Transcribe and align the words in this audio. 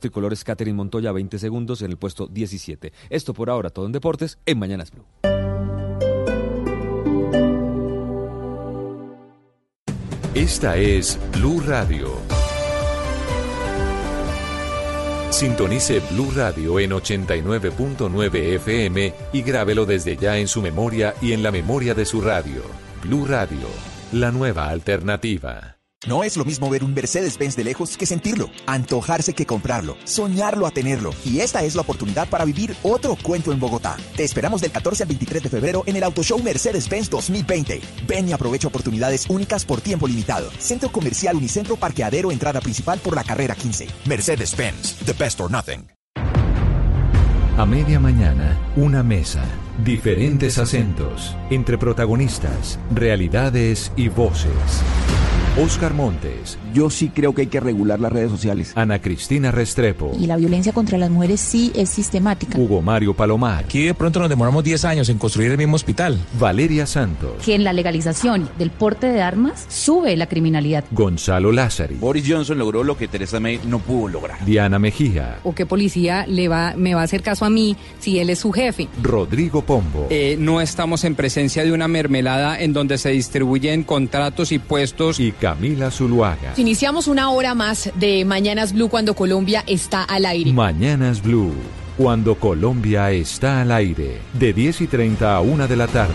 Tricolores 0.00 0.44
Catherine 0.44 0.76
Montoya 0.76 1.12
20 1.12 1.38
segundos 1.38 1.82
en 1.82 1.90
el 1.90 1.96
puesto 1.96 2.26
17. 2.26 2.92
Esto 3.10 3.34
por 3.34 3.50
ahora, 3.50 3.70
todo 3.70 3.86
en 3.86 3.92
deportes, 3.92 4.38
en 4.46 4.58
Mañanas 4.58 4.90
Blue. 4.90 5.04
Esta 10.34 10.76
es 10.76 11.18
Blue 11.32 11.60
Radio. 11.66 12.08
Sintonice 15.30 16.00
Blue 16.10 16.30
Radio 16.36 16.78
en 16.78 16.90
89.9 16.90 18.54
FM 18.56 19.14
y 19.32 19.42
grábelo 19.42 19.86
desde 19.86 20.16
ya 20.16 20.38
en 20.38 20.48
su 20.48 20.62
memoria 20.62 21.14
y 21.20 21.32
en 21.32 21.42
la 21.42 21.50
memoria 21.50 21.94
de 21.94 22.04
su 22.04 22.20
radio. 22.20 22.62
Blue 23.02 23.24
Radio, 23.26 23.66
la 24.12 24.30
nueva 24.30 24.68
alternativa. 24.68 25.79
No 26.06 26.24
es 26.24 26.38
lo 26.38 26.46
mismo 26.46 26.70
ver 26.70 26.82
un 26.82 26.94
Mercedes-Benz 26.94 27.56
de 27.56 27.64
lejos 27.64 27.98
que 27.98 28.06
sentirlo, 28.06 28.48
antojarse 28.64 29.34
que 29.34 29.44
comprarlo, 29.44 29.98
soñarlo 30.04 30.66
a 30.66 30.70
tenerlo. 30.70 31.12
Y 31.26 31.40
esta 31.40 31.62
es 31.62 31.74
la 31.74 31.82
oportunidad 31.82 32.26
para 32.26 32.46
vivir 32.46 32.74
otro 32.82 33.16
cuento 33.22 33.52
en 33.52 33.60
Bogotá. 33.60 33.98
Te 34.16 34.24
esperamos 34.24 34.62
del 34.62 34.70
14 34.70 35.02
al 35.02 35.08
23 35.08 35.42
de 35.42 35.48
febrero 35.50 35.82
en 35.84 35.96
el 35.96 36.02
Auto 36.02 36.22
Show 36.22 36.42
Mercedes-Benz 36.42 37.10
2020. 37.10 37.82
Ven 38.08 38.26
y 38.30 38.32
aprovecha 38.32 38.68
oportunidades 38.68 39.28
únicas 39.28 39.66
por 39.66 39.82
tiempo 39.82 40.08
limitado. 40.08 40.50
Centro 40.58 40.90
Comercial 40.90 41.36
Unicentro 41.36 41.76
Parqueadero, 41.76 42.32
entrada 42.32 42.62
principal 42.62 42.98
por 43.00 43.14
la 43.14 43.22
carrera 43.22 43.54
15. 43.54 43.86
Mercedes-Benz, 44.06 45.04
the 45.04 45.12
best 45.12 45.38
or 45.38 45.50
nothing. 45.50 45.86
A 47.58 47.66
media 47.66 48.00
mañana, 48.00 48.58
una 48.74 49.02
mesa, 49.02 49.44
diferentes 49.84 50.56
acentos, 50.56 51.36
entre 51.50 51.76
protagonistas, 51.76 52.78
realidades 52.90 53.92
y 53.96 54.08
voces. 54.08 54.50
Oscar 55.58 55.94
Montes. 55.94 56.58
Yo 56.72 56.90
sí 56.90 57.08
creo 57.08 57.34
que 57.34 57.42
hay 57.42 57.46
que 57.48 57.58
regular 57.58 57.98
las 57.98 58.12
redes 58.12 58.30
sociales. 58.30 58.72
Ana 58.76 59.00
Cristina 59.00 59.50
Restrepo. 59.50 60.12
Y 60.18 60.26
la 60.26 60.36
violencia 60.36 60.72
contra 60.72 60.96
las 60.96 61.10
mujeres 61.10 61.40
sí 61.40 61.72
es 61.74 61.90
sistemática. 61.90 62.56
Hugo 62.56 62.80
Mario 62.82 63.14
Palomar. 63.14 63.64
Aquí 63.64 63.82
de 63.82 63.94
pronto 63.94 64.20
nos 64.20 64.28
demoramos 64.28 64.62
10 64.62 64.84
años 64.84 65.08
en 65.08 65.18
construir 65.18 65.50
el 65.50 65.58
mismo 65.58 65.74
hospital. 65.74 66.18
Valeria 66.38 66.86
Santos. 66.86 67.32
Que 67.44 67.56
en 67.56 67.64
la 67.64 67.72
legalización 67.72 68.48
del 68.58 68.70
porte 68.70 69.08
de 69.08 69.22
armas 69.22 69.66
sube 69.68 70.16
la 70.16 70.28
criminalidad. 70.28 70.84
Gonzalo 70.92 71.50
Lázari. 71.50 71.96
Boris 71.96 72.24
Johnson 72.26 72.56
logró 72.56 72.84
lo 72.84 72.96
que 72.96 73.08
Teresa 73.08 73.40
May 73.40 73.60
no 73.64 73.80
pudo 73.80 74.06
lograr. 74.06 74.44
Diana 74.44 74.78
Mejía. 74.78 75.40
¿O 75.42 75.52
qué 75.52 75.66
policía 75.66 76.26
le 76.28 76.46
va, 76.46 76.74
me 76.76 76.94
va 76.94 77.00
a 77.00 77.04
hacer 77.04 77.22
caso 77.22 77.44
a 77.44 77.50
mí 77.50 77.76
si 77.98 78.20
él 78.20 78.30
es 78.30 78.38
su 78.38 78.52
jefe? 78.52 78.86
Rodrigo 79.02 79.62
Pombo. 79.62 80.06
Eh, 80.10 80.36
no 80.38 80.60
estamos 80.60 81.02
en 81.02 81.16
presencia 81.16 81.64
de 81.64 81.72
una 81.72 81.88
mermelada 81.88 82.60
en 82.60 82.72
donde 82.72 82.98
se 82.98 83.10
distribuyen 83.10 83.82
contratos 83.82 84.52
y 84.52 84.60
puestos. 84.60 85.18
Y 85.18 85.32
Camila 85.50 85.90
Zuluaga. 85.90 86.54
Iniciamos 86.58 87.08
una 87.08 87.30
hora 87.30 87.56
más 87.56 87.90
de 87.96 88.24
Mañanas 88.24 88.72
Blue 88.72 88.88
cuando 88.88 89.14
Colombia 89.16 89.64
está 89.66 90.04
al 90.04 90.24
aire. 90.24 90.52
Mañanas 90.52 91.20
Blue, 91.20 91.52
cuando 91.96 92.36
Colombia 92.36 93.10
está 93.10 93.60
al 93.62 93.72
aire, 93.72 94.20
de 94.32 94.52
10 94.52 94.82
y 94.82 94.86
30 94.86 95.34
a 95.34 95.40
1 95.40 95.66
de 95.66 95.76
la 95.76 95.88
tarde. 95.88 96.14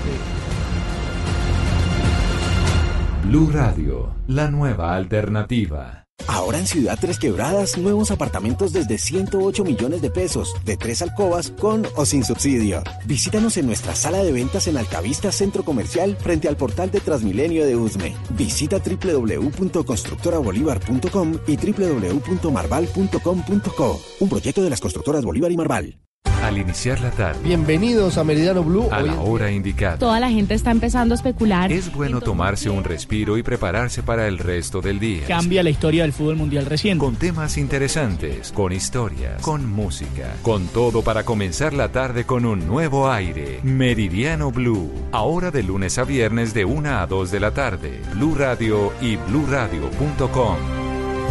Blue 3.25 3.49
Radio, 3.51 4.15
la 4.27 4.49
nueva 4.49 4.95
alternativa. 4.95 6.04
Ahora 6.27 6.59
en 6.59 6.67
Ciudad 6.67 6.97
Tres 6.99 7.17
Quebradas, 7.17 7.77
nuevos 7.77 8.11
apartamentos 8.11 8.73
desde 8.73 8.97
108 8.97 9.63
millones 9.63 10.01
de 10.01 10.09
pesos, 10.09 10.53
de 10.65 10.75
tres 10.77 11.01
alcobas, 11.01 11.51
con 11.51 11.85
o 11.95 12.05
sin 12.05 12.23
subsidio. 12.23 12.83
Visítanos 13.05 13.57
en 13.57 13.65
nuestra 13.67 13.95
sala 13.95 14.23
de 14.23 14.31
ventas 14.31 14.67
en 14.67 14.77
Altavista 14.77 15.31
Centro 15.31 15.63
Comercial 15.63 16.15
frente 16.17 16.47
al 16.47 16.57
portal 16.57 16.89
de 16.91 16.99
Transmilenio 16.99 17.65
de 17.65 17.75
Usme. 17.75 18.15
Visita 18.31 18.79
www.constructorabolívar.com 18.79 21.39
y 21.47 21.57
www.marval.com.co. 21.57 24.01
Un 24.19 24.29
proyecto 24.29 24.63
de 24.63 24.69
las 24.69 24.81
constructoras 24.81 25.25
Bolívar 25.25 25.51
y 25.51 25.57
Marval. 25.57 25.97
Al 26.45 26.59
iniciar 26.59 26.99
la 26.99 27.09
tarde. 27.09 27.39
Bienvenidos 27.43 28.19
a 28.19 28.23
Meridiano 28.23 28.63
Blue. 28.63 28.87
A 28.91 29.01
la 29.01 29.19
hora 29.19 29.49
indicada. 29.51 29.97
Toda 29.97 30.19
la 30.19 30.29
gente 30.29 30.53
está 30.53 30.69
empezando 30.69 31.13
a 31.13 31.17
especular. 31.17 31.71
Es 31.71 31.91
bueno 31.91 32.21
tomarse 32.21 32.69
un 32.69 32.83
respiro 32.83 33.39
y 33.39 33.43
prepararse 33.43 34.03
para 34.03 34.27
el 34.27 34.37
resto 34.37 34.79
del 34.79 34.99
día. 34.99 35.25
Cambia 35.27 35.63
la 35.63 35.71
historia 35.71 36.03
del 36.03 36.13
fútbol 36.13 36.35
mundial 36.35 36.67
reciente. 36.67 37.03
Con 37.03 37.15
temas 37.15 37.57
interesantes, 37.57 38.51
con 38.51 38.73
historias, 38.73 39.41
con 39.41 39.67
música, 39.67 40.35
con 40.43 40.67
todo 40.67 41.01
para 41.01 41.23
comenzar 41.23 41.73
la 41.73 41.91
tarde 41.91 42.25
con 42.25 42.45
un 42.45 42.67
nuevo 42.67 43.09
aire. 43.11 43.59
Meridiano 43.63 44.51
Blue. 44.51 44.91
Ahora 45.11 45.49
de 45.49 45.63
lunes 45.63 45.97
a 45.97 46.03
viernes 46.03 46.53
de 46.53 46.65
1 46.65 46.99
a 46.99 47.07
2 47.07 47.31
de 47.31 47.39
la 47.39 47.51
tarde. 47.55 48.01
Blue 48.13 48.35
Radio 48.35 48.93
y 49.01 49.15
bluradio.com. 49.15 50.57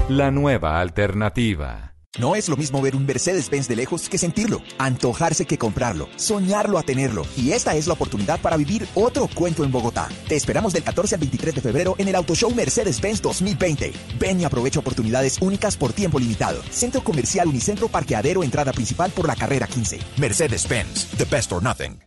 La 0.08 0.32
nueva 0.32 0.80
alternativa. 0.80 1.93
No 2.16 2.36
es 2.36 2.48
lo 2.48 2.56
mismo 2.56 2.80
ver 2.80 2.94
un 2.94 3.06
Mercedes-Benz 3.06 3.66
de 3.66 3.74
lejos 3.74 4.08
que 4.08 4.18
sentirlo, 4.18 4.62
antojarse 4.78 5.46
que 5.46 5.58
comprarlo, 5.58 6.08
soñarlo 6.14 6.78
a 6.78 6.84
tenerlo. 6.84 7.26
Y 7.36 7.50
esta 7.50 7.74
es 7.74 7.88
la 7.88 7.94
oportunidad 7.94 8.40
para 8.40 8.56
vivir 8.56 8.86
otro 8.94 9.26
cuento 9.26 9.64
en 9.64 9.72
Bogotá. 9.72 10.08
Te 10.28 10.36
esperamos 10.36 10.72
del 10.72 10.84
14 10.84 11.16
al 11.16 11.20
23 11.22 11.56
de 11.56 11.60
febrero 11.60 11.96
en 11.98 12.06
el 12.06 12.14
Auto 12.14 12.36
Show 12.36 12.54
Mercedes-Benz 12.54 13.20
2020. 13.20 13.92
Ven 14.20 14.40
y 14.40 14.44
aprovecha 14.44 14.78
oportunidades 14.78 15.38
únicas 15.40 15.76
por 15.76 15.92
tiempo 15.92 16.20
limitado. 16.20 16.62
Centro 16.70 17.02
Comercial 17.02 17.48
Unicentro 17.48 17.88
Parqueadero, 17.88 18.44
entrada 18.44 18.72
principal 18.72 19.10
por 19.10 19.26
la 19.26 19.34
carrera 19.34 19.66
15. 19.66 19.98
Mercedes-Benz, 20.16 21.16
the 21.18 21.24
best 21.24 21.50
or 21.50 21.60
nothing. 21.60 21.98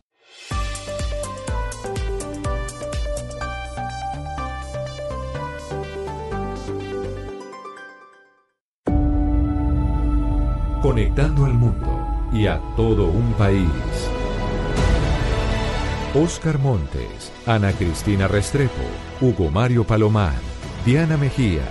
Conectando 10.82 11.44
al 11.44 11.54
mundo 11.54 12.06
y 12.32 12.46
a 12.46 12.60
todo 12.76 13.06
un 13.06 13.32
país. 13.32 13.68
Oscar 16.14 16.58
Montes, 16.60 17.32
Ana 17.46 17.72
Cristina 17.72 18.28
Restrepo, 18.28 18.82
Hugo 19.20 19.50
Mario 19.50 19.84
Palomar, 19.84 20.38
Diana 20.86 21.16
Mejía, 21.16 21.62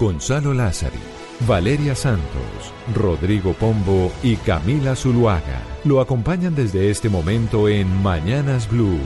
Gonzalo 0.00 0.54
Lázari, 0.54 0.98
Valeria 1.46 1.94
Santos, 1.94 2.72
Rodrigo 2.94 3.52
Pombo 3.52 4.10
y 4.22 4.36
Camila 4.36 4.96
Zuluaga 4.96 5.60
lo 5.84 6.00
acompañan 6.00 6.54
desde 6.54 6.90
este 6.90 7.10
momento 7.10 7.68
en 7.68 8.02
Mañanas 8.02 8.68
Blue. 8.70 8.98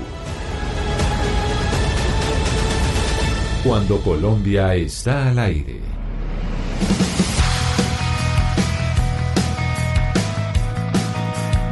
Cuando 3.65 4.01
Colombia 4.03 4.77
está 4.77 5.29
al 5.29 5.41
aire. 5.41 5.88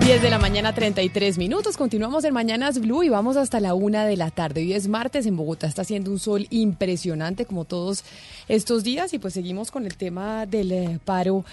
10 0.07 0.23
de 0.23 0.31
la 0.31 0.39
mañana, 0.39 0.73
33 0.73 1.37
minutos. 1.37 1.77
Continuamos 1.77 2.23
en 2.23 2.33
Mañanas 2.33 2.81
Blue 2.81 3.03
y 3.03 3.09
vamos 3.09 3.37
hasta 3.37 3.59
la 3.59 3.75
una 3.75 4.07
de 4.07 4.17
la 4.17 4.31
tarde. 4.31 4.61
Hoy 4.61 4.73
es 4.73 4.87
martes 4.87 5.27
en 5.27 5.37
Bogotá. 5.37 5.67
Está 5.67 5.83
haciendo 5.83 6.13
un 6.13 6.21
sol 6.21 6.47
impresionante 6.51 7.45
como 7.45 7.65
todos 7.65 8.05
estos 8.47 8.85
días 8.85 9.13
y 9.15 9.19
pues 9.19 9.35
seguimos 9.35 9.73
con 9.73 9.85
el 9.85 9.97
tema 9.97 10.47
del 10.47 10.71
eh, 10.71 11.01
paro 11.05 11.45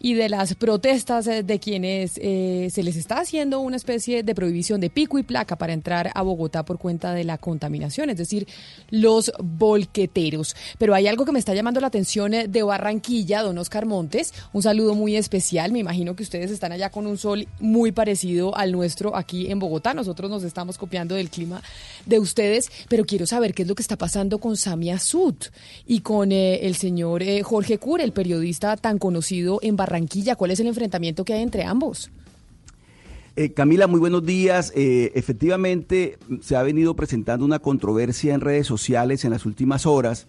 y 0.00 0.14
de 0.14 0.28
las 0.30 0.54
protestas 0.54 1.26
eh, 1.26 1.42
de 1.42 1.60
quienes 1.60 2.12
eh, 2.16 2.68
se 2.72 2.82
les 2.82 2.96
está 2.96 3.20
haciendo 3.20 3.60
una 3.60 3.76
especie 3.76 4.22
de 4.22 4.34
prohibición 4.34 4.80
de 4.80 4.88
pico 4.88 5.18
y 5.18 5.22
placa 5.22 5.56
para 5.56 5.74
entrar 5.74 6.10
a 6.14 6.22
Bogotá 6.22 6.64
por 6.64 6.78
cuenta 6.78 7.12
de 7.12 7.24
la 7.24 7.36
contaminación, 7.36 8.08
es 8.08 8.16
decir, 8.16 8.48
los 8.88 9.30
volqueteros. 9.38 10.56
Pero 10.78 10.94
hay 10.94 11.06
algo 11.06 11.26
que 11.26 11.32
me 11.32 11.38
está 11.38 11.54
llamando 11.54 11.80
la 11.80 11.88
atención 11.88 12.32
eh, 12.32 12.48
de 12.48 12.62
Barranquilla, 12.62 13.42
don 13.42 13.58
Oscar 13.58 13.84
Montes. 13.84 14.32
Un 14.54 14.62
saludo 14.62 14.94
muy 14.94 15.16
especial. 15.16 15.70
Me 15.70 15.80
imagino 15.80 16.16
que 16.16 16.22
ustedes 16.22 16.50
están 16.50 16.72
allá 16.72 16.90
con 16.90 17.06
un 17.06 17.18
sol 17.18 17.46
muy 17.60 17.92
parecido 17.92 18.56
al 18.56 18.72
nuestro 18.72 19.14
aquí 19.14 19.50
en 19.50 19.58
Bogotá. 19.58 19.92
Nosotros 19.92 20.30
nos 20.30 20.42
estamos 20.44 20.78
copiando 20.78 21.14
del 21.14 21.28
clima 21.28 21.62
de 22.06 22.18
ustedes, 22.18 22.70
pero 22.88 23.04
quiero 23.04 23.26
saber 23.26 23.52
qué 23.52 23.62
es 23.62 23.68
lo 23.68 23.74
que 23.74 23.82
está 23.82 23.96
pasando 23.96 24.38
con 24.38 24.56
Samia 24.56 24.98
Sud 24.98 25.34
y 25.86 26.00
con 26.00 26.32
el 26.32 26.74
señor 26.74 27.22
Jorge 27.42 27.78
Cura, 27.78 28.02
el 28.02 28.12
periodista 28.12 28.76
tan 28.76 28.98
conocido 28.98 29.58
en 29.62 29.76
Barranquilla 29.76 29.89
Barranquilla. 29.90 30.36
¿Cuál 30.36 30.52
es 30.52 30.60
el 30.60 30.68
enfrentamiento 30.68 31.24
que 31.24 31.34
hay 31.34 31.42
entre 31.42 31.64
ambos? 31.64 32.10
Eh, 33.36 33.52
Camila, 33.52 33.86
muy 33.86 34.00
buenos 34.00 34.24
días. 34.24 34.72
Eh, 34.76 35.12
efectivamente, 35.14 36.18
se 36.40 36.56
ha 36.56 36.62
venido 36.62 36.94
presentando 36.94 37.44
una 37.44 37.58
controversia 37.58 38.34
en 38.34 38.40
redes 38.40 38.66
sociales 38.66 39.24
en 39.24 39.30
las 39.32 39.46
últimas 39.46 39.86
horas 39.86 40.26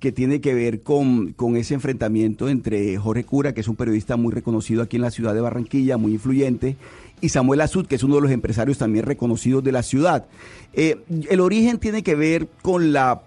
que 0.00 0.12
tiene 0.12 0.40
que 0.40 0.52
ver 0.52 0.82
con, 0.82 1.32
con, 1.32 1.56
ese 1.56 1.74
enfrentamiento 1.74 2.48
entre 2.48 2.96
Jorge 2.96 3.24
Cura, 3.24 3.54
que 3.54 3.60
es 3.60 3.68
un 3.68 3.76
periodista 3.76 4.16
muy 4.16 4.32
reconocido 4.32 4.82
aquí 4.82 4.96
en 4.96 5.02
la 5.02 5.12
ciudad 5.12 5.32
de 5.32 5.40
Barranquilla, 5.40 5.96
muy 5.96 6.12
influyente, 6.12 6.76
y 7.20 7.28
Samuel 7.28 7.60
Azud, 7.60 7.86
que 7.86 7.94
es 7.94 8.02
uno 8.02 8.16
de 8.16 8.22
los 8.22 8.32
empresarios 8.32 8.78
también 8.78 9.04
reconocidos 9.04 9.62
de 9.62 9.70
la 9.70 9.84
ciudad. 9.84 10.26
Eh, 10.72 10.98
el 11.30 11.38
origen 11.38 11.78
tiene 11.78 12.02
que 12.02 12.16
ver 12.16 12.48
con 12.62 12.92
la 12.92 13.22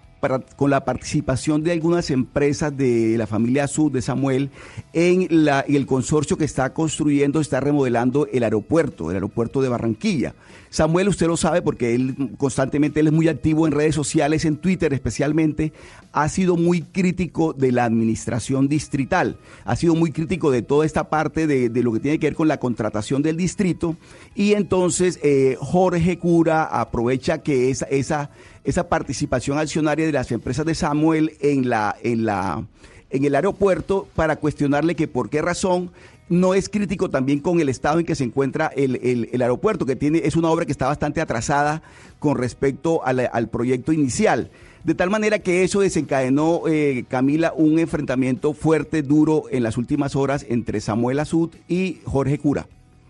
con 0.56 0.70
la 0.70 0.84
participación 0.84 1.62
de 1.62 1.72
algunas 1.72 2.10
empresas 2.10 2.76
de 2.76 3.16
la 3.18 3.26
familia 3.26 3.66
Sud 3.68 3.92
de 3.92 4.02
Samuel 4.02 4.50
en, 4.92 5.28
el 5.30 5.86
consorcio 5.86 6.36
que 6.36 6.44
está 6.44 6.72
construyendo, 6.72 7.40
está 7.40 7.60
remodelando 7.60 8.26
el 8.32 8.42
aeropuerto, 8.42 9.10
el 9.10 9.16
aeropuerto 9.16 9.62
de 9.62 9.68
Barranquilla. 9.68 10.34
Samuel, 10.70 11.08
usted 11.08 11.26
lo 11.26 11.36
sabe 11.36 11.62
porque 11.62 11.94
él 11.94 12.30
constantemente 12.36 13.00
él 13.00 13.06
es 13.06 13.12
muy 13.12 13.28
activo 13.28 13.66
en 13.66 13.72
redes 13.72 13.94
sociales, 13.94 14.44
en 14.44 14.56
Twitter 14.56 14.92
especialmente, 14.92 15.72
ha 16.12 16.28
sido 16.28 16.56
muy 16.56 16.82
crítico 16.82 17.52
de 17.52 17.72
la 17.72 17.84
administración 17.84 18.68
distrital, 18.68 19.38
ha 19.64 19.76
sido 19.76 19.94
muy 19.94 20.12
crítico 20.12 20.50
de 20.50 20.62
toda 20.62 20.84
esta 20.84 21.08
parte 21.08 21.46
de, 21.46 21.82
lo 21.82 21.92
que 21.92 22.00
tiene 22.00 22.18
que 22.18 22.26
ver 22.26 22.34
con 22.34 22.48
la 22.48 22.58
contratación 22.58 23.22
del 23.22 23.36
distrito 23.36 23.96
y 24.34 24.54
entonces 24.54 25.18
eh, 25.22 25.56
Jorge 25.60 26.18
Cura 26.18 26.64
aprovecha 26.64 27.38
que 27.38 27.70
esa, 27.70 28.30
esa 28.66 28.88
participación 28.88 29.58
accionaria 29.58 30.04
de 30.04 30.12
las 30.12 30.30
empresas 30.32 30.66
de 30.66 30.74
Samuel 30.74 31.32
en 31.40 31.68
la, 31.70 31.96
en 32.02 32.26
la 32.26 32.64
en 33.08 33.24
el 33.24 33.34
aeropuerto 33.36 34.08
para 34.16 34.36
cuestionarle 34.36 34.96
que 34.96 35.06
por 35.08 35.30
qué 35.30 35.40
razón 35.40 35.92
no 36.28 36.54
es 36.54 36.68
crítico 36.68 37.08
también 37.08 37.38
con 37.38 37.60
el 37.60 37.68
estado 37.68 38.00
en 38.00 38.04
que 38.04 38.16
se 38.16 38.24
encuentra 38.24 38.66
el, 38.74 38.96
el- 39.30 39.40
aeropuerto, 39.40 39.86
que 39.86 39.94
tiene, 39.94 40.22
es 40.24 40.34
una 40.34 40.50
obra 40.50 40.66
que 40.66 40.72
está 40.72 40.88
bastante 40.88 41.20
atrasada 41.20 41.82
con 42.18 42.36
respecto 42.36 43.02
al 43.04 43.48
proyecto 43.48 43.92
inicial. 43.92 44.50
De 44.82 44.94
tal 44.96 45.08
manera 45.08 45.38
que 45.38 45.62
eso 45.62 45.80
desencadenó, 45.80 46.62
eh, 46.68 47.04
Camila, 47.08 47.52
un 47.56 47.78
enfrentamiento 47.78 48.54
fuerte, 48.54 49.02
duro 49.02 49.44
en 49.52 49.62
las 49.62 49.76
últimas 49.76 50.16
horas 50.16 50.44
entre 50.48 50.80
Samuel 50.80 51.20
Azud 51.20 51.50
y 51.68 51.98
Jorge 52.04 52.38
Cura. 52.38 52.66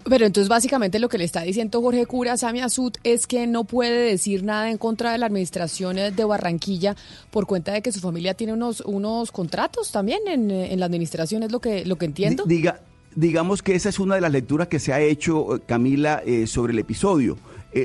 Pero 0.08 0.24
entonces 0.24 0.48
básicamente 0.48 0.98
lo 0.98 1.08
que 1.08 1.18
le 1.18 1.24
está 1.24 1.42
diciendo 1.42 1.80
Jorge 1.82 2.06
Cura 2.06 2.34
a 2.34 2.36
Sami 2.36 2.60
Azud 2.60 2.92
es 3.02 3.26
que 3.26 3.46
no 3.46 3.64
puede 3.64 4.10
decir 4.10 4.44
nada 4.44 4.70
en 4.70 4.78
contra 4.78 5.10
de 5.12 5.18
la 5.18 5.26
administración 5.26 5.98
eh, 5.98 6.10
de 6.12 6.24
Barranquilla 6.24 6.94
por 7.30 7.46
cuenta 7.46 7.72
de 7.72 7.82
que 7.82 7.90
su 7.92 8.00
familia 8.00 8.34
tiene 8.34 8.52
unos 8.52 8.80
unos 8.82 9.32
contratos 9.32 9.90
también 9.90 10.20
en, 10.28 10.50
eh, 10.50 10.72
en 10.72 10.78
la 10.80 10.86
administración, 10.86 11.42
es 11.42 11.50
lo 11.50 11.60
que 11.60 11.84
lo 11.84 11.96
que 11.96 12.06
entiendo. 12.06 12.44
Di- 12.44 12.56
Diga, 12.56 12.80
digamos 13.16 13.62
que 13.62 13.74
esa 13.74 13.88
es 13.88 13.98
una 13.98 14.14
de 14.14 14.20
las 14.20 14.30
lecturas 14.32 14.68
que 14.68 14.78
se 14.78 14.92
ha 14.92 15.00
hecho, 15.00 15.56
eh, 15.56 15.60
Camila, 15.66 16.22
sobre 16.46 16.72
el 16.72 16.78
episodio. 16.78 17.36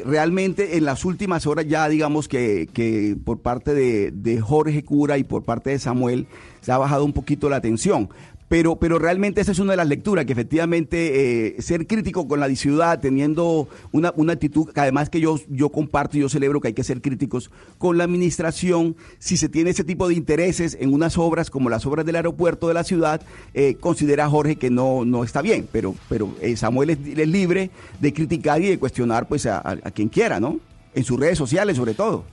Realmente 0.06 0.78
en 0.78 0.86
las 0.86 1.04
últimas 1.04 1.46
horas 1.46 1.66
ya 1.68 1.90
digamos 1.90 2.30
que, 2.30 2.70
que 2.72 3.18
por 3.26 3.42
parte 3.42 3.74
de, 3.74 4.12
de 4.12 4.40
Jorge 4.40 4.86
Cura 4.86 5.18
y 5.18 5.26
por 5.26 5.44
parte 5.44 5.72
de 5.72 5.80
Samuel 5.80 6.28
se 6.62 6.72
ha 6.72 6.78
bajado 6.78 7.04
un 7.04 7.12
poquito 7.12 7.50
la 7.50 7.60
tensión. 7.60 8.10
Pero, 8.52 8.76
pero 8.76 9.00
realmente 9.00 9.40
esa 9.40 9.54
es 9.54 9.60
una 9.60 9.72
de 9.72 9.78
las 9.78 9.88
lecturas, 9.88 10.26
que 10.26 10.34
efectivamente 10.34 11.56
eh, 11.56 11.62
ser 11.62 11.88
crítico 11.88 12.28
con 12.28 12.42
la 12.42 12.54
ciudad, 12.54 13.00
teniendo 13.00 13.70
una, 13.94 14.12
una 14.18 14.34
actitud, 14.34 14.70
que 14.74 14.82
además 14.82 15.10
que 15.10 15.22
yo, 15.22 15.38
yo 15.48 15.70
comparto 15.70 16.18
y 16.18 16.20
yo 16.20 16.28
celebro 16.28 16.60
que 16.60 16.68
hay 16.68 16.74
que 16.74 16.84
ser 16.84 17.02
críticos 17.02 17.50
con 17.78 17.98
la 17.98 18.04
administración, 18.04 18.98
si 19.20 19.38
se 19.38 19.48
tiene 19.48 19.70
ese 19.70 19.86
tipo 19.86 20.10
de 20.10 20.16
intereses 20.16 20.78
en 20.82 20.94
unas 20.94 21.18
obras 21.18 21.50
como 21.50 21.70
las 21.70 21.86
obras 21.86 22.06
del 22.06 22.18
aeropuerto 22.18 22.68
de 22.68 22.74
la 22.74 22.84
ciudad, 22.84 23.22
eh, 23.54 23.78
considera 23.80 24.28
Jorge 24.28 24.58
que 24.58 24.70
no, 24.70 25.06
no 25.06 25.24
está 25.24 25.42
bien, 25.42 25.66
pero, 25.72 25.96
pero 26.10 26.36
eh, 26.42 26.58
Samuel 26.58 26.90
es, 26.90 27.00
libre 27.00 27.72
de 28.02 28.12
criticar 28.12 28.62
y 28.62 28.68
de 28.68 28.78
cuestionar 28.78 29.30
pues 29.30 29.46
a 29.46 29.80
quien 29.94 30.10
quiera, 30.10 30.42
¿no? 30.42 30.60
En 30.94 31.06
sus 31.06 31.18
redes 31.18 31.38
sociales 31.38 31.78
sobre 31.78 31.94
todo. 31.94 32.26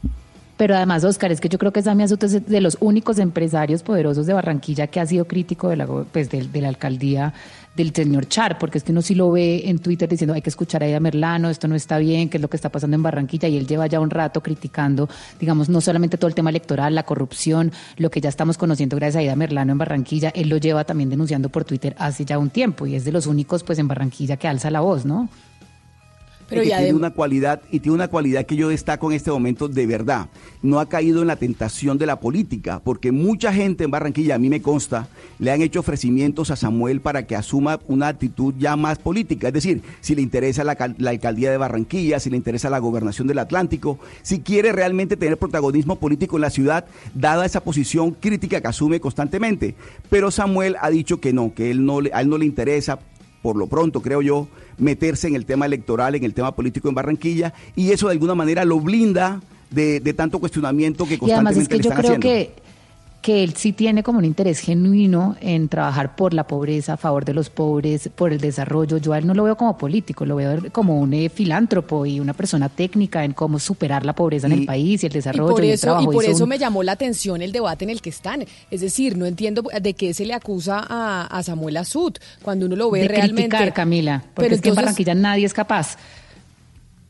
Pero 0.59 0.75
además, 0.75 1.05
Oscar, 1.05 1.31
es 1.31 1.41
que 1.41 1.49
yo 1.49 1.57
creo 1.57 1.73
que 1.73 1.83
Sammy 1.83 2.03
Azut 2.03 2.25
es 2.25 2.45
de 2.45 2.61
los 2.61 2.77
únicos 2.81 3.21
empresarios 3.21 3.85
poderosos 3.85 4.27
de 4.27 4.33
Barranquilla 4.33 4.89
que 4.89 4.99
ha 4.99 5.07
sido 5.07 5.25
crítico 5.25 5.69
de 5.69 5.77
la, 5.77 5.87
pues, 5.87 6.31
de, 6.31 6.61
la 6.61 6.69
alcaldía 6.69 7.33
del 7.77 7.95
señor 7.95 8.27
Char, 8.27 8.59
porque 8.59 8.79
es 8.79 8.83
que 8.83 8.91
uno 8.91 9.01
sí 9.01 9.15
lo 9.15 9.31
ve 9.31 9.69
en 9.71 9.79
Twitter 9.79 10.09
diciendo 10.09 10.35
hay 10.35 10.43
que 10.43 10.51
escuchar 10.51 10.83
a 10.83 10.87
Aida 10.87 10.99
Merlano, 10.99 11.49
esto 11.49 11.69
no 11.69 11.77
está 11.77 11.99
bien, 11.99 12.29
qué 12.29 12.39
es 12.39 12.43
lo 12.43 12.51
que 12.51 12.57
está 12.57 12.71
pasando 12.71 12.97
en 12.97 13.05
Barranquilla, 13.05 13.47
y 13.47 13.57
él 13.57 13.69
lleva 13.69 13.87
ya 13.87 14.01
un 14.01 14.11
rato 14.11 14.43
criticando, 14.43 15.09
digamos, 15.39 15.69
no 15.69 15.81
solamente 15.81 16.19
todo 16.19 16.27
el 16.27 16.35
tema 16.35 16.51
electoral, 16.51 16.93
la 16.93 17.05
corrupción, 17.05 17.71
lo 17.97 18.11
que 18.11 18.21
ya 18.21 18.29
estamos 18.29 18.59
conociendo 18.59 18.97
gracias 18.97 19.15
a 19.15 19.19
Aida 19.21 19.37
Merlano 19.37 19.71
en 19.71 19.79
Barranquilla, 19.79 20.31
él 20.31 20.49
lo 20.49 20.57
lleva 20.57 20.83
también 20.83 21.09
denunciando 21.09 21.51
por 21.51 21.65
Twitter 21.65 21.95
hace 22.01 22.25
ya 22.25 22.37
un 22.37 22.51
tiempo, 22.51 22.85
y 22.85 22.97
es 22.97 23.05
de 23.05 23.13
los 23.13 23.29
únicos 23.29 23.63
pues 23.63 23.79
en 23.79 23.87
Barranquilla 23.87 24.37
que 24.37 24.49
alza 24.49 24.73
la 24.73 24.81
voz, 24.81 25.05
¿no? 25.05 25.29
Pero 26.49 26.63
que 26.63 26.69
tiene 26.69 26.95
una 26.95 27.11
cualidad 27.11 27.61
y 27.71 27.81
tiene 27.81 27.95
una 27.97 28.09
cualidad 28.09 28.47
que 28.47 28.57
yo 28.57 28.69
destaco 28.69 29.11
en 29.11 29.17
este 29.17 29.31
momento 29.31 29.69
de 29.69 29.87
verdad. 29.87 30.29
No 30.63 30.81
ha 30.81 30.89
caído 30.89 31.21
en 31.21 31.29
la 31.29 31.37
tentación 31.37 31.99
de 31.99 32.07
la 32.07 32.21
política, 32.21 32.81
porque 32.83 33.13
mucha 33.13 33.53
gente 33.53 33.85
en 33.85 33.91
Barranquilla, 33.91 34.37
a 34.37 34.39
mí 34.39 34.49
me 34.49 34.63
consta, 34.63 35.09
le 35.39 35.51
han 35.51 35.63
hecho 35.63 35.81
ofrecimientos 35.81 36.51
a 36.51 36.57
Samuel 36.57 37.01
para 37.01 37.27
que 37.27 37.37
asuma 37.37 37.81
una 37.87 38.09
actitud 38.09 38.55
ya 38.59 38.77
más 38.77 38.99
política, 38.99 39.49
es 39.49 39.55
decir, 39.55 39.83
si 40.01 40.15
le 40.15 40.23
interesa 40.23 40.65
la, 40.65 40.77
la 40.99 41.11
alcaldía 41.11 41.51
de 41.51 41.59
Barranquilla, 41.59 42.19
si 42.19 42.31
le 42.31 42.37
interesa 42.37 42.71
la 42.71 42.79
gobernación 42.79 43.29
del 43.29 43.39
Atlántico, 43.39 43.99
si 44.23 44.41
quiere 44.41 44.73
realmente 44.73 45.17
tener 45.17 45.37
protagonismo 45.37 45.97
político 45.97 46.37
en 46.37 46.43
la 46.43 46.51
ciudad, 46.51 46.87
dada 47.15 47.45
esa 47.45 47.63
posición 47.63 48.13
crítica 48.13 48.61
que 48.61 48.69
asume 48.69 49.01
constantemente. 49.01 49.75
Pero 50.11 50.31
Samuel 50.31 50.77
ha 50.81 50.91
dicho 50.91 51.21
que 51.21 51.33
no, 51.33 51.53
que 51.55 51.71
él 51.71 51.85
no 51.85 51.99
a 52.13 52.21
él 52.21 52.29
no 52.29 52.39
le 52.39 52.47
interesa 52.47 52.99
por 53.43 53.57
lo 53.57 53.67
pronto, 53.67 54.03
creo 54.03 54.21
yo, 54.21 54.49
meterse 54.79 55.29
en 55.29 55.35
el 55.35 55.45
tema 55.45 55.67
electoral, 55.67 56.15
en 56.15 56.25
el 56.25 56.35
tema 56.35 56.55
político 56.55 56.89
en 56.89 56.95
Barranquilla, 56.95 57.53
y 57.77 57.91
eso 57.93 58.07
de 58.09 58.13
alguna 58.13 58.35
manera 58.35 58.65
lo 58.65 58.81
blinda 58.81 59.41
de, 59.71 60.01
de 60.01 60.15
tanto 60.15 60.39
cuestionamiento 60.39 61.07
que 61.07 61.19
Y 61.21 61.31
además 61.31 61.55
constantemente 61.55 61.63
es 61.63 61.69
que 61.69 61.77
yo 61.77 61.83
le 61.83 61.89
están 61.89 61.99
creo 61.99 62.17
haciendo. 62.17 62.29
que, 62.29 62.68
que 63.29 63.45
él 63.45 63.53
sí 63.57 63.75
tiene 63.75 64.03
como 64.03 64.21
un 64.21 64.25
interés 64.25 64.59
genuino 64.61 65.37
en 65.43 65.69
trabajar 65.69 66.17
por 66.17 66.33
la 66.33 66.47
pobreza, 66.47 66.95
a 66.95 66.97
favor 66.97 67.27
de 67.27 67.35
los 67.35 67.51
pobres, 67.51 68.09
por 68.15 68.33
el 68.33 68.41
desarrollo. 68.41 68.97
Yo 68.97 69.13
a 69.13 69.19
él 69.19 69.27
no 69.27 69.35
lo 69.35 69.43
veo 69.45 69.55
como 69.55 69.77
político, 69.77 70.25
lo 70.25 70.37
veo 70.37 70.63
como 70.73 70.99
un 70.99 71.13
eh, 71.13 71.29
filántropo 71.29 72.07
y 72.07 72.21
una 72.21 72.33
persona 72.33 72.71
técnica 72.71 73.25
en 73.27 73.35
cómo 73.35 73.59
superar 73.59 74.07
la 74.07 74.15
pobreza 74.15 74.47
en 74.47 74.55
el 74.55 74.65
país 74.65 75.03
y 75.03 75.07
el 75.09 75.13
Y 75.13 75.17
desarrollo 75.17 75.51
por 75.55 75.63
y 75.63 75.69
el 75.69 75.75
eso, 75.75 75.81
y 75.81 75.89
trabajo. 75.89 76.11
por 76.11 76.25
Hizo 76.25 76.33
eso 76.33 76.45
un- 76.45 76.49
me 76.49 76.59
llamó 76.59 76.83
la 76.83 76.93
atención 76.93 77.43
el 77.43 77.53
debate 77.53 77.85
en 77.85 77.91
el 77.91 78.01
que 78.01 78.09
están. 78.09 78.47
Es 78.71 78.81
decir, 78.81 79.19
no 79.19 79.27
entiendo 79.27 79.63
de 79.79 79.93
qué 79.93 80.15
se 80.15 80.25
le 80.25 80.33
acusa 80.33 80.83
a, 80.89 81.27
a 81.27 81.43
Samuel 81.43 81.77
Azud 81.77 82.15
cuando 82.43 82.65
uno 82.65 82.77
lo 82.77 82.91
ve 82.91 83.01
de 83.03 83.09
realmente. 83.09 83.43
criticar, 83.51 83.75
Camila, 83.75 84.23
porque 84.35 84.43
Pero 84.47 84.55
es 84.55 84.63
que 84.63 84.69
en 84.71 84.75
Barranquilla 84.75 85.15
nadie 85.15 85.45
es 85.45 85.53
capaz. 85.53 85.99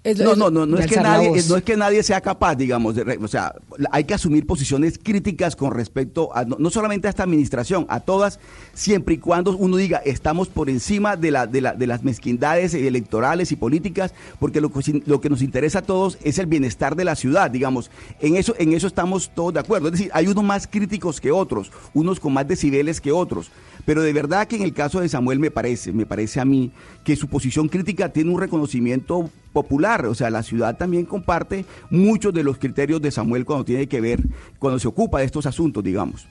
Es- 0.08 0.18
No, 0.18 0.34
no, 0.36 0.50
no, 0.50 0.66
no 0.66 0.76
es 0.78 0.86
que 0.86 0.94
nadie, 1.02 1.28
no 1.48 1.56
es 1.56 1.62
que 1.64 1.76
nadie 1.76 2.02
sea 2.02 2.20
capaz, 2.20 2.54
digamos, 2.56 2.94
de 2.94 3.18
o 3.22 3.28
sea, 3.28 3.54
hay 3.90 4.04
que 4.04 4.14
asumir 4.14 4.46
posiciones 4.46 4.98
críticas 5.02 5.54
con 5.56 5.72
respecto 5.72 6.34
a 6.34 6.44
no, 6.44 6.56
no 6.58 6.70
solamente 6.70 7.06
a 7.06 7.10
esta 7.10 7.22
administración, 7.24 7.86
a 7.88 8.00
todas, 8.00 8.40
siempre 8.74 9.14
y 9.16 9.18
cuando 9.18 9.56
uno 9.56 9.76
diga 9.76 9.98
estamos 10.04 10.48
por 10.48 10.70
encima 10.70 11.16
de 11.16 11.30
la, 11.30 11.46
de 11.46 11.60
la, 11.60 11.72
de 11.74 11.86
las 11.86 12.02
mezquindades 12.04 12.74
electorales 12.74 13.52
y 13.52 13.56
políticas, 13.56 14.14
porque 14.40 14.60
lo, 14.60 14.70
que- 14.72 15.02
lo 15.06 15.20
que 15.20 15.30
nos 15.30 15.42
interesa 15.42 15.80
a 15.80 15.82
todos 15.82 16.18
es 16.22 16.38
el 16.38 16.46
bienestar 16.46 16.96
de 16.96 17.04
la 17.04 17.14
ciudad, 17.14 17.50
digamos, 17.50 17.90
en 18.20 18.36
eso, 18.36 18.54
en 18.58 18.72
eso 18.72 18.86
estamos 18.86 19.30
todos 19.34 19.54
de 19.54 19.60
acuerdo. 19.60 19.88
Es 19.88 19.92
decir, 19.92 20.10
hay 20.14 20.26
unos 20.26 20.44
más 20.44 20.66
críticos 20.66 21.20
que 21.20 21.30
otros, 21.32 21.70
unos 21.94 22.20
con 22.20 22.32
más 22.32 22.46
decibeles 22.48 23.00
que 23.00 23.12
otros, 23.12 23.50
pero 23.84 24.02
de 24.02 24.12
verdad 24.12 24.46
que 24.46 24.56
en 24.56 24.62
el 24.62 24.72
caso 24.74 25.00
de 25.00 25.08
Samuel 25.08 25.38
me 25.38 25.50
parece, 25.50 25.92
me 25.92 26.06
parece 26.06 26.40
a 26.40 26.44
mí 26.44 26.70
que 27.04 27.16
su 27.16 27.26
posición 27.28 27.68
crítica 27.68 28.10
tiene 28.10 28.30
un 28.30 28.38
reconocimiento 28.40 29.30
popular, 29.62 30.06
o 30.06 30.14
sea, 30.14 30.30
la 30.30 30.44
ciudad 30.44 30.76
también 30.76 31.04
comparte 31.04 31.64
muchos 31.90 32.32
de 32.32 32.44
los 32.44 32.58
criterios 32.58 33.02
de 33.02 33.10
Samuel 33.10 33.44
cuando 33.44 33.64
tiene 33.64 33.88
que 33.88 34.00
ver, 34.00 34.20
cuando 34.60 34.78
se 34.78 34.86
ocupa 34.86 35.18
de 35.18 35.24
estos 35.24 35.46
asuntos, 35.46 35.82
digamos. 35.82 36.28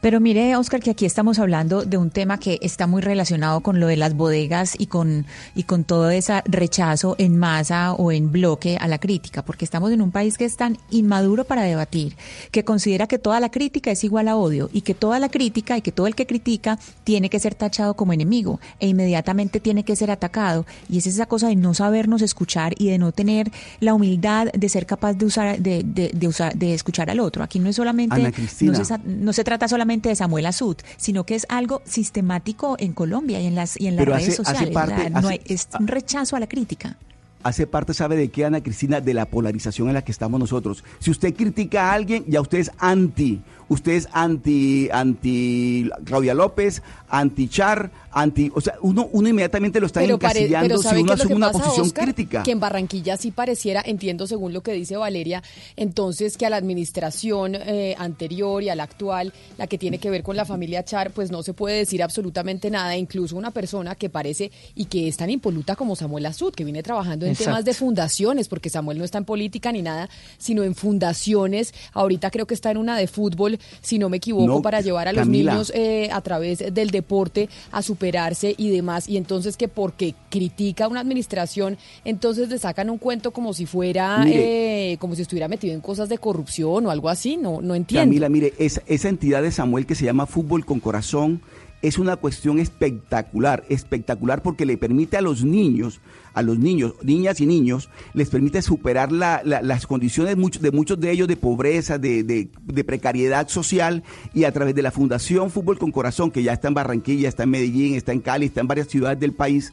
Pero 0.00 0.20
mire, 0.20 0.56
Oscar, 0.56 0.80
que 0.80 0.90
aquí 0.90 1.06
estamos 1.06 1.38
hablando 1.38 1.84
de 1.84 1.96
un 1.96 2.10
tema 2.10 2.38
que 2.38 2.58
está 2.62 2.86
muy 2.86 3.02
relacionado 3.02 3.60
con 3.60 3.80
lo 3.80 3.86
de 3.86 3.96
las 3.96 4.14
bodegas 4.14 4.74
y 4.78 4.86
con, 4.86 5.26
y 5.54 5.62
con 5.64 5.84
todo 5.84 6.10
ese 6.10 6.42
rechazo 6.44 7.16
en 7.18 7.38
masa 7.38 7.92
o 7.94 8.12
en 8.12 8.30
bloque 8.30 8.76
a 8.80 8.88
la 8.88 8.98
crítica, 8.98 9.44
porque 9.44 9.64
estamos 9.64 9.90
en 9.92 10.02
un 10.02 10.10
país 10.10 10.36
que 10.36 10.44
es 10.44 10.56
tan 10.56 10.78
inmaduro 10.90 11.44
para 11.44 11.62
debatir, 11.62 12.16
que 12.50 12.64
considera 12.64 13.06
que 13.06 13.18
toda 13.18 13.40
la 13.40 13.50
crítica 13.50 13.90
es 13.90 14.04
igual 14.04 14.28
a 14.28 14.36
odio 14.36 14.68
y 14.72 14.82
que 14.82 14.94
toda 14.94 15.18
la 15.18 15.28
crítica 15.28 15.76
y 15.76 15.82
que 15.82 15.92
todo 15.92 16.06
el 16.06 16.14
que 16.14 16.26
critica 16.26 16.78
tiene 17.04 17.30
que 17.30 17.40
ser 17.40 17.54
tachado 17.54 17.94
como 17.94 18.12
enemigo 18.12 18.60
e 18.80 18.88
inmediatamente 18.88 19.60
tiene 19.60 19.84
que 19.84 19.96
ser 19.96 20.10
atacado. 20.10 20.66
Y 20.88 20.98
es 20.98 21.06
esa 21.06 21.26
cosa 21.26 21.48
de 21.48 21.56
no 21.56 21.74
sabernos 21.74 22.22
escuchar 22.22 22.74
y 22.78 22.88
de 22.88 22.98
no 22.98 23.12
tener 23.12 23.50
la 23.80 23.94
humildad 23.94 24.48
de 24.52 24.68
ser 24.68 24.86
capaz 24.86 25.14
de 25.14 25.26
usar, 25.26 25.58
de, 25.58 25.82
de, 25.82 26.10
de 26.14 26.28
usar, 26.28 26.54
de 26.54 26.74
escuchar 26.74 27.10
al 27.10 27.20
otro. 27.20 27.42
Aquí 27.42 27.58
no 27.58 27.68
es 27.70 27.76
solamente, 27.76 28.16
Ana 28.16 28.32
Cristina. 28.32 28.78
no 28.78 28.84
se, 28.84 28.98
no 28.98 29.32
se 29.32 29.44
trata 29.44 29.68
solamente 29.68 29.85
de 29.86 30.16
Samuel 30.16 30.46
Azud, 30.46 30.76
sino 30.96 31.24
que 31.24 31.34
es 31.34 31.46
algo 31.48 31.80
sistemático 31.84 32.76
en 32.78 32.92
Colombia 32.92 33.40
y 33.40 33.46
en 33.46 33.54
las, 33.54 33.80
y 33.80 33.86
en 33.86 33.96
las 33.96 34.04
Pero 34.04 34.16
redes 34.16 34.28
hace- 34.28 34.42
hace 34.42 34.50
sociales. 34.52 34.74
parte- 34.74 35.10
hace- 35.14 35.28
hay- 35.28 35.40
es 35.46 35.68
un 35.78 35.86
rechazo 35.86 36.36
a 36.36 36.40
la 36.40 36.46
crítica. 36.48 36.96
Hace 37.42 37.66
parte, 37.68 37.94
¿sabe 37.94 38.16
de 38.16 38.28
qué, 38.28 38.44
Ana 38.44 38.60
Cristina? 38.60 39.00
De 39.00 39.14
la 39.14 39.26
polarización 39.26 39.86
en 39.86 39.94
la 39.94 40.02
que 40.02 40.10
estamos 40.10 40.40
nosotros. 40.40 40.82
Si 40.98 41.12
usted 41.12 41.32
critica 41.34 41.90
a 41.90 41.92
alguien, 41.92 42.24
ya 42.26 42.40
usted 42.40 42.58
es 42.58 42.72
anti. 42.78 43.40
Usted 43.68 43.92
es 43.92 44.08
anti, 44.12 44.88
anti 44.92 45.90
Claudia 46.04 46.34
López, 46.34 46.82
anti 47.08 47.48
Char, 47.48 47.90
anti. 48.12 48.50
O 48.54 48.60
sea, 48.60 48.74
uno, 48.80 49.08
uno 49.12 49.28
inmediatamente 49.28 49.80
lo 49.80 49.86
está 49.86 50.00
pero, 50.00 50.18
pare- 50.18 50.40
encasillando 50.40 50.68
pero 50.68 50.78
si 50.82 50.88
¿sabe 50.88 51.02
uno 51.02 51.12
asume 51.12 51.34
una 51.34 51.46
pasa, 51.52 51.58
posición 51.64 51.86
Oscar? 51.86 52.04
crítica. 52.04 52.42
Que 52.44 52.52
en 52.52 52.60
Barranquilla 52.60 53.16
sí 53.16 53.32
pareciera, 53.32 53.82
entiendo 53.84 54.26
según 54.26 54.52
lo 54.52 54.62
que 54.62 54.72
dice 54.72 54.96
Valeria, 54.96 55.42
entonces 55.76 56.36
que 56.36 56.46
a 56.46 56.50
la 56.50 56.56
administración 56.56 57.56
eh, 57.56 57.94
anterior 57.98 58.62
y 58.62 58.68
a 58.68 58.74
la 58.76 58.84
actual, 58.84 59.32
la 59.58 59.66
que 59.66 59.78
tiene 59.78 59.98
que 59.98 60.10
ver 60.10 60.22
con 60.22 60.36
la 60.36 60.44
familia 60.44 60.84
Char, 60.84 61.10
pues 61.10 61.30
no 61.30 61.42
se 61.42 61.52
puede 61.52 61.76
decir 61.78 62.02
absolutamente 62.02 62.70
nada. 62.70 62.96
Incluso 62.96 63.36
una 63.36 63.50
persona 63.50 63.94
que 63.96 64.08
parece 64.08 64.52
y 64.74 64.84
que 64.86 65.08
es 65.08 65.16
tan 65.16 65.30
impoluta 65.30 65.74
como 65.76 65.96
Samuel 65.96 66.26
Azud, 66.26 66.54
que 66.54 66.64
viene 66.64 66.82
trabajando 66.82 67.26
en 67.26 67.34
temas 67.34 67.64
de 67.64 67.74
fundaciones, 67.74 68.48
porque 68.48 68.70
Samuel 68.70 68.98
no 68.98 69.04
está 69.04 69.18
en 69.18 69.24
política 69.24 69.72
ni 69.72 69.82
nada, 69.82 70.08
sino 70.38 70.62
en 70.62 70.74
fundaciones. 70.74 71.74
Ahorita 71.92 72.30
creo 72.30 72.46
que 72.46 72.54
está 72.54 72.70
en 72.70 72.76
una 72.76 72.96
de 72.96 73.06
fútbol, 73.06 73.55
si 73.80 73.98
no 73.98 74.08
me 74.08 74.18
equivoco, 74.18 74.46
No, 74.46 74.62
para 74.62 74.80
llevar 74.80 75.08
a 75.08 75.12
los 75.12 75.22
Camila. 75.24 75.52
niños 75.52 75.72
eh, 75.74 76.08
a 76.12 76.20
través 76.20 76.58
del 76.72 76.90
deporte 76.90 77.48
a 77.72 77.82
superarse 77.82 78.54
y 78.56 78.70
demás. 78.70 79.08
Y 79.08 79.16
entonces 79.16 79.56
que 79.56 79.68
porque 79.68 80.14
critica 80.30 80.88
una 80.88 81.00
administración, 81.00 81.78
entonces 82.04 82.48
le 82.48 82.58
sacan 82.58 82.90
un 82.90 82.98
cuento 82.98 83.30
como 83.32 83.52
si 83.54 83.66
fuera, 83.66 84.18
Mire. 84.24 84.92
eh, 84.92 84.96
como 84.98 85.14
si 85.14 85.22
estuviera 85.22 85.48
metido 85.48 85.74
en 85.74 85.80
cosas 85.80 86.08
de 86.08 86.18
corrupción 86.18 86.86
o 86.86 86.90
algo 86.90 87.08
así. 87.08 87.36
No, 87.36 87.60
no 87.60 87.74
entiendo. 87.74 88.06
Camila, 88.06 88.28
mire, 88.28 88.52
esa, 88.58 88.82
esa 88.86 89.08
entidad 89.08 89.42
de 89.42 89.50
Samuel 89.50 89.86
que 89.86 89.94
se 89.94 90.04
llama 90.04 90.26
Fútbol 90.26 90.64
con 90.64 90.80
Corazón 90.80 91.40
es 91.86 91.98
una 91.98 92.16
cuestión 92.16 92.58
espectacular, 92.58 93.64
espectacular 93.68 94.42
porque 94.42 94.66
le 94.66 94.76
permite 94.76 95.16
a 95.16 95.20
los 95.20 95.44
niños, 95.44 96.00
a 96.34 96.42
los 96.42 96.58
niños, 96.58 96.94
niñas 97.02 97.40
y 97.40 97.46
niños, 97.46 97.88
les 98.12 98.28
permite 98.28 98.60
superar 98.62 99.10
la- 99.12 99.40
la- 99.44 99.62
las 99.62 99.86
condiciones 99.86 100.36
de 100.60 100.70
muchos 100.72 101.00
de 101.00 101.10
ellos 101.10 101.28
de 101.28 101.36
pobreza, 101.36 101.98
de 101.98 102.48
precariedad 102.84 103.48
social 103.48 104.02
y 104.34 104.44
a 104.44 104.52
través 104.52 104.74
de 104.74 104.82
la 104.82 104.90
Fundación 104.90 105.50
Fútbol 105.50 105.78
con 105.78 105.92
Corazón, 105.92 106.30
que 106.30 106.42
ya 106.42 106.52
está 106.52 106.68
en 106.68 106.74
Barranquilla, 106.74 107.28
está 107.28 107.44
en 107.44 107.50
Medellín, 107.50 107.94
está 107.94 108.12
en 108.12 108.20
Cali, 108.20 108.46
está 108.46 108.60
en 108.60 108.68
varias 108.68 108.88
ciudades 108.88 109.18
del 109.18 109.32
país, 109.32 109.72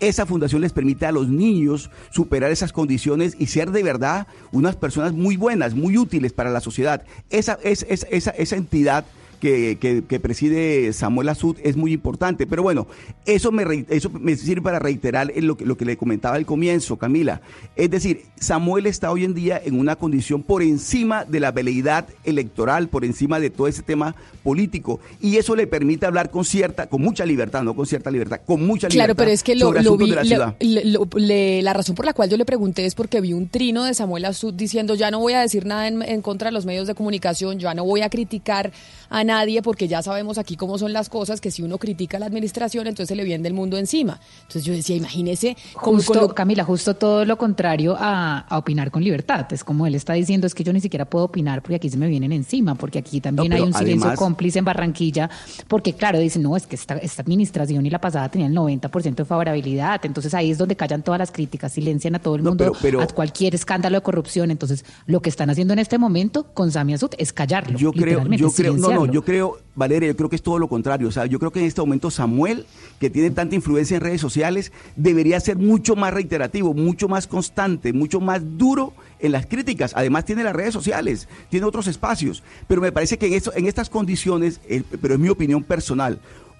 esa 0.00 0.26
fundación 0.26 0.60
les 0.62 0.72
permite 0.72 1.06
a 1.06 1.12
los 1.12 1.28
niños 1.28 1.88
superar 2.10 2.50
esas 2.50 2.72
condiciones 2.72 3.36
y 3.38 3.46
ser 3.46 3.70
de 3.70 3.82
verdad 3.84 4.26
unas 4.50 4.74
personas 4.76 5.12
muy 5.12 5.36
buenas, 5.36 5.74
muy 5.74 5.96
útiles 5.96 6.32
para 6.32 6.50
la 6.50 6.60
sociedad. 6.60 7.04
Esa, 7.30 7.58
es, 7.62 7.86
es- 7.88 8.06
esa, 8.10 8.32
esa 8.32 8.56
entidad 8.56 9.04
que, 9.42 9.76
que- 9.80 10.04
que 10.08 10.20
preside 10.20 10.92
Samuel 10.92 11.28
Azud 11.28 11.56
es 11.64 11.76
muy 11.76 11.92
importante. 11.92 12.46
Pero 12.46 12.62
bueno, 12.62 12.86
eso 13.26 13.50
me, 13.50 13.84
eso 13.88 14.08
me 14.10 14.36
sirve 14.36 14.62
para 14.62 14.78
reiterar 14.78 15.32
lo 15.34 15.56
que, 15.56 15.66
lo 15.66 15.76
que 15.76 15.84
le 15.84 15.96
comentaba 15.96 16.36
al 16.36 16.46
comienzo, 16.46 16.96
Camila. 16.96 17.40
Es 17.74 17.90
decir, 17.90 18.22
Samuel 18.38 18.86
está 18.86 19.10
hoy 19.10 19.24
en 19.24 19.34
día 19.34 19.60
en 19.64 19.80
una 19.80 19.96
condición 19.96 20.44
por 20.44 20.62
encima 20.62 21.24
de 21.24 21.40
la 21.40 21.50
veleidad 21.50 22.06
electoral, 22.22 22.86
por 22.88 23.04
encima 23.04 23.40
de 23.40 23.50
todo 23.50 23.66
ese 23.66 23.82
tema 23.82 24.14
político. 24.44 25.00
Y 25.20 25.38
eso 25.38 25.56
le 25.56 25.66
permite 25.66 26.06
hablar 26.06 26.30
con 26.30 26.44
cierta, 26.44 26.86
con 26.86 27.02
mucha 27.02 27.26
libertad, 27.26 27.64
no 27.64 27.74
con 27.74 27.86
cierta 27.86 28.12
libertad, 28.12 28.42
con 28.46 28.64
mucha 28.64 28.86
libertad. 28.88 29.06
Claro, 29.06 29.16
pero 29.16 29.30
es 29.32 29.42
que 29.42 29.56
lo, 29.56 29.72
lo 29.72 29.96
vi, 29.96 30.06
la 30.10 30.54
lo- 30.84 31.08
le- 31.16 31.62
la 31.62 31.72
razón 31.72 31.96
por 31.96 32.06
la 32.06 32.12
cual 32.12 32.30
yo 32.30 32.36
le 32.36 32.44
pregunté 32.44 32.86
es 32.86 32.94
porque 32.94 33.20
vi 33.20 33.32
un 33.32 33.48
trino 33.48 33.82
de 33.82 33.94
Samuel 33.94 34.24
Azud 34.24 34.54
diciendo 34.54 34.94
ya 34.94 35.10
no 35.10 35.18
voy 35.18 35.32
a 35.32 35.40
decir 35.40 35.66
nada 35.66 35.88
en, 35.88 36.00
en 36.02 36.22
contra 36.22 36.46
de 36.50 36.52
los 36.52 36.64
medios 36.64 36.86
de 36.86 36.94
comunicación, 36.94 37.58
ya 37.58 37.74
no 37.74 37.84
voy 37.84 38.02
a 38.02 38.08
criticar 38.08 38.70
a 39.10 39.24
nadie 39.24 39.31
porque 39.62 39.88
ya 39.88 40.02
sabemos 40.02 40.38
aquí 40.38 40.56
cómo 40.56 40.78
son 40.78 40.92
las 40.92 41.08
cosas, 41.08 41.40
que 41.40 41.50
si 41.50 41.62
uno 41.62 41.78
critica 41.78 42.16
a 42.16 42.20
la 42.20 42.26
administración 42.26 42.86
entonces 42.86 43.08
se 43.08 43.16
le 43.16 43.24
viene 43.24 43.48
el 43.48 43.54
mundo 43.54 43.76
encima. 43.78 44.20
Entonces 44.42 44.64
yo 44.64 44.72
decía, 44.72 44.96
imagínese 44.96 45.56
Justo, 45.74 46.14
lo- 46.14 46.34
Camila, 46.34 46.64
justo 46.64 46.94
todo 46.94 47.24
lo 47.24 47.36
contrario 47.38 47.96
a, 47.98 48.40
a 48.40 48.58
opinar 48.58 48.90
con 48.90 49.02
libertad. 49.02 49.46
Es 49.52 49.64
como 49.64 49.86
él 49.86 49.94
está 49.94 50.12
diciendo, 50.14 50.46
es 50.46 50.54
que 50.54 50.64
yo 50.64 50.72
ni 50.72 50.80
siquiera 50.80 51.04
puedo 51.04 51.24
opinar 51.26 51.62
porque 51.62 51.76
aquí 51.76 51.88
se 51.90 51.96
me 51.96 52.06
vienen 52.08 52.32
encima, 52.32 52.74
porque 52.74 52.98
aquí 52.98 53.20
también 53.20 53.50
No, 53.50 53.56
hay 53.56 53.62
un 53.62 53.72
silencio 53.74 54.02
además- 54.08 54.18
cómplice 54.18 54.58
en 54.58 54.64
Barranquilla, 54.64 55.30
porque 55.68 55.94
claro, 55.94 56.18
dicen, 56.18 56.42
no, 56.42 56.56
es 56.56 56.66
que 56.66 56.76
esta, 56.76 56.96
esta 56.98 57.22
administración 57.22 57.84
y 57.86 57.90
la 57.90 58.00
pasada 58.00 58.28
tenía 58.30 58.46
el 58.46 58.54
90% 58.54 59.14
de 59.14 59.24
favorabilidad, 59.24 60.00
entonces 60.04 60.34
ahí 60.34 60.50
es 60.50 60.58
donde 60.58 60.76
callan 60.76 61.02
todas 61.02 61.18
las 61.18 61.30
críticas, 61.32 61.72
silencian 61.72 62.14
a 62.14 62.18
todo 62.18 62.36
el 62.36 62.42
No, 62.42 62.50
mundo, 62.50 62.64
pero- 62.64 62.78
pero- 62.80 63.00
a 63.00 63.06
cualquier 63.06 63.54
escándalo 63.54 63.96
de 63.98 64.02
corrupción. 64.02 64.50
Entonces, 64.50 64.84
lo 65.06 65.20
que 65.20 65.28
están 65.30 65.50
haciendo 65.50 65.72
en 65.72 65.78
este 65.78 65.98
momento 65.98 66.52
con 66.54 66.70
Sami 66.70 66.94
Azud 66.94 67.10
es 67.18 67.32
callarlo. 67.32 67.78
Yo 67.78 67.92
creo, 67.92 68.04
literalmente, 68.06 68.42
yo 68.42 68.50
creo, 68.52 68.76
no, 68.76 69.06
no. 69.06 69.21
Yo 69.22 69.24
creo, 69.24 69.58
Valeria, 69.76 70.08
yo 70.08 70.16
creo 70.16 70.28
que 70.28 70.34
es 70.34 70.42
todo 70.42 70.58
lo 70.58 70.66
contrario. 70.66 71.06
O 71.06 71.12
sea, 71.12 71.26
yo 71.26 71.38
creo 71.38 71.52
que 71.52 71.60
en 71.60 71.66
este 71.66 71.80
momento 71.80 72.10
Samuel, 72.10 72.66
que 72.98 73.08
tiene 73.08 73.30
tanta 73.30 73.54
influencia 73.54 73.96
en 73.96 74.00
redes 74.00 74.20
sociales, 74.20 74.72
debería 74.96 75.38
ser 75.38 75.56
mucho 75.58 75.94
más 75.94 76.12
reiterativo, 76.12 76.74
mucho 76.74 77.08
más 77.08 77.28
constante, 77.28 77.92
mucho 77.92 78.20
más 78.20 78.42
duro 78.58 78.94
en 79.20 79.30
las 79.30 79.46
críticas. 79.46 79.92
Además 79.94 80.24
tiene 80.24 80.42
las 80.42 80.56
redes 80.56 80.74
sociales, 80.74 81.28
tiene 81.50 81.66
otros 81.66 81.86
espacios. 81.86 82.42
Pero 82.66 82.80
me 82.80 82.90
parece 82.90 83.16
que 83.16 83.28
en, 83.28 83.34
esto, 83.34 83.52
en 83.54 83.66
estas 83.66 83.88
condiciones, 83.88 84.60
eh, 84.68 84.82
pero 85.00 85.14
es 85.14 85.20
mi 85.20 85.28
opinión 85.28 85.62
personal, 85.62 86.18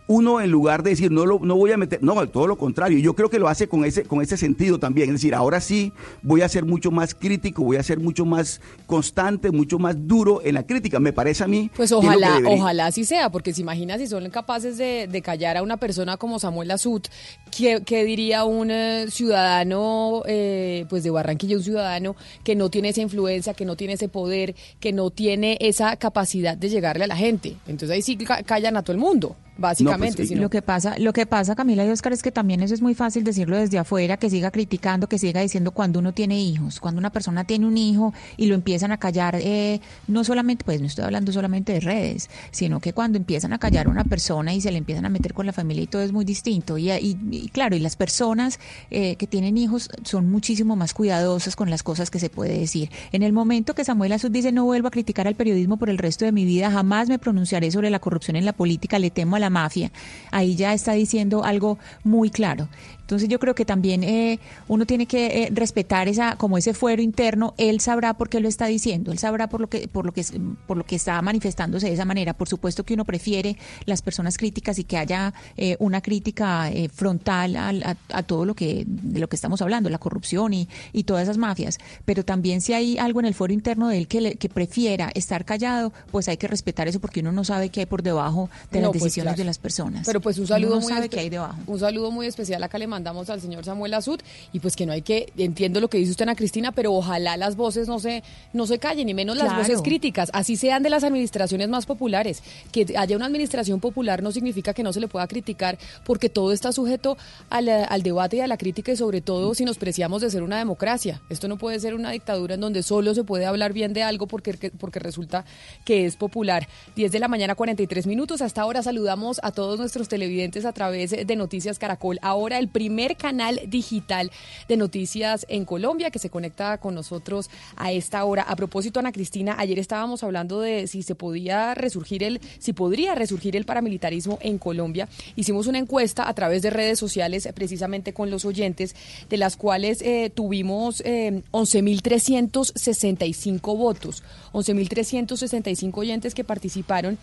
uno 0.09 0.40
en 0.40 0.50
lugar 0.50 0.82
de 0.82 0.90
decir 0.90 1.11
no 1.11 1.25
lo 1.26 1.38
no 1.40 1.56
voy 1.56 1.73
a 1.73 1.76
meter 1.76 2.02
no 2.02 2.26
todo 2.28 2.47
lo 2.47 2.59
contrario 2.59 2.99
yo 2.99 3.14
creo 3.14 3.30
que 3.30 3.38
lo 3.38 3.49
hace 3.49 3.68
con 3.68 3.85
ese 3.85 4.02
con 4.04 4.21
ese 4.21 4.37
sentido 4.37 4.78
también 4.78 5.09
es 5.09 5.14
decir 5.14 5.35
ahora 5.35 5.61
sí 5.61 5.92
voy 6.23 6.42
a 6.42 6.49
ser 6.49 6.64
mucho 6.64 6.90
más 6.90 7.14
crítico 7.14 7.62
voy 7.62 7.76
a 7.76 7.82
ser 7.82 7.99
mucho 8.00 8.25
más 8.25 8.61
constante 8.87 9.50
mucho 9.50 9.78
más 9.78 9.97
duro 10.09 10.40
en 10.44 10.54
la 10.54 10.66
crítica 10.66 10.99
me 11.00 11.12
parece 11.12 11.44
a 11.44 11.47
mí 11.47 11.71
Pues 11.76 11.90
que 11.90 12.00
que 12.00 12.06
ojalá, 12.06 12.40
ojalá 12.47 12.87
así 12.87 13.04
sea, 13.04 13.30
porque 13.30 13.54
se 13.54 13.61
imagina 13.61 13.97
si 13.99 14.06
son 14.06 14.28
capaces 14.30 14.76
de, 14.76 15.09
de 15.11 15.23
callar 15.23 15.56
a 15.56 15.62
una 15.62 15.76
persona 15.76 16.16
como 16.16 16.38
Samuel 16.38 16.71
Azut, 16.71 17.09
¿qué, 17.56 17.82
qué 17.85 18.04
diría 18.04 18.44
un 18.44 18.71
eh, 18.71 19.06
ciudadano 19.09 20.23
eh, 20.26 20.87
pues 20.88 21.02
de 21.02 21.11
Barranquilla, 21.11 21.56
un 21.56 21.62
ciudadano 21.62 22.16
que 22.44 22.54
no 22.54 22.71
tiene 22.71 22.90
esa 22.90 23.00
influencia, 23.02 23.54
que 23.54 23.64
no 23.64 23.76
tiene 23.76 23.94
ese 23.94 24.09
poder, 24.09 24.54
que 24.80 24.92
no 24.92 25.11
tiene 25.11 25.56
esa 25.61 25.97
capacidad 25.97 26.56
de 26.56 26.68
llegarle 26.68 27.04
a 27.04 27.09
la 27.09 27.16
gente? 27.16 27.56
Entonces 27.66 27.90
ahí 27.90 28.02
sí 28.02 28.16
ca- 28.16 28.42
callan 28.42 28.76
a 28.76 28.82
todo 28.82 28.92
el 28.92 28.99
mundo, 29.00 29.37
básicamente. 29.56 30.23
si 30.26 30.35
no- 30.35 30.42
Lo 30.42 30.50
que 30.50 30.62
pasa, 30.62 30.99
lo 30.99 31.12
que 31.12 31.26
pasa, 31.26 31.54
Camila 31.54 31.85
y 31.85 31.90
Oscar, 31.90 32.12
es 32.12 32.23
que 32.23 32.32
también 32.32 32.62
eso 32.62 32.75
es 32.75 32.82
muy 32.82 32.94
fácil 32.94 33.25
decirlo 33.25 33.56
desde 33.56 33.78
afuera, 33.78 34.16
que 34.16 34.30
siga 34.30 34.50
criticando, 34.50 35.09
que 35.09 35.18
siga 35.18 35.40
diciendo 35.40 35.71
cuando 35.73 35.99
uno 35.99 36.12
tiene 36.12 36.40
hijos, 36.40 36.80
cuando 36.80 36.99
una 36.99 37.11
persona 37.11 37.44
tiene 37.44 37.66
un 37.66 37.76
hijo 37.76 38.12
y 38.37 38.47
lo 38.47 38.54
empiezan 38.54 38.92
a 38.92 38.99
callar, 38.99 39.37
eh, 39.40 39.80
no 40.09 40.25
solamente, 40.25 40.64
pues 40.64 40.80
no 40.80 40.87
estoy 40.87 41.04
hablando 41.04 41.32
solamente 41.32 41.73
de 41.73 41.80
redes, 41.80 42.30
sino 42.50 42.80
que 42.80 42.92
cuando 42.92 43.18
empiezan 43.18 43.52
a 43.52 43.59
callar 43.59 43.87
a 43.87 43.90
una 43.90 44.04
persona 44.04 44.54
y 44.54 44.61
se 44.61 44.71
le 44.73 44.78
empiezan 44.78 45.04
a 45.04 45.09
meter 45.09 45.35
con 45.35 45.47
la 45.47 45.52
familia 45.52 45.82
y 45.82 45.87
todo 45.87 46.02
es 46.02 46.12
muy 46.12 46.25
distinto. 46.25 46.78
Y, 46.78 46.90
y- 46.90 47.18
y 47.30 47.49
claro, 47.49 47.76
y 47.76 47.80
las 47.80 47.97
personas 47.97 48.59
eh, 48.90 49.16
que 49.16 49.26
tienen 49.26 49.56
hijos 49.59 49.90
son 50.04 50.30
muchísimo 50.30 50.76
más 50.76 50.94
cuidadosas 50.94 51.56
con 51.56 51.71
las 51.71 51.82
cosas 51.82 52.11
que 52.11 52.18
se 52.18 52.30
puede 52.30 52.59
decir. 52.59 52.90
En 53.12 53.23
el 53.23 53.32
momento 53.32 53.75
que 53.75 53.85
Samuel 53.85 54.12
Azud 54.12 54.30
dice 54.30 54.52
no 54.52 54.64
vuelvo 54.64 54.88
a 54.88 54.90
criticar 54.90 55.26
al 55.28 55.35
periodismo 55.35 55.76
por 55.76 55.90
el 55.90 55.99
resto 55.99 56.25
de 56.25 56.32
mi 56.32 56.44
vida, 56.44 56.71
jamás 56.71 57.09
me 57.09 57.18
pronunciaré 57.18 57.71
sobre 57.71 57.90
la 57.90 57.99
corrupción 57.99 58.37
en 58.37 58.44
la 58.44 58.52
política, 58.52 58.99
le 58.99 59.11
temo 59.11 59.37
a 59.37 59.38
la 59.42 59.50
mafia, 59.50 59.92
ahí 60.30 60.56
ya 60.56 60.72
está 60.72 60.92
diciendo 60.92 61.44
algo 61.44 61.78
muy 62.04 62.30
claro. 62.30 62.68
Entonces 63.02 63.28
yo 63.28 63.38
creo 63.38 63.54
que 63.54 63.64
también 63.64 64.02
eh, 64.04 64.38
uno 64.68 64.87
tiene 64.87 65.06
que 65.06 65.26
eh, 65.44 65.49
respetar 65.52 66.09
esa 66.09 66.37
como 66.37 66.56
ese 66.59 66.73
fuero 66.75 67.02
interno. 67.02 67.52
Él 67.59 67.80
sabrá 67.80 68.14
por 68.14 68.28
qué 68.28 68.40
lo 68.40 68.49
está 68.49 68.66
diciendo. 68.66 69.12
Él 69.12 69.18
sabrá 69.18 69.49
por 69.49 69.61
lo 69.61 69.68
que 69.68 69.87
por 69.88 70.06
lo 70.06 70.12
que 70.12 70.25
por 70.66 70.76
lo 70.76 70.85
que 70.85 70.97
está 70.97 71.21
manifestándose 71.23 71.87
de 71.88 71.92
esa 71.94 72.04
manera. 72.04 72.32
Por 72.35 72.49
supuesto 72.49 72.85
que 72.85 72.94
uno 72.94 73.04
prefiere 73.04 73.56
las 73.85 74.02
personas 74.02 74.38
críticas 74.38 74.78
y 74.78 74.85
que 74.85 74.97
haya 74.97 75.35
eh, 75.56 75.76
una 75.78 76.00
crítica 76.00 76.71
eh, 76.71 76.88
frontal 76.88 77.56
al- 77.56 77.82
a, 77.82 77.97
a 78.12 78.23
todo 78.23 78.44
lo 78.44 78.54
que 78.54 78.85
de 78.87 79.21
lo 79.21 79.28
que 79.28 79.37
estamos 79.37 79.61
hablando, 79.62 79.90
la 79.90 79.99
corrupción 79.99 80.54
y, 80.54 80.68
y 80.92 81.04
todas 81.04 81.25
esas 81.25 81.38
mafias. 81.38 81.78
Pero 82.04 82.25
también 82.25 82.61
si 82.61 82.73
hay 82.73 82.99
algo 82.99 83.21
en 83.21 83.26
el 83.26 83.35
fuero 83.35 83.52
interno 83.52 83.88
de 83.88 83.99
él 83.99 84.09
que, 84.09 84.21
le- 84.21 84.37
que 84.37 84.49
prefiera 84.49 85.11
estar 85.14 85.44
callado, 85.44 85.92
pues 86.11 86.28
hay 86.28 86.37
que 86.37 86.49
respetar 86.49 86.88
eso 86.88 87.00
porque 87.00 87.21
uno 87.21 87.32
no 87.32 87.44
sabe 87.44 87.68
qué 87.68 87.80
hay 87.80 87.87
por 87.87 88.02
debajo 88.02 88.49
de 88.71 88.78
No, 88.80 88.87
las 88.87 88.92
pues, 88.92 89.02
decisiones 89.04 89.32
claro. 89.32 89.38
de 89.38 89.44
las 89.44 89.59
personas. 89.59 90.06
Pero 90.06 90.21
pues 90.21 90.38
un 90.38 90.47
saludo 90.47 90.80
muy 90.80 90.88
sabe 90.92 91.06
espe- 91.06 91.11
qué 91.11 91.21
hay 91.21 91.28
debajo. 91.30 91.59
Un 91.66 91.78
saludo 91.78 92.11
muy 92.11 92.26
especial 92.26 92.62
acá 92.62 92.78
le 92.78 92.87
mandamos 93.02 93.30
al 93.30 93.40
señor 93.40 93.64
Samuel 93.64 93.94
Azud 93.94 94.21
y 94.52 94.61
pues 94.61 94.76
que 94.76 94.87
no 94.87 94.92
hay 94.92 95.02
que 95.02 95.32
entiendo 95.37 95.80
lo 95.80 95.90
que 95.90 95.99
dice 95.99 96.12
usted 96.12 96.23
Ana 96.23 96.37
Cristina, 96.37 96.71
pero 96.71 96.92
ojalá 96.92 97.37
las 97.37 97.56
voces 97.56 97.88
no 97.88 97.99
se 97.99 98.23
no 98.52 98.64
se 98.68 98.78
callen 98.78 99.09
y 99.09 99.14
menos 99.14 99.37
las 99.37 99.56
voces 99.56 99.82
críticas, 99.82 100.30
así 100.32 100.56
sean 100.56 100.85
de 100.85 100.90
las 100.90 101.02
administraciones 101.02 101.68
más 101.68 101.85
populares. 101.85 102.44
Que 102.71 102.87
haya 102.97 103.16
una 103.16 103.26
administración 103.26 103.80
popular 103.80 104.23
no 104.23 104.30
significa 104.30 104.73
que 104.73 104.85
no 104.85 104.92
se 104.92 105.00
le 105.00 105.09
pueda 105.09 105.26
criticar 105.26 105.78
porque 106.04 106.28
todo 106.28 106.52
está 106.52 106.71
sujeto 106.71 107.18
al, 107.50 107.68
al 107.68 108.02
debate 108.04 108.37
y 108.37 108.40
a 108.40 108.47
la 108.47 108.56
crítica 108.56 108.92
y 108.92 108.97
sobre 108.97 109.21
todo 109.21 109.52
si 109.56 109.64
nos 109.64 109.78
preciamos 109.78 110.23
de 110.23 110.30
ser 110.30 110.44
una 110.44 110.59
democracia. 110.59 111.21
Esto 111.28 111.49
no 111.49 111.59
puede 111.59 111.80
ser 111.80 111.97
una 111.97 112.12
dictadura 112.12 112.54
en 112.54 112.61
donde 112.61 112.85
solo 112.85 113.14
se 113.14 113.25
puede 113.25 113.47
hablar 113.47 113.73
bien 113.73 113.94
de 113.94 114.04
algo 114.04 114.28
porque 114.28 114.71
porque 114.78 115.00
resulta 115.00 115.44
que 115.85 116.06
es 116.06 116.14
popular. 116.14 116.68
10 116.94 117.11
de 117.11 117.18
la 117.18 117.26
mañana 117.26 117.56
43 117.56 118.06
minutos. 118.06 118.42
Hasta 118.42 118.62
ahora 118.62 118.80
saludamos 118.80 119.40
a 119.42 119.50
todos 119.50 119.80
nuestros 119.80 120.09
televidentes 120.09 120.64
a 120.64 120.73
través 120.73 121.11
de 121.11 121.37
Noticias 121.37 121.80
Caracol. 121.80 122.21
Ahora 122.23 122.61
el 122.61 122.68
primer 122.68 122.81
canal 123.16 123.60
digital 123.66 124.30
de 124.68 124.76
noticias 124.76 125.46
en 125.48 125.64
Colombia 125.64 126.10
que 126.10 126.18
se 126.18 126.30
conecta 126.30 126.78
con 126.78 126.94
nosotros 126.94 127.50
a 127.76 127.92
esta 127.92 128.24
hora. 128.24 128.42
A 128.42 128.56
propósito, 128.56 129.00
Ana 129.00 129.12
Cristina, 129.12 129.56
ayer 129.58 129.78
estábamos 129.78 130.22
hablando 130.22 130.60
de 130.60 130.86
si 130.86 131.02
se 131.02 131.14
podía 131.14 131.74
resurgir 131.74 132.22
el, 132.22 132.40
si 132.58 132.72
podría 132.72 133.14
resurgir 133.14 133.56
el 133.56 133.64
paramilitarismo 133.64 134.38
en 134.40 134.58
Colombia. 134.58 135.08
Hicimos 135.36 135.66
una 135.66 135.78
encuesta 135.78 136.28
a 136.28 136.34
través 136.34 136.62
de 136.62 136.70
redes 136.70 136.98
sociales 136.98 137.46
eh, 137.46 137.52
precisamente 137.52 138.12
con 138.12 138.30
los 138.30 138.44
oyentes, 138.44 138.94
de 139.28 139.36
las 139.36 139.56
cuales 139.56 140.02
eh, 140.02 140.30
tuvimos 140.34 141.02
eh, 141.04 141.42
11.365 141.52 143.76
votos, 143.76 144.24
11.365 144.52 145.98
oyentes 145.98 146.34
que 146.34 146.44
participaron 146.44 147.18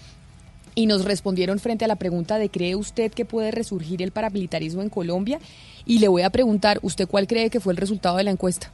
y 0.76 0.86
nos 0.86 1.06
respondieron 1.06 1.60
frente 1.60 1.86
a 1.86 1.88
la 1.88 1.98
pregunta 1.98 2.38
de 2.38 2.50
¿cree 2.50 2.76
usted 2.76 3.12
que 3.12 3.26
puede 3.26 3.52
resurgir 3.52 4.02
el 4.02 4.12
paramilitarismo 4.12 4.82
en 4.82 4.90
Colombia? 4.90 5.40
Y 5.86 6.00
le 6.00 6.08
voy 6.08 6.22
a 6.22 6.30
preguntar, 6.30 6.80
¿usted 6.82 7.08
cuál 7.08 7.28
cree 7.28 7.50
que 7.50 7.60
fue 7.60 7.74
el 7.74 7.78
resultado 7.78 8.18
de 8.18 8.24
la 8.24 8.32
encuesta? 8.32 8.72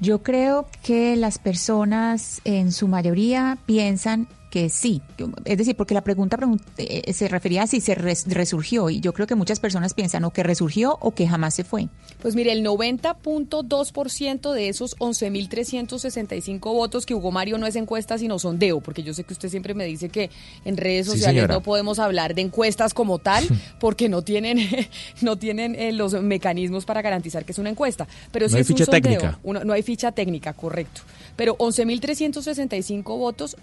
Yo 0.00 0.22
creo 0.22 0.66
que 0.82 1.16
las 1.16 1.38
personas 1.38 2.40
en 2.44 2.72
su 2.72 2.88
mayoría 2.88 3.58
piensan 3.66 4.28
que 4.50 4.68
sí. 4.68 5.00
Es 5.44 5.56
decir, 5.56 5.76
porque 5.76 5.94
la 5.94 6.02
pregunta 6.02 6.36
eh, 6.76 7.12
se 7.12 7.28
refería 7.28 7.62
a 7.62 7.66
si 7.66 7.80
se 7.80 7.94
resurgió 7.94 8.90
y 8.90 9.00
yo 9.00 9.12
creo 9.14 9.26
que 9.26 9.36
muchas 9.36 9.60
personas 9.60 9.94
piensan 9.94 10.24
o 10.24 10.32
que 10.32 10.42
resurgió 10.42 10.98
o 11.00 11.12
que 11.12 11.26
jamás 11.26 11.54
se 11.54 11.64
fue. 11.64 11.88
Pues 12.20 12.34
mire, 12.34 12.52
el 12.52 12.64
90.2% 12.64 14.52
de 14.52 14.68
esos 14.68 14.98
11.365 14.98 16.60
votos 16.60 17.06
que 17.06 17.14
Hugo 17.14 17.30
Mario 17.30 17.58
no 17.58 17.66
es 17.66 17.76
encuesta 17.76 18.18
sino 18.18 18.38
sondeo, 18.38 18.80
porque 18.80 19.02
yo 19.02 19.14
sé 19.14 19.24
que 19.24 19.32
usted 19.32 19.48
siempre 19.48 19.72
me 19.74 19.84
dice 19.84 20.08
que 20.08 20.30
en 20.64 20.76
redes 20.76 21.06
sociales 21.06 21.48
no 21.48 21.62
podemos 21.62 21.98
hablar 21.98 22.34
de 22.34 22.42
encuestas 22.42 22.92
como 22.92 23.18
tal 23.18 23.46
porque 23.78 24.08
no 24.08 24.22
tienen 24.22 24.58
no 25.20 25.36
tienen 25.36 25.76
eh, 25.76 25.92
los 25.92 26.20
mecanismos 26.20 26.84
para 26.84 27.02
garantizar 27.02 27.44
que 27.44 27.52
es 27.52 27.58
una 27.58 27.70
encuesta, 27.70 28.08
pero 28.32 28.48
no 28.48 28.56
hay 28.56 28.64
ficha 28.64 28.86
técnica. 28.86 29.38
no 29.44 29.72
hay 29.72 29.82
ficha 29.82 30.10
técnica, 30.10 30.52
correcto. 30.54 31.02
Pero 31.36 31.56
11.365 31.56 33.02
votos, 33.04 33.56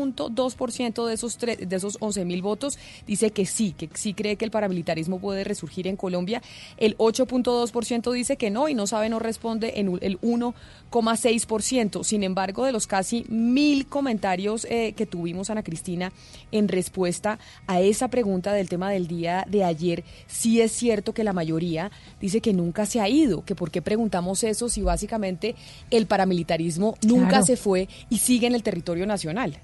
90.2% 0.00 1.06
de 1.06 1.14
esos 1.14 1.38
de 1.38 1.76
esos 1.76 2.00
11.000 2.00 2.42
votos 2.42 2.78
dice 3.06 3.30
que 3.30 3.46
sí, 3.46 3.72
que 3.72 3.88
sí 3.94 4.14
cree 4.14 4.36
que 4.36 4.44
el 4.44 4.50
paramilitarismo 4.50 5.18
puede 5.18 5.44
resurgir 5.44 5.86
en 5.86 5.96
Colombia. 5.96 6.42
El 6.76 6.96
8.2% 6.98 8.12
dice 8.12 8.36
que 8.36 8.50
no 8.50 8.68
y 8.68 8.74
no 8.74 8.86
sabe, 8.86 9.08
no 9.08 9.18
responde 9.18 9.80
en 9.80 9.98
el 10.00 10.20
1,6%. 10.20 12.04
Sin 12.04 12.22
embargo, 12.22 12.64
de 12.64 12.72
los 12.72 12.86
casi 12.86 13.24
mil 13.28 13.86
comentarios 13.86 14.66
eh, 14.70 14.94
que 14.96 15.06
tuvimos, 15.06 15.50
Ana 15.50 15.62
Cristina, 15.62 16.12
en 16.52 16.68
respuesta 16.68 17.38
a 17.66 17.80
esa 17.80 18.08
pregunta 18.08 18.52
del 18.52 18.68
tema 18.68 18.90
del 18.90 19.06
día 19.06 19.44
de 19.48 19.64
ayer, 19.64 20.04
sí 20.26 20.60
es 20.60 20.72
cierto 20.72 21.12
que 21.12 21.24
la 21.24 21.32
mayoría 21.32 21.90
dice 22.20 22.40
que 22.40 22.52
nunca 22.52 22.86
se 22.86 23.00
ha 23.00 23.08
ido, 23.08 23.44
que 23.44 23.54
por 23.54 23.70
qué 23.70 23.82
preguntamos 23.82 24.44
eso 24.44 24.68
si 24.68 24.82
básicamente 24.82 25.54
el 25.90 26.06
paramilitarismo 26.06 26.96
nunca 27.02 27.42
se 27.42 27.56
fue 27.56 27.88
y 28.08 28.18
sigue 28.18 28.46
en 28.46 28.54
el 28.54 28.62
territorio 28.62 29.06
nacional. 29.06 29.58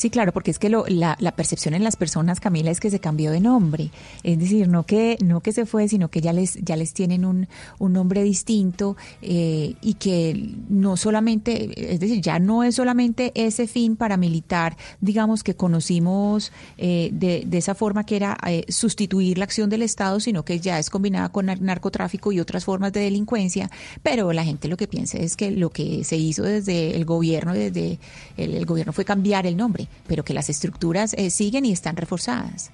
Sí, 0.00 0.08
claro, 0.08 0.32
porque 0.32 0.50
es 0.50 0.58
que 0.58 0.70
lo, 0.70 0.86
la, 0.88 1.14
la, 1.20 1.32
percepción 1.32 1.74
en 1.74 1.84
las 1.84 1.96
personas, 1.96 2.40
Camila, 2.40 2.70
es 2.70 2.80
que 2.80 2.88
se 2.88 3.00
cambió 3.00 3.30
de 3.32 3.40
nombre. 3.40 3.90
Es 4.22 4.38
decir, 4.38 4.66
no 4.66 4.86
que, 4.86 5.18
no 5.22 5.42
que 5.42 5.52
se 5.52 5.66
fue, 5.66 5.88
sino 5.88 6.08
que 6.08 6.22
ya 6.22 6.32
les, 6.32 6.54
ya 6.54 6.74
les 6.74 6.94
tienen 6.94 7.26
un, 7.26 7.48
un 7.78 7.92
nombre 7.92 8.22
distinto 8.22 8.96
eh, 9.20 9.74
y 9.82 9.94
que 9.94 10.54
no 10.70 10.96
solamente, 10.96 11.92
es 11.92 12.00
decir, 12.00 12.22
ya 12.22 12.38
no 12.38 12.64
es 12.64 12.76
solamente 12.76 13.30
ese 13.34 13.66
fin 13.66 13.94
paramilitar, 13.94 14.74
digamos, 15.02 15.42
que 15.44 15.54
conocimos 15.54 16.50
eh, 16.78 17.10
de, 17.12 17.44
de, 17.46 17.58
esa 17.58 17.74
forma 17.74 18.04
que 18.06 18.16
era 18.16 18.38
eh, 18.46 18.64
sustituir 18.70 19.36
la 19.36 19.44
acción 19.44 19.68
del 19.68 19.82
Estado, 19.82 20.18
sino 20.18 20.46
que 20.46 20.60
ya 20.60 20.78
es 20.78 20.88
combinada 20.88 21.28
con 21.28 21.44
narcotráfico 21.44 22.32
y 22.32 22.40
otras 22.40 22.64
formas 22.64 22.94
de 22.94 23.00
delincuencia. 23.00 23.70
Pero 24.02 24.32
la 24.32 24.44
gente 24.44 24.66
lo 24.66 24.78
que 24.78 24.88
piensa 24.88 25.18
es 25.18 25.36
que 25.36 25.50
lo 25.50 25.68
que 25.68 26.04
se 26.04 26.16
hizo 26.16 26.42
desde 26.42 26.96
el 26.96 27.04
gobierno, 27.04 27.52
desde 27.52 27.98
el 28.38 28.64
gobierno 28.64 28.94
fue 28.94 29.04
cambiar 29.04 29.46
el 29.46 29.58
nombre 29.58 29.89
pero 30.06 30.24
que 30.24 30.34
las 30.34 30.48
estructuras 30.48 31.14
eh, 31.14 31.30
siguen 31.30 31.64
y 31.64 31.72
están 31.72 31.96
reforzadas. 31.96 32.72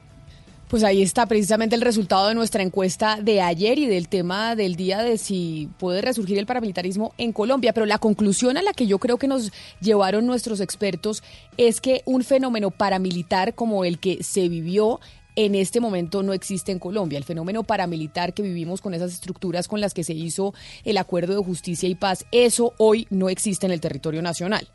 Pues 0.68 0.82
ahí 0.82 1.00
está 1.00 1.26
precisamente 1.26 1.76
el 1.76 1.80
resultado 1.80 2.26
de 2.26 2.34
nuestra 2.34 2.60
encuesta 2.60 3.20
de 3.22 3.40
ayer 3.40 3.78
y 3.78 3.86
del 3.86 4.08
tema 4.08 4.56
del 4.56 4.74
día 4.74 4.98
de 4.98 5.16
si 5.16 5.68
puede 5.78 6.00
resurgir 6.00 6.38
el 6.38 6.46
paramilitarismo 6.46 7.12
en 7.18 7.32
Colombia. 7.32 7.72
Pero 7.72 7.86
la 7.86 7.98
conclusión 7.98 8.56
a 8.56 8.62
la 8.62 8.72
que 8.72 8.88
yo 8.88 8.98
creo 8.98 9.16
que 9.16 9.28
nos 9.28 9.52
llevaron 9.80 10.26
nuestros 10.26 10.60
expertos 10.60 11.22
es 11.56 11.80
que 11.80 12.02
un 12.04 12.24
fenómeno 12.24 12.72
paramilitar 12.72 13.54
como 13.54 13.84
el 13.84 14.00
que 14.00 14.24
se 14.24 14.48
vivió 14.48 14.98
en 15.36 15.54
este 15.54 15.78
momento 15.78 16.24
no 16.24 16.32
existe 16.32 16.72
en 16.72 16.80
Colombia. 16.80 17.18
El 17.18 17.24
fenómeno 17.24 17.62
paramilitar 17.62 18.34
que 18.34 18.42
vivimos 18.42 18.80
con 18.80 18.92
esas 18.92 19.12
estructuras 19.12 19.68
con 19.68 19.80
las 19.80 19.94
que 19.94 20.02
se 20.02 20.14
hizo 20.14 20.52
el 20.84 20.98
acuerdo 20.98 21.36
de 21.36 21.44
justicia 21.44 21.88
y 21.88 21.94
paz, 21.94 22.26
eso 22.32 22.74
hoy 22.78 23.06
no 23.10 23.28
existe 23.28 23.66
en 23.66 23.72
el 23.72 23.80
territorio 23.80 24.20
nacional 24.20 24.68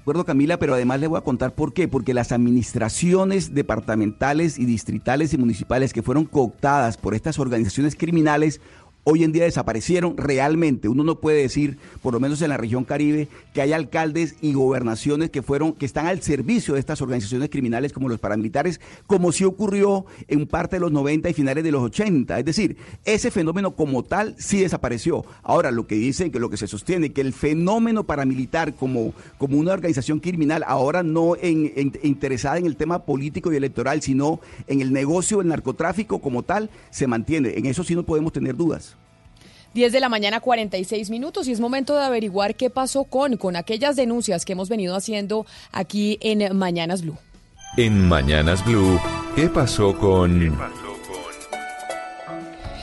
acuerdo, 0.00 0.24
Camila, 0.24 0.58
pero 0.58 0.74
además 0.74 1.00
le 1.00 1.06
voy 1.06 1.18
a 1.18 1.22
contar 1.22 1.54
por 1.54 1.72
qué. 1.72 1.88
Porque 1.88 2.14
las 2.14 2.32
administraciones 2.32 3.54
departamentales 3.54 4.58
y 4.58 4.64
distritales 4.64 5.32
y 5.34 5.38
municipales 5.38 5.92
que 5.92 6.02
fueron 6.02 6.24
cooptadas 6.24 6.96
por 6.96 7.14
estas 7.14 7.38
organizaciones 7.38 7.96
criminales 7.96 8.60
hoy 9.04 9.24
en 9.24 9.32
día 9.32 9.44
desaparecieron 9.44 10.16
realmente. 10.16 10.88
Uno 10.88 11.04
no 11.04 11.20
puede 11.20 11.42
decir, 11.42 11.78
por 12.02 12.12
lo 12.14 12.20
menos 12.20 12.42
en 12.42 12.50
la 12.50 12.56
región 12.56 12.84
Caribe, 12.84 13.28
que 13.54 13.62
hay 13.62 13.72
alcaldes 13.72 14.36
y 14.40 14.52
gobernaciones 14.52 15.30
que 15.30 15.42
fueron, 15.42 15.72
que 15.72 15.86
están 15.86 16.06
al 16.06 16.22
servicio 16.22 16.74
de 16.74 16.80
estas 16.80 17.00
organizaciones 17.02 17.50
criminales 17.50 17.92
como 17.92 18.08
los 18.08 18.20
paramilitares, 18.20 18.80
como 19.06 19.32
sí 19.32 19.44
ocurrió 19.44 20.06
en 20.28 20.46
parte 20.46 20.76
de 20.76 20.80
los 20.80 20.92
90 20.92 21.30
y 21.30 21.34
finales 21.34 21.64
de 21.64 21.72
los 21.72 21.82
80. 21.82 22.38
Es 22.38 22.44
decir, 22.44 22.76
ese 23.04 23.30
fenómeno 23.30 23.74
como 23.74 24.02
tal 24.02 24.34
sí 24.38 24.60
desapareció. 24.60 25.24
Ahora, 25.42 25.70
lo 25.70 25.86
que 25.86 25.94
dicen, 25.94 26.30
que 26.30 26.38
lo 26.38 26.50
que 26.50 26.56
se 26.56 26.66
sostiene, 26.66 27.12
que 27.12 27.20
el 27.20 27.32
fenómeno 27.32 28.04
paramilitar 28.04 28.74
como, 28.74 29.14
como 29.38 29.58
una 29.58 29.72
organización 29.72 30.20
criminal, 30.20 30.64
ahora 30.66 31.02
no 31.02 31.36
en, 31.40 31.92
interesada 32.02 32.58
en 32.58 32.66
el 32.66 32.76
tema 32.76 33.04
político 33.04 33.52
y 33.52 33.56
electoral, 33.56 34.02
sino 34.02 34.40
en 34.66 34.80
el 34.80 34.92
negocio 34.92 35.38
del 35.38 35.48
narcotráfico 35.48 36.20
como 36.20 36.42
tal, 36.42 36.70
se 36.90 37.06
mantiene. 37.06 37.54
En 37.56 37.66
eso 37.66 37.84
sí 37.84 37.94
no 37.94 38.04
podemos 38.04 38.32
tener 38.32 38.56
dudas. 38.56 38.96
10 39.74 39.92
de 39.92 40.00
la 40.00 40.08
mañana 40.08 40.40
46 40.40 41.10
minutos 41.10 41.46
y 41.46 41.52
es 41.52 41.60
momento 41.60 41.94
de 41.94 42.04
averiguar 42.04 42.54
qué 42.54 42.70
pasó 42.70 43.04
con, 43.04 43.36
con 43.36 43.56
aquellas 43.56 43.96
denuncias 43.96 44.44
que 44.44 44.52
hemos 44.52 44.68
venido 44.68 44.96
haciendo 44.96 45.46
aquí 45.72 46.18
en 46.20 46.56
Mañanas 46.56 47.02
Blue. 47.02 47.16
En 47.76 48.08
Mañanas 48.08 48.64
Blue, 48.64 48.98
¿qué 49.36 49.48
pasó 49.48 49.96
con... 49.96 50.58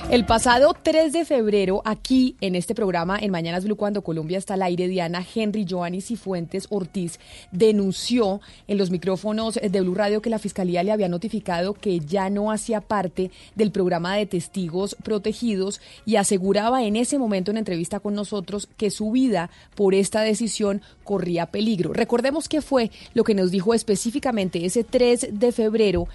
El 0.10 0.26
pasado 0.26 0.74
3 0.82 1.12
de 1.12 1.26
febrero, 1.26 1.82
aquí 1.84 2.38
en 2.40 2.56
este 2.56 2.74
programa, 2.74 3.20
en 3.20 3.30
Mañanas 3.30 3.66
Blue, 3.66 3.76
cuando 3.76 4.04
Colombia 4.04 4.38
está 4.38 4.54
al 4.54 4.62
aire, 4.62 4.88
Diana 4.88 5.22
Henry 5.36 5.66
Joanny 5.70 6.00
Cifuentes 6.00 6.68
Ortiz 6.70 7.20
denunció 7.52 8.40
en 8.70 8.78
los 8.78 8.90
micrófonos 8.90 9.56
de 9.56 9.82
Blue 9.82 9.96
Radio 9.96 10.22
que 10.22 10.30
la 10.30 10.40
Fiscalía 10.40 10.82
le 10.82 10.94
había 10.94 11.10
notificado 11.10 11.74
que 11.74 12.00
ya 12.00 12.30
no 12.30 12.52
hacía 12.52 12.80
parte 12.80 13.32
del 13.56 13.72
programa 13.72 14.16
de 14.16 14.26
testigos 14.26 14.96
protegidos 15.04 15.82
y 16.06 16.16
aseguraba 16.16 16.86
en 16.86 16.96
ese 16.96 17.20
momento 17.20 17.52
en 17.52 17.58
entrevista 17.58 18.00
con 18.00 18.14
nosotros 18.14 18.70
que 18.78 18.92
su 18.92 19.12
vida 19.12 19.50
por 19.76 19.94
esta 19.94 20.22
decisión 20.22 20.82
corría 21.04 21.48
peligro. 21.48 21.92
Recordemos 21.92 22.48
qué 22.48 22.62
fue 22.62 22.92
lo 23.14 23.26
que 23.26 23.36
nos 23.36 23.52
dijo 23.52 23.74
específicamente 23.74 24.66
ese 24.66 24.86
3 24.86 25.32
de 25.34 25.52
febrero 25.52 26.08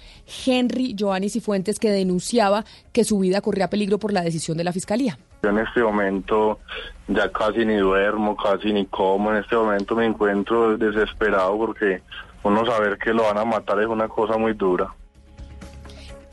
Henry 0.47 0.95
Joanny 0.97 1.29
Cifuentes 1.29 1.77
que 1.77 1.91
denunciaba 1.91 2.65
que 2.91 3.03
su 3.03 3.19
vida 3.19 3.41
corría 3.41 3.69
peligro 3.69 3.82
por 3.97 4.13
la 4.13 4.21
decisión 4.21 4.57
de 4.57 4.63
la 4.63 4.71
Fiscalía. 4.71 5.17
Yo 5.43 5.49
en 5.49 5.59
este 5.59 5.81
momento 5.81 6.59
ya 7.07 7.31
casi 7.31 7.65
ni 7.65 7.75
duermo, 7.75 8.35
casi 8.35 8.71
ni 8.71 8.85
como, 8.85 9.31
en 9.31 9.37
este 9.37 9.55
momento 9.55 9.95
me 9.95 10.05
encuentro 10.05 10.77
desesperado 10.77 11.57
porque 11.57 12.01
uno 12.43 12.65
saber 12.65 12.97
que 12.97 13.13
lo 13.13 13.23
van 13.23 13.37
a 13.37 13.45
matar 13.45 13.79
es 13.79 13.87
una 13.87 14.07
cosa 14.07 14.37
muy 14.37 14.53
dura. 14.53 14.93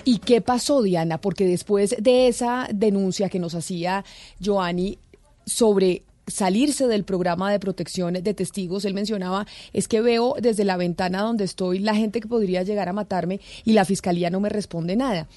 ¿Y 0.05 0.19
qué 0.19 0.41
pasó, 0.41 0.83
Diana? 0.83 1.19
Porque 1.19 1.45
después 1.45 1.95
de 1.99 2.29
esa 2.29 2.67
denuncia 2.73 3.29
que 3.29 3.39
nos 3.39 3.55
hacía 3.55 4.05
Joanny 4.43 4.99
sobre 5.45 6.05
salirse 6.27 6.87
del 6.87 7.05
programa 7.05 7.51
de 7.51 7.59
protección 7.59 8.15
de 8.15 8.35
testigos, 8.35 8.85
él 8.85 8.95
mencionaba, 8.95 9.47
es 9.73 9.89
que 9.89 10.01
veo 10.01 10.37
desde 10.41 10.65
la 10.65 10.77
ventana 10.77 11.23
donde 11.23 11.45
estoy 11.45 11.81
la 11.81 11.95
gente 11.95 12.21
que 12.21 12.29
podría 12.29 12.63
llegar 12.63 12.89
a 12.89 12.93
matarme 12.93 13.41
y 13.65 13.73
la 13.73 13.85
fiscalía 13.85 14.31
no 14.31 14.41
me 14.41 14.49
responde 14.49 14.97
nada. 14.97 15.29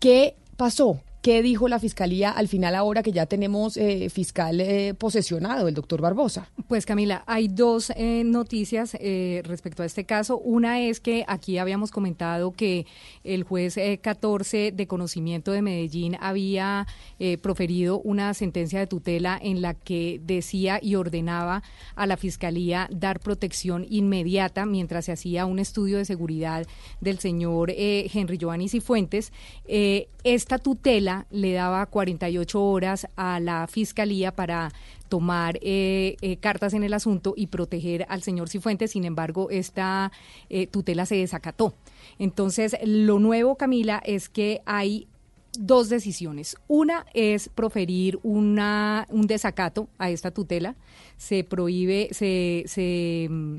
¿Qué 0.00 0.34
pasó? 0.56 1.00
¿Qué 1.20 1.42
dijo 1.42 1.66
la 1.66 1.80
fiscalía 1.80 2.30
al 2.30 2.46
final 2.46 2.76
ahora 2.76 3.02
que 3.02 3.10
ya 3.10 3.26
tenemos 3.26 3.76
eh, 3.76 4.08
fiscal 4.08 4.60
eh, 4.60 4.94
posesionado, 4.94 5.66
el 5.66 5.74
doctor 5.74 6.00
Barbosa? 6.00 6.48
Pues 6.68 6.86
Camila, 6.86 7.24
hay 7.26 7.48
dos 7.48 7.90
eh, 7.96 8.22
noticias 8.24 8.96
respecto 9.42 9.82
a 9.82 9.86
este 9.86 10.04
caso. 10.04 10.38
Una 10.38 10.80
es 10.80 11.00
que 11.00 11.24
aquí 11.26 11.58
habíamos 11.58 11.90
comentado 11.90 12.52
que 12.52 12.86
el 13.24 13.42
juez 13.42 13.76
14 14.00 14.72
de 14.72 14.86
conocimiento 14.86 15.50
de 15.50 15.62
Medellín 15.62 16.16
había 16.20 16.86
proferido 17.42 18.00
una 18.00 18.34
sentencia 18.34 18.78
de 18.78 18.86
tutela 18.86 19.38
en 19.42 19.62
la 19.62 19.74
que 19.74 20.20
decía 20.22 20.78
y 20.82 20.94
ordenaba 20.94 21.62
a 21.94 22.06
la 22.06 22.16
fiscalía 22.16 22.88
dar 22.92 23.18
protección 23.20 23.86
inmediata 23.88 24.66
mientras 24.66 25.06
se 25.06 25.12
hacía 25.12 25.46
un 25.46 25.58
estudio 25.58 25.98
de 25.98 26.04
seguridad 26.04 26.66
del 27.00 27.18
señor 27.18 27.72
Henry 27.74 28.36
Giovanni 28.36 28.68
Cifuentes. 28.68 29.32
esta 29.66 30.58
tutela 30.58 31.07
le 31.30 31.52
daba 31.52 31.86
48 31.86 32.62
horas 32.62 33.08
a 33.16 33.40
la 33.40 33.66
fiscalía 33.66 34.34
para 34.34 34.72
tomar 35.08 35.58
eh, 35.62 36.16
eh, 36.20 36.36
cartas 36.36 36.74
en 36.74 36.84
el 36.84 36.94
asunto 36.94 37.34
y 37.36 37.48
proteger 37.48 38.06
al 38.08 38.22
señor 38.22 38.48
Cifuentes. 38.48 38.92
Sin 38.92 39.04
embargo, 39.04 39.48
esta 39.50 40.12
eh, 40.50 40.66
tutela 40.66 41.06
se 41.06 41.16
desacató. 41.16 41.74
Entonces, 42.18 42.76
lo 42.84 43.18
nuevo, 43.18 43.56
Camila, 43.56 44.02
es 44.04 44.28
que 44.28 44.60
hay 44.66 45.08
dos 45.58 45.88
decisiones. 45.88 46.56
Una 46.68 47.06
es 47.14 47.48
proferir 47.48 48.18
una, 48.22 49.06
un 49.10 49.26
desacato 49.26 49.88
a 49.98 50.10
esta 50.10 50.30
tutela. 50.30 50.76
Se 51.16 51.44
prohíbe, 51.44 52.08
se, 52.12 53.28
mm, 53.30 53.56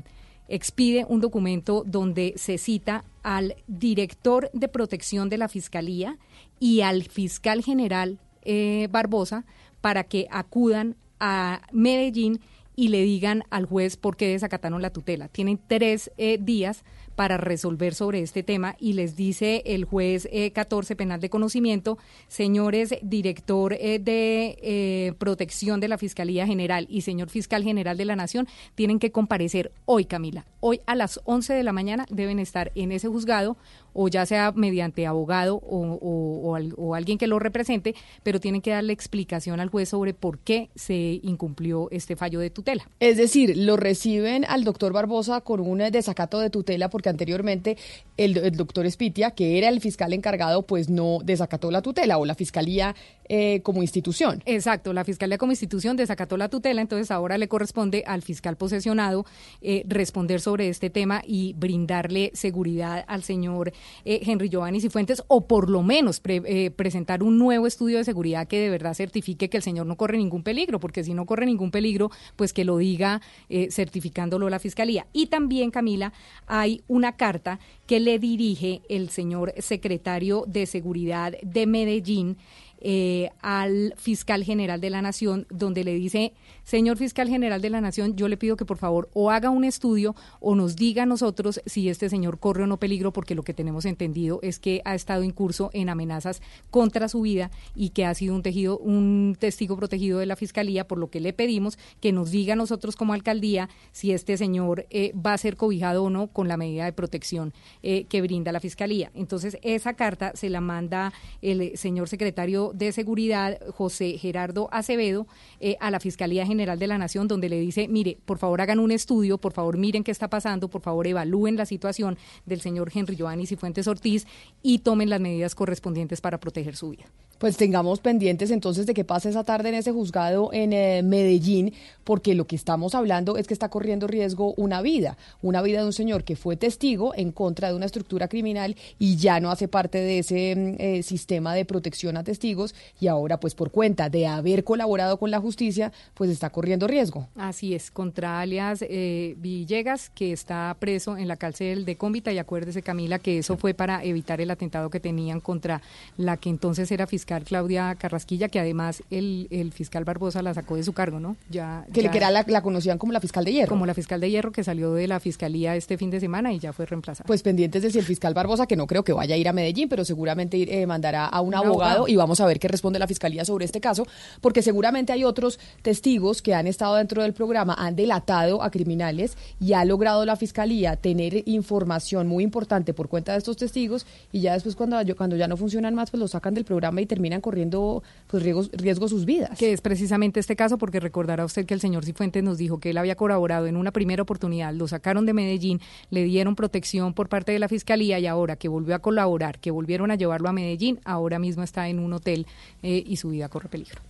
expide 0.50 1.06
un 1.08 1.20
documento 1.20 1.84
donde 1.86 2.34
se 2.36 2.58
cita 2.58 3.04
al 3.22 3.56
director 3.66 4.50
de 4.52 4.68
protección 4.68 5.28
de 5.28 5.38
la 5.38 5.48
Fiscalía 5.48 6.18
y 6.58 6.82
al 6.82 7.04
fiscal 7.04 7.62
general 7.62 8.18
eh, 8.42 8.88
Barbosa 8.90 9.44
para 9.80 10.04
que 10.04 10.26
acudan 10.30 10.96
a 11.18 11.62
Medellín 11.72 12.40
y 12.76 12.88
le 12.88 13.02
digan 13.02 13.44
al 13.50 13.66
juez 13.66 13.96
por 13.96 14.16
qué 14.16 14.28
desacataron 14.28 14.82
la 14.82 14.90
tutela. 14.90 15.28
Tienen 15.28 15.58
tres 15.66 16.10
eh, 16.16 16.38
días 16.40 16.84
para 17.20 17.36
resolver 17.36 17.94
sobre 17.94 18.22
este 18.22 18.42
tema 18.42 18.76
y 18.80 18.94
les 18.94 19.14
dice 19.14 19.62
el 19.66 19.84
juez 19.84 20.26
14 20.54 20.96
penal 20.96 21.20
de 21.20 21.28
conocimiento, 21.28 21.98
señores 22.28 22.94
director 23.02 23.76
de 23.76 25.14
protección 25.18 25.80
de 25.80 25.88
la 25.88 25.98
Fiscalía 25.98 26.46
General 26.46 26.86
y 26.88 27.02
señor 27.02 27.28
fiscal 27.28 27.62
general 27.62 27.98
de 27.98 28.06
la 28.06 28.16
Nación, 28.16 28.48
tienen 28.74 28.98
que 28.98 29.12
comparecer 29.12 29.70
hoy, 29.84 30.06
Camila. 30.06 30.46
Hoy 30.60 30.80
a 30.86 30.94
las 30.94 31.20
11 31.24 31.52
de 31.52 31.62
la 31.62 31.74
mañana 31.74 32.06
deben 32.08 32.38
estar 32.38 32.72
en 32.74 32.90
ese 32.90 33.08
juzgado 33.08 33.58
o 33.92 34.08
ya 34.08 34.26
sea 34.26 34.52
mediante 34.52 35.06
abogado 35.06 35.56
o, 35.56 36.56
o, 36.76 36.94
alguien 36.94 37.18
que 37.18 37.26
lo 37.26 37.38
represente, 37.38 37.94
pero 38.22 38.40
tienen 38.40 38.60
que 38.60 38.70
darle 38.70 38.92
explicación 38.92 39.60
al 39.60 39.68
juez 39.68 39.88
sobre 39.88 40.14
por 40.14 40.38
qué 40.38 40.70
se 40.74 41.20
incumplió 41.22 41.88
este 41.90 42.16
fallo 42.16 42.40
de 42.40 42.50
tutela. 42.50 42.88
Es 43.00 43.16
decir, 43.16 43.56
lo 43.56 43.76
reciben 43.76 44.44
al 44.44 44.64
doctor 44.64 44.92
Barbosa 44.92 45.40
con 45.40 45.60
un 45.60 45.78
desacato 45.78 46.38
de 46.40 46.50
tutela 46.50 46.90
porque 46.90 47.08
anteriormente 47.08 47.76
el, 48.16 48.56
doctor 48.56 48.86
Espitia, 48.86 49.30
que 49.30 49.58
era 49.58 49.68
el 49.68 49.80
fiscal 49.80 50.12
encargado, 50.12 50.62
pues 50.62 50.90
no 50.90 51.18
desacató 51.24 51.70
la 51.70 51.80
tutela 51.80 52.18
o 52.18 52.26
la 52.26 52.34
fiscalía 52.34 52.94
eh, 53.28 53.60
como 53.62 53.82
institución. 53.82 54.42
Exacto, 54.44 54.92
la 54.92 55.04
fiscalía 55.04 55.38
como 55.38 55.52
institución 55.52 55.96
desacató 55.96 56.36
la 56.36 56.48
tutela, 56.48 56.82
entonces 56.82 57.10
ahora 57.10 57.38
le 57.38 57.48
corresponde 57.48 58.04
al 58.06 58.22
fiscal 58.22 58.56
posesionado 58.56 59.24
eh, 59.62 59.84
responder 59.86 60.40
sobre 60.40 60.68
este 60.68 60.90
tema 60.90 61.22
y 61.26 61.54
brindarle 61.54 62.30
seguridad 62.34 63.04
al 63.06 63.22
señor 63.22 63.72
eh, 64.04 64.20
Henry 64.24 64.48
Giovanni 64.48 64.80
Cifuentes 64.80 65.22
o 65.28 65.46
por 65.46 65.70
lo 65.70 65.82
menos 65.82 66.20
eh, 66.24 66.70
presentar 66.70 67.22
un 67.22 67.38
nuevo 67.38 67.66
estudio 67.66 67.98
de 67.98 68.04
seguridad 68.04 68.46
que 68.46 68.58
de 68.58 68.70
verdad 68.70 68.94
certifique 68.94 69.48
que 69.48 69.56
el 69.56 69.62
señor 69.62 69.86
no 69.86 69.96
corre 69.96 70.18
ningún 70.18 70.42
peligro, 70.42 70.80
porque 70.80 71.04
si 71.04 71.14
no 71.14 71.26
corre 71.26 71.46
ningún 71.46 71.70
peligro, 71.70 72.10
pues 72.36 72.52
que 72.52 72.64
lo 72.64 72.78
diga 72.78 73.20
eh, 73.48 73.70
certificándolo 73.70 74.50
la 74.50 74.58
Fiscalía. 74.58 75.06
Y 75.12 75.26
también, 75.26 75.70
Camila, 75.70 76.12
hay 76.46 76.82
una 76.88 77.16
carta 77.16 77.60
que 77.86 78.00
le 78.00 78.18
dirige 78.18 78.82
el 78.88 79.10
señor 79.10 79.52
secretario 79.58 80.44
de 80.46 80.66
Seguridad 80.66 81.34
de 81.42 81.66
Medellín, 81.66 82.36
eh, 82.80 83.30
al 83.40 83.94
fiscal 83.96 84.44
general 84.44 84.80
de 84.80 84.90
la 84.90 85.02
Nación, 85.02 85.46
donde 85.50 85.84
le 85.84 85.94
dice, 85.94 86.32
señor 86.64 86.96
fiscal 86.96 87.28
general 87.28 87.60
de 87.60 87.70
la 87.70 87.80
Nación, 87.80 88.16
yo 88.16 88.28
le 88.28 88.36
pido 88.36 88.56
que 88.56 88.64
por 88.64 88.78
favor 88.78 89.10
o 89.12 89.30
haga 89.30 89.50
un 89.50 89.64
estudio 89.64 90.14
o 90.40 90.54
nos 90.54 90.76
diga 90.76 91.02
a 91.02 91.06
nosotros 91.06 91.60
si 91.66 91.88
este 91.88 92.08
señor 92.08 92.38
corre 92.38 92.64
o 92.64 92.66
no 92.66 92.78
peligro, 92.78 93.12
porque 93.12 93.34
lo 93.34 93.42
que 93.42 93.54
tenemos 93.54 93.84
entendido 93.84 94.40
es 94.42 94.58
que 94.58 94.82
ha 94.84 94.94
estado 94.94 95.22
incurso 95.22 95.70
en 95.72 95.88
amenazas 95.88 96.42
contra 96.70 97.08
su 97.08 97.22
vida 97.22 97.50
y 97.74 97.90
que 97.90 98.04
ha 98.04 98.14
sido 98.14 98.34
un 98.34 98.42
tejido, 98.42 98.78
un 98.78 99.36
testigo 99.38 99.76
protegido 99.76 100.18
de 100.18 100.26
la 100.26 100.36
fiscalía, 100.36 100.86
por 100.86 100.98
lo 100.98 101.10
que 101.10 101.20
le 101.20 101.32
pedimos 101.32 101.78
que 102.00 102.12
nos 102.12 102.30
diga 102.30 102.54
a 102.54 102.56
nosotros 102.56 102.96
como 102.96 103.12
alcaldía 103.12 103.68
si 103.92 104.12
este 104.12 104.36
señor 104.36 104.86
eh, 104.90 105.12
va 105.14 105.34
a 105.34 105.38
ser 105.38 105.56
cobijado 105.56 106.04
o 106.04 106.10
no 106.10 106.28
con 106.28 106.48
la 106.48 106.56
medida 106.56 106.84
de 106.84 106.92
protección 106.92 107.52
eh, 107.82 108.04
que 108.04 108.22
brinda 108.22 108.52
la 108.52 108.60
fiscalía. 108.60 109.10
Entonces, 109.14 109.58
esa 109.62 109.94
carta 109.94 110.32
se 110.34 110.48
la 110.50 110.60
manda 110.60 111.12
el 111.42 111.76
señor 111.76 112.08
secretario 112.08 112.69
de 112.74 112.92
Seguridad, 112.92 113.58
José 113.72 114.18
Gerardo 114.18 114.68
Acevedo, 114.72 115.26
eh, 115.60 115.76
a 115.80 115.90
la 115.90 116.00
Fiscalía 116.00 116.46
General 116.46 116.78
de 116.78 116.86
la 116.86 116.98
Nación, 116.98 117.28
donde 117.28 117.48
le 117.48 117.60
dice, 117.60 117.88
mire, 117.88 118.18
por 118.24 118.38
favor 118.38 118.60
hagan 118.60 118.78
un 118.78 118.90
estudio, 118.90 119.38
por 119.38 119.52
favor 119.52 119.76
miren 119.76 120.04
qué 120.04 120.10
está 120.10 120.28
pasando, 120.28 120.68
por 120.68 120.82
favor 120.82 121.06
evalúen 121.06 121.56
la 121.56 121.66
situación 121.66 122.18
del 122.46 122.60
señor 122.60 122.90
Henry 122.94 123.16
Giovanni 123.16 123.46
Cifuentes 123.46 123.86
Ortiz 123.86 124.26
y 124.62 124.80
tomen 124.80 125.10
las 125.10 125.20
medidas 125.20 125.54
correspondientes 125.54 126.20
para 126.20 126.38
proteger 126.38 126.76
su 126.76 126.90
vida. 126.90 127.04
Pues 127.40 127.56
tengamos 127.56 128.00
pendientes 128.00 128.50
entonces 128.50 128.84
de 128.84 128.92
qué 128.92 129.02
pasa 129.02 129.30
esa 129.30 129.44
tarde 129.44 129.70
en 129.70 129.74
ese 129.76 129.92
juzgado 129.92 130.50
en 130.52 130.74
eh, 130.74 131.02
Medellín, 131.02 131.72
porque 132.04 132.34
lo 132.34 132.46
que 132.46 132.54
estamos 132.54 132.94
hablando 132.94 133.38
es 133.38 133.46
que 133.46 133.54
está 133.54 133.70
corriendo 133.70 134.06
riesgo 134.06 134.52
una 134.58 134.82
vida, 134.82 135.16
una 135.40 135.62
vida 135.62 135.80
de 135.80 135.86
un 135.86 135.94
señor 135.94 136.22
que 136.22 136.36
fue 136.36 136.58
testigo 136.58 137.14
en 137.16 137.32
contra 137.32 137.68
de 137.68 137.74
una 137.76 137.86
estructura 137.86 138.28
criminal 138.28 138.76
y 138.98 139.16
ya 139.16 139.40
no 139.40 139.50
hace 139.50 139.68
parte 139.68 139.96
de 139.96 140.18
ese 140.18 140.54
mm, 140.54 140.74
eh, 140.78 141.02
sistema 141.02 141.54
de 141.54 141.64
protección 141.64 142.18
a 142.18 142.24
testigos 142.24 142.74
y 143.00 143.06
ahora 143.06 143.40
pues 143.40 143.54
por 143.54 143.70
cuenta 143.70 144.10
de 144.10 144.26
haber 144.26 144.62
colaborado 144.62 145.18
con 145.18 145.30
la 145.30 145.40
justicia, 145.40 145.92
pues 146.12 146.28
está 146.28 146.50
corriendo 146.50 146.88
riesgo. 146.88 147.26
Así 147.36 147.74
es, 147.74 147.90
contra 147.90 148.40
alias 148.40 148.84
eh, 148.86 149.34
Villegas, 149.38 150.10
que 150.10 150.32
está 150.32 150.76
preso 150.78 151.16
en 151.16 151.26
la 151.26 151.36
cárcel 151.36 151.86
de 151.86 151.96
Cómbita 151.96 152.32
y 152.32 152.38
acuérdese 152.38 152.82
Camila 152.82 153.18
que 153.18 153.38
eso 153.38 153.56
fue 153.56 153.72
para 153.72 154.04
evitar 154.04 154.42
el 154.42 154.50
atentado 154.50 154.90
que 154.90 155.00
tenían 155.00 155.40
contra 155.40 155.80
la 156.18 156.36
que 156.36 156.50
entonces 156.50 156.92
era 156.92 157.06
fiscal 157.06 157.29
Claudia 157.38 157.94
Carrasquilla, 157.94 158.48
que 158.48 158.58
además 158.58 159.02
el, 159.10 159.46
el 159.50 159.72
fiscal 159.72 160.04
Barbosa 160.04 160.42
la 160.42 160.54
sacó 160.54 160.76
de 160.76 160.82
su 160.82 160.92
cargo, 160.92 161.20
¿no? 161.20 161.36
Ya, 161.48 161.86
que, 161.92 162.02
le 162.02 162.10
era 162.12 162.30
la, 162.30 162.44
la, 162.46 162.62
conocían 162.62 162.98
como 162.98 163.12
la 163.12 163.20
fiscal 163.20 163.44
de 163.44 163.52
hierro. 163.52 163.68
Como 163.68 163.86
la 163.86 163.94
fiscal 163.94 164.20
de 164.20 164.30
hierro 164.30 164.52
que 164.52 164.64
salió 164.64 164.92
de 164.94 165.06
la 165.06 165.20
fiscalía 165.20 165.76
este 165.76 165.96
fin 165.96 166.10
de 166.10 166.20
semana 166.20 166.52
y 166.52 166.58
ya 166.58 166.72
fue 166.72 166.86
reemplazada. 166.86 167.26
Pues 167.26 167.42
pendientes 167.42 167.82
de 167.82 167.90
si 167.90 167.98
el 167.98 168.04
fiscal 168.04 168.34
Barbosa, 168.34 168.66
que 168.66 168.76
no 168.76 168.86
creo 168.86 169.04
que 169.04 169.12
vaya 169.12 169.36
a 169.36 169.38
ir 169.38 169.48
a 169.48 169.52
Medellín, 169.52 169.88
pero 169.88 170.04
seguramente 170.04 170.82
eh, 170.82 170.86
mandará 170.86 171.26
a 171.26 171.40
un, 171.40 171.54
abogado, 171.54 172.08
y 172.08 172.16
vamos 172.16 172.40
a 172.40 172.46
ver 172.46 172.58
qué 172.58 172.68
responde 172.68 172.98
la 172.98 173.06
fiscalía 173.06 173.44
sobre 173.44 173.64
este 173.64 173.80
caso, 173.80 174.06
porque 174.40 174.62
seguramente 174.62 175.12
hay 175.12 175.24
otros 175.24 175.60
testigos 175.82 176.42
que 176.42 176.54
han 176.54 176.66
estado 176.66 176.96
dentro 176.96 177.22
del 177.22 177.32
programa, 177.32 177.74
han 177.78 177.96
delatado 177.96 178.62
a 178.62 178.70
criminales 178.70 179.36
y 179.60 179.74
ha 179.74 179.84
logrado 179.84 180.24
la 180.24 180.36
fiscalía 180.36 180.96
tener 180.96 181.48
información 181.48 182.26
muy 182.26 182.44
importante 182.44 182.92
por 182.92 183.08
cuenta 183.08 183.32
de 183.32 183.38
estos 183.38 183.56
testigos 183.56 184.06
y 184.32 184.40
ya 184.40 184.54
después 184.54 184.76
cuando, 184.76 184.96
cuando 185.16 185.36
ya 185.36 185.48
no 185.48 185.56
funcionan 185.56 185.94
más, 185.94 186.10
pues 186.10 186.20
los 186.20 186.32
sacan 186.32 186.54
del 186.54 186.64
programa 186.64 187.00
y 187.00 187.06
terminan 187.06 187.19
terminan 187.20 187.42
corriendo 187.42 188.02
pues 188.28 188.42
riesgos, 188.42 188.70
riesgo 188.72 189.06
sus 189.06 189.26
vidas. 189.26 189.58
Que 189.58 189.74
es 189.74 189.82
precisamente 189.82 190.40
este 190.40 190.56
caso, 190.56 190.78
porque 190.78 191.00
recordará 191.00 191.44
usted 191.44 191.66
que 191.66 191.74
el 191.74 191.80
señor 191.80 192.06
Cifuentes 192.06 192.42
nos 192.42 192.56
dijo 192.56 192.80
que 192.80 192.90
él 192.90 192.98
había 192.98 193.14
colaborado 193.14 193.66
en 193.66 193.76
una 193.76 193.90
primera 193.90 194.22
oportunidad, 194.22 194.72
lo 194.72 194.88
sacaron 194.88 195.26
de 195.26 195.34
Medellín, 195.34 195.80
le 196.08 196.24
dieron 196.24 196.56
protección 196.56 197.12
por 197.12 197.28
parte 197.28 197.52
de 197.52 197.58
la 197.58 197.68
fiscalía 197.68 198.18
y 198.18 198.26
ahora 198.26 198.56
que 198.56 198.68
volvió 198.68 198.94
a 198.94 199.00
colaborar, 199.00 199.58
que 199.58 199.70
volvieron 199.70 200.10
a 200.10 200.14
llevarlo 200.14 200.48
a 200.48 200.52
Medellín, 200.54 200.98
ahora 201.04 201.38
mismo 201.38 201.62
está 201.62 201.90
en 201.90 201.98
un 201.98 202.14
hotel 202.14 202.46
eh, 202.82 203.04
y 203.06 203.16
su 203.16 203.28
vida 203.28 203.50
corre 203.50 203.68
peligro. 203.68 204.00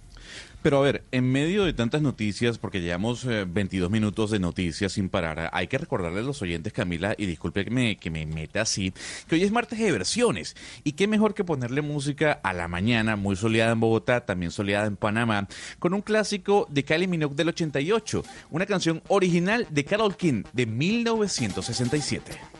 Pero 0.63 0.77
a 0.79 0.83
ver, 0.83 1.05
en 1.11 1.33
medio 1.33 1.65
de 1.65 1.73
tantas 1.73 2.03
noticias, 2.03 2.59
porque 2.59 2.83
llevamos 2.83 3.25
22 3.25 3.89
eh, 3.89 3.91
minutos 3.91 4.31
de 4.31 4.39
noticias 4.39 4.93
sin 4.93 5.09
parar, 5.09 5.49
hay 5.55 5.69
que 5.69 5.79
recordarle 5.79 6.21
a 6.21 6.23
los 6.23 6.43
oyentes, 6.43 6.75
Camila, 6.75 7.15
y 7.17 7.25
disculpe 7.25 7.65
que 7.65 7.71
me, 7.71 7.97
que 7.97 8.11
me 8.11 8.27
meta 8.27 8.61
así, 8.61 8.93
que 9.27 9.37
hoy 9.37 9.43
es 9.43 9.53
martes 9.53 9.79
de 9.79 9.91
versiones. 9.91 10.57
Y 10.85 10.93
qué 10.93 11.07
mejor 11.07 11.33
que 11.33 11.45
ponerle 11.45 11.81
música 11.81 12.33
a 12.43 12.53
la 12.53 12.69
mañana, 12.69 13.17
muy 13.17 13.37
soleada 13.37 13.73
en 13.73 13.81
Bogotá, 13.81 14.27
también 14.27 14.51
soleada 14.51 14.87
en 14.87 14.97
Panamá, 14.97 15.49
con 15.79 15.95
un 15.95 16.03
clásico 16.03 16.67
de 16.69 16.85
Kylie 16.85 17.09
Minogue 17.09 17.37
del 17.37 17.49
88, 17.49 18.23
una 18.51 18.67
canción 18.67 19.03
original 19.09 19.67
de 19.71 19.85
Carol 19.87 20.15
King 20.15 20.43
de 20.53 20.67
1967. 20.67 22.60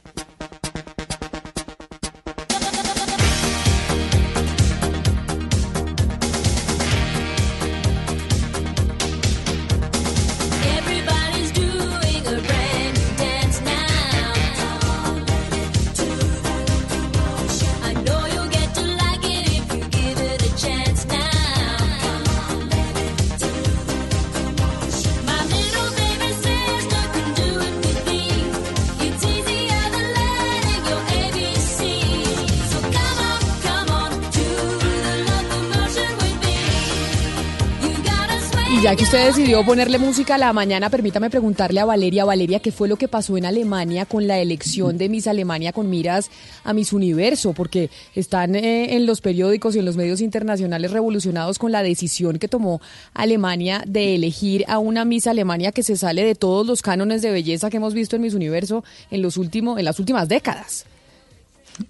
Ya 38.83 38.97
que 38.97 39.03
usted 39.03 39.27
decidió 39.27 39.65
ponerle 39.65 39.99
música 39.99 40.37
a 40.37 40.39
la 40.39 40.53
mañana, 40.53 40.89
permítame 40.91 41.29
preguntarle 41.29 41.81
a 41.81 41.85
Valeria, 41.85 42.25
Valeria, 42.25 42.61
¿qué 42.61 42.71
fue 42.71 42.89
lo 42.89 42.97
que 42.97 43.09
pasó 43.09 43.37
en 43.37 43.45
Alemania 43.45 44.07
con 44.07 44.27
la 44.27 44.39
elección 44.39 44.97
de 44.97 45.09
Miss 45.09 45.27
Alemania 45.27 45.73
con 45.73 45.91
miras 45.91 46.31
a 46.65 46.73
Miss 46.73 46.93
Universo? 46.93 47.53
Porque 47.53 47.91
están 48.15 48.55
eh, 48.55 48.95
en 48.95 49.07
los 49.07 49.21
periódicos 49.21 49.75
y 49.75 49.81
en 49.81 49.85
los 49.85 49.97
medios 49.97 50.21
internacionales 50.21 50.93
revolucionados 50.93 51.59
con 51.59 51.73
la 51.73 51.83
decisión 51.83 52.39
que 52.39 52.49
tomó 52.49 52.81
Alemania 53.13 53.83
de 53.87 54.15
elegir 54.15 54.65
a 54.69 54.79
una 54.79 55.05
Miss 55.05 55.27
Alemania 55.27 55.73
que 55.73 55.83
se 55.83 55.97
sale 55.97 56.25
de 56.25 56.35
todos 56.35 56.67
los 56.67 56.81
cánones 56.81 57.23
de 57.23 57.33
belleza 57.33 57.71
que 57.71 57.79
hemos 57.79 57.93
visto 57.93 58.17
en 58.17 58.23
Miss 58.23 58.35
Universo 58.35 58.85
en 59.11 59.21
los 59.21 59.37
últimos, 59.37 59.79
en 59.79 59.85
las 59.85 59.99
últimas 59.99 60.29
décadas. 60.29 60.87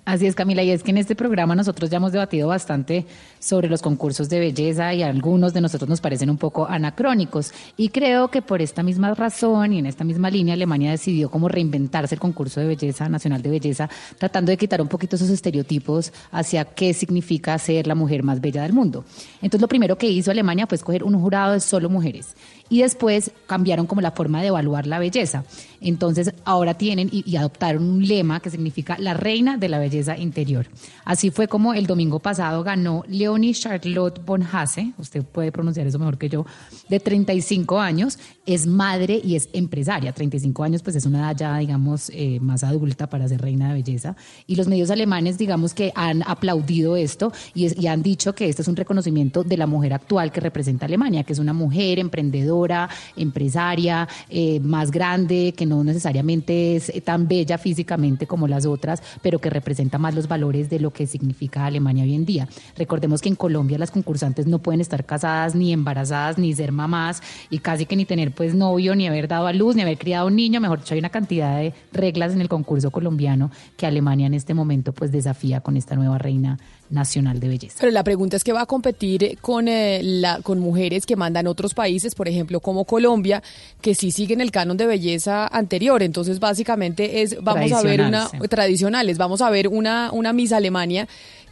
Así 0.05 0.27
es, 0.27 0.35
Camila, 0.35 0.63
y 0.63 0.71
es 0.71 0.83
que 0.83 0.91
en 0.91 0.99
este 0.99 1.15
programa 1.15 1.55
nosotros 1.55 1.91
ya 1.91 1.97
hemos 1.97 2.13
debatido 2.13 2.49
bastante 2.49 3.07
sobre 3.39 3.69
los 3.69 3.83
concursos 3.83 4.29
de 4.29 4.39
belleza 4.39 4.93
y 4.95 5.03
algunos 5.03 5.53
de 5.53 5.61
nosotros 5.61 5.89
nos 5.89 6.01
parecen 6.01 6.31
un 6.31 6.37
poco 6.37 6.67
anacrónicos. 6.67 7.53
Y 7.77 7.89
creo 7.89 8.29
que 8.29 8.43
por 8.43 8.63
esta 8.63 8.83
misma 8.83 9.15
razón 9.15 9.73
y 9.73 9.79
en 9.79 9.87
esta 9.87 10.05
misma 10.05 10.31
línea 10.31 10.55
Alemania 10.55 10.91
decidió 10.91 11.31
como 11.31 11.49
reinventarse 11.49 12.15
el 12.15 12.21
concurso 12.21 12.61
de 12.61 12.67
belleza 12.67 13.09
nacional 13.09 13.43
de 13.43 13.51
belleza, 13.51 13.89
tratando 14.19 14.51
de 14.51 14.57
quitar 14.57 14.81
un 14.81 14.89
poquito 14.89 15.17
esos 15.17 15.31
estereotipos 15.31 16.13
hacia 16.31 16.65
qué 16.65 16.95
significa 16.95 17.59
ser 17.59 17.87
la 17.87 17.95
mujer 17.95 18.23
más 18.23 18.41
bella 18.41 18.63
del 18.63 18.73
mundo. 18.73 19.05
Entonces 19.43 19.61
lo 19.61 19.69
primero 19.69 19.97
que 19.97 20.09
hizo 20.09 20.31
Alemania 20.31 20.67
fue 20.67 20.77
escoger 20.77 21.05
un 21.05 21.19
jurado 21.21 21.53
de 21.53 21.61
solo 21.61 21.89
mujeres 21.89 22.35
y 22.71 22.81
después 22.81 23.33
cambiaron 23.47 23.87
como 23.87 24.01
la 24.01 24.13
forma 24.13 24.41
de 24.41 24.47
evaluar 24.49 24.87
la 24.87 24.99
belleza. 24.99 25.45
Entonces 25.81 26.33
ahora 26.45 26.75
tienen 26.75 27.11
y, 27.13 27.37
adoptaron 27.37 27.83
un 27.83 28.07
lema 28.07 28.41
que 28.41 28.51
significa 28.51 28.97
la 28.99 29.15
reina 29.15 29.59
de 29.59 29.69
la 29.69 29.79
belleza 29.79 30.17
interior. 30.17 30.67
Así 31.05 31.31
fue 31.31 31.49
como 31.49 31.75
el 31.75 31.87
domingo 31.87 32.21
pasado 32.21 32.63
ganó 32.63 33.05
Leonie 33.09 33.55
Charlotte 33.55 34.25
Bonhase, 34.25 34.93
usted 34.99 35.23
puede 35.25 35.53
pronunciar 35.53 35.87
eso 35.87 35.99
mejor 35.99 36.17
que 36.17 36.29
yo, 36.29 36.47
de 36.89 37.01
35 37.01 37.81
años, 37.81 38.19
es 38.55 38.67
madre 38.67 39.21
y 39.23 39.37
es 39.37 39.49
empresaria. 39.53 40.13
35 40.13 40.63
años 40.63 40.83
pues 40.83 40.97
es 40.97 41.07
una 41.07 41.19
edad 41.21 41.37
ya 41.37 41.59
digamos 41.59 42.11
eh, 42.15 42.39
más 42.41 42.65
adulta 42.65 43.09
para 43.09 43.29
ser 43.29 43.41
reina 43.41 43.69
de 43.69 43.75
belleza. 43.75 44.17
Y 44.47 44.57
los 44.57 44.69
medios 44.69 44.91
alemanes 44.91 45.39
digamos 45.39 45.75
que 45.75 45.93
han 45.95 46.23
aplaudido 46.27 46.97
esto 46.97 47.33
y, 47.55 47.87
han 47.91 48.03
dicho 48.03 48.35
que 48.35 48.49
este 48.49 48.63
es 48.63 48.69
un 48.69 48.77
reconocimiento 48.77 49.43
de 49.43 49.57
la 49.57 49.67
mujer 49.67 49.95
actual 49.95 50.31
que 50.31 50.41
representa 50.41 50.87
Alemania, 50.87 51.25
que 51.25 51.33
es 51.33 51.39
una 51.39 51.53
mujer 51.53 51.99
emprendedora, 51.99 52.89
empresaria, 53.17 54.09
eh, 54.29 54.61
más 54.61 54.91
grande, 54.91 55.55
que 55.57 55.67
no 55.67 55.83
necesariamente 55.83 56.77
es 56.77 56.93
tan 57.05 57.27
bella 57.27 57.59
físicamente 57.59 58.27
como 58.27 58.47
las 58.47 58.67
otras, 58.67 59.03
pero 59.23 59.39
que 59.39 59.51
representa 59.51 59.99
más 59.99 60.15
los 60.15 60.29
valores 60.29 60.71
de 60.71 60.79
lo 60.81 60.93
que 60.93 61.07
significa 61.07 61.67
Alemania 61.67 62.05
hoy 62.05 62.15
en 62.15 62.25
día. 62.25 62.49
Recordemos 62.77 63.21
que 63.21 63.29
en 63.29 63.37
Colombia 63.37 63.79
las 63.79 63.91
concursantes 63.91 64.47
no 64.47 64.59
pueden 64.59 64.81
estar 64.81 65.05
casadas, 65.05 65.55
ni 65.55 65.73
embarazadas, 65.73 66.39
ni 66.39 66.53
ser 66.55 66.73
mamás, 66.73 67.23
y 67.51 67.59
casi 67.59 67.87
que 67.87 67.97
ni 67.97 68.05
tener 68.05 68.33
pues 68.41 68.55
novio, 68.55 68.95
ni 68.95 69.07
haber 69.07 69.29
dado 69.29 69.47
a 69.49 69.53
luz, 69.53 69.77
ni 69.77 69.83
haber 69.83 69.99
criado 69.99 70.29
un 70.29 70.35
niño. 70.35 70.63
Mejor 70.63 70.79
dicho, 70.79 70.95
hay 70.95 70.99
una 70.99 71.11
cantidad 71.11 71.59
de 71.59 71.75
reglas 71.93 72.33
en 72.33 72.41
el 72.41 72.49
concurso 72.49 72.91
colombiano 72.91 73.51
que 73.77 73.85
Alemania 73.85 74.29
en 74.29 74.33
este 74.33 74.55
momento 74.55 74.95
pues 74.95 75.13
desafía 75.13 75.61
con 75.61 75.77
esta 75.77 75.95
nueva 75.95 76.17
reina 76.17 76.59
nacional 76.89 77.39
de 77.39 77.49
belleza. 77.49 77.77
Pero 77.79 77.93
la 77.93 78.03
pregunta 78.03 78.39
es 78.39 78.43
que 78.43 78.55
va 78.55 78.63
a 78.63 78.67
competir 78.67 79.37
con, 79.43 79.69
eh, 79.69 80.01
la, 80.03 80.41
con 80.41 80.59
mujeres 80.59 81.05
que 81.05 81.17
mandan 81.17 81.47
otros 81.49 81.75
países, 81.75 82.15
por 82.15 82.29
ejemplo, 82.29 82.61
como 82.61 82.87
Colombia, 82.87 83.43
que 83.83 83.95
sí 83.95 84.11
siguen 84.11 84.41
el 84.41 84.51
canon 84.51 84.79
de 84.79 84.87
belleza 84.87 85.47
anterior. 85.47 86.03
Entonces, 86.03 86.41
básicamente 86.41 87.21
es, 87.21 87.37
vamos 87.43 87.73
a 87.73 87.83
ver 87.83 88.01
una, 88.01 88.27
tradicionales, 88.49 89.19
vamos 89.19 89.43
a 89.43 89.51
ver 89.51 89.69
una, 89.69 90.11
una 90.13 90.33
Miss 90.33 90.53
Alemania 90.53 91.07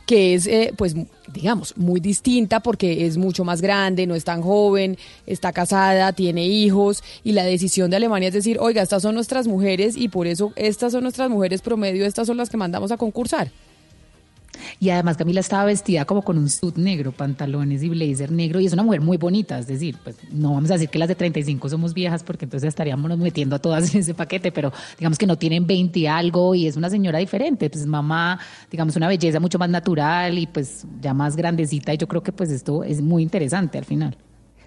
que 0.09 0.33
es, 0.33 0.47
eh, 0.47 0.73
pues, 0.75 0.95
digamos, 1.35 1.77
muy 1.77 2.01
distinta 2.01 2.61
porque 2.61 3.05
es 3.05 3.19
mucho 3.19 3.45
más 3.45 3.61
grande, 3.61 4.07
no 4.07 4.15
es 4.15 4.25
tan 4.25 4.41
joven, 4.41 4.97
está 5.27 5.53
casada, 5.53 6.15
tiene 6.15 6.47
hijos 6.47 7.05
y 7.25 7.33
la 7.33 7.45
decisión 7.45 7.91
de 7.91 7.97
Alemania 7.97 8.29
es 8.29 8.35
decir, 8.35 8.57
oiga, 8.59 8.81
estas 8.81 9.03
son 9.03 9.15
nuestras 9.15 9.47
mujeres 9.47 9.99
y 9.99 10.09
por 10.09 10.27
eso 10.27 10.55
estas 10.57 10.93
son 10.93 11.03
nuestras 11.03 11.29
mujeres 11.29 11.61
promedio, 11.61 12.07
estas 12.07 12.27
son 12.27 12.39
las 12.39 12.49
que 12.49 12.57
mandamos 12.57 12.91
a 12.91 12.97
concursar. 12.97 13.51
Y 14.81 14.91
además 14.91 15.17
Camila 15.17 15.41
estaba 15.41 15.65
vestida 15.65 16.05
como 16.05 16.23
con 16.23 16.39
un 16.39 16.49
suit 16.49 16.77
negro, 16.77 17.13
pantalones 17.13 17.83
y 17.83 17.89
blazer 17.89 18.31
negro, 18.31 18.61
y 18.61 18.67
es 18.67 18.73
una 18.73 18.83
mujer 18.83 19.01
muy 19.01 19.17
bonita, 19.17 19.59
es 19.59 19.67
decir, 19.67 19.97
pues 20.03 20.17
no 20.31 20.55
vamos 20.55 20.71
a 20.71 20.75
decir 20.75 20.89
que 20.89 20.99
las 20.99 21.09
de 21.09 21.15
35 21.15 21.69
somos 21.69 21.95
viejas 21.95 22.23
porque 22.23 22.45
entonces 22.45 22.69
estaríamos 22.69 23.17
metiendo 23.19 23.57
a 23.57 23.59
todas 23.59 23.95
en 23.95 24.01
ese 24.01 24.15
paquete, 24.15 24.53
pero 24.53 24.73
digamos 24.99 25.19
que 25.19 25.27
no 25.27 25.37
tienen 25.37 25.67
20 25.67 25.99
y 25.99 26.07
algo 26.07 26.55
y 26.55 26.67
es 26.67 26.77
una 26.77 26.91
señora 26.91 27.19
diferente, 27.19 27.71
pues 27.71 27.87
mamá, 27.87 28.39
digamos 28.71 28.97
una 28.97 29.09
belleza 29.09 29.41
mucho 29.41 29.59
más 29.59 29.71
natural 29.71 30.39
y 30.39 30.47
pues 30.47 30.87
ya 31.01 31.15
más 31.15 31.37
grandecita 31.37 31.95
y 31.95 31.99
yo 31.99 32.07
creo 32.07 32.23
que 32.23 32.33
pues 32.33 32.51
esto 32.51 32.85
es 32.85 33.01
muy 33.01 33.23
interesante 33.23 33.79
al 33.79 33.85
final. 33.85 34.17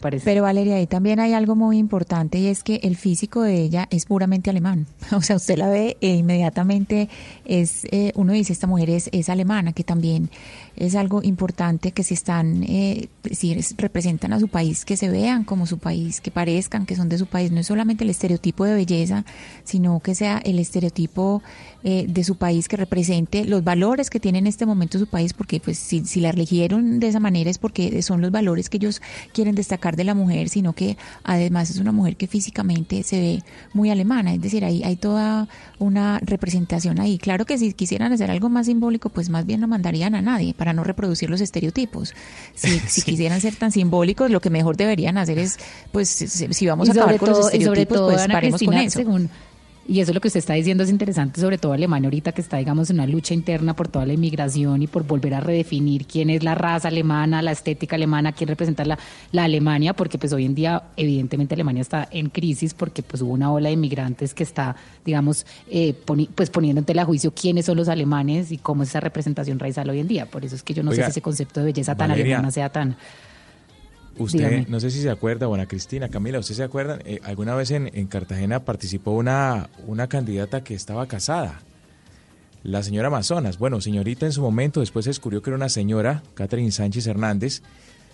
Parece. 0.01 0.25
Pero 0.25 0.43
Valeria, 0.43 0.75
ahí 0.75 0.87
también 0.87 1.19
hay 1.19 1.33
algo 1.33 1.55
muy 1.55 1.77
importante 1.77 2.39
y 2.39 2.47
es 2.47 2.63
que 2.63 2.81
el 2.83 2.97
físico 2.97 3.43
de 3.43 3.61
ella 3.61 3.87
es 3.91 4.05
puramente 4.05 4.49
alemán. 4.49 4.87
O 5.21 5.23
sea, 5.23 5.35
usted 5.35 5.57
la 5.57 5.67
ve 5.67 5.97
e 6.01 6.15
inmediatamente 6.15 7.07
es, 7.45 7.85
eh, 7.91 8.11
uno 8.15 8.33
dice, 8.33 8.53
esta 8.53 8.65
mujer 8.65 8.89
es, 8.89 9.09
es 9.11 9.29
alemana, 9.29 9.71
que 9.73 9.83
también 9.83 10.31
es 10.75 10.95
algo 10.95 11.21
importante 11.21 11.91
que 11.91 12.03
si 12.03 12.13
están, 12.13 12.63
eh, 12.63 13.09
si 13.31 13.55
representan 13.77 14.33
a 14.33 14.39
su 14.39 14.47
país, 14.47 14.83
que 14.83 14.97
se 14.97 15.09
vean 15.09 15.43
como 15.43 15.67
su 15.67 15.77
país, 15.77 16.21
que 16.21 16.31
parezcan 16.31 16.85
que 16.85 16.95
son 16.95 17.07
de 17.07 17.17
su 17.17 17.27
país. 17.27 17.51
No 17.51 17.59
es 17.59 17.67
solamente 17.67 18.03
el 18.03 18.09
estereotipo 18.09 18.65
de 18.65 18.73
belleza, 18.73 19.25
sino 19.63 19.99
que 19.99 20.15
sea 20.15 20.39
el 20.39 20.57
estereotipo 20.59 21.43
eh, 21.83 22.05
de 22.07 22.23
su 22.23 22.35
país 22.35 22.67
que 22.67 22.77
represente 22.77 23.45
los 23.45 23.63
valores 23.63 24.09
que 24.09 24.19
tiene 24.19 24.39
en 24.39 24.47
este 24.47 24.65
momento 24.65 24.97
su 24.97 25.07
país, 25.07 25.33
porque 25.33 25.59
pues 25.59 25.77
si, 25.77 26.05
si 26.05 26.19
la 26.19 26.29
eligieron 26.29 26.99
de 26.99 27.07
esa 27.07 27.19
manera 27.19 27.49
es 27.49 27.57
porque 27.57 28.01
son 28.01 28.21
los 28.21 28.31
valores 28.31 28.69
que 28.69 28.77
ellos 28.77 29.01
quieren 29.33 29.55
destacar 29.55 29.90
de 29.95 30.03
la 30.03 30.13
mujer, 30.13 30.49
sino 30.49 30.73
que 30.73 30.97
además 31.23 31.69
es 31.69 31.77
una 31.77 31.91
mujer 31.91 32.15
que 32.15 32.27
físicamente 32.27 33.03
se 33.03 33.19
ve 33.19 33.43
muy 33.73 33.89
alemana, 33.89 34.33
es 34.33 34.41
decir, 34.41 34.65
hay, 34.65 34.83
hay 34.83 34.95
toda 34.95 35.47
una 35.79 36.19
representación 36.19 36.99
ahí. 36.99 37.17
Claro 37.17 37.45
que 37.45 37.57
si 37.57 37.73
quisieran 37.73 38.13
hacer 38.13 38.31
algo 38.31 38.49
más 38.49 38.67
simbólico, 38.67 39.09
pues 39.09 39.29
más 39.29 39.45
bien 39.45 39.61
no 39.61 39.67
mandarían 39.67 40.15
a 40.15 40.21
nadie 40.21 40.53
para 40.53 40.73
no 40.73 40.83
reproducir 40.83 41.29
los 41.29 41.41
estereotipos. 41.41 42.13
Si, 42.55 42.79
si 42.87 43.01
quisieran 43.01 43.41
ser 43.41 43.55
tan 43.55 43.71
simbólicos, 43.71 44.29
lo 44.31 44.41
que 44.41 44.49
mejor 44.49 44.77
deberían 44.77 45.17
hacer 45.17 45.39
es, 45.39 45.57
pues, 45.91 46.09
si, 46.09 46.67
vamos 46.67 46.89
a 46.89 46.91
acabar 46.91 47.17
con 47.17 47.29
los 47.29 47.53
estereotipos, 47.53 47.99
pues 47.99 48.21
Ana 48.21 48.35
paremos 48.35 48.59
Cristina, 48.59 48.77
con 48.77 48.87
eso. 48.87 48.99
Según, 48.99 49.29
y 49.91 49.99
eso 49.99 50.13
lo 50.13 50.21
que 50.21 50.29
usted 50.29 50.37
está 50.37 50.53
diciendo 50.53 50.85
es 50.85 50.89
interesante, 50.89 51.41
sobre 51.41 51.57
todo 51.57 51.73
Alemania 51.73 52.07
ahorita 52.07 52.31
que 52.31 52.39
está, 52.39 52.55
digamos, 52.55 52.89
en 52.89 52.95
una 52.95 53.07
lucha 53.07 53.33
interna 53.33 53.75
por 53.75 53.89
toda 53.89 54.05
la 54.05 54.13
inmigración 54.13 54.81
y 54.81 54.87
por 54.87 55.03
volver 55.03 55.33
a 55.33 55.41
redefinir 55.41 56.05
quién 56.05 56.29
es 56.29 56.45
la 56.45 56.55
raza 56.55 56.87
alemana, 56.87 57.41
la 57.41 57.51
estética 57.51 57.97
alemana, 57.97 58.31
quién 58.31 58.47
representa 58.47 58.85
la, 58.85 58.97
la 59.33 59.43
Alemania, 59.43 59.93
porque 59.93 60.17
pues 60.17 60.31
hoy 60.31 60.45
en 60.45 60.55
día 60.55 60.81
evidentemente 60.95 61.55
Alemania 61.55 61.81
está 61.81 62.07
en 62.09 62.29
crisis 62.29 62.73
porque 62.73 63.03
pues 63.03 63.21
hubo 63.21 63.33
una 63.33 63.51
ola 63.51 63.67
de 63.67 63.73
inmigrantes 63.73 64.33
que 64.33 64.43
está, 64.43 64.77
digamos, 65.03 65.45
eh, 65.69 65.93
poni 65.93 66.29
pues 66.33 66.49
poniendo 66.49 66.79
en 66.79 66.85
tela 66.85 67.03
juicio 67.03 67.33
quiénes 67.33 67.65
son 67.65 67.75
los 67.75 67.89
alemanes 67.89 68.53
y 68.53 68.59
cómo 68.59 68.83
es 68.83 68.89
esa 68.89 69.01
representación 69.01 69.59
raizal 69.59 69.89
hoy 69.89 69.99
en 69.99 70.07
día. 70.07 70.25
Por 70.25 70.45
eso 70.45 70.55
es 70.55 70.63
que 70.63 70.73
yo 70.73 70.83
no 70.83 70.91
Oiga, 70.91 71.03
sé 71.03 71.07
si 71.07 71.11
ese 71.15 71.21
concepto 71.21 71.59
de 71.59 71.65
belleza 71.65 71.95
tan 71.95 72.11
alemana 72.11 72.49
sea 72.49 72.69
tan... 72.69 72.95
Usted, 74.17 74.39
Dígame. 74.39 74.65
no 74.69 74.79
sé 74.79 74.91
si 74.91 75.01
se 75.01 75.09
acuerda, 75.09 75.47
bueno, 75.47 75.67
Cristina, 75.67 76.09
Camila, 76.09 76.39
¿usted 76.39 76.55
se 76.55 76.63
acuerdan? 76.63 77.01
Eh, 77.05 77.19
alguna 77.23 77.55
vez 77.55 77.71
en, 77.71 77.89
en 77.93 78.07
Cartagena 78.07 78.59
participó 78.65 79.11
una, 79.11 79.69
una 79.87 80.07
candidata 80.07 80.63
que 80.63 80.73
estaba 80.75 81.07
casada, 81.07 81.61
la 82.63 82.83
señora 82.83 83.07
Amazonas. 83.07 83.57
Bueno, 83.57 83.81
señorita 83.81 84.25
en 84.25 84.31
su 84.33 84.41
momento, 84.41 84.81
después 84.81 85.05
se 85.05 85.09
descubrió 85.11 85.41
que 85.41 85.49
era 85.49 85.57
una 85.57 85.69
señora, 85.69 86.21
Catherine 86.35 86.71
Sánchez 86.71 87.07
Hernández, 87.07 87.61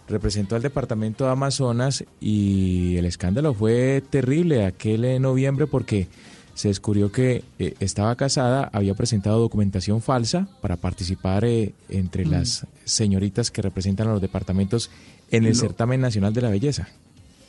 representó 0.07 0.55
al 0.55 0.61
departamento 0.61 1.25
de 1.25 1.31
Amazonas 1.31 2.05
y 2.21 2.95
el 2.95 3.05
escándalo 3.05 3.53
fue 3.53 4.01
terrible 4.09 4.65
aquel 4.65 5.21
noviembre 5.21 5.67
porque 5.67 6.07
se 6.53 6.69
descubrió 6.69 7.11
que 7.11 7.43
eh, 7.59 7.73
estaba 7.81 8.15
casada, 8.15 8.69
había 8.71 8.93
presentado 8.95 9.37
documentación 9.39 10.01
falsa 10.01 10.47
para 10.61 10.77
participar 10.77 11.43
eh, 11.43 11.73
entre 11.89 12.25
Mm. 12.25 12.31
las 12.31 12.65
señoritas 12.85 13.51
que 13.51 13.61
representan 13.61 14.07
a 14.07 14.13
los 14.13 14.21
departamentos 14.21 14.89
en 15.31 15.43
el 15.43 15.49
Lo- 15.51 15.55
certamen 15.55 16.01
nacional 16.01 16.33
de 16.33 16.41
la 16.41 16.49
belleza. 16.49 16.87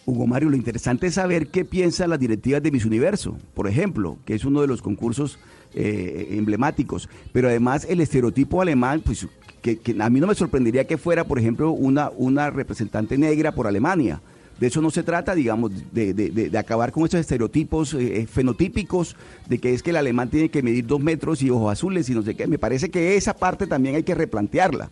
Hugo 0.06 0.26
Mario, 0.26 0.48
lo 0.48 0.56
interesante 0.56 1.08
es 1.08 1.14
saber 1.14 1.48
qué 1.48 1.66
piensan 1.66 2.08
las 2.10 2.18
directivas 2.18 2.62
de 2.62 2.70
Miss 2.70 2.86
Universo, 2.86 3.36
por 3.52 3.68
ejemplo, 3.68 4.16
que 4.24 4.34
es 4.34 4.44
uno 4.46 4.62
de 4.62 4.66
los 4.66 4.80
concursos 4.80 5.38
eh, 5.74 6.28
emblemáticos. 6.30 7.10
Pero 7.32 7.48
además 7.48 7.86
el 7.90 8.00
estereotipo 8.00 8.62
alemán, 8.62 9.02
pues 9.04 9.26
que, 9.60 9.76
que 9.78 9.94
a 10.00 10.08
mí 10.08 10.18
no 10.18 10.26
me 10.26 10.34
sorprendería 10.34 10.86
que 10.86 10.96
fuera, 10.96 11.24
por 11.24 11.38
ejemplo, 11.38 11.72
una, 11.72 12.10
una 12.16 12.48
representante 12.48 13.18
negra 13.18 13.52
por 13.52 13.66
Alemania. 13.66 14.22
De 14.58 14.68
eso 14.68 14.80
no 14.80 14.90
se 14.90 15.02
trata, 15.02 15.34
digamos, 15.34 15.70
de, 15.92 16.14
de- 16.14 16.58
acabar 16.58 16.90
con 16.90 17.04
esos 17.04 17.20
estereotipos 17.20 17.92
eh, 17.94 18.26
fenotípicos 18.26 19.14
de 19.46 19.58
que 19.58 19.74
es 19.74 19.82
que 19.82 19.90
el 19.90 19.96
alemán 19.96 20.30
tiene 20.30 20.48
que 20.48 20.62
medir 20.62 20.86
dos 20.86 21.00
metros 21.00 21.42
y 21.42 21.50
ojos 21.50 21.70
azules 21.70 22.08
y 22.08 22.14
no 22.14 22.22
sé 22.22 22.34
qué. 22.34 22.46
Me 22.46 22.58
parece 22.58 22.88
que 22.90 23.16
esa 23.16 23.34
parte 23.36 23.66
también 23.66 23.94
hay 23.94 24.04
que 24.04 24.14
replantearla. 24.14 24.90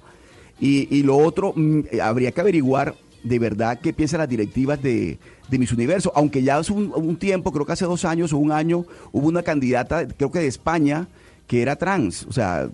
Y, 0.60 0.88
y 0.96 1.02
lo 1.02 1.16
otro, 1.16 1.52
mm, 1.54 1.80
eh, 1.90 2.00
habría 2.00 2.32
que 2.32 2.40
averiguar 2.40 2.94
de 3.22 3.38
verdad 3.38 3.80
qué 3.80 3.92
piensan 3.92 4.20
las 4.20 4.28
directivas 4.28 4.80
de, 4.82 5.18
de 5.48 5.58
Miss 5.58 5.72
Universo, 5.72 6.12
aunque 6.14 6.42
ya 6.42 6.58
hace 6.58 6.72
un, 6.72 6.92
un 6.94 7.16
tiempo, 7.16 7.52
creo 7.52 7.66
que 7.66 7.72
hace 7.72 7.84
dos 7.84 8.04
años 8.04 8.32
o 8.32 8.38
un 8.38 8.52
año, 8.52 8.84
hubo 9.12 9.28
una 9.28 9.42
candidata, 9.42 10.06
creo 10.06 10.30
que 10.30 10.38
de 10.38 10.46
España, 10.46 11.08
que 11.46 11.62
era 11.62 11.76
trans. 11.76 12.24
O 12.28 12.32
sea, 12.32 12.68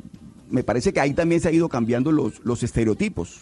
me 0.50 0.62
parece 0.62 0.92
que 0.92 1.00
ahí 1.00 1.14
también 1.14 1.40
se 1.40 1.48
ha 1.48 1.52
ido 1.52 1.68
cambiando 1.68 2.12
los, 2.12 2.40
los 2.44 2.62
estereotipos. 2.62 3.40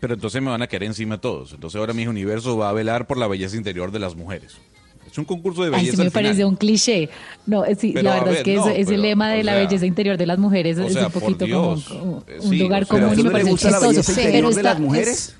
Pero 0.00 0.14
entonces 0.14 0.40
me 0.40 0.50
van 0.50 0.62
a 0.62 0.66
quedar 0.66 0.84
encima 0.84 1.20
todos. 1.20 1.52
Entonces 1.52 1.78
ahora 1.78 1.92
mi 1.92 2.06
universo 2.06 2.56
va 2.56 2.70
a 2.70 2.72
velar 2.72 3.06
por 3.06 3.18
la 3.18 3.26
belleza 3.26 3.56
interior 3.56 3.90
de 3.90 3.98
las 3.98 4.16
mujeres. 4.16 4.58
Es 5.10 5.18
un 5.18 5.24
concurso 5.24 5.62
de 5.62 5.68
Ay, 5.68 5.80
belleza. 5.86 5.92
sí 5.92 5.96
me 5.98 6.04
al 6.04 6.10
final. 6.10 6.22
parece 6.24 6.44
un 6.44 6.56
cliché. 6.56 7.08
No, 7.46 7.64
sí, 7.78 7.90
Pero, 7.92 8.02
la 8.08 8.14
verdad 8.14 8.28
es 8.28 8.34
ver, 8.36 8.42
que 8.44 8.54
no, 8.56 8.68
ese 8.68 8.84
pero, 8.86 9.02
lema 9.02 9.30
de 9.30 9.42
la 9.44 9.52
sea, 9.52 9.60
belleza 9.64 9.86
interior 9.86 10.16
de 10.16 10.26
las 10.26 10.38
mujeres 10.38 10.78
o 10.78 10.84
es 10.84 10.92
sea, 10.92 11.06
un 11.06 11.12
por 11.12 11.22
poquito 11.22 11.46
como, 11.48 11.82
como 11.82 12.24
un 12.42 12.50
sí, 12.50 12.58
lugar 12.58 12.82
o 12.84 12.86
sea, 12.86 13.00
común 13.00 13.18
y 13.18 13.20
¿A 13.20 13.24
me 13.24 13.30
parece 13.30 13.50
chistoso. 13.56 14.12
Pero 14.14 14.50
de 14.52 14.62
las 14.62 14.78
mujeres? 14.78 15.34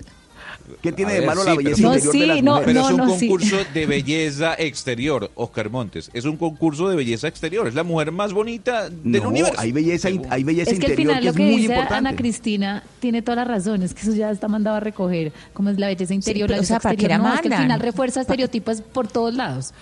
¿Qué 0.81 0.91
tiene 0.91 1.11
A 1.11 1.13
de 1.15 1.19
ver, 1.21 1.27
malo 1.29 1.41
sí, 1.41 1.47
la 1.49 1.55
pero- 1.55 1.63
belleza 1.69 1.81
No, 1.81 1.93
interior 1.93 2.13
de 2.13 2.19
sí, 2.19 2.25
las 2.25 2.43
no, 2.43 2.51
mujeres? 2.51 2.65
Pero 2.67 2.79
es 2.85 2.91
un 2.91 2.97
no, 2.97 3.17
sí. 3.17 3.27
concurso 3.27 3.57
de 3.73 3.85
belleza 3.85 4.55
exterior, 4.57 5.31
Oscar 5.35 5.69
Montes. 5.69 6.09
Es 6.13 6.25
un 6.25 6.37
concurso 6.37 6.89
de 6.89 6.95
belleza 6.95 7.27
exterior. 7.27 7.67
Es 7.67 7.73
la 7.75 7.83
mujer 7.83 8.11
más 8.11 8.33
bonita 8.33 8.89
del 8.89 9.23
No, 9.23 9.29
universo. 9.29 9.59
hay 9.59 9.71
belleza, 9.71 10.09
in- 10.09 10.25
hay 10.29 10.43
belleza 10.43 10.71
Es 10.71 10.79
que 10.79 10.85
al 10.85 10.91
interior 10.91 11.13
final 11.15 11.19
que 11.19 11.25
lo 11.25 11.31
es 11.31 11.37
que 11.37 11.43
muy 11.43 11.51
dice 11.61 11.73
importante. 11.73 11.95
Ana 11.95 12.15
Cristina 12.15 12.83
tiene 12.99 13.21
toda 13.21 13.35
la 13.37 13.43
razón, 13.45 13.83
es 13.83 13.93
que 13.93 14.01
eso 14.01 14.13
ya 14.13 14.31
está 14.31 14.47
mandado 14.47 14.77
a 14.77 14.79
recoger, 14.79 15.31
como 15.53 15.69
es 15.69 15.77
la 15.79 15.87
belleza 15.87 16.13
interior, 16.13 16.47
pero, 16.47 16.57
la 16.57 16.61
o 16.61 16.65
sea, 16.65 16.75
belleza 16.77 16.83
¿para 16.83 16.95
qué 16.95 17.01
exterior, 17.05 17.21
la 17.21 17.29
no, 17.29 17.35
es 17.35 17.41
que 17.41 17.53
al 17.53 17.61
final 17.63 17.79
refuerza 17.79 18.21
estereotipos 18.21 18.81
por 18.81 19.07
todos 19.07 19.33
lados. 19.33 19.73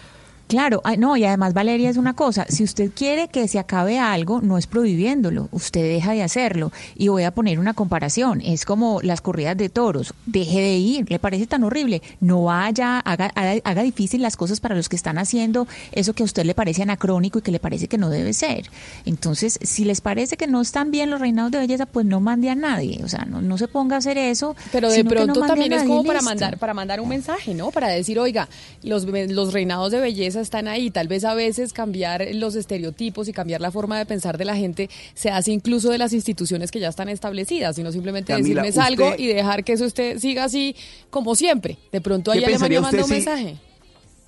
Claro, 0.50 0.82
ah, 0.84 0.96
no, 0.96 1.16
y 1.16 1.26
además 1.26 1.54
Valeria 1.54 1.92
es 1.92 1.98
una 1.98 2.16
cosa, 2.16 2.48
si 2.50 2.64
usted 2.64 2.90
quiere 2.92 3.28
que 3.28 3.48
se 3.48 3.60
acabe 3.60 4.00
algo, 4.00 4.42
no 4.42 4.58
es 4.58 4.66
prohibiéndolo, 4.66 5.48
usted 5.52 5.84
deja 5.84 6.14
de 6.14 6.24
hacerlo. 6.24 6.72
Y 6.96 7.10
voy 7.10 7.22
a 7.22 7.30
poner 7.30 7.60
una 7.60 7.76
comparación, 7.76 8.42
es 8.42 8.66
como 8.66 9.00
las 9.04 9.22
corridas 9.22 9.56
de 9.56 9.70
toros, 9.70 10.16
deje 10.26 10.60
de 10.60 10.78
ir, 10.78 11.12
le 11.12 11.20
parece 11.20 11.46
tan 11.46 11.64
horrible, 11.64 12.02
no 12.20 12.46
vaya, 12.46 13.00
haga, 13.00 13.32
haga, 13.36 13.62
haga 13.64 13.84
difícil 13.84 14.24
las 14.24 14.38
cosas 14.38 14.60
para 14.60 14.74
los 14.74 14.90
que 14.90 14.96
están 14.96 15.20
haciendo 15.20 15.68
eso 15.92 16.14
que 16.14 16.24
a 16.24 16.26
usted 16.26 16.44
le 16.46 16.56
parece 16.56 16.82
anacrónico 16.82 17.38
y 17.38 17.42
que 17.44 17.52
le 17.52 17.60
parece 17.60 17.88
que 17.88 18.00
no 18.00 18.10
debe 18.10 18.34
ser. 18.34 18.72
Entonces, 19.06 19.60
si 19.62 19.86
les 19.86 20.02
parece 20.02 20.36
que 20.36 20.48
no 20.48 20.62
están 20.62 20.90
bien 20.90 21.12
los 21.12 21.22
reinados 21.22 21.52
de 21.52 21.60
belleza, 21.60 21.86
pues 21.86 22.08
no 22.08 22.22
mande 22.22 22.50
a 22.50 22.56
nadie, 22.56 23.02
o 23.04 23.08
sea, 23.08 23.24
no, 23.26 23.40
no 23.40 23.60
se 23.60 23.68
ponga 23.68 23.98
a 23.98 24.00
hacer 24.00 24.18
eso. 24.18 24.56
Pero 24.72 24.90
de 24.90 25.04
no 25.04 25.10
pronto 25.12 25.42
también 25.42 25.74
es 25.74 25.84
como 25.84 26.04
para 26.04 26.22
listo. 26.22 26.32
mandar, 26.32 26.58
para 26.58 26.74
mandar 26.74 27.02
un 27.02 27.10
mensaje, 27.10 27.54
¿no? 27.54 27.70
Para 27.70 27.90
decir, 27.90 28.18
oiga, 28.18 28.50
los, 28.82 29.06
los 29.06 29.54
reinados 29.54 29.92
de 29.92 30.00
belleza 30.00 30.38
están 30.39 30.67
ahí. 30.67 30.89
Tal 30.91 31.08
vez 31.08 31.23
a 31.25 31.34
veces 31.34 31.73
cambiar 31.73 32.25
los 32.34 32.56
estereotipos 32.56 33.28
y 33.28 33.34
cambiar 33.34 33.62
la 33.62 33.71
forma 33.71 33.97
de 33.97 34.06
pensar 34.06 34.38
de 34.38 34.45
la 34.45 34.56
gente 34.56 34.89
se 35.13 35.30
hace 35.30 35.52
incluso 35.52 35.89
de 35.89 35.97
las 35.97 36.13
instituciones 36.13 36.71
que 36.71 36.80
ya 36.80 36.89
están 36.89 37.10
establecidas, 37.10 37.75
sino 37.75 37.91
simplemente 37.91 38.34
Camila, 38.34 38.63
decirme 38.63 38.86
algo 38.88 39.13
y 39.17 39.28
dejar 39.28 39.63
que 39.63 39.73
eso 39.73 39.86
usted 39.86 40.19
siga 40.19 40.43
así 40.45 40.75
como 41.10 41.36
siempre. 41.36 41.78
De 41.91 42.02
pronto 42.02 42.32
ahí 42.32 42.39
¿Qué 42.39 42.45
Alemania 42.45 42.82
manda 42.82 42.97
un 42.99 43.06
si- 43.06 43.12
mensaje. 43.13 43.56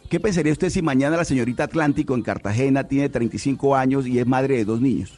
¿Qué 0.09 0.19
pensaría 0.19 0.51
usted 0.51 0.69
si 0.69 0.81
mañana 0.81 1.15
la 1.15 1.23
señorita 1.23 1.63
Atlántico 1.63 2.15
en 2.15 2.21
Cartagena 2.21 2.83
tiene 2.85 3.07
35 3.07 3.75
años 3.77 4.05
y 4.05 4.19
es 4.19 4.27
madre 4.27 4.57
de 4.57 4.65
dos 4.65 4.81
niños? 4.81 5.13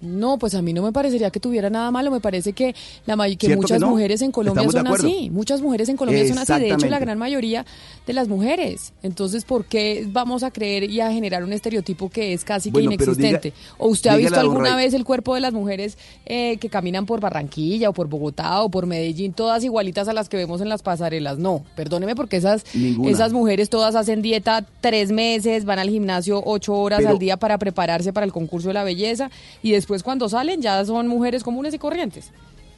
No, 0.00 0.38
pues 0.38 0.54
a 0.54 0.62
mí 0.62 0.72
no 0.72 0.82
me 0.82 0.92
parecería 0.92 1.30
que 1.30 1.40
tuviera 1.40 1.70
nada 1.70 1.90
malo. 1.90 2.10
Me 2.10 2.20
parece 2.20 2.52
que 2.52 2.74
la 3.06 3.16
que 3.16 3.30
¿Cierto 3.30 3.48
que 3.48 3.56
muchas 3.56 3.80
no? 3.80 3.90
mujeres 3.90 4.22
en 4.22 4.30
Colombia 4.30 4.64
Estamos 4.66 4.98
son 5.00 5.06
así. 5.06 5.28
Muchas 5.30 5.60
mujeres 5.60 5.88
en 5.88 5.96
Colombia 5.96 6.26
son 6.28 6.38
así. 6.38 6.52
De 6.52 6.70
hecho, 6.70 6.86
la 6.86 6.98
gran 7.00 7.18
mayoría 7.18 7.66
de 8.06 8.12
las 8.12 8.28
mujeres. 8.28 8.92
Entonces, 9.02 9.44
¿por 9.44 9.64
qué 9.64 10.06
vamos 10.08 10.42
a 10.44 10.50
creer 10.52 10.84
y 10.88 11.00
a 11.00 11.10
generar 11.12 11.42
un 11.42 11.52
estereotipo 11.52 12.10
que 12.10 12.32
es 12.32 12.44
casi 12.44 12.70
que 12.70 12.78
diga- 12.80 12.94
inexistente? 12.94 13.52
¿O 13.76 13.88
usted 13.88 14.10
ha 14.10 14.16
visto 14.16 14.38
alguna 14.38 14.76
vez 14.76 14.94
el 14.94 15.04
cuerpo 15.04 15.34
de 15.34 15.40
las 15.40 15.52
mujeres 15.52 15.98
eh, 16.26 16.58
que 16.58 16.68
caminan 16.68 17.04
por 17.04 17.20
Barranquilla 17.20 17.88
o 17.90 17.92
por 17.92 18.06
Bogotá 18.08 18.62
o 18.62 18.68
por 18.70 18.86
Medellín, 18.86 19.32
todas 19.32 19.64
igualitas 19.64 20.06
a 20.06 20.12
las 20.12 20.28
que 20.28 20.36
vemos 20.36 20.60
en 20.60 20.68
las 20.68 20.82
pasarelas? 20.82 21.38
No, 21.38 21.64
perdóneme 21.74 22.14
porque 22.14 22.36
esas, 22.36 22.64
Ninguna. 22.74 23.10
esas 23.10 23.32
mujeres 23.32 23.68
todas 23.68 23.96
hacen 23.96 24.22
dieta 24.22 24.64
tres 24.80 25.10
meses, 25.10 25.64
van 25.64 25.80
al 25.80 25.88
gimnasio 25.90 26.40
ocho 26.44 26.74
horas 26.74 26.98
Pero- 27.00 27.10
al 27.10 27.18
día 27.18 27.36
para 27.36 27.58
prepararse 27.58 28.12
para 28.12 28.24
el 28.26 28.32
concurso 28.32 28.68
de 28.68 28.74
la 28.74 28.84
belleza 28.84 29.30
y 29.62 29.72
después 29.72 29.87
cuando 30.02 30.28
salen 30.28 30.60
ya 30.62 30.84
son 30.84 31.08
mujeres 31.08 31.42
comunes 31.42 31.74
y 31.74 31.78
corrientes. 31.78 32.30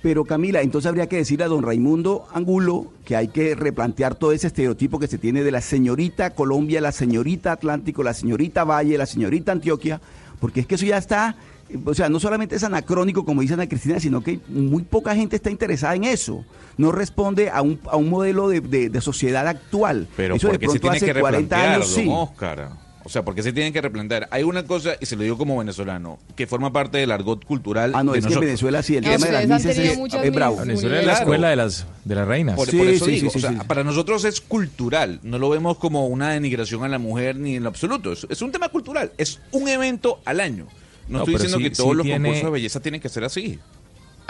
Pero 0.02 0.24
Camila, 0.24 0.62
entonces 0.62 0.88
habría 0.88 1.08
que 1.08 1.16
decirle 1.16 1.44
a 1.44 1.48
don 1.48 1.62
Raimundo 1.62 2.26
Angulo 2.32 2.86
que 3.04 3.16
hay 3.16 3.28
que 3.28 3.54
replantear 3.54 4.14
todo 4.14 4.32
ese 4.32 4.46
estereotipo 4.46 4.98
que 4.98 5.06
se 5.08 5.18
tiene 5.18 5.42
de 5.42 5.50
la 5.50 5.60
señorita 5.60 6.30
Colombia, 6.30 6.80
la 6.80 6.90
señorita 6.92 7.52
Atlántico, 7.52 8.02
la 8.02 8.14
señorita 8.14 8.64
Valle, 8.64 8.96
la 8.96 9.04
señorita 9.04 9.52
Antioquia, 9.52 10.00
porque 10.40 10.60
es 10.60 10.66
que 10.66 10.76
eso 10.76 10.86
ya 10.86 10.96
está, 10.96 11.36
o 11.84 11.92
sea, 11.92 12.08
no 12.08 12.18
solamente 12.18 12.56
es 12.56 12.64
anacrónico 12.64 13.26
como 13.26 13.42
dice 13.42 13.52
Ana 13.52 13.68
Cristina, 13.68 14.00
sino 14.00 14.22
que 14.22 14.40
muy 14.48 14.84
poca 14.84 15.14
gente 15.14 15.36
está 15.36 15.50
interesada 15.50 15.94
en 15.94 16.04
eso. 16.04 16.46
No 16.78 16.92
responde 16.92 17.50
a 17.50 17.60
un, 17.60 17.78
a 17.90 17.96
un 17.98 18.08
modelo 18.08 18.48
de, 18.48 18.62
de- 18.62 18.88
de 18.88 19.00
sociedad 19.02 19.46
actual. 19.46 20.08
Pero 20.16 20.36
eso 20.36 20.46
de 20.46 20.54
porque 20.54 20.66
se 20.66 20.78
pronto 20.80 20.80
tiene 20.80 20.96
hace 20.96 21.06
que 21.12 21.20
40 21.20 21.56
replantear, 21.56 21.74
años 21.74 21.94
don 21.94 22.04
sí. 22.04 22.10
Oscar. 22.10 22.70
O 23.10 23.12
sea, 23.12 23.24
porque 23.24 23.42
se 23.42 23.52
tienen 23.52 23.72
que 23.72 23.80
replantear. 23.80 24.28
Hay 24.30 24.44
una 24.44 24.62
cosa, 24.62 24.92
y 25.00 25.04
se 25.06 25.16
lo 25.16 25.24
digo 25.24 25.36
como 25.36 25.58
venezolano, 25.58 26.20
que 26.36 26.46
forma 26.46 26.72
parte 26.72 26.98
del 26.98 27.10
argot 27.10 27.44
cultural. 27.44 27.90
Ah, 27.96 28.04
no, 28.04 28.12
de 28.12 28.20
es 28.20 28.24
que 28.26 28.34
en. 28.34 28.38
Venezuela 28.38 28.84
sí, 28.84 28.96
el 28.98 29.04
Ah, 29.04 29.10
tema 29.16 29.26
de 29.26 29.32
las 29.48 29.62
tenido 29.64 30.06
es, 30.22 30.32
bravo. 30.32 30.56
Venezuela 30.58 31.00
es 31.00 31.06
la 31.06 31.12
escuela 31.14 31.50
de 31.50 31.56
las, 31.56 31.86
de 32.04 32.14
las 32.14 32.28
reinas. 32.28 32.54
Por, 32.54 32.70
Sí, 32.70 32.76
por 32.78 32.86
eso 32.86 33.06
sí, 33.06 33.10
digo, 33.10 33.30
sí, 33.32 33.38
o 33.38 33.40
sea, 33.40 33.50
sí, 33.50 33.56
sí. 33.60 33.66
para 33.66 33.82
nosotros 33.82 34.24
es 34.24 34.40
cultural, 34.40 35.18
no 35.24 35.40
lo 35.40 35.50
vemos 35.50 35.76
como 35.78 36.06
una 36.06 36.30
denigración 36.30 36.84
a 36.84 36.88
la 36.88 37.00
mujer 37.00 37.34
ni 37.34 37.56
en 37.56 37.64
lo 37.64 37.68
absoluto, 37.70 38.12
es, 38.12 38.28
es 38.30 38.42
un 38.42 38.52
tema 38.52 38.68
cultural, 38.68 39.10
es 39.18 39.40
un 39.50 39.66
evento 39.66 40.20
al 40.24 40.38
año. 40.38 40.68
No, 41.08 41.18
No, 41.18 41.24
estoy 41.24 41.34
diciendo 41.34 41.58
sí- 41.58 41.64
que 41.64 41.70
todos 41.70 41.90
sí 41.90 41.96
los 41.96 42.04
tiene- 42.04 42.18
concursos 42.28 42.44
de 42.44 42.50
belleza 42.52 42.78
tienen 42.80 43.00
que 43.00 43.08
ser 43.08 43.24
así. 43.24 43.58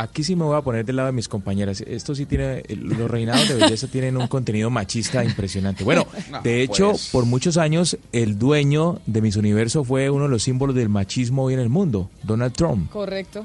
Aquí 0.02 0.24
sí 0.24 0.34
me 0.36 0.44
voy 0.44 0.56
a 0.56 0.60
poner 0.62 0.84
del 0.84 0.96
lado 0.96 1.06
de 1.06 1.12
mis 1.12 1.28
compañeras. 1.28 1.80
Esto 1.82 2.14
sí 2.14 2.26
tiene, 2.26 2.62
los 2.68 3.10
reinados 3.10 3.48
de 3.48 3.54
belleza 3.56 3.86
tienen 3.88 4.16
un 4.16 4.26
contenido 4.28 4.70
machista 4.70 5.24
impresionante. 5.24 5.84
Bueno, 5.84 6.06
No, 6.30 6.40
de 6.42 6.62
hecho, 6.62 6.90
pues. 6.90 7.08
por 7.12 7.26
muchos 7.26 7.56
años, 7.56 7.96
el 8.12 8.38
dueño 8.38 9.00
de 9.06 9.20
Miss 9.22 9.36
Universo 9.36 9.84
fue 9.84 10.10
uno 10.10 10.24
de 10.24 10.30
los 10.30 10.42
símbolos 10.42 10.74
del 10.76 10.88
machismo 10.88 11.44
hoy 11.44 11.54
en 11.54 11.60
el 11.60 11.68
mundo, 11.68 12.10
Donald 12.22 12.52
Trump. 12.54 12.90
Correcto. 12.90 13.44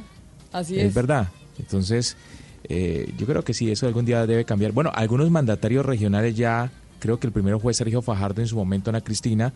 Así 0.52 0.80
Es 0.80 0.88
es. 0.88 0.94
verdad. 0.94 1.28
Entonces, 1.60 2.15
eh, 2.65 3.12
yo 3.18 3.26
creo 3.26 3.44
que 3.44 3.54
sí, 3.54 3.70
eso 3.72 3.88
algún 3.88 4.06
día 4.06 4.26
debe 4.26 4.46
cambiar. 4.46 4.72
Bueno, 4.72 4.91
algunos 4.94 5.30
mandatarios 5.30 5.86
regionales 5.86 6.36
ya, 6.36 6.72
creo 7.00 7.20
que 7.20 7.28
el 7.28 7.34
primero 7.34 7.60
fue 7.60 7.74
Sergio 7.74 8.02
Fajardo 8.02 8.41
en 8.41 8.48
su 8.48 8.56
momento, 8.56 8.89
Ana 8.89 9.02
Cristina, 9.02 9.54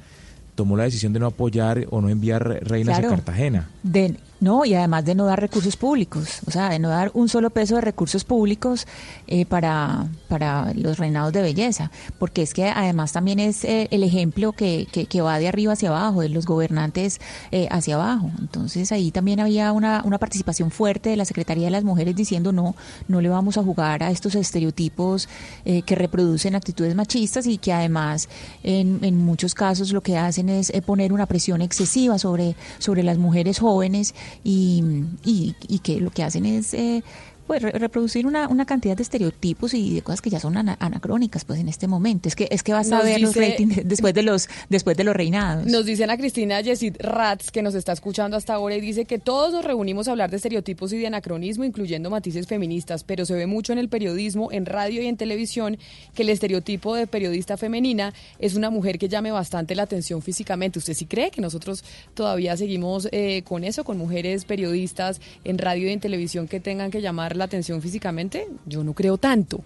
tomó 0.55 0.75
la 0.75 0.83
decisión 0.83 1.13
de 1.13 1.19
no 1.19 1.27
apoyar 1.27 1.85
o 1.89 2.01
no 2.01 2.09
enviar 2.09 2.43
reinas 2.67 2.99
Claro. 2.99 3.13
a 3.13 3.15
Cartagena. 3.17 3.69
De, 3.83 4.15
no, 4.39 4.65
y 4.65 4.73
además 4.73 5.06
de 5.06 5.15
no 5.15 5.25
dar 5.25 5.39
recursos 5.39 5.75
públicos, 5.75 6.39
o 6.47 6.52
sea, 6.52 6.69
de 6.69 6.80
no 6.80 6.89
dar 6.89 7.12
un 7.13 7.30
solo 7.30 7.49
peso 7.49 7.75
de 7.75 7.82
recursos 7.82 8.23
públicos 8.23 8.88
eh, 9.28 9.45
para, 9.45 10.08
para 10.28 10.73
los 10.73 10.97
reinados 10.97 11.34
de 11.34 11.41
belleza, 11.41 11.91
porque 12.17 12.41
es 12.41 12.54
que 12.54 12.67
además 12.67 13.12
también 13.12 13.39
es 13.39 13.63
eh, 13.65 13.88
el 13.91 14.04
ejemplo 14.04 14.54
que, 14.54 14.88
que, 14.88 15.21
va 15.21 15.39
de 15.39 15.47
arriba 15.47 15.73
hacia 15.73 15.89
abajo, 15.89 16.21
de 16.21 16.30
los 16.30 16.45
gobernantes 16.45 17.19
eh, 17.52 17.67
hacia 17.71 17.95
abajo. 17.95 18.32
Entonces 18.39 18.91
ahí 18.91 19.12
también 19.12 19.39
había 19.39 19.71
una, 19.73 20.02
una 20.06 20.17
participación 20.17 20.71
fuerte 20.71 21.10
de 21.10 21.17
la 21.17 21.25
Secretaría 21.25 21.65
de 21.65 21.71
las 21.71 21.84
Mujeres 21.84 22.15
diciendo 22.15 22.52
no, 22.52 22.75
no 23.08 23.21
le 23.21 23.30
vamos 23.30 23.58
a 23.58 23.63
jugar 23.63 24.04
a 24.04 24.12
estos 24.12 24.36
estereotipos 24.36 25.28
eh, 25.65 25.82
que 25.82 25.95
reproducen 25.95 26.56
actitudes 26.56 26.95
machistas 26.95 27.45
y 27.47 27.58
que 27.58 27.73
además 27.73 28.30
en, 28.63 28.99
en 29.04 29.17
muchos 29.17 29.54
casos 29.54 29.91
lo 29.91 30.02
que 30.02 30.17
hacen 30.17 30.49
es 30.49 30.69
eh, 30.69 30.82
poner 30.82 31.13
una 31.13 31.25
presión 31.25 31.62
excesiva 31.62 32.17
sobre, 32.17 32.56
sobre 32.78 33.04
las 33.04 33.17
mujeres 33.17 33.60
jóvenes 33.60 34.13
y, 34.43 34.83
y, 35.23 35.55
y 35.67 35.79
que 35.79 35.99
lo 35.99 36.11
que 36.11 36.23
hacen 36.23 36.45
es 36.45 36.73
eh, 36.73 37.03
pues 37.49 37.63
re- 37.63 37.71
reproducir 37.71 38.27
una, 38.27 38.47
una 38.47 38.67
cantidad 38.67 38.95
de 38.95 39.01
estereotipos 39.01 39.73
y 39.73 39.95
de 39.95 40.03
cosas 40.03 40.21
que 40.21 40.29
ya 40.29 40.39
son 40.39 40.55
ana- 40.55 40.77
anacrónicas 40.79 41.45
pues 41.45 41.59
en 41.59 41.67
este 41.67 41.88
momento. 41.88 42.29
Es 42.29 42.35
que 42.35 42.47
es 42.51 42.62
que 42.62 42.73
vas 42.73 42.91
a 42.91 43.01
ver 43.01 43.19
los 43.19 43.35
ratings 43.35 43.81
después 43.88 44.13
de 44.13 44.21
los 44.21 44.47
después 44.69 44.95
de 44.95 45.03
los 45.03 45.15
reinados. 45.15 45.65
Nos 45.65 45.83
dice 45.83 46.03
Ana 46.03 46.15
Cristina 46.15 46.62
Yesid 46.62 46.97
Ratz, 46.99 47.49
que 47.49 47.63
nos 47.63 47.73
está 47.73 47.91
escuchando 47.93 48.38
hasta 48.38 48.53
ahora, 48.53 48.75
y 48.75 48.81
dice 48.81 49.05
que 49.05 49.17
todos 49.17 49.51
nos 49.51 49.65
reunimos 49.65 50.07
a 50.07 50.12
hablar 50.12 50.29
de 50.29 50.38
estereotipos 50.38 50.93
y 50.93 50.99
de 50.99 51.07
anacronismo, 51.07 51.63
incluyendo 51.63 52.12
matices 52.12 52.45
feministas, 52.45 53.03
pero 53.03 53.25
se 53.25 53.33
ve 53.33 53.47
mucho 53.47 53.73
en 53.73 53.79
el 53.79 53.89
periodismo, 53.89 54.51
en 54.51 54.67
radio 54.67 55.01
y 55.01 55.07
en 55.07 55.17
televisión, 55.17 55.79
que 56.13 56.21
el 56.21 56.29
estereotipo 56.29 56.93
de 56.93 57.07
periodista 57.07 57.57
femenina 57.57 58.13
es 58.38 58.53
una 58.53 58.69
mujer 58.69 58.99
que 58.99 59.09
llame 59.09 59.31
bastante 59.31 59.73
la 59.73 59.83
atención 59.83 60.21
físicamente. 60.21 60.77
¿Usted 60.77 60.93
sí 60.93 61.05
cree 61.07 61.31
que 61.31 61.41
nosotros 61.41 61.83
todavía 62.13 62.55
seguimos 62.55 63.09
eh, 63.12 63.41
con 63.41 63.63
eso, 63.63 63.83
con 63.83 63.97
mujeres 63.97 64.45
periodistas 64.45 65.19
en 65.43 65.57
radio 65.57 65.88
y 65.89 65.93
en 65.93 65.99
televisión 65.99 66.47
que 66.47 66.59
tengan 66.59 66.91
que 66.91 67.01
llamar 67.01 67.38
la 67.39 67.45
atención 67.45 67.82
físicamente? 67.82 68.47
Yo 68.65 68.84
no 68.84 68.93
creo 68.93 69.17
tanto. 69.17 69.62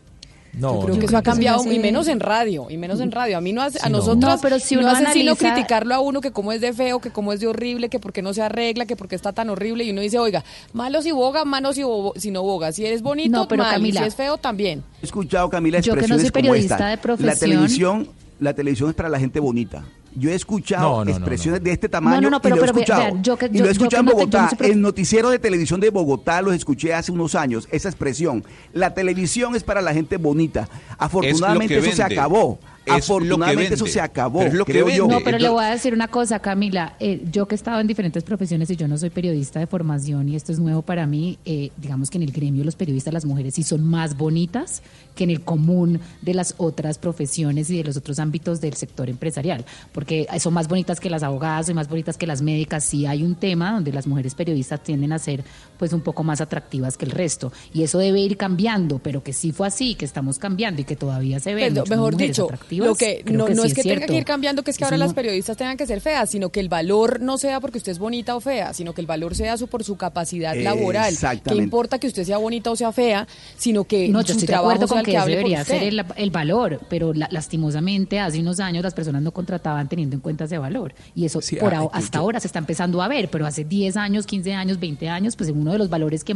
No, 0.56 0.76
Yo 0.76 0.80
creo 0.82 0.94
no, 0.96 1.00
que 1.00 1.06
eso 1.08 1.18
ha 1.18 1.22
creo 1.24 1.24
que 1.24 1.30
cambiado 1.32 1.72
y 1.74 1.80
menos 1.80 2.08
en 2.08 2.20
radio, 2.20 2.68
y 2.70 2.78
menos 2.78 3.00
en 3.00 3.12
radio. 3.12 3.40
A 3.40 3.42
mí 3.42 3.54
no 3.54 3.64
hace, 3.64 3.80
a 3.80 3.86
Sí, 3.86 3.90
no. 3.90 3.98
nosotros 3.98 4.36
No, 4.36 4.40
pero 4.40 4.60
si 4.60 4.76
no 4.76 4.82
uno 4.82 4.92
hace 4.92 5.00
sino 5.12 5.32
analiza- 5.32 5.52
criticarlo 5.52 5.96
a 5.96 6.00
uno 6.00 6.22
que 6.22 6.30
cómo 6.32 6.52
es 6.52 6.62
de 6.62 6.74
feo, 6.74 7.00
que 7.00 7.10
cómo 7.10 7.34
es 7.34 7.40
de 7.40 7.48
horrible, 7.48 7.90
que 7.90 7.98
por 8.00 8.14
qué 8.14 8.22
no 8.22 8.36
se 8.36 8.44
arregla, 8.44 8.86
que 8.86 8.96
por 8.96 9.08
qué 9.08 9.16
está 9.16 9.34
tan 9.34 9.50
horrible 9.50 9.84
y 9.84 9.90
uno 9.90 10.02
dice, 10.02 10.20
"Oiga, 10.20 10.44
malo 10.72 11.02
si 11.02 11.12
boga, 11.12 11.44
malo 11.44 11.74
si, 11.74 11.82
bo- 11.82 12.14
si 12.18 12.30
no 12.30 12.44
boga, 12.44 12.72
si 12.72 12.86
eres 12.86 13.02
bonito, 13.02 13.32
No, 13.36 13.48
pero 13.48 13.64
mal, 13.64 13.72
y 13.72 13.76
Camila- 13.78 14.02
si 14.02 14.08
es 14.10 14.16
feo 14.16 14.38
también." 14.38 14.84
He 15.02 15.06
escuchado, 15.06 15.50
Camila, 15.50 15.80
Yo 15.80 15.94
que 15.96 16.02
no 16.08 16.16
expresiones 16.18 16.32
como 16.32 16.54
esta. 16.54 16.88
de 17.18 17.26
La 17.26 17.36
televisión, 17.36 18.08
la 18.40 18.54
televisión 18.54 18.90
es 18.90 18.96
para 18.96 19.10
la 19.10 19.20
gente 19.20 19.40
bonita. 19.40 19.84
Yo 20.15 20.30
he 20.30 20.36
escuchado 20.36 20.89
No, 20.89 20.97
no, 20.99 21.06
no, 21.06 21.12
expresiones 21.12 21.62
no. 21.62 21.65
de 21.65 21.71
este 21.71 21.89
tamaño 21.89 22.15
No, 22.17 22.21
no, 22.21 22.30
no, 22.32 22.41
pero- 22.41 22.56
y 22.56 22.60
lo 22.60 22.63
he 22.65 22.67
escuchado. 22.67 23.17
yo 23.21 23.38
que- 23.38 23.49
y 23.54 23.58
lo 23.60 23.67
he 23.67 23.71
escuchado 23.71 24.02
en 24.02 24.06
no 24.06 24.12
te- 24.12 24.17
yo 24.17 24.26
no 24.26 24.47
Bogotá. 24.47 24.65
En 24.65 24.82
noticiero 24.82 25.30
de 25.30 25.39
televisión 25.39 25.80
de 25.80 25.89
Bogotá 25.89 26.41
los 26.41 26.54
escuché 26.54 26.93
hace 26.93 27.12
unos 27.12 27.36
años, 27.36 27.67
esa 27.71 27.89
expresión. 27.89 28.43
La 28.73 28.93
televisión 28.93 29.56
es 29.56 29.63
para 29.63 29.82
la 29.82 29.93
gente 29.93 30.17
bonita. 30.17 30.67
Afortunadamente 30.97 31.78
Es 31.78 31.86
eso 31.86 31.95
se 31.95 32.04
acabó. 32.04 32.60
Es 32.86 32.91
Afortunadamente 32.95 33.76
eso 33.76 33.86
se 33.88 34.02
acabó, 34.02 34.39
Pero 34.39 34.52
es 34.52 34.58
lo 34.58 34.65
que 34.65 34.73
creo 34.73 34.89
yo. 34.89 35.08
No, 35.08 35.21
pero 35.23 35.38
le 35.39 35.47
voy 35.47 35.63
a 35.63 35.69
decir 35.69 35.93
una 35.93 36.10
cosa, 36.10 36.39
Camila. 36.39 36.97
Eh, 36.99 37.23
yo 37.32 37.47
que 37.47 37.56
he 37.56 37.58
estado 37.58 37.80
en 37.80 37.88
diferentes 37.88 38.23
profesiones 38.26 38.69
y 38.71 38.76
yo 38.76 38.89
no 38.89 38.97
soy 38.97 39.10
periodista 39.10 39.62
de 39.62 39.67
formación 39.67 40.28
y 40.28 40.36
esto 40.36 40.52
es 40.52 40.60
nuevo 40.60 40.82
para 40.82 41.08
mí, 41.08 41.38
eh, 41.45 41.71
digamos 41.78 42.10
que 42.10 42.17
en 42.17 42.23
el 42.23 42.34
gremio 42.34 42.65
los 42.65 42.76
periodistas, 42.76 43.13
las 43.13 43.23
mujeres 43.23 43.54
sí 43.54 43.63
son 43.63 43.86
más 43.86 44.17
bonitas 44.17 44.82
que 45.15 45.23
en 45.23 45.30
el 45.30 45.41
común 45.41 45.99
de 46.21 46.34
las 46.34 46.56
otras 46.58 46.97
profesiones 46.97 47.69
y 47.69 47.78
de 47.78 47.84
los 47.84 47.97
otros 47.97 48.19
ámbitos 48.19 48.62
del 48.62 48.73
sector 48.73 49.10
empresarial, 49.10 49.65
porque 49.91 50.28
son 50.39 50.54
más 50.54 50.67
bonitas 50.67 50.99
que 50.99 51.10
las 51.10 51.23
abogadas 51.23 51.69
y 51.69 51.73
más 51.73 51.88
bonitas 51.88 52.17
que 52.17 52.28
las 52.28 52.41
médicas. 52.41 52.84
Sí 52.84 53.06
hay 53.06 53.23
un 53.23 53.36
tema 53.36 53.73
donde 53.73 53.91
las 53.91 54.08
mujeres 54.08 54.36
periodistas 54.36 54.82
tienden 54.84 55.13
a 55.13 55.19
ser 55.19 55.43
pues 55.78 55.93
un 55.93 56.02
poco 56.02 56.23
más 56.23 56.41
atractivas 56.41 56.97
que 56.97 57.06
el 57.06 57.12
resto 57.12 57.52
y 57.73 57.84
eso 57.84 57.99
debe 57.99 58.19
ir 58.19 58.38
cambiando, 58.38 58.99
pero 58.99 59.23
que 59.23 59.34
sí 59.34 59.52
fue 59.52 59.67
así, 59.67 59.95
que 59.95 60.06
estamos 60.06 60.39
cambiando 60.39 60.82
y 60.82 60.84
que 60.86 60.95
todavía 60.95 61.39
se 61.39 61.54
ven 61.54 61.73
Pero, 61.73 61.86
mejor 61.88 62.15
dicho. 62.15 62.47
Lo 62.71 62.95
que 62.95 63.23
no, 63.26 63.45
que 63.45 63.56
no 63.56 63.63
sí 63.63 63.69
es 63.69 63.73
que 63.73 63.84
tenga 63.84 63.95
cierto. 63.97 64.13
que 64.13 64.17
ir 64.19 64.26
cambiando, 64.26 64.63
que 64.63 64.71
es 64.71 64.78
que 64.78 64.84
Es 64.84 64.88
ahora 64.88 64.97
las 64.97 65.13
periodistas 65.13 65.58
tengan 65.58 65.78
que 65.78 65.86
ser 65.86 66.02
feas, 66.02 66.30
sino 66.30 66.49
que 66.49 66.60
el 66.60 66.69
valor 66.69 67.19
no 67.21 67.38
sea 67.38 67.60
porque 67.60 67.78
usted 67.78 67.91
es 67.91 67.99
bonita 67.99 68.36
o 68.36 68.39
fea, 68.39 68.73
sino 68.73 68.93
que 68.93 69.02
el 69.02 69.08
valor 69.08 69.36
sea 69.36 69.58
su, 69.58 69.67
por 69.67 69.84
su 69.84 69.95
capacidad 69.97 70.56
laboral. 70.56 71.10
¿Qué 71.10 71.13
Exactamente. 71.13 71.63
importa 71.63 71.99
que 71.99 72.08
usted 72.08 72.23
sea 72.23 72.38
bonita 72.38 72.71
o 72.71 72.76
sea 72.76 72.91
fea, 72.91 73.28
sino 73.58 73.84
que 73.84 74.10
No, 74.10 74.21
yo 74.21 74.34
su 74.34 74.45
trabajo 74.45 74.88
sea 74.88 75.03
que 75.04 75.12
que 75.12 75.18
ese 75.18 75.24
hable 75.24 75.34
por 75.36 75.38
debería 75.44 75.62
usted. 75.62 75.74
ser 75.80 75.84
el, 75.84 76.06
el 76.16 76.32
valor, 76.32 76.80
pero 76.89 77.13
la- 77.13 77.28
lastimosamente 77.32 78.20
hace 78.20 78.39
unos 78.39 78.60
años 78.60 78.84
las 78.84 78.94
personas 78.94 79.22
no 79.22 79.32
contrataban 79.32 79.88
teniendo 79.88 80.16
en 80.16 80.22
cuenta 80.22 80.46
ese 80.46 80.58
valor. 80.58 80.94
Y 81.16 81.26
eso 81.26 81.42
Sí, 81.42 81.56
por 81.58 81.74
ah, 81.74 81.88
hasta 81.94 82.17
yo- 82.17 82.21
ahora 82.23 82.40
se 82.40 82.48
está 82.48 82.60
empezando 82.60 83.02
a 83.02 83.08
ver, 83.08 83.30
pero 83.30 83.46
hace 83.46 83.63
10 83.63 83.98
años, 83.98 84.25
15 84.25 84.54
años, 84.54 84.80
20 84.80 85.10
años, 85.10 85.36
pues 85.36 85.50
uno 85.50 85.71
de 85.71 85.77
los 85.77 85.90
valores 85.90 86.23
que, 86.23 86.36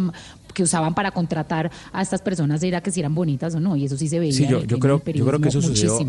que 0.53 0.63
usaban 0.63 0.93
para 0.93 1.11
contratar 1.11 1.71
a 1.91 2.01
estas 2.01 2.21
personas 2.21 2.61
era 2.63 2.81
que 2.81 2.91
si 2.91 2.99
eran 2.99 3.15
bonitas 3.15 3.55
o 3.55 3.59
no, 3.59 3.75
y 3.75 3.85
eso 3.85 3.97
sí 3.97 4.07
se 4.07 4.19
veía. 4.19 4.33
Sí, 4.33 4.47
yo, 4.47 4.59
en- 4.59 4.67
yo 4.67 4.75
en 4.75 4.81
creo, 4.81 5.01
el 5.05 5.13
yo 5.13 5.25
creo 5.25 5.39
que 5.39 5.49
eso 5.49 5.61
sucedió, 5.61 5.99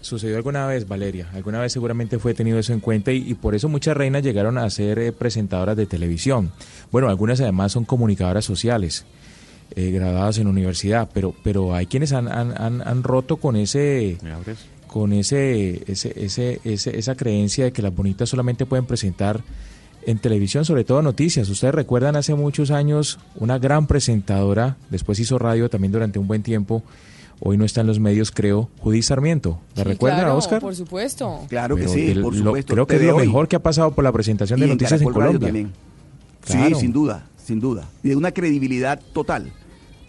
sucedió 0.00 0.36
alguna 0.36 0.66
vez, 0.66 0.86
Valeria. 0.88 1.28
Alguna 1.34 1.60
vez 1.60 1.72
seguramente 1.72 2.18
fue 2.18 2.34
tenido 2.34 2.58
eso 2.58 2.72
en 2.72 2.80
cuenta 2.80 3.12
y, 3.12 3.18
y 3.30 3.34
por 3.34 3.54
eso 3.54 3.68
muchas 3.68 3.96
reinas 3.96 4.22
llegaron 4.22 4.58
a 4.58 4.68
ser 4.70 4.98
eh, 4.98 5.12
presentadoras 5.12 5.76
de 5.76 5.86
televisión. 5.86 6.52
Bueno, 6.90 7.08
algunas 7.08 7.40
además 7.40 7.72
son 7.72 7.84
comunicadoras 7.84 8.44
sociales, 8.44 9.04
eh, 9.76 9.90
graduadas 9.90 10.38
en 10.38 10.46
universidad, 10.46 11.08
pero, 11.12 11.34
pero 11.42 11.74
hay 11.74 11.86
quienes 11.86 12.12
han, 12.12 12.28
han, 12.28 12.52
han, 12.60 12.86
han 12.86 13.02
roto 13.02 13.36
con 13.36 13.56
ese 13.56 14.18
con 14.86 15.12
ese, 15.14 15.82
ese, 15.90 16.12
ese, 16.22 16.60
ese- 16.64 16.98
esa 16.98 17.14
creencia 17.14 17.64
de 17.64 17.72
que 17.72 17.80
las 17.80 17.94
bonitas 17.94 18.28
solamente 18.28 18.66
pueden 18.66 18.84
presentar 18.84 19.40
en 20.04 20.18
televisión, 20.18 20.64
sobre 20.66 20.84
todo 20.84 21.00
noticias. 21.00 21.48
Ustedes 21.48 21.74
recuerdan 21.74 22.16
hace 22.16 22.34
muchos 22.34 22.70
años 22.70 23.18
una 23.36 23.58
gran 23.58 23.86
presentadora, 23.86 24.76
después 24.90 25.18
hizo 25.18 25.38
radio 25.38 25.70
también 25.70 25.92
durante 25.92 26.18
un 26.18 26.26
buen 26.26 26.42
tiempo, 26.42 26.82
hoy 27.40 27.56
no 27.56 27.64
está 27.64 27.80
en 27.80 27.86
los 27.86 28.00
medios, 28.00 28.30
creo, 28.32 28.68
Judith 28.80 29.04
Sarmiento. 29.04 29.60
¿La 29.76 29.84
Sí, 29.84 29.88
recuerdan, 29.88 30.20
claro, 30.20 30.36
Oscar? 30.36 30.60
Por 30.60 30.74
supuesto. 30.76 31.40
Claro 31.48 31.76
que 31.76 31.82
Pero 31.84 31.94
sí, 31.94 32.10
el- 32.10 32.20
por 32.22 32.34
lo- 32.36 32.44
supuesto. 32.44 32.74
creo 32.74 32.86
que 32.86 32.96
es 32.96 33.02
lo 33.02 33.16
Hoy. 33.16 33.26
mejor 33.26 33.48
que 33.48 33.56
ha 33.56 33.62
pasado 33.62 33.92
por 33.94 34.04
la 34.04 34.12
presentación 34.12 34.60
de 34.60 34.66
Y 34.66 34.70
en 34.70 34.74
noticias 34.76 35.00
en 35.00 35.06
Caracol 35.08 35.22
Radio 35.22 35.38
Colombia. 35.40 35.62
también. 35.62 35.82
Claro. 36.44 36.74
Sí, 36.76 36.80
sin 36.82 36.92
duda, 36.92 37.26
sin 37.42 37.60
duda. 37.60 37.88
Y 38.02 38.10
de 38.10 38.16
una 38.16 38.32
credibilidad 38.32 39.00
total. 39.14 39.52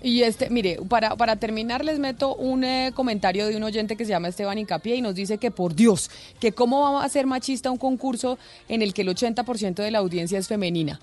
Y 0.04 0.24
este, 0.24 0.50
mire, 0.50 0.80
para, 0.90 1.16
para 1.16 1.38
terminar 1.38 1.86
les 1.86 1.98
meto 1.98 2.36
un 2.36 2.66
eh, 2.66 2.92
comentario 2.94 3.48
de 3.48 3.56
un 3.56 3.64
oyente 3.64 3.96
que 3.96 4.04
se 4.04 4.12
llama 4.12 4.28
Esteban 4.28 4.58
Incapié 4.58 4.98
y 4.98 5.02
nos 5.02 5.16
dice 5.16 5.38
que 5.38 5.50
por 5.50 5.76
Dios, 5.76 6.12
que 6.42 6.52
cómo 6.52 6.82
va 6.82 7.06
a 7.06 7.10
ser 7.10 7.26
machista 7.26 7.72
un 7.72 7.78
concurso 7.78 8.38
en 8.68 8.82
el 8.82 8.94
que 8.94 9.04
el 9.04 9.08
80% 9.08 9.76
de 9.76 9.92
la 9.92 10.00
audiencia 10.00 10.38
es 10.38 10.50
femenina. 10.50 11.00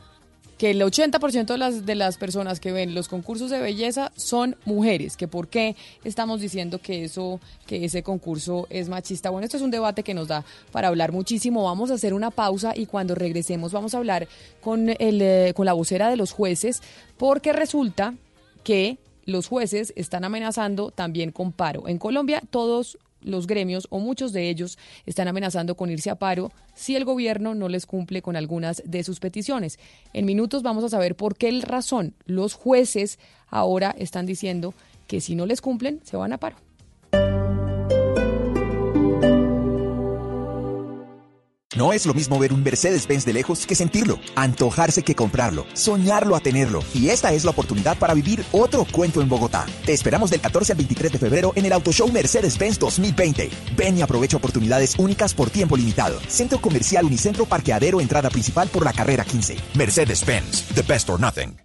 Que 0.59 0.72
el 0.72 0.82
80% 0.82 1.46
de 1.46 1.57
las, 1.57 1.86
de 1.86 1.94
las 1.94 2.18
personas 2.18 2.61
que 2.61 2.72
ven 2.72 2.94
los 2.94 3.09
concursos 3.09 3.51
de 3.51 3.59
belleza 3.59 4.12
son 4.14 4.57
mujeres. 4.66 5.16
Que 5.16 5.26
por 5.26 5.48
qué 5.48 5.74
estamos 6.05 6.42
diciendo 6.42 6.82
que 6.82 7.05
eso, 7.05 7.40
que 7.66 7.86
ese 7.86 8.03
concurso 8.03 8.66
es 8.68 8.90
machista. 8.90 9.30
Bueno, 9.30 9.46
esto 9.46 9.57
es 9.57 9.62
un 9.62 9.70
debate 9.70 10.03
que 10.03 10.12
nos 10.12 10.28
da 10.28 10.44
para 10.72 10.88
hablar 10.88 11.12
muchísimo. 11.12 11.64
Vamos 11.64 11.90
a 11.90 11.94
hacer 11.94 12.12
una 12.12 12.30
pausa 12.30 12.74
y 12.76 12.84
cuando 12.84 13.14
regresemos 13.14 13.72
vamos 13.72 13.94
a 13.94 13.96
hablar 13.96 14.28
con, 14.61 14.90
el, 14.90 15.22
eh, 15.22 15.55
con 15.57 15.64
la 15.64 15.72
vocera 15.72 16.11
de 16.11 16.16
los 16.16 16.32
jueces, 16.32 16.82
porque 17.16 17.55
resulta 17.55 18.12
que 18.62 18.98
los 19.24 19.46
jueces 19.46 19.92
están 19.96 20.24
amenazando 20.24 20.90
también 20.90 21.30
con 21.32 21.52
paro. 21.52 21.88
En 21.88 21.98
Colombia 21.98 22.42
todos 22.50 22.98
los 23.22 23.46
gremios 23.46 23.86
o 23.90 23.98
muchos 23.98 24.32
de 24.32 24.48
ellos 24.48 24.78
están 25.06 25.28
amenazando 25.28 25.76
con 25.76 25.90
irse 25.90 26.11
a 26.11 26.18
paro 26.18 26.52
si 26.74 26.96
el 26.96 27.04
gobierno 27.04 27.54
no 27.54 27.68
les 27.68 27.86
cumple 27.86 28.22
con 28.22 28.36
algunas 28.36 28.82
de 28.86 29.04
sus 29.04 29.20
peticiones. 29.20 29.78
En 30.12 30.24
minutos 30.24 30.62
vamos 30.62 30.84
a 30.84 30.88
saber 30.88 31.16
por 31.16 31.36
qué 31.36 31.50
razón 31.61 32.14
los 32.24 32.54
jueces 32.54 33.18
ahora 33.48 33.94
están 33.98 34.26
diciendo 34.26 34.74
que 35.06 35.20
si 35.20 35.34
no 35.34 35.46
les 35.46 35.61
cumplen 35.61 36.00
se 36.04 36.16
van 36.16 36.32
a 36.32 36.38
paro. 36.38 36.56
No 41.76 41.92
es 41.92 42.04
lo 42.04 42.14
mismo 42.14 42.36
ver 42.36 42.52
un 42.52 42.64
Mercedes-Benz 42.64 43.24
de 43.24 43.32
lejos 43.32 43.64
que 43.64 43.76
sentirlo, 43.76 44.18
antojarse 44.34 45.04
que 45.04 45.14
comprarlo, 45.14 45.66
soñarlo 45.72 46.34
a 46.34 46.40
tenerlo. 46.40 46.82
Y 46.94 47.10
esta 47.10 47.32
es 47.32 47.44
la 47.44 47.52
oportunidad 47.52 47.96
para 47.96 48.12
vivir 48.12 48.44
otro 48.50 48.84
cuento 48.84 49.22
en 49.22 49.28
Bogotá. 49.28 49.66
Te 49.86 49.92
esperamos 49.92 50.30
del 50.30 50.40
14 50.40 50.72
al 50.72 50.78
23 50.78 51.12
de 51.12 51.18
febrero 51.20 51.52
en 51.54 51.66
el 51.66 51.72
Auto 51.72 51.92
Show 51.92 52.10
Mercedes-Benz 52.10 52.76
2020. 52.80 53.50
Ven 53.76 53.98
y 53.98 54.02
aprovecha 54.02 54.36
oportunidades 54.36 54.98
únicas 54.98 55.32
por 55.32 55.50
tiempo 55.50 55.76
limitado. 55.76 56.18
Centro 56.26 56.60
Comercial 56.60 57.04
Unicentro 57.04 57.46
Parqueadero 57.46 58.00
Entrada 58.00 58.30
Principal 58.30 58.68
por 58.68 58.84
la 58.84 58.92
carrera 58.92 59.24
15. 59.24 59.56
Mercedes-Benz, 59.74 60.74
the 60.74 60.82
best 60.82 61.08
or 61.08 61.20
nothing. 61.20 61.56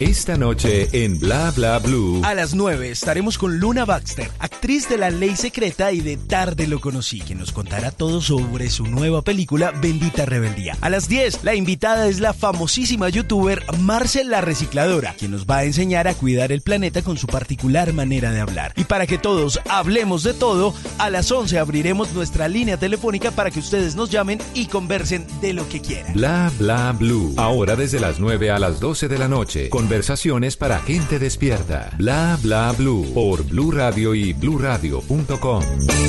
Esta 0.00 0.36
noche 0.36 0.88
en 0.92 1.18
Bla 1.18 1.52
Bla 1.52 1.78
Blue. 1.78 2.22
A 2.24 2.34
las 2.34 2.54
9 2.54 2.90
estaremos 2.90 3.38
con 3.38 3.58
Luna 3.58 3.84
Baxter, 3.84 4.30
actriz 4.38 4.88
de 4.88 4.98
La 4.98 5.10
Ley 5.10 5.36
Secreta 5.36 5.92
y 5.92 6.00
de 6.00 6.16
Tarde 6.16 6.66
lo 6.66 6.80
conocí, 6.80 7.20
que 7.20 7.34
nos 7.34 7.52
contará 7.52 7.90
todo 7.90 8.20
sobre 8.20 8.70
su 8.70 8.86
nueva 8.86 9.22
película 9.22 9.70
Bendita 9.70 10.26
Rebeldía. 10.26 10.76
A 10.80 10.90
las 10.90 11.08
10, 11.08 11.44
la 11.44 11.54
invitada 11.54 12.08
es 12.08 12.18
la 12.20 12.32
famosísima 12.32 13.08
youtuber 13.10 13.62
Marcel 13.78 14.30
la 14.30 14.40
Recicladora, 14.40 15.14
quien 15.16 15.30
nos 15.30 15.46
va 15.46 15.58
a 15.58 15.64
enseñar 15.64 16.08
a 16.08 16.14
cuidar 16.14 16.50
el 16.50 16.62
planeta 16.62 17.02
con 17.02 17.16
su 17.16 17.26
particular 17.26 17.92
manera 17.92 18.32
de 18.32 18.40
hablar. 18.40 18.72
Y 18.76 18.84
para 18.84 19.06
que 19.06 19.18
todos 19.18 19.60
hablemos 19.68 20.24
de 20.24 20.34
todo, 20.34 20.74
a 20.98 21.10
las 21.10 21.30
11 21.30 21.58
abriremos 21.58 22.12
nuestra 22.12 22.48
línea 22.48 22.76
telefónica 22.76 23.30
para 23.30 23.50
que 23.50 23.60
ustedes 23.60 23.94
nos 23.94 24.10
llamen 24.10 24.40
y 24.54 24.66
conversen 24.66 25.26
de 25.40 25.52
lo 25.52 25.68
que 25.68 25.80
quieran. 25.80 26.14
Bla 26.14 26.50
Bla 26.58 26.92
Blue. 26.92 27.34
Ahora 27.36 27.76
desde 27.76 28.00
las 28.00 28.18
9 28.18 28.50
a 28.50 28.58
las 28.58 28.80
12 28.80 29.08
de 29.08 29.18
la 29.18 29.28
noche. 29.28 29.68
Conversaciones 29.92 30.56
para 30.56 30.78
gente 30.78 31.18
despierta. 31.18 31.90
Bla 31.98 32.38
Bla 32.40 32.72
Blue. 32.72 33.12
Por 33.12 33.44
Blue 33.44 33.70
Radio 33.72 34.14
y 34.14 34.32
bluradio.com. 34.32 35.62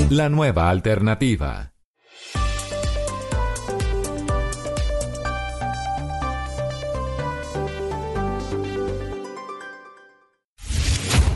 La 0.09 0.29
nueva 0.29 0.69
alternativa. 0.69 1.73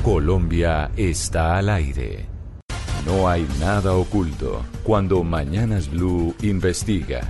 Colombia 0.01 0.89
está 0.95 1.57
al 1.57 1.67
aire. 1.67 2.27
No 3.05 3.27
hay 3.27 3.45
nada 3.59 3.91
oculto 3.91 4.65
cuando 4.83 5.21
Mañanas 5.25 5.91
Blue 5.91 6.33
investiga. 6.41 7.27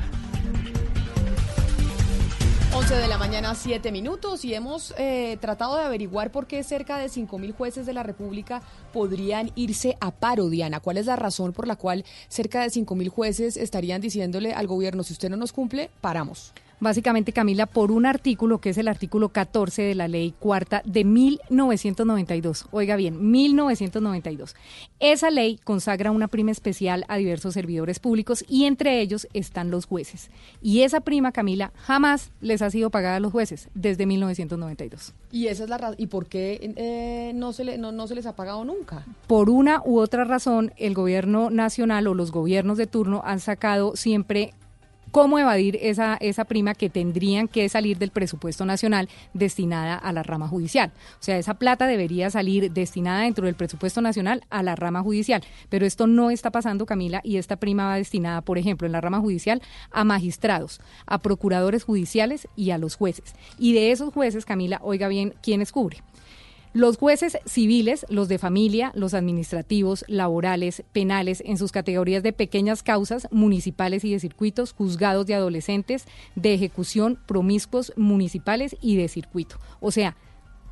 11 2.77 2.93
de 2.93 3.07
la 3.07 3.17
mañana, 3.17 3.55
7 3.55 3.91
minutos, 3.91 4.45
y 4.45 4.53
hemos 4.53 4.93
eh, 4.99 5.39
tratado 5.41 5.77
de 5.77 5.85
averiguar 5.85 6.31
por 6.31 6.45
qué 6.45 6.61
cerca 6.61 6.99
de 6.99 7.09
5 7.09 7.39
mil 7.39 7.51
jueces 7.51 7.87
de 7.87 7.93
la 7.93 8.03
República 8.03 8.61
podrían 8.93 9.51
irse 9.55 9.97
a 9.99 10.11
paro, 10.11 10.47
Diana. 10.47 10.79
¿Cuál 10.79 10.97
es 10.97 11.07
la 11.07 11.15
razón 11.15 11.53
por 11.53 11.65
la 11.65 11.75
cual 11.75 12.05
cerca 12.27 12.61
de 12.61 12.69
5 12.69 12.93
mil 12.93 13.09
jueces 13.09 13.57
estarían 13.57 13.99
diciéndole 13.99 14.53
al 14.53 14.67
gobierno, 14.67 15.01
si 15.01 15.13
usted 15.13 15.31
no 15.31 15.37
nos 15.37 15.53
cumple, 15.53 15.89
paramos? 16.01 16.53
Básicamente, 16.79 17.33
Camila, 17.33 17.65
por 17.65 17.91
un 17.91 18.05
artículo 18.05 18.59
que 18.59 18.69
es 18.69 18.77
el 18.77 18.87
artículo 18.87 19.29
14 19.29 19.81
de 19.81 19.95
la 19.95 20.07
ley 20.07 20.35
cuarta 20.39 20.83
de 20.85 21.03
1992. 21.03 22.67
Oiga 22.69 22.95
bien, 22.95 23.31
1992. 23.31 24.55
Esa 24.99 25.31
ley 25.31 25.59
consagra 25.63 26.11
una 26.11 26.27
prima 26.27 26.51
especial 26.51 27.03
a 27.07 27.17
diversos 27.17 27.55
servidores 27.55 27.97
públicos 27.97 28.45
y 28.47 28.65
entre 28.65 29.01
ellos 29.01 29.27
están 29.33 29.71
los 29.71 29.87
jueces. 29.87 30.29
Y 30.61 30.81
esa 30.81 31.01
prima, 31.01 31.31
Camila, 31.31 31.71
jamás 31.77 32.31
les 32.41 32.61
ha 32.61 32.69
sido 32.69 32.91
pagada 32.91 33.15
a 33.15 33.19
los 33.19 33.31
jueces 33.31 33.69
desde 33.73 34.05
1992. 34.05 35.15
Y 35.31 35.47
esa 35.47 35.63
es 35.63 35.69
la 35.69 35.79
razón. 35.79 35.95
¿Y 35.97 36.07
por 36.07 36.27
qué 36.27 36.73
eh, 36.75 37.31
no, 37.33 37.53
se 37.53 37.63
le, 37.63 37.79
no, 37.79 37.91
no 37.91 38.05
se 38.05 38.13
les 38.13 38.27
ha 38.27 38.35
pagado 38.35 38.63
nunca? 38.63 39.03
Por 39.25 39.49
una 39.49 39.81
u 39.83 39.99
otra 39.99 40.25
razón, 40.25 40.73
el 40.77 40.93
gobierno 40.93 41.49
nacional 41.49 42.05
o 42.05 42.13
los 42.13 42.31
gobiernos 42.31 42.77
de 42.77 42.85
turno 42.85 43.23
han 43.25 43.39
sacado 43.39 43.95
siempre 43.95 44.53
cómo 45.17 45.39
evadir 45.39 45.79
esa, 45.81 46.15
esa 46.21 46.45
prima 46.45 46.75
que 46.75 46.91
tendrían 46.91 47.47
que 47.47 47.67
salir 47.69 47.97
del 47.97 48.11
presupuesto 48.11 48.67
nacional 48.67 49.09
destinada 49.33 49.95
a 49.95 50.13
la 50.13 50.21
rama 50.21 50.47
judicial. 50.47 50.91
O 51.13 51.23
sea, 51.23 51.39
esa 51.39 51.55
plata 51.55 51.87
debería 51.87 52.29
salir 52.29 52.71
destinada 52.71 53.21
dentro 53.21 53.47
del 53.47 53.55
presupuesto 53.55 53.99
nacional 53.99 54.43
a 54.51 54.61
la 54.61 54.75
rama 54.75 55.01
judicial. 55.01 55.43
Pero 55.69 55.87
esto 55.87 56.05
no 56.05 56.29
está 56.29 56.51
pasando, 56.51 56.85
Camila, 56.85 57.21
y 57.23 57.37
esta 57.37 57.55
prima 57.55 57.87
va 57.87 57.95
destinada, 57.95 58.41
por 58.41 58.59
ejemplo, 58.59 58.85
en 58.85 58.91
la 58.91 59.01
rama 59.01 59.19
judicial 59.19 59.63
a 59.89 60.03
magistrados, 60.03 60.81
a 61.07 61.17
procuradores 61.17 61.83
judiciales 61.83 62.47
y 62.55 62.69
a 62.69 62.77
los 62.77 62.95
jueces. 62.95 63.33
Y 63.57 63.73
de 63.73 63.91
esos 63.91 64.13
jueces, 64.13 64.45
Camila, 64.45 64.79
oiga 64.83 65.07
bien, 65.07 65.33
¿quiénes 65.41 65.71
cubre? 65.71 65.97
Los 66.77 66.97
jueces 66.97 67.39
civiles, 67.47 68.05
los 68.07 68.27
de 68.27 68.37
familia, 68.37 68.91
los 68.93 69.15
administrativos, 69.15 70.05
laborales, 70.07 70.83
penales, 70.91 71.41
en 71.43 71.57
sus 71.57 71.71
categorías 71.71 72.21
de 72.21 72.33
pequeñas 72.33 72.83
causas, 72.83 73.27
municipales 73.31 74.05
y 74.05 74.11
de 74.11 74.19
circuitos, 74.19 74.73
juzgados 74.73 75.25
de 75.25 75.33
adolescentes, 75.33 76.05
de 76.35 76.53
ejecución, 76.53 77.17
promiscuos, 77.25 77.93
municipales 77.95 78.77
y 78.79 78.95
de 78.95 79.07
circuito. 79.07 79.57
O 79.79 79.89
sea, 79.89 80.17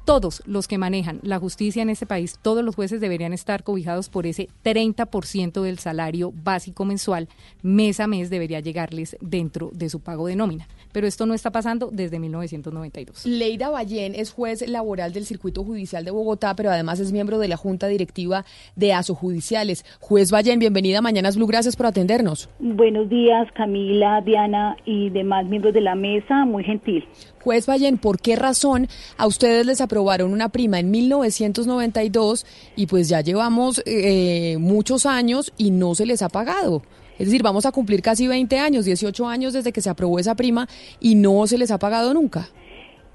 todos 0.06 0.44
los 0.46 0.68
que 0.68 0.78
manejan 0.78 1.20
la 1.24 1.40
justicia 1.40 1.82
en 1.82 1.90
este 1.90 2.06
país, 2.06 2.38
todos 2.42 2.64
los 2.64 2.76
jueces 2.76 3.02
deberían 3.02 3.34
estar 3.34 3.64
cobijados 3.64 4.08
por 4.08 4.28
ese 4.28 4.50
30% 4.64 5.62
del 5.64 5.80
salario 5.80 6.32
básico 6.44 6.86
mensual, 6.86 7.28
mes 7.64 8.00
a 8.00 8.08
mes 8.08 8.30
debería 8.30 8.60
llegarles 8.60 9.18
dentro 9.20 9.72
de 9.74 9.90
su 9.90 10.00
pago 10.00 10.28
de 10.28 10.36
nómina. 10.36 10.68
Pero 10.94 11.08
esto 11.08 11.26
no 11.26 11.34
está 11.34 11.52
pasando 11.52 11.90
desde 11.92 12.20
1992. 12.20 13.26
Leida 13.26 13.70
Ballén 13.70 14.14
es 14.16 14.32
juez 14.32 14.66
laboral 14.70 15.12
del 15.12 15.26
Circuito 15.26 15.64
Judicial 15.64 16.06
de 16.06 16.12
Bogotá, 16.12 16.56
pero 16.56 16.70
además 16.70 17.00
es 17.00 17.12
miembro 17.12 17.40
de 17.40 17.48
la 17.48 17.58
Junta 17.58 17.88
Directiva 17.88 18.46
de 18.76 18.94
ASO 18.94 19.16
Judiciales. 19.16 19.84
Juez 20.00 20.32
Ballén, 20.32 20.60
bienvenida 20.60 21.00
a 21.00 21.02
Mañanas 21.02 21.36
Blue, 21.36 21.48
gracias 21.48 21.76
por 21.76 21.88
atendernos. 21.88 22.48
Buenos 22.60 23.10
días, 23.10 23.52
Camila, 23.54 24.22
Diana 24.22 24.78
y 24.86 25.10
demás 25.10 25.46
miembros 25.48 25.74
de 25.74 25.82
la 25.82 25.96
mesa, 25.96 26.46
muy 26.46 26.64
gentil. 26.64 27.06
Juez 27.46 27.68
Ballén, 27.68 28.00
¿por 28.00 28.20
qué 28.20 28.36
razón 28.36 28.88
a 29.20 29.28
ustedes 29.28 29.68
les 29.68 29.80
aprobaron 29.80 30.34
una 30.34 30.50
prima 30.50 30.80
en 30.80 30.90
1992 30.90 32.44
y 32.76 32.88
pues 32.88 33.08
ya 33.08 33.22
llevamos 33.22 33.84
eh, 33.86 34.58
muchos 34.60 35.06
años 35.06 35.54
y 35.56 35.70
no 35.70 35.94
se 35.94 36.08
les 36.08 36.24
ha 36.24 36.30
pagado? 36.30 36.82
Es 37.20 37.28
decir, 37.28 37.44
vamos 37.44 37.68
a 37.68 37.72
cumplir 37.72 38.02
casi 38.02 38.28
20 38.28 38.58
años, 38.58 38.86
18 38.86 39.28
años 39.28 39.54
desde 39.54 39.72
que 39.72 39.82
se 39.82 39.92
aprobó 39.92 40.18
esa 40.18 40.34
prima 40.34 40.68
y 41.00 41.14
no 41.14 41.46
se 41.46 41.60
les 41.60 41.70
ha 41.70 41.78
pagado 41.78 42.16
nunca. 42.16 42.48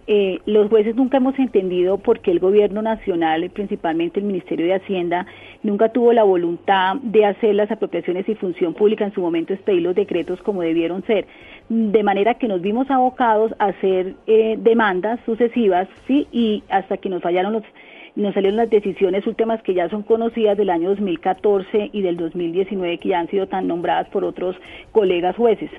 Eh, 0.07 0.39
los 0.47 0.69
jueces 0.69 0.95
nunca 0.97 1.19
hemos 1.19 1.39
entendido 1.39 1.99
por 1.99 2.21
qué 2.21 2.31
el 2.31 2.39
gobierno 2.39 2.83
nacional, 2.83 3.51
principalmente 3.51 4.21
el 4.21 4.27
Ministerio 4.27 4.67
de 4.67 4.75
Hacienda, 4.75 5.27
nunca 5.65 5.91
tuvo 5.91 6.13
la 6.13 6.23
voluntad 6.23 6.97
de 7.03 7.25
hacer 7.25 7.55
las 7.55 7.71
apropiaciones 7.71 8.29
y 8.29 8.35
función 8.37 8.75
pública 8.75 9.05
en 9.05 9.13
su 9.13 9.21
momento, 9.21 9.53
expedir 9.53 9.83
los 9.83 9.95
decretos 9.95 10.41
como 10.43 10.63
debieron 10.63 11.05
ser 11.05 11.27
de 11.71 12.03
manera 12.03 12.35
que 12.35 12.49
nos 12.49 12.61
vimos 12.61 12.91
abocados 12.91 13.55
a 13.61 13.67
hacer 13.67 14.17
eh, 14.27 14.57
demandas 14.59 15.21
sucesivas, 15.25 15.89
sí, 16.09 16.27
y 16.33 16.65
hasta 16.69 16.97
que 16.97 17.09
nos 17.09 17.23
fallaron 17.23 17.53
los 17.53 17.63
nos 18.17 18.35
salieron 18.35 18.57
las 18.57 18.69
decisiones 18.69 19.25
últimas 19.25 19.63
que 19.63 19.73
ya 19.73 19.89
son 19.89 20.03
conocidas 20.03 20.59
del 20.59 20.69
año 20.69 20.89
2014 20.91 21.91
y 21.93 22.03
del 22.03 22.17
2019 22.17 22.99
que 22.99 23.11
ya 23.11 23.21
han 23.21 23.31
sido 23.31 23.47
tan 23.47 23.69
nombradas 23.69 24.09
por 24.09 24.25
otros 24.25 24.57
colegas 24.91 25.37
jueces. 25.37 25.71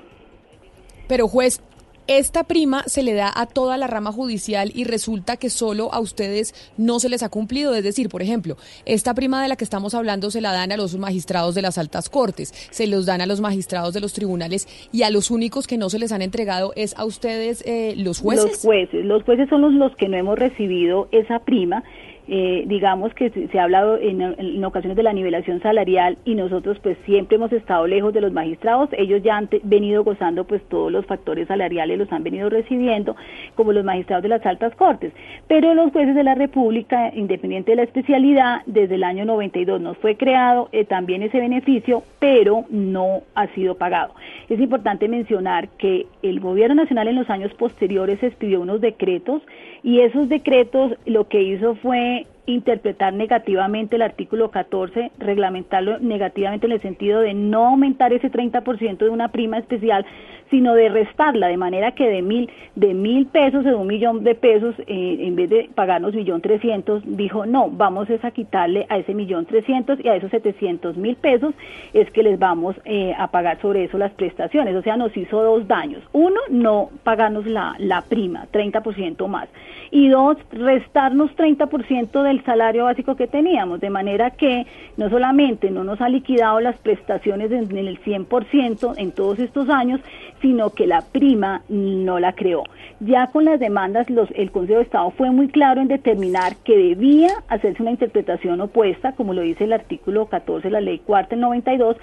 Pero 1.08 1.28
juez, 1.28 1.62
esta 2.06 2.44
prima 2.44 2.82
se 2.86 3.02
le 3.02 3.14
da 3.14 3.30
a 3.34 3.46
toda 3.46 3.76
la 3.76 3.86
rama 3.86 4.12
judicial 4.12 4.70
y 4.74 4.84
resulta 4.84 5.36
que 5.36 5.50
solo 5.50 5.92
a 5.92 6.00
ustedes 6.00 6.72
no 6.76 7.00
se 7.00 7.08
les 7.08 7.22
ha 7.22 7.28
cumplido. 7.28 7.74
Es 7.74 7.84
decir, 7.84 8.08
por 8.08 8.22
ejemplo, 8.22 8.56
esta 8.84 9.14
prima 9.14 9.42
de 9.42 9.48
la 9.48 9.56
que 9.56 9.64
estamos 9.64 9.94
hablando 9.94 10.30
se 10.30 10.40
la 10.40 10.52
dan 10.52 10.72
a 10.72 10.76
los 10.76 10.96
magistrados 10.96 11.54
de 11.54 11.62
las 11.62 11.78
altas 11.78 12.08
cortes, 12.08 12.52
se 12.70 12.86
los 12.86 13.06
dan 13.06 13.20
a 13.20 13.26
los 13.26 13.40
magistrados 13.40 13.94
de 13.94 14.00
los 14.00 14.12
tribunales 14.12 14.66
y 14.92 15.02
a 15.02 15.10
los 15.10 15.30
únicos 15.30 15.66
que 15.66 15.78
no 15.78 15.90
se 15.90 15.98
les 15.98 16.12
han 16.12 16.22
entregado 16.22 16.72
es 16.76 16.96
a 16.96 17.04
ustedes 17.04 17.62
eh, 17.66 17.94
los 17.96 18.20
jueces. 18.20 18.44
Los 18.44 18.60
jueces, 18.60 19.04
los 19.04 19.22
jueces 19.22 19.48
son 19.48 19.62
los, 19.62 19.72
los 19.72 19.96
que 19.96 20.08
no 20.08 20.16
hemos 20.16 20.38
recibido 20.38 21.08
esa 21.12 21.38
prima 21.40 21.84
eh, 22.28 22.64
digamos 22.66 23.12
que 23.14 23.30
se, 23.30 23.58
ha 23.58 23.64
hablado 23.64 23.98
en, 23.98 24.64
ocasiones 24.64 24.96
de 24.96 25.02
la 25.02 25.12
nivelación 25.12 25.60
salarial 25.60 26.18
y 26.24 26.34
nosotros 26.36 26.78
pues 26.80 26.96
siempre 27.04 27.36
hemos 27.36 27.52
estado 27.52 27.86
lejos 27.86 28.14
de 28.14 28.20
los 28.20 28.32
magistrados, 28.32 28.90
ellos 28.92 29.22
ya 29.22 29.36
han 29.36 29.48
venido 29.64 30.04
gozando 30.04 30.44
pues 30.44 30.62
todos 30.68 30.92
los 30.92 31.04
factores 31.06 31.48
salariales 31.48 31.98
los 31.98 32.12
han 32.12 32.22
venido 32.22 32.48
recibiendo 32.48 33.16
como 33.56 33.72
los 33.72 33.84
magistrados 33.84 34.22
de 34.22 34.28
las 34.28 34.46
altas 34.46 34.74
cortes, 34.76 35.12
pero 35.48 35.74
los 35.74 35.90
jueces 35.92 36.14
de 36.14 36.22
la 36.22 36.34
República, 36.34 37.12
independiente 37.14 37.72
de 37.72 37.76
la 37.76 37.82
especialidad, 37.82 38.62
desde 38.66 38.94
el 38.94 39.04
año 39.04 39.24
92 39.24 39.80
nos 39.80 39.98
fue 39.98 40.16
creado 40.16 40.68
eh, 40.72 40.84
también 40.84 41.22
ese 41.22 41.38
beneficio, 41.38 42.04
pero 42.18 42.64
no 42.70 43.22
ha 43.34 43.48
sido 43.48 43.76
pagado. 43.76 44.14
Es 44.48 44.60
importante 44.60 45.08
mencionar 45.08 45.68
que 45.70 46.06
el 46.22 46.40
gobierno 46.40 46.76
nacional 46.76 47.08
en 47.08 47.16
los 47.16 47.30
años 47.30 47.52
posteriores 47.54 48.22
expidió 48.22 48.60
unos 48.60 48.80
decretos 48.80 49.42
y 49.82 50.00
esos 50.00 50.28
decretos 50.28 50.92
lo 51.06 51.28
que 51.28 51.42
hizo 51.42 51.74
fue 51.76 52.26
interpretar 52.46 53.12
negativamente 53.12 53.96
el 53.96 54.02
artículo 54.02 54.50
14, 54.50 55.12
reglamentarlo 55.18 55.98
negativamente 55.98 56.66
en 56.66 56.72
el 56.72 56.82
sentido 56.82 57.20
de 57.20 57.34
no 57.34 57.66
aumentar 57.66 58.12
ese 58.12 58.30
30% 58.30 58.98
de 58.98 59.10
una 59.10 59.28
prima 59.28 59.58
especial, 59.58 60.04
sino 60.52 60.74
de 60.74 60.90
restarla, 60.90 61.48
de 61.48 61.56
manera 61.56 61.92
que 61.92 62.06
de 62.06 62.20
mil, 62.20 62.50
de 62.76 62.92
mil 62.92 63.24
pesos, 63.26 63.64
de 63.64 63.74
un 63.74 63.86
millón 63.86 64.22
de 64.22 64.34
pesos, 64.34 64.74
eh, 64.86 65.16
en 65.20 65.34
vez 65.34 65.48
de 65.48 65.70
pagarnos 65.74 66.14
millón 66.14 66.42
trescientos, 66.42 67.02
dijo 67.06 67.46
no, 67.46 67.70
vamos 67.70 68.08
a 68.22 68.30
quitarle 68.32 68.84
a 68.90 68.98
ese 68.98 69.14
millón 69.14 69.46
trescientos 69.46 69.98
y 70.04 70.08
a 70.08 70.16
esos 70.16 70.30
setecientos 70.30 70.98
mil 70.98 71.16
pesos 71.16 71.54
es 71.94 72.10
que 72.10 72.22
les 72.22 72.38
vamos 72.38 72.76
eh, 72.84 73.14
a 73.16 73.28
pagar 73.28 73.62
sobre 73.62 73.84
eso 73.84 73.96
las 73.96 74.12
prestaciones. 74.12 74.76
O 74.76 74.82
sea, 74.82 74.98
nos 74.98 75.16
hizo 75.16 75.42
dos 75.42 75.66
daños. 75.66 76.02
Uno, 76.12 76.38
no 76.50 76.90
pagarnos 77.02 77.46
la, 77.46 77.74
la 77.78 78.02
prima, 78.02 78.46
30% 78.52 79.26
más. 79.28 79.48
Y 79.94 80.08
dos, 80.08 80.38
restarnos 80.52 81.32
30% 81.36 82.22
del 82.22 82.42
salario 82.46 82.84
básico 82.84 83.14
que 83.14 83.26
teníamos, 83.26 83.78
de 83.78 83.90
manera 83.90 84.30
que 84.30 84.66
no 84.96 85.10
solamente 85.10 85.70
no 85.70 85.84
nos 85.84 86.00
ha 86.00 86.08
liquidado 86.08 86.60
las 86.60 86.78
prestaciones 86.78 87.52
en, 87.52 87.76
el 87.76 88.02
100% 88.02 88.94
en 88.96 89.12
todos 89.12 89.38
estos 89.38 89.68
años, 89.68 90.00
sino 90.40 90.70
que 90.70 90.86
la 90.86 91.02
prima 91.02 91.60
no 91.68 92.18
la 92.18 92.32
creó. 92.32 92.64
Ya 93.00 93.26
con 93.26 93.44
las 93.44 93.60
demandas, 93.60 94.06
el 94.34 94.50
Consejo 94.50 94.78
de 94.78 94.84
Estado 94.84 95.10
fue 95.10 95.30
muy 95.30 95.48
claro 95.48 95.82
en 95.82 95.88
determinar 95.88 96.56
que 96.64 96.74
debía 96.74 97.28
hacerse 97.48 97.82
una 97.82 97.90
interpretación 97.90 98.62
opuesta, 98.62 99.12
como 99.12 99.34
lo 99.34 99.42
dice 99.42 99.64
el 99.64 99.74
artículo 99.74 100.24
14 100.24 100.68
de 100.68 100.72
la 100.72 100.80
Ley 100.80 101.00
Cuarta 101.00 101.36
del 101.36 101.40
92, 101.40 101.98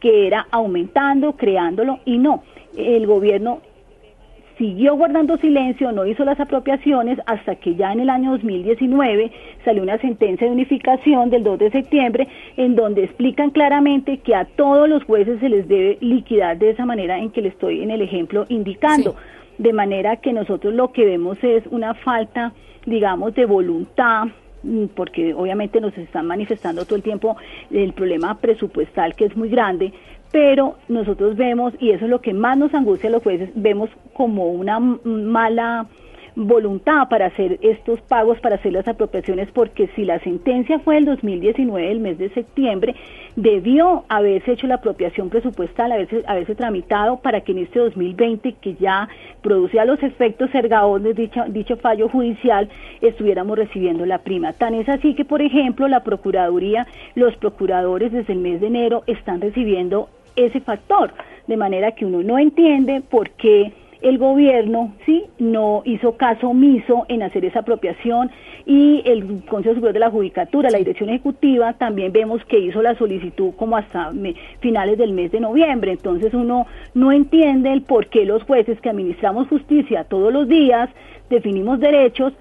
que 0.00 0.26
era 0.26 0.46
aumentando, 0.50 1.34
creándolo, 1.36 1.98
y 2.06 2.16
no. 2.16 2.42
El 2.74 3.06
gobierno 3.06 3.60
siguió 4.58 4.96
guardando 4.96 5.36
silencio, 5.38 5.92
no 5.92 6.06
hizo 6.06 6.24
las 6.24 6.38
apropiaciones 6.38 7.18
hasta 7.26 7.56
que 7.56 7.74
ya 7.74 7.92
en 7.92 8.00
el 8.00 8.10
año 8.10 8.32
2019 8.32 9.32
salió 9.64 9.82
una 9.82 9.98
sentencia 9.98 10.46
de 10.46 10.52
unificación 10.52 11.30
del 11.30 11.42
2 11.42 11.58
de 11.58 11.70
septiembre 11.70 12.28
en 12.56 12.76
donde 12.76 13.04
explican 13.04 13.50
claramente 13.50 14.18
que 14.18 14.34
a 14.34 14.44
todos 14.44 14.88
los 14.88 15.04
jueces 15.04 15.40
se 15.40 15.48
les 15.48 15.66
debe 15.68 15.98
liquidar 16.00 16.58
de 16.58 16.70
esa 16.70 16.86
manera 16.86 17.18
en 17.18 17.30
que 17.30 17.42
le 17.42 17.48
estoy 17.48 17.82
en 17.82 17.90
el 17.90 18.02
ejemplo 18.02 18.46
indicando. 18.48 19.16
De 19.58 19.72
manera 19.72 20.16
que 20.16 20.32
nosotros 20.32 20.74
lo 20.74 20.92
que 20.92 21.04
vemos 21.04 21.38
es 21.42 21.64
una 21.70 21.94
falta, 21.94 22.52
digamos, 22.86 23.34
de 23.34 23.46
voluntad 23.46 24.26
mm, 24.62 24.86
porque 24.96 25.32
obviamente 25.32 25.80
nos 25.80 25.96
están 25.96 26.26
manifestando 26.26 26.84
todo 26.84 26.96
el 26.96 27.02
tiempo 27.02 27.36
el 27.70 27.92
problema 27.92 28.36
presupuestal 28.38 29.14
que 29.14 29.26
es 29.26 29.36
muy 29.36 29.48
grande, 29.48 29.92
pero 30.34 30.74
nosotros 30.88 31.36
vemos, 31.36 31.74
y 31.78 31.92
eso 31.92 32.06
es 32.06 32.10
lo 32.10 32.20
que 32.20 32.34
más 32.34 32.58
nos 32.58 32.74
angustia 32.74 33.08
a 33.08 33.12
los 33.12 33.22
jueces, 33.22 33.50
vemos 33.54 33.88
como 34.14 34.48
una 34.48 34.80
mala 34.80 35.86
voluntad 36.34 37.08
para 37.08 37.26
hacer 37.26 37.60
estos 37.62 38.00
pagos, 38.00 38.40
para 38.40 38.56
hacer 38.56 38.72
las 38.72 38.88
apropiaciones, 38.88 39.48
porque 39.52 39.88
si 39.94 40.04
la 40.04 40.18
sentencia 40.18 40.80
fue 40.80 40.96
el 40.96 41.04
2019, 41.04 41.88
el 41.88 42.00
mes 42.00 42.18
de 42.18 42.30
septiembre, 42.30 42.96
debió 43.36 44.06
haberse 44.08 44.54
hecho 44.54 44.66
la 44.66 44.76
apropiación 44.76 45.30
presupuestal, 45.30 45.92
haberse, 45.92 46.24
haberse 46.26 46.56
tramitado 46.56 47.18
para 47.18 47.42
que 47.42 47.52
en 47.52 47.58
este 47.58 47.78
2020, 47.78 48.54
que 48.54 48.74
ya 48.74 49.08
producía 49.40 49.84
los 49.84 50.02
efectos 50.02 50.50
dicho, 51.14 51.44
dicho 51.46 51.76
fallo 51.76 52.08
judicial, 52.08 52.68
estuviéramos 53.00 53.56
recibiendo 53.56 54.04
la 54.04 54.18
prima. 54.18 54.52
Tan 54.52 54.74
es 54.74 54.88
así 54.88 55.14
que, 55.14 55.24
por 55.24 55.42
ejemplo, 55.42 55.86
la 55.86 56.02
Procuraduría, 56.02 56.88
los 57.14 57.36
procuradores 57.36 58.10
desde 58.10 58.32
el 58.32 58.40
mes 58.40 58.60
de 58.60 58.66
enero 58.66 59.04
están 59.06 59.40
recibiendo 59.40 60.08
ese 60.36 60.60
factor, 60.60 61.12
de 61.46 61.56
manera 61.56 61.92
que 61.92 62.06
uno 62.06 62.22
no 62.22 62.38
entiende 62.38 63.00
por 63.00 63.30
qué 63.30 63.72
el 64.04 64.18
gobierno 64.18 64.92
sí 65.06 65.24
no 65.38 65.80
hizo 65.86 66.18
caso 66.18 66.50
omiso 66.50 67.06
en 67.08 67.22
hacer 67.22 67.46
esa 67.46 67.60
apropiación 67.60 68.30
y 68.66 69.02
el 69.06 69.44
Consejo 69.46 69.76
Superior 69.76 69.94
de 69.94 70.00
la 70.00 70.10
Judicatura, 70.10 70.68
la 70.70 70.76
Dirección 70.76 71.08
Ejecutiva, 71.08 71.72
también 71.72 72.12
vemos 72.12 72.44
que 72.44 72.58
hizo 72.58 72.82
la 72.82 72.96
solicitud 72.96 73.54
como 73.56 73.78
hasta 73.78 74.10
finales 74.60 74.98
del 74.98 75.12
mes 75.12 75.32
de 75.32 75.40
noviembre. 75.40 75.92
Entonces 75.92 76.34
uno 76.34 76.66
no 76.92 77.12
entiende 77.12 77.72
el 77.72 77.80
por 77.80 78.08
qué 78.08 78.26
los 78.26 78.42
jueces 78.42 78.78
que 78.82 78.90
administramos 78.90 79.48
justicia 79.48 80.04
todos 80.04 80.30
los 80.30 80.48
días, 80.48 80.90
definimos 81.30 81.80
derechos, 81.80 82.34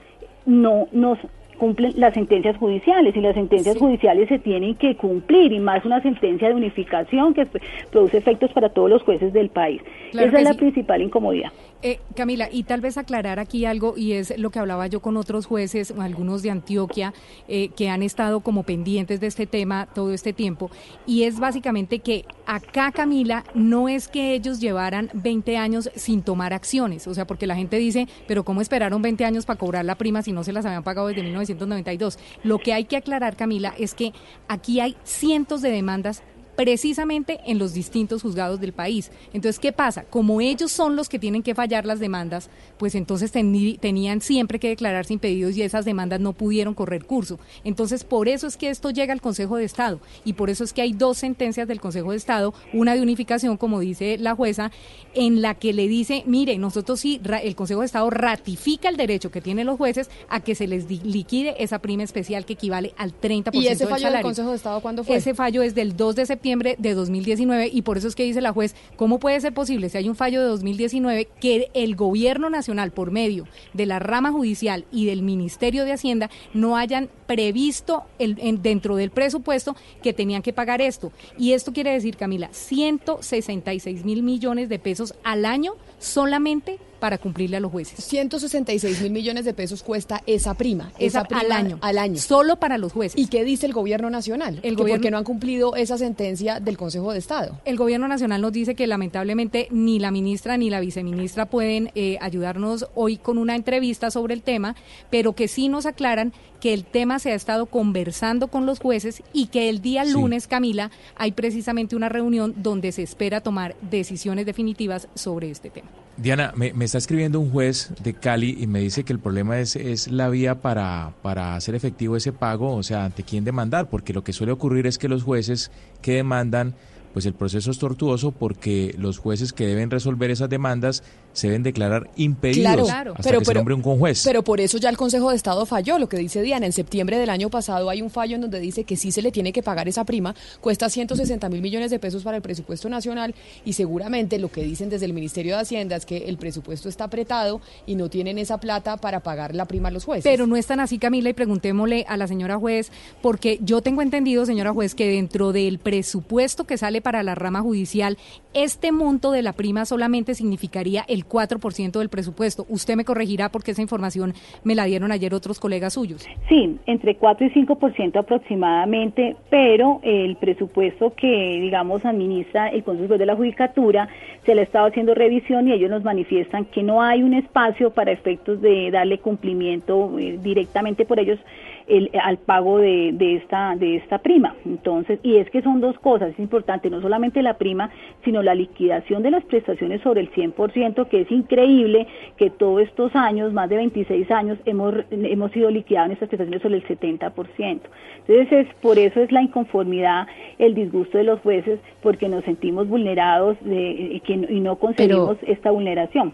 no 0.45 0.87
nos 0.91 1.17
cumplen 1.63 1.93
las 1.95 2.13
sentencias 2.13 2.57
judiciales 2.57 3.15
y 3.15 3.21
las 3.21 3.35
sentencias 3.35 3.77
judiciales 3.77 4.27
se 4.27 4.37
tienen 4.37 4.75
que 4.75 4.97
cumplir 4.97 5.53
y 5.53 5.59
más 5.61 5.85
una 5.85 6.01
sentencia 6.01 6.49
de 6.49 6.55
unificación 6.55 7.33
que 7.33 7.47
produce 7.89 8.17
efectos 8.17 8.51
para 8.51 8.67
todos 8.67 8.89
los 8.89 9.01
jueces 9.03 9.31
del 9.31 9.47
país. 9.47 9.81
Esa 10.11 10.39
es 10.39 10.43
la 10.43 10.55
principal 10.55 11.01
incomodidad. 11.01 11.53
Eh, 11.85 11.99
Camila, 12.15 12.47
y 12.49 12.63
tal 12.63 12.79
vez 12.79 12.97
aclarar 12.97 13.39
aquí 13.39 13.65
algo, 13.65 13.95
y 13.97 14.13
es 14.13 14.37
lo 14.37 14.51
que 14.51 14.59
hablaba 14.59 14.87
yo 14.87 15.01
con 15.01 15.17
otros 15.17 15.45
jueces, 15.45 15.93
algunos 15.99 16.41
de 16.41 16.49
Antioquia, 16.49 17.13
eh, 17.49 17.71
que 17.75 17.89
han 17.89 18.03
estado 18.03 18.39
como 18.39 18.63
pendientes 18.63 19.19
de 19.19 19.27
este 19.27 19.47
tema 19.47 19.89
todo 19.93 20.13
este 20.13 20.31
tiempo, 20.31 20.71
y 21.05 21.23
es 21.23 21.41
básicamente 21.41 21.99
que 21.99 22.23
acá, 22.45 22.93
Camila, 22.93 23.43
no 23.53 23.89
es 23.89 24.07
que 24.07 24.33
ellos 24.33 24.61
llevaran 24.61 25.09
20 25.13 25.57
años 25.57 25.89
sin 25.93 26.21
tomar 26.21 26.53
acciones, 26.53 27.05
o 27.05 27.13
sea, 27.13 27.27
porque 27.27 27.47
la 27.47 27.55
gente 27.57 27.75
dice, 27.75 28.07
pero 28.29 28.45
¿cómo 28.45 28.61
esperaron 28.61 29.01
20 29.01 29.25
años 29.25 29.45
para 29.45 29.59
cobrar 29.59 29.83
la 29.83 29.95
prima 29.95 30.21
si 30.21 30.31
no 30.31 30.45
se 30.45 30.53
las 30.53 30.65
habían 30.65 30.83
pagado 30.83 31.07
desde 31.09 31.23
1992? 31.23 32.17
Lo 32.45 32.59
que 32.59 32.71
hay 32.71 32.85
que 32.85 32.95
aclarar, 32.95 33.35
Camila, 33.35 33.73
es 33.77 33.93
que 33.93 34.13
aquí 34.47 34.79
hay 34.79 34.95
cientos 35.03 35.61
de 35.61 35.69
demandas 35.69 36.23
precisamente 36.55 37.39
en 37.45 37.57
los 37.57 37.73
distintos 37.73 38.21
juzgados 38.21 38.59
del 38.59 38.73
país. 38.73 39.11
Entonces, 39.33 39.59
¿qué 39.59 39.71
pasa? 39.71 40.03
Como 40.03 40.41
ellos 40.41 40.71
son 40.71 40.95
los 40.95 41.09
que 41.09 41.19
tienen 41.19 41.43
que 41.43 41.55
fallar 41.55 41.85
las 41.85 41.99
demandas, 41.99 42.49
pues 42.77 42.95
entonces 42.95 43.31
tenían 43.31 44.21
siempre 44.21 44.59
que 44.59 44.69
declararse 44.69 45.13
impedidos 45.13 45.55
y 45.55 45.63
esas 45.63 45.85
demandas 45.85 46.19
no 46.19 46.33
pudieron 46.33 46.73
correr 46.73 47.05
curso. 47.05 47.39
Entonces, 47.63 48.03
por 48.03 48.27
eso 48.27 48.47
es 48.47 48.57
que 48.57 48.69
esto 48.69 48.91
llega 48.91 49.13
al 49.13 49.21
Consejo 49.21 49.57
de 49.57 49.63
Estado 49.63 49.99
y 50.25 50.33
por 50.33 50.49
eso 50.49 50.63
es 50.63 50.73
que 50.73 50.81
hay 50.81 50.93
dos 50.93 51.17
sentencias 51.17 51.67
del 51.67 51.81
Consejo 51.81 52.11
de 52.11 52.17
Estado, 52.17 52.53
una 52.71 52.93
de 52.93 53.01
unificación, 53.01 53.57
como 53.57 53.79
dice 53.79 54.17
la 54.17 54.35
jueza, 54.35 54.71
en 55.15 55.41
la 55.41 55.55
que 55.55 55.73
le 55.73 55.87
dice, 55.87 56.23
mire, 56.25 56.57
nosotros 56.57 56.99
sí, 56.99 57.19
el 57.43 57.55
Consejo 57.55 57.81
de 57.81 57.87
Estado 57.87 58.09
ratifica 58.09 58.89
el 58.89 58.97
derecho 58.97 59.31
que 59.31 59.41
tienen 59.41 59.67
los 59.67 59.77
jueces 59.77 60.09
a 60.29 60.39
que 60.39 60.55
se 60.55 60.67
les 60.67 60.89
liquide 60.89 61.55
esa 61.63 61.79
prima 61.79 62.03
especial 62.03 62.45
que 62.45 62.53
equivale 62.53 62.93
al 62.97 63.19
30% 63.19 63.49
¿Y 63.53 63.67
ese 63.67 63.87
fallo 63.87 64.11
del, 64.11 64.21
Consejo 64.21 64.49
de 64.49 64.55
Estado 64.55 64.81
cuándo 64.81 65.03
fue? 65.03 65.15
Ese 65.15 65.33
fallo 65.33 65.61
es 65.61 65.75
del 65.75 65.95
2 65.95 66.15
de 66.15 66.25
septiembre 66.25 66.42
de 66.43 66.93
2019 66.93 67.69
y 67.71 67.81
por 67.83 67.97
eso 67.97 68.07
es 68.07 68.15
que 68.15 68.23
dice 68.23 68.41
la 68.41 68.51
juez, 68.51 68.75
¿cómo 68.97 69.17
puede 69.17 69.39
ser 69.39 69.53
posible 69.53 69.89
si 69.89 69.97
hay 69.97 70.09
un 70.09 70.15
fallo 70.15 70.41
de 70.41 70.47
2019 70.47 71.29
que 71.39 71.71
el 71.73 71.95
gobierno 71.95 72.49
nacional 72.49 72.91
por 72.91 73.11
medio 73.11 73.47
de 73.73 73.85
la 73.85 73.99
rama 73.99 74.31
judicial 74.31 74.85
y 74.91 75.05
del 75.05 75.21
Ministerio 75.21 75.85
de 75.85 75.93
Hacienda 75.93 76.29
no 76.53 76.75
hayan 76.75 77.09
previsto 77.27 78.03
el, 78.19 78.35
dentro 78.61 78.97
del 78.97 79.09
presupuesto 79.09 79.75
que 80.01 80.11
tenían 80.11 80.41
que 80.41 80.51
pagar 80.51 80.81
esto? 80.81 81.13
Y 81.37 81.53
esto 81.53 81.71
quiere 81.71 81.93
decir, 81.93 82.17
Camila, 82.17 82.49
166 82.51 84.03
mil 84.03 84.21
millones 84.21 84.67
de 84.67 84.79
pesos 84.79 85.15
al 85.23 85.45
año 85.45 85.75
solamente 85.97 86.77
para 87.03 87.17
cumplirle 87.17 87.57
a 87.57 87.59
los 87.59 87.69
jueces. 87.69 88.01
166 88.01 89.01
mil 89.01 89.11
millones 89.11 89.43
de 89.43 89.53
pesos 89.53 89.83
cuesta 89.83 90.23
esa 90.25 90.53
prima, 90.53 90.93
esa, 90.97 91.25
prima 91.25 91.41
al 91.41 91.51
año, 91.51 91.77
al 91.81 91.97
año, 91.97 92.17
solo 92.17 92.55
para 92.55 92.77
los 92.77 92.93
jueces. 92.93 93.19
¿Y 93.19 93.27
qué 93.27 93.43
dice 93.43 93.65
el 93.65 93.73
gobierno 93.73 94.09
nacional? 94.09 94.61
El 94.63 94.77
gobierno 94.77 95.01
porque 95.01 95.11
no 95.11 95.17
han 95.17 95.25
cumplido 95.25 95.75
esa 95.75 95.97
sentencia 95.97 96.61
del 96.61 96.77
Consejo 96.77 97.11
de 97.11 97.19
Estado. 97.19 97.59
El 97.65 97.75
gobierno 97.75 98.07
nacional 98.07 98.39
nos 98.39 98.53
dice 98.53 98.73
que 98.73 98.87
lamentablemente 98.87 99.67
ni 99.69 99.99
la 99.99 100.11
ministra 100.11 100.55
ni 100.55 100.69
la 100.69 100.79
viceministra 100.79 101.45
pueden 101.45 101.91
eh, 101.93 102.17
ayudarnos 102.21 102.87
hoy 102.95 103.17
con 103.17 103.37
una 103.37 103.57
entrevista 103.57 104.09
sobre 104.09 104.33
el 104.33 104.41
tema, 104.41 104.77
pero 105.09 105.33
que 105.33 105.49
sí 105.49 105.67
nos 105.67 105.85
aclaran 105.85 106.31
que 106.61 106.73
el 106.73 106.85
tema 106.85 107.19
se 107.19 107.33
ha 107.33 107.35
estado 107.35 107.65
conversando 107.65 108.47
con 108.47 108.65
los 108.65 108.79
jueces 108.79 109.23
y 109.33 109.47
que 109.47 109.67
el 109.67 109.81
día 109.81 110.05
lunes, 110.05 110.47
Camila, 110.47 110.89
hay 111.17 111.33
precisamente 111.33 111.97
una 111.97 112.07
reunión 112.07 112.53
donde 112.55 112.93
se 112.93 113.03
espera 113.03 113.41
tomar 113.41 113.75
decisiones 113.81 114.45
definitivas 114.45 115.09
sobre 115.15 115.51
este 115.51 115.69
tema. 115.69 115.89
Diana, 116.15 116.53
me, 116.55 116.71
está 116.85 116.99
escribiendo 116.99 117.39
un 117.39 117.49
juez 117.49 117.91
de 118.03 118.13
Cali 118.13 118.55
y 118.59 118.67
me 118.67 118.79
dice 118.79 119.03
que 119.03 119.13
el 119.13 119.19
problema 119.19 119.59
es, 119.59 119.75
es 119.75 120.09
la 120.09 120.29
vía 120.29 120.61
para, 120.61 121.13
para 121.23 121.55
hacer 121.55 121.73
efectivo 121.73 122.15
ese 122.15 122.31
pago, 122.31 122.75
o 122.75 122.83
sea, 122.83 123.05
ante 123.05 123.23
quién 123.23 123.43
demandar, 123.43 123.89
porque 123.89 124.13
lo 124.13 124.23
que 124.23 124.31
suele 124.31 124.51
ocurrir 124.51 124.85
es 124.85 124.99
que 124.99 125.09
los 125.09 125.23
jueces 125.23 125.71
que 126.01 126.13
demandan 126.13 126.75
pues 127.13 127.25
el 127.25 127.33
proceso 127.33 127.71
es 127.71 127.77
tortuoso 127.77 128.31
porque 128.31 128.95
los 128.97 129.19
jueces 129.19 129.53
que 129.53 129.67
deben 129.67 129.91
resolver 129.91 130.31
esas 130.31 130.49
demandas 130.49 131.03
se 131.33 131.47
deben 131.47 131.63
declarar 131.63 132.09
impedidos 132.15 132.87
claro, 132.87 133.13
hasta 133.17 133.37
que 133.37 133.45
se 133.45 133.53
nombre 133.53 133.73
un 133.73 133.81
conjuez. 133.81 134.23
Pero 134.23 134.43
por 134.43 134.59
eso 134.59 134.77
ya 134.77 134.89
el 134.89 134.97
Consejo 134.97 135.29
de 135.29 135.35
Estado 135.35 135.65
falló, 135.65 135.97
lo 135.97 136.09
que 136.09 136.17
dice 136.17 136.41
Diana. 136.41 136.65
En 136.65 136.73
septiembre 136.73 137.17
del 137.17 137.29
año 137.29 137.49
pasado 137.49 137.89
hay 137.89 138.01
un 138.01 138.09
fallo 138.09 138.35
en 138.35 138.41
donde 138.41 138.59
dice 138.59 138.83
que 138.83 138.95
sí 138.97 139.11
se 139.11 139.21
le 139.21 139.31
tiene 139.31 139.51
que 139.51 139.63
pagar 139.63 139.87
esa 139.87 140.05
prima, 140.05 140.35
cuesta 140.61 140.89
160 140.89 141.49
mil 141.49 141.61
millones 141.61 141.91
de 141.91 141.99
pesos 141.99 142.23
para 142.23 142.37
el 142.37 142.43
presupuesto 142.43 142.89
nacional 142.89 143.35
y 143.65 143.73
seguramente 143.73 144.39
lo 144.39 144.51
que 144.51 144.63
dicen 144.63 144.89
desde 144.89 145.05
el 145.05 145.13
Ministerio 145.13 145.55
de 145.55 145.61
Hacienda 145.61 145.95
es 145.95 146.05
que 146.05 146.29
el 146.29 146.37
presupuesto 146.37 146.89
está 146.89 147.05
apretado 147.05 147.61
y 147.85 147.95
no 147.95 148.09
tienen 148.09 148.37
esa 148.37 148.59
plata 148.59 148.97
para 148.97 149.21
pagar 149.21 149.55
la 149.55 149.65
prima 149.65 149.89
a 149.89 149.91
los 149.91 150.05
jueces. 150.05 150.23
Pero 150.23 150.47
no 150.47 150.55
es 150.55 150.65
tan 150.65 150.79
así, 150.79 150.97
Camila, 150.97 151.29
y 151.29 151.33
preguntémosle 151.33 152.05
a 152.07 152.17
la 152.17 152.27
señora 152.27 152.57
juez, 152.57 152.91
porque 153.21 153.59
yo 153.61 153.81
tengo 153.81 154.01
entendido, 154.01 154.45
señora 154.45 154.71
juez, 154.73 154.95
que 154.95 155.07
dentro 155.07 155.51
del 155.51 155.79
presupuesto 155.79 156.65
que 156.65 156.77
sale 156.77 157.01
para 157.03 157.21
la 157.21 157.35
rama 157.35 157.61
judicial, 157.61 158.17
este 158.53 158.91
monto 158.91 159.31
de 159.31 159.41
la 159.41 159.53
prima 159.53 159.85
solamente 159.85 160.33
significaría 160.35 161.03
el 161.07 161.27
4% 161.27 161.99
del 161.99 162.09
presupuesto. 162.09 162.65
Usted 162.69 162.95
me 162.95 163.05
corregirá 163.05 163.49
porque 163.49 163.71
esa 163.71 163.81
información 163.81 164.33
me 164.63 164.75
la 164.75 164.85
dieron 164.85 165.11
ayer 165.11 165.33
otros 165.33 165.59
colegas 165.59 165.93
suyos. 165.93 166.27
Sí, 166.49 166.79
entre 166.85 167.15
4 167.15 167.47
y 167.47 167.49
5% 167.51 168.17
aproximadamente, 168.17 169.35
pero 169.49 169.99
el 170.03 170.35
presupuesto 170.37 171.13
que, 171.15 171.59
digamos, 171.61 172.05
administra 172.05 172.69
el 172.69 172.83
Consejo 172.83 173.17
de 173.17 173.25
la 173.25 173.35
Judicatura 173.35 174.07
se 174.45 174.55
le 174.55 174.61
ha 174.61 174.63
estado 174.63 174.87
haciendo 174.87 175.13
revisión 175.13 175.67
y 175.67 175.73
ellos 175.73 175.89
nos 175.89 176.03
manifiestan 176.03 176.65
que 176.65 176.83
no 176.83 177.01
hay 177.01 177.23
un 177.23 177.33
espacio 177.33 177.91
para 177.91 178.11
efectos 178.11 178.61
de 178.61 178.91
darle 178.91 179.19
cumplimiento 179.19 180.17
eh, 180.19 180.39
directamente 180.41 181.05
por 181.05 181.19
ellos 181.19 181.39
el, 181.87 182.11
al 182.21 182.37
pago 182.37 182.79
de, 182.79 183.11
de, 183.13 183.35
esta, 183.35 183.75
de 183.75 183.97
esta 183.97 184.19
prima. 184.19 184.55
Entonces, 184.65 185.19
y 185.23 185.37
es 185.37 185.49
que 185.49 185.61
son 185.61 185.81
dos 185.81 185.97
cosas, 185.99 186.29
es 186.29 186.39
importante, 186.39 186.89
no 186.89 187.01
solamente 187.01 187.41
la 187.41 187.55
prima, 187.55 187.89
sino 188.23 188.41
la 188.43 188.55
liquidación 188.55 189.23
de 189.23 189.31
las 189.31 189.43
prestaciones 189.45 190.01
sobre 190.01 190.21
el 190.21 190.31
100%, 190.31 191.07
que 191.07 191.21
es 191.21 191.31
increíble 191.31 192.07
que 192.37 192.49
todos 192.49 192.81
estos 192.81 193.15
años, 193.15 193.53
más 193.53 193.69
de 193.69 193.77
26 193.77 194.29
años, 194.31 194.57
hemos, 194.65 194.93
hemos 195.11 195.51
sido 195.51 195.69
liquidados 195.69 196.07
en 196.07 196.13
estas 196.13 196.29
prestaciones 196.29 196.61
sobre 196.61 196.77
el 196.77 196.87
70%. 196.87 197.81
Entonces, 198.27 198.51
es, 198.51 198.67
por 198.81 198.97
eso 198.97 199.21
es 199.21 199.31
la 199.31 199.41
inconformidad, 199.41 200.27
el 200.59 200.75
disgusto 200.75 201.17
de 201.17 201.23
los 201.23 201.39
jueces, 201.41 201.79
porque 202.01 202.29
nos 202.29 202.43
sentimos 202.45 202.87
vulnerados 202.87 203.57
de, 203.61 204.21
que, 204.25 204.33
y 204.33 204.59
no 204.59 204.77
conseguimos 204.77 205.37
esta 205.45 205.71
vulneración. 205.71 206.33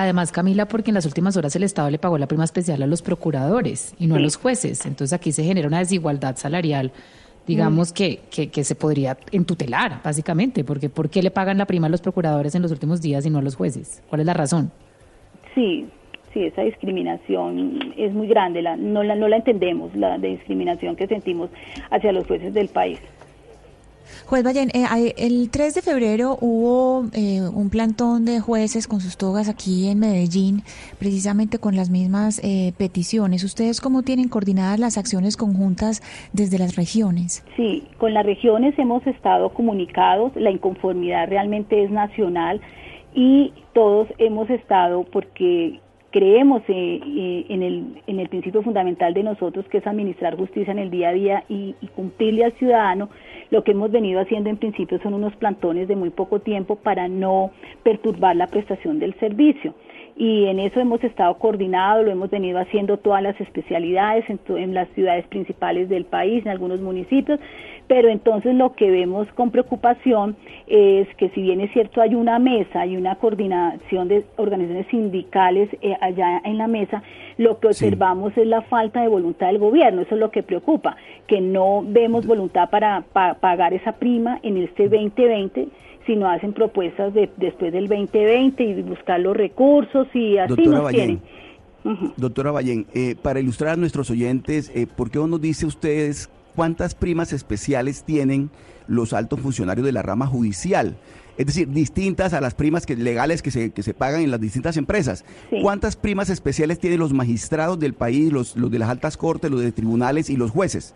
Además, 0.00 0.32
Camila, 0.32 0.66
porque 0.66 0.90
en 0.90 0.94
las 0.94 1.04
últimas 1.04 1.36
horas 1.36 1.54
el 1.56 1.62
Estado 1.62 1.90
le 1.90 1.98
pagó 1.98 2.16
la 2.16 2.26
prima 2.26 2.44
especial 2.44 2.82
a 2.82 2.86
los 2.86 3.02
procuradores 3.02 3.94
y 3.98 4.06
no 4.06 4.14
a 4.14 4.18
los 4.18 4.36
jueces. 4.36 4.86
Entonces 4.86 5.12
aquí 5.12 5.30
se 5.30 5.44
genera 5.44 5.68
una 5.68 5.80
desigualdad 5.80 6.36
salarial, 6.36 6.90
digamos, 7.46 7.90
mm. 7.90 7.94
que, 7.94 8.48
que, 8.50 8.64
se 8.64 8.74
podría 8.74 9.18
entutelar, 9.30 10.00
básicamente, 10.02 10.64
porque 10.64 10.88
¿por 10.88 11.10
qué 11.10 11.22
le 11.22 11.30
pagan 11.30 11.58
la 11.58 11.66
prima 11.66 11.86
a 11.86 11.90
los 11.90 12.00
procuradores 12.00 12.54
en 12.54 12.62
los 12.62 12.72
últimos 12.72 13.02
días 13.02 13.26
y 13.26 13.30
no 13.30 13.40
a 13.40 13.42
los 13.42 13.56
jueces? 13.56 14.02
¿Cuál 14.08 14.22
es 14.22 14.26
la 14.26 14.32
razón? 14.32 14.72
Sí, 15.54 15.86
sí, 16.32 16.44
esa 16.44 16.62
discriminación 16.62 17.92
es 17.98 18.14
muy 18.14 18.26
grande, 18.26 18.62
la, 18.62 18.78
no, 18.78 19.02
la, 19.02 19.16
no 19.16 19.28
la 19.28 19.36
entendemos, 19.36 19.94
la 19.94 20.16
discriminación 20.16 20.96
que 20.96 21.08
sentimos 21.08 21.50
hacia 21.90 22.10
los 22.12 22.26
jueces 22.26 22.54
del 22.54 22.68
país. 22.68 23.00
Juez 24.26 24.44
Ballén, 24.44 24.70
eh, 24.74 25.14
el 25.16 25.50
3 25.50 25.74
de 25.74 25.82
febrero 25.82 26.38
hubo 26.40 27.06
eh, 27.14 27.40
un 27.52 27.68
plantón 27.68 28.24
de 28.24 28.40
jueces 28.40 28.86
con 28.86 29.00
sus 29.00 29.16
togas 29.16 29.48
aquí 29.48 29.88
en 29.88 29.98
Medellín, 29.98 30.62
precisamente 30.98 31.58
con 31.58 31.74
las 31.74 31.90
mismas 31.90 32.40
eh, 32.44 32.72
peticiones. 32.78 33.42
¿Ustedes 33.42 33.80
cómo 33.80 34.02
tienen 34.02 34.28
coordinadas 34.28 34.78
las 34.78 34.98
acciones 34.98 35.36
conjuntas 35.36 36.02
desde 36.32 36.58
las 36.58 36.76
regiones? 36.76 37.44
Sí, 37.56 37.88
con 37.98 38.14
las 38.14 38.24
regiones 38.24 38.78
hemos 38.78 39.04
estado 39.06 39.50
comunicados, 39.50 40.32
la 40.36 40.50
inconformidad 40.50 41.28
realmente 41.28 41.82
es 41.82 41.90
nacional 41.90 42.60
y 43.14 43.52
todos 43.72 44.08
hemos 44.18 44.48
estado 44.50 45.04
porque 45.04 45.80
creemos 46.12 46.62
en, 46.68 47.62
el, 47.62 48.02
en 48.06 48.20
el 48.20 48.28
principio 48.28 48.62
fundamental 48.62 49.14
de 49.14 49.22
nosotros 49.22 49.64
que 49.66 49.78
es 49.78 49.86
administrar 49.86 50.36
justicia 50.36 50.72
en 50.72 50.78
el 50.80 50.90
día 50.90 51.08
a 51.08 51.12
día 51.12 51.44
y 51.48 51.74
cumplirle 51.94 52.44
al 52.44 52.52
ciudadano 52.52 53.08
lo 53.50 53.64
que 53.64 53.72
hemos 53.72 53.90
venido 53.90 54.20
haciendo 54.20 54.50
en 54.50 54.56
principio 54.56 54.98
son 55.02 55.14
unos 55.14 55.34
plantones 55.36 55.88
de 55.88 55.96
muy 55.96 56.10
poco 56.10 56.40
tiempo 56.40 56.76
para 56.76 57.08
no 57.08 57.50
perturbar 57.82 58.36
la 58.36 58.46
prestación 58.46 58.98
del 58.98 59.14
servicio 59.18 59.74
y 60.16 60.46
en 60.46 60.58
eso 60.58 60.80
hemos 60.80 61.02
estado 61.02 61.34
coordinados, 61.38 62.04
lo 62.04 62.10
hemos 62.10 62.30
venido 62.30 62.58
haciendo 62.58 62.96
todas 62.96 63.22
las 63.22 63.40
especialidades 63.40 64.24
en, 64.28 64.38
en, 64.56 64.74
las 64.74 64.88
ciudades 64.90 65.26
principales 65.26 65.88
del 65.88 66.04
país, 66.04 66.44
en 66.44 66.50
algunos 66.50 66.80
municipios, 66.80 67.40
pero 67.86 68.08
entonces 68.08 68.54
lo 68.54 68.74
que 68.74 68.90
vemos 68.90 69.26
con 69.34 69.50
preocupación 69.50 70.36
es 70.66 71.08
que 71.16 71.28
si 71.30 71.42
bien 71.42 71.60
es 71.60 71.72
cierto 71.72 72.00
hay 72.00 72.14
una 72.14 72.38
mesa 72.38 72.86
y 72.86 72.96
una 72.96 73.16
coordinación 73.16 74.08
de 74.08 74.24
organizaciones 74.36 74.86
sindicales 74.88 75.68
eh, 75.82 75.96
allá 76.00 76.40
en 76.44 76.58
la 76.58 76.68
mesa, 76.68 77.02
lo 77.36 77.58
que 77.58 77.68
observamos 77.68 78.36
es 78.36 78.46
la 78.46 78.62
falta 78.62 79.02
de 79.02 79.08
voluntad 79.08 79.48
del 79.48 79.58
gobierno, 79.58 80.02
eso 80.02 80.14
es 80.14 80.20
lo 80.20 80.30
que 80.30 80.42
preocupa, 80.42 80.96
que 81.26 81.40
no 81.40 81.82
vemos 81.84 82.26
voluntad 82.26 82.70
para 82.70 83.02
pagar 83.12 83.74
esa 83.74 83.92
prima 83.92 84.38
en 84.42 84.58
este 84.58 84.84
2020 84.88 85.68
sino 86.06 86.28
hacen 86.28 86.52
propuestas 86.52 87.14
de, 87.14 87.30
después 87.36 87.72
del 87.72 87.88
2020 87.88 88.62
y 88.62 88.82
buscar 88.82 89.20
los 89.20 89.36
recursos 89.36 90.08
y 90.14 90.38
así 90.38 90.48
Doctora 90.48 90.76
nos 90.76 90.84
Ballén, 90.84 91.20
Doctora 92.16 92.50
Ballén, 92.50 92.86
eh, 92.94 93.16
para 93.20 93.40
ilustrar 93.40 93.74
a 93.74 93.76
nuestros 93.76 94.10
oyentes, 94.10 94.70
eh, 94.74 94.86
¿por 94.86 95.10
qué 95.10 95.18
no 95.18 95.26
nos 95.26 95.40
dice 95.40 95.66
ustedes 95.66 96.28
cuántas 96.54 96.94
primas 96.94 97.32
especiales 97.32 98.04
tienen 98.04 98.50
los 98.86 99.12
altos 99.12 99.40
funcionarios 99.40 99.86
de 99.86 99.92
la 99.92 100.02
rama 100.02 100.26
judicial? 100.26 100.96
Es 101.38 101.46
decir, 101.46 101.70
distintas 101.70 102.34
a 102.34 102.40
las 102.42 102.54
primas 102.54 102.84
que, 102.84 102.96
legales 102.96 103.40
que 103.40 103.50
se, 103.50 103.70
que 103.70 103.82
se 103.82 103.94
pagan 103.94 104.20
en 104.20 104.30
las 104.30 104.40
distintas 104.42 104.76
empresas. 104.76 105.24
¿Cuántas 105.62 105.96
primas 105.96 106.28
especiales 106.28 106.78
tienen 106.78 106.98
los 106.98 107.14
magistrados 107.14 107.78
del 107.78 107.94
país, 107.94 108.30
los, 108.30 108.56
los 108.56 108.70
de 108.70 108.78
las 108.78 108.90
altas 108.90 109.16
cortes, 109.16 109.50
los 109.50 109.62
de 109.62 109.72
tribunales 109.72 110.28
y 110.28 110.36
los 110.36 110.50
jueces? 110.50 110.94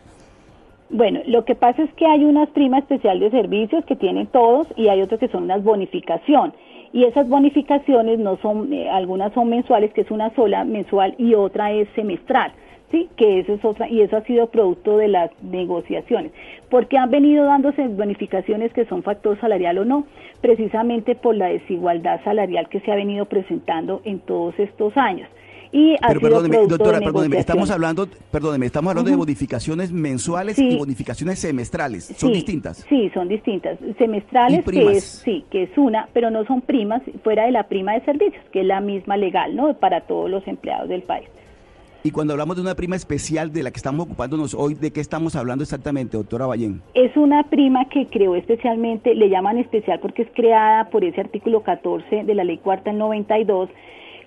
Bueno, 0.97 1.23
lo 1.27 1.45
que 1.45 1.57
pasa 1.57 1.83
es 1.83 1.93
que 1.95 2.07
hay 2.07 2.25
una 2.25 2.47
prima 2.47 2.79
especial 2.79 3.19
de 3.19 3.29
servicios 3.33 3.85
que 3.85 3.97
tienen 3.97 4.29
todos 4.29 4.69
y 4.77 4.87
hay 4.87 5.03
otras 5.03 5.19
que 5.19 5.27
son 5.27 5.43
unas 5.43 5.65
bonificación. 5.65 6.55
Y 6.93 7.03
esas 7.03 7.29
bonificaciones 7.29 8.21
no 8.21 8.37
son, 8.37 8.73
eh, 8.73 8.89
algunas 8.89 9.33
son 9.33 9.49
mensuales, 9.49 9.93
que 9.93 10.03
es 10.03 10.11
una 10.13 10.33
sola 10.37 10.63
mensual 10.63 11.17
y 11.19 11.35
otra 11.35 11.73
es 11.73 11.89
semestral. 11.97 12.53
sí, 12.93 13.09
que 13.17 13.41
eso 13.41 13.55
es 13.55 13.65
otra 13.65 13.89
y 13.89 14.03
eso 14.03 14.17
ha 14.17 14.21
sido 14.21 14.47
producto 14.51 14.97
de 14.99 15.09
las 15.09 15.33
negociaciones, 15.43 16.31
porque 16.71 16.97
han 16.97 17.11
venido 17.11 17.45
dándose 17.45 17.89
bonificaciones 17.89 18.73
que 18.73 18.85
son 18.85 19.03
factor 19.03 19.37
salarial 19.41 19.79
o 19.79 19.85
no, 19.85 20.07
precisamente 20.41 21.17
por 21.17 21.35
la 21.35 21.47
desigualdad 21.47 22.23
salarial 22.23 22.69
que 22.69 22.79
se 22.79 22.93
ha 22.93 22.95
venido 22.95 23.25
presentando 23.25 24.01
en 24.05 24.21
todos 24.21 24.57
estos 24.61 24.97
años. 24.97 25.29
Y 25.77 25.97
Pero 26.07 26.21
perdóneme, 26.21 26.57
doctora, 26.69 27.01
perdóneme, 27.01 27.37
estamos 27.37 27.69
hablando, 27.69 28.07
perdóneme, 28.31 28.67
estamos 28.67 28.91
hablando 28.91 29.11
de 29.11 29.17
bonificaciones 29.17 29.91
mensuales 29.91 30.55
Sí. 30.55 30.69
y 30.69 30.79
bonificaciones 30.79 31.41
semestrales. 31.41 32.05
¿Son 32.17 32.29
Sí, 32.29 32.35
distintas? 32.37 32.87
Sí, 32.89 33.11
son 33.13 33.27
distintas. 33.27 33.77
Semestrales, 33.99 34.65
que 34.65 34.93
es, 34.93 35.03
sí, 35.25 35.45
que 35.51 35.65
es 35.65 35.71
una, 35.77 36.09
pero 36.13 36.31
no 36.31 36.45
son 36.45 36.61
primas 36.61 37.03
fuera 37.25 37.47
de 37.47 37.51
la 37.51 37.65
prima 37.65 37.95
de 37.95 38.05
servicios, 38.05 38.41
que 38.53 38.61
es 38.61 38.67
la 38.67 38.81
misma 38.81 39.17
legal, 39.17 39.57
¿no? 39.57 39.75
Para 39.75 40.03
todos 40.03 40.31
los 40.31 40.47
empleados 40.47 40.89
del 40.89 41.03
país. 41.03 41.27
Y 42.05 42.13
cuando 42.13 42.35
hablamos 42.35 42.55
de 42.55 42.63
una 42.63 42.77
prima 42.77 42.95
especial 42.95 43.53
de 43.53 43.65
la 43.65 43.73
que 43.73 43.79
estamos 43.79 44.07
ocupándonos 44.07 44.55
hoy, 44.55 44.75
¿de 44.75 44.93
qué 44.93 45.01
estamos 45.01 45.35
hablando 45.35 45.65
exactamente, 45.65 46.17
doctora 46.17 46.47
Ballén? 46.47 46.83
Es 46.95 47.17
una 47.17 47.43
prima 47.51 47.89
que 47.89 48.07
creó 48.07 48.37
especialmente, 48.37 49.13
le 49.17 49.29
llaman 49.29 49.59
especial 49.59 49.99
porque 49.99 50.23
es 50.23 50.29
creada 50.37 50.89
por 50.91 51.03
ese 51.03 51.21
artículo 51.21 51.65
14 51.65 52.23
de 52.23 52.35
la 52.37 52.45
ley 52.45 52.59
cuarta 52.59 52.91
del 52.91 52.99
92 53.01 53.71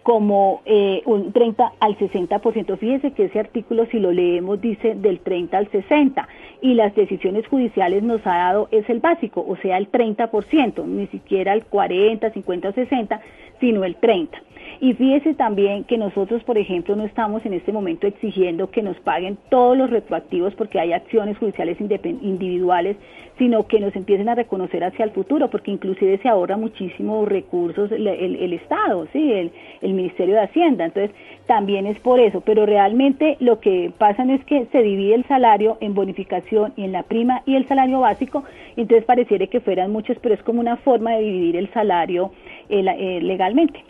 como 0.08 0.62
eh, 0.64 1.02
un 1.04 1.34
30 1.34 1.74
al 1.82 1.98
60%. 1.98 2.78
Fíjese 2.78 3.12
que 3.12 3.26
ese 3.26 3.42
artículo, 3.42 3.88
si 3.88 4.00
lo 4.00 4.14
leemos, 4.14 4.62
dice 4.62 4.96
del 4.96 5.20
30 5.20 5.58
al 5.58 5.70
60 5.70 6.26
y 6.62 6.76
las 6.76 6.96
decisiones 6.96 7.46
judiciales 7.46 8.04
nos 8.04 8.26
ha 8.26 8.38
dado 8.38 8.70
es 8.72 8.90
el 8.90 9.02
básico, 9.02 9.46
o 9.46 9.58
sea, 9.58 9.78
el 9.78 9.92
30%, 9.92 10.86
ni 10.86 11.08
siquiera 11.08 11.52
el 11.52 11.66
40, 11.66 12.32
50 12.32 12.70
o 12.70 12.72
60, 12.72 13.22
sino 13.60 13.84
el 13.84 13.98
30. 13.98 14.42
Y 14.80 14.94
fíjese 14.94 15.34
también 15.34 15.86
que 15.86 15.98
nosotros, 15.98 16.44
por 16.44 16.58
ejemplo, 16.58 16.96
no 16.96 17.04
estamos 17.04 17.46
en 17.46 17.54
este 17.54 17.72
momento 17.72 18.06
exigiendo 18.06 18.70
que 18.70 18.84
nos 18.84 18.98
paguen 19.00 19.38
todos 19.50 19.76
los 19.76 19.90
retroactivos 19.90 20.54
porque 20.54 20.80
hay 20.80 20.94
acciones 20.94 21.38
judiciales 21.38 21.78
individuales, 21.80 22.96
sino 23.40 23.68
que 23.68 23.80
nos 23.80 23.96
empiecen 23.96 24.30
a 24.30 24.36
reconocer 24.36 24.84
hacia 24.84 25.06
el 25.06 25.12
futuro, 25.12 25.50
porque 25.50 25.72
inclusive 25.72 26.20
se 26.20 26.30
ahorra 26.30 26.58
muchísimos 26.58 27.28
recursos 27.28 27.92
el, 27.92 28.54
Estado, 28.54 29.08
sí, 29.14 29.32
el, 29.32 29.52
el 29.82 29.94
Ministerio 29.94 30.36
de 30.36 30.42
Hacienda. 30.42 30.86
Entonces, 30.86 31.16
también 31.48 31.88
es 31.88 32.00
por 32.00 32.20
eso. 32.20 32.42
Pero 32.42 32.66
realmente 32.68 33.38
lo 33.40 33.60
que 33.60 33.92
pasa 33.98 34.24
es 34.32 34.44
que 34.46 34.68
se 34.72 34.84
divide 34.84 35.16
el 35.16 35.26
salario 35.26 35.78
en 35.80 35.96
bonificación 35.96 36.74
y 36.76 36.84
en 36.84 36.92
la 36.92 37.04
prima 37.04 37.42
y 37.46 37.56
el 37.56 37.68
salario 37.68 38.02
básico. 38.02 38.44
Entonces, 38.76 39.06
pareciera 39.06 39.48
que 39.48 39.60
fueran 39.60 39.92
muchos, 39.92 40.18
pero 40.22 40.36
es 40.36 40.44
como 40.44 40.60
una 40.60 40.78
forma 40.78 41.14
de 41.14 41.24
dividir 41.24 41.56
el 41.56 41.70
salario 41.70 42.32
eh, 42.70 42.84
eh, 42.86 43.22
legalmente. 43.22 43.84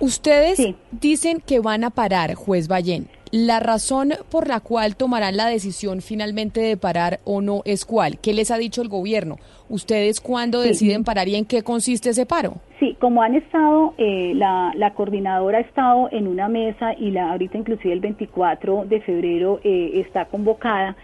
Ustedes 0.00 0.74
dicen 0.92 1.42
que 1.46 1.60
van 1.60 1.84
a 1.84 1.90
parar, 1.90 2.34
juez 2.34 2.68
Ballén. 2.68 3.08
La 3.32 3.60
razón 3.60 4.12
por 4.28 4.48
la 4.48 4.58
cual 4.58 4.96
tomarán 4.96 5.36
la 5.36 5.46
decisión 5.46 6.00
finalmente 6.00 6.60
de 6.60 6.76
parar 6.76 7.20
o 7.24 7.40
no 7.40 7.62
es 7.64 7.84
cuál. 7.84 8.18
¿Qué 8.18 8.32
les 8.32 8.50
ha 8.50 8.56
dicho 8.58 8.82
el 8.82 8.88
gobierno? 8.88 9.36
¿Ustedes 9.68 10.20
cuándo 10.20 10.62
Sí. 10.62 10.68
deciden 10.70 11.04
parar 11.04 11.28
y 11.28 11.36
en 11.36 11.44
qué 11.44 11.62
consiste 11.62 12.10
ese 12.10 12.26
paro? 12.26 12.54
Sí, 12.80 12.96
como 12.98 13.22
han 13.22 13.36
estado, 13.36 13.94
eh, 13.98 14.32
la, 14.34 14.72
la 14.74 14.94
coordinadora 14.94 15.58
ha 15.58 15.60
estado 15.60 16.08
en 16.10 16.26
una 16.26 16.48
mesa 16.48 16.92
y 16.98 17.10
la 17.12 17.30
ahorita 17.30 17.58
inclusive 17.58 17.92
el 17.92 18.00
24 18.00 18.86
de 18.86 19.00
febrero 19.02 19.60
eh, 19.62 20.00
está 20.04 20.24
convocada, 20.24 20.96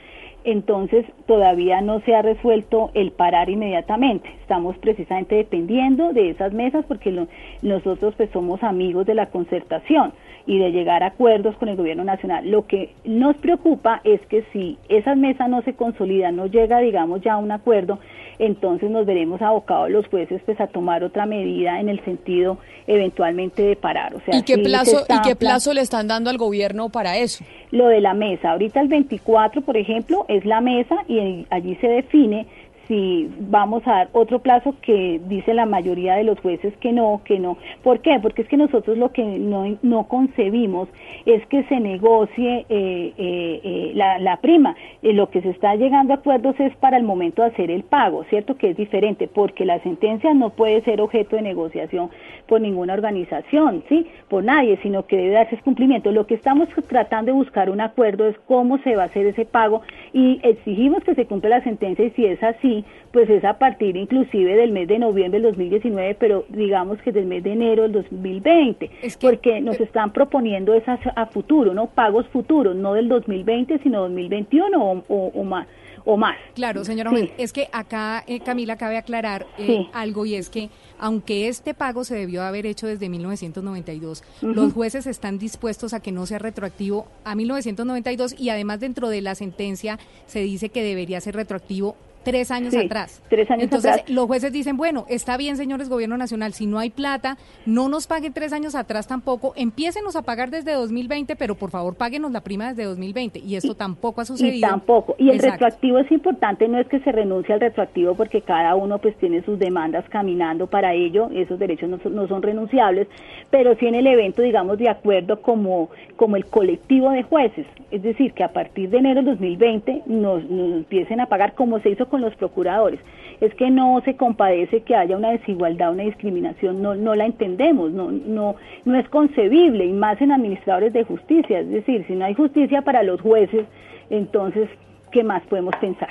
entonces 0.46 1.04
todavía 1.26 1.80
no 1.80 2.00
se 2.00 2.14
ha 2.14 2.22
resuelto 2.22 2.90
el 2.94 3.10
parar 3.10 3.50
inmediatamente. 3.50 4.28
Estamos 4.40 4.78
precisamente 4.78 5.34
dependiendo 5.34 6.12
de 6.12 6.30
esas 6.30 6.52
mesas 6.52 6.84
porque 6.86 7.10
lo- 7.10 7.26
nosotros 7.62 8.14
pues 8.16 8.30
somos 8.30 8.62
amigos 8.62 9.04
de 9.06 9.14
la 9.14 9.26
concertación 9.26 10.12
y 10.46 10.58
de 10.58 10.70
llegar 10.70 11.02
a 11.02 11.06
acuerdos 11.06 11.56
con 11.56 11.68
el 11.68 11.76
gobierno 11.76 12.04
nacional. 12.04 12.48
Lo 12.48 12.66
que 12.66 12.94
nos 13.04 13.36
preocupa 13.38 14.00
es 14.04 14.20
que 14.28 14.44
si 14.52 14.78
esas 14.88 15.16
mesas 15.16 15.48
no 15.50 15.60
se 15.62 15.74
consolidan, 15.74 16.36
no 16.36 16.46
llega 16.46 16.78
digamos 16.78 17.20
ya 17.22 17.34
a 17.34 17.38
un 17.38 17.50
acuerdo, 17.50 17.98
entonces 18.38 18.90
nos 18.90 19.06
veremos 19.06 19.40
abocados 19.42 19.90
los 19.90 20.06
jueces 20.08 20.40
pues 20.46 20.60
a 20.60 20.66
tomar 20.66 21.02
otra 21.04 21.26
medida 21.26 21.80
en 21.80 21.88
el 21.88 22.04
sentido 22.04 22.58
eventualmente 22.86 23.62
de 23.62 23.76
parar. 23.76 24.14
O 24.14 24.20
sea, 24.20 24.36
¿Y 24.38 24.42
qué 24.42 24.54
sí 24.56 24.62
plazo 24.62 25.00
y 25.08 25.20
qué 25.22 25.34
pla- 25.36 25.50
plazo 25.50 25.72
le 25.74 25.80
están 25.80 26.08
dando 26.08 26.30
al 26.30 26.38
gobierno 26.38 26.88
para 26.88 27.16
eso? 27.18 27.44
lo 27.72 27.88
de 27.88 28.00
la 28.00 28.14
mesa. 28.14 28.52
Ahorita 28.52 28.80
el 28.80 28.86
24, 28.88 29.60
por 29.62 29.76
ejemplo, 29.76 30.24
es 30.28 30.44
la 30.44 30.60
mesa 30.60 30.94
y 31.08 31.44
allí 31.50 31.74
se 31.80 31.88
define 31.88 32.46
si 32.88 33.28
vamos 33.40 33.86
a 33.86 33.92
dar 33.92 34.08
otro 34.12 34.38
plazo 34.38 34.74
que 34.80 35.20
dice 35.26 35.54
la 35.54 35.66
mayoría 35.66 36.14
de 36.14 36.24
los 36.24 36.38
jueces 36.40 36.74
que 36.78 36.92
no, 36.92 37.20
que 37.24 37.38
no. 37.38 37.58
¿Por 37.82 38.00
qué? 38.00 38.18
Porque 38.20 38.42
es 38.42 38.48
que 38.48 38.56
nosotros 38.56 38.96
lo 38.96 39.12
que 39.12 39.24
no, 39.24 39.76
no 39.82 40.04
concebimos 40.04 40.88
es 41.24 41.44
que 41.46 41.64
se 41.64 41.80
negocie 41.80 42.64
eh, 42.68 43.12
eh, 43.18 43.60
eh, 43.64 43.92
la, 43.94 44.18
la 44.18 44.36
prima. 44.38 44.76
Lo 45.02 45.30
que 45.30 45.42
se 45.42 45.50
está 45.50 45.74
llegando 45.74 46.12
a 46.12 46.16
acuerdos 46.16 46.58
es 46.60 46.74
para 46.76 46.96
el 46.96 47.02
momento 47.02 47.42
de 47.42 47.48
hacer 47.48 47.70
el 47.70 47.82
pago, 47.82 48.24
¿cierto? 48.24 48.56
Que 48.56 48.70
es 48.70 48.76
diferente, 48.76 49.28
porque 49.28 49.64
la 49.64 49.80
sentencia 49.80 50.32
no 50.34 50.50
puede 50.50 50.82
ser 50.82 51.00
objeto 51.00 51.36
de 51.36 51.42
negociación 51.42 52.10
por 52.46 52.60
ninguna 52.60 52.94
organización, 52.94 53.82
¿sí? 53.88 54.06
Por 54.28 54.44
nadie, 54.44 54.78
sino 54.82 55.06
que 55.06 55.16
debe 55.16 55.30
darse 55.30 55.56
cumplimiento. 55.66 56.12
Lo 56.12 56.26
que 56.26 56.34
estamos 56.34 56.68
tratando 56.88 57.32
de 57.32 57.38
buscar 57.38 57.70
un 57.70 57.80
acuerdo 57.80 58.26
es 58.26 58.36
cómo 58.46 58.78
se 58.78 58.94
va 58.94 59.04
a 59.04 59.06
hacer 59.06 59.26
ese 59.26 59.44
pago 59.44 59.82
y 60.12 60.38
exigimos 60.42 61.02
que 61.02 61.14
se 61.14 61.26
cumpla 61.26 61.50
la 61.50 61.64
sentencia 61.64 62.04
y 62.04 62.10
si 62.10 62.24
es 62.24 62.42
así, 62.42 62.75
pues 63.12 63.28
es 63.30 63.44
a 63.44 63.58
partir 63.58 63.96
inclusive 63.96 64.54
del 64.56 64.72
mes 64.72 64.88
de 64.88 64.98
noviembre 64.98 65.40
del 65.40 65.50
2019, 65.50 66.16
pero 66.18 66.44
digamos 66.48 67.00
que 67.02 67.12
del 67.12 67.26
mes 67.26 67.42
de 67.44 67.52
enero 67.52 67.82
del 67.84 67.92
2020, 67.92 68.90
porque 69.20 69.60
nos 69.60 69.78
están 69.80 70.12
proponiendo 70.12 70.74
esas 70.74 71.00
a 71.14 71.26
futuro, 71.26 71.74
¿no? 71.74 71.86
Pagos 71.88 72.26
futuros, 72.28 72.74
no 72.76 72.94
del 72.94 73.08
2020, 73.08 73.78
sino 73.82 74.02
2021 74.02 74.78
o, 74.82 75.04
o- 75.08 75.32
o 75.34 75.44
más. 75.44 75.66
O 76.08 76.16
más. 76.16 76.36
Claro, 76.54 76.84
señora 76.84 77.10
Sí. 77.10 77.32
Es 77.36 77.52
que 77.52 77.66
acá, 77.72 78.22
eh, 78.28 78.38
Camila, 78.38 78.76
cabe 78.76 78.96
aclarar 78.96 79.44
eh, 79.58 79.66
Sí. 79.66 79.88
algo 79.92 80.24
y 80.24 80.36
es 80.36 80.48
que 80.50 80.68
aunque 81.00 81.48
este 81.48 81.74
pago 81.74 82.04
se 82.04 82.14
debió 82.14 82.42
haber 82.44 82.64
hecho 82.64 82.86
desde 82.86 83.08
1992, 83.08 84.22
Ujú. 84.40 84.54
los 84.54 84.72
jueces 84.72 85.08
están 85.08 85.36
dispuestos 85.38 85.94
a 85.94 86.00
que 86.00 86.12
no 86.12 86.24
sea 86.26 86.38
retroactivo 86.38 87.08
a 87.24 87.34
1992 87.34 88.36
y 88.38 88.50
además 88.50 88.78
dentro 88.78 89.08
de 89.08 89.20
la 89.20 89.34
sentencia 89.34 89.98
se 90.26 90.40
dice 90.44 90.68
que 90.68 90.84
debería 90.84 91.20
ser 91.20 91.34
retroactivo 91.34 91.96
tres 92.26 92.50
años 92.50 92.74
Sí, 92.74 92.80
atrás. 92.84 93.22
tres 93.30 93.48
años 93.50 93.62
Entonces 93.62 93.92
atrás. 93.92 94.10
los 94.10 94.26
jueces 94.26 94.52
dicen, 94.52 94.76
bueno, 94.76 95.06
está 95.08 95.36
bien, 95.36 95.56
señores 95.56 95.88
Gobierno 95.88 96.16
Nacional, 96.16 96.52
si 96.54 96.66
no 96.66 96.80
hay 96.80 96.90
plata, 96.90 97.38
no 97.66 97.88
nos 97.88 98.08
paguen 98.08 98.32
tres 98.32 98.52
años 98.52 98.74
atrás 98.74 99.06
tampoco, 99.06 99.52
empiécenos 99.56 100.16
a 100.16 100.22
pagar 100.22 100.50
desde 100.50 100.72
2020, 100.72 101.36
pero 101.36 101.54
por 101.54 101.70
favor 101.70 101.94
páguenos 101.94 102.32
la 102.32 102.40
prima 102.40 102.68
desde 102.70 102.82
2020 102.84 103.38
y 103.38 103.54
esto 103.54 103.76
tampoco 103.76 104.20
ha 104.20 104.24
sucedido. 104.24 104.56
Y 104.56 104.60
tampoco. 104.60 105.14
Y 105.18 105.28
el 105.30 105.36
Exacto. 105.36 105.52
retroactivo 105.66 105.98
es 105.98 106.10
importante, 106.10 106.66
no 106.66 106.78
es 106.80 106.88
que 106.88 106.98
se 107.00 107.12
renuncie 107.12 107.54
al 107.54 107.60
retroactivo 107.60 108.16
porque 108.16 108.42
cada 108.42 108.74
uno 108.74 108.98
pues 108.98 109.16
tiene 109.18 109.42
sus 109.44 109.56
demandas 109.58 110.04
caminando 110.10 110.66
para 110.66 110.92
ello, 110.94 111.30
esos 111.32 111.58
derechos 111.60 111.88
no 111.88 111.98
son, 112.00 112.16
no 112.16 112.26
son 112.26 112.42
renunciables, 112.42 113.06
pero 113.50 113.76
sí 113.76 113.86
en 113.86 113.94
el 113.94 114.06
evento, 114.08 114.42
digamos, 114.42 114.78
de 114.78 114.88
acuerdo 114.88 115.40
como, 115.40 115.90
como 116.16 116.34
el 116.36 116.46
colectivo 116.46 117.10
de 117.12 117.22
jueces, 117.22 117.66
es 117.92 118.02
decir, 118.02 118.32
que 118.32 118.42
a 118.42 118.52
partir 118.52 118.90
de 118.90 118.98
enero 118.98 119.16
del 119.22 119.26
2020 119.36 120.02
nos, 120.06 120.42
nos 120.50 120.72
empiecen 120.78 121.20
a 121.20 121.26
pagar 121.26 121.54
como 121.54 121.78
se 121.80 121.90
hizo 121.90 122.08
con 122.08 122.15
los 122.20 122.34
procuradores. 122.36 123.00
Es 123.40 123.54
que 123.54 123.70
no 123.70 124.00
se 124.04 124.16
compadece 124.16 124.80
que 124.82 124.96
haya 124.96 125.16
una 125.16 125.30
desigualdad, 125.30 125.92
una 125.92 126.04
discriminación, 126.04 126.80
no, 126.80 126.94
no 126.94 127.14
la 127.14 127.26
entendemos, 127.26 127.92
no, 127.92 128.10
no, 128.10 128.56
no 128.84 128.98
es 128.98 129.08
concebible, 129.08 129.84
y 129.84 129.92
más 129.92 130.20
en 130.22 130.32
administradores 130.32 130.92
de 130.92 131.04
justicia, 131.04 131.60
es 131.60 131.68
decir, 131.68 132.04
si 132.06 132.14
no 132.14 132.24
hay 132.24 132.34
justicia 132.34 132.82
para 132.82 133.02
los 133.02 133.20
jueces, 133.20 133.66
entonces, 134.08 134.68
¿qué 135.10 135.22
más 135.22 135.42
podemos 135.44 135.74
pensar? 135.76 136.08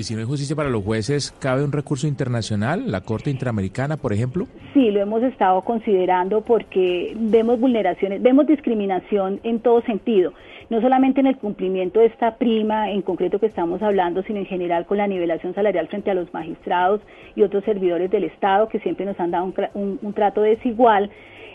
Y 0.00 0.04
si 0.04 0.14
no 0.14 0.20
hay 0.20 0.26
justicia 0.26 0.56
para 0.56 0.70
los 0.70 0.82
jueces, 0.82 1.30
¿cabe 1.40 1.62
un 1.62 1.72
recurso 1.72 2.06
internacional, 2.06 2.90
la 2.90 3.02
Corte 3.02 3.28
Interamericana, 3.28 3.98
por 3.98 4.14
ejemplo? 4.14 4.46
Sí, 4.72 4.90
lo 4.90 5.00
hemos 5.00 5.22
estado 5.22 5.60
considerando 5.60 6.40
porque 6.40 7.14
vemos 7.18 7.60
vulneraciones, 7.60 8.22
vemos 8.22 8.46
discriminación 8.46 9.40
en 9.42 9.60
todo 9.60 9.82
sentido, 9.82 10.32
no 10.70 10.80
solamente 10.80 11.20
en 11.20 11.26
el 11.26 11.36
cumplimiento 11.36 12.00
de 12.00 12.06
esta 12.06 12.36
prima 12.36 12.90
en 12.90 13.02
concreto 13.02 13.38
que 13.38 13.46
estamos 13.46 13.82
hablando, 13.82 14.22
sino 14.22 14.38
en 14.38 14.46
general 14.46 14.86
con 14.86 14.98
la 14.98 15.08
nivelación 15.08 15.54
salarial 15.54 15.88
frente 15.88 16.10
a 16.10 16.14
los 16.14 16.32
magistrados 16.32 17.00
y 17.34 17.42
otros 17.42 17.64
servidores 17.64 18.10
del 18.10 18.24
Estado 18.24 18.68
que 18.68 18.78
siempre 18.78 19.04
nos 19.04 19.18
han 19.20 19.32
dado 19.32 19.52
un, 19.74 19.98
un 20.00 20.12
trato 20.14 20.42
desigual 20.42 21.10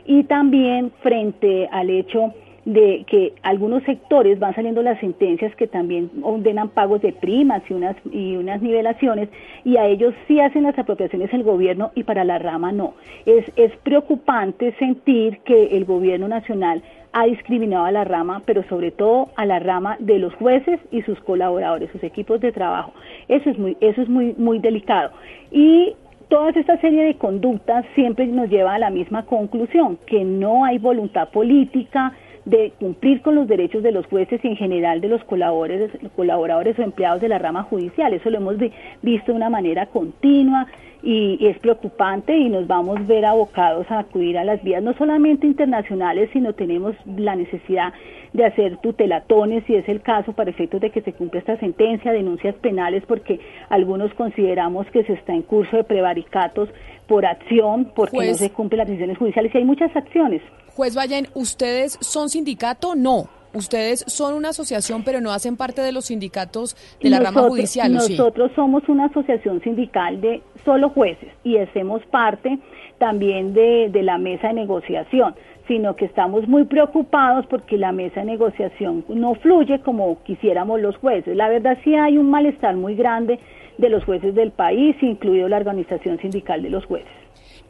y 0.06 0.26
también 0.26 0.92
frente 1.02 1.68
al 1.72 1.90
hecho 1.90 2.34
de 2.66 3.06
que 3.08 3.34
algunos 3.44 3.84
sectores 3.84 4.40
van 4.40 4.56
saliendo 4.56 4.82
las 4.82 5.00
sentencias 5.00 5.56
que 5.56 5.68
también 5.68 6.10
ordenan 6.24 6.70
pagos 6.70 7.00
de 7.02 7.14
primas 7.14 7.62
y 7.70 7.74
unas 7.74 7.96
y 8.12 8.36
unas 8.36 8.60
nivelaciones 8.62 9.30
y 9.64 9.78
a 9.78 9.86
ellos 9.86 10.16
sí 10.28 10.40
hacen 10.40 10.64
las 10.64 10.78
apropiaciones 10.78 11.32
el 11.32 11.44
gobierno 11.44 11.92
y 11.94 12.04
para 12.04 12.24
la 12.24 12.40
rama 12.40 12.72
no. 12.72 12.96
Es 13.28 13.46
es 13.56 13.72
preocupante 13.84 14.74
sentir 14.80 15.40
que 15.46 15.78
el 15.78 15.86
gobierno 15.86 16.28
nacional 16.28 16.82
ha 17.16 17.26
discriminado 17.26 17.86
a 17.86 17.92
la 17.94 18.04
rama, 18.04 18.42
pero 18.46 18.62
sobre 18.68 18.92
todo 18.92 19.30
a 19.38 19.46
la 19.46 19.60
rama 19.60 19.96
de 20.00 20.20
los 20.20 20.34
jueces 20.36 20.82
y 20.92 21.02
sus 21.04 21.18
colaboradores, 21.22 21.90
sus 21.92 22.04
equipos 22.04 22.42
de 22.42 22.52
trabajo. 22.52 22.92
Eso 23.30 23.50
es 23.50 23.58
muy 23.58 23.78
eso 23.80 24.02
es 24.02 24.10
muy 24.10 24.36
muy 24.38 24.60
delicado. 24.60 25.12
Y 25.50 25.96
toda 26.28 26.50
esta 26.50 26.78
serie 26.82 27.06
de 27.06 27.16
conductas 27.16 27.86
siempre 27.96 28.28
nos 28.28 28.50
lleva 28.50 28.76
a 28.76 28.80
la 28.80 28.90
misma 28.90 29.24
conclusión, 29.26 29.98
que 30.06 30.26
no 30.26 30.66
hay 30.66 30.78
voluntad 30.78 31.30
política, 31.30 32.12
de 32.46 32.74
cumplir 32.80 33.22
con 33.22 33.36
los 33.36 33.48
derechos 33.48 33.82
de 33.82 33.92
los 33.92 34.06
jueces 34.06 34.40
y 34.44 34.48
en 34.48 34.56
general 34.56 35.02
de 35.02 35.08
los 35.08 35.24
colaboradores, 35.24 35.92
colaboradores 36.16 36.78
o 36.78 36.84
empleados 36.84 37.22
de 37.22 37.28
la 37.28 37.40
rama 37.40 37.64
judicial. 37.64 38.14
Eso 38.14 38.30
lo 38.30 38.38
hemos 38.38 38.58
visto 39.02 39.32
de 39.32 39.38
una 39.38 39.50
manera 39.50 39.88
continua 39.88 40.68
y, 41.02 41.48
es 41.48 41.58
preocupante 41.60 42.36
y 42.36 42.50
nos 42.50 42.68
vamos 42.68 42.98
a 42.98 43.04
ver 43.04 43.26
abocados 43.26 43.86
a 43.90 44.00
acudir 44.00 44.38
a 44.38 44.44
las 44.44 44.64
vías 44.64 44.82
no 44.82 44.94
solamente 44.94 45.48
internacionales, 45.48 46.30
sino 46.34 46.54
tenemos 46.54 46.96
la 47.18 47.36
necesidad 47.36 47.94
de 48.34 48.46
hacer 48.46 48.78
tutelatones, 48.78 49.64
si 49.66 49.76
es 49.76 49.88
el 49.88 50.02
caso, 50.02 50.34
para 50.34 50.50
efectos 50.50 50.82
de 50.82 50.90
que 50.90 51.02
se 51.02 51.14
cumpla 51.14 51.40
esta 51.40 51.58
sentencia, 51.58 52.12
denuncias 52.12 52.56
penales, 52.56 53.04
porque 53.08 53.40
algunos 53.70 54.14
consideramos 54.14 54.88
que 54.88 55.04
se 55.04 55.14
está 55.14 55.34
en 55.34 55.44
curso 55.44 55.78
de 55.78 55.84
prevaricatos 55.84 56.70
por 57.08 57.26
acción, 57.26 57.92
porque 57.96 58.18
no 58.18 58.34
se 58.34 58.52
cumplen 58.52 58.80
las 58.80 58.88
decisiones 58.88 59.18
judiciales 59.18 59.54
y 59.54 59.58
hay 59.60 59.64
muchas 59.64 59.96
acciones. 59.96 60.42
Juez 60.76 60.94
Vayan, 60.94 61.28
¿ustedes 61.34 61.98
son 62.02 62.30
sindicato? 62.30 62.96
No. 62.96 63.30
Ustedes 63.54 64.04
son 64.08 64.34
una 64.34 64.50
asociación, 64.50 65.04
pero 65.06 65.22
no 65.22 65.32
hacen 65.32 65.56
parte 65.56 65.82
de 65.82 65.94
los 65.94 66.06
sindicatos 66.06 66.76
de 67.02 67.10
la 67.10 67.22
rama 67.22 67.44
judicial. 67.44 67.94
Nosotros 67.94 68.52
somos 68.54 68.84
una 68.90 69.06
asociación 69.06 69.62
sindical 69.62 70.20
de 70.20 70.42
solo 70.66 70.90
jueces 70.90 71.30
y 71.46 71.58
hacemos 71.58 72.06
parte 72.08 72.60
también 72.98 73.54
de, 73.54 73.90
de 73.90 74.04
la 74.04 74.18
mesa 74.18 74.50
de 74.50 74.56
negociación 74.56 75.36
sino 75.68 75.96
que 75.96 76.06
estamos 76.06 76.48
muy 76.48 76.66
preocupados 76.66 77.48
porque 77.48 77.76
la 77.76 77.92
mesa 77.92 78.20
de 78.20 78.28
negociación 78.28 79.04
no 79.10 79.34
fluye 79.34 79.80
como 79.80 80.22
quisiéramos 80.24 80.80
los 80.80 80.96
jueces. 80.98 81.36
La 81.36 81.50
verdad 81.50 81.78
sí 81.84 81.96
hay 81.96 82.20
un 82.20 82.30
malestar 82.30 82.76
muy 82.76 82.96
grande 82.96 83.40
de 83.80 83.90
los 83.90 84.04
jueces 84.04 84.36
del 84.36 84.52
país, 84.52 84.96
incluido 85.02 85.48
la 85.50 85.58
organización 85.58 86.20
sindical 86.20 86.62
de 86.62 86.70
los 86.70 86.86
jueces. 86.86 87.10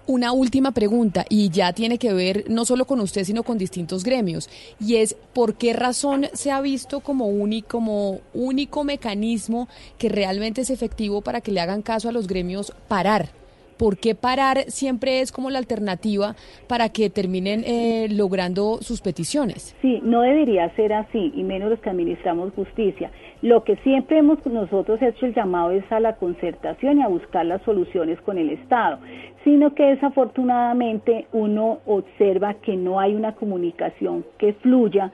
Una 0.08 0.34
última 0.34 0.72
pregunta, 0.72 1.26
y 1.30 1.50
ya 1.50 1.74
tiene 1.74 1.98
que 1.98 2.14
ver 2.14 2.46
no 2.48 2.64
solo 2.66 2.86
con 2.86 3.00
usted, 3.00 3.24
sino 3.24 3.42
con 3.42 3.58
distintos 3.58 4.04
gremios, 4.04 4.50
y 4.80 4.98
es 4.98 5.16
por 5.34 5.56
qué 5.56 5.74
razón 5.74 6.28
se 6.34 6.52
ha 6.52 6.62
visto 6.62 7.00
como 7.00 7.26
como 7.68 8.20
único 8.34 8.84
mecanismo 8.84 9.68
que 9.98 10.10
realmente 10.10 10.62
es 10.62 10.70
efectivo 10.70 11.22
para 11.22 11.42
que 11.42 11.52
le 11.52 11.60
hagan 11.60 11.82
caso 11.82 12.08
a 12.08 12.12
los 12.12 12.28
gremios 12.28 12.72
parar 12.88 13.45
¿Por 13.78 13.98
qué 13.98 14.16
parar 14.16 14.60
siempre 14.68 15.20
es 15.20 15.32
como 15.32 15.50
la 15.50 15.60
alternativa 15.60 16.36
para 16.68 16.90
que 16.90 17.10
terminen 17.10 17.64
eh, 17.66 18.08
logrando 18.10 18.78
sus 18.82 19.02
peticiones? 19.02 19.76
Sí, 19.82 20.00
no 20.04 20.22
debería 20.22 20.74
ser 20.76 20.94
así, 20.94 21.34
y 21.36 21.44
menos 21.44 21.70
los 21.70 21.80
que 21.80 21.90
administramos 21.90 22.54
justicia. 22.54 23.12
Lo 23.42 23.64
que 23.64 23.76
siempre 23.78 24.18
hemos 24.18 24.44
nosotros 24.46 25.02
hecho 25.02 25.26
el 25.26 25.36
llamado 25.36 25.72
es 25.72 25.84
a 25.92 26.00
la 26.00 26.16
concertación 26.16 27.00
y 27.00 27.04
a 27.04 27.08
buscar 27.08 27.46
las 27.46 27.62
soluciones 27.64 28.20
con 28.22 28.38
el 28.38 28.50
Estado, 28.50 29.00
sino 29.44 29.76
que 29.76 29.84
desafortunadamente 29.84 31.28
uno 31.34 31.80
observa 31.86 32.56
que 32.56 32.76
no 32.76 33.00
hay 33.00 33.14
una 33.14 33.36
comunicación 33.36 34.26
que 34.38 34.54
fluya 34.54 35.12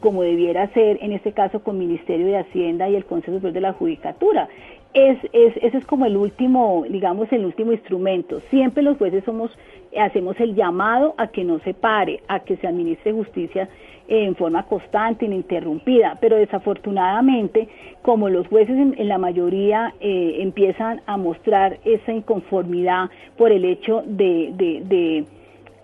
como 0.00 0.22
debiera 0.22 0.68
ser 0.74 0.98
en 1.00 1.12
este 1.12 1.32
caso 1.32 1.62
con 1.62 1.78
Ministerio 1.78 2.26
de 2.26 2.38
Hacienda 2.38 2.88
y 2.88 2.96
el 2.96 3.06
Consejo 3.06 3.36
Superior 3.36 3.54
de 3.54 3.60
la 3.60 3.72
Judicatura 3.72 4.48
es, 4.94 5.18
es, 5.32 5.56
ese 5.62 5.78
es 5.78 5.86
como 5.86 6.06
el 6.06 6.16
último, 6.16 6.84
digamos, 6.88 7.32
el 7.32 7.44
último 7.44 7.72
instrumento. 7.72 8.40
Siempre 8.50 8.82
los 8.82 8.98
jueces 8.98 9.24
somos, 9.24 9.50
hacemos 9.96 10.38
el 10.40 10.54
llamado 10.54 11.14
a 11.18 11.28
que 11.28 11.44
no 11.44 11.60
se 11.60 11.74
pare, 11.74 12.22
a 12.28 12.40
que 12.40 12.56
se 12.56 12.66
administre 12.66 13.12
justicia 13.12 13.68
en 14.08 14.34
forma 14.34 14.64
constante, 14.64 15.26
ininterrumpida, 15.26 16.18
pero 16.20 16.36
desafortunadamente, 16.36 17.68
como 18.02 18.28
los 18.28 18.48
jueces 18.48 18.76
en, 18.76 19.08
la 19.08 19.18
mayoría 19.18 19.94
eh, 20.00 20.38
empiezan 20.40 21.00
a 21.06 21.16
mostrar 21.16 21.78
esa 21.84 22.12
inconformidad 22.12 23.08
por 23.38 23.52
el 23.52 23.64
hecho 23.64 24.02
de, 24.04 24.52
de, 24.56 24.82
de 24.84 25.24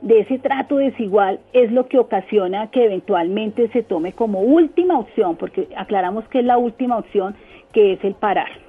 de 0.03 0.21
ese 0.21 0.39
trato 0.39 0.77
desigual 0.77 1.41
es 1.53 1.73
lo 1.73 1.89
que 1.89 1.99
ocasiona 1.99 2.71
que 2.71 2.85
eventualmente 2.85 3.69
se 3.69 3.83
tome 3.83 4.13
como 4.13 4.41
última 4.41 4.99
opción, 4.99 5.37
porque 5.37 5.69
aclaramos 5.75 6.29
que 6.29 6.41
es 6.41 6.45
la 6.45 6.59
última 6.59 6.99
opción, 6.99 7.35
que 7.73 7.95
es 7.95 8.05
el 8.05 8.15
parar. 8.15 8.66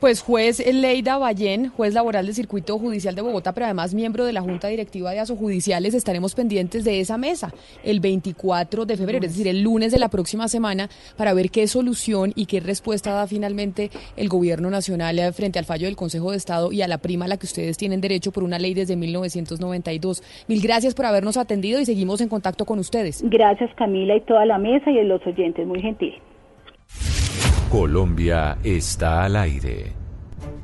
Pues 0.00 0.22
juez 0.22 0.64
Leida 0.72 1.18
Ballén, 1.18 1.70
juez 1.70 1.92
laboral 1.92 2.26
del 2.26 2.34
Circuito 2.34 2.78
Judicial 2.78 3.16
de 3.16 3.22
Bogotá, 3.22 3.52
pero 3.52 3.66
además 3.66 3.94
miembro 3.94 4.24
de 4.24 4.32
la 4.32 4.40
Junta 4.40 4.68
Directiva 4.68 5.10
de 5.10 5.18
Asojudiciales, 5.18 5.92
estaremos 5.92 6.36
pendientes 6.36 6.84
de 6.84 7.00
esa 7.00 7.18
mesa 7.18 7.52
el 7.82 7.98
24 7.98 8.86
de 8.86 8.96
febrero, 8.96 9.26
es 9.26 9.32
decir, 9.32 9.48
el 9.48 9.62
lunes 9.62 9.90
de 9.90 9.98
la 9.98 10.08
próxima 10.08 10.46
semana, 10.46 10.88
para 11.16 11.34
ver 11.34 11.50
qué 11.50 11.66
solución 11.66 12.32
y 12.36 12.46
qué 12.46 12.60
respuesta 12.60 13.10
da 13.10 13.26
finalmente 13.26 13.90
el 14.16 14.28
Gobierno 14.28 14.70
Nacional 14.70 15.18
frente 15.32 15.58
al 15.58 15.64
fallo 15.64 15.86
del 15.86 15.96
Consejo 15.96 16.30
de 16.30 16.36
Estado 16.36 16.70
y 16.70 16.82
a 16.82 16.86
la 16.86 16.98
prima 16.98 17.24
a 17.24 17.28
la 17.28 17.36
que 17.36 17.46
ustedes 17.46 17.76
tienen 17.76 18.00
derecho 18.00 18.30
por 18.30 18.44
una 18.44 18.60
ley 18.60 18.74
desde 18.74 18.94
1992. 18.94 20.22
Mil 20.46 20.62
gracias 20.62 20.94
por 20.94 21.06
habernos 21.06 21.36
atendido 21.36 21.80
y 21.80 21.86
seguimos 21.86 22.20
en 22.20 22.28
contacto 22.28 22.66
con 22.66 22.78
ustedes. 22.78 23.24
Gracias 23.28 23.74
Camila 23.74 24.14
y 24.14 24.20
toda 24.20 24.46
la 24.46 24.58
mesa 24.58 24.92
y 24.92 25.02
los 25.02 25.26
oyentes, 25.26 25.66
muy 25.66 25.82
gentil. 25.82 26.14
Colombia 27.70 28.58
está 28.64 29.22
al 29.24 29.36
aire. 29.36 29.92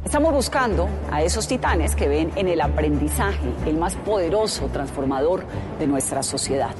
Estamos 0.07 0.33
buscando 0.33 0.89
a 1.11 1.23
esos 1.23 1.47
titanes 1.47 1.95
que 1.95 2.09
ven 2.09 2.33
en 2.35 2.49
el 2.49 2.63
aprendizaje 2.63 3.53
el 3.67 3.77
más 3.77 3.95
poderoso 3.95 4.69
transformador 4.69 5.45
de 5.79 5.87
nuestra 5.87 6.23
sociedad. 6.23 6.71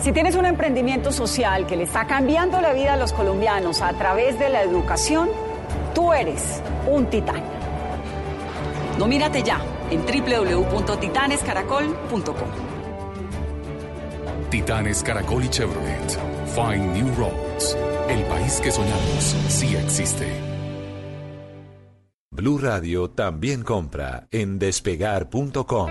Si 0.00 0.10
tienes 0.10 0.34
un 0.34 0.46
emprendimiento 0.46 1.12
social 1.12 1.64
que 1.66 1.76
le 1.76 1.84
está 1.84 2.08
cambiando 2.08 2.60
la 2.60 2.72
vida 2.72 2.94
a 2.94 2.96
los 2.96 3.12
colombianos 3.12 3.82
a 3.82 3.92
través 3.92 4.36
de 4.40 4.48
la 4.48 4.62
educación, 4.62 5.28
tú 5.94 6.12
eres 6.12 6.60
un 6.90 7.06
titán. 7.06 7.44
Nomínate 8.98 9.44
ya 9.44 9.60
en 9.90 10.00
www.titanescaracol.com. 10.00 12.48
Titanes 14.50 15.04
Caracol 15.04 15.44
y 15.44 15.48
Chevrolet. 15.48 16.41
Find 16.54 16.92
New 16.92 17.14
Roads. 17.16 17.76
El 18.08 18.24
país 18.24 18.60
que 18.62 18.70
soñamos 18.70 19.34
sí 19.48 19.74
existe. 19.74 20.26
Blue 22.30 22.58
Radio 22.58 23.08
también 23.10 23.62
compra 23.62 24.26
en 24.30 24.58
despegar.com. 24.58 25.90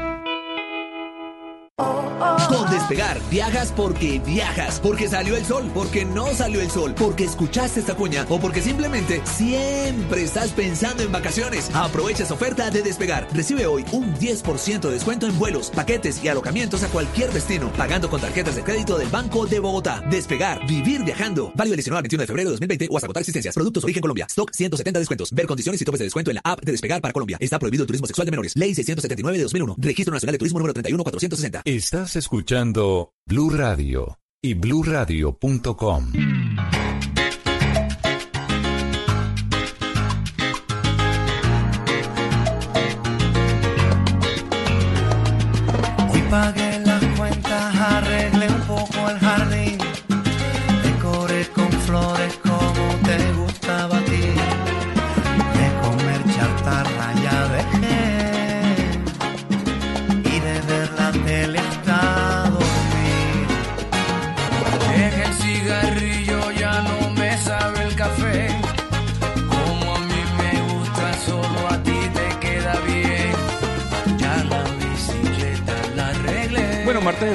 Viajas 3.29 3.71
porque 3.73 4.19
viajas, 4.19 4.81
porque 4.81 5.07
salió 5.07 5.37
el 5.37 5.45
sol, 5.45 5.71
porque 5.73 6.03
no 6.03 6.27
salió 6.33 6.59
el 6.59 6.69
sol, 6.69 6.93
porque 6.97 7.23
escuchaste 7.23 7.79
esta 7.79 7.95
cuña 7.95 8.25
o 8.27 8.37
porque 8.37 8.61
simplemente 8.61 9.21
siempre 9.23 10.23
estás 10.23 10.51
pensando 10.51 11.01
en 11.01 11.11
vacaciones. 11.11 11.71
Aprovecha 11.73 12.23
esa 12.23 12.33
oferta 12.33 12.69
de 12.69 12.81
Despegar. 12.81 13.29
Recibe 13.33 13.65
hoy 13.65 13.85
un 13.93 14.13
10% 14.15 14.81
de 14.81 14.91
descuento 14.91 15.25
en 15.25 15.39
vuelos, 15.39 15.69
paquetes 15.69 16.21
y 16.21 16.27
alojamientos 16.27 16.83
a 16.83 16.89
cualquier 16.89 17.31
destino, 17.31 17.71
pagando 17.73 18.09
con 18.09 18.19
tarjetas 18.19 18.57
de 18.57 18.63
crédito 18.63 18.97
del 18.97 19.07
Banco 19.07 19.45
de 19.45 19.59
Bogotá. 19.59 20.03
Despegar, 20.09 20.67
vivir 20.67 21.05
viajando. 21.05 21.53
Válido 21.55 21.75
el 21.75 21.77
19 21.77 21.97
al 21.97 22.03
21 22.03 22.21
de 22.21 22.27
febrero 22.27 22.49
de 22.49 22.53
2020 22.55 22.87
o 22.91 22.97
hasta 22.97 23.05
agotar 23.05 23.21
existencias. 23.21 23.55
Productos 23.55 23.85
Origen 23.85 24.01
Colombia. 24.01 24.25
Stock 24.29 24.51
170 24.51 24.99
descuentos. 24.99 25.31
Ver 25.31 25.47
condiciones 25.47 25.81
y 25.81 25.85
topes 25.85 25.99
de 25.99 26.05
descuento 26.05 26.29
en 26.31 26.35
la 26.35 26.41
app 26.43 26.61
de 26.61 26.73
Despegar 26.73 26.99
para 26.99 27.13
Colombia. 27.13 27.37
Está 27.39 27.57
prohibido 27.57 27.83
el 27.83 27.87
turismo 27.87 28.07
sexual 28.07 28.25
de 28.25 28.31
menores. 28.31 28.57
Ley 28.57 28.75
679 28.75 29.37
de 29.37 29.43
2001. 29.43 29.75
Registro 29.77 30.13
Nacional 30.13 30.33
de 30.33 30.39
Turismo 30.39 30.59
número 30.59 30.73
31460. 30.73 31.61
Estás 31.63 32.17
escuchando 32.17 32.80
Blue 33.27 33.49
Radio 33.51 34.17
y 34.41 34.55
bluradio.com. 34.55 36.40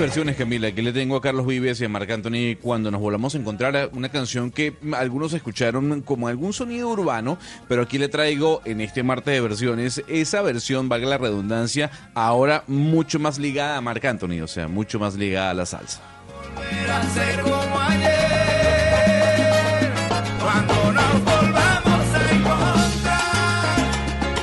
versiones, 0.07 0.36
Camila. 0.36 0.68
Aquí 0.68 0.82
le 0.82 0.92
tengo 0.92 1.16
a 1.16 1.20
Carlos 1.20 1.48
Vives 1.48 1.80
y 1.80 1.84
a 1.84 1.88
Marc 1.88 2.09
Anthony 2.09 2.54
cuando 2.62 2.92
nos 2.92 3.00
volvamos 3.00 3.34
a 3.34 3.38
encontrar 3.38 3.90
una 3.92 4.09
canción 4.09 4.52
que 4.52 4.74
algunos 4.92 5.32
escucharon 5.32 6.00
como 6.02 6.28
algún 6.28 6.52
sonido 6.52 6.88
urbano, 6.90 7.38
pero 7.66 7.82
aquí 7.82 7.98
le 7.98 8.09
traigo 8.09 8.62
en 8.64 8.80
este 8.80 9.02
martes 9.02 9.34
de 9.34 9.40
versiones 9.40 10.04
esa 10.07 10.42
versión, 10.42 10.88
valga 10.88 11.09
la 11.09 11.18
redundancia, 11.18 11.90
ahora 12.14 12.62
mucho 12.68 13.18
más 13.18 13.40
ligada 13.40 13.78
a 13.78 13.80
Marc 13.80 14.04
Anthony, 14.04 14.42
o 14.44 14.46
sea, 14.46 14.68
mucho 14.68 15.00
más 15.00 15.16
ligada 15.16 15.50
a 15.50 15.54
la 15.54 15.66
salsa. 15.66 16.00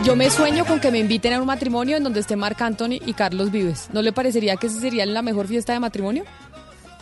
Yo 0.04 0.18
me 0.18 0.30
sueño 0.30 0.66
con 0.66 0.82
que 0.82 0.92
me 0.92 1.00
inviten 1.00 1.32
a 1.32 1.40
un 1.40 1.48
matrimonio 1.48 1.96
en 1.96 2.04
donde 2.04 2.20
esté 2.20 2.36
Marc 2.36 2.62
Anthony 2.62 3.00
y 3.06 3.14
Carlos 3.14 3.52
Vives. 3.52 3.88
¿No 3.94 4.02
le 4.02 4.12
parecería 4.12 4.58
que 4.58 4.68
esa 4.68 4.82
sería 4.82 5.06
la 5.06 5.22
mejor 5.22 5.48
fiesta 5.48 5.72
de 5.72 5.80
matrimonio? 5.80 6.26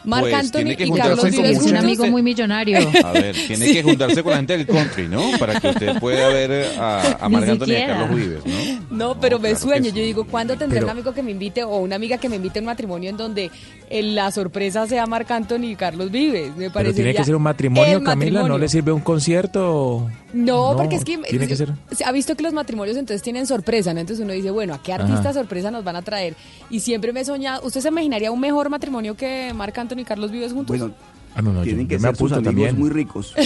Marc 0.03 0.21
Pues, 0.23 0.33
Anthony 0.33 0.51
tiene 0.59 0.77
que 0.77 0.85
y 0.87 0.91
Carlos 0.91 1.19
con 1.19 1.31
Vives 1.31 1.57
Es 1.57 1.63
un 1.63 1.75
amigo 1.77 2.07
muy 2.07 2.21
millonario. 2.23 2.79
A 3.03 3.11
ver, 3.11 3.35
tiene 3.47 3.71
que 3.71 3.83
juntarse 3.83 4.23
con 4.23 4.31
la 4.31 4.37
gente 4.37 4.57
del 4.57 4.65
country, 4.67 5.07
¿no? 5.07 5.31
Para 5.39 5.59
que 5.59 5.69
usted 5.69 5.99
pueda 5.99 6.27
ver 6.29 6.77
a, 6.79 7.23
a 7.23 7.29
Ni 7.29 7.35
Marc 7.35 7.49
Anthony 7.49 7.67
y 7.71 7.75
a. 7.75 7.87
Carlos 7.87 8.15
Vives, 8.15 8.39
¿no? 8.45 8.81
No, 8.89 9.19
pero 9.19 9.37
me 9.39 9.49
claro 9.49 9.59
sueño. 9.65 9.85
sí. 9.91 9.91
Yo 9.97 10.03
digo, 10.03 10.25
¿cuándo 10.25 10.57
tendré 10.57 10.77
Pero- 10.79 10.87
un 10.87 10.91
amigo 10.91 11.13
que 11.13 11.23
me 11.23 11.31
invite 11.31 11.63
o 11.63 11.77
una 11.77 11.95
amiga 11.95 12.17
que 12.17 12.29
me 12.29 12.35
invite 12.37 12.59
a 12.59 12.61
un 12.61 12.65
matrimonio 12.65 13.09
en 13.09 13.17
donde 13.17 13.51
eh, 13.89 14.03
la 14.03 14.31
sorpresa 14.31 14.87
sea 14.87 15.05
Marc 15.05 15.29
Anthony 15.31 15.65
y 15.71 15.75
Carlos 15.75 16.11
Vives? 16.11 16.49
Me 16.51 16.55
Pero 16.69 16.73
parece 16.73 16.95
tiene 16.95 17.13
que 17.13 17.23
ser 17.23 17.35
un 17.35 17.43
matrimonio, 17.43 18.03
Camila, 18.03 18.47
¿no 18.47 18.57
le 18.57 18.67
sirve 18.69 18.91
un 18.91 19.01
concierto? 19.01 20.09
No, 20.33 20.75
porque 20.77 20.95
es 20.95 21.03
que 21.03 21.17
Tiene 21.17 21.47
que 21.47 21.55
ser. 21.55 21.73
se 21.91 22.05
ha 22.05 22.11
visto 22.11 22.35
que 22.35 22.43
los 22.43 22.53
matrimonios 22.53 22.95
entonces 22.97 23.21
tienen 23.21 23.45
sorpresa, 23.47 23.93
¿no? 23.93 23.99
Entonces 23.99 24.23
uno 24.23 24.33
dice, 24.33 24.49
bueno, 24.51 24.73
¿a 24.73 24.81
qué 24.81 24.93
artista 24.93 25.19
Ajá. 25.29 25.33
sorpresa 25.33 25.71
nos 25.71 25.83
van 25.83 25.97
a 25.97 26.01
traer? 26.01 26.35
Y 26.69 26.79
siempre 26.79 27.11
me 27.11 27.19
he 27.21 27.25
soñado, 27.25 27.65
¿usted 27.65 27.81
se 27.81 27.89
imaginaría 27.89 28.31
un 28.31 28.39
mejor 28.39 28.69
matrimonio 28.69 29.15
que 29.15 29.51
Marc 29.53 29.77
Anthony 29.77 29.90
y 29.99 30.03
Carlos 30.05 30.31
Vives 30.31 30.53
juntos? 30.53 30.77
Bueno, 30.77 30.93
Ah, 31.33 31.41
no, 31.41 31.53
no, 31.53 31.59
yo, 31.59 31.65
tienen 31.65 31.87
que 31.87 31.95
yo 31.95 32.01
me 32.01 32.07
ser 32.09 32.15
sus 32.17 32.31
apunto 32.33 32.49
amigos 32.49 32.67
también. 32.69 32.79
muy 32.79 32.89
ricos. 32.89 33.33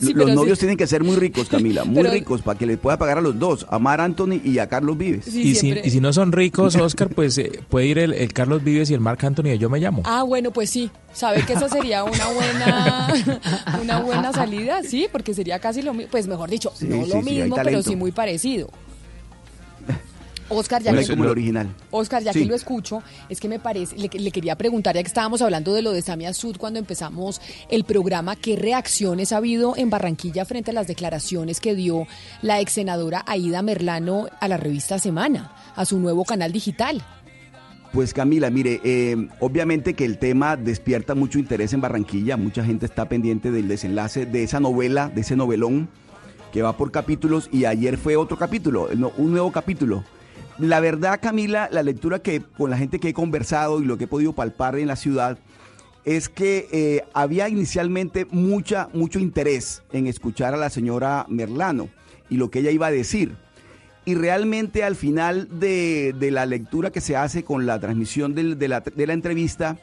Sí, 0.00 0.12
los 0.12 0.34
novios 0.34 0.58
sí. 0.58 0.62
tienen 0.62 0.76
que 0.76 0.88
ser 0.88 1.04
muy 1.04 1.14
ricos, 1.14 1.48
Camila, 1.48 1.84
muy 1.84 1.94
Pero- 2.02 2.10
ricos, 2.10 2.42
para 2.42 2.58
que 2.58 2.66
les 2.66 2.78
pueda 2.78 2.98
pagar 2.98 3.18
a 3.18 3.20
los 3.20 3.38
dos, 3.38 3.64
a 3.70 3.78
Mar 3.78 4.00
Anthony 4.00 4.40
y 4.44 4.58
a 4.58 4.68
Carlos 4.68 4.98
Vives. 4.98 5.24
Sí, 5.26 5.40
y, 5.42 5.54
si, 5.54 5.60
siempre. 5.60 5.82
y 5.86 5.90
si 5.90 6.00
no 6.00 6.12
son 6.12 6.32
ricos, 6.32 6.74
Oscar, 6.80 7.08
pues 7.10 7.38
eh, 7.38 7.60
puede 7.68 7.86
ir 7.86 7.98
el, 8.00 8.12
el 8.12 8.32
Carlos 8.32 8.64
Vives 8.64 8.90
y 8.90 8.94
el 8.94 9.00
Marc 9.00 9.22
Anthony 9.22 9.50
y 9.54 9.58
yo 9.58 9.70
me 9.70 9.78
llamo. 9.78 10.02
Ah, 10.04 10.24
bueno, 10.24 10.50
pues 10.50 10.68
sí. 10.70 10.90
¿Sabe 11.12 11.42
que 11.46 11.52
esa 11.52 11.68
sería 11.68 12.02
una 12.02 12.26
buena 12.28 13.14
una 13.82 14.00
buena 14.00 14.32
salida? 14.32 14.82
Sí, 14.82 15.06
porque 15.12 15.32
sería 15.32 15.60
casi 15.60 15.80
lo 15.82 15.94
mismo. 15.94 16.10
Pues 16.10 16.26
mejor 16.26 16.50
dicho, 16.50 16.72
Sí, 16.74 16.86
no 16.88 17.04
sí, 17.04 17.10
lo 17.12 17.22
mismo, 17.22 17.54
pero 17.62 17.80
sí 17.80 17.94
muy 17.94 18.10
parecido. 18.10 18.68
Oscar, 20.48 20.82
ya 20.82 20.92
que, 20.94 21.06
como 21.06 21.24
el 21.24 21.30
original. 21.30 21.68
Oscar, 21.90 22.22
ya 22.22 22.32
Sí. 22.32 22.40
que 22.40 22.46
lo 22.46 22.54
escucho, 22.54 23.02
es 23.28 23.40
que 23.40 23.48
me 23.48 23.58
parece, 23.58 23.96
le, 23.96 24.08
le 24.08 24.30
quería 24.30 24.56
preguntar, 24.56 24.94
ya 24.94 25.02
que 25.02 25.08
estábamos 25.08 25.42
hablando 25.42 25.74
de 25.74 25.82
lo 25.82 25.92
de 25.92 26.02
Samia 26.02 26.32
Sud 26.32 26.56
cuando 26.56 26.78
empezamos 26.78 27.40
el 27.70 27.84
programa, 27.84 28.36
¿qué 28.36 28.56
reacciones 28.56 29.32
ha 29.32 29.38
habido 29.38 29.76
en 29.76 29.90
Barranquilla 29.90 30.44
frente 30.44 30.70
a 30.70 30.74
las 30.74 30.86
declaraciones 30.86 31.60
que 31.60 31.74
dio 31.74 32.06
la 32.42 32.60
ex 32.60 32.72
senadora 32.72 33.24
Aida 33.26 33.62
Merlano 33.62 34.28
a 34.40 34.48
la 34.48 34.56
revista 34.56 34.98
Semana, 34.98 35.52
a 35.76 35.84
su 35.84 35.98
nuevo 35.98 36.24
canal 36.24 36.52
digital? 36.52 37.02
Pues 37.92 38.12
Camila, 38.12 38.50
mire, 38.50 38.80
eh, 38.84 39.16
obviamente 39.40 39.94
que 39.94 40.04
el 40.04 40.18
tema 40.18 40.56
despierta 40.56 41.14
mucho 41.14 41.38
interés 41.38 41.72
en 41.72 41.80
Barranquilla, 41.80 42.36
mucha 42.36 42.62
gente 42.62 42.84
está 42.84 43.08
pendiente 43.08 43.50
del 43.50 43.66
desenlace 43.66 44.26
de 44.26 44.42
esa 44.42 44.60
novela, 44.60 45.08
de 45.08 45.22
ese 45.22 45.36
novelón 45.36 45.88
que 46.52 46.60
va 46.62 46.76
por 46.76 46.90
capítulos 46.90 47.48
y 47.50 47.64
ayer 47.64 47.96
fue 47.96 48.16
otro 48.16 48.36
capítulo, 48.36 48.88
no, 48.94 49.12
un 49.16 49.30
nuevo 49.32 49.50
capítulo. 49.52 50.04
La 50.58 50.80
verdad, 50.80 51.20
Camila, 51.22 51.68
la 51.70 51.84
lectura 51.84 52.18
que 52.18 52.40
con 52.40 52.70
la 52.70 52.76
gente 52.76 52.98
que 52.98 53.10
he 53.10 53.12
conversado 53.12 53.80
y 53.80 53.84
lo 53.84 53.96
que 53.96 54.04
he 54.04 54.08
podido 54.08 54.32
palpar 54.32 54.76
en 54.76 54.88
la 54.88 54.96
ciudad 54.96 55.38
es 56.04 56.28
que 56.28 56.68
eh, 56.72 57.02
había 57.12 57.48
inicialmente 57.48 58.26
mucha, 58.30 58.88
mucho 58.92 59.20
interés 59.20 59.82
en 59.92 60.08
escuchar 60.08 60.54
a 60.54 60.56
la 60.56 60.70
señora 60.70 61.26
Merlano 61.28 61.90
y 62.28 62.38
lo 62.38 62.50
que 62.50 62.58
ella 62.58 62.72
iba 62.72 62.88
a 62.88 62.90
decir. 62.90 63.36
Y 64.04 64.14
realmente 64.16 64.82
al 64.82 64.96
final 64.96 65.60
de, 65.60 66.14
de 66.18 66.30
la 66.32 66.44
lectura 66.44 66.90
que 66.90 67.00
se 67.00 67.14
hace 67.14 67.44
con 67.44 67.66
la 67.66 67.78
transmisión 67.78 68.34
de, 68.34 68.68
la, 68.68 68.80
de 68.80 69.06
la 69.06 69.12
entrevista, 69.12 69.76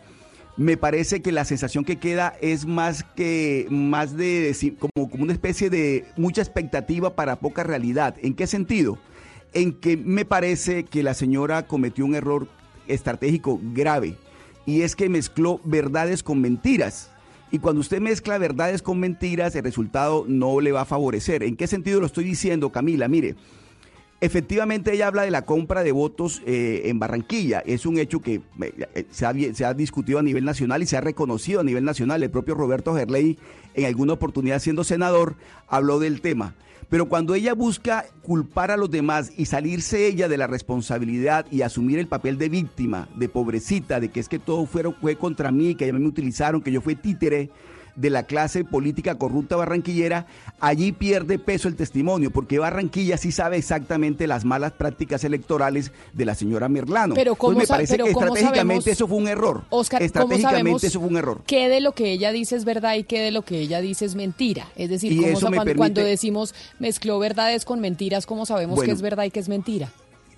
me 0.57 0.75
parece 0.77 1.21
que 1.21 1.31
la 1.31 1.45
sensación 1.45 1.85
que 1.85 1.97
queda 1.97 2.33
es 2.41 2.65
más 2.65 3.03
que 3.03 3.67
más 3.69 4.17
de 4.17 4.75
como, 4.79 5.09
como 5.09 5.23
una 5.23 5.33
especie 5.33 5.69
de 5.69 6.05
mucha 6.17 6.41
expectativa 6.41 7.15
para 7.15 7.37
poca 7.37 7.63
realidad. 7.63 8.15
¿En 8.21 8.33
qué 8.33 8.47
sentido? 8.47 8.97
En 9.55 9.73
que 9.73 9.97
me 9.97 10.25
parece 10.25 10.83
que 10.83 11.01
la 11.01 11.15
señora 11.15 11.65
cometió 11.65 12.05
un 12.05 12.13
error 12.13 12.47
estratégico 12.87 13.59
grave 13.73 14.15
y 14.67 14.81
es 14.81 14.95
que 14.95 15.09
mezcló 15.09 15.59
verdades 15.63 16.21
con 16.21 16.41
mentiras. 16.41 17.09
Y 17.51 17.59
cuando 17.59 17.81
usted 17.81 18.01
mezcla 18.01 18.37
verdades 18.37 18.81
con 18.81 18.99
mentiras, 18.99 19.55
el 19.55 19.63
resultado 19.63 20.25
no 20.27 20.59
le 20.59 20.71
va 20.71 20.81
a 20.81 20.85
favorecer. 20.85 21.41
¿En 21.41 21.55
qué 21.55 21.67
sentido 21.67 21.99
lo 21.99 22.05
estoy 22.05 22.25
diciendo, 22.25 22.71
Camila? 22.71 23.07
Mire, 23.07 23.35
Efectivamente, 24.21 24.93
ella 24.93 25.07
habla 25.07 25.23
de 25.23 25.29
la 25.29 25.43
compra 25.43 25.83
de 25.83 25.91
votos 25.91 26.41
eh, 26.45 26.83
en 26.85 26.99
Barranquilla. 26.99 27.59
Es 27.59 27.85
un 27.85 27.97
hecho 27.97 28.21
que 28.21 28.35
eh, 28.35 28.41
eh, 28.95 29.05
se, 29.11 29.25
ha, 29.25 29.33
se 29.53 29.65
ha 29.65 29.73
discutido 29.73 30.19
a 30.19 30.23
nivel 30.23 30.45
nacional 30.45 30.81
y 30.81 30.85
se 30.85 30.95
ha 30.95 31.01
reconocido 31.01 31.59
a 31.59 31.63
nivel 31.63 31.83
nacional. 31.83 32.23
El 32.23 32.31
propio 32.31 32.55
Roberto 32.55 32.95
Gerley, 32.95 33.37
en 33.73 33.85
alguna 33.85 34.13
oportunidad 34.13 34.59
siendo 34.59 34.85
senador, 34.85 35.35
habló 35.67 35.99
del 35.99 36.21
tema. 36.21 36.55
Pero 36.89 37.07
cuando 37.07 37.33
ella 37.33 37.53
busca 37.53 38.05
culpar 38.21 38.71
a 38.71 38.77
los 38.77 38.91
demás 38.91 39.31
y 39.35 39.45
salirse 39.45 40.07
ella 40.07 40.27
de 40.27 40.37
la 40.37 40.47
responsabilidad 40.47 41.45
y 41.51 41.61
asumir 41.61 41.99
el 41.99 42.07
papel 42.07 42.37
de 42.37 42.49
víctima, 42.49 43.09
de 43.15 43.29
pobrecita, 43.29 43.99
de 43.99 44.09
que 44.09 44.19
es 44.19 44.29
que 44.29 44.39
todo 44.39 44.65
fueron, 44.65 44.95
fue 45.01 45.15
contra 45.15 45.51
mí, 45.51 45.75
que 45.75 45.89
a 45.89 45.93
mí 45.93 45.99
me 45.99 46.07
utilizaron, 46.07 46.61
que 46.61 46.71
yo 46.71 46.81
fui 46.81 46.95
títere, 46.95 47.49
de 47.95 48.09
la 48.09 48.23
clase 48.23 48.63
política 48.63 49.15
corrupta 49.15 49.55
barranquillera, 49.55 50.25
allí 50.59 50.91
pierde 50.91 51.39
peso 51.39 51.67
el 51.67 51.75
testimonio, 51.75 52.31
porque 52.31 52.59
Barranquilla 52.59 53.17
sí 53.17 53.31
sabe 53.31 53.57
exactamente 53.57 54.27
las 54.27 54.43
malas 54.45 54.73
prácticas 54.73 55.23
electorales 55.23 55.91
de 56.13 56.25
la 56.25 56.35
señora 56.35 56.67
Merlano. 56.69 57.15
Pero 57.15 57.35
¿cómo 57.35 57.53
Entonces 57.53 57.69
me 57.69 57.73
parece 57.75 57.93
pero 57.93 58.05
que 58.05 58.11
estratégicamente 58.11 58.81
sabemos- 58.83 58.87
eso 58.87 59.07
fue 59.07 59.17
un 59.17 59.27
error. 59.27 59.63
Oscar, 59.69 59.99
¿cómo 59.99 60.05
estratégicamente 60.05 60.87
eso 60.87 60.99
fue 60.99 61.09
un 61.09 61.17
error. 61.17 61.41
qué 61.47 61.69
de 61.69 61.79
lo 61.79 61.93
que 61.93 62.11
ella 62.11 62.31
dice 62.31 62.55
es 62.55 62.65
verdad 62.65 62.95
y 62.95 63.03
qué 63.03 63.19
de 63.21 63.31
lo 63.31 63.43
que 63.43 63.59
ella 63.59 63.79
dice 63.81 64.05
es 64.05 64.15
mentira? 64.15 64.67
Es 64.75 64.89
decir, 64.89 65.15
¿cómo 65.21 65.39
cuando, 65.39 65.49
permite- 65.61 65.77
cuando 65.77 66.01
decimos 66.01 66.53
mezcló 66.79 67.17
verdades 67.19 67.65
con 67.65 67.79
mentiras, 67.79 68.25
¿cómo 68.25 68.45
sabemos 68.45 68.75
Bueno. 68.75 68.89
qué 68.91 68.95
es 68.95 69.01
verdad 69.01 69.23
y 69.25 69.31
qué 69.31 69.39
es 69.39 69.49
mentira? 69.49 69.89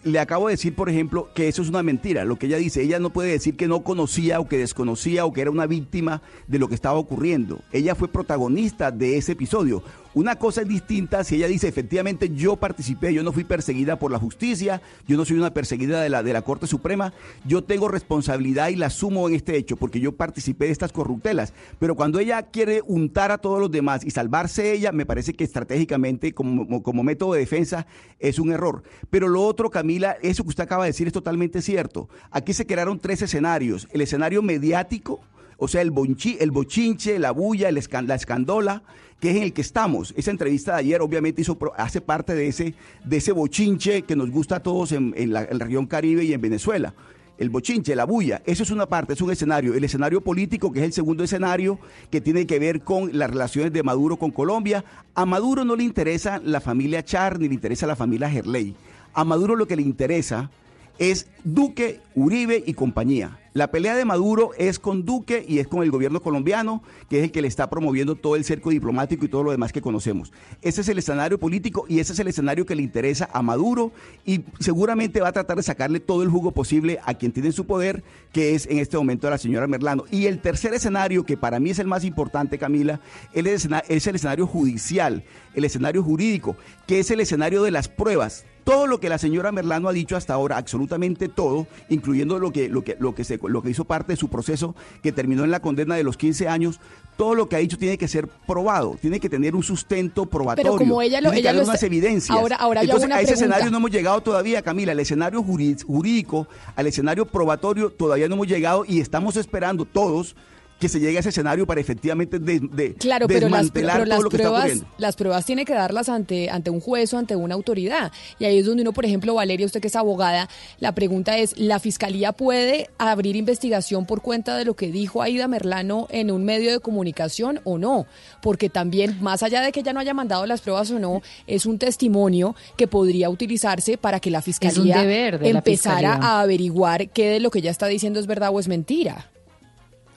Le 0.08 0.20
acabo 0.20 0.47
de 0.47 0.53
decir, 0.53 0.74
por 0.74 0.89
ejemplo, 0.89 1.30
que 1.34 1.47
eso 1.47 1.62
es 1.62 1.70
una 1.70 1.84
mentira. 1.84 2.26
Lo 2.26 2.38
que 2.38 2.47
ella 2.47 2.58
dice, 2.58 2.82
ella 2.82 2.99
no 2.99 3.12
puede 3.12 3.32
decir 3.32 3.55
que 3.55 3.68
no 3.68 3.84
conocía 3.84 4.39
o 4.39 4.47
que 4.47 4.58
desconocía 4.58 5.26
o 5.26 5.34
que 5.34 5.41
era 5.41 5.51
una 5.51 5.68
víctima 5.68 6.22
de 6.47 6.60
lo 6.60 6.68
que 6.68 6.76
estaba 6.76 6.97
ocurriendo. 6.97 7.62
Ella 7.72 7.95
fue 7.95 8.08
protagonista 8.08 8.91
de 8.91 9.18
ese 9.18 9.34
episodio. 9.34 9.84
Una 10.18 10.38
cosa 10.38 10.61
es 10.61 10.68
distinta 10.68 11.24
si 11.24 11.36
ella 11.36 11.45
dice, 11.45 11.68
efectivamente, 11.68 12.32
yo 12.34 12.55
participé, 12.55 13.13
yo 13.13 13.22
no 13.22 13.32
fui 13.32 13.43
perseguida 13.43 13.99
por 13.99 14.11
la 14.11 14.18
justicia, 14.18 14.82
yo 15.07 15.15
no 15.15 15.26
soy 15.26 15.38
una 15.38 15.53
perseguida 15.53 16.01
de 16.01 16.09
la, 16.09 16.24
de 16.24 16.34
la 16.34 16.41
Corte 16.41 16.65
Suprema, 16.65 17.13
yo 17.45 17.63
tengo 17.63 17.88
responsabilidad 17.88 18.70
y 18.70 18.78
la 18.78 18.88
asumo 18.88 19.30
en 19.30 19.36
este 19.36 19.55
hecho 19.57 19.78
porque 19.78 19.99
yo 19.99 20.13
participé 20.13 20.65
de 20.65 20.72
estas 20.72 20.91
corruptelas. 20.91 21.53
Pero 21.78 21.93
cuando 21.93 22.18
ella 22.18 22.41
quiere 22.41 22.82
untar 22.88 23.32
a 23.32 23.38
todos 23.38 23.59
los 23.59 23.70
demás 23.70 24.03
y 24.03 24.09
salvarse 24.09 24.72
ella, 24.72 24.91
me 24.91 25.05
parece 25.05 25.36
que 25.36 25.43
estratégicamente, 25.43 26.34
como, 26.34 26.82
como 26.82 27.03
método 27.03 27.34
de 27.34 27.41
defensa, 27.41 27.86
es 28.18 28.39
un 28.39 28.51
error. 28.51 28.82
Pero 29.11 29.28
lo 29.28 29.43
otro, 29.43 29.70
Camila, 29.70 30.18
eso 30.24 30.41
que 30.41 30.49
usted 30.49 30.63
acaba 30.63 30.86
de 30.86 30.89
decir 30.89 31.05
es 31.05 31.13
totalmente 31.13 31.61
cierto. 31.61 32.09
Aquí 32.32 32.53
se 32.53 32.65
crearon 32.65 32.97
tres 32.97 33.22
escenarios. 33.22 33.88
El 33.91 34.01
escenario 34.01 34.41
mediático, 34.41 35.20
o 35.57 35.68
sea, 35.68 35.82
el, 35.82 35.93
el 36.39 36.51
bochinche, 36.51 37.20
la 37.20 37.30
bulla, 37.30 37.70
el 37.70 37.80
la 38.07 38.15
escandola, 38.15 38.82
que 39.20 39.32
es 39.32 39.38
en 39.38 39.43
el 39.43 39.53
que 39.53 39.61
estamos. 39.61 40.13
Esa 40.18 40.32
entrevista 40.32 40.74
de 40.74 40.80
ayer 40.80 41.01
obviamente 41.01 41.41
hizo, 41.41 41.57
hace 41.78 42.01
parte 42.01 42.36
de 42.36 42.47
ese, 42.47 42.74
de 43.03 43.18
ese 43.18 43.32
bochinche 43.32 44.03
que 44.03 44.15
nos 44.15 44.30
gusta 44.30 44.57
a 44.57 44.63
todos 44.63 44.91
en, 44.91 45.13
en 45.18 45.34
la, 45.34 45.43
en 45.43 45.57
la 45.57 45.65
región 45.65 45.88
Caribe 45.88 46.24
y 46.24 46.34
en 46.34 46.41
Venezuela. 46.41 46.93
El 47.38 47.51
bochinche, 47.51 47.95
la 47.95 48.05
bulla, 48.05 48.41
eso 48.45 48.63
es 48.63 48.72
una 48.72 48.88
parte, 48.88 49.13
es 49.13 49.22
un 49.22 49.32
escenario. 49.32 49.76
El 49.76 49.84
escenario 49.84 50.22
político, 50.22 50.72
que 50.72 50.80
es 50.80 50.86
el 50.86 50.93
segundo 50.93 51.24
escenario, 51.24 51.78
que 52.09 52.20
tiene 52.20 52.47
que 52.47 52.57
ver 52.57 52.82
con 52.82 53.15
las 53.15 53.30
relaciones 53.30 53.72
de 53.72 53.84
Maduro 53.84 54.18
con 54.18 54.32
Colombia. 54.32 54.84
A 55.13 55.26
Maduro 55.26 55.63
no 55.63 55.76
le 55.76 55.84
interesa 55.84 56.41
la 56.43 56.61
familia 56.61 57.03
Char 57.03 57.39
ni 57.39 57.47
le 57.47 57.53
interesa 57.53 57.86
la 57.86 57.95
familia 57.95 58.30
Gerley. 58.30 58.76
A 59.13 59.24
Maduro 59.24 59.55
lo 59.55 59.68
que 59.68 59.76
le 59.76 59.84
interesa 59.84 60.49
es 60.97 61.28
Duque, 61.43 62.01
Uribe 62.15 62.63
y 62.65 62.74
compañía. 62.74 63.39
La 63.58 63.72
pelea 63.72 63.95
de 63.95 64.05
Maduro 64.05 64.51
es 64.60 64.78
con 64.78 65.03
Duque 65.03 65.43
y 65.47 65.58
es 65.58 65.68
con 65.68 65.82
el 65.82 65.89
gobierno 65.89 66.22
colombiano, 66.22 66.84
que 67.10 67.18
es 67.18 67.24
el 67.24 67.32
que 67.32 67.41
le 67.41 67.47
está 67.47 67.72
promoviendo 67.72 68.14
todo 68.14 68.36
el 68.36 68.43
cerco 68.43 68.70
diplomático 68.70 69.26
y 69.26 69.30
todo 69.30 69.41
lo 69.41 69.49
demás 69.49 69.74
que 69.74 69.82
conocemos. 69.82 70.32
Ese 70.62 70.82
es 70.82 70.89
el 70.89 70.99
escenario 70.99 71.39
político 71.39 71.86
y 71.89 71.99
ese 71.99 72.14
es 72.14 72.20
el 72.20 72.28
escenario 72.28 72.68
que 72.68 72.76
le 72.76 72.84
interesa 72.84 73.32
a 73.34 73.41
Maduro 73.41 73.91
y 74.28 74.41
seguramente 74.60 75.22
va 75.22 75.30
a 75.30 75.32
tratar 75.32 75.58
de 75.58 75.64
sacarle 75.64 75.99
todo 75.99 76.22
el 76.22 76.30
jugo 76.30 76.51
posible 76.51 76.99
a 77.03 77.16
quien 77.16 77.32
tiene 77.32 77.51
su 77.51 77.66
poder, 77.66 78.03
que 78.32 78.53
es 78.53 78.68
en 78.68 78.78
este 78.78 78.95
momento 78.95 79.28
la 79.28 79.39
señora 79.39 79.66
Merlano. 79.66 80.03
Y 80.12 80.28
el 80.28 80.38
tercer 80.38 80.76
escenario, 80.76 81.24
que 81.24 81.36
para 81.36 81.60
mí 81.60 81.72
es 81.72 81.80
el 81.80 81.88
más 81.88 82.03
importante, 82.03 82.60
Camila, 82.60 83.01
es 83.34 83.66
el 83.89 84.16
escenario 84.16 84.45
judicial, 84.45 85.24
el 85.55 85.66
escenario 85.66 86.03
jurídico, 86.03 86.55
que 86.86 86.99
es 86.99 87.10
el 87.10 87.22
escenario 87.22 87.64
de 87.64 87.72
las 87.72 87.88
pruebas 87.88 88.45
todo 88.68 88.86
lo 88.86 88.99
que 88.99 89.07
la 89.07 89.18
señora 89.18 89.53
Merlano 89.53 89.88
ha 89.88 89.93
dicho 89.93 90.18
hasta 90.18 90.34
ahora, 90.34 90.57
absolutamente 90.57 91.30
todo, 91.30 91.68
incluyendo 91.88 92.38
lo 92.38 92.51
que, 92.51 92.68
lo 92.68 92.84
que, 92.84 92.97
lo 92.99 93.15
que, 93.15 93.24
se, 93.24 93.39
lo 93.41 93.61
que 93.61 93.70
hizo 93.70 93.86
parte 93.86 94.11
de 94.11 94.18
su 94.18 94.28
proceso 94.28 94.76
que 95.01 95.13
terminó 95.13 95.45
en 95.45 95.51
la 95.51 95.61
condena 95.61 95.95
de 95.95 96.03
los 96.03 96.18
15 96.18 96.49
años, 96.49 96.82
todo 97.15 97.34
lo 97.34 97.47
que 97.47 97.55
ha 97.55 97.59
dicho 97.59 97.78
tiene 97.78 97.97
que 97.97 98.09
ser 98.09 98.28
probado, 98.28 98.97
tiene 99.01 99.22
que 99.22 99.30
tener 99.30 99.55
un 99.55 99.63
sustento 99.63 100.26
probatorio. 100.26 100.74
Pero 100.74 100.78
como 100.86 101.01
ella 101.01 101.22
lo- 101.22 101.30
tiene 101.30 101.43
que 101.43 101.47
haber 101.47 101.61
lo 101.63 101.70
unas 101.70 101.82
evidencias. 101.82 102.38
Ahora- 102.38 102.57
ahora 102.57 102.84
yo 102.84 102.89
hago 102.91 102.97
Entonces, 102.97 103.05
una 103.07 103.15
a 103.15 103.22
ese 103.22 103.28
pregunta. 103.32 103.45
escenario 103.55 103.72
no 103.72 103.78
hemos 103.78 103.91
llegado 103.91 104.20
todavía, 104.20 104.61
Camila. 104.61 104.91
El 104.91 104.99
escenario 104.99 105.41
jurídico, 105.41 106.47
al 106.76 106.88
escenario 106.88 107.26
probatorio, 107.26 107.89
todavía 107.89 108.28
no 108.28 108.36
hemos 108.36 108.47
llegado 108.47 108.84
y 108.86 108.99
estamos 108.99 109.38
esperando 109.38 109.86
todos 109.86 110.36
que 110.80 110.89
se 110.89 110.99
llegue 110.99 111.17
a 111.17 111.19
ese 111.21 111.30
escenario 111.30 111.65
para 111.65 111.82
efectivamente 111.82 112.39
de, 112.39 112.59
de- 112.59 112.93
Claro, 112.95 113.28
pero 113.28 113.49
las, 113.49 113.63
desmantelar 113.63 113.95
pero 113.97 114.05
todo 114.05 114.13
las 114.15 114.23
lo 114.23 114.30
que 114.30 114.36
está 114.38 114.47
pruebas, 114.49 114.63
ocurriendo. 114.65 114.88
las 114.97 115.15
pruebas 115.15 115.45
tiene 115.45 115.65
que 115.65 115.73
darlas 115.73 116.09
ante, 116.09 116.49
ante 116.49 116.69
un 116.69 116.80
juez 116.80 117.13
o 117.13 117.17
ante 117.17 117.36
una 117.36 117.55
autoridad. 117.55 118.11
Y 118.39 118.45
ahí 118.45 118.59
es 118.59 118.65
donde 118.65 118.84
uno, 118.84 118.93
por 118.93 119.05
ejemplo, 119.05 119.34
Valeria, 119.34 119.65
usted 119.65 119.82
que 119.82 119.88
es 119.88 119.95
abogada, 119.95 120.49
la 120.80 120.93
pregunta 120.93 121.38
es, 121.38 121.57
¿la 121.57 121.80
fiscalía 121.80 122.32
puede 122.32 122.89
abrir 122.97 123.36
investigación 123.36 124.05
por 124.05 124.21
cuenta 124.21 124.55
de 124.57 124.65
lo 124.65 124.75
que 124.75 124.91
dijo 124.91 125.21
Aida 125.21 125.47
Merlano 125.47 126.07
en 126.11 126.30
un 126.32 126.45
medio 126.45 126.71
de 126.71 126.80
comunicación 126.80 127.59
o 127.63 127.78
no? 127.78 128.05
Porque 128.41 128.69
también, 128.69 129.17
más 129.21 129.43
allá 129.43 129.61
de 129.61 129.71
que 129.71 129.80
ella 129.80 129.93
no 129.93 129.99
haya 129.99 130.13
mandado 130.13 130.45
las 130.45 130.61
pruebas 130.61 130.91
o 130.91 130.99
no, 130.99 131.21
es 131.47 131.65
un 131.65 131.80
testimonio 131.80 132.55
que 132.75 132.88
podría 132.88 133.30
utilizarse 133.30 133.97
para 133.97 134.19
que 134.19 134.30
la 134.32 134.41
fiscalía 134.41 135.01
deber 135.01 135.39
de 135.39 135.51
la 135.53 135.59
empezara 135.59 136.11
fiscalía. 136.13 136.30
a 136.30 136.41
averiguar 136.41 137.09
qué 137.09 137.30
de 137.30 137.39
lo 137.39 137.49
que 137.51 137.59
ella 137.59 137.71
está 137.71 137.88
diciendo 137.88 138.19
es 138.19 138.28
verdad 138.28 138.49
o 138.53 138.59
es 138.59 138.67
mentira. 138.67 139.32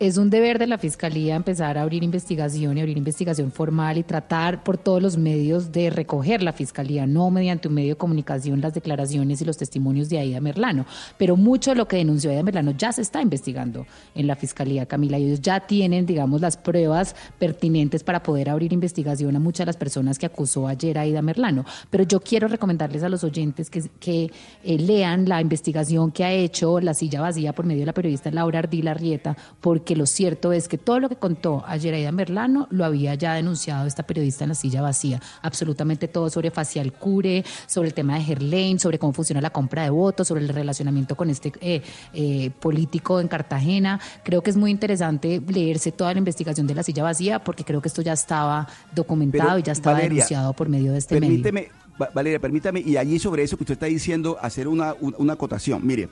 Es 0.01 0.16
un 0.16 0.30
deber 0.30 0.59
de 0.59 0.66
la 0.66 0.78
Fiscalía 0.78 1.36
empezar 1.36 1.76
a 1.76 1.82
abrir 1.82 2.03
investigación 2.03 2.78
y 2.78 2.80
abrir 2.80 2.96
investigación 2.96 3.53
formal 3.53 3.98
y 3.98 4.03
tratar 4.03 4.64
por 4.64 4.78
todos 4.78 5.03
los 5.03 5.18
medios 5.18 5.72
de 5.72 5.90
recoger 5.90 6.42
la 6.42 6.55
Fiscalía, 6.55 7.07
no 7.07 7.30
mediante 7.30 7.68
un 7.68 7.74
medio 7.74 7.90
de 7.90 7.98
comunicación 7.98 8.62
las 8.62 8.72
declaraciones 8.72 9.42
y 9.42 9.44
los 9.44 9.59
testimonios 9.59 10.09
de 10.09 10.18
Aida 10.18 10.40
Merlano. 10.40 10.86
Pero 11.18 11.36
mucho 11.36 11.72
de 11.72 11.76
lo 11.76 11.86
que 11.86 11.98
denunció 11.98 12.30
Aida 12.30 12.42
Merlano 12.42 12.70
ya 12.70 12.92
se 12.92 13.03
está 13.03 13.20
investigando 13.20 13.86
en 14.14 14.26
la 14.26 14.36
Fiscalía, 14.36 14.86
Camila. 14.86 15.18
Ellos 15.18 15.42
ya 15.42 15.61
tienen, 15.61 16.07
digamos, 16.07 16.40
las 16.40 16.57
pruebas 16.57 17.14
pertinentes 17.38 18.03
para 18.03 18.22
poder 18.22 18.48
abrir 18.48 18.72
investigación 18.72 19.36
a 19.36 19.38
muchas 19.38 19.66
de 19.66 19.66
las 19.66 19.76
personas 19.76 20.18
que 20.18 20.24
acusó 20.24 20.66
ayer 20.66 20.96
a 20.96 21.03
Aida 21.03 21.20
Merlano. 21.20 21.66
Pero 21.90 22.05
yo 22.05 22.20
quiero 22.20 22.48
recomendarles 22.48 23.03
a 23.03 23.11
los 23.11 23.22
oyentes 23.22 23.68
que, 23.68 23.82
que 24.01 24.30
eh, 24.64 24.78
lean 24.78 25.28
la 25.28 25.42
investigación 25.42 26.11
que 26.11 26.24
ha 26.24 26.32
hecho 26.32 26.80
La 26.80 26.94
Silla 26.94 27.20
Vacía 27.20 27.53
por 27.53 27.66
medio 27.66 27.80
de 27.80 27.86
la 27.86 27.92
periodista 27.92 28.30
Laura 28.30 28.61
Ardila 28.61 28.94
Rieta, 28.94 29.36
porque 29.61 29.89
lo 29.97 30.07
cierto 30.07 30.53
es 30.53 30.68
que 30.68 30.78
todo 30.78 31.01
lo 31.01 31.09
que 31.09 31.16
contó 31.16 31.62
ayer 31.66 31.95
Aida 31.95 32.12
Merlano 32.12 32.66
lo 32.70 32.84
había 32.84 33.14
ya 33.14 33.34
denunciado 33.34 33.86
esta 33.86 34.03
periodista 34.05 34.45
en 34.45 34.49
La 34.49 34.55
Silla 34.55 34.82
Vacía. 34.82 35.20
Absolutamente 35.43 36.09
todo 36.09 36.30
sobre 36.30 36.51
facial 36.51 36.93
cure, 36.93 37.45
sobre 37.66 37.88
el 37.88 37.95
tema 37.95 38.14
de 38.16 38.22
Gerlain, 38.24 38.78
sobre 38.78 38.99
cómo 38.99 39.12
funciona 39.12 39.41
la 39.41 39.51
compra 39.51 39.82
de 39.84 39.91
votos, 39.91 40.28
sobre 40.28 40.43
el 40.43 40.49
relacionamiento 40.49 41.16
con 41.16 41.30
este 41.30 41.53
eh, 41.61 41.82
eh, 42.12 42.51
político 42.61 43.20
en 43.20 43.28
Cartagena. 43.28 44.01
Creo 44.24 44.43
que 44.43 44.51
es 44.51 44.57
muy 44.57 44.70
interesante 44.70 45.41
leerse 45.49 45.93
toda 45.93 46.12
la 46.12 46.18
investigación 46.18 46.66
de 46.66 46.74
La 46.74 46.82
Silla 46.82 47.03
Vacía, 47.03 47.43
porque 47.45 47.64
creo 47.64 47.80
que 47.80 47.88
esto 47.88 48.03
ya 48.03 48.12
estaba 48.12 48.68
documentado 48.95 49.49
Pero, 49.51 49.59
y 49.59 49.62
ya 49.62 49.72
estaba 49.72 49.95
Valeria, 49.95 50.14
denunciado 50.16 50.53
por 50.53 50.68
medio 50.68 50.93
de 50.93 50.99
este 50.99 51.14
medio. 51.20 51.43
Permíteme, 51.43 51.68
Va- 52.01 52.11
Valeria, 52.14 52.38
permítame, 52.41 52.80
y 52.80 52.97
allí 52.97 53.18
sobre 53.18 53.43
eso 53.43 53.57
que 53.59 53.64
usted 53.64 53.74
está 53.74 53.86
diciendo, 53.86 54.38
hacer 54.41 54.66
una, 54.68 54.95
un- 55.01 55.14
una 55.18 55.34
acotación. 55.34 55.86
Mire, 55.86 56.09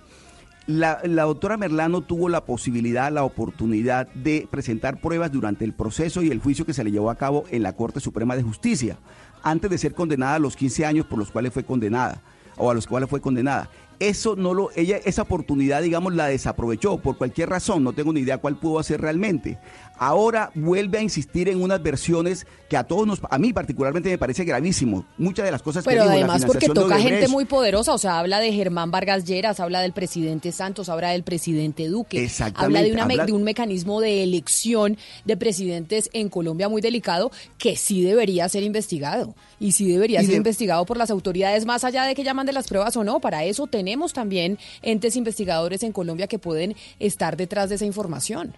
la, 0.68 1.00
la 1.02 1.22
doctora 1.22 1.56
Merlano 1.56 2.02
tuvo 2.02 2.28
la 2.28 2.44
posibilidad, 2.44 3.10
la 3.10 3.24
oportunidad 3.24 4.06
de 4.08 4.46
presentar 4.50 5.00
pruebas 5.00 5.32
durante 5.32 5.64
el 5.64 5.72
proceso 5.72 6.22
y 6.22 6.28
el 6.28 6.40
juicio 6.40 6.66
que 6.66 6.74
se 6.74 6.84
le 6.84 6.92
llevó 6.92 7.10
a 7.10 7.14
cabo 7.14 7.44
en 7.50 7.62
la 7.62 7.72
Corte 7.72 8.00
Suprema 8.00 8.36
de 8.36 8.42
Justicia, 8.42 8.98
antes 9.42 9.70
de 9.70 9.78
ser 9.78 9.94
condenada 9.94 10.34
a 10.34 10.38
los 10.38 10.56
15 10.56 10.84
años 10.84 11.06
por 11.06 11.18
los 11.18 11.30
cuales 11.30 11.54
fue 11.54 11.64
condenada, 11.64 12.20
o 12.58 12.70
a 12.70 12.74
los 12.74 12.86
cuales 12.86 13.08
fue 13.08 13.22
condenada. 13.22 13.70
Eso 13.98 14.36
no 14.36 14.52
lo, 14.52 14.68
ella, 14.76 14.98
esa 15.06 15.22
oportunidad, 15.22 15.80
digamos, 15.80 16.14
la 16.14 16.26
desaprovechó 16.26 16.98
por 16.98 17.16
cualquier 17.16 17.48
razón, 17.48 17.82
no 17.82 17.94
tengo 17.94 18.12
ni 18.12 18.20
idea 18.20 18.36
cuál 18.36 18.56
pudo 18.56 18.78
hacer 18.78 19.00
realmente. 19.00 19.58
Ahora 19.98 20.50
vuelve 20.54 20.98
a 20.98 21.02
insistir 21.02 21.48
en 21.48 21.60
unas 21.62 21.82
versiones 21.82 22.46
que 22.68 22.76
a 22.76 22.84
todos 22.84 23.06
nos, 23.06 23.20
a 23.30 23.38
mí 23.38 23.52
particularmente 23.52 24.08
me 24.10 24.18
parece 24.18 24.44
gravísimo. 24.44 25.04
Muchas 25.16 25.44
de 25.46 25.50
las 25.50 25.62
cosas 25.62 25.82
que 25.84 25.90
Pero 25.90 26.02
dijo, 26.04 26.14
la 26.14 26.18
además 26.20 26.44
porque 26.44 26.68
toca 26.68 26.98
gente 27.00 27.28
muy 27.28 27.46
poderosa, 27.46 27.94
o 27.94 27.98
sea, 27.98 28.18
habla 28.18 28.40
de 28.40 28.52
Germán 28.52 28.90
Vargas 28.90 29.24
Lleras, 29.24 29.58
habla 29.60 29.80
del 29.80 29.92
presidente 29.92 30.52
Santos, 30.52 30.88
habla 30.88 31.10
del 31.10 31.22
presidente 31.24 31.88
Duque, 31.88 32.30
habla 32.54 32.82
de, 32.82 32.92
una 32.92 33.04
habla- 33.04 33.26
de 33.26 33.32
un 33.32 33.42
mecanismo 33.42 34.00
de 34.00 34.22
elección 34.22 34.96
de 35.24 35.36
presidentes 35.36 36.10
en 36.12 36.28
Colombia 36.28 36.68
muy 36.68 36.80
delicado 36.82 37.30
que 37.56 37.74
sí 37.76 38.02
debería 38.02 38.48
ser 38.48 38.62
investigado 38.62 39.34
y 39.58 39.72
sí 39.72 39.90
debería 39.90 40.20
Y 40.20 40.24
ser 40.24 40.32
de- 40.32 40.36
investigado 40.36 40.84
por 40.86 40.96
las 40.96 41.10
autoridades 41.10 41.64
más 41.66 41.84
allá 41.84 42.04
de 42.04 42.14
que 42.14 42.22
llaman 42.24 42.46
de 42.46 42.52
las 42.52 42.68
pruebas 42.68 42.96
o 42.96 43.04
no. 43.04 43.18
Para 43.20 43.44
eso 43.44 43.66
tenemos 43.66 44.12
también 44.12 44.58
entes 44.82 45.16
investigadores 45.16 45.82
en 45.82 45.92
Colombia 45.92 46.26
que 46.26 46.38
pueden 46.38 46.76
estar 47.00 47.36
detrás 47.36 47.68
de 47.70 47.76
esa 47.76 47.84
información. 47.86 48.54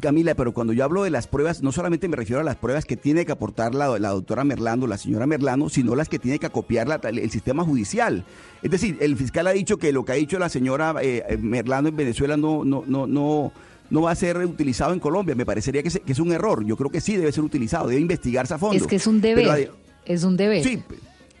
Camila, 0.00 0.34
pero 0.34 0.52
cuando 0.52 0.72
yo 0.74 0.84
hablo 0.84 1.02
de 1.02 1.10
las 1.10 1.26
pruebas, 1.26 1.62
no 1.62 1.72
solamente 1.72 2.08
me 2.08 2.16
refiero 2.16 2.40
a 2.40 2.44
las 2.44 2.56
pruebas 2.56 2.84
que 2.84 2.96
tiene 2.96 3.24
que 3.24 3.32
aportar 3.32 3.74
la, 3.74 3.98
la 3.98 4.10
doctora 4.10 4.44
Merlano, 4.44 4.86
la 4.86 4.98
señora 4.98 5.26
Merlano, 5.26 5.70
sino 5.70 5.96
las 5.96 6.08
que 6.10 6.18
tiene 6.18 6.38
que 6.38 6.44
acopiar 6.46 6.86
la- 6.88 6.96
el 7.08 7.30
sistema 7.30 7.64
judicial. 7.64 8.24
Es 8.62 8.70
decir, 8.70 8.98
el 9.00 9.16
fiscal 9.16 9.46
ha 9.46 9.52
dicho 9.52 9.78
que 9.78 9.90
lo 9.92 10.04
que 10.04 10.12
ha 10.12 10.16
dicho 10.16 10.38
la 10.38 10.50
señora 10.50 10.94
eh, 11.00 11.38
Merlano 11.40 11.88
en 11.88 11.96
Venezuela 11.96 12.36
no, 12.36 12.64
no, 12.64 12.84
no, 12.86 13.06
no, 13.06 13.50
no 13.88 14.02
va 14.02 14.10
a 14.10 14.14
ser 14.14 14.36
utilizado 14.44 14.92
en 14.92 15.00
Colombia. 15.00 15.34
Me 15.34 15.46
parecería 15.46 15.82
que, 15.82 15.88
se- 15.90 16.00
que 16.00 16.12
es 16.12 16.18
un 16.18 16.32
error. 16.32 16.64
Yo 16.66 16.76
creo 16.76 16.90
que 16.90 17.00
sí 17.00 17.16
debe 17.16 17.32
ser 17.32 17.44
utilizado, 17.44 17.88
debe 17.88 18.00
investigarse 18.02 18.52
a 18.52 18.58
fondo. 18.58 18.76
Es 18.76 18.86
que 18.86 18.96
es 18.96 19.06
un 19.06 19.22
deber, 19.22 19.72
es 20.04 20.22
un 20.22 20.36
deber. 20.36 20.62
Sí, 20.62 20.82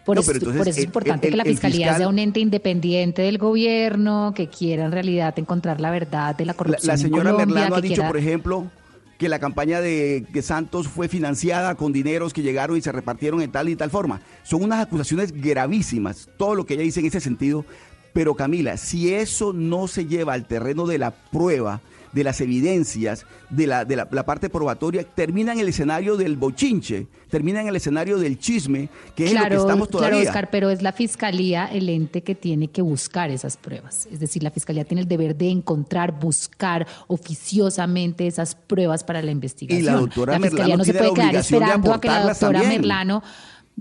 Por, 0.08 0.16
No, 0.16 0.22
eso, 0.22 0.28
pero 0.32 0.38
entonces 0.38 0.58
por 0.60 0.68
eso 0.68 0.78
es 0.80 0.84
importante 0.86 1.26
el- 1.26 1.32
que 1.32 1.36
la 1.36 1.44
fiscalía 1.44 1.78
fiscal- 1.88 1.96
sea 1.98 2.08
un 2.08 2.18
ente 2.18 2.40
independiente 2.40 3.20
del 3.20 3.36
gobierno, 3.36 4.32
que 4.34 4.48
quiera 4.48 4.86
en 4.86 4.92
realidad 4.92 5.38
encontrar 5.38 5.82
la 5.82 5.90
verdad 5.90 6.34
de 6.34 6.46
la 6.46 6.52
La, 6.52 6.56
corrupción. 6.56 6.86
la 6.86 6.94
en 6.94 6.98
señora 6.98 7.30
Colombia, 7.32 7.46
Merlano 7.54 7.76
ha 7.76 7.80
dicho, 7.82 7.94
quiera- 7.96 8.08
por 8.08 8.16
ejemplo, 8.16 8.70
que 9.18 9.28
la 9.28 9.38
campaña 9.38 9.82
de 9.82 10.24
que 10.32 10.40
Santos 10.40 10.88
fue 10.88 11.08
financiada 11.08 11.74
con 11.74 11.92
dineros 11.92 12.32
que 12.32 12.40
llegaron 12.40 12.78
y 12.78 12.80
se 12.80 12.90
repartieron 12.90 13.42
en 13.42 13.52
tal 13.52 13.68
y 13.68 13.76
tal 13.76 13.90
forma. 13.90 14.22
Son 14.44 14.62
unas 14.62 14.80
acusaciones 14.80 15.30
gravísimas, 15.32 16.30
todo 16.38 16.54
lo 16.54 16.64
que 16.64 16.72
ella 16.74 16.84
dice 16.84 17.00
en 17.00 17.06
ese 17.06 17.20
sentido. 17.20 17.66
Pero 18.12 18.34
Camila, 18.34 18.76
si 18.76 19.14
eso 19.14 19.52
no 19.52 19.88
se 19.88 20.06
lleva 20.06 20.32
al 20.32 20.46
terreno 20.46 20.86
de 20.86 20.98
la 20.98 21.10
prueba, 21.10 21.80
de 22.12 22.24
las 22.24 22.40
evidencias, 22.40 23.26
de 23.50 23.66
la, 23.66 23.84
de 23.84 23.96
la, 23.96 24.08
la 24.10 24.24
parte 24.24 24.48
probatoria, 24.48 25.04
termina 25.04 25.52
en 25.52 25.60
el 25.60 25.68
escenario 25.68 26.16
del 26.16 26.36
bochinche, 26.36 27.06
termina 27.28 27.60
en 27.60 27.68
el 27.68 27.76
escenario 27.76 28.18
del 28.18 28.38
chisme, 28.38 28.88
que 29.14 29.26
es 29.26 29.34
lo 29.34 29.46
que 29.46 29.54
estamos 29.54 29.88
todavía. 29.88 30.20
Claro, 30.20 30.28
Oscar, 30.30 30.48
pero 30.50 30.70
es 30.70 30.82
la 30.82 30.92
fiscalía 30.92 31.66
el 31.66 31.88
ente 31.88 32.22
que 32.22 32.34
tiene 32.34 32.68
que 32.68 32.82
buscar 32.82 33.30
esas 33.30 33.56
pruebas. 33.56 34.08
Es 34.10 34.20
decir, 34.20 34.42
la 34.42 34.50
fiscalía 34.50 34.84
tiene 34.84 35.02
el 35.02 35.08
deber 35.08 35.36
de 35.36 35.50
encontrar, 35.50 36.18
buscar 36.18 36.86
oficiosamente 37.06 38.26
esas 38.26 38.54
pruebas 38.54 39.04
para 39.04 39.22
la 39.22 39.30
investigación. 39.30 39.82
Y 39.82 39.86
la 39.86 40.00
doctora 40.00 40.40
fiscalía 40.40 40.76
Merlano 40.76 40.78
no 40.78 40.84
se 40.84 40.92
la 40.92 40.98
puede 40.98 41.14
quedar 41.14 41.36
esperando 41.36 41.92
a 41.92 42.00
que 42.00 42.08
la 42.08 42.22
doctora 42.22 42.60
también. 42.60 42.80
Merlano. 42.80 43.22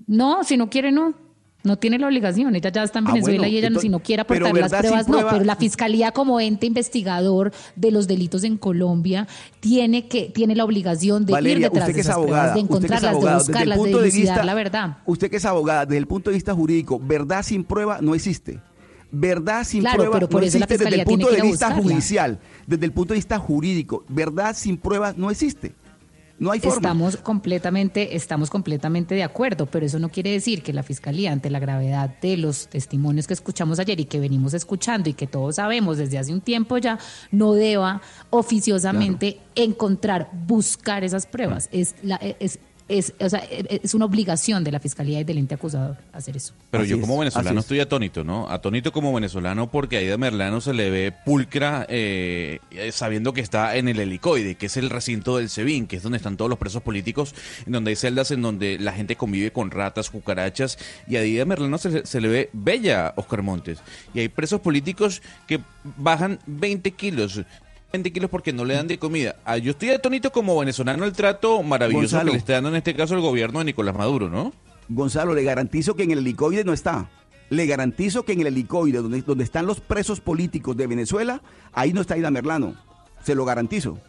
No, 0.05 0.43
si 0.43 0.57
no 0.57 0.69
quiere, 0.69 0.91
no. 0.91 1.26
No 1.67 1.77
tiene 1.77 1.99
la 1.99 2.07
obligación, 2.07 2.55
ella 2.55 2.71
ya 2.71 2.81
está 2.83 2.99
en 2.99 3.07
Ah, 3.07 3.11
Venezuela 3.11 3.39
bueno, 3.41 3.53
y 3.53 3.57
ella 3.59 3.69
no, 3.69 3.79
si 3.79 3.89
no 3.89 3.99
quiere 3.99 4.21
aportar 4.23 4.53
las 4.55 4.71
pruebas, 4.73 5.07
no, 5.07 5.27
pero 5.29 5.43
la 5.43 5.55
fiscalía 5.55 6.11
como 6.11 6.39
ente 6.39 6.65
investigador 6.65 7.51
de 7.75 7.91
los 7.91 8.07
delitos 8.07 8.43
en 8.43 8.57
Colombia 8.57 9.27
tiene 9.59 10.07
que 10.07 10.29
tiene 10.33 10.55
la 10.55 10.63
obligación 10.65 11.25
de 11.25 11.33
ir 11.33 11.59
detrás 11.59 11.73
usted 11.83 11.93
de 11.93 11.99
es 11.99 12.05
esas 12.05 12.15
abogada, 12.15 12.53
pruebas, 12.53 12.53
de 12.55 12.59
encontrarlas, 12.61 13.11
abogada, 13.11 13.37
de 13.37 13.43
buscarlas, 13.43 13.77
de 13.77 13.85
dilucidar 13.87 14.11
vista- 14.35 14.43
la 14.45 14.53
verdad. 14.53 14.97
Usted 15.05 15.29
que 15.29 15.37
es 15.37 15.45
abogada, 15.45 15.85
desde 15.85 15.97
el 15.97 16.07
punto 16.07 16.29
de 16.29 16.35
vista 16.35 16.53
jurídico, 16.55 16.99
verdad 17.03 17.43
sin 17.43 17.63
prueba 17.63 17.99
no 18.01 18.15
existe. 18.15 18.59
Verdad 19.11 19.63
sin 19.63 19.81
Claro, 19.81 19.97
prueba 19.97 20.13
pero 20.15 20.29
por 20.29 20.41
no 20.41 20.47
eso 20.47 20.57
existe 20.57 20.77
desde 20.83 20.99
el 20.99 21.05
punto 21.05 21.27
de 21.31 21.41
vista 21.41 21.67
buscarla. 21.67 21.81
judicial, 21.83 22.39
desde 22.65 22.85
el 22.85 22.91
punto 22.91 23.13
de 23.13 23.17
vista 23.19 23.39
jurídico. 23.39 24.03
Verdad 24.09 24.55
sin 24.55 24.77
prueba 24.77 25.13
no 25.15 25.31
existe. 25.31 25.73
No 26.39 26.51
hay 26.51 26.59
forma. 26.59 26.75
Estamos 26.75 27.17
completamente, 27.17 28.15
estamos 28.15 28.49
completamente 28.49 29.15
de 29.15 29.23
acuerdo, 29.23 29.65
pero 29.65 29.85
eso 29.85 29.97
no 29.97 30.09
quiere 30.09 30.31
decir 30.31 30.61
que 30.61 30.71
la 30.71 30.83
fiscalía, 30.83 31.31
ante 31.31 31.49
la 31.49 31.59
gravedad 31.59 32.15
de 32.21 32.37
los 32.37 32.67
testimonios 32.67 33.25
que 33.25 33.33
escuchamos 33.33 33.79
ayer 33.79 33.99
y 33.99 34.05
que 34.05 34.19
venimos 34.19 34.53
escuchando 34.53 35.09
y 35.09 35.13
que 35.13 35.25
todos 35.25 35.55
sabemos 35.55 35.97
desde 35.97 36.19
hace 36.19 36.33
un 36.33 36.41
tiempo 36.41 36.77
ya, 36.77 36.99
no 37.31 37.53
deba 37.53 38.01
oficiosamente 38.29 39.39
encontrar, 39.55 40.29
buscar 40.45 41.03
esas 41.03 41.25
pruebas. 41.25 41.69
Es 41.71 41.95
la, 42.03 42.17
es, 42.17 42.59
es, 42.89 43.13
o 43.19 43.29
sea, 43.29 43.39
es 43.39 43.93
una 43.93 44.05
obligación 44.05 44.63
de 44.63 44.71
la 44.71 44.79
fiscalía 44.79 45.19
y 45.19 45.23
del 45.23 45.37
ente 45.37 45.55
acusador 45.55 45.97
hacer 46.13 46.37
eso. 46.37 46.53
Pero 46.71 46.83
Así 46.83 46.91
yo 46.91 47.01
como 47.01 47.17
venezolano 47.17 47.59
es. 47.59 47.65
estoy 47.65 47.79
atónito, 47.79 48.23
¿no? 48.23 48.49
Atónito 48.49 48.91
como 48.91 49.13
venezolano 49.13 49.69
porque 49.69 49.97
a 49.97 49.99
Aida 49.99 50.17
Merlano 50.17 50.61
se 50.61 50.73
le 50.73 50.89
ve 50.89 51.13
pulcra 51.25 51.85
eh, 51.89 52.59
eh, 52.71 52.91
sabiendo 52.91 53.33
que 53.33 53.41
está 53.41 53.75
en 53.75 53.89
el 53.89 53.99
helicoide, 53.99 54.55
que 54.55 54.67
es 54.67 54.77
el 54.77 54.89
recinto 54.89 55.37
del 55.37 55.49
SEBIN, 55.49 55.87
que 55.87 55.97
es 55.97 56.03
donde 56.03 56.17
están 56.17 56.37
todos 56.37 56.49
los 56.49 56.59
presos 56.59 56.81
políticos, 56.81 57.35
en 57.65 57.73
donde 57.73 57.89
hay 57.89 57.95
celdas 57.95 58.31
en 58.31 58.41
donde 58.41 58.79
la 58.79 58.93
gente 58.93 59.15
convive 59.15 59.51
con 59.51 59.71
ratas, 59.71 60.09
cucarachas, 60.09 60.77
y 61.07 61.17
a 61.17 61.19
Aida 61.19 61.45
Merlano 61.45 61.77
se, 61.77 62.05
se 62.05 62.21
le 62.21 62.27
ve 62.29 62.49
bella, 62.53 63.13
Oscar 63.17 63.41
Montes. 63.41 63.79
Y 64.13 64.19
hay 64.19 64.29
presos 64.29 64.61
políticos 64.61 65.21
que 65.45 65.59
bajan 65.97 66.39
20 66.45 66.91
kilos. 66.91 67.41
20 67.91 68.11
kilos 68.11 68.29
porque 68.29 68.51
no 68.53 68.65
le 68.65 68.73
dan 68.75 68.87
de 68.87 68.99
comida. 68.99 69.37
Ah, 69.45 69.57
yo 69.57 69.71
estoy 69.71 69.89
atónito 69.89 70.31
como 70.31 70.57
venezolano 70.59 71.05
el 71.05 71.13
trato 71.13 71.63
maravilloso 71.63 72.17
Gonzalo. 72.17 72.25
que 72.25 72.31
le 72.33 72.37
está 72.37 72.53
dando 72.53 72.69
en 72.69 72.75
este 72.75 72.95
caso 72.95 73.15
el 73.15 73.21
gobierno 73.21 73.59
de 73.59 73.65
Nicolás 73.65 73.95
Maduro, 73.95 74.29
¿no? 74.29 74.53
Gonzalo, 74.89 75.33
le 75.33 75.43
garantizo 75.43 75.95
que 75.95 76.03
en 76.03 76.11
el 76.11 76.19
helicoide 76.19 76.63
no 76.63 76.73
está. 76.73 77.09
Le 77.49 77.65
garantizo 77.65 78.23
que 78.23 78.33
en 78.33 78.41
el 78.41 78.47
helicoide, 78.47 78.97
donde, 78.99 79.21
donde 79.21 79.43
están 79.43 79.65
los 79.65 79.79
presos 79.79 80.19
políticos 80.19 80.75
de 80.75 80.87
Venezuela, 80.87 81.41
ahí 81.73 81.93
no 81.93 82.01
está 82.01 82.17
Ida 82.17 82.29
Merlano. 82.29 82.75
Se 83.23 83.35
lo 83.35 83.45
garantizo. 83.45 83.99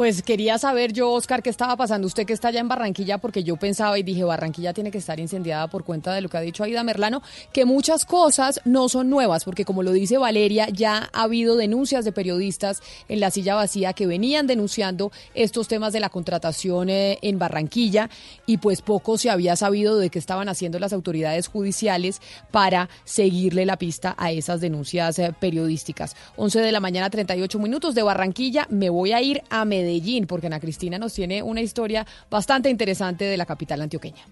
Pues 0.00 0.22
quería 0.22 0.56
saber 0.56 0.94
yo, 0.94 1.10
Oscar, 1.12 1.42
qué 1.42 1.50
estaba 1.50 1.76
pasando. 1.76 2.06
Usted 2.06 2.24
que 2.24 2.32
está 2.32 2.48
allá 2.48 2.60
en 2.60 2.68
Barranquilla, 2.68 3.18
porque 3.18 3.44
yo 3.44 3.56
pensaba 3.56 3.98
y 3.98 4.02
dije, 4.02 4.24
Barranquilla 4.24 4.72
tiene 4.72 4.90
que 4.90 4.96
estar 4.96 5.20
incendiada 5.20 5.68
por 5.68 5.84
cuenta 5.84 6.14
de 6.14 6.22
lo 6.22 6.30
que 6.30 6.38
ha 6.38 6.40
dicho 6.40 6.64
Aida 6.64 6.82
Merlano, 6.82 7.20
que 7.52 7.66
muchas 7.66 8.06
cosas 8.06 8.62
no 8.64 8.88
son 8.88 9.10
nuevas, 9.10 9.44
porque 9.44 9.66
como 9.66 9.82
lo 9.82 9.92
dice 9.92 10.16
Valeria, 10.16 10.70
ya 10.70 11.10
ha 11.12 11.24
habido 11.24 11.54
denuncias 11.54 12.06
de 12.06 12.12
periodistas 12.12 12.80
en 13.10 13.20
la 13.20 13.30
silla 13.30 13.56
vacía 13.56 13.92
que 13.92 14.06
venían 14.06 14.46
denunciando 14.46 15.12
estos 15.34 15.68
temas 15.68 15.92
de 15.92 16.00
la 16.00 16.08
contratación 16.08 16.88
eh, 16.88 17.18
en 17.20 17.38
Barranquilla 17.38 18.08
y 18.46 18.56
pues 18.56 18.80
poco 18.80 19.18
se 19.18 19.28
había 19.28 19.54
sabido 19.54 19.98
de 19.98 20.08
qué 20.08 20.18
estaban 20.18 20.48
haciendo 20.48 20.78
las 20.78 20.94
autoridades 20.94 21.46
judiciales 21.48 22.22
para 22.50 22.88
seguirle 23.04 23.66
la 23.66 23.76
pista 23.76 24.14
a 24.16 24.32
esas 24.32 24.62
denuncias 24.62 25.18
eh, 25.18 25.34
periodísticas. 25.38 26.16
11 26.36 26.60
de 26.60 26.72
la 26.72 26.80
mañana, 26.80 27.10
38 27.10 27.58
minutos 27.58 27.94
de 27.94 28.02
Barranquilla, 28.02 28.66
me 28.70 28.88
voy 28.88 29.12
a 29.12 29.20
ir 29.20 29.42
a 29.50 29.66
Medellín 29.66 29.89
porque 30.26 30.46
Ana 30.46 30.60
Cristina 30.60 30.98
nos 30.98 31.14
tiene 31.14 31.42
una 31.42 31.60
historia 31.60 32.06
bastante 32.30 32.70
interesante 32.70 33.24
de 33.24 33.36
la 33.36 33.46
capital 33.46 33.82
antioqueña. 33.82 34.22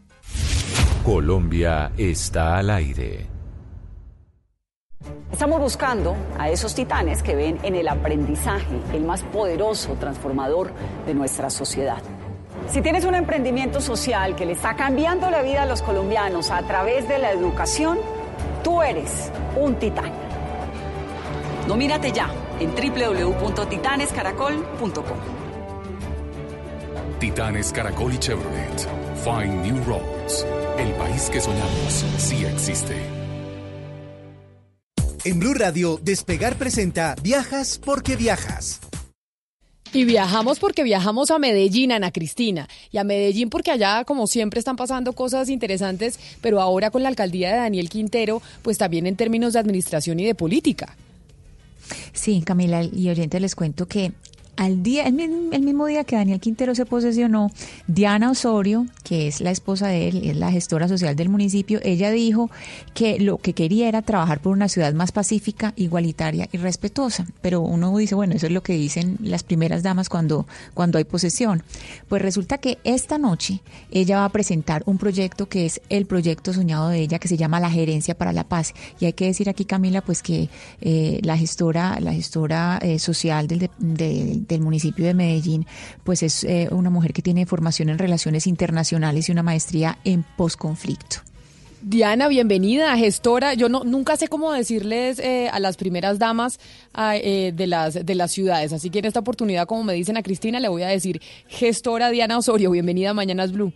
Colombia 1.04 1.92
está 1.96 2.58
al 2.58 2.70
aire. 2.70 3.26
Estamos 5.32 5.60
buscando 5.60 6.16
a 6.38 6.50
esos 6.50 6.74
titanes 6.74 7.22
que 7.22 7.36
ven 7.36 7.58
en 7.62 7.74
el 7.74 7.88
aprendizaje 7.88 8.78
el 8.92 9.04
más 9.04 9.22
poderoso 9.22 9.94
transformador 9.94 10.72
de 11.06 11.14
nuestra 11.14 11.48
sociedad. 11.50 12.02
Si 12.68 12.82
tienes 12.82 13.04
un 13.04 13.14
emprendimiento 13.14 13.80
social 13.80 14.34
que 14.36 14.44
le 14.44 14.52
está 14.52 14.76
cambiando 14.76 15.30
la 15.30 15.40
vida 15.42 15.62
a 15.62 15.66
los 15.66 15.80
colombianos 15.82 16.50
a 16.50 16.60
través 16.62 17.08
de 17.08 17.18
la 17.18 17.30
educación, 17.30 17.98
tú 18.62 18.82
eres 18.82 19.30
un 19.56 19.76
titán. 19.76 20.12
Nomínate 21.66 22.12
ya 22.12 22.30
en 22.60 22.74
www.titanescaracol.com. 22.74 25.37
Titanes 27.18 27.72
Caracol 27.72 28.14
y 28.14 28.18
Chevrolet. 28.18 28.88
Find 29.24 29.64
New 29.64 29.82
Roads. 29.84 30.46
El 30.78 30.92
país 30.92 31.28
que 31.32 31.40
soñamos 31.40 32.04
sí 32.18 32.44
existe. 32.44 32.94
En 35.24 35.40
Blue 35.40 35.54
Radio, 35.54 35.98
Despegar 36.00 36.54
presenta 36.56 37.16
Viajas 37.20 37.80
porque 37.84 38.14
viajas. 38.14 38.80
Y 39.92 40.04
viajamos 40.04 40.60
porque 40.60 40.84
viajamos 40.84 41.32
a 41.32 41.40
Medellín, 41.40 41.90
Ana 41.90 42.12
Cristina. 42.12 42.68
Y 42.92 42.98
a 42.98 43.04
Medellín 43.04 43.50
porque 43.50 43.72
allá, 43.72 44.04
como 44.04 44.28
siempre, 44.28 44.60
están 44.60 44.76
pasando 44.76 45.12
cosas 45.12 45.48
interesantes, 45.48 46.20
pero 46.40 46.60
ahora 46.60 46.90
con 46.90 47.02
la 47.02 47.08
alcaldía 47.08 47.50
de 47.50 47.56
Daniel 47.56 47.88
Quintero, 47.88 48.40
pues 48.62 48.78
también 48.78 49.06
en 49.06 49.16
términos 49.16 49.54
de 49.54 49.58
administración 49.58 50.20
y 50.20 50.24
de 50.26 50.36
política. 50.36 50.96
Sí, 52.12 52.42
Camila 52.44 52.84
y 52.84 53.08
oyente, 53.08 53.40
les 53.40 53.56
cuento 53.56 53.86
que 53.86 54.12
al 54.58 54.82
día, 54.82 55.04
el, 55.04 55.12
mismo 55.62 55.86
día 55.86 56.02
que 56.02 56.16
Daniel 56.16 56.40
Quintero 56.40 56.74
se 56.74 56.84
posesionó, 56.84 57.52
Diana 57.86 58.32
Osorio, 58.32 58.86
que 59.04 59.28
es 59.28 59.40
la 59.40 59.52
esposa 59.52 59.86
de 59.86 60.08
él, 60.08 60.22
es 60.24 60.36
la 60.36 60.50
gestora 60.50 60.88
social 60.88 61.14
del 61.14 61.28
municipio, 61.28 61.78
ella 61.84 62.10
dijo 62.10 62.50
que 62.92 63.20
lo 63.20 63.38
que 63.38 63.52
quería 63.52 63.88
era 63.88 64.02
trabajar 64.02 64.40
por 64.40 64.52
una 64.52 64.68
ciudad 64.68 64.92
más 64.94 65.12
pacífica, 65.12 65.74
igualitaria 65.76 66.48
y 66.50 66.56
respetuosa. 66.58 67.24
Pero 67.40 67.60
uno 67.60 67.96
dice, 67.96 68.16
bueno, 68.16 68.34
eso 68.34 68.46
es 68.46 68.52
lo 68.52 68.64
que 68.64 68.72
dicen 68.72 69.16
las 69.22 69.44
primeras 69.44 69.84
damas 69.84 70.08
cuando, 70.08 70.48
cuando 70.74 70.98
hay 70.98 71.04
posesión. 71.04 71.62
Pues 72.08 72.20
resulta 72.20 72.58
que 72.58 72.78
esta 72.82 73.16
noche 73.16 73.60
ella 73.92 74.18
va 74.18 74.24
a 74.24 74.32
presentar 74.32 74.82
un 74.86 74.98
proyecto 74.98 75.48
que 75.48 75.66
es 75.66 75.80
el 75.88 76.06
proyecto 76.06 76.52
soñado 76.52 76.88
de 76.88 76.98
ella, 76.98 77.20
que 77.20 77.28
se 77.28 77.36
llama 77.36 77.60
la 77.60 77.70
Gerencia 77.70 78.16
para 78.16 78.32
la 78.32 78.42
Paz. 78.42 78.74
Y 78.98 79.04
hay 79.04 79.12
que 79.12 79.26
decir 79.26 79.48
aquí, 79.48 79.64
Camila, 79.64 80.00
pues 80.00 80.20
que 80.20 80.48
eh, 80.80 81.20
la 81.22 81.36
gestora, 81.36 82.00
la 82.00 82.12
gestora 82.12 82.80
eh, 82.82 82.98
social 82.98 83.46
del, 83.46 83.70
del 83.78 84.47
del 84.54 84.62
municipio 84.62 85.06
de 85.06 85.14
Medellín, 85.14 85.66
pues 86.04 86.22
es 86.22 86.44
eh, 86.44 86.68
una 86.70 86.90
mujer 86.90 87.12
que 87.12 87.22
tiene 87.22 87.46
formación 87.46 87.88
en 87.88 87.98
relaciones 87.98 88.46
internacionales 88.46 89.28
y 89.28 89.32
una 89.32 89.42
maestría 89.42 89.98
en 90.04 90.24
posconflicto. 90.36 91.18
Diana, 91.80 92.26
bienvenida, 92.26 92.96
gestora. 92.96 93.54
Yo 93.54 93.68
no 93.68 93.84
nunca 93.84 94.16
sé 94.16 94.26
cómo 94.26 94.52
decirles 94.52 95.20
eh, 95.20 95.48
a 95.48 95.60
las 95.60 95.76
primeras 95.76 96.18
damas 96.18 96.58
eh, 97.22 97.52
de 97.54 97.66
las 97.68 98.04
de 98.04 98.14
las 98.16 98.32
ciudades, 98.32 98.72
así 98.72 98.90
que 98.90 98.98
en 98.98 99.04
esta 99.04 99.20
oportunidad, 99.20 99.66
como 99.66 99.84
me 99.84 99.94
dicen 99.94 100.16
a 100.16 100.24
Cristina, 100.24 100.58
le 100.58 100.68
voy 100.68 100.82
a 100.82 100.88
decir 100.88 101.20
gestora 101.46 102.10
Diana 102.10 102.36
Osorio. 102.36 102.72
Bienvenida 102.72 103.10
a 103.10 103.14
Mañanas 103.14 103.52
Blue. 103.52 103.72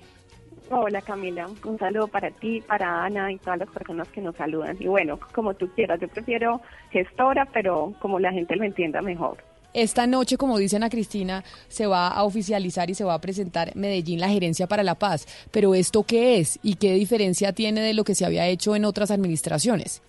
Hola 0.75 1.03
Camila, 1.03 1.49
un 1.65 1.79
saludo 1.79 2.09
para 2.09 2.31
ti, 2.31 2.63
para 2.63 3.05
Ana 3.05 3.31
y 3.31 3.37
todas 3.37 3.59
las 3.59 3.69
personas 3.69 4.09
que 4.09 4.23
nos 4.23 4.35
saludan. 4.37 4.77
Y 4.81 4.87
bueno, 4.87 5.21
como 5.33 5.55
tú 5.55 5.69
quieras, 5.69 6.01
yo 6.01 6.09
prefiero 6.09 6.61
gestora, 6.91 7.47
pero 7.53 7.93
como 8.01 8.19
la 8.19 8.33
gente 8.33 8.57
lo 8.57 8.65
entienda 8.65 9.03
mejor. 9.03 9.37
Esta 9.75 10.07
noche, 10.07 10.37
como 10.37 10.59
dicen 10.59 10.83
a 10.83 10.91
Cristina, 10.91 11.45
se 11.69 11.87
va 11.87 12.09
a 12.09 12.25
oficializar 12.25 12.91
y 12.91 12.95
se 12.95 13.05
va 13.05 13.15
a 13.15 13.21
presentar 13.21 13.75
Medellín 13.75 14.21
la 14.21 14.29
Gerencia 14.29 14.67
para 14.67 14.83
la 14.83 14.97
Paz. 14.97 15.27
Pero 15.51 15.75
¿esto 15.75 16.03
qué 16.03 16.39
es 16.39 16.59
y 16.63 16.75
qué 16.75 16.93
diferencia 16.95 17.53
tiene 17.53 17.81
de 17.81 17.95
lo 17.95 18.05
que 18.05 18.15
se 18.15 18.27
había 18.27 18.47
hecho 18.47 18.77
en 18.77 18.85
otras 18.85 19.11
administraciones? 19.11 20.03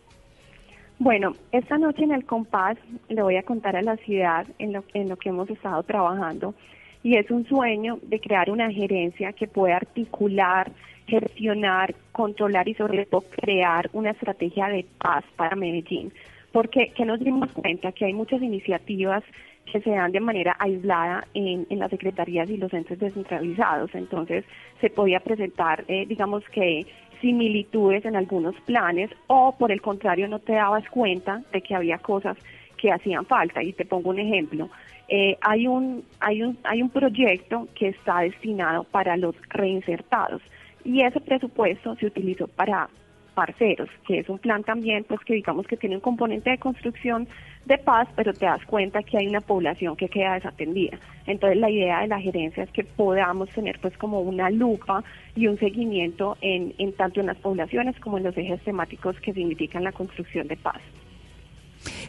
Bueno, 0.99 1.35
esta 1.51 1.77
noche 1.77 2.03
en 2.03 2.11
el 2.11 2.25
compás 2.25 2.77
le 3.09 3.23
voy 3.23 3.37
a 3.37 3.43
contar 3.43 3.75
a 3.75 3.81
la 3.81 3.97
ciudad 3.97 4.45
en 4.59 4.73
lo, 4.73 4.83
en 4.93 5.09
lo 5.09 5.15
que 5.17 5.29
hemos 5.29 5.49
estado 5.49 5.81
trabajando 5.83 6.53
y 7.01 7.17
es 7.17 7.29
un 7.31 7.45
sueño 7.45 7.99
de 8.03 8.19
crear 8.19 8.49
una 8.49 8.71
gerencia 8.71 9.33
que 9.33 9.47
pueda 9.47 9.77
articular, 9.77 10.71
gestionar, 11.07 11.95
controlar 12.11 12.67
y 12.67 12.75
sobre 12.75 13.05
todo 13.05 13.25
crear 13.29 13.89
una 13.93 14.11
estrategia 14.11 14.67
de 14.67 14.85
paz 14.97 15.23
para 15.35 15.55
Medellín. 15.55 16.13
Porque 16.51 16.91
que 16.95 17.05
nos 17.05 17.19
dimos 17.19 17.51
cuenta 17.51 17.91
que 17.91 18.05
hay 18.05 18.13
muchas 18.13 18.41
iniciativas 18.41 19.23
que 19.71 19.81
se 19.81 19.89
dan 19.89 20.11
de 20.11 20.19
manera 20.19 20.55
aislada 20.59 21.25
en, 21.33 21.65
las 21.69 21.89
secretarías 21.89 22.49
y 22.49 22.57
los 22.57 22.73
entes 22.73 22.99
descentralizados. 22.99 23.93
Entonces, 23.95 24.45
se 24.81 24.89
podía 24.89 25.19
presentar, 25.19 25.83
eh, 25.87 26.05
digamos 26.05 26.43
que, 26.49 26.85
similitudes 27.21 28.03
en 28.03 28.17
algunos 28.17 28.53
planes 28.65 29.09
o, 29.27 29.55
por 29.57 29.71
el 29.71 29.81
contrario, 29.81 30.27
no 30.27 30.39
te 30.39 30.53
dabas 30.53 30.87
cuenta 30.89 31.41
de 31.53 31.61
que 31.61 31.73
había 31.73 31.97
cosas 31.97 32.37
que 32.75 32.91
hacían 32.91 33.25
falta. 33.25 33.63
Y 33.63 33.71
te 33.71 33.85
pongo 33.85 34.09
un 34.09 34.19
ejemplo. 34.19 34.69
Eh, 35.07 35.37
hay, 35.41 35.67
un, 35.67 36.03
hay, 36.19 36.43
un, 36.43 36.57
hay 36.63 36.81
un 36.81 36.89
proyecto 36.89 37.67
que 37.75 37.89
está 37.89 38.19
destinado 38.19 38.83
para 38.83 39.15
los 39.15 39.35
reinsertados 39.49 40.41
y 40.83 41.01
ese 41.01 41.21
presupuesto 41.21 41.95
se 41.95 42.07
utilizó 42.07 42.47
para 42.47 42.89
parceros, 43.33 43.89
que 44.07 44.19
es 44.19 44.29
un 44.29 44.39
plan 44.39 44.63
también, 44.63 45.03
pues 45.03 45.19
que 45.21 45.33
digamos 45.33 45.67
que 45.67 45.77
tiene 45.77 45.95
un 45.95 46.01
componente 46.01 46.49
de 46.49 46.57
construcción 46.57 47.27
de 47.65 47.77
paz, 47.77 48.07
pero 48.15 48.33
te 48.33 48.45
das 48.45 48.65
cuenta 48.65 49.03
que 49.03 49.17
hay 49.17 49.27
una 49.27 49.41
población 49.41 49.95
que 49.95 50.09
queda 50.09 50.35
desatendida. 50.35 50.97
Entonces 51.25 51.59
la 51.59 51.69
idea 51.69 52.01
de 52.01 52.07
la 52.07 52.19
gerencia 52.19 52.63
es 52.63 52.71
que 52.71 52.83
podamos 52.83 53.49
tener 53.49 53.79
pues 53.79 53.97
como 53.97 54.21
una 54.21 54.49
lupa 54.49 55.03
y 55.35 55.47
un 55.47 55.57
seguimiento 55.57 56.37
en, 56.41 56.73
en 56.77 56.93
tanto 56.93 57.19
en 57.19 57.27
las 57.27 57.37
poblaciones 57.37 57.99
como 57.99 58.17
en 58.17 58.23
los 58.23 58.37
ejes 58.37 58.61
temáticos 58.61 59.19
que 59.19 59.33
significan 59.33 59.83
la 59.83 59.91
construcción 59.91 60.47
de 60.47 60.57
paz. 60.57 60.81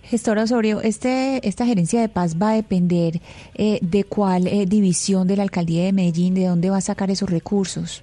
Gestor 0.05 0.39
Osorio, 0.39 0.81
este, 0.81 1.47
esta 1.47 1.67
gerencia 1.67 2.01
de 2.01 2.09
paz 2.09 2.37
va 2.41 2.51
a 2.51 2.55
depender 2.55 3.21
eh, 3.55 3.79
de 3.83 4.05
cuál 4.05 4.47
eh, 4.47 4.67
división 4.67 5.27
de 5.27 5.37
la 5.37 5.43
alcaldía 5.43 5.85
de 5.85 5.93
Medellín, 5.93 6.35
de 6.35 6.47
dónde 6.47 6.71
va 6.71 6.77
a 6.77 6.81
sacar 6.81 7.11
esos 7.11 7.31
recursos. 7.31 8.03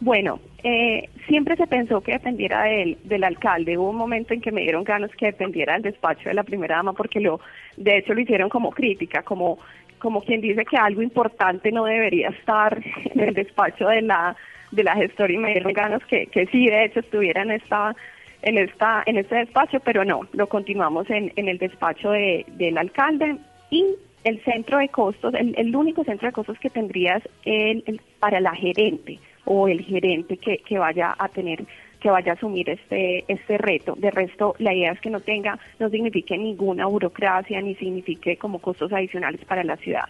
Bueno, 0.00 0.40
eh, 0.64 1.08
siempre 1.26 1.56
se 1.56 1.66
pensó 1.66 2.00
que 2.00 2.12
dependiera 2.12 2.62
del, 2.62 3.24
alcalde. 3.24 3.76
Hubo 3.76 3.90
un 3.90 3.96
momento 3.96 4.32
en 4.32 4.40
que 4.40 4.52
me 4.52 4.62
dieron 4.62 4.84
ganas 4.84 5.10
que 5.16 5.26
dependiera 5.26 5.74
del 5.74 5.82
despacho 5.82 6.28
de 6.28 6.34
la 6.34 6.44
primera 6.44 6.76
dama 6.76 6.92
porque 6.92 7.20
lo, 7.20 7.40
de 7.76 7.98
hecho 7.98 8.14
lo 8.14 8.20
hicieron 8.20 8.48
como 8.48 8.70
crítica, 8.70 9.22
como, 9.22 9.58
como 9.98 10.22
quien 10.22 10.40
dice 10.40 10.64
que 10.64 10.76
algo 10.76 11.02
importante 11.02 11.72
no 11.72 11.84
debería 11.84 12.28
estar 12.28 12.80
en 13.04 13.20
el 13.20 13.34
despacho 13.34 13.88
de 13.88 14.02
la, 14.02 14.36
de 14.70 14.84
la 14.84 14.94
gestora 14.94 15.32
y 15.32 15.38
me 15.38 15.52
dieron 15.52 15.72
ganas 15.72 16.04
que, 16.04 16.26
que 16.26 16.46
sí, 16.46 16.66
de 16.66 16.84
hecho 16.84 17.00
estuviera 17.00 17.42
en 17.42 17.50
esta, 17.52 17.96
en 18.42 18.58
esta, 18.58 19.02
en 19.06 19.18
este 19.18 19.36
despacho, 19.36 19.80
pero 19.80 20.04
no, 20.04 20.28
lo 20.32 20.48
continuamos 20.48 21.10
en, 21.10 21.32
en 21.34 21.48
el 21.48 21.58
despacho 21.58 22.12
de, 22.12 22.44
del 22.48 22.78
alcalde 22.78 23.36
y 23.70 23.84
el 24.22 24.40
centro 24.44 24.78
de 24.78 24.88
costos, 24.88 25.34
el, 25.34 25.54
el 25.58 25.74
único 25.74 26.04
centro 26.04 26.28
de 26.28 26.32
costos 26.32 26.58
que 26.60 26.70
tendrías 26.70 27.22
el, 27.44 28.00
para 28.20 28.38
la 28.38 28.54
gerente 28.54 29.18
o 29.44 29.68
el 29.68 29.82
gerente 29.82 30.36
que, 30.36 30.58
que 30.58 30.78
vaya 30.78 31.14
a 31.18 31.28
tener 31.28 31.64
que 32.00 32.10
vaya 32.10 32.32
a 32.32 32.34
asumir 32.34 32.68
este 32.68 33.24
este 33.28 33.58
reto. 33.58 33.94
De 33.96 34.10
resto, 34.10 34.56
la 34.58 34.74
idea 34.74 34.92
es 34.92 35.00
que 35.00 35.10
no 35.10 35.20
tenga, 35.20 35.58
no 35.78 35.88
signifique 35.88 36.36
ninguna 36.36 36.86
burocracia 36.86 37.60
ni 37.60 37.74
signifique 37.76 38.36
como 38.36 38.58
costos 38.58 38.92
adicionales 38.92 39.44
para 39.44 39.62
la 39.62 39.76
ciudad. 39.76 40.06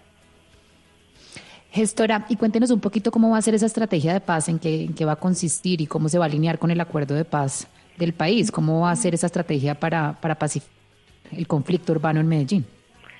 Gestora, 1.71 2.27
y 2.29 2.37
cuéntenos 2.37 2.71
un 2.71 2.81
poquito 2.81 3.11
cómo 3.11 3.31
va 3.31 3.39
a 3.39 3.43
ser 3.43 3.55
esa 3.55 3.67
estrategia 3.67 4.13
de 4.13 4.21
paz, 4.21 4.49
en 4.49 4.59
qué, 4.59 4.85
en 4.85 4.95
qué 4.95 5.07
va 5.07 5.13
a 5.13 5.17
consistir 5.17 5.81
y 5.81 5.87
cómo 5.87 6.09
se 6.09 6.19
va 6.19 6.27
a 6.27 6.29
alinear 6.29 6.59
con 6.59 6.71
el 6.71 6.81
acuerdo 6.81 7.15
de 7.15 7.25
paz 7.25 7.67
del 7.97 8.13
país, 8.13 8.51
cómo 8.51 8.81
va 8.81 8.91
a 8.91 8.97
ser 8.97 9.15
esa 9.15 9.27
estrategia 9.27 9.75
para, 9.75 10.19
para 10.21 10.35
pacificar 10.35 10.83
el 11.37 11.47
conflicto 11.47 11.93
urbano 11.93 12.21
en 12.21 12.29
Medellín. 12.29 12.67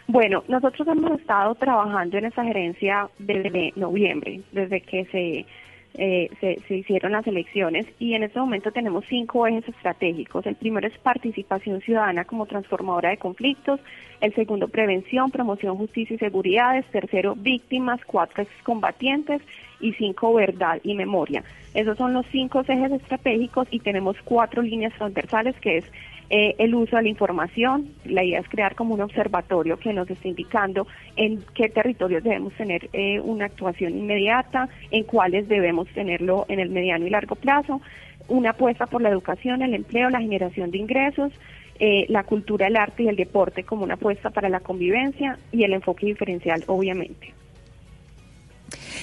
Bueno, 0.07 0.45
nosotros 0.49 0.87
hemos 0.89 1.19
estado 1.19 1.55
trabajando 1.55 2.19
en 2.19 2.27
esa 2.27 2.45
gerencia 2.45 3.09
desde 3.19 3.73
noviembre, 3.77 4.43
desde 4.53 4.81
que 4.83 5.07
se 5.07 5.47
eh, 5.95 6.31
se, 6.41 6.59
se, 6.67 6.77
hicieron 6.77 7.13
las 7.13 7.27
elecciones 7.27 7.87
y 7.99 8.15
en 8.15 8.23
este 8.23 8.41
momento 8.41 8.73
tenemos 8.73 9.05
cinco 9.09 9.47
ejes 9.47 9.69
estratégicos. 9.69 10.47
El 10.47 10.57
primero 10.57 10.87
es 10.87 10.97
participación 10.99 11.81
ciudadana 11.83 12.25
como 12.25 12.47
transformadora 12.47 13.11
de 13.11 13.19
conflictos, 13.19 13.79
el 14.21 14.35
segundo 14.35 14.69
prevención, 14.69 15.31
promoción, 15.31 15.77
justicia 15.77 16.15
y 16.15 16.19
seguridades, 16.19 16.87
tercero 16.87 17.35
víctimas, 17.37 18.01
cuatro 18.07 18.43
excombatientes 18.43 19.43
y 19.81 19.93
cinco 19.95 20.33
verdad 20.33 20.81
y 20.83 20.95
memoria. 20.95 21.45
Esos 21.75 21.99
son 21.99 22.15
los 22.15 22.25
cinco 22.33 22.61
ejes 22.61 22.93
estratégicos 22.93 23.69
y 23.71 23.81
tenemos 23.81 24.17
cuatro 24.25 24.63
líneas 24.63 24.95
transversales 24.95 25.55
que 25.61 25.79
es 25.79 25.85
eh, 26.35 26.55
el 26.57 26.75
uso 26.75 26.97
de 26.97 27.03
la 27.03 27.09
información. 27.11 27.91
La 28.07 28.25
idea 28.25 28.41
es 28.41 28.49
crear 28.49 28.75
como 28.75 28.95
un 28.95 29.03
observatorio 29.03 29.77
que 29.77 29.93
nos 29.93 30.09
esté 30.09 30.29
indicando 30.29 30.87
en 31.17 31.45
qué 31.55 31.69
territorios 31.69 32.25
debemos 32.25 32.55
tener 32.55 32.89
eh, 32.95 33.21
una 33.21 33.45
actuación 33.45 33.99
inmediata, 33.99 34.71
en 34.91 35.05
cuáles 35.05 35.47
debemos 35.47 35.89
tenerlo 35.91 36.47
en 36.49 36.59
el 36.59 36.71
mediano 36.71 37.07
y 37.07 37.11
largo 37.11 37.35
plazo. 37.35 37.83
Una 38.29 38.51
apuesta 38.51 38.87
por 38.87 39.03
la 39.03 39.11
educación, 39.11 39.61
el 39.61 39.75
empleo, 39.75 40.09
la 40.09 40.21
generación 40.21 40.71
de 40.71 40.79
ingresos, 40.79 41.33
eh, 41.79 42.07
la 42.09 42.25
cultura, 42.25 42.67
el 42.67 42.77
arte 42.77 43.03
y 43.03 43.09
el 43.09 43.17
deporte 43.17 43.65
como 43.65 43.85
una 43.85 43.95
apuesta 43.95 44.31
para 44.31 44.49
la 44.49 44.61
convivencia 44.61 45.39
y 45.53 45.65
el 45.65 45.75
enfoque 45.75 46.07
diferencial, 46.07 46.65
obviamente. 46.67 47.35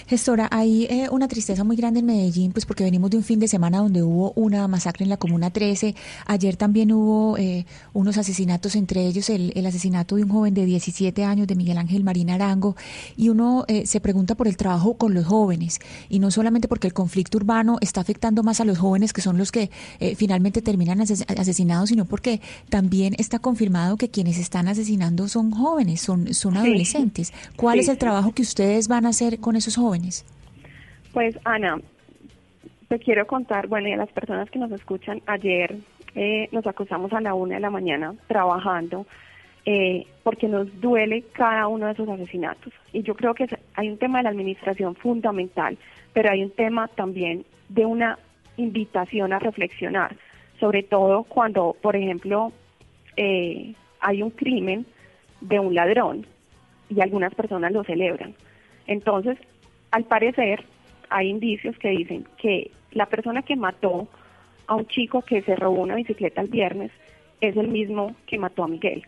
Gestora, 0.10 0.48
hay 0.50 0.86
eh, 0.86 1.08
una 1.12 1.28
tristeza 1.28 1.64
muy 1.64 1.76
grande 1.76 2.00
en 2.00 2.08
Medellín, 2.08 2.52
pues 2.52 2.66
porque 2.66 2.84
venimos 2.84 3.12
de 3.12 3.18
un 3.18 3.24
fin 3.24 3.40
de 3.40 3.48
semana 3.48 3.78
donde 3.78 4.02
hubo 4.02 4.32
una 4.32 4.68
masacre 4.68 5.04
en 5.04 5.10
la 5.10 5.18
Comuna 5.18 5.52
13. 5.52 5.94
Ayer 6.26 6.58
también 6.58 6.92
hubo 6.92 7.38
eh, 7.38 7.68
unos 7.94 8.18
asesinatos, 8.18 8.76
entre 8.76 9.06
ellos 9.06 9.30
el, 9.30 9.54
asesinato 9.68 10.16
de 10.16 10.24
un 10.24 10.30
joven 10.30 10.56
de 10.56 10.66
17 10.66 11.24
años, 11.24 11.46
de 11.46 11.54
Miguel 11.54 11.78
Ángel 11.78 12.04
Marín 12.04 12.32
Arango. 12.32 12.76
Y 13.18 13.30
uno 13.30 13.66
eh, 13.68 13.86
se 13.86 14.02
pregunta 14.02 14.34
por 14.34 14.48
el 14.48 14.58
trabajo 14.58 14.96
con 14.96 15.14
los 15.14 15.28
jóvenes. 15.28 15.78
Y 16.10 16.18
no 16.18 16.32
solamente 16.32 16.68
porque 16.68 16.88
el 16.88 16.94
conflicto 16.94 17.38
urbano 17.38 17.78
está 17.80 18.02
afectando 18.02 18.42
más 18.42 18.60
a 18.62 18.66
los 18.66 18.80
jóvenes, 18.80 19.14
que 19.14 19.22
son 19.22 19.38
los 19.38 19.52
que 19.52 19.70
finalmente 20.16 20.64
terminan 20.64 21.02
asesinados, 21.02 21.90
sino 21.90 22.06
porque 22.06 22.42
también 22.70 23.14
está 23.20 23.38
confirmado 23.38 23.96
que 23.96 24.10
quienes 24.10 24.40
están 24.40 24.70
asesinando 24.70 25.28
son 25.28 25.52
jóvenes, 25.52 26.02
son, 26.02 26.34
son 26.34 26.58
adolescentes. 26.58 27.32
¿Cuál 27.56 27.78
es 27.78 27.90
el 27.90 28.00
trabajo 28.00 28.32
que 28.32 28.42
ustedes 28.42 28.88
van 28.88 29.06
a 29.06 29.10
hacer 29.10 29.40
con 29.40 29.56
esos 29.56 29.76
jóvenes? 29.76 29.99
Pues 31.14 31.38
Ana, 31.44 31.80
te 32.88 33.00
quiero 33.00 33.26
contar, 33.28 33.68
bueno, 33.68 33.88
y 33.88 33.94
a 33.94 33.98
las 33.98 34.12
personas 34.12 34.50
que 34.50 34.60
nos 34.60 34.72
escuchan, 34.72 35.22
ayer 35.26 35.78
eh, 36.16 36.50
nos 36.52 36.66
acostamos 36.66 37.14
a 37.14 37.22
la 37.22 37.34
una 37.34 37.56
de 37.56 37.62
la 37.62 37.70
mañana 37.70 38.14
trabajando 38.28 39.06
eh, 39.66 40.08
porque 40.24 40.48
nos 40.48 40.82
duele 40.82 41.24
cada 41.34 41.68
uno 41.68 41.86
de 41.86 41.92
esos 41.92 42.10
asesinatos. 42.10 42.74
Y 42.94 43.04
yo 43.04 43.14
creo 43.16 43.34
que 43.34 43.46
hay 43.76 43.90
un 43.90 43.98
tema 43.98 44.20
de 44.20 44.24
la 44.24 44.30
administración 44.30 44.96
fundamental, 44.96 45.78
pero 46.14 46.32
hay 46.32 46.44
un 46.44 46.52
tema 46.52 46.88
también 46.88 47.46
de 47.68 47.86
una 47.86 48.18
invitación 48.58 49.34
a 49.34 49.40
reflexionar, 49.40 50.16
sobre 50.60 50.84
todo 50.84 51.24
cuando, 51.24 51.76
por 51.82 51.96
ejemplo, 51.96 52.52
eh, 53.18 53.74
hay 54.00 54.24
un 54.24 54.32
crimen 54.32 54.86
de 55.42 55.60
un 55.60 55.76
ladrón 55.76 56.26
y 56.90 57.02
algunas 57.02 57.36
personas 57.36 57.72
lo 57.72 57.84
celebran. 57.84 58.34
Entonces, 58.88 59.38
al 59.92 60.04
parecer, 60.06 60.64
hay 61.10 61.30
indicios 61.30 61.78
que 61.78 61.90
dicen 61.90 62.26
que 62.38 62.72
la 62.92 63.06
persona 63.08 63.42
que 63.42 63.56
mató 63.56 64.08
a 64.68 64.76
un 64.76 64.86
chico 64.88 65.22
que 65.22 65.42
se 65.42 65.56
robó 65.56 65.82
una 65.82 65.96
bicicleta 65.96 66.42
el 66.42 66.50
viernes 66.50 66.92
es 67.42 67.58
el 67.58 67.68
mismo 67.68 68.16
que 68.28 68.38
mató 68.38 68.64
a 68.64 68.68
Miguel. 68.68 69.04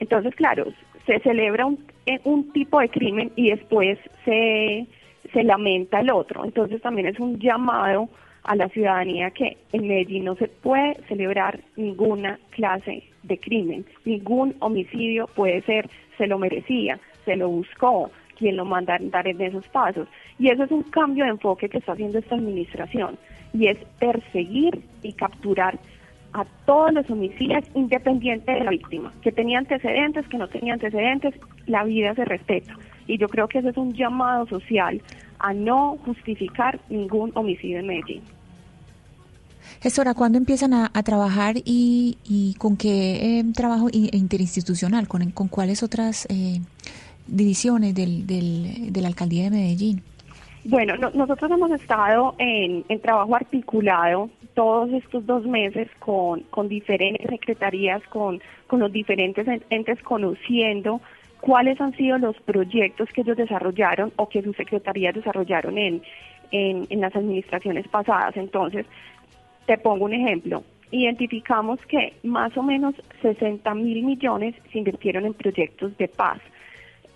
Entonces, 0.00 0.34
claro, 0.34 0.66
se 1.06 1.18
celebra 1.20 1.66
un, 1.66 1.84
eh, 2.06 2.20
un 2.24 2.52
tipo 2.52 2.80
de 2.80 2.88
crimen 2.88 3.32
y 3.36 3.50
después 3.50 3.98
se, 4.24 4.86
se 5.32 5.42
lamenta 5.42 6.00
el 6.00 6.10
otro. 6.10 6.44
Entonces 6.44 6.80
también 6.80 7.08
es 7.08 7.18
un 7.18 7.38
llamado 7.38 8.08
a 8.44 8.56
la 8.56 8.68
ciudadanía 8.68 9.30
que 9.30 9.58
en 9.72 9.88
Medellín 9.88 10.24
no 10.24 10.36
se 10.36 10.48
puede 10.48 10.94
celebrar 11.08 11.60
ninguna 11.76 12.38
clase 12.50 13.02
de 13.24 13.38
crimen, 13.38 13.84
ningún 14.06 14.54
homicidio 14.60 15.26
puede 15.34 15.60
ser, 15.62 15.90
se 16.16 16.26
lo 16.26 16.38
merecía, 16.38 16.98
se 17.26 17.36
lo 17.36 17.48
buscó, 17.48 18.10
quien 18.38 18.56
lo 18.56 18.64
manda 18.64 18.94
a 18.94 18.98
dar 19.00 19.26
en 19.26 19.40
esos 19.40 19.66
pasos. 19.68 20.08
Y 20.38 20.48
eso 20.48 20.64
es 20.64 20.70
un 20.70 20.82
cambio 20.84 21.24
de 21.24 21.30
enfoque 21.30 21.68
que 21.68 21.78
está 21.78 21.92
haciendo 21.92 22.18
esta 22.18 22.36
administración 22.36 23.18
y 23.52 23.66
es 23.66 23.78
perseguir 23.98 24.82
y 25.02 25.12
capturar 25.12 25.78
a 26.32 26.44
todos 26.66 26.92
los 26.92 27.10
homicidas 27.10 27.64
independiente 27.74 28.52
de 28.52 28.64
la 28.64 28.70
víctima, 28.70 29.12
que 29.22 29.32
tenía 29.32 29.58
antecedentes, 29.58 30.26
que 30.28 30.36
no 30.36 30.48
tenía 30.48 30.74
antecedentes, 30.74 31.34
la 31.66 31.84
vida 31.84 32.14
se 32.14 32.24
respeta. 32.24 32.74
Y 33.06 33.16
yo 33.18 33.28
creo 33.28 33.48
que 33.48 33.58
ese 33.58 33.70
es 33.70 33.76
un 33.76 33.94
llamado 33.94 34.46
social 34.46 35.00
a 35.38 35.52
no 35.54 35.96
justificar 36.04 36.78
ningún 36.90 37.32
homicidio 37.34 37.78
en 37.78 37.86
Medellín. 37.86 38.22
Gestora, 39.80 40.14
¿cuándo 40.14 40.38
empiezan 40.38 40.74
a, 40.74 40.90
trabajar 41.02 41.56
y, 41.64 42.56
con 42.58 42.76
qué 42.76 43.38
eh, 43.38 43.44
trabajo 43.54 43.88
interinstitucional? 43.92 45.06
¿Con, 45.08 45.30
con 45.30 45.48
cuáles 45.48 45.82
otras 45.82 46.26
eh, 46.30 46.60
divisiones 47.28 47.94
del, 47.94 48.26
del, 48.26 48.92
de 48.92 49.00
la 49.00 49.08
alcaldía 49.08 49.44
de 49.44 49.50
Medellín? 49.50 50.02
Bueno, 50.64 50.96
nosotros 51.14 51.50
hemos 51.50 51.70
estado 51.70 52.34
en, 52.38 52.84
trabajo 53.00 53.34
articulado 53.34 54.28
todos 54.54 54.92
estos 54.92 55.24
dos 55.24 55.46
meses 55.46 55.88
con, 55.98 56.40
con 56.50 56.68
diferentes 56.68 57.26
secretarías, 57.30 58.02
con, 58.08 58.40
con 58.66 58.80
los 58.80 58.92
diferentes 58.92 59.46
entes 59.70 60.02
conociendo 60.02 61.00
cuáles 61.40 61.80
han 61.80 61.94
sido 61.96 62.18
los 62.18 62.36
proyectos 62.40 63.08
que 63.10 63.20
ellos 63.20 63.36
desarrollaron 63.36 64.12
o 64.16 64.28
que 64.28 64.42
sus 64.42 64.56
secretarías 64.56 65.14
desarrollaron 65.14 65.78
en, 65.78 66.02
en, 66.50 66.86
en 66.90 67.00
las 67.00 67.14
administraciones 67.14 67.86
pasadas. 67.88 68.36
Entonces, 68.36 68.84
te 69.66 69.78
pongo 69.78 70.06
un 70.06 70.14
ejemplo. 70.14 70.64
Identificamos 70.90 71.78
que 71.86 72.14
más 72.24 72.56
o 72.56 72.62
menos 72.62 72.94
60 73.22 73.74
mil 73.74 74.02
millones 74.02 74.54
se 74.72 74.78
invirtieron 74.78 75.24
en 75.26 75.34
proyectos 75.34 75.96
de 75.98 76.08
paz. 76.08 76.40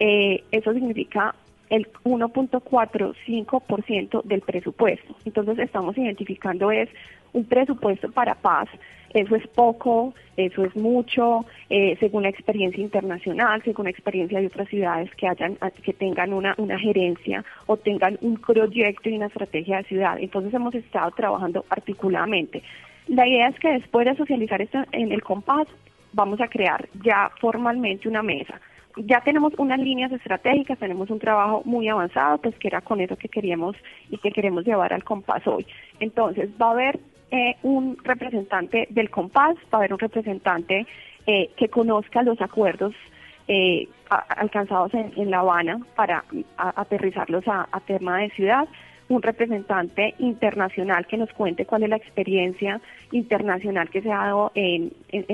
Eh, 0.00 0.42
eso 0.50 0.72
significa 0.72 1.34
el 1.72 1.88
1.45% 2.04 4.22
del 4.24 4.42
presupuesto. 4.42 5.16
Entonces 5.24 5.58
estamos 5.58 5.96
identificando 5.96 6.70
es 6.70 6.90
un 7.32 7.46
presupuesto 7.46 8.12
para 8.12 8.34
paz. 8.34 8.68
Eso 9.14 9.36
es 9.36 9.46
poco, 9.48 10.12
eso 10.36 10.64
es 10.64 10.76
mucho, 10.76 11.46
eh, 11.70 11.96
según 11.98 12.24
la 12.24 12.28
experiencia 12.28 12.82
internacional, 12.82 13.62
según 13.62 13.84
la 13.84 13.90
experiencia 13.90 14.40
de 14.40 14.48
otras 14.48 14.68
ciudades 14.68 15.10
que 15.16 15.28
hayan, 15.28 15.56
que 15.82 15.94
tengan 15.94 16.34
una, 16.34 16.54
una 16.58 16.78
gerencia 16.78 17.42
o 17.66 17.78
tengan 17.78 18.18
un 18.20 18.36
proyecto 18.36 19.08
y 19.08 19.16
una 19.16 19.26
estrategia 19.26 19.78
de 19.78 19.84
ciudad. 19.84 20.18
Entonces 20.18 20.52
hemos 20.52 20.74
estado 20.74 21.10
trabajando 21.12 21.64
articuladamente. 21.70 22.62
La 23.08 23.26
idea 23.26 23.48
es 23.48 23.58
que 23.58 23.72
después 23.72 24.06
de 24.06 24.14
socializar 24.16 24.60
esto 24.60 24.84
en 24.92 25.10
el 25.10 25.22
compás, 25.22 25.66
vamos 26.12 26.38
a 26.42 26.48
crear 26.48 26.86
ya 27.02 27.30
formalmente 27.40 28.08
una 28.08 28.22
mesa 28.22 28.60
ya 28.96 29.20
tenemos 29.20 29.52
unas 29.58 29.78
líneas 29.78 30.12
estratégicas, 30.12 30.78
tenemos 30.78 31.10
un 31.10 31.18
trabajo 31.18 31.62
muy 31.64 31.88
avanzado, 31.88 32.38
pues 32.38 32.54
que 32.58 32.68
era 32.68 32.80
con 32.80 33.00
eso 33.00 33.16
que 33.16 33.28
queríamos 33.28 33.76
y 34.10 34.18
que 34.18 34.30
queremos 34.30 34.64
llevar 34.64 34.92
al 34.92 35.04
compás 35.04 35.46
hoy. 35.46 35.66
Entonces, 36.00 36.50
va 36.60 36.68
a 36.68 36.72
haber 36.72 37.00
eh, 37.30 37.56
un 37.62 37.96
representante 38.04 38.86
del 38.90 39.10
compás, 39.10 39.56
va 39.72 39.72
a 39.72 39.76
haber 39.78 39.92
un 39.92 39.98
representante 39.98 40.86
eh, 41.26 41.50
que 41.56 41.68
conozca 41.68 42.22
los 42.22 42.40
acuerdos 42.40 42.94
eh, 43.48 43.88
alcanzados 44.08 44.92
en, 44.94 45.30
La 45.30 45.40
Habana 45.40 45.80
para 45.96 46.24
aterrizarlos 46.56 47.46
a, 47.48 47.66
a 47.72 47.80
tema 47.80 48.18
de 48.18 48.30
ciudad 48.30 48.68
un 49.12 49.22
representante 49.22 50.14
internacional 50.18 51.06
que 51.06 51.18
nos 51.18 51.30
cuente 51.32 51.66
cuál 51.66 51.82
es 51.82 51.90
la 51.90 51.96
experiencia 51.96 52.80
internacional 53.10 53.90
que 53.90 54.00
se 54.00 54.10
ha 54.10 54.18
dado 54.18 54.52
en, 54.54 54.92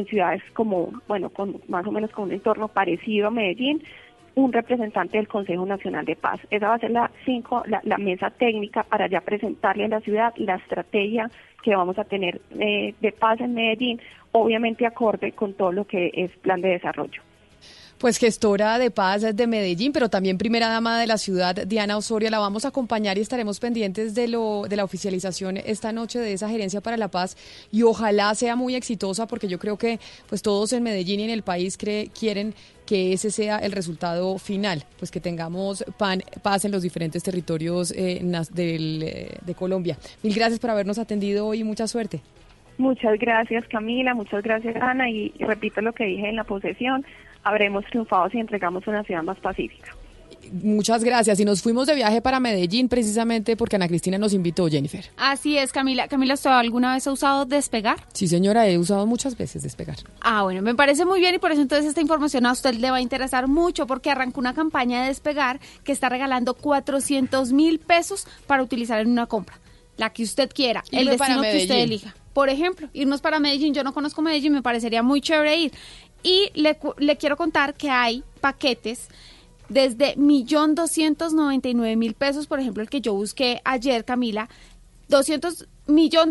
ciudades 0.08 0.42
como, 0.52 0.90
bueno, 1.06 1.30
con 1.30 1.60
más 1.68 1.86
o 1.86 1.92
menos 1.92 2.10
con 2.10 2.24
un 2.24 2.32
entorno 2.32 2.68
parecido 2.68 3.28
a 3.28 3.30
Medellín, 3.30 3.82
un 4.34 4.52
representante 4.52 5.16
del 5.16 5.28
Consejo 5.28 5.64
Nacional 5.64 6.04
de 6.04 6.16
Paz. 6.16 6.40
Esa 6.50 6.68
va 6.68 6.74
a 6.74 6.78
ser 6.78 6.90
la, 6.90 7.10
cinco, 7.24 7.62
la, 7.66 7.98
mesa 7.98 8.30
técnica 8.30 8.82
para 8.82 9.08
ya 9.08 9.20
presentarle 9.20 9.84
a 9.84 9.88
la 9.88 10.00
ciudad 10.00 10.32
la 10.36 10.56
estrategia 10.56 11.30
que 11.62 11.74
vamos 11.74 11.98
a 11.98 12.04
tener 12.04 12.40
eh, 12.58 12.94
de 13.00 13.12
paz 13.12 13.40
en 13.40 13.54
Medellín, 13.54 14.00
obviamente 14.32 14.86
acorde 14.86 15.32
con 15.32 15.54
todo 15.54 15.72
lo 15.72 15.84
que 15.86 16.10
es 16.14 16.30
plan 16.38 16.60
de 16.60 16.70
desarrollo 16.70 17.22
pues 17.98 18.18
gestora 18.18 18.78
de 18.78 18.90
paz 18.90 19.22
de 19.34 19.46
Medellín, 19.46 19.92
pero 19.92 20.08
también 20.08 20.38
primera 20.38 20.68
dama 20.68 21.00
de 21.00 21.06
la 21.06 21.18
ciudad, 21.18 21.66
Diana 21.66 21.96
Osorio. 21.96 22.30
La 22.30 22.38
vamos 22.38 22.64
a 22.64 22.68
acompañar 22.68 23.18
y 23.18 23.20
estaremos 23.20 23.58
pendientes 23.60 24.14
de, 24.14 24.28
lo, 24.28 24.64
de 24.68 24.76
la 24.76 24.84
oficialización 24.84 25.56
esta 25.58 25.92
noche 25.92 26.18
de 26.18 26.32
esa 26.32 26.48
gerencia 26.48 26.80
para 26.80 26.96
la 26.96 27.08
paz 27.08 27.36
y 27.72 27.82
ojalá 27.82 28.34
sea 28.34 28.56
muy 28.56 28.74
exitosa 28.74 29.26
porque 29.26 29.48
yo 29.48 29.58
creo 29.58 29.76
que 29.76 29.98
pues 30.28 30.42
todos 30.42 30.72
en 30.72 30.82
Medellín 30.82 31.20
y 31.20 31.24
en 31.24 31.30
el 31.30 31.42
país 31.42 31.76
quieren 31.76 32.54
que 32.86 33.12
ese 33.12 33.30
sea 33.30 33.58
el 33.58 33.72
resultado 33.72 34.38
final, 34.38 34.84
pues 34.98 35.10
que 35.10 35.20
tengamos 35.20 35.84
paz 36.42 36.64
en 36.64 36.72
los 36.72 36.82
diferentes 36.82 37.22
territorios 37.22 37.90
eh, 37.90 38.22
eh, 38.22 39.36
de 39.44 39.54
Colombia. 39.54 39.98
Mil 40.22 40.34
gracias 40.34 40.58
por 40.58 40.70
habernos 40.70 40.98
atendido 40.98 41.46
hoy 41.46 41.60
y 41.60 41.64
mucha 41.64 41.86
suerte. 41.86 42.20
Muchas 42.78 43.18
gracias 43.18 43.66
Camila, 43.68 44.14
muchas 44.14 44.42
gracias 44.42 44.76
Ana 44.76 45.10
y 45.10 45.32
repito 45.40 45.80
lo 45.80 45.92
que 45.92 46.04
dije 46.04 46.28
en 46.28 46.36
la 46.36 46.44
posesión, 46.44 47.04
habremos 47.42 47.84
triunfado 47.86 48.28
si 48.30 48.38
entregamos 48.38 48.86
una 48.86 49.02
ciudad 49.04 49.22
más 49.22 49.38
pacífica. 49.38 49.94
muchas 50.62 51.04
gracias. 51.04 51.40
Y 51.40 51.44
nos 51.44 51.62
fuimos 51.62 51.86
de 51.86 51.94
viaje 51.94 52.22
para 52.22 52.40
Medellín 52.40 52.88
precisamente 52.88 53.56
porque 53.56 53.76
Ana 53.76 53.88
Cristina 53.88 54.18
nos 54.18 54.32
invitó, 54.32 54.68
Jennifer. 54.68 55.04
Así 55.16 55.58
es, 55.58 55.72
Camila. 55.72 56.08
Camila, 56.08 56.34
¿usted 56.34 56.50
alguna 56.50 56.94
vez 56.94 57.06
ha 57.06 57.12
usado 57.12 57.44
Despegar? 57.44 57.98
Sí, 58.12 58.28
señora, 58.28 58.66
he 58.66 58.78
usado 58.78 59.06
muchas 59.06 59.36
veces 59.36 59.62
Despegar. 59.62 59.96
Ah, 60.20 60.42
bueno, 60.42 60.62
me 60.62 60.74
parece 60.74 61.04
muy 61.04 61.20
bien 61.20 61.34
y 61.34 61.38
por 61.38 61.52
eso 61.52 61.60
entonces 61.60 61.86
esta 61.86 62.00
información 62.00 62.46
a 62.46 62.52
usted 62.52 62.74
le 62.74 62.90
va 62.90 62.96
a 62.96 63.00
interesar 63.00 63.48
mucho 63.48 63.86
porque 63.86 64.10
arrancó 64.10 64.40
una 64.40 64.54
campaña 64.54 65.02
de 65.02 65.08
Despegar 65.08 65.60
que 65.84 65.92
está 65.92 66.08
regalando 66.08 66.54
400 66.54 67.52
mil 67.52 67.78
pesos 67.78 68.26
para 68.46 68.62
utilizar 68.62 69.00
en 69.00 69.10
una 69.10 69.26
compra. 69.26 69.58
La 69.96 70.10
que 70.10 70.22
usted 70.22 70.48
quiera, 70.54 70.84
el 70.92 71.06
destino 71.06 71.42
que 71.42 71.58
usted 71.58 71.78
elija. 71.80 72.14
Por 72.32 72.50
ejemplo, 72.50 72.88
irnos 72.92 73.20
para 73.20 73.40
Medellín. 73.40 73.74
Yo 73.74 73.82
no 73.82 73.92
conozco 73.92 74.22
Medellín, 74.22 74.52
me 74.52 74.62
parecería 74.62 75.02
muy 75.02 75.20
chévere 75.20 75.56
ir. 75.56 75.72
Y 76.22 76.50
le, 76.54 76.78
le 76.98 77.16
quiero 77.16 77.36
contar 77.36 77.74
que 77.74 77.90
hay 77.90 78.24
paquetes 78.40 79.08
desde 79.68 80.16
millón 80.16 80.74
doscientos 80.74 81.34
noventa 81.34 81.68
y 81.68 81.74
nueve 81.74 81.96
mil 81.96 82.14
pesos, 82.14 82.46
por 82.46 82.58
ejemplo, 82.58 82.82
el 82.82 82.88
que 82.88 83.00
yo 83.00 83.12
busqué 83.14 83.60
ayer, 83.64 84.04
Camila, 84.04 84.48
200 85.08 85.66
millón 85.86 86.30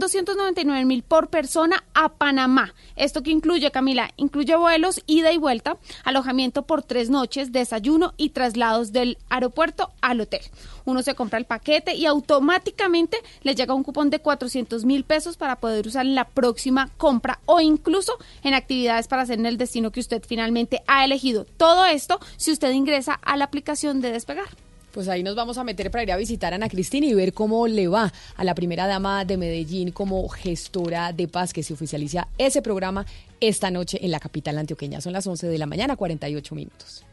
mil 0.85 1.03
por 1.03 1.29
persona 1.29 1.83
a 1.93 2.09
Panamá. 2.09 2.73
Esto 2.95 3.23
que 3.23 3.31
incluye, 3.31 3.71
Camila, 3.71 4.11
incluye 4.15 4.55
vuelos, 4.55 5.01
ida 5.07 5.31
y 5.31 5.37
vuelta, 5.37 5.77
alojamiento 6.03 6.61
por 6.61 6.83
tres 6.83 7.09
noches, 7.09 7.51
desayuno 7.51 8.13
y 8.17 8.29
traslados 8.29 8.91
del 8.91 9.17
aeropuerto 9.29 9.91
al 10.01 10.21
hotel. 10.21 10.41
Uno 10.85 11.01
se 11.01 11.15
compra 11.15 11.39
el 11.39 11.45
paquete 11.45 11.95
y 11.95 12.05
automáticamente 12.05 13.17
le 13.41 13.55
llega 13.55 13.73
un 13.73 13.83
cupón 13.83 14.09
de 14.09 14.19
400 14.19 14.85
mil 14.85 15.03
pesos 15.03 15.37
para 15.37 15.57
poder 15.57 15.87
usar 15.87 16.05
en 16.05 16.15
la 16.15 16.25
próxima 16.25 16.89
compra 16.97 17.39
o 17.45 17.59
incluso 17.59 18.13
en 18.43 18.53
actividades 18.53 19.07
para 19.07 19.23
hacer 19.23 19.39
en 19.39 19.47
el 19.47 19.57
destino 19.57 19.91
que 19.91 19.99
usted 19.99 20.23
finalmente 20.25 20.83
ha 20.87 21.03
elegido. 21.03 21.45
Todo 21.57 21.85
esto 21.85 22.19
si 22.37 22.51
usted 22.51 22.71
ingresa 22.71 23.13
a 23.13 23.37
la 23.37 23.45
aplicación 23.45 24.01
de 24.01 24.11
Despegar. 24.11 24.66
Pues 24.97 25.09
ahí 25.09 25.21
nos 25.21 25.35
vamos 25.35 25.59
a 25.59 25.63
meter 25.63 25.91
para 25.91 26.01
ir 26.01 26.11
a 26.11 26.17
visitar 26.17 26.53
a 26.53 26.55
Ana 26.55 26.69
Cristina 26.69 27.05
y 27.05 27.13
ver 27.13 27.31
cómo 27.31 27.67
le 27.67 27.87
va 27.87 28.11
a 28.35 28.43
la 28.43 28.55
primera 28.55 28.87
dama 28.87 29.25
de 29.25 29.37
Medellín 29.37 29.91
como 29.91 30.27
gestora 30.27 31.13
de 31.13 31.27
paz 31.27 31.53
que 31.53 31.61
se 31.61 31.75
oficializa 31.75 32.27
ese 32.39 32.63
programa 32.63 33.05
esta 33.39 33.69
noche 33.69 34.03
en 34.03 34.09
la 34.09 34.19
capital 34.19 34.57
antioqueña. 34.57 34.99
Son 34.99 35.13
las 35.13 35.27
11 35.27 35.49
de 35.49 35.57
la 35.59 35.67
mañana, 35.67 35.97
48 35.97 36.55
minutos. 36.55 37.06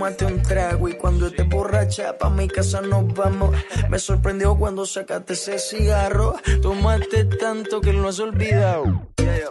Tómate 0.00 0.24
un 0.24 0.40
trago 0.40 0.88
y 0.88 0.94
cuando 0.94 1.26
estés 1.26 1.46
borracha 1.46 2.16
pa' 2.16 2.30
mi 2.30 2.48
casa 2.48 2.80
nos 2.80 3.12
vamos. 3.12 3.54
Me 3.90 3.98
sorprendió 3.98 4.56
cuando 4.56 4.86
sacaste 4.86 5.34
ese 5.34 5.58
cigarro. 5.58 6.36
Tomaste 6.62 7.26
tanto 7.26 7.82
que 7.82 7.92
lo 7.92 8.08
has 8.08 8.18
olvidado. 8.18 8.84
Yeah. 9.18 9.50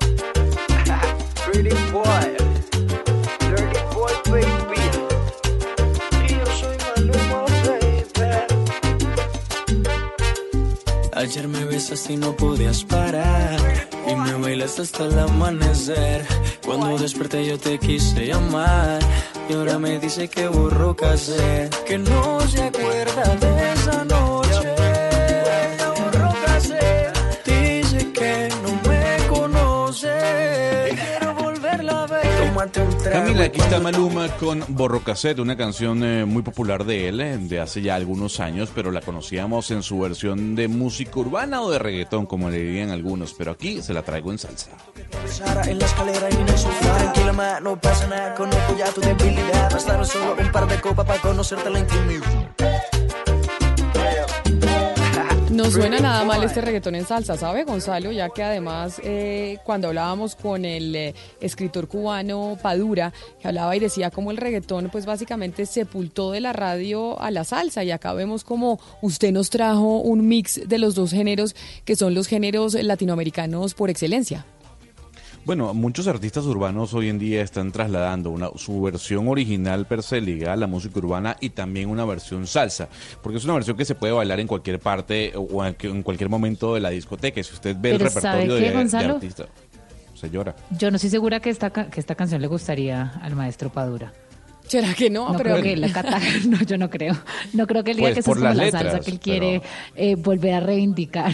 Pretty 1.46 1.70
boy, 1.94 2.36
dirty 3.42 3.80
boy, 3.94 4.12
baby. 4.26 4.82
Y 6.26 6.34
yo 6.34 6.46
soy 6.60 6.78
Maluma, 6.96 7.46
baby. 7.68 8.06
Ayer 11.14 11.48
me 11.48 11.64
besaste 11.66 12.14
y 12.14 12.18
no 12.18 12.36
podías 12.36 12.84
parar. 12.86 13.60
Y 14.08 14.16
me 14.16 14.34
bailaste 14.34 14.82
hasta 14.82 15.06
el 15.06 15.20
amanecer. 15.20 16.26
Cuando 16.66 16.98
desperté 16.98 17.46
yo 17.46 17.60
te 17.60 17.78
quise 17.78 18.26
llamar. 18.26 19.00
Y 19.50 19.54
ahora 19.54 19.80
me 19.80 19.98
dice 19.98 20.28
que 20.28 20.48
borró 20.48 20.96
casé. 20.96 21.72
Que 21.88 21.98
no 21.98 22.40
se 22.42 22.62
acuerda 22.62 23.36
de 23.36 23.74
esa 23.74 24.06
noche. 24.06 24.29
Camila, 33.20 33.44
aquí 33.44 33.60
está 33.60 33.82
Maluma 33.82 34.30
con 34.38 34.64
Borro 34.70 35.02
Cassette, 35.04 35.40
una 35.40 35.58
canción 35.58 36.04
eh, 36.06 36.24
muy 36.24 36.42
popular 36.42 36.86
de 36.86 37.10
él, 37.10 37.20
eh, 37.20 37.38
de 37.38 37.60
hace 37.60 37.82
ya 37.82 37.96
algunos 37.96 38.40
años, 38.40 38.70
pero 38.74 38.92
la 38.92 39.02
conocíamos 39.02 39.72
en 39.72 39.84
su 39.84 40.00
versión 40.00 40.56
de 40.56 40.70
música 40.70 41.20
urbana 41.20 41.62
o 41.62 41.70
de 41.70 41.80
reggaetón, 41.80 42.26
como 42.26 42.50
le 42.50 42.60
dirían 42.60 42.92
algunos, 42.92 43.34
pero 43.34 43.52
aquí 43.52 43.82
se 43.82 43.94
la 43.94 44.04
traigo 44.04 44.32
en 44.32 44.38
salsa. 44.38 44.72
Sara 45.26 45.64
en 45.64 45.80
la 45.80 45.86
escalera 45.86 46.30
y 46.32 46.36
en 46.36 46.48
el 46.48 46.58
sofá. 46.58 46.98
Tranquila, 46.98 47.34
ma, 47.34 47.60
no 47.60 47.76
pasa 47.76 48.08
nada. 48.08 48.36
Conozco 48.36 48.78
ya 48.78 48.86
tu 48.86 49.02
debilidad. 49.02 49.70
Bastaron 49.70 50.06
solo 50.06 50.38
un 50.40 50.52
par 50.54 50.68
de 50.68 50.80
copas 50.80 51.06
para 51.06 51.20
conocerte 51.20 51.70
la 51.70 51.80
intimidad. 51.80 52.50
No 55.60 55.70
suena 55.70 56.00
nada 56.00 56.24
mal 56.24 56.42
este 56.42 56.62
reggaetón 56.62 56.96
en 56.96 57.06
salsa, 57.06 57.36
¿sabe, 57.36 57.66
Gonzalo? 57.66 58.14
Ya 58.14 58.30
que 58.30 58.44
además, 58.44 59.02
eh, 59.04 59.58
cuando 59.66 59.90
hablábamos 59.90 60.36
con 60.36 60.64
el 60.64 60.96
eh, 60.96 61.14
escritor 61.42 61.90
cubano 61.90 62.58
Padura, 62.64 63.12
que 63.42 63.50
hablaba 63.50 63.76
y 63.76 63.80
decía 63.82 64.10
cómo 64.10 64.32
el 64.32 64.38
reggaetón, 64.38 64.88
pues 64.90 65.06
básicamente 65.06 65.66
sepultó 65.66 66.32
de 66.32 66.40
la 66.40 66.54
radio 66.54 67.22
a 67.22 67.30
la 67.30 67.44
salsa. 67.44 67.84
Y 67.84 67.92
acá 67.92 68.14
vemos 68.14 68.46
como 68.46 68.80
usted 69.02 69.34
nos 69.34 69.50
trajo 69.50 70.00
un 70.00 70.30
mix 70.30 70.62
de 70.66 70.78
los 70.78 70.96
dos 70.96 71.12
géneros, 71.12 71.58
que 71.84 71.98
son 71.98 72.14
los 72.14 72.28
géneros 72.28 72.76
latinoamericanos 72.76 73.74
por 73.74 73.90
excelencia. 73.90 74.46
Bueno, 75.46 75.74
muchos 75.74 76.08
artistas 76.08 76.46
urbanos 76.46 76.94
hoy 76.94 77.10
en 77.10 77.18
día 77.18 77.42
están 77.42 77.72
trasladando 77.72 78.30
una, 78.30 78.50
su 78.56 78.82
versión 78.84 79.28
original 79.28 79.88
per 79.88 80.04
se 80.04 80.22
ligada 80.22 80.54
a 80.54 80.58
la 80.58 80.68
música 80.68 81.00
urbana 81.00 81.38
y 81.40 81.50
también 81.50 81.90
una 81.90 82.06
versión 82.06 82.46
salsa, 82.46 82.88
porque 83.24 83.40
es 83.40 83.46
una 83.46 83.54
versión 83.56 83.76
que 83.76 83.86
se 83.86 83.96
puede 83.96 84.14
bailar 84.14 84.40
en 84.40 84.46
cualquier 84.48 84.80
parte 84.80 85.34
o 85.36 85.66
en 85.66 86.04
cualquier 86.04 86.30
momento 86.30 86.76
de 86.76 86.82
la 86.82 86.92
discoteca. 86.92 87.42
Si 87.42 87.54
usted 87.54 87.76
ve 87.80 87.92
el 87.92 87.98
Pero 87.98 88.10
¿sabe 88.12 88.42
repertorio 88.44 88.56
qué, 88.56 88.78
de, 88.78 88.86
de 89.00 89.06
artistas, 89.14 89.48
se 90.14 90.30
llora. 90.30 90.56
Yo 90.78 90.92
no 90.92 90.98
estoy 90.98 91.10
segura 91.10 91.40
que 91.40 91.50
esta, 91.50 91.72
que 91.72 92.00
esta 92.00 92.14
canción 92.14 92.42
le 92.42 92.48
gustaría 92.48 93.14
al 93.22 93.36
maestro 93.36 93.72
Padura. 93.72 94.14
¿Será 94.68 94.94
que 94.94 95.10
no? 95.10 95.32
No 95.32 95.38
Pero- 95.38 95.56
creo 95.56 95.64
que 95.64 95.78
la 95.78 95.92
cata- 95.92 96.20
no, 96.48 96.62
yo 96.62 96.78
no 96.78 96.92
creo. 96.92 97.18
No 97.54 97.66
creo 97.66 97.84
que 97.84 97.92
él 97.92 97.98
diga 97.98 98.10
Pues 98.14 98.24
que 98.26 98.32
es 98.32 98.38
las 98.38 98.56
la 98.56 98.64
letras, 98.66 98.84
salsa 98.84 99.00
que 99.00 99.10
él 99.12 99.20
pero- 99.24 99.40
quiere 99.40 99.62
eh, 99.96 100.16
volver 100.16 100.54
a 100.54 100.60
reivindicar. 100.60 101.32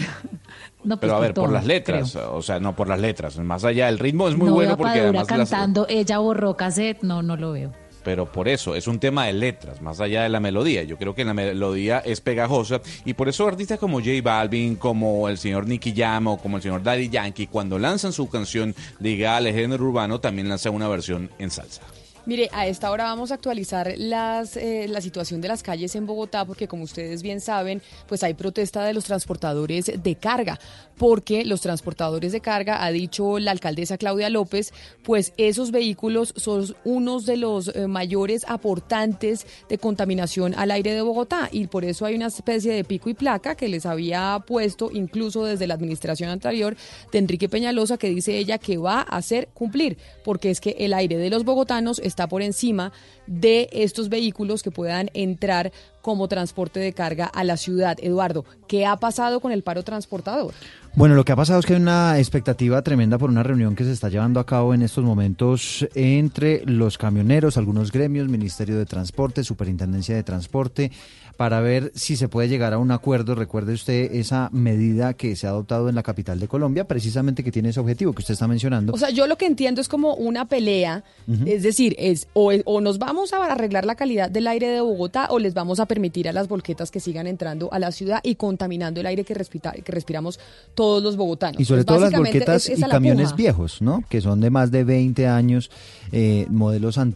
No, 0.86 0.96
pues 0.96 1.00
Pero 1.00 1.16
a 1.16 1.20
ver, 1.20 1.34
por 1.34 1.44
todo, 1.46 1.52
las 1.54 1.66
letras, 1.66 2.12
creo. 2.12 2.34
o 2.34 2.42
sea, 2.42 2.60
no 2.60 2.74
por 2.76 2.88
las 2.88 3.00
letras, 3.00 3.36
más 3.38 3.64
allá, 3.64 3.88
el 3.88 3.98
ritmo 3.98 4.28
es 4.28 4.36
muy 4.36 4.46
no 4.48 4.54
bueno 4.54 4.68
veo 4.70 4.76
porque 4.78 5.00
además 5.00 5.28
las- 5.30 5.50
cantando, 5.50 5.86
ella 5.88 6.18
borró 6.18 6.56
cassette, 6.56 7.02
no, 7.02 7.22
no 7.22 7.36
lo 7.36 7.52
veo. 7.52 7.72
pero 8.04 8.30
por 8.30 8.46
eso 8.46 8.76
es 8.76 8.86
un 8.86 9.00
tema 9.00 9.26
de 9.26 9.32
letras, 9.32 9.82
más 9.82 10.00
allá 10.00 10.22
de 10.22 10.28
la 10.28 10.38
melodía. 10.38 10.84
Yo 10.84 10.96
creo 10.96 11.12
que 11.16 11.24
la 11.24 11.34
melodía 11.34 11.98
es 11.98 12.20
pegajosa 12.20 12.80
y 13.04 13.14
por 13.14 13.28
eso 13.28 13.48
artistas 13.48 13.80
como 13.80 13.98
J 13.98 14.10
Balvin, 14.22 14.76
como 14.76 15.28
el 15.28 15.38
señor 15.38 15.66
Nicky 15.66 15.92
Jam 15.92 16.28
o 16.28 16.38
como 16.38 16.58
el 16.58 16.62
señor 16.62 16.84
Daddy 16.84 17.08
Yankee, 17.08 17.48
cuando 17.48 17.80
lanzan 17.80 18.12
su 18.12 18.28
canción 18.28 18.76
ligada 19.00 19.38
al 19.38 19.46
género 19.48 19.84
urbano, 19.84 20.20
también 20.20 20.48
lanzan 20.48 20.72
una 20.74 20.86
versión 20.86 21.30
en 21.40 21.50
salsa. 21.50 21.82
Mire, 22.26 22.50
a 22.52 22.66
esta 22.66 22.90
hora 22.90 23.04
vamos 23.04 23.30
a 23.30 23.34
actualizar 23.34 23.94
las, 23.98 24.56
eh, 24.56 24.86
la 24.88 25.00
situación 25.00 25.40
de 25.40 25.46
las 25.46 25.62
calles 25.62 25.94
en 25.94 26.06
Bogotá 26.06 26.44
porque 26.44 26.66
como 26.66 26.82
ustedes 26.82 27.22
bien 27.22 27.40
saben, 27.40 27.80
pues 28.08 28.24
hay 28.24 28.34
protesta 28.34 28.84
de 28.84 28.94
los 28.94 29.04
transportadores 29.04 29.92
de 30.02 30.14
carga, 30.16 30.58
porque 30.96 31.44
los 31.44 31.60
transportadores 31.60 32.32
de 32.32 32.40
carga, 32.40 32.84
ha 32.84 32.90
dicho 32.90 33.38
la 33.38 33.50
alcaldesa 33.50 33.98
Claudia 33.98 34.30
López, 34.30 34.72
pues 35.02 35.32
esos 35.36 35.70
vehículos 35.70 36.32
son 36.36 36.74
unos 36.84 37.26
de 37.26 37.36
los 37.36 37.68
eh, 37.68 37.86
mayores 37.86 38.44
aportantes 38.48 39.46
de 39.68 39.78
contaminación 39.78 40.54
al 40.56 40.70
aire 40.70 40.94
de 40.94 41.02
Bogotá. 41.02 41.48
Y 41.52 41.66
por 41.66 41.84
eso 41.84 42.06
hay 42.06 42.14
una 42.14 42.26
especie 42.26 42.72
de 42.72 42.84
pico 42.84 43.10
y 43.10 43.14
placa 43.14 43.54
que 43.54 43.68
les 43.68 43.86
había 43.86 44.42
puesto 44.46 44.90
incluso 44.92 45.44
desde 45.44 45.66
la 45.66 45.74
administración 45.74 46.30
anterior 46.30 46.76
de 47.12 47.18
Enrique 47.18 47.48
Peñalosa 47.48 47.98
que 47.98 48.08
dice 48.08 48.38
ella 48.38 48.58
que 48.58 48.78
va 48.78 49.00
a 49.00 49.16
hacer 49.16 49.48
cumplir, 49.54 49.98
porque 50.24 50.50
es 50.50 50.60
que 50.60 50.76
el 50.78 50.94
aire 50.94 51.16
de 51.18 51.30
los 51.30 51.44
bogotanos 51.44 51.98
está 51.98 52.28
por 52.28 52.42
encima 52.42 52.92
de 53.26 53.68
estos 53.72 54.08
vehículos 54.08 54.62
que 54.62 54.70
puedan 54.70 55.10
entrar 55.14 55.72
como 56.02 56.28
transporte 56.28 56.78
de 56.78 56.92
carga 56.92 57.26
a 57.26 57.42
la 57.42 57.56
ciudad. 57.56 57.96
Eduardo, 58.00 58.44
¿qué 58.68 58.86
ha 58.86 58.96
pasado 58.96 59.40
con 59.40 59.50
el 59.50 59.62
paro 59.62 59.82
transportador? 59.82 60.54
Bueno, 60.94 61.14
lo 61.14 61.24
que 61.24 61.32
ha 61.32 61.36
pasado 61.36 61.60
es 61.60 61.66
que 61.66 61.74
hay 61.74 61.80
una 61.80 62.18
expectativa 62.18 62.80
tremenda 62.82 63.18
por 63.18 63.28
una 63.28 63.42
reunión 63.42 63.74
que 63.74 63.84
se 63.84 63.92
está 63.92 64.08
llevando 64.08 64.40
a 64.40 64.46
cabo 64.46 64.72
en 64.72 64.82
estos 64.82 65.04
momentos 65.04 65.86
entre 65.94 66.64
los 66.64 66.96
camioneros, 66.96 67.56
algunos 67.56 67.92
gremios, 67.92 68.28
Ministerio 68.28 68.78
de 68.78 68.86
Transporte, 68.86 69.44
Superintendencia 69.44 70.14
de 70.14 70.22
Transporte, 70.22 70.92
para 71.36 71.60
ver 71.60 71.92
si 71.94 72.16
se 72.16 72.28
puede 72.28 72.48
llegar 72.48 72.72
a 72.72 72.78
un 72.78 72.90
acuerdo. 72.90 73.34
Recuerde 73.34 73.74
usted 73.74 74.14
esa 74.14 74.48
medida 74.52 75.14
que 75.14 75.36
se 75.36 75.46
ha 75.46 75.50
adoptado 75.50 75.88
en 75.88 75.94
la 75.94 76.02
capital 76.02 76.40
de 76.40 76.48
Colombia, 76.48 76.84
precisamente 76.88 77.44
que 77.44 77.52
tiene 77.52 77.68
ese 77.70 77.80
objetivo 77.80 78.12
que 78.12 78.20
usted 78.20 78.32
está 78.34 78.48
mencionando. 78.48 78.92
O 78.92 78.98
sea, 78.98 79.10
yo 79.10 79.26
lo 79.26 79.36
que 79.36 79.46
entiendo 79.46 79.80
es 79.80 79.88
como 79.88 80.14
una 80.14 80.46
pelea, 80.46 81.04
es 81.44 81.62
decir, 81.62 81.94
es 81.98 82.26
o, 82.32 82.52
o 82.64 82.80
nos 82.80 82.98
vamos 82.98 83.32
a 83.32 83.44
arreglar 83.44 83.84
la 83.84 83.94
calidad 83.96 84.30
del 84.30 84.46
aire 84.46 84.68
de 84.68 84.80
Bogotá 84.80 85.28
o 85.30 85.38
les 85.38 85.54
vamos 85.54 85.80
a 85.80 85.86
permitir 85.86 86.28
a 86.28 86.32
las 86.32 86.48
volquetas 86.48 86.90
que 86.90 87.00
sigan 87.00 87.26
entrando 87.26 87.72
a 87.72 87.78
la 87.78 87.92
ciudad 87.92 88.20
y 88.22 88.36
contaminando 88.36 89.00
el 89.00 89.06
aire 89.06 89.24
que, 89.24 89.34
respira, 89.34 89.72
que 89.72 89.92
respiramos 89.92 90.38
todos 90.74 91.02
los 91.02 91.16
bogotanos. 91.16 91.60
Y 91.60 91.64
sobre 91.64 91.84
Pues 91.84 91.86
todo 91.98 92.00
las 92.10 92.18
volquetas 92.18 92.68
es- 92.68 92.78
y 92.78 92.80
la 92.80 92.88
camiones 92.88 93.26
puja. 93.26 93.36
viejos, 93.36 93.82
¿no? 93.82 94.04
Que 94.08 94.20
son 94.20 94.40
de 94.40 94.50
más 94.50 94.70
de 94.70 94.84
20 94.84 95.26
años, 95.26 95.70
eh, 96.12 96.46
modelos 96.50 96.98
a- 96.98 97.06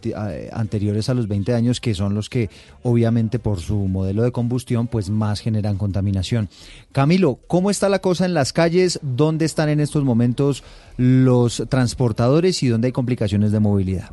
anteriores 0.53 1.09
a 1.09 1.13
los 1.13 1.27
20 1.27 1.53
años, 1.53 1.79
que 1.81 1.93
son 1.93 2.15
los 2.15 2.29
que 2.29 2.49
obviamente 2.83 3.39
por 3.39 3.59
su 3.59 3.75
modelo 3.87 4.23
de 4.23 4.31
combustión 4.31 4.87
pues 4.87 5.09
más 5.09 5.39
generan 5.39 5.77
contaminación. 5.77 6.49
Camilo, 6.91 7.39
¿cómo 7.47 7.69
está 7.71 7.89
la 7.89 7.99
cosa 7.99 8.25
en 8.25 8.33
las 8.33 8.53
calles? 8.53 8.99
¿Dónde 9.01 9.45
están 9.45 9.69
en 9.69 9.79
estos 9.79 10.03
momentos 10.03 10.63
los 10.97 11.63
transportadores 11.69 12.61
y 12.63 12.67
dónde 12.67 12.87
hay 12.87 12.91
complicaciones 12.91 13.51
de 13.51 13.59
movilidad? 13.59 14.11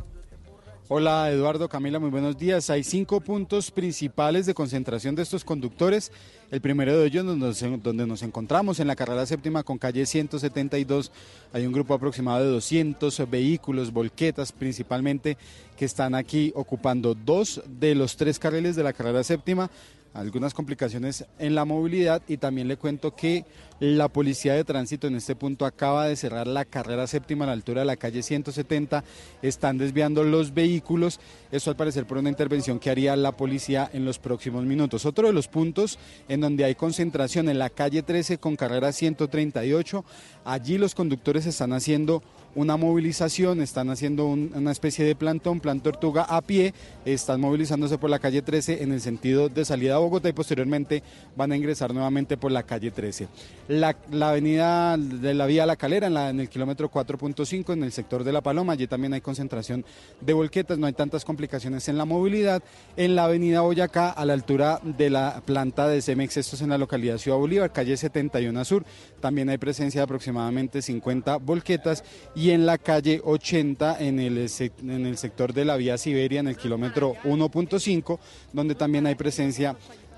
Hola 0.91 1.29
Eduardo, 1.29 1.69
Camila, 1.69 1.99
muy 1.99 2.09
buenos 2.09 2.35
días. 2.35 2.71
Hay 2.71 2.83
cinco 2.83 3.21
puntos 3.21 3.69
principales 3.69 4.47
de 4.47 4.55
concentración 4.55 5.13
de 5.13 5.21
estos 5.21 5.43
conductores. 5.45 6.11
El 6.51 6.61
primero 6.61 6.97
de 6.97 7.05
ellos 7.05 7.25
donde 7.25 8.07
nos, 8.07 8.23
encontramos 8.23 8.79
en 8.79 8.87
la 8.87 8.95
carrera 8.95 9.23
séptima 9.27 9.61
con 9.61 9.77
calle 9.77 10.07
172. 10.07 11.11
Hay 11.53 11.67
un 11.67 11.71
grupo 11.71 11.93
aproximado 11.93 12.43
de 12.43 12.49
200 12.49 13.29
vehículos, 13.29 13.93
volquetas 13.93 14.51
principalmente, 14.51 15.37
que 15.77 15.85
están 15.85 16.15
aquí 16.15 16.51
ocupando 16.55 17.13
dos 17.13 17.61
de 17.67 17.93
los 17.93 18.17
tres 18.17 18.39
carriles 18.39 18.75
de 18.75 18.81
la 18.81 18.93
carrera 18.93 19.23
séptima 19.23 19.69
algunas 20.13 20.53
complicaciones 20.53 21.25
en 21.37 21.55
la 21.55 21.65
movilidad 21.65 22.21
y 22.27 22.37
también 22.37 22.67
le 22.67 22.77
cuento 22.77 23.15
que 23.15 23.45
la 23.79 24.09
policía 24.09 24.53
de 24.53 24.63
tránsito 24.63 25.07
en 25.07 25.15
este 25.15 25.35
punto 25.35 25.65
acaba 25.65 26.05
de 26.07 26.15
cerrar 26.15 26.47
la 26.47 26.65
carrera 26.65 27.07
séptima 27.07 27.45
a 27.45 27.47
la 27.47 27.53
altura 27.53 27.81
de 27.81 27.85
la 27.85 27.95
calle 27.95 28.23
170, 28.23 29.03
están 29.41 29.77
desviando 29.77 30.23
los 30.23 30.53
vehículos, 30.53 31.19
eso 31.51 31.69
al 31.69 31.77
parecer 31.77 32.05
por 32.05 32.17
una 32.17 32.29
intervención 32.29 32.79
que 32.79 32.89
haría 32.89 33.15
la 33.15 33.37
policía 33.37 33.89
en 33.93 34.03
los 34.03 34.19
próximos 34.19 34.65
minutos. 34.65 35.05
Otro 35.05 35.27
de 35.27 35.33
los 35.33 35.47
puntos 35.47 35.97
en 36.27 36.41
donde 36.41 36.65
hay 36.65 36.75
concentración 36.75 37.47
en 37.47 37.59
la 37.59 37.69
calle 37.69 38.03
13 38.03 38.37
con 38.37 38.55
carrera 38.55 38.91
138, 38.91 40.03
allí 40.43 40.77
los 40.77 40.95
conductores 40.95 41.45
están 41.45 41.73
haciendo 41.73 42.21
una 42.55 42.77
movilización, 42.77 43.61
están 43.61 43.89
haciendo 43.89 44.25
un- 44.25 44.51
una 44.55 44.71
especie 44.71 45.05
de 45.05 45.15
plantón, 45.15 45.59
plan 45.59 45.79
tortuga 45.81 46.23
a 46.23 46.41
pie, 46.41 46.73
están 47.05 47.39
movilizándose 47.41 47.97
por 47.97 48.09
la 48.09 48.19
calle 48.19 48.41
13 48.41 48.83
en 48.83 48.91
el 48.91 49.01
sentido 49.01 49.49
de 49.49 49.65
salida 49.65 49.95
a 49.95 49.99
Bogotá 49.99 50.29
y 50.29 50.33
posteriormente 50.33 51.03
van 51.35 51.51
a 51.51 51.57
ingresar 51.57 51.93
nuevamente 51.93 52.37
por 52.37 52.51
la 52.51 52.63
calle 52.63 52.91
13. 52.91 53.27
La, 53.67 53.95
la 54.11 54.29
avenida 54.29 54.97
de 54.97 55.33
la 55.33 55.45
vía 55.45 55.65
La 55.65 55.75
Calera, 55.75 56.07
en, 56.29 56.39
el 56.39 56.49
kilómetro 56.49 56.89
4.5, 56.91 57.73
en 57.73 57.83
el 57.83 57.91
sector 57.91 58.23
de 58.23 58.31
La 58.33 58.41
Paloma, 58.41 58.73
allí 58.73 58.87
también 58.87 59.13
hay 59.13 59.21
concentración 59.21 59.85
de 60.21 60.33
volquetas, 60.33 60.77
no 60.77 60.87
hay 60.87 60.93
tantas 60.93 61.23
complicaciones 61.25 61.87
en 61.87 61.97
la 61.97 62.05
movilidad. 62.05 62.63
En 62.97 63.15
la 63.15 63.25
avenida 63.25 63.61
Boyacá, 63.61 64.09
a 64.09 64.25
la 64.25 64.33
altura 64.33 64.81
de 64.83 65.09
la 65.09 65.41
planta 65.45 65.87
de 65.87 66.01
Cemex, 66.01 66.37
esto 66.37 66.55
es 66.55 66.61
en 66.61 66.69
la 66.69 66.77
localidad 66.77 67.17
Ciudad 67.17 67.37
Bolívar, 67.37 67.71
calle 67.71 67.95
71 67.95 68.65
Sur, 68.65 68.83
también 69.21 69.49
hay 69.49 69.57
presencia 69.57 69.99
de 70.01 70.03
aproximadamente 70.05 70.81
50 70.81 71.37
volquetas 71.37 72.03
en 72.51 72.65
la 72.65 72.77
calle 72.77 73.21
80 73.23 73.97
en 73.99 74.19
el, 74.19 74.37
sec- 74.49 74.79
en 74.81 75.05
el 75.05 75.17
sector 75.17 75.53
de 75.53 75.65
la 75.65 75.75
vía 75.77 75.97
Siberia 75.97 76.39
en 76.39 76.47
el 76.47 76.55
kilómetro 76.57 77.15
1.5 77.25 78.17
donde 78.53 78.75
también 78.75 79.05
hay 79.05 79.15
presencia 79.15 79.75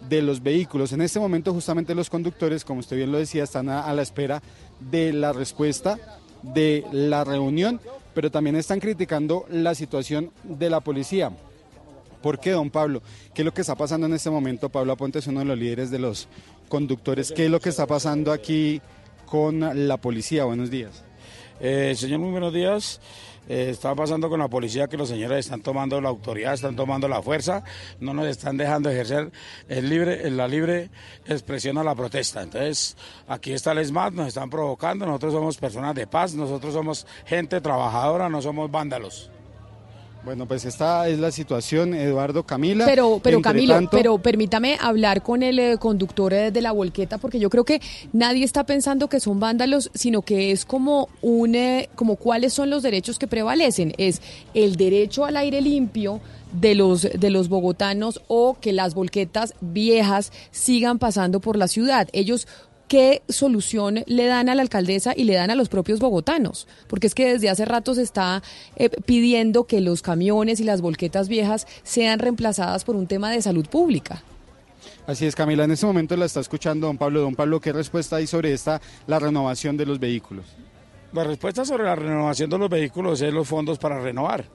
de 0.08 0.22
los 0.22 0.42
vehículos. 0.42 0.94
En 0.94 1.02
este 1.02 1.20
momento 1.20 1.54
justamente 1.54 1.94
los 1.96 2.10
conductores, 2.10 2.64
como 2.66 2.80
usted 2.80 2.98
bien 2.98 3.12
lo 3.12 3.18
decía, 3.18 3.44
están 3.44 3.70
a, 3.70 3.82
a 3.82 3.94
la 3.94 4.02
espera 4.02 4.42
de 4.80 5.14
la 5.14 5.32
respuesta 5.34 5.98
de 6.42 6.84
la 6.92 7.24
reunión, 7.24 7.80
pero 8.14 8.32
también 8.32 8.56
están 8.56 8.80
criticando 8.80 9.46
la 9.50 9.76
situación 9.76 10.32
de 10.44 10.70
la 10.70 10.80
policía. 10.80 11.32
¿Por 12.24 12.40
qué, 12.40 12.52
don 12.52 12.70
Pablo? 12.70 13.02
¿Qué 13.34 13.42
es 13.42 13.46
lo 13.46 13.54
que 13.54 13.62
está 13.62 13.76
pasando 13.76 14.06
en 14.08 14.14
este 14.14 14.30
momento? 14.30 14.70
Pablo 14.70 14.94
Aponte 14.94 15.20
es 15.20 15.28
uno 15.28 15.40
de 15.40 15.46
los 15.46 15.58
líderes 15.58 15.90
de 15.92 16.00
los 16.00 16.28
conductores. 16.70 17.32
¿Qué 17.32 17.46
es 17.46 17.52
lo 17.52 17.60
que 17.60 17.70
está 17.70 17.88
pasando 17.88 18.32
aquí 18.32 18.80
con 19.26 19.88
la 19.88 19.98
policía? 19.98 20.46
Buenos 20.46 20.70
días. 20.70 21.04
Eh, 21.64 21.94
señor, 21.96 22.18
muy 22.18 22.32
buenos 22.32 22.52
días. 22.52 23.00
Eh, 23.48 23.70
está 23.70 23.94
pasando 23.94 24.30
con 24.30 24.40
la 24.40 24.48
policía 24.48 24.88
que 24.88 24.98
los 24.98 25.10
señores 25.10 25.46
están 25.46 25.62
tomando 25.62 26.02
la 26.02 26.10
autoridad, 26.10 26.56
están 26.56 26.76
tomando 26.76 27.08
la 27.08 27.22
fuerza, 27.22 27.64
no 28.00 28.16
nos 28.16 28.26
están 28.26 28.58
dejando 28.58 28.90
ejercer 28.90 29.32
el 29.70 29.88
libre, 29.88 30.28
la 30.32 30.48
libre 30.48 30.90
expresión 31.28 31.78
a 31.78 31.84
la 31.84 31.94
protesta. 31.94 32.42
Entonces, 32.42 32.98
aquí 33.28 33.54
está 33.54 33.74
el 33.74 33.78
ESMAD, 33.78 34.14
nos 34.14 34.28
están 34.30 34.50
provocando, 34.50 35.06
nosotros 35.06 35.34
somos 35.34 35.58
personas 35.58 35.94
de 35.94 36.08
paz, 36.08 36.34
nosotros 36.34 36.74
somos 36.74 37.06
gente 37.28 37.62
trabajadora, 37.62 38.28
no 38.28 38.42
somos 38.42 38.72
vándalos. 38.72 39.30
Bueno, 40.24 40.46
pues 40.48 40.66
esta 40.66 41.08
es 41.10 41.18
la 41.18 41.32
situación, 41.32 41.96
Eduardo 41.96 42.44
Camila. 42.44 42.86
Pero, 42.86 43.20
pero 43.24 43.38
Entre 43.38 43.52
Camilo, 43.52 43.74
tanto- 43.74 43.98
pero 43.98 44.18
permítame 44.20 44.78
hablar 44.80 45.24
con 45.24 45.42
el 45.42 45.58
eh, 45.58 45.78
conductor 45.80 46.32
eh, 46.32 46.52
de 46.52 46.62
la 46.62 46.72
volqueta, 46.72 47.18
porque 47.18 47.40
yo 47.40 47.50
creo 47.50 47.64
que 47.66 47.82
nadie 48.14 48.44
está 48.46 48.64
pensando 48.64 49.10
que 49.10 49.20
son 49.20 49.40
vándalos, 49.40 49.90
sino 49.96 50.22
que 50.22 50.52
es 50.52 50.64
como 50.64 51.10
un, 51.24 51.56
eh, 51.56 51.90
como 51.96 52.18
cuáles 52.18 52.54
son 52.54 52.70
los 52.70 52.84
derechos 52.84 53.18
que 53.18 53.26
prevalecen. 53.28 53.94
Es 53.98 54.22
el 54.54 54.76
derecho 54.76 55.26
al 55.26 55.38
aire 55.38 55.60
limpio 55.60 56.22
de 56.52 56.76
los 56.76 57.02
de 57.02 57.30
los 57.32 57.48
bogotanos 57.50 58.22
o 58.28 58.58
que 58.60 58.74
las 58.74 58.94
volquetas 58.94 59.56
viejas 59.62 60.32
sigan 60.52 61.00
pasando 61.00 61.40
por 61.40 61.58
la 61.58 61.68
ciudad. 61.68 62.10
Ellos 62.14 62.48
¿Qué 62.92 63.22
solución 63.30 64.04
le 64.06 64.26
dan 64.26 64.50
a 64.50 64.56
la 64.56 64.64
alcaldesa 64.64 65.14
y 65.16 65.24
le 65.24 65.36
dan 65.36 65.50
a 65.50 65.56
los 65.56 65.70
propios 65.70 66.02
bogotanos? 66.02 66.68
Porque 66.90 67.08
es 67.08 67.16
que 67.16 67.32
desde 67.32 67.50
hace 67.50 67.64
rato 67.64 67.96
se 67.96 68.02
está 68.02 68.44
eh, 68.76 68.90
pidiendo 69.06 69.64
que 69.64 69.80
los 69.80 70.02
camiones 70.02 70.60
y 70.60 70.66
las 70.66 70.82
volquetas 70.82 71.30
viejas 71.30 71.68
sean 71.84 72.20
reemplazadas 72.20 72.84
por 72.84 72.98
un 72.98 73.08
tema 73.08 73.32
de 73.32 73.42
salud 73.42 73.66
pública. 73.66 74.24
Así 75.08 75.26
es, 75.26 75.38
Camila. 75.38 75.64
En 75.64 75.72
este 75.72 75.86
momento 75.86 76.18
la 76.18 76.26
está 76.26 76.42
escuchando 76.42 76.88
don 76.88 76.98
Pablo. 76.98 77.22
Don 77.22 77.34
Pablo, 77.34 77.62
¿qué 77.62 77.72
respuesta 77.72 78.18
hay 78.18 78.28
sobre 78.28 78.52
esta, 78.52 78.82
la 79.08 79.20
renovación 79.20 79.78
de 79.78 79.86
los 79.86 79.98
vehículos? 79.98 80.48
La 81.14 81.26
respuesta 81.26 81.66
sobre 81.66 81.84
la 81.84 81.96
renovación 81.96 82.50
de 82.50 82.58
los 82.58 82.70
vehículos 82.70 83.22
es 83.22 83.34
los 83.34 83.46
fondos 83.46 83.78
para 83.78 84.00
renovar. 84.00 84.46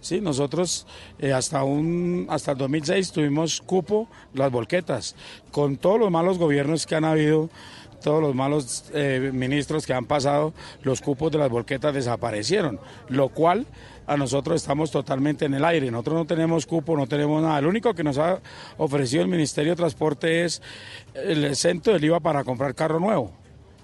Sí, 0.00 0.20
nosotros 0.20 0.86
eh, 1.18 1.32
hasta 1.32 1.62
un 1.62 2.26
hasta 2.30 2.52
el 2.52 2.58
2006 2.58 3.12
tuvimos 3.12 3.60
cupo 3.60 4.08
las 4.32 4.50
volquetas 4.50 5.14
con 5.50 5.76
todos 5.76 5.98
los 5.98 6.10
malos 6.10 6.38
gobiernos 6.38 6.86
que 6.86 6.94
han 6.94 7.04
habido, 7.04 7.50
todos 8.00 8.22
los 8.22 8.34
malos 8.34 8.84
eh, 8.94 9.30
ministros 9.32 9.86
que 9.86 9.92
han 9.92 10.06
pasado, 10.06 10.52
los 10.82 11.00
cupos 11.00 11.32
de 11.32 11.38
las 11.38 11.50
volquetas 11.50 11.94
desaparecieron, 11.94 12.78
lo 13.08 13.28
cual 13.28 13.66
a 14.06 14.16
nosotros 14.16 14.60
estamos 14.60 14.90
totalmente 14.90 15.44
en 15.44 15.54
el 15.54 15.64
aire. 15.64 15.90
Nosotros 15.90 16.16
no 16.16 16.24
tenemos 16.26 16.66
cupo, 16.66 16.96
no 16.96 17.06
tenemos 17.06 17.42
nada. 17.42 17.60
Lo 17.60 17.68
único 17.68 17.94
que 17.94 18.04
nos 18.04 18.18
ha 18.18 18.40
ofrecido 18.78 19.22
el 19.22 19.28
Ministerio 19.28 19.72
de 19.72 19.76
Transporte 19.76 20.44
es 20.44 20.62
el 21.14 21.44
exento 21.44 21.92
del 21.92 22.04
IVA 22.04 22.20
para 22.20 22.44
comprar 22.44 22.74
carro 22.74 23.00
nuevo 23.00 23.32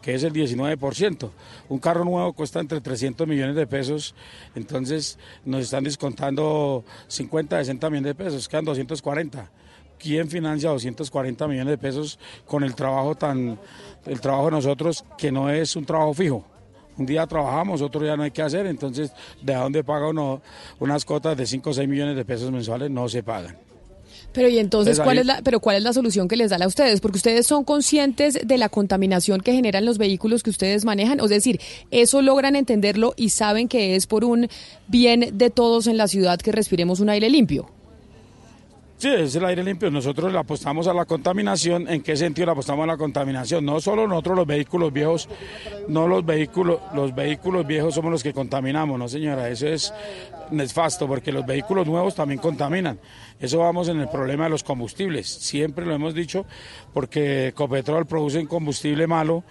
que 0.02 0.14
es 0.14 0.24
el 0.24 0.32
19%. 0.32 1.30
Un 1.68 1.78
carro 1.78 2.04
nuevo 2.04 2.32
cuesta 2.32 2.58
entre 2.58 2.80
300 2.80 3.26
millones 3.26 3.54
de 3.54 3.66
pesos, 3.68 4.14
entonces 4.54 5.16
nos 5.44 5.62
están 5.62 5.84
descontando 5.84 6.84
50, 7.06 7.56
60 7.58 7.88
millones 7.88 8.16
de 8.16 8.24
pesos, 8.24 8.48
quedan 8.48 8.64
240. 8.64 9.48
¿Quién 10.02 10.28
financia 10.28 10.68
240 10.70 11.46
millones 11.46 11.70
de 11.70 11.78
pesos 11.78 12.18
con 12.44 12.64
el 12.64 12.74
trabajo 12.74 13.14
tan, 13.14 13.56
el 14.04 14.20
trabajo 14.20 14.46
de 14.46 14.50
nosotros 14.50 15.04
que 15.16 15.30
no 15.30 15.48
es 15.48 15.76
un 15.76 15.84
trabajo 15.84 16.12
fijo? 16.12 16.44
Un 16.98 17.06
día 17.06 17.24
trabajamos, 17.24 17.80
otro 17.80 18.00
día 18.02 18.16
no 18.16 18.24
hay 18.24 18.32
que 18.32 18.42
hacer, 18.42 18.66
entonces 18.66 19.12
de 19.40 19.54
dónde 19.54 19.84
paga 19.84 20.08
uno 20.08 20.42
unas 20.80 21.04
cotas 21.04 21.36
de 21.36 21.46
5 21.46 21.70
o 21.70 21.72
6 21.72 21.88
millones 21.88 22.16
de 22.16 22.24
pesos 22.24 22.50
mensuales 22.50 22.90
no 22.90 23.08
se 23.08 23.22
pagan. 23.22 23.56
Pero 24.32 24.48
y 24.48 24.58
entonces, 24.58 24.98
¿cuál 24.98 25.18
es 25.18 25.26
la, 25.26 25.40
pero 25.42 25.60
cuál 25.60 25.76
es 25.76 25.84
la 25.84 25.92
solución 25.92 26.26
que 26.26 26.36
les 26.36 26.50
dan 26.50 26.62
a 26.62 26.66
ustedes? 26.66 27.00
Porque 27.00 27.18
ustedes 27.18 27.46
son 27.46 27.62
conscientes 27.62 28.40
de 28.44 28.58
la 28.58 28.68
contaminación 28.68 29.40
que 29.40 29.52
generan 29.52 29.84
los 29.84 29.98
vehículos 29.98 30.42
que 30.42 30.50
ustedes 30.50 30.84
manejan, 30.84 31.20
es 31.20 31.30
decir, 31.30 31.60
eso 31.92 32.22
logran 32.22 32.56
entenderlo 32.56 33.14
y 33.16 33.28
saben 33.28 33.68
que 33.68 33.94
es 33.94 34.08
por 34.08 34.24
un 34.24 34.48
bien 34.88 35.38
de 35.38 35.50
todos 35.50 35.86
en 35.86 35.96
la 35.96 36.08
ciudad 36.08 36.40
que 36.40 36.50
respiremos 36.50 36.98
un 36.98 37.08
aire 37.08 37.30
limpio. 37.30 37.70
Sí, 39.02 39.08
es 39.08 39.34
el 39.34 39.44
aire 39.44 39.64
limpio. 39.64 39.90
Nosotros 39.90 40.32
le 40.32 40.38
apostamos 40.38 40.86
a 40.86 40.94
la 40.94 41.04
contaminación. 41.06 41.88
¿En 41.88 42.02
qué 42.02 42.16
sentido 42.16 42.46
le 42.46 42.52
apostamos 42.52 42.84
a 42.84 42.86
la 42.86 42.96
contaminación? 42.96 43.64
No 43.64 43.80
solo 43.80 44.06
nosotros 44.06 44.36
los 44.36 44.46
vehículos 44.46 44.92
viejos, 44.92 45.28
no 45.88 46.06
los 46.06 46.24
vehículos, 46.24 46.78
los 46.94 47.12
vehículos 47.12 47.66
viejos 47.66 47.96
somos 47.96 48.12
los 48.12 48.22
que 48.22 48.32
contaminamos, 48.32 48.96
no 48.96 49.08
señora, 49.08 49.48
eso 49.48 49.66
es 49.66 49.92
nefasto 50.52 51.08
porque 51.08 51.32
los 51.32 51.44
vehículos 51.44 51.84
nuevos 51.84 52.14
también 52.14 52.38
contaminan. 52.38 53.00
Eso 53.40 53.58
vamos 53.58 53.88
en 53.88 53.98
el 53.98 54.08
problema 54.08 54.44
de 54.44 54.50
los 54.50 54.62
combustibles. 54.62 55.26
Siempre 55.26 55.84
lo 55.84 55.96
hemos 55.96 56.14
dicho 56.14 56.46
porque 56.94 57.48
Ecopetrol 57.48 58.06
produce 58.06 58.38
un 58.38 58.46
combustible 58.46 59.08
malo 59.08 59.42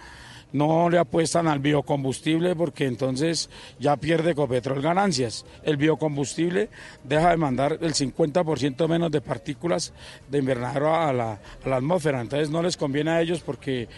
no 0.52 0.90
le 0.90 0.98
apuestan 0.98 1.48
al 1.48 1.58
biocombustible 1.60 2.54
porque 2.56 2.86
entonces 2.86 3.48
ya 3.80 3.96
pierde 3.96 4.32
Ecopetrol 4.32 4.80
ganancias. 4.82 5.44
El 5.62 5.76
biocombustible 5.76 6.68
deja 7.04 7.30
de 7.30 7.36
mandar 7.36 7.78
el 7.80 7.94
50% 7.94 8.88
menos 8.88 9.10
de 9.10 9.20
partículas 9.20 9.92
de 10.30 10.38
invernadero 10.38 10.94
a 10.94 11.12
la, 11.12 11.38
a 11.64 11.68
la 11.68 11.76
atmósfera, 11.76 12.20
entonces 12.20 12.50
no 12.50 12.62
les 12.62 12.76
conviene 12.76 13.10
a 13.12 13.20
ellos 13.20 13.40
porque 13.40 13.88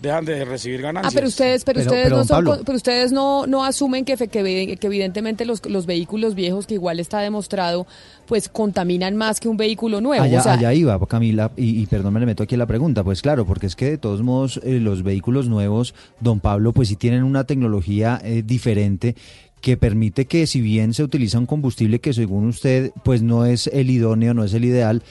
dejan 0.00 0.24
de 0.24 0.44
recibir 0.44 0.80
Ah, 0.80 0.82
ganancias. 0.92 1.14
pero 1.14 1.26
ustedes, 1.28 1.64
pero, 1.64 1.78
Pero- 1.80 1.90
ustedes 1.90 2.04
pero, 2.04 2.16
no 2.16 2.24
son, 2.24 2.44
Pablo. 2.44 2.62
pero 2.64 2.76
ustedes 2.76 3.12
no, 3.12 3.46
no 3.46 3.64
asumen 3.64 4.04
que, 4.04 4.16
que, 4.16 4.76
que 4.78 4.86
evidentemente 4.86 5.44
los, 5.44 5.64
los 5.68 5.86
vehículos 5.86 6.34
viejos, 6.34 6.66
que 6.66 6.74
igual 6.74 7.00
está 7.00 7.20
demostrado, 7.20 7.86
pues 8.26 8.48
contaminan 8.48 9.16
más 9.16 9.40
que 9.40 9.48
un 9.48 9.56
vehículo 9.56 10.00
nuevo. 10.00 10.22
Allá, 10.24 10.40
o 10.40 10.42
sea, 10.42 10.52
allá 10.54 10.72
iba, 10.72 10.98
Camila, 11.06 11.50
y, 11.56 11.80
y 11.82 11.86
perdón, 11.86 12.14
me 12.14 12.20
le 12.20 12.26
meto 12.26 12.42
aquí 12.42 12.56
la 12.56 12.66
pregunta. 12.66 13.04
Pues 13.04 13.22
claro, 13.22 13.44
porque 13.44 13.66
es 13.66 13.76
que 13.76 13.90
de 13.90 13.98
todos 13.98 14.22
modos 14.22 14.60
eh, 14.64 14.80
los 14.80 15.02
vehículos 15.02 15.48
nuevos, 15.48 15.94
don 16.20 16.40
Pablo, 16.40 16.72
pues 16.72 16.88
sí 16.88 16.96
tienen 16.96 17.22
una 17.22 17.44
tecnología 17.44 18.20
eh, 18.24 18.42
diferente 18.44 19.14
que 19.60 19.76
permite 19.76 20.26
que 20.26 20.46
si 20.46 20.60
bien 20.60 20.92
se 20.92 21.02
utiliza 21.02 21.38
un 21.38 21.46
combustible 21.46 21.98
que 21.98 22.12
según 22.12 22.48
usted 22.48 22.92
pues 23.02 23.22
no 23.22 23.46
es 23.46 23.66
el 23.68 23.90
idóneo, 23.90 24.34
no 24.34 24.44
es 24.44 24.52
el 24.52 24.64
ideal, 24.64 25.02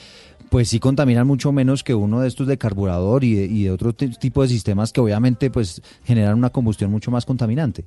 pues 0.48 0.68
sí 0.68 0.78
contaminan 0.78 1.26
mucho 1.26 1.50
menos 1.50 1.82
que 1.82 1.94
uno 1.94 2.20
de 2.20 2.28
estos 2.28 2.46
de 2.46 2.56
carburador 2.56 3.24
y 3.24 3.34
de, 3.34 3.46
y 3.46 3.64
de 3.64 3.72
otro 3.72 3.92
ti- 3.92 4.10
tipo 4.10 4.42
de 4.42 4.48
sistemas 4.48 4.92
que 4.92 5.00
obviamente 5.00 5.50
pues 5.50 5.82
generan 6.04 6.38
una 6.38 6.50
combustión 6.50 6.92
mucho 6.92 7.10
más 7.10 7.26
contaminante. 7.26 7.84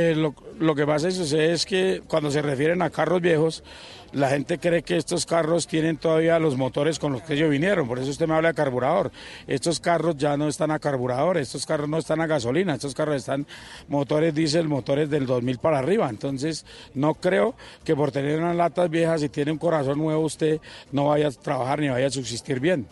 Eh, 0.00 0.14
lo, 0.14 0.34
lo 0.60 0.74
que 0.74 0.86
pasa 0.86 1.08
y 1.08 1.12
sucede 1.12 1.52
es 1.52 1.66
que 1.66 2.02
cuando 2.08 2.30
se 2.30 2.40
refieren 2.42 2.82
a 2.82 2.90
carros 2.90 3.20
viejos, 3.20 3.64
la 4.12 4.28
gente 4.30 4.58
cree 4.58 4.82
que 4.82 4.96
estos 4.96 5.26
carros 5.26 5.66
tienen 5.66 5.96
todavía 5.98 6.38
los 6.38 6.56
motores 6.56 6.98
con 6.98 7.12
los 7.12 7.22
que 7.22 7.34
ellos 7.34 7.50
vinieron, 7.50 7.86
por 7.88 7.98
eso 7.98 8.10
usted 8.10 8.26
me 8.28 8.34
habla 8.34 8.48
de 8.48 8.54
carburador. 8.54 9.10
Estos 9.46 9.80
carros 9.80 10.16
ya 10.16 10.36
no 10.36 10.48
están 10.48 10.70
a 10.70 10.78
carburador, 10.78 11.36
estos 11.36 11.66
carros 11.66 11.88
no 11.88 11.98
están 11.98 12.20
a 12.20 12.26
gasolina, 12.26 12.74
estos 12.74 12.94
carros 12.94 13.16
están 13.16 13.46
motores 13.88 14.34
diésel, 14.34 14.68
motores 14.68 15.10
del 15.10 15.26
2000 15.26 15.58
para 15.58 15.78
arriba. 15.78 16.08
Entonces, 16.08 16.64
no 16.94 17.14
creo 17.14 17.54
que 17.84 17.94
por 17.96 18.10
tener 18.12 18.38
unas 18.38 18.56
latas 18.56 18.88
viejas 18.88 19.22
y 19.22 19.28
tiene 19.28 19.52
un 19.52 19.58
corazón 19.58 19.98
nuevo 19.98 20.22
usted 20.24 20.60
no 20.92 21.08
vaya 21.08 21.28
a 21.28 21.30
trabajar 21.30 21.80
ni 21.80 21.88
vaya 21.88 22.06
a 22.06 22.10
subsistir 22.10 22.60
bien. 22.60 22.86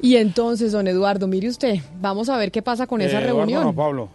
y 0.00 0.16
entonces, 0.16 0.72
don 0.72 0.86
Eduardo, 0.88 1.26
mire 1.28 1.48
usted, 1.48 1.76
vamos 2.00 2.28
a 2.28 2.36
ver 2.36 2.50
qué 2.50 2.60
pasa 2.62 2.86
con 2.86 3.00
esa 3.02 3.18
Eh, 3.20 3.24
Eduardo, 3.24 3.36
reunión. 3.38 3.62
no, 3.64 3.74
Pablo. 3.74 4.08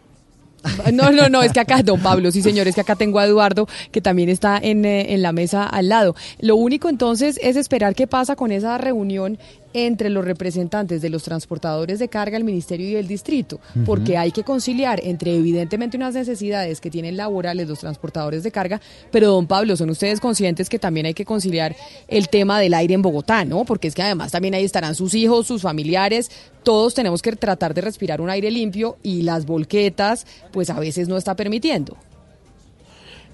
No, 0.93 1.11
no, 1.11 1.29
no, 1.29 1.43
es 1.43 1.51
que 1.51 1.59
acá, 1.59 1.83
don 1.83 2.01
Pablo, 2.01 2.31
sí 2.31 2.41
señor, 2.41 2.67
es 2.67 2.75
que 2.75 2.81
acá 2.81 2.95
tengo 2.95 3.19
a 3.19 3.25
Eduardo 3.25 3.67
que 3.91 4.01
también 4.01 4.29
está 4.29 4.57
en, 4.57 4.85
eh, 4.85 5.13
en 5.13 5.21
la 5.21 5.31
mesa 5.31 5.65
al 5.65 5.89
lado. 5.89 6.15
Lo 6.39 6.55
único 6.55 6.89
entonces 6.89 7.39
es 7.41 7.55
esperar 7.55 7.95
qué 7.95 8.07
pasa 8.07 8.35
con 8.35 8.51
esa 8.51 8.77
reunión 8.77 9.37
entre 9.85 10.09
los 10.09 10.25
representantes 10.25 11.01
de 11.01 11.09
los 11.09 11.23
transportadores 11.23 11.99
de 11.99 12.07
carga, 12.07 12.37
el 12.37 12.43
ministerio 12.43 12.89
y 12.89 12.95
el 12.95 13.07
distrito, 13.07 13.59
porque 13.85 14.17
hay 14.17 14.31
que 14.31 14.43
conciliar 14.43 14.99
entre 15.03 15.35
evidentemente 15.35 15.97
unas 15.97 16.13
necesidades 16.13 16.81
que 16.81 16.89
tienen 16.89 17.17
laborales 17.17 17.67
los 17.67 17.79
transportadores 17.79 18.43
de 18.43 18.51
carga, 18.51 18.81
pero 19.11 19.27
don 19.27 19.47
Pablo, 19.47 19.75
son 19.77 19.89
ustedes 19.89 20.19
conscientes 20.19 20.69
que 20.69 20.79
también 20.79 21.05
hay 21.05 21.13
que 21.13 21.25
conciliar 21.25 21.75
el 22.07 22.29
tema 22.29 22.59
del 22.59 22.73
aire 22.73 22.93
en 22.93 23.01
Bogotá, 23.01 23.45
¿no? 23.45 23.65
Porque 23.65 23.87
es 23.87 23.95
que 23.95 24.03
además 24.03 24.31
también 24.31 24.53
ahí 24.53 24.63
estarán 24.63 24.95
sus 24.95 25.13
hijos, 25.13 25.47
sus 25.47 25.61
familiares, 25.61 26.31
todos 26.63 26.93
tenemos 26.93 27.21
que 27.21 27.31
tratar 27.33 27.73
de 27.73 27.81
respirar 27.81 28.19
un 28.19 28.29
aire 28.29 28.51
limpio 28.51 28.97
y 29.03 29.21
las 29.21 29.45
volquetas, 29.45 30.25
pues 30.51 30.69
a 30.69 30.79
veces 30.79 31.07
no 31.07 31.17
está 31.17 31.35
permitiendo. 31.35 31.97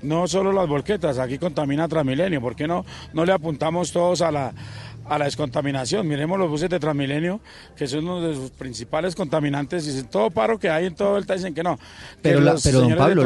No 0.04 0.28
solo 0.28 0.52
las 0.52 0.68
volquetas, 0.68 1.18
aquí 1.18 1.38
contamina 1.38 1.88
Transmilenio. 1.88 2.42
¿Por 2.42 2.58
qué 2.58 2.68
no, 2.68 2.86
no 3.14 3.24
le 3.24 3.32
apuntamos 3.32 3.94
todos 3.94 4.22
a 4.22 4.32
la, 4.32 4.54
a 5.16 5.20
la 5.20 5.26
descontaminación? 5.26 6.08
Miremos 6.08 6.38
los 6.40 6.50
buses 6.50 6.70
de 6.70 6.80
Transmilenio, 6.80 7.40
que 7.76 7.88
son 7.88 8.04
uno 8.08 8.22
de 8.22 8.36
sus 8.36 8.52
principales 8.52 9.16
contaminantes. 9.16 9.86
Dicen, 9.86 10.08
todo 10.10 10.30
paro 10.32 10.58
que 10.60 10.70
hay 10.70 10.86
en 10.88 10.96
todo 10.96 11.18
el 11.18 11.26
dicen 11.26 11.54
que 11.54 11.64
no. 11.64 11.78
que 11.78 11.84
Pero, 12.22 12.40
la- 12.42 12.54
los 12.54 12.64
pero 12.64 12.80
don 12.82 12.96
Pablo, 12.96 13.24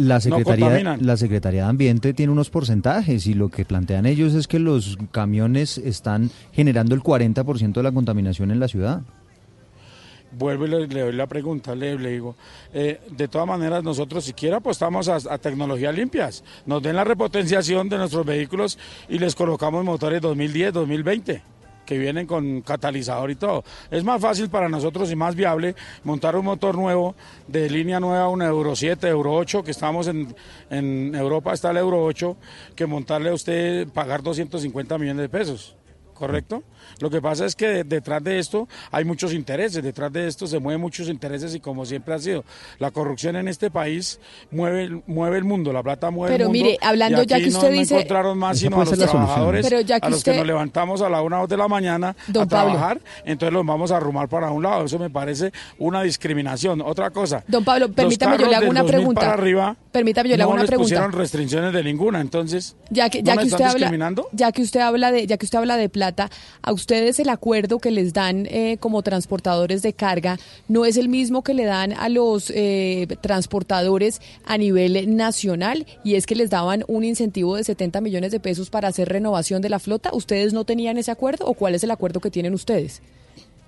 la 0.00 0.20
Secretaría, 0.20 0.96
la 1.00 1.16
Secretaría 1.16 1.62
de 1.64 1.68
Ambiente 1.68 2.14
tiene 2.14 2.32
unos 2.32 2.50
porcentajes 2.50 3.26
y 3.26 3.34
lo 3.34 3.48
que 3.48 3.64
plantean 3.64 4.06
ellos 4.06 4.34
es 4.34 4.46
que 4.48 4.58
los 4.58 4.96
camiones 5.10 5.78
están 5.78 6.30
generando 6.52 6.94
el 6.94 7.02
40% 7.02 7.72
de 7.72 7.82
la 7.82 7.92
contaminación 7.92 8.50
en 8.50 8.60
la 8.60 8.68
ciudad. 8.68 9.02
Vuelvo 10.36 10.66
y 10.66 10.68
le, 10.68 11.00
doy 11.00 11.12
la 11.12 11.26
pregunta, 11.26 11.74
le, 11.74 11.96
digo, 11.96 12.36
eh, 12.72 13.00
de 13.10 13.28
todas 13.28 13.46
maneras 13.46 13.84
nosotros 13.84 14.24
siquiera 14.24 14.56
apostamos 14.58 15.08
a, 15.08 15.16
a 15.16 15.38
tecnologías 15.38 15.94
limpias, 15.94 16.44
nos 16.66 16.82
den 16.82 16.96
la 16.96 17.04
repotenciación 17.04 17.88
de 17.88 17.98
nuestros 17.98 18.26
vehículos 18.26 18.78
y 19.08 19.18
les 19.18 19.34
colocamos 19.34 19.84
motores 19.84 20.20
2010, 20.20 20.72
2020 20.72 21.54
que 21.84 21.98
vienen 21.98 22.26
con 22.26 22.62
catalizador 22.62 23.30
y 23.30 23.36
todo. 23.36 23.64
Es 23.90 24.04
más 24.04 24.20
fácil 24.20 24.48
para 24.48 24.68
nosotros 24.68 25.10
y 25.10 25.16
más 25.16 25.34
viable 25.34 25.74
montar 26.02 26.36
un 26.36 26.44
motor 26.44 26.76
nuevo 26.76 27.14
de 27.46 27.68
línea 27.70 28.00
nueva, 28.00 28.28
un 28.28 28.42
Euro 28.42 28.74
7, 28.74 29.06
Euro 29.08 29.34
8, 29.34 29.62
que 29.62 29.70
estamos 29.70 30.08
en, 30.08 30.34
en 30.70 31.14
Europa, 31.14 31.52
está 31.52 31.70
el 31.70 31.76
Euro 31.78 32.04
8, 32.04 32.36
que 32.74 32.86
montarle 32.86 33.30
a 33.30 33.34
usted, 33.34 33.88
pagar 33.88 34.22
250 34.22 34.98
millones 34.98 35.22
de 35.22 35.28
pesos. 35.28 35.76
¿Correcto? 36.14 36.62
Lo 37.00 37.10
que 37.10 37.20
pasa 37.20 37.46
es 37.46 37.54
que 37.56 37.66
de- 37.68 37.84
detrás 37.84 38.22
de 38.22 38.38
esto 38.38 38.68
hay 38.90 39.04
muchos 39.04 39.32
intereses, 39.32 39.82
detrás 39.82 40.12
de 40.12 40.26
esto 40.26 40.46
se 40.46 40.58
mueven 40.58 40.80
muchos 40.80 41.08
intereses 41.08 41.54
y 41.54 41.60
como 41.60 41.84
siempre 41.86 42.14
ha 42.14 42.18
sido, 42.18 42.44
la 42.78 42.90
corrupción 42.90 43.36
en 43.36 43.48
este 43.48 43.70
país 43.70 44.20
mueve, 44.50 45.02
mueve 45.06 45.38
el 45.38 45.44
mundo, 45.44 45.72
la 45.72 45.82
plata 45.82 46.10
mueve 46.10 46.34
Pero 46.34 46.44
el 46.44 46.48
mundo. 46.50 46.64
mire, 46.64 46.78
hablando 46.82 47.22
y 47.22 47.26
ya 47.26 47.36
aquí 47.36 47.44
que 47.46 47.50
no- 47.50 47.58
usted 47.58 47.70
no 47.70 47.78
dice- 47.80 47.94
encontraron 47.94 48.38
más 48.38 48.58
sino 48.58 48.80
a 48.80 48.84
los 48.84 48.98
trabajadores, 48.98 49.66
Pero 49.66 49.80
ya 49.80 50.00
que 50.00 50.06
a 50.06 50.10
los 50.10 50.18
usted- 50.18 50.32
que 50.32 50.38
nos 50.38 50.46
levantamos 50.46 51.02
a 51.02 51.08
la 51.08 51.22
una 51.22 51.38
o 51.38 51.40
dos 51.42 51.48
de 51.50 51.56
la 51.56 51.68
mañana 51.68 52.16
Don 52.28 52.42
a 52.44 52.46
Pablo. 52.46 52.72
trabajar, 52.72 53.00
entonces 53.24 53.52
los 53.52 53.64
vamos 53.66 53.90
a 53.92 53.96
arrumar 53.96 54.28
para 54.28 54.50
un 54.50 54.62
lado. 54.62 54.84
Eso 54.84 54.98
me 54.98 55.10
parece 55.10 55.52
una 55.78 56.02
discriminación. 56.02 56.80
Otra 56.80 57.10
cosa. 57.10 57.44
Don 57.48 57.64
Pablo, 57.64 57.90
permítame, 57.92 58.38
yo 58.38 58.46
le 58.46 58.56
hago 58.56 58.70
una 58.70 58.80
2000 58.80 58.96
pregunta. 58.96 59.20
Para 59.20 59.32
arriba, 59.34 59.76
Permítame, 59.92 60.28
yo 60.28 60.36
le 60.36 60.42
hago 60.42 60.50
no 60.52 60.54
una 60.54 60.62
les 60.62 60.68
pregunta. 60.70 60.84
pusieron 60.84 61.12
restricciones 61.12 61.72
de 61.72 61.84
ninguna, 61.84 62.20
entonces. 62.20 62.76
Ya 62.90 63.08
que, 63.10 63.22
¿no 63.22 63.26
ya 63.26 63.34
nos 63.34 63.42
que 63.42 63.48
están 63.48 63.56
usted 63.60 63.64
habla, 63.70 63.78
discriminando? 63.78 64.28
ya 64.32 64.52
que 64.52 64.62
usted 64.62 64.80
habla 64.80 65.12
de, 65.12 65.26
ya 65.26 65.36
que 65.36 65.46
usted 65.46 65.58
habla 65.58 65.76
de 65.76 65.88
plata, 65.88 66.30
a 66.62 66.72
ustedes 66.74 67.18
el 67.18 67.30
acuerdo 67.30 67.78
que 67.78 67.90
les 67.90 68.12
dan 68.12 68.46
eh, 68.46 68.76
como 68.78 69.02
transportadores 69.02 69.80
de 69.82 69.94
carga 69.94 70.38
no 70.68 70.84
es 70.84 70.96
el 70.96 71.08
mismo 71.08 71.42
que 71.42 71.54
le 71.54 71.64
dan 71.64 71.92
a 71.92 72.08
los 72.08 72.50
eh, 72.50 73.06
transportadores 73.22 74.20
a 74.44 74.58
nivel 74.58 75.16
nacional 75.16 75.86
y 76.04 76.16
es 76.16 76.26
que 76.26 76.34
les 76.34 76.50
daban 76.50 76.84
un 76.86 77.04
incentivo 77.04 77.56
de 77.56 77.64
70 77.64 78.00
millones 78.00 78.32
de 78.32 78.40
pesos 78.40 78.68
para 78.68 78.88
hacer 78.88 79.08
renovación 79.08 79.62
de 79.62 79.70
la 79.70 79.78
flota. 79.78 80.10
¿Ustedes 80.12 80.52
no 80.52 80.64
tenían 80.64 80.98
ese 80.98 81.10
acuerdo 81.10 81.46
o 81.46 81.54
cuál 81.54 81.74
es 81.74 81.84
el 81.84 81.90
acuerdo 81.90 82.20
que 82.20 82.30
tienen 82.30 82.54
ustedes? 82.54 83.00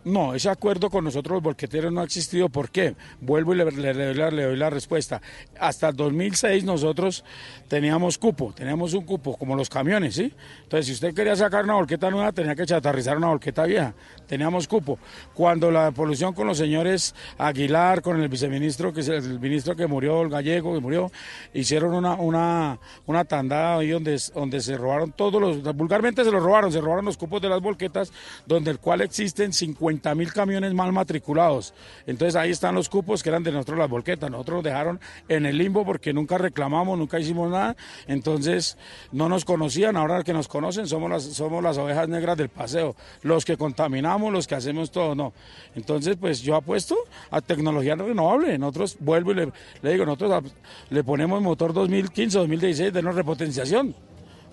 No, 0.06 0.36
ese 0.36 0.48
acuerdo 0.48 0.88
con 0.88 1.02
nosotros 1.02 1.34
los 1.34 1.42
volqueteros 1.42 1.92
no 1.92 2.00
ha 2.00 2.04
existido. 2.04 2.48
¿Por 2.48 2.70
qué? 2.70 2.94
Vuelvo 3.20 3.54
y 3.54 3.56
le, 3.56 3.64
doy 3.64 4.56
la 4.56 4.70
respuesta. 4.70 5.20
Hasta 5.58 5.88
el 5.88 5.96
2006 5.96 6.62
nosotros 6.62 7.24
teníamos 7.66 8.16
cupo, 8.16 8.52
teníamos 8.54 8.94
un 8.94 9.04
cupo, 9.04 9.36
como 9.36 9.56
los 9.56 9.68
camiones, 9.68 10.14
¿sí? 10.14 10.32
Entonces, 10.62 10.86
si 10.86 10.92
usted 10.92 11.12
quería 11.12 11.34
sacar 11.34 11.64
una 11.64 11.74
volqueta 11.74 12.08
nueva, 12.08 12.30
tenía 12.30 12.54
que 12.54 12.64
chatarrizar 12.64 13.16
una 13.16 13.30
volqueta 13.30 13.64
vieja. 13.64 13.94
Teníamos 14.28 14.68
cupo. 14.68 14.96
Cuando 15.34 15.72
la 15.72 15.90
polución 15.90 16.34
con 16.34 16.46
los 16.46 16.58
señores 16.58 17.12
Aguilar, 17.36 18.00
con 18.00 18.22
el 18.22 18.28
viceministro, 18.28 18.92
que 18.92 19.00
es 19.00 19.08
el 19.08 19.40
ministro 19.40 19.74
que 19.74 19.88
murió, 19.88 20.22
el 20.22 20.28
gallego 20.28 20.72
que 20.72 20.80
murió, 20.80 21.10
hicieron 21.52 21.92
una, 21.92 22.14
una, 22.14 22.78
una 23.06 23.24
tandada 23.24 23.78
ahí 23.78 23.88
donde, 23.88 24.16
donde 24.32 24.60
se 24.60 24.76
robaron 24.76 25.10
todos 25.10 25.40
los, 25.40 25.76
vulgarmente 25.76 26.22
se 26.22 26.30
los 26.30 26.40
robaron, 26.40 26.70
se 26.70 26.80
robaron 26.80 27.06
los 27.06 27.16
cupos 27.16 27.42
de 27.42 27.48
las 27.48 27.60
volquetas, 27.60 28.12
donde 28.46 28.70
el 28.70 28.78
cual 28.78 29.00
existen 29.00 29.52
50 29.52 29.95
mil 30.14 30.32
camiones 30.32 30.72
mal 30.74 30.92
matriculados. 30.92 31.74
Entonces 32.06 32.36
ahí 32.36 32.50
están 32.50 32.74
los 32.74 32.88
cupos 32.88 33.22
que 33.22 33.28
eran 33.28 33.42
de 33.42 33.52
nosotros 33.52 33.78
las 33.78 33.88
volquetas. 33.88 34.30
Nosotros 34.30 34.56
nos 34.56 34.64
dejaron 34.64 35.00
en 35.28 35.46
el 35.46 35.58
limbo 35.58 35.84
porque 35.84 36.12
nunca 36.12 36.38
reclamamos, 36.38 36.98
nunca 36.98 37.18
hicimos 37.18 37.50
nada. 37.50 37.76
Entonces 38.06 38.76
no 39.12 39.28
nos 39.28 39.44
conocían. 39.44 39.96
Ahora 39.96 40.22
que 40.22 40.32
nos 40.32 40.48
conocen 40.48 40.86
somos 40.86 41.10
las, 41.10 41.24
somos 41.24 41.62
las 41.62 41.78
ovejas 41.78 42.08
negras 42.08 42.36
del 42.36 42.48
paseo. 42.48 42.96
Los 43.22 43.44
que 43.44 43.56
contaminamos, 43.56 44.32
los 44.32 44.46
que 44.46 44.54
hacemos 44.54 44.90
todo, 44.90 45.14
no. 45.14 45.32
Entonces 45.74 46.16
pues 46.20 46.40
yo 46.40 46.56
apuesto 46.56 46.96
a 47.30 47.40
tecnología 47.40 47.94
renovable. 47.94 48.58
Nosotros 48.58 48.96
vuelvo 49.00 49.32
y 49.32 49.34
le, 49.34 49.52
digo, 49.82 50.04
nosotros 50.04 50.44
le 50.90 51.04
ponemos 51.04 51.42
motor 51.42 51.72
2015, 51.72 52.38
2016, 52.38 52.92
denos 52.92 53.14
repotenciación. 53.14 53.94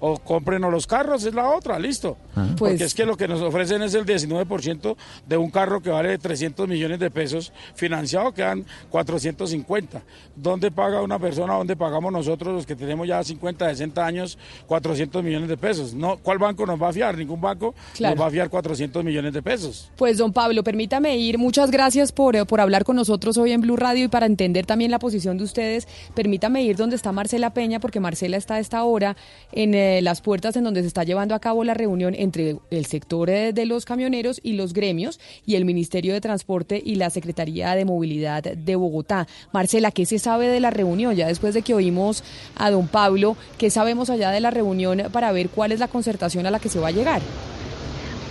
O 0.06 0.18
cómprenos 0.18 0.70
los 0.70 0.86
carros, 0.86 1.24
es 1.24 1.34
la 1.34 1.48
otra, 1.50 1.80
listo. 1.80 2.18
Pues- 2.58 2.72
Porque 2.74 2.84
es 2.84 2.94
que 2.94 3.06
lo 3.06 3.16
que 3.16 3.26
nos 3.26 3.40
ofrecen 3.42 3.82
es 3.84 3.94
el 3.94 4.06
19% 4.06 4.98
de 5.26 5.38
un 5.38 5.50
carro 5.50 5.82
que 5.82 5.90
vale 5.92 6.18
300 6.18 6.68
millones 6.68 7.00
de 7.00 7.10
pesos, 7.10 7.54
financiado 7.74 8.34
quedan 8.34 8.66
450. 8.90 10.02
¿Dónde 10.36 10.72
paga 10.72 11.02
una 11.02 11.18
persona? 11.20 11.54
¿Dónde 11.54 11.78
pagamos 11.78 12.12
nosotros 12.12 12.54
los 12.54 12.66
que 12.66 12.76
tenemos 12.76 13.08
ya 13.08 13.24
50, 13.24 13.70
60 13.70 14.06
años 14.06 14.38
400 14.68 15.24
millones 15.24 15.48
de 15.48 15.56
pesos? 15.56 15.94
No, 15.94 16.18
¿Cuál 16.18 16.38
banco 16.38 16.66
nos 16.66 16.82
va 16.82 16.90
a 16.90 16.94
fiar? 16.94 17.18
Ningún 17.18 17.40
banco 17.40 17.74
Claro. 17.94 18.16
nos 18.16 18.24
va 18.24 18.28
a 18.28 18.32
fiar 18.32 18.50
400 18.50 19.04
millones 19.06 19.32
de 19.32 19.42
pesos. 19.42 19.90
Pues 19.96 20.18
don 20.18 20.34
Pablo, 20.34 20.66
permítame 20.66 21.16
ir. 21.16 21.38
Muchas 21.38 21.72
gracias 21.72 22.12
por, 22.12 22.46
por 22.46 22.60
hablar 22.60 22.84
con 22.84 22.98
nosotros 22.98 23.38
hoy 23.38 23.54
en 23.54 23.62
Blue 23.62 23.78
Radio 23.78 24.04
y 24.04 24.08
para 24.10 24.26
entender 24.26 24.66
también 24.66 24.92
la 24.92 25.00
posición 25.00 25.38
de 25.38 25.46
ustedes. 25.46 25.88
Permítame 26.14 26.62
ir 26.64 26.76
donde 26.76 26.98
está 26.98 27.14
Marcela 27.14 27.54
Peña, 27.54 27.80
porque 27.80 28.02
Marcela 28.02 28.36
está 28.36 28.56
a 28.56 28.60
esta 28.60 28.84
hora 28.84 29.16
en, 29.54 29.74
eh, 29.76 29.93
eh, 29.98 30.02
las 30.02 30.22
puertas 30.22 30.56
en 30.56 30.64
donde 30.64 30.82
se 30.82 30.88
está 30.88 31.04
llevando 31.04 31.36
a 31.36 31.40
cabo 31.40 31.64
la 31.64 31.74
reunión 31.74 32.16
entre 32.16 32.58
el 32.72 32.86
sector 32.86 33.30
eh, 33.30 33.54
de 33.54 33.66
los 33.66 33.86
camioneros 33.86 34.40
y 34.42 34.54
los 34.54 34.74
gremios 34.74 35.20
y 35.46 35.56
el 35.56 35.66
Ministerio 35.66 36.14
de 36.14 36.22
Transporte 36.22 36.82
y 36.84 36.96
la 36.96 37.10
Secretaría 37.10 37.76
de 37.76 37.86
Movilidad 37.86 38.44
de 38.44 38.76
Bogotá. 38.76 39.28
Marcela, 39.52 39.92
¿qué 39.92 40.06
se 40.06 40.20
sabe 40.20 40.48
de 40.48 40.60
la 40.60 40.72
reunión? 40.72 41.16
Ya 41.16 41.28
después 41.28 41.54
de 41.54 41.62
que 41.62 41.74
oímos 41.74 42.24
a 42.56 42.72
don 42.72 42.88
Pablo, 42.88 43.38
¿qué 43.58 43.70
sabemos 43.70 44.10
allá 44.10 44.32
de 44.32 44.40
la 44.40 44.52
reunión 44.52 45.04
para 45.12 45.32
ver 45.32 45.50
cuál 45.50 45.72
es 45.72 45.80
la 45.80 45.88
concertación 45.88 46.46
a 46.46 46.52
la 46.52 46.60
que 46.60 46.70
se 46.70 46.80
va 46.80 46.88
a 46.88 46.92
llegar? 46.92 47.22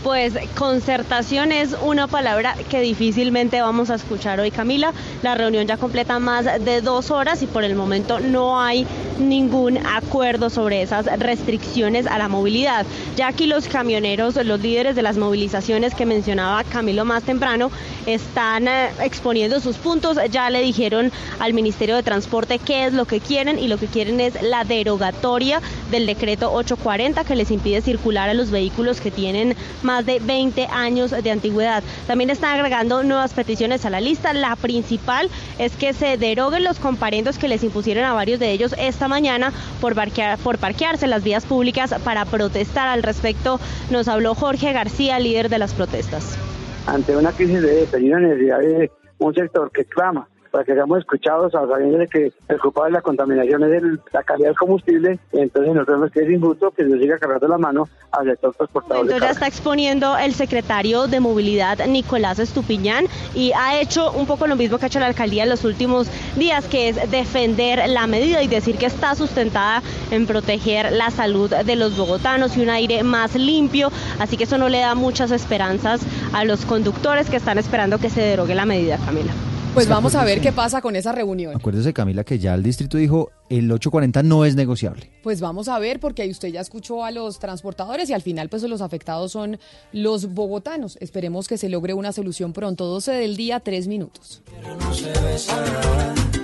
Pues 0.03 0.35
concertación 0.57 1.53
es 1.53 1.77
una 1.81 2.09
palabra 2.09 2.57
que 2.69 2.81
difícilmente 2.81 3.61
vamos 3.61 3.89
a 3.89 3.95
escuchar 3.95 4.41
hoy, 4.41 4.51
Camila. 4.51 4.93
La 5.23 5.37
reunión 5.37 5.69
ya 5.69 5.77
completa 5.77 6.19
más 6.19 6.45
de 6.45 6.81
dos 6.81 7.13
horas 7.13 7.41
y 7.43 7.47
por 7.47 7.63
el 7.63 7.77
momento 7.77 8.19
no 8.19 8.61
hay 8.61 8.85
ningún 9.21 9.79
acuerdo 9.87 10.51
sobre 10.51 10.83
esas 10.83 11.07
restricciones 11.21 12.09
a 12.09 12.19
la 12.19 12.27
movilidad. 12.27 12.85
Ya 13.17 13.29
aquí 13.29 13.47
los 13.47 13.69
camioneros, 13.69 14.35
los 14.45 14.61
líderes 14.61 14.97
de 14.97 15.03
las 15.03 15.17
movilizaciones 15.19 15.95
que 15.95 16.05
mencionaba 16.05 16.65
Camilo 16.65 17.05
más 17.05 17.23
temprano, 17.23 17.71
están 18.07 18.67
eh, 18.67 18.91
exponiendo 19.03 19.61
sus 19.61 19.77
puntos. 19.77 20.19
Ya 20.33 20.51
le 20.51 20.63
dijeron 20.63 21.13
al 21.39 21.55
Ministerio 21.55 21.95
de 21.95 22.03
Transporte 22.03 22.59
qué 22.59 22.87
es 22.87 22.93
lo 22.93 23.05
que 23.05 23.21
quieren 23.21 23.57
y 23.57 23.69
lo 23.69 23.79
que 23.79 23.87
quieren 23.87 24.21
es 24.21 24.43
la 24.43 24.65
derogatoria 24.65 25.61
del 25.93 26.07
decreto 26.07 26.53
840 26.53 27.23
que 27.23 27.37
les 27.37 27.53
impide 27.53 27.83
circular 27.83 28.29
a 28.29 28.35
los 28.35 28.51
vehículos 28.51 29.01
que 29.01 29.13
tienen 29.13 29.55
más 29.83 29.92
más 29.93 30.07
de 30.07 30.21
20 30.21 30.69
años 30.69 31.11
de 31.11 31.31
antigüedad. 31.31 31.83
También 32.07 32.31
están 32.31 32.55
agregando 32.55 33.03
nuevas 33.03 33.35
peticiones 33.35 33.85
a 33.85 33.91
la 33.91 34.01
lista. 34.01 34.33
La 34.33 34.57
principal 34.57 35.29
es 35.59 35.77
que 35.77 35.93
se 35.93 36.17
deroguen 36.17 36.65
los 36.65 36.79
comparendos 36.79 37.37
que 37.37 37.47
les 37.47 37.63
impusieron 37.63 38.05
a 38.05 38.15
varios 38.15 38.41
de 38.41 38.53
ellos 38.53 38.75
esta 38.79 39.07
mañana 39.07 39.53
por, 39.83 39.95
por 40.43 40.57
parquearse 40.57 41.05
en 41.05 41.11
las 41.11 41.23
vías 41.23 41.45
públicas 41.45 41.95
para 42.05 42.25
protestar. 42.25 42.89
Al 42.89 43.03
respecto 43.03 43.61
nos 43.91 44.09
habló 44.09 44.35
Jorge 44.35 44.73
García, 44.73 45.19
líder 45.19 45.51
de 45.51 45.59
las 45.59 45.75
protestas. 45.75 46.39
Ante 46.87 47.15
una 47.15 47.33
crisis 47.33 47.61
de 47.61 47.87
peligro 47.91 48.19
necesidad 48.19 48.61
de 48.61 48.91
un 49.19 49.35
sector 49.35 49.71
que 49.73 49.85
clama 49.85 50.27
para 50.53 50.65
que 50.65 50.75
seamos 50.75 50.99
escuchados, 50.99 51.55
a 51.55 51.67
sabiendo 51.67 51.99
de 51.99 52.07
que 52.07 52.33
el 52.49 52.61
culpable 52.61 52.91
de 52.91 52.99
la 52.99 53.03
contaminación 53.03 53.65
es 53.75 53.83
la 54.13 54.23
calidad 54.23 54.49
del 54.49 54.57
combustible, 54.57 55.19
entonces 55.33 55.75
nosotros 55.75 56.01
nos 56.01 56.11
queda 56.13 56.31
injusto 56.31 56.71
que 56.71 56.85
se 56.85 56.99
siga 56.99 57.19
cargando 57.19 57.49
la 57.49 57.59
mano 57.59 57.89
al 58.13 58.27
sector 58.27 58.55
transportador. 58.55 59.05
Entonces 59.05 59.23
ya 59.23 59.31
está 59.31 59.47
exponiendo 59.47 60.17
el 60.19 60.35
secretario 60.35 61.09
de 61.09 61.21
Movilidad, 61.21 61.85
Nicolás 61.87 62.39
Estupiñán, 62.39 63.07
y 63.35 63.53
ha 63.53 63.81
hecho 63.81 64.13
un 64.13 64.27
poco 64.27 64.47
lo 64.47 64.55
mismo 64.55 64.79
que 64.79 64.85
ha 64.85 64.89
hecho 64.89 65.01
la 65.01 65.07
alcaldía 65.07 65.45
en 65.45 65.49
los 65.49 65.65
últimos 65.65 66.09
días, 66.37 66.67
que 66.67 66.91
es 66.91 67.11
defender 67.11 67.89
la 67.89 68.07
medida 68.07 68.43
y 68.43 68.47
decir 68.47 68.77
que 68.77 68.87
está 68.87 69.15
sustentada 69.15 69.83
en 70.11 70.27
proteger 70.27 70.93
la 70.93 71.11
salud 71.11 71.51
de 71.51 71.77
los 71.77 71.97
bogotanos 71.97 72.59
y 72.59 72.61
un 72.61 72.69
aire 72.69 73.03
más 73.03 73.35
limpio, 73.35 73.91
así 74.19 74.37
que 74.37 74.45
eso 74.45 74.59
no 74.59 74.69
le 74.69 74.81
da 74.81 74.95
muchas 74.95 75.31
esperanzas 75.31 76.03
a 76.35 76.45
los 76.45 76.67
conductores 76.67 77.31
que 77.31 77.37
están 77.37 77.57
esperando 77.57 77.99
que 77.99 78.11
se 78.11 78.21
derogue 78.21 78.55
la 78.55 78.67
medida, 78.67 78.99
Camila. 78.99 79.33
Pues 79.75 79.89
vamos 79.89 80.15
a 80.15 80.23
ver 80.23 80.43
qué 80.43 80.53
pasa 80.53 80.83
con 80.83 80.97
esa 80.97 81.13
reunión. 81.13 81.57
Acuérdese, 81.57 81.95
Camila, 81.95 82.25
que 82.25 82.39
ya 82.39 82.53
el 82.53 82.63
distrito 82.63 82.99
dijo 82.99 83.31
el 83.49 83.73
840 83.73 84.23
no 84.23 84.45
es 84.45 84.55
negociable. 84.55 85.11
Pues 85.23 85.41
vamos 85.41 85.69
a 85.69 85.79
ver, 85.79 85.99
porque 85.99 86.29
usted 86.29 86.49
ya 86.49 86.61
escuchó 86.61 87.07
a 87.07 87.11
los 87.11 87.39
transportadores 87.39 88.11
y 88.11 88.13
al 88.13 88.21
final, 88.21 88.51
pues 88.51 88.63
los 88.65 88.83
afectados 88.83 89.33
son 89.33 89.59
los 89.93 90.35
bogotanos. 90.35 90.99
Esperemos 91.01 91.49
que 91.49 91.57
se 91.57 91.71
logre 91.71 91.95
una 91.95 92.13
solución 92.13 92.53
pronto. 92.53 92.85
12 92.85 93.13
del 93.13 93.35
día, 93.35 93.61
3 93.61 93.89
minutos. 93.89 94.43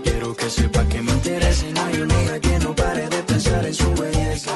Quiero 0.03 0.35
que 0.35 0.49
sepa 0.49 0.89
que 0.89 1.03
me 1.03 1.13
interesa 1.13 1.67
no 1.75 1.83
hay 1.83 2.01
un 2.01 2.09
día 2.09 2.41
que 2.41 2.59
no 2.61 2.75
pare 2.75 3.09
de 3.09 3.23
pensar 3.25 3.67
en 3.67 3.75
su 3.75 3.93
belleza. 3.95 4.53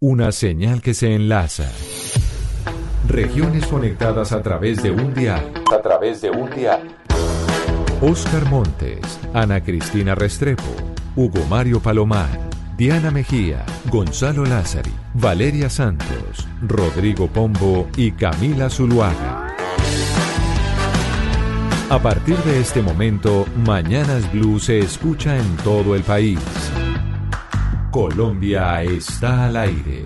Una 0.00 0.30
señal 0.30 0.80
que 0.80 0.94
se 0.94 1.12
enlaza. 1.12 1.68
Regiones 3.08 3.66
conectadas 3.66 4.30
a 4.30 4.40
través 4.42 4.80
de 4.80 4.92
un 4.92 5.12
dial. 5.12 5.52
A 5.76 5.82
través 5.82 6.22
de 6.22 6.30
un 6.30 6.48
dial. 6.50 6.96
Oscar 8.00 8.44
Montes, 8.44 9.18
Ana 9.34 9.60
Cristina 9.60 10.14
Restrepo, 10.14 10.62
Hugo 11.16 11.44
Mario 11.50 11.80
Palomar, 11.80 12.28
Diana 12.76 13.10
Mejía, 13.10 13.66
Gonzalo 13.90 14.44
Lázari, 14.44 14.92
Valeria 15.14 15.68
Santos, 15.68 16.46
Rodrigo 16.62 17.26
Pombo 17.26 17.88
y 17.96 18.12
Camila 18.12 18.70
Zuluaga. 18.70 19.56
A 21.90 21.98
partir 22.00 22.36
de 22.44 22.60
este 22.60 22.82
momento, 22.82 23.46
Mañanas 23.66 24.30
Blue 24.32 24.60
se 24.60 24.78
escucha 24.78 25.36
en 25.36 25.56
todo 25.56 25.96
el 25.96 26.04
país. 26.04 26.38
Colombia 27.90 28.82
está 28.82 29.46
al 29.46 29.56
aire. 29.56 30.04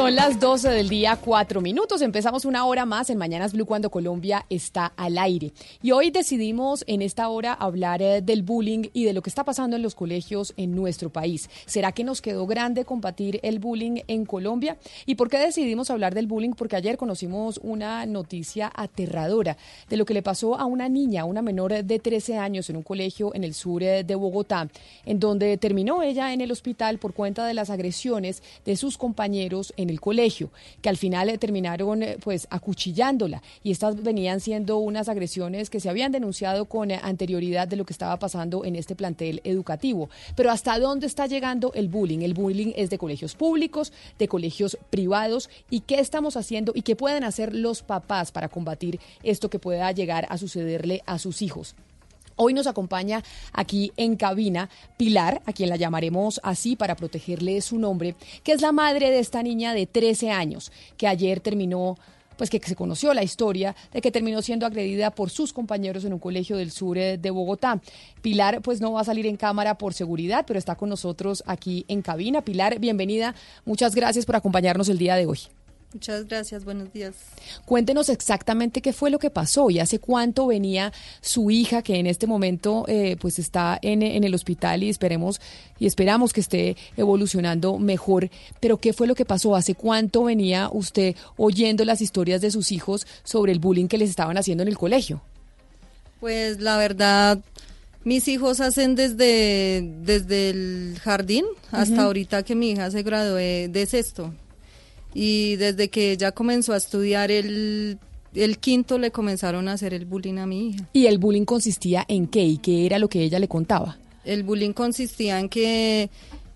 Son 0.00 0.14
las 0.14 0.40
12 0.40 0.70
del 0.70 0.88
día, 0.88 1.18
4 1.22 1.60
minutos. 1.60 2.00
Empezamos 2.00 2.46
una 2.46 2.64
hora 2.64 2.86
más 2.86 3.10
en 3.10 3.18
Mañanas 3.18 3.52
Blue 3.52 3.66
cuando 3.66 3.90
Colombia 3.90 4.46
está 4.48 4.86
al 4.96 5.18
aire. 5.18 5.52
Y 5.82 5.90
hoy 5.90 6.10
decidimos 6.10 6.84
en 6.86 7.02
esta 7.02 7.28
hora 7.28 7.52
hablar 7.52 8.00
eh, 8.00 8.22
del 8.22 8.42
bullying 8.42 8.88
y 8.94 9.04
de 9.04 9.12
lo 9.12 9.20
que 9.20 9.28
está 9.28 9.44
pasando 9.44 9.76
en 9.76 9.82
los 9.82 9.94
colegios 9.94 10.54
en 10.56 10.74
nuestro 10.74 11.10
país. 11.10 11.50
¿Será 11.66 11.92
que 11.92 12.02
nos 12.02 12.22
quedó 12.22 12.46
grande 12.46 12.86
combatir 12.86 13.40
el 13.42 13.58
bullying 13.58 14.00
en 14.08 14.24
Colombia? 14.24 14.78
¿Y 15.04 15.16
por 15.16 15.28
qué 15.28 15.36
decidimos 15.36 15.90
hablar 15.90 16.14
del 16.14 16.26
bullying? 16.26 16.52
Porque 16.52 16.76
ayer 16.76 16.96
conocimos 16.96 17.60
una 17.62 18.06
noticia 18.06 18.72
aterradora 18.74 19.58
de 19.90 19.98
lo 19.98 20.06
que 20.06 20.14
le 20.14 20.22
pasó 20.22 20.58
a 20.58 20.64
una 20.64 20.88
niña, 20.88 21.26
una 21.26 21.42
menor 21.42 21.84
de 21.84 21.98
13 21.98 22.38
años 22.38 22.70
en 22.70 22.76
un 22.76 22.84
colegio 22.84 23.34
en 23.34 23.44
el 23.44 23.52
sur 23.52 23.82
eh, 23.82 24.02
de 24.02 24.14
Bogotá, 24.14 24.66
en 25.04 25.20
donde 25.20 25.58
terminó 25.58 26.02
ella 26.02 26.32
en 26.32 26.40
el 26.40 26.52
hospital 26.52 26.96
por 26.96 27.12
cuenta 27.12 27.44
de 27.44 27.52
las 27.52 27.68
agresiones 27.68 28.42
de 28.64 28.76
sus 28.76 28.96
compañeros 28.96 29.74
en 29.76 29.89
el 29.90 30.00
colegio, 30.00 30.50
que 30.80 30.88
al 30.88 30.96
final 30.96 31.28
eh, 31.28 31.38
terminaron 31.38 32.02
eh, 32.02 32.16
pues 32.22 32.46
acuchillándola 32.50 33.42
y 33.62 33.70
estas 33.70 34.02
venían 34.02 34.40
siendo 34.40 34.78
unas 34.78 35.08
agresiones 35.08 35.70
que 35.70 35.80
se 35.80 35.88
habían 35.88 36.12
denunciado 36.12 36.66
con 36.66 36.90
eh, 36.90 37.00
anterioridad 37.02 37.68
de 37.68 37.76
lo 37.76 37.84
que 37.84 37.92
estaba 37.92 38.18
pasando 38.18 38.64
en 38.64 38.76
este 38.76 38.94
plantel 38.94 39.40
educativo. 39.44 40.08
Pero 40.36 40.50
¿hasta 40.50 40.78
dónde 40.78 41.06
está 41.06 41.26
llegando 41.26 41.72
el 41.74 41.88
bullying? 41.88 42.20
El 42.20 42.34
bullying 42.34 42.72
es 42.76 42.90
de 42.90 42.98
colegios 42.98 43.34
públicos, 43.34 43.92
de 44.18 44.28
colegios 44.28 44.78
privados 44.90 45.50
y 45.68 45.80
qué 45.80 46.00
estamos 46.00 46.36
haciendo 46.36 46.72
y 46.74 46.82
qué 46.82 46.96
pueden 46.96 47.24
hacer 47.24 47.54
los 47.54 47.82
papás 47.82 48.32
para 48.32 48.48
combatir 48.48 49.00
esto 49.22 49.50
que 49.50 49.58
pueda 49.58 49.90
llegar 49.92 50.26
a 50.30 50.38
sucederle 50.38 51.02
a 51.06 51.18
sus 51.18 51.42
hijos. 51.42 51.74
Hoy 52.42 52.54
nos 52.54 52.66
acompaña 52.66 53.22
aquí 53.52 53.92
en 53.98 54.16
cabina 54.16 54.70
Pilar, 54.96 55.42
a 55.44 55.52
quien 55.52 55.68
la 55.68 55.76
llamaremos 55.76 56.40
así 56.42 56.74
para 56.74 56.96
protegerle 56.96 57.60
su 57.60 57.78
nombre, 57.78 58.14
que 58.42 58.52
es 58.52 58.62
la 58.62 58.72
madre 58.72 59.10
de 59.10 59.18
esta 59.18 59.42
niña 59.42 59.74
de 59.74 59.84
13 59.86 60.30
años, 60.30 60.72
que 60.96 61.06
ayer 61.06 61.40
terminó 61.40 61.98
pues 62.38 62.48
que 62.48 62.58
se 62.58 62.74
conoció 62.74 63.12
la 63.12 63.22
historia 63.22 63.76
de 63.92 64.00
que 64.00 64.10
terminó 64.10 64.40
siendo 64.40 64.64
agredida 64.64 65.10
por 65.10 65.28
sus 65.28 65.52
compañeros 65.52 66.06
en 66.06 66.14
un 66.14 66.18
colegio 66.18 66.56
del 66.56 66.70
sur 66.70 66.96
eh, 66.96 67.18
de 67.18 67.30
Bogotá. 67.30 67.82
Pilar 68.22 68.62
pues 68.62 68.80
no 68.80 68.92
va 68.92 69.02
a 69.02 69.04
salir 69.04 69.26
en 69.26 69.36
cámara 69.36 69.76
por 69.76 69.92
seguridad, 69.92 70.46
pero 70.46 70.58
está 70.58 70.76
con 70.76 70.88
nosotros 70.88 71.44
aquí 71.46 71.84
en 71.88 72.00
cabina. 72.00 72.40
Pilar, 72.40 72.78
bienvenida. 72.78 73.34
Muchas 73.66 73.94
gracias 73.94 74.24
por 74.24 74.36
acompañarnos 74.36 74.88
el 74.88 74.96
día 74.96 75.16
de 75.16 75.26
hoy. 75.26 75.40
Muchas 75.92 76.28
gracias, 76.28 76.64
buenos 76.64 76.92
días. 76.92 77.14
Cuéntenos 77.64 78.10
exactamente 78.10 78.80
qué 78.80 78.92
fue 78.92 79.10
lo 79.10 79.18
que 79.18 79.28
pasó 79.28 79.70
y 79.70 79.80
hace 79.80 79.98
cuánto 79.98 80.46
venía 80.46 80.92
su 81.20 81.50
hija, 81.50 81.82
que 81.82 81.96
en 81.96 82.06
este 82.06 82.28
momento 82.28 82.84
eh, 82.86 83.16
pues 83.20 83.40
está 83.40 83.76
en, 83.82 84.02
en, 84.02 84.22
el 84.22 84.32
hospital 84.32 84.84
y 84.84 84.88
esperemos 84.88 85.40
y 85.80 85.86
esperamos 85.86 86.32
que 86.32 86.42
esté 86.42 86.76
evolucionando 86.96 87.76
mejor. 87.78 88.30
Pero 88.60 88.76
qué 88.76 88.92
fue 88.92 89.08
lo 89.08 89.16
que 89.16 89.24
pasó, 89.24 89.56
hace 89.56 89.74
cuánto 89.74 90.24
venía 90.24 90.70
usted 90.72 91.16
oyendo 91.36 91.84
las 91.84 92.00
historias 92.00 92.40
de 92.40 92.52
sus 92.52 92.70
hijos 92.70 93.04
sobre 93.24 93.50
el 93.50 93.58
bullying 93.58 93.88
que 93.88 93.98
les 93.98 94.10
estaban 94.10 94.38
haciendo 94.38 94.62
en 94.62 94.68
el 94.68 94.78
colegio. 94.78 95.20
Pues 96.20 96.60
la 96.60 96.78
verdad, 96.78 97.40
mis 98.04 98.28
hijos 98.28 98.60
hacen 98.60 98.94
desde, 98.94 99.82
desde 100.02 100.50
el 100.50 101.00
jardín 101.02 101.46
hasta 101.72 102.04
ahorita 102.04 102.44
que 102.44 102.54
mi 102.54 102.70
hija 102.70 102.92
se 102.92 103.02
graduó 103.02 103.34
de 103.34 103.86
sexto 103.88 104.32
y 105.14 105.56
desde 105.56 105.88
que 105.88 106.12
ella 106.12 106.32
comenzó 106.32 106.72
a 106.72 106.76
estudiar 106.76 107.30
el, 107.30 107.98
el 108.34 108.58
quinto 108.58 108.98
le 108.98 109.10
comenzaron 109.10 109.68
a 109.68 109.72
hacer 109.72 109.94
el 109.94 110.04
bullying 110.04 110.38
a 110.38 110.46
mi 110.46 110.68
hija. 110.68 110.88
¿Y 110.92 111.06
el 111.06 111.18
bullying 111.18 111.44
consistía 111.44 112.04
en 112.08 112.26
qué 112.26 112.44
y 112.44 112.58
qué 112.58 112.86
era 112.86 112.98
lo 112.98 113.08
que 113.08 113.22
ella 113.22 113.38
le 113.38 113.48
contaba? 113.48 113.98
El 114.24 114.42
bullying 114.42 114.72
consistía 114.72 115.40
en 115.40 115.48
que 115.48 116.10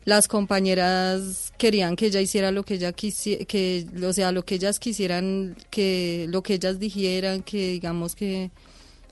las 0.04 0.28
compañeras 0.28 1.52
querían 1.56 1.96
que 1.96 2.06
ella 2.06 2.20
hiciera 2.20 2.50
lo 2.50 2.62
que 2.62 2.74
ella 2.74 2.92
quisiera, 2.92 3.44
que, 3.46 3.86
o 4.06 4.12
sea, 4.12 4.32
lo 4.32 4.44
que 4.44 4.56
ellas 4.56 4.78
quisieran, 4.78 5.56
que 5.70 6.26
lo 6.28 6.42
que 6.42 6.54
ellas 6.54 6.78
dijeran, 6.78 7.42
que 7.42 7.72
digamos 7.72 8.14
que 8.14 8.50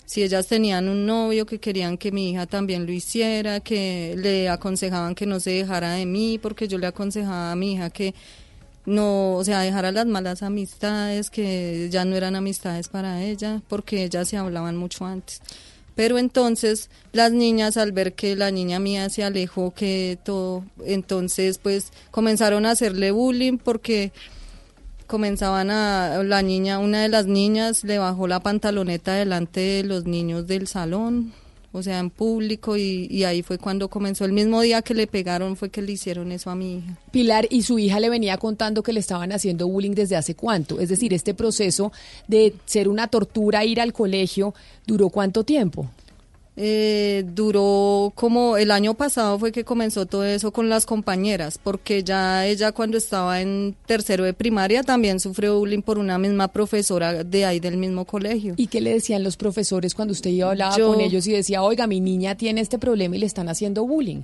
si 0.05 0.23
ellas 0.23 0.47
tenían 0.47 0.89
un 0.89 1.07
novio 1.07 1.47
que 1.47 1.59
querían 1.59 1.97
que 1.97 2.13
mi 2.13 2.31
hija 2.31 2.47
también 2.47 2.85
lo 2.85 2.93
hiciera, 2.93 3.61
que 3.61 4.15
le 4.19 4.51
aconsejaban 4.51 5.15
que 5.15 5.25
no 5.25 5.41
se 5.41 5.53
dejara 5.53 5.95
de 5.95 6.05
mí, 6.05 6.39
porque 6.39 6.69
yo 6.69 6.77
le 6.77 6.87
aconsejaba 6.87 7.53
a 7.53 7.57
mi 7.57 7.73
hija 7.73 7.89
que 7.89 8.15
no, 8.85 9.35
o 9.37 9.45
sea, 9.45 9.61
dejara 9.61 9.93
las 9.93 10.07
malas 10.07 10.43
amistades, 10.43 11.31
que 11.31 11.89
ya 11.91 12.05
no 12.05 12.17
eran 12.17 12.37
amistades 12.37 12.89
para 12.89 13.23
ella, 13.23 13.63
porque 13.69 14.05
ellas 14.05 14.29
se 14.29 14.37
hablaban 14.37 14.77
mucho 14.77 15.05
antes. 15.05 15.41
Pero 15.95 16.19
entonces 16.19 16.89
las 17.13 17.33
niñas 17.33 17.77
al 17.77 17.93
ver 17.93 18.15
que 18.15 18.35
la 18.35 18.51
niña 18.51 18.79
mía 18.79 19.11
se 19.11 19.25
alejó, 19.25 19.73
que 19.73 20.19
todo, 20.25 20.65
entonces 20.85 21.59
pues 21.59 21.93
comenzaron 22.11 22.65
a 22.65 22.71
hacerle 22.71 23.11
bullying 23.11 23.59
porque 23.59 24.11
comenzaban 25.07 25.71
a, 25.71 26.23
la 26.25 26.41
niña, 26.41 26.79
una 26.79 27.03
de 27.03 27.09
las 27.11 27.27
niñas 27.27 27.85
le 27.85 27.99
bajó 27.99 28.27
la 28.27 28.41
pantaloneta 28.41 29.13
delante 29.13 29.61
de 29.61 29.85
los 29.85 30.07
niños 30.07 30.47
del 30.47 30.67
salón, 30.67 31.35
o 31.73 31.83
sea, 31.83 31.99
en 31.99 32.11
público, 32.11 32.77
y, 32.77 33.25
ahí 33.25 33.43
fue 33.43 33.59
cuando 33.59 33.89
comenzó. 33.89 34.25
El 34.25 34.33
mismo 34.33 34.61
día 34.61 34.83
que 34.83 34.95
le 34.95 35.07
pegaron 35.07 35.57
fue 35.57 35.71
que 35.71 35.81
le 35.81 35.93
hicieron 35.93 36.31
eso 36.31 36.51
a 36.51 36.55
mi 36.55 36.79
hija. 36.79 36.99
Pilar, 37.11 37.47
y 37.51 37.63
su 37.63 37.79
hija 37.79 37.99
le 37.99 38.11
venía 38.11 38.37
contando 38.37 38.83
que 38.83 38.93
le 38.93 39.01
estaban 39.01 39.33
haciendo 39.33 39.67
bullying 39.67 39.93
desde 39.93 40.17
hace 40.17 40.35
cuánto. 40.35 40.81
Es 40.81 40.91
decir, 40.91 41.15
este 41.15 41.33
proceso 41.33 41.91
de 42.29 42.55
ser 42.67 42.89
una 42.89 43.09
tortura, 43.09 43.65
ir 43.65 43.81
al 43.81 43.93
colegio, 43.93 44.55
¿duró 44.87 45.09
cuánto 45.09 45.45
tiempo? 45.45 45.89
Eh, 46.55 47.25
duró 47.29 48.13
como 48.15 48.59
el 48.59 48.71
año 48.73 48.93
pasado 48.93 49.39
fue 49.39 49.53
que 49.53 49.65
comenzó 49.65 50.05
todo 50.05 50.25
eso 50.25 50.53
con 50.53 50.69
las 50.69 50.85
compañeras, 50.85 51.59
porque 51.63 52.05
ya 52.05 52.47
ella 52.47 52.73
cuando 52.73 52.99
estaba 52.99 53.41
en 53.41 53.75
tercero 53.87 54.25
de 54.25 54.35
primaria 54.35 54.83
también 54.83 55.19
sufrió 55.19 55.59
bullying 55.59 55.81
por 55.81 55.99
una 55.99 56.19
misma 56.19 56.49
profesora 56.49 57.25
de 57.25 57.47
ahí 57.47 57.59
del 57.59 57.79
mismo 57.79 58.05
colegio. 58.05 58.53
¿Y 58.59 58.67
qué 58.67 58.83
le 58.83 58.93
decían 58.93 59.23
los 59.23 59.39
profesores 59.39 59.95
cuando 59.95 60.13
usted 60.13 60.31
iba 60.31 60.49
a 60.49 60.51
hablar 60.51 60.79
con 60.79 61.01
ellos 61.01 61.27
y 61.27 61.33
decía, 61.33 61.63
oiga, 61.63 61.87
mi 61.87 62.01
niña 62.01 62.37
tiene 62.37 62.61
este 62.61 62.79
problema 62.79 63.17
y 63.17 63.21
le 63.21 63.27
están 63.27 63.49
haciendo 63.49 63.87
bullying? 63.87 64.21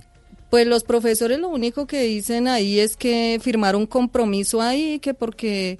Pues 0.50 0.66
los 0.66 0.84
profesores 0.84 1.38
lo 1.38 1.48
único 1.48 1.86
que 1.86 2.02
dicen 2.02 2.48
ahí 2.48 2.78
es 2.78 2.96
que 2.96 3.38
firmaron 3.42 3.82
un 3.82 3.86
compromiso 3.86 4.60
ahí, 4.60 4.98
que 4.98 5.14
porque 5.14 5.78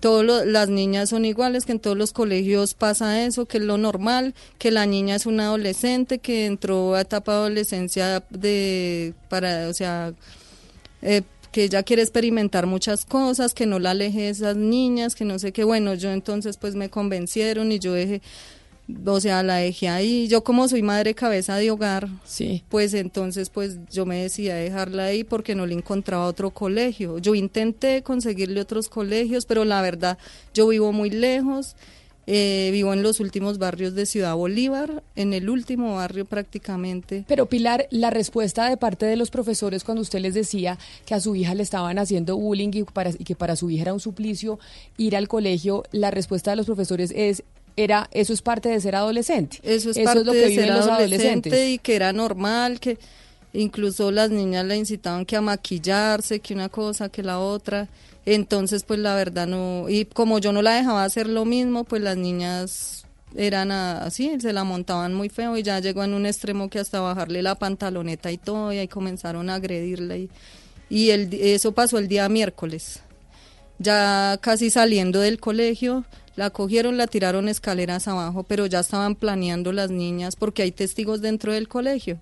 todas 0.00 0.46
las 0.46 0.68
niñas 0.68 1.10
son 1.10 1.24
iguales, 1.24 1.66
que 1.66 1.72
en 1.72 1.80
todos 1.80 1.96
los 1.96 2.12
colegios 2.12 2.74
pasa 2.74 3.24
eso, 3.24 3.46
que 3.46 3.58
es 3.58 3.64
lo 3.64 3.78
normal, 3.78 4.34
que 4.58 4.70
la 4.70 4.86
niña 4.86 5.14
es 5.14 5.26
una 5.26 5.44
adolescente, 5.44 6.18
que 6.18 6.46
entró 6.46 6.94
a 6.94 7.02
etapa 7.02 7.32
de 7.32 7.38
adolescencia 7.38 8.24
de, 8.30 9.14
para, 9.28 9.68
o 9.68 9.74
sea, 9.74 10.12
eh, 11.02 11.22
que 11.52 11.64
ella 11.64 11.82
quiere 11.82 12.02
experimentar 12.02 12.66
muchas 12.66 13.04
cosas, 13.04 13.54
que 13.54 13.66
no 13.66 13.78
la 13.78 13.90
aleje 13.90 14.28
esas 14.28 14.56
niñas, 14.56 15.14
que 15.14 15.24
no 15.24 15.38
sé 15.38 15.52
qué, 15.52 15.64
bueno, 15.64 15.94
yo 15.94 16.10
entonces 16.10 16.56
pues 16.56 16.74
me 16.74 16.90
convencieron 16.90 17.72
y 17.72 17.78
yo 17.78 17.92
dejé, 17.92 18.22
o 19.04 19.20
sea, 19.20 19.42
la 19.42 19.56
dejé 19.56 19.88
ahí. 19.88 20.28
Yo 20.28 20.42
como 20.44 20.68
soy 20.68 20.82
madre 20.82 21.14
cabeza 21.14 21.56
de 21.56 21.70
hogar, 21.70 22.08
sí. 22.24 22.64
pues 22.68 22.94
entonces 22.94 23.50
pues 23.50 23.78
yo 23.90 24.06
me 24.06 24.22
decidí 24.22 24.50
a 24.50 24.56
dejarla 24.56 25.04
ahí 25.04 25.24
porque 25.24 25.54
no 25.54 25.66
le 25.66 25.74
encontraba 25.74 26.26
otro 26.26 26.50
colegio. 26.50 27.18
Yo 27.18 27.34
intenté 27.34 28.02
conseguirle 28.02 28.60
otros 28.60 28.88
colegios, 28.88 29.46
pero 29.46 29.64
la 29.64 29.82
verdad 29.82 30.18
yo 30.54 30.68
vivo 30.68 30.92
muy 30.92 31.10
lejos. 31.10 31.76
Eh, 32.32 32.68
vivo 32.70 32.92
en 32.92 33.02
los 33.02 33.18
últimos 33.18 33.58
barrios 33.58 33.96
de 33.96 34.06
Ciudad 34.06 34.36
Bolívar, 34.36 35.02
en 35.16 35.32
el 35.32 35.50
último 35.50 35.96
barrio 35.96 36.26
prácticamente. 36.26 37.24
Pero 37.26 37.46
Pilar, 37.46 37.88
la 37.90 38.10
respuesta 38.10 38.68
de 38.68 38.76
parte 38.76 39.04
de 39.06 39.16
los 39.16 39.32
profesores 39.32 39.82
cuando 39.82 40.02
usted 40.02 40.20
les 40.20 40.34
decía 40.34 40.78
que 41.06 41.14
a 41.14 41.20
su 41.20 41.34
hija 41.34 41.54
le 41.54 41.64
estaban 41.64 41.98
haciendo 41.98 42.36
bullying 42.36 42.70
y, 42.72 42.84
para, 42.84 43.10
y 43.10 43.24
que 43.24 43.34
para 43.34 43.56
su 43.56 43.68
hija 43.70 43.82
era 43.82 43.94
un 43.94 43.98
suplicio 44.00 44.60
ir 44.96 45.16
al 45.16 45.26
colegio, 45.26 45.82
la 45.90 46.12
respuesta 46.12 46.52
de 46.52 46.56
los 46.58 46.66
profesores 46.66 47.12
es 47.16 47.42
era 47.76 48.08
eso 48.12 48.32
es 48.32 48.42
parte 48.42 48.68
de 48.68 48.80
ser 48.80 48.96
adolescente. 48.96 49.58
Eso 49.62 49.90
es 49.90 49.98
parte 49.98 50.24
lo 50.24 50.32
que 50.32 50.38
de 50.38 50.54
ser 50.54 50.68
los 50.68 50.86
adolescentes 50.86 51.68
y 51.68 51.78
que 51.78 51.96
era 51.96 52.12
normal 52.12 52.80
que 52.80 52.98
incluso 53.52 54.10
las 54.10 54.30
niñas 54.30 54.64
le 54.64 54.76
incitaban 54.76 55.24
que 55.26 55.36
a 55.36 55.40
maquillarse, 55.40 56.40
que 56.40 56.54
una 56.54 56.68
cosa, 56.68 57.08
que 57.08 57.22
la 57.22 57.38
otra. 57.38 57.88
Entonces, 58.26 58.84
pues 58.84 59.00
la 59.00 59.14
verdad 59.14 59.46
no 59.46 59.88
y 59.88 60.04
como 60.04 60.38
yo 60.38 60.52
no 60.52 60.62
la 60.62 60.74
dejaba 60.74 61.04
hacer 61.04 61.26
lo 61.26 61.44
mismo, 61.44 61.84
pues 61.84 62.02
las 62.02 62.16
niñas 62.16 63.04
eran 63.36 63.70
así, 63.70 64.40
se 64.40 64.52
la 64.52 64.64
montaban 64.64 65.14
muy 65.14 65.28
feo 65.28 65.56
y 65.56 65.62
ya 65.62 65.78
llegó 65.80 66.04
en 66.04 66.14
un 66.14 66.26
extremo 66.26 66.68
que 66.68 66.78
hasta 66.78 67.00
bajarle 67.00 67.42
la 67.42 67.54
pantaloneta 67.54 68.30
y 68.30 68.38
todo 68.38 68.72
y 68.72 68.78
ahí 68.78 68.88
comenzaron 68.88 69.50
a 69.50 69.54
agredirla 69.54 70.16
y, 70.16 70.28
y 70.88 71.10
el, 71.10 71.32
eso 71.34 71.72
pasó 71.72 71.98
el 71.98 72.08
día 72.08 72.28
miércoles. 72.28 73.00
Ya 73.78 74.38
casi 74.42 74.68
saliendo 74.68 75.20
del 75.20 75.40
colegio, 75.40 76.04
la 76.36 76.50
cogieron, 76.50 76.96
la 76.96 77.06
tiraron 77.06 77.48
escaleras 77.48 78.08
abajo, 78.08 78.42
pero 78.44 78.66
ya 78.66 78.80
estaban 78.80 79.14
planeando 79.14 79.72
las 79.72 79.90
niñas 79.90 80.36
porque 80.36 80.62
hay 80.62 80.72
testigos 80.72 81.20
dentro 81.20 81.52
del 81.52 81.68
colegio. 81.68 82.18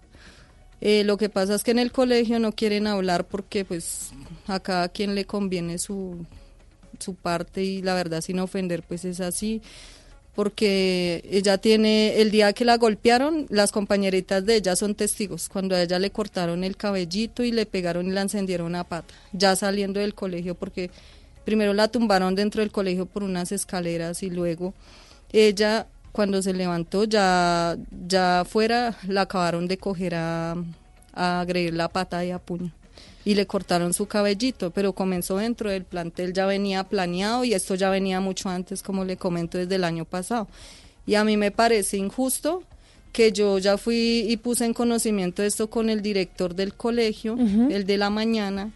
Eh, 0.81 1.03
lo 1.05 1.17
que 1.17 1.29
pasa 1.29 1.55
es 1.55 1.65
que 1.65 1.73
en 1.73 1.79
el 1.79 1.93
colegio 1.93 2.39
no 2.39 2.53
quieren 2.53 2.87
hablar 2.87 3.27
porque 3.27 3.65
pues 3.65 4.11
a 4.47 4.61
cada 4.61 4.89
quien 4.89 5.15
le 5.15 5.25
conviene 5.25 5.79
su, 5.79 6.25
su 7.01 7.15
parte 7.15 7.65
y 7.65 7.83
la 7.83 7.95
verdad 7.95 8.21
sin 8.21 8.39
ofender 8.39 8.83
pues 8.83 9.05
es 9.05 9.21
así 9.21 9.61
porque 10.39 11.29
ella 11.33 11.59
tiene, 11.59 12.21
el 12.21 12.31
día 12.31 12.53
que 12.53 12.65
la 12.65 12.77
golpearon, 12.77 13.47
las 13.49 13.73
compañeritas 13.73 14.47
de 14.47 14.55
ella 14.55 14.77
son 14.77 14.95
testigos, 14.95 15.49
cuando 15.49 15.75
a 15.75 15.83
ella 15.83 15.99
le 15.99 16.13
cortaron 16.13 16.63
el 16.63 16.77
cabellito 16.77 17.43
y 17.43 17.51
le 17.51 17.67
pegaron 17.67 18.07
y 18.07 18.13
la 18.13 18.21
encendieron 18.21 18.77
a 18.77 18.85
pata, 18.85 19.13
ya 19.33 19.57
saliendo 19.57 19.99
del 19.99 20.15
colegio 20.15 20.55
porque 20.55 20.93
primero 21.49 21.73
la 21.73 21.89
tumbaron 21.89 22.35
dentro 22.35 22.61
del 22.61 22.71
colegio 22.71 23.07
por 23.07 23.23
unas 23.23 23.53
escaleras 23.53 24.23
y 24.23 24.29
luego 24.29 24.75
ella 25.33 25.87
cuando 26.13 26.43
se 26.43 26.53
levantó 26.53 27.05
ya 27.05 27.75
ya 28.07 28.45
fuera 28.47 28.99
la 29.07 29.23
acabaron 29.23 29.67
de 29.67 29.79
coger 29.79 30.15
a, 30.15 30.57
a 31.15 31.41
agredir 31.41 31.73
la 31.73 31.89
pata 31.89 32.23
y 32.23 32.33
a 32.33 32.39
puño 32.39 32.71
y 33.25 33.35
le 33.35 33.47
cortaron 33.47 33.95
su 33.95 34.05
cabellito, 34.05 34.73
pero 34.73 34.93
comenzó 34.93 35.39
dentro 35.39 35.71
del 35.71 35.85
plantel, 35.85 36.35
ya 36.35 36.45
venía 36.45 36.85
planeado 36.85 37.45
y 37.45 37.55
esto 37.55 37.75
ya 37.77 37.89
venía 37.89 38.21
mucho 38.21 38.51
antes, 38.51 38.83
como 38.83 39.07
le 39.07 39.17
comento, 39.17 39.57
desde 39.57 39.77
el 39.77 39.85
año 39.85 40.05
pasado. 40.05 40.49
Y 41.07 41.15
a 41.15 41.25
mí 41.25 41.39
me 41.39 41.51
parece 41.51 41.97
injusto 41.97 42.63
que 43.13 43.33
yo 43.33 43.59
ya 43.59 43.79
fui 43.79 44.27
y 44.29 44.37
puse 44.37 44.67
en 44.67 44.75
conocimiento 44.75 45.43
esto 45.43 45.69
con 45.71 45.89
el 45.89 46.03
director 46.03 46.55
del 46.55 46.75
colegio, 46.75 47.39
el 47.71 47.87
de 47.87 47.97
la 47.97 48.11
mañana, 48.11 48.71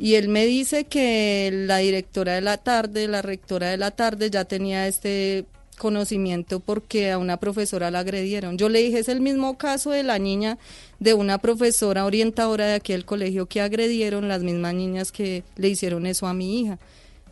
y 0.00 0.14
él 0.14 0.28
me 0.28 0.46
dice 0.46 0.84
que 0.84 1.50
la 1.52 1.76
directora 1.76 2.34
de 2.34 2.40
la 2.40 2.56
tarde, 2.56 3.06
la 3.06 3.20
rectora 3.20 3.68
de 3.68 3.76
la 3.76 3.90
tarde 3.90 4.30
ya 4.30 4.46
tenía 4.46 4.88
este 4.88 5.44
conocimiento 5.76 6.58
porque 6.58 7.10
a 7.10 7.18
una 7.18 7.36
profesora 7.36 7.90
la 7.90 7.98
agredieron. 7.98 8.56
Yo 8.56 8.70
le 8.70 8.82
dije, 8.82 9.00
es 9.00 9.10
el 9.10 9.20
mismo 9.20 9.58
caso 9.58 9.90
de 9.90 10.02
la 10.02 10.18
niña 10.18 10.56
de 11.00 11.12
una 11.12 11.36
profesora 11.36 12.06
orientadora 12.06 12.64
de 12.64 12.74
aquel 12.76 13.04
colegio 13.04 13.44
que 13.44 13.60
agredieron 13.60 14.26
las 14.26 14.42
mismas 14.42 14.72
niñas 14.72 15.12
que 15.12 15.44
le 15.56 15.68
hicieron 15.68 16.06
eso 16.06 16.26
a 16.26 16.32
mi 16.32 16.62
hija. 16.62 16.78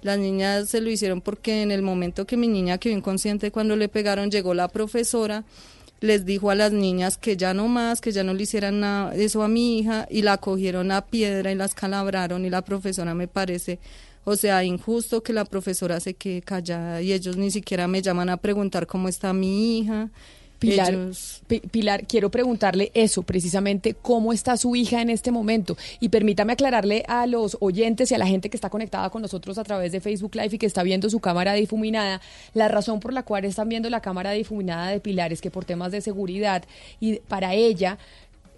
Las 0.03 0.19
niñas 0.19 0.69
se 0.69 0.83
lo 0.83 0.91
hicieron 0.91 1.23
porque 1.23 1.63
en 1.63 1.71
el 1.71 1.81
momento 1.81 2.27
que 2.27 2.37
mi 2.37 2.49
niña 2.49 2.77
quedó 2.77 2.93
inconsciente 2.93 3.51
cuando 3.51 3.77
le 3.77 3.89
pegaron, 3.89 4.31
llegó 4.31 4.53
la 4.53 4.69
profesora 4.69 5.43
les 6.01 6.25
dijo 6.25 6.51
a 6.51 6.55
las 6.55 6.73
niñas 6.73 7.19
que 7.19 7.37
ya 7.37 7.55
no 7.55 7.69
más, 7.69 8.01
que 8.01 8.13
ya 8.13 8.23
no 8.23 8.35
le 8.35 8.45
hicieran 8.45 8.81
nada, 8.81 9.15
eso 9.15 9.43
a 9.43 9.49
mi 9.49 9.79
hija 9.79 10.07
y 10.11 10.23
la 10.23 10.39
cogieron 10.39 10.93
a 10.93 11.07
piedra 11.07 11.51
y 11.51 11.55
las 11.55 11.75
calabraron 11.75 12.45
y 12.45 12.51
la 12.51 12.63
profesora 12.63 13.15
me 13.15 13.29
parece, 13.29 13.79
o 14.25 14.37
sea, 14.37 14.63
injusto 14.65 15.23
que 15.23 15.33
la 15.33 15.45
profesora 15.45 16.01
se 16.01 16.15
quede 16.15 16.43
callada 16.43 17.03
y 17.03 17.13
ellos 17.13 17.37
ni 17.37 17.51
siquiera 17.51 17.89
me 17.89 18.03
llaman 18.03 18.29
a 18.29 18.37
preguntar 18.37 18.87
cómo 18.87 19.09
está 19.09 19.33
mi 19.33 19.79
hija. 19.79 20.11
Pilar, 20.59 20.97
Pilar, 21.71 22.07
quiero 22.07 22.31
preguntarle 22.31 22.91
eso 22.95 23.23
precisamente, 23.23 23.95
¿cómo 23.95 24.33
está 24.33 24.57
su 24.57 24.75
hija 24.75 25.01
en 25.01 25.11
este 25.11 25.31
momento? 25.31 25.77
Y 26.01 26.09
permítame 26.09 26.53
aclararle 26.53 27.05
a 27.07 27.27
los 27.27 27.57
oyentes 27.61 28.11
y 28.11 28.15
a 28.15 28.19
la 28.19 28.27
gente 28.27 28.51
que 28.51 28.57
está 28.57 28.69
conectada 28.69 29.11
con 29.11 29.23
nosotros 29.23 29.57
a 29.59 29.65
través 29.65 29.93
de 29.93 30.01
Facebook 30.01 30.35
Live 30.35 30.57
y 30.57 30.59
que 30.59 30.67
está 30.67 30.83
viendo 30.83 31.09
su 31.11 31.21
cámara 31.21 31.53
difuminada, 31.55 32.21
la 32.55 32.69
razón 32.69 32.99
por 32.99 33.13
la 33.13 33.23
cual 33.23 33.45
están 33.45 33.69
viendo 33.69 33.89
la 33.89 34.01
cámara 34.01 34.33
difuminada 34.33 34.89
de 34.89 35.01
Pilar 35.01 35.33
es 35.33 35.41
que 35.41 35.51
por 35.51 35.65
temas 35.65 35.93
de 35.93 36.01
seguridad 36.01 36.65
y 36.99 37.17
para 37.29 37.55
ella 37.55 37.99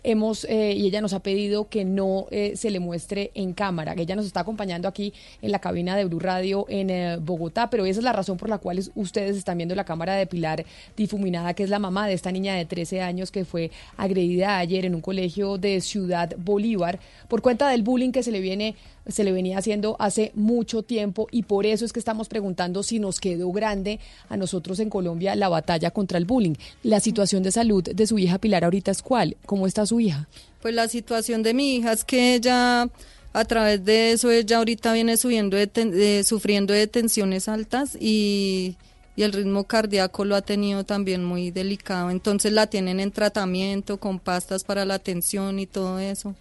hemos 0.02 0.44
eh, 0.44 0.72
y 0.72 0.86
ella 0.86 1.00
nos 1.00 1.12
ha 1.12 1.20
pedido 1.20 1.68
que 1.68 1.84
no 1.84 2.26
eh, 2.30 2.52
se 2.56 2.70
le 2.70 2.80
muestre 2.80 3.30
en 3.34 3.52
cámara. 3.52 3.94
Ella 3.96 4.16
nos 4.16 4.26
está 4.26 4.40
acompañando 4.40 4.88
aquí 4.88 5.12
en 5.42 5.52
la 5.52 5.58
cabina 5.58 5.96
de 5.96 6.04
Blue 6.04 6.20
Radio 6.20 6.66
en 6.68 6.90
eh, 6.90 7.16
Bogotá, 7.20 7.70
pero 7.70 7.84
esa 7.86 8.00
es 8.00 8.04
la 8.04 8.12
razón 8.12 8.36
por 8.36 8.48
la 8.48 8.58
cual 8.58 8.80
ustedes 8.94 9.36
están 9.36 9.58
viendo 9.58 9.74
la 9.74 9.84
cámara 9.84 10.14
de 10.14 10.26
Pilar 10.26 10.64
difuminada, 10.96 11.54
que 11.54 11.62
es 11.62 11.70
la 11.70 11.78
mamá 11.78 12.06
de 12.06 12.14
esta 12.14 12.32
niña 12.32 12.54
de 12.54 12.64
13 12.64 13.02
años 13.02 13.30
que 13.30 13.44
fue 13.44 13.70
agredida 13.96 14.58
ayer 14.58 14.84
en 14.84 14.94
un 14.94 15.00
colegio 15.00 15.58
de 15.58 15.80
Ciudad 15.80 16.34
Bolívar 16.38 17.00
por 17.28 17.42
cuenta 17.42 17.68
del 17.68 17.82
bullying 17.82 18.12
que 18.12 18.22
se 18.22 18.30
le 18.30 18.40
viene 18.40 18.74
se 19.06 19.24
le 19.24 19.32
venía 19.32 19.58
haciendo 19.58 19.96
hace 19.98 20.32
mucho 20.34 20.82
tiempo 20.82 21.26
y 21.30 21.42
por 21.42 21.66
eso 21.66 21.84
es 21.84 21.92
que 21.92 21.98
estamos 21.98 22.28
preguntando 22.28 22.82
si 22.82 22.98
nos 22.98 23.20
quedó 23.20 23.50
grande 23.52 24.00
a 24.28 24.36
nosotros 24.36 24.78
en 24.80 24.90
Colombia 24.90 25.34
la 25.36 25.48
batalla 25.48 25.90
contra 25.90 26.18
el 26.18 26.24
bullying. 26.24 26.54
La 26.82 27.00
situación 27.00 27.42
de 27.42 27.52
salud 27.52 27.82
de 27.82 28.06
su 28.06 28.18
hija 28.18 28.38
Pilar 28.38 28.64
ahorita 28.64 28.90
es 28.90 29.02
cuál? 29.02 29.36
¿Cómo 29.46 29.66
está 29.66 29.86
su 29.86 30.00
hija? 30.00 30.28
Pues 30.62 30.74
la 30.74 30.88
situación 30.88 31.42
de 31.42 31.54
mi 31.54 31.76
hija 31.76 31.92
es 31.92 32.04
que 32.04 32.34
ella 32.34 32.88
a 33.32 33.44
través 33.44 33.84
de 33.84 34.12
eso 34.12 34.30
ella 34.30 34.58
ahorita 34.58 34.92
viene 34.92 35.16
subiendo 35.16 35.56
de, 35.56 36.24
sufriendo 36.24 36.74
de 36.74 36.86
tensiones 36.86 37.48
altas 37.48 37.96
y 37.98 38.76
y 39.16 39.22
el 39.22 39.32
ritmo 39.32 39.64
cardíaco 39.64 40.24
lo 40.24 40.34
ha 40.34 40.40
tenido 40.40 40.84
también 40.84 41.24
muy 41.24 41.50
delicado. 41.50 42.10
Entonces 42.10 42.52
la 42.52 42.68
tienen 42.68 43.00
en 43.00 43.10
tratamiento 43.10 43.98
con 43.98 44.18
pastas 44.18 44.64
para 44.64 44.86
la 44.86 44.98
tensión 44.98 45.58
y 45.58 45.66
todo 45.66 45.98
eso. 45.98 46.34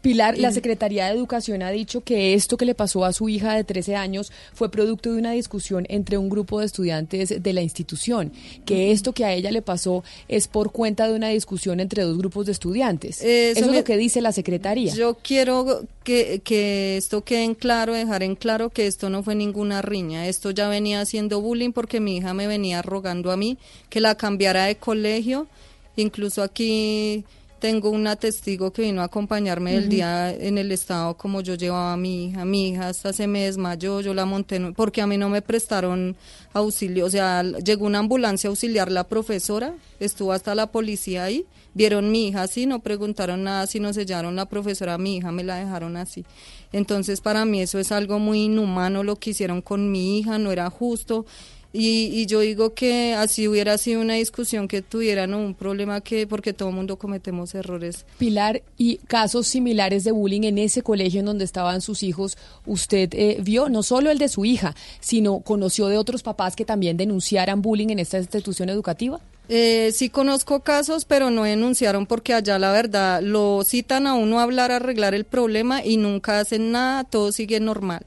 Pilar, 0.00 0.38
la 0.38 0.52
Secretaría 0.52 1.06
de 1.06 1.12
Educación 1.12 1.62
ha 1.62 1.70
dicho 1.70 2.02
que 2.02 2.34
esto 2.34 2.56
que 2.56 2.64
le 2.64 2.74
pasó 2.74 3.04
a 3.04 3.12
su 3.12 3.28
hija 3.28 3.54
de 3.54 3.64
13 3.64 3.96
años 3.96 4.30
fue 4.54 4.70
producto 4.70 5.12
de 5.12 5.18
una 5.18 5.32
discusión 5.32 5.86
entre 5.88 6.18
un 6.18 6.28
grupo 6.28 6.60
de 6.60 6.66
estudiantes 6.66 7.42
de 7.42 7.52
la 7.52 7.62
institución, 7.62 8.32
que 8.64 8.92
esto 8.92 9.12
que 9.12 9.24
a 9.24 9.32
ella 9.32 9.50
le 9.50 9.60
pasó 9.60 10.04
es 10.28 10.46
por 10.46 10.70
cuenta 10.70 11.08
de 11.08 11.14
una 11.14 11.30
discusión 11.30 11.80
entre 11.80 12.04
dos 12.04 12.16
grupos 12.16 12.46
de 12.46 12.52
estudiantes. 12.52 13.20
Eso, 13.22 13.60
es 13.60 13.66
lo 13.66 13.82
que 13.82 13.96
dice 13.96 14.20
la 14.20 14.30
Secretaría. 14.30 14.94
Yo 14.94 15.18
quiero 15.20 15.84
que, 16.04 16.40
que 16.44 16.96
esto 16.96 17.24
quede 17.24 17.42
en 17.42 17.54
claro, 17.54 17.92
dejar 17.92 18.22
en 18.22 18.36
claro 18.36 18.70
que 18.70 18.86
esto 18.86 19.10
no 19.10 19.24
fue 19.24 19.34
ninguna 19.34 19.82
riña, 19.82 20.28
esto 20.28 20.52
ya 20.52 20.68
venía 20.68 21.00
haciendo 21.00 21.40
bullying 21.40 21.72
porque 21.72 21.98
mi 21.98 22.18
hija 22.18 22.34
me 22.34 22.46
venía 22.46 22.82
rogando 22.82 23.32
a 23.32 23.36
mí 23.36 23.58
que 23.90 24.00
la 24.00 24.14
cambiara 24.14 24.66
de 24.66 24.76
colegio, 24.76 25.48
incluso 25.96 26.42
aquí 26.42 27.24
tengo 27.58 27.90
una 27.90 28.16
testigo 28.16 28.72
que 28.72 28.82
vino 28.82 29.02
a 29.02 29.04
acompañarme 29.04 29.74
el 29.74 29.88
día 29.88 30.32
en 30.32 30.58
el 30.58 30.72
estado 30.72 31.16
como 31.16 31.40
yo 31.40 31.54
llevaba 31.54 31.92
a 31.92 31.96
mi 31.96 32.26
hija. 32.26 32.44
Mi 32.44 32.68
hija 32.68 32.88
hasta 32.88 33.12
se 33.12 33.26
me 33.26 33.44
desmayó, 33.44 34.00
yo 34.00 34.14
la 34.14 34.24
monté, 34.24 34.60
porque 34.76 35.02
a 35.02 35.06
mí 35.06 35.18
no 35.18 35.28
me 35.28 35.42
prestaron 35.42 36.16
auxilio. 36.52 37.06
O 37.06 37.10
sea, 37.10 37.42
llegó 37.42 37.86
una 37.86 37.98
ambulancia 37.98 38.48
a 38.48 38.50
auxiliar 38.50 38.90
la 38.90 39.04
profesora, 39.04 39.74
estuvo 40.00 40.32
hasta 40.32 40.54
la 40.54 40.68
policía 40.68 41.24
ahí, 41.24 41.44
vieron 41.74 42.10
mi 42.10 42.28
hija 42.28 42.42
así, 42.42 42.66
no 42.66 42.80
preguntaron 42.80 43.44
nada, 43.44 43.66
si 43.66 43.80
no 43.80 43.92
sellaron 43.92 44.36
la 44.36 44.46
profesora, 44.46 44.98
mi 44.98 45.16
hija 45.16 45.32
me 45.32 45.44
la 45.44 45.56
dejaron 45.56 45.96
así. 45.96 46.24
Entonces 46.72 47.20
para 47.20 47.44
mí 47.44 47.60
eso 47.60 47.78
es 47.78 47.92
algo 47.92 48.18
muy 48.18 48.44
inhumano 48.44 49.02
lo 49.02 49.16
que 49.16 49.30
hicieron 49.30 49.62
con 49.62 49.90
mi 49.90 50.18
hija, 50.18 50.38
no 50.38 50.52
era 50.52 50.70
justo. 50.70 51.26
Y, 51.70 52.24
yo 52.26 52.40
digo 52.40 52.72
que 52.72 53.14
así 53.14 53.46
hubiera 53.46 53.76
sido 53.76 54.00
una 54.00 54.14
discusión 54.14 54.68
que 54.68 54.80
tuvieran 54.80 55.34
un 55.34 55.54
problema 55.54 56.00
que, 56.00 56.26
porque 56.26 56.54
todo 56.54 56.70
el 56.70 56.74
mundo 56.74 56.96
cometemos 56.96 57.54
errores. 57.54 58.06
Pilar, 58.16 58.62
y 58.78 58.96
casos 59.06 59.46
similares 59.46 60.04
de 60.04 60.12
bullying 60.12 60.44
en 60.44 60.58
ese 60.58 60.82
colegio 60.82 61.20
en 61.20 61.26
donde 61.26 61.44
estaban 61.44 61.82
sus 61.82 62.02
hijos, 62.02 62.38
usted 62.64 63.10
eh, 63.12 63.38
vio 63.42 63.68
no 63.68 63.82
solo 63.82 64.10
el 64.10 64.18
de 64.18 64.28
su 64.28 64.46
hija, 64.46 64.74
sino 65.00 65.40
conoció 65.40 65.88
de 65.88 65.98
otros 65.98 66.22
papás 66.22 66.56
que 66.56 66.64
también 66.64 66.96
denunciaran 66.96 67.60
bullying 67.60 67.88
en 67.90 67.98
esta 67.98 68.18
institución 68.18 68.70
educativa. 68.70 69.20
Eh, 69.50 69.92
sí 69.94 70.10
conozco 70.10 70.60
casos, 70.60 71.04
pero 71.04 71.30
no 71.30 71.44
denunciaron 71.44 72.06
porque 72.06 72.34
allá 72.34 72.58
la 72.58 72.72
verdad 72.72 73.22
lo 73.22 73.62
citan 73.64 74.06
a 74.06 74.14
uno 74.14 74.40
a 74.40 74.42
hablar, 74.42 74.72
a 74.72 74.76
arreglar 74.76 75.14
el 75.14 75.24
problema 75.24 75.84
y 75.84 75.96
nunca 75.96 76.40
hacen 76.40 76.70
nada, 76.70 77.04
todo 77.04 77.32
sigue 77.32 77.60
normal. 77.60 78.04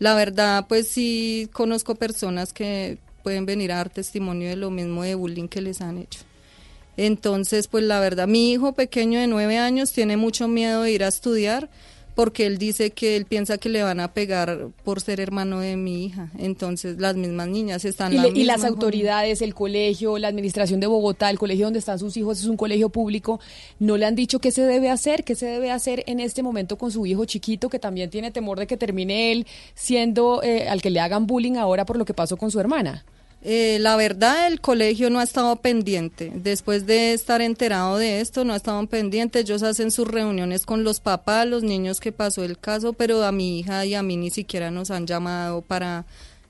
La 0.00 0.14
verdad, 0.14 0.64
pues 0.66 0.88
sí 0.88 1.50
conozco 1.52 1.94
personas 1.94 2.54
que 2.54 2.96
pueden 3.22 3.44
venir 3.44 3.70
a 3.70 3.76
dar 3.76 3.90
testimonio 3.90 4.48
de 4.48 4.56
lo 4.56 4.70
mismo 4.70 5.02
de 5.02 5.14
bullying 5.14 5.46
que 5.46 5.60
les 5.60 5.82
han 5.82 5.98
hecho. 5.98 6.20
Entonces, 6.96 7.68
pues 7.68 7.84
la 7.84 8.00
verdad, 8.00 8.26
mi 8.26 8.50
hijo 8.50 8.72
pequeño 8.72 9.20
de 9.20 9.26
nueve 9.26 9.58
años 9.58 9.92
tiene 9.92 10.16
mucho 10.16 10.48
miedo 10.48 10.82
de 10.82 10.92
ir 10.92 11.04
a 11.04 11.08
estudiar 11.08 11.68
porque 12.14 12.46
él 12.46 12.58
dice 12.58 12.90
que 12.90 13.16
él 13.16 13.24
piensa 13.24 13.58
que 13.58 13.68
le 13.68 13.82
van 13.82 14.00
a 14.00 14.12
pegar 14.12 14.68
por 14.84 15.00
ser 15.00 15.20
hermano 15.20 15.60
de 15.60 15.76
mi 15.76 16.06
hija. 16.06 16.30
Entonces 16.38 16.98
las 16.98 17.16
mismas 17.16 17.48
niñas 17.48 17.84
están... 17.84 18.12
Y, 18.12 18.40
y 18.40 18.44
las 18.44 18.64
autoridades, 18.64 19.42
el 19.42 19.54
colegio, 19.54 20.18
la 20.18 20.28
administración 20.28 20.80
de 20.80 20.86
Bogotá, 20.86 21.30
el 21.30 21.38
colegio 21.38 21.66
donde 21.66 21.78
están 21.78 21.98
sus 21.98 22.16
hijos 22.16 22.40
es 22.40 22.46
un 22.46 22.56
colegio 22.56 22.88
público, 22.88 23.40
¿no 23.78 23.96
le 23.96 24.06
han 24.06 24.14
dicho 24.14 24.38
qué 24.38 24.50
se 24.50 24.62
debe 24.62 24.90
hacer? 24.90 25.24
¿Qué 25.24 25.34
se 25.34 25.46
debe 25.46 25.70
hacer 25.70 26.04
en 26.06 26.20
este 26.20 26.42
momento 26.42 26.76
con 26.76 26.90
su 26.90 27.06
hijo 27.06 27.24
chiquito 27.24 27.68
que 27.68 27.78
también 27.78 28.10
tiene 28.10 28.30
temor 28.30 28.58
de 28.58 28.66
que 28.66 28.76
termine 28.76 29.32
él 29.32 29.46
siendo 29.74 30.42
eh, 30.42 30.68
al 30.68 30.82
que 30.82 30.90
le 30.90 31.00
hagan 31.00 31.26
bullying 31.26 31.56
ahora 31.56 31.84
por 31.84 31.96
lo 31.96 32.04
que 32.04 32.14
pasó 32.14 32.36
con 32.36 32.50
su 32.50 32.60
hermana? 32.60 33.04
Eh, 33.42 33.78
la 33.80 33.96
verdad, 33.96 34.48
el 34.48 34.60
colegio 34.60 35.08
no 35.08 35.18
ha 35.18 35.22
estado 35.22 35.56
pendiente. 35.56 36.30
Después 36.34 36.86
de 36.86 37.14
estar 37.14 37.40
enterado 37.40 37.96
de 37.96 38.20
esto, 38.20 38.44
no 38.44 38.52
ha 38.52 38.56
estado 38.56 38.86
pendiente. 38.86 39.40
Ellos 39.40 39.62
hacen 39.62 39.90
sus 39.90 40.06
reuniones 40.06 40.66
con 40.66 40.84
los 40.84 41.00
papás, 41.00 41.46
los 41.46 41.62
niños 41.62 42.00
que 42.00 42.12
pasó 42.12 42.44
el 42.44 42.58
caso, 42.58 42.92
pero 42.92 43.24
a 43.24 43.32
mi 43.32 43.60
hija 43.60 43.86
y 43.86 43.94
a 43.94 44.02
mí 44.02 44.16
ni 44.16 44.30
siquiera 44.30 44.70
nos 44.70 44.90
han 44.90 45.06
llamado 45.06 45.62
para 45.62 46.04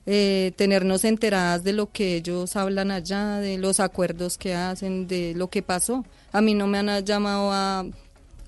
eh, 0.05 0.51
tenernos 0.57 1.05
enteradas 1.05 1.63
de 1.63 1.73
lo 1.73 1.91
que 1.91 2.15
ellos 2.15 2.55
hablan 2.57 2.91
allá, 2.91 3.37
de 3.37 3.57
los 3.57 3.79
acuerdos 3.79 4.37
que 4.37 4.53
hacen, 4.53 5.07
de 5.07 5.33
lo 5.35 5.49
que 5.49 5.61
pasó. 5.61 6.05
A 6.33 6.41
mí 6.41 6.53
no 6.55 6.67
me 6.67 6.79
han 6.79 7.05
llamado 7.05 7.51
a 7.53 7.85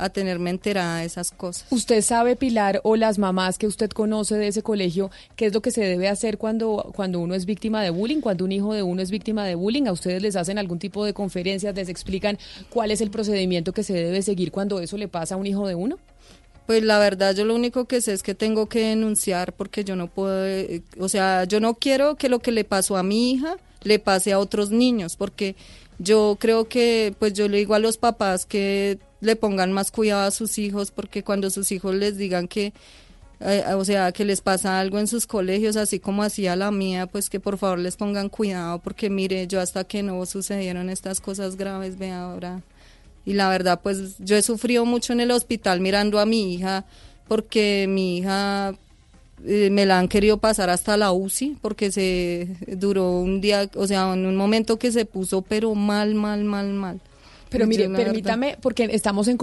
a 0.04 0.10
tenerme 0.10 0.50
enterada 0.50 1.00
de 1.00 1.06
esas 1.06 1.32
cosas. 1.32 1.66
¿Usted 1.70 2.02
sabe, 2.02 2.36
Pilar, 2.36 2.82
o 2.84 2.96
las 2.96 3.18
mamás 3.18 3.58
que 3.58 3.68
usted 3.68 3.90
conoce 3.90 4.36
de 4.36 4.48
ese 4.48 4.62
colegio, 4.62 5.12
qué 5.36 5.46
es 5.46 5.54
lo 5.54 5.62
que 5.62 5.72
se 5.72 5.82
debe 5.82 6.10
hacer 6.10 6.38
cuando, 6.38 6.92
cuando 6.96 7.20
uno 7.20 7.36
es 7.36 7.46
víctima 7.46 7.82
de 7.82 7.90
bullying, 7.90 8.22
cuando 8.22 8.46
un 8.46 8.52
hijo 8.52 8.74
de 8.74 8.84
uno 8.84 9.02
es 9.02 9.12
víctima 9.12 9.46
de 9.46 9.56
bullying? 9.56 9.88
¿A 9.88 9.92
ustedes 9.92 10.22
les 10.22 10.36
hacen 10.36 10.58
algún 10.58 10.80
tipo 10.80 11.06
de 11.06 11.14
conferencias, 11.14 11.76
les 11.76 11.90
explican 11.90 12.38
cuál 12.70 12.92
es 12.92 13.02
el 13.02 13.12
procedimiento 13.12 13.72
que 13.72 13.84
se 13.84 13.94
debe 13.94 14.22
seguir 14.22 14.52
cuando 14.52 14.80
eso 14.80 14.98
le 14.98 15.08
pasa 15.08 15.36
a 15.36 15.38
un 15.38 15.48
hijo 15.48 15.68
de 15.68 15.76
uno? 15.76 15.98
Pues 16.66 16.82
la 16.84 16.98
verdad 16.98 17.36
yo 17.36 17.44
lo 17.44 17.56
único 17.56 17.86
que 17.86 18.00
sé 18.00 18.14
es 18.14 18.24
que 18.24 18.36
tengo 18.36 18.68
que 18.68 18.88
denunciar 18.88 19.54
porque 19.54 19.84
yo 19.84 19.96
no 19.96 20.08
puedo, 20.08 20.46
eh, 20.46 20.84
o 20.98 21.10
sea, 21.10 21.44
yo 21.44 21.60
no 21.60 21.76
quiero 21.76 22.16
que 22.16 22.30
lo 22.30 22.40
que 22.40 22.52
le 22.52 22.64
pasó 22.64 22.96
a 22.96 23.04
mi 23.04 23.32
hija 23.32 23.58
le 23.84 24.00
pase 24.00 24.32
a 24.32 24.40
otros 24.40 24.72
niños 24.72 25.18
porque 25.18 25.58
yo 26.00 26.38
creo 26.40 26.70
que 26.70 27.14
pues 27.20 27.34
yo 27.34 27.50
le 27.50 27.58
digo 27.58 27.76
a 27.76 27.80
los 27.80 27.98
papás 27.98 28.46
que 28.46 29.00
le 29.24 29.36
pongan 29.36 29.72
más 29.72 29.92
cuidado 29.92 30.28
a 30.28 30.32
sus 30.32 30.58
hijos 30.58 30.92
porque 30.92 31.24
cuando 31.24 31.50
sus 31.50 31.72
hijos 31.72 31.96
les 31.96 32.18
digan 32.18 32.48
que 32.48 32.74
eh, 33.46 33.74
o 33.76 33.84
sea, 33.84 34.14
que 34.14 34.24
les 34.24 34.40
pasa 34.40 34.80
algo 34.80 35.00
en 35.00 35.08
sus 35.08 35.28
colegios, 35.28 35.76
así 35.76 36.00
como 36.00 36.24
hacía 36.24 36.56
la 36.56 36.72
mía, 36.72 37.08
pues 37.08 37.30
que 37.30 37.42
por 37.42 37.58
favor 37.58 37.80
les 37.80 37.98
pongan 37.98 38.30
cuidado, 38.30 38.80
porque 38.80 39.10
mire, 39.10 39.48
yo 39.48 39.60
hasta 39.60 39.84
que 39.84 40.02
no 40.02 40.26
sucedieron 40.26 40.90
estas 40.90 41.20
cosas 41.20 41.58
graves, 41.58 41.98
ve 41.98 42.12
ahora. 42.12 42.62
Y 43.26 43.34
la 43.34 43.50
verdad, 43.50 43.82
pues 43.84 44.16
yo 44.20 44.38
he 44.38 44.42
sufrido 44.42 44.86
mucho 44.86 45.12
en 45.12 45.20
el 45.20 45.32
hospital 45.32 45.82
mirando 45.82 46.20
a 46.20 46.26
mi 46.26 46.54
hija, 46.54 46.86
porque 47.28 47.86
mi 47.90 48.20
hija 48.20 48.76
eh, 49.46 49.70
me 49.70 49.86
la 49.86 50.00
han 50.00 50.08
querido 50.08 50.38
pasar 50.38 50.70
hasta 50.70 50.96
la 50.96 51.12
UCI, 51.12 51.58
porque 51.62 51.92
se 51.92 52.48
duró 52.68 53.12
un 53.20 53.42
día, 53.42 53.70
o 53.76 53.88
sea, 53.88 54.14
en 54.14 54.26
un 54.26 54.38
momento 54.38 54.80
que 54.80 54.92
se 54.92 55.06
puso, 55.06 55.42
pero 55.42 55.76
mal, 55.76 56.16
mal, 56.16 56.46
mal, 56.46 56.70
mal. 56.70 57.02
Pero 57.54 57.68
mire, 57.68 57.88
permítame, 57.88 58.58
porque 58.60 58.90
estamos 58.92 59.28
en, 59.28 59.38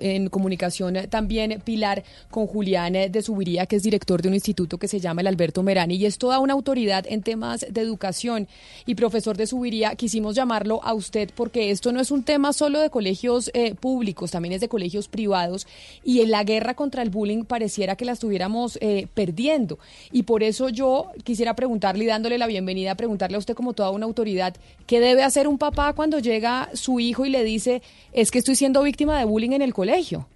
en 0.00 0.28
comunicación 0.28 0.96
eh, 0.96 1.06
también, 1.08 1.62
Pilar, 1.64 2.04
con 2.30 2.46
Julián 2.46 2.94
eh, 2.94 3.08
de 3.08 3.22
Subiría, 3.22 3.64
que 3.64 3.76
es 3.76 3.82
director 3.82 4.20
de 4.20 4.28
un 4.28 4.34
instituto 4.34 4.76
que 4.76 4.88
se 4.88 5.00
llama 5.00 5.22
el 5.22 5.26
Alberto 5.26 5.62
Merani, 5.62 5.94
y 5.94 6.04
es 6.04 6.18
toda 6.18 6.38
una 6.38 6.52
autoridad 6.52 7.06
en 7.08 7.22
temas 7.22 7.64
de 7.70 7.80
educación. 7.80 8.46
Y 8.84 8.94
profesor 8.94 9.38
de 9.38 9.46
Subiría, 9.46 9.94
quisimos 9.94 10.34
llamarlo 10.34 10.80
a 10.84 10.92
usted 10.92 11.30
porque 11.34 11.70
esto 11.70 11.92
no 11.92 12.00
es 12.00 12.10
un 12.10 12.24
tema 12.24 12.52
solo 12.52 12.78
de 12.78 12.90
colegios 12.90 13.50
eh, 13.54 13.74
públicos, 13.74 14.32
también 14.32 14.52
es 14.52 14.60
de 14.60 14.68
colegios 14.68 15.08
privados, 15.08 15.66
y 16.04 16.20
en 16.20 16.32
la 16.32 16.44
guerra 16.44 16.74
contra 16.74 17.02
el 17.02 17.08
bullying 17.08 17.44
pareciera 17.44 17.96
que 17.96 18.04
la 18.04 18.12
estuviéramos 18.12 18.78
perdiendo. 19.14 19.78
Y 20.12 20.24
por 20.24 20.42
eso 20.42 20.68
yo 20.68 21.10
quisiera 21.24 21.56
preguntarle 21.56 22.04
y 22.04 22.06
dándole 22.06 22.36
la 22.36 22.46
bienvenida, 22.46 22.94
preguntarle 22.96 23.36
a 23.36 23.38
usted 23.38 23.54
como 23.54 23.72
toda 23.72 23.90
una 23.90 24.04
autoridad, 24.04 24.54
¿qué 24.86 25.00
debe 25.00 25.22
hacer 25.22 25.48
un 25.48 25.56
papá 25.56 25.94
cuando 25.94 26.18
llega 26.18 26.68
su 26.74 27.00
hijo 27.00 27.24
y 27.24 27.30
le 27.30 27.45
dice, 27.46 27.82
es 28.12 28.30
que 28.30 28.38
estoy 28.38 28.54
siendo 28.54 28.82
víctima 28.82 29.18
de 29.18 29.24
bullying 29.24 29.52
en 29.52 29.62
el 29.62 29.72
colegio. 29.72 30.26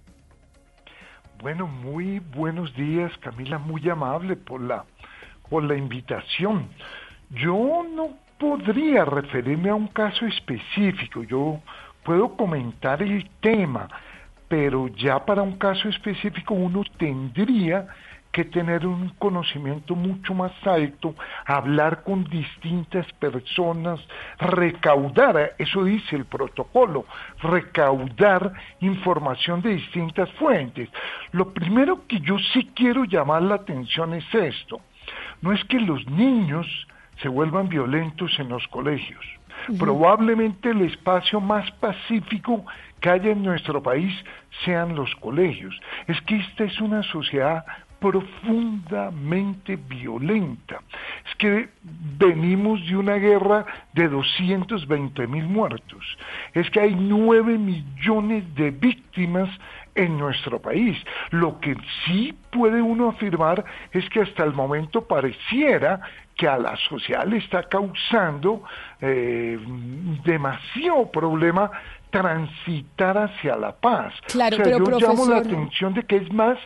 Bueno, 1.41 1.67
muy 1.67 2.19
buenos 2.19 2.75
días, 2.75 3.11
Camila, 3.19 3.57
muy 3.57 3.87
amable 3.89 4.35
por 4.35 4.61
la, 4.61 4.85
por 5.49 5.63
la 5.63 5.75
invitación. 5.75 6.69
Yo 7.31 7.83
no 7.95 8.09
podría 8.39 9.05
referirme 9.05 9.69
a 9.69 9.75
un 9.75 9.87
caso 9.87 10.25
específico, 10.25 11.23
yo 11.23 11.59
puedo 12.03 12.35
comentar 12.35 13.01
el 13.01 13.29
tema, 13.39 13.87
pero 14.47 14.87
ya 14.89 15.25
para 15.25 15.41
un 15.41 15.57
caso 15.57 15.89
específico 15.89 16.53
uno 16.53 16.83
tendría 16.97 17.87
que 18.31 18.45
tener 18.45 18.87
un 18.87 19.09
conocimiento 19.19 19.95
mucho 19.95 20.33
más 20.33 20.51
alto, 20.65 21.15
hablar 21.45 22.03
con 22.03 22.23
distintas 22.23 23.11
personas, 23.13 23.99
recaudar, 24.39 25.55
eso 25.57 25.83
dice 25.83 26.15
el 26.15 26.25
protocolo, 26.25 27.05
recaudar 27.41 28.53
información 28.79 29.61
de 29.61 29.75
distintas 29.75 30.31
fuentes. 30.33 30.89
Lo 31.31 31.53
primero 31.53 32.07
que 32.07 32.19
yo 32.21 32.37
sí 32.53 32.71
quiero 32.73 33.03
llamar 33.03 33.41
la 33.41 33.55
atención 33.55 34.13
es 34.13 34.33
esto, 34.33 34.81
no 35.41 35.51
es 35.51 35.63
que 35.65 35.79
los 35.79 36.05
niños 36.07 36.67
se 37.21 37.27
vuelvan 37.27 37.69
violentos 37.69 38.31
en 38.39 38.49
los 38.49 38.67
colegios. 38.69 39.23
Probablemente 39.77 40.71
el 40.71 40.81
espacio 40.81 41.39
más 41.39 41.69
pacífico 41.73 42.65
que 42.99 43.09
haya 43.09 43.31
en 43.31 43.43
nuestro 43.43 43.81
país 43.83 44.13
sean 44.65 44.95
los 44.95 45.13
colegios. 45.15 45.77
Es 46.07 46.19
que 46.21 46.37
esta 46.37 46.63
es 46.63 46.79
una 46.81 47.03
sociedad 47.03 47.63
profundamente 48.01 49.75
violenta. 49.75 50.81
Es 51.29 51.35
que 51.35 51.69
venimos 52.17 52.85
de 52.87 52.97
una 52.97 53.15
guerra 53.15 53.63
de 53.93 54.09
220 54.09 55.27
mil 55.27 55.45
muertos, 55.45 56.17
es 56.53 56.69
que 56.71 56.79
hay 56.79 56.95
9 56.95 57.59
millones 57.59 58.43
de 58.55 58.71
víctimas 58.71 59.49
en 59.93 60.17
nuestro 60.17 60.59
país. 60.59 60.97
Lo 61.29 61.59
que 61.59 61.77
sí 62.05 62.33
puede 62.49 62.81
uno 62.81 63.09
afirmar 63.09 63.63
es 63.91 64.09
que 64.09 64.21
hasta 64.21 64.43
el 64.43 64.53
momento 64.53 65.05
pareciera 65.05 66.01
que 66.35 66.47
a 66.47 66.57
la 66.57 66.75
sociedad 66.77 67.25
le 67.27 67.37
está 67.37 67.63
causando 67.63 68.63
eh, 68.99 69.59
demasiado 70.23 71.11
problema 71.11 71.69
transitar 72.11 73.17
hacia 73.17 73.55
la 73.55 73.71
paz. 73.71 74.13
Claro, 74.27 74.55
o 74.55 74.57
sea, 74.57 74.63
pero 74.65 74.99
yo 74.99 75.07
llamo 75.07 75.25
la 75.25 75.37
atención 75.37 75.93
de 75.93 76.03
que 76.03 76.17
es 76.17 76.31
más 76.31 76.57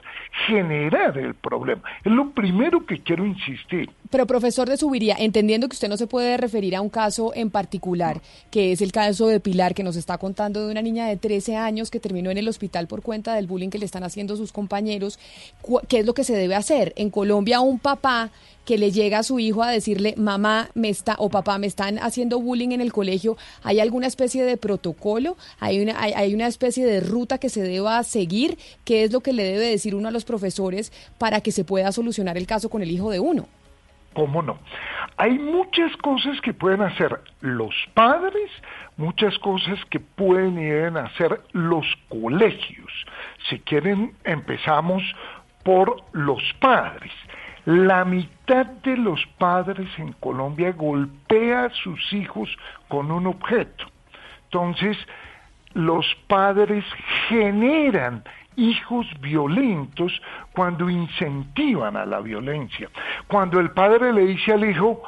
generar 0.47 1.17
el 1.17 1.35
problema. 1.35 1.81
Es 2.03 2.11
lo 2.11 2.31
primero 2.31 2.85
que 2.85 3.01
quiero 3.01 3.25
insistir. 3.25 3.89
Pero 4.15 4.27
profesor 4.27 4.69
de 4.69 4.77
Subiría, 4.77 5.17
entendiendo 5.19 5.67
que 5.67 5.73
usted 5.73 5.89
no 5.89 5.97
se 5.97 6.07
puede 6.07 6.37
referir 6.37 6.73
a 6.77 6.79
un 6.79 6.87
caso 6.87 7.33
en 7.35 7.49
particular, 7.49 8.21
que 8.49 8.71
es 8.71 8.79
el 8.79 8.93
caso 8.93 9.27
de 9.27 9.41
Pilar, 9.41 9.75
que 9.75 9.83
nos 9.83 9.97
está 9.97 10.17
contando 10.17 10.65
de 10.65 10.71
una 10.71 10.81
niña 10.81 11.07
de 11.07 11.17
13 11.17 11.57
años 11.57 11.91
que 11.91 11.99
terminó 11.99 12.31
en 12.31 12.37
el 12.37 12.47
hospital 12.47 12.87
por 12.87 13.01
cuenta 13.01 13.35
del 13.35 13.45
bullying 13.45 13.67
que 13.67 13.77
le 13.77 13.83
están 13.83 14.05
haciendo 14.05 14.37
sus 14.37 14.53
compañeros, 14.53 15.19
¿qué 15.89 15.99
es 15.99 16.05
lo 16.05 16.13
que 16.13 16.23
se 16.23 16.33
debe 16.33 16.55
hacer? 16.55 16.93
En 16.95 17.09
Colombia, 17.09 17.59
un 17.59 17.77
papá 17.77 18.31
que 18.63 18.77
le 18.77 18.93
llega 18.93 19.19
a 19.19 19.23
su 19.23 19.37
hijo 19.37 19.63
a 19.63 19.69
decirle, 19.69 20.13
mamá 20.15 20.69
me 20.75 20.87
está 20.87 21.17
o 21.19 21.27
papá 21.27 21.57
me 21.57 21.67
están 21.67 21.99
haciendo 21.99 22.39
bullying 22.39 22.69
en 22.69 22.79
el 22.79 22.93
colegio, 22.93 23.35
¿hay 23.63 23.81
alguna 23.81 24.07
especie 24.07 24.45
de 24.45 24.55
protocolo? 24.55 25.35
¿Hay 25.59 25.81
una, 25.81 26.01
hay, 26.01 26.13
hay 26.13 26.33
una 26.33 26.47
especie 26.47 26.85
de 26.85 27.01
ruta 27.01 27.37
que 27.37 27.49
se 27.49 27.63
deba 27.63 28.01
seguir? 28.05 28.57
¿Qué 28.85 29.03
es 29.03 29.11
lo 29.11 29.19
que 29.19 29.33
le 29.33 29.43
debe 29.43 29.67
decir 29.67 29.93
uno 29.93 30.07
a 30.07 30.11
los 30.11 30.23
profesores 30.23 30.93
para 31.17 31.41
que 31.41 31.51
se 31.51 31.65
pueda 31.65 31.91
solucionar 31.91 32.37
el 32.37 32.47
caso 32.47 32.69
con 32.69 32.81
el 32.81 32.91
hijo 32.91 33.11
de 33.11 33.19
uno? 33.19 33.49
¿Cómo 34.15 34.41
no? 34.41 34.57
Hay 35.17 35.37
muchas 35.37 35.95
cosas 35.97 36.39
que 36.39 36.53
pueden 36.53 36.81
hacer 36.81 37.21
los 37.41 37.75
padres, 37.93 38.49
muchas 38.95 39.37
cosas 39.39 39.77
que 39.89 39.99
pueden 39.99 40.57
y 40.57 40.63
deben 40.63 40.95
hacer 40.95 41.41
los 41.51 41.85
colegios. 42.07 42.91
Si 43.49 43.59
quieren, 43.59 44.15
empezamos 44.23 45.03
por 45.63 45.97
los 46.13 46.41
padres. 46.61 47.11
La 47.65 48.05
mitad 48.05 48.65
de 48.65 48.95
los 48.95 49.25
padres 49.37 49.89
en 49.97 50.13
Colombia 50.13 50.71
golpea 50.71 51.65
a 51.65 51.69
sus 51.71 52.13
hijos 52.13 52.49
con 52.87 53.11
un 53.11 53.27
objeto. 53.27 53.85
Entonces, 54.45 54.97
los 55.73 56.05
padres 56.27 56.85
generan 57.27 58.23
hijos 58.57 59.07
violentos 59.21 60.21
cuando 60.53 60.89
incentivan 60.89 61.97
a 61.97 62.05
la 62.05 62.19
violencia. 62.19 62.89
Cuando 63.27 63.59
el 63.59 63.71
padre 63.71 64.13
le 64.13 64.25
dice 64.25 64.53
al 64.53 64.69
hijo, 64.69 65.03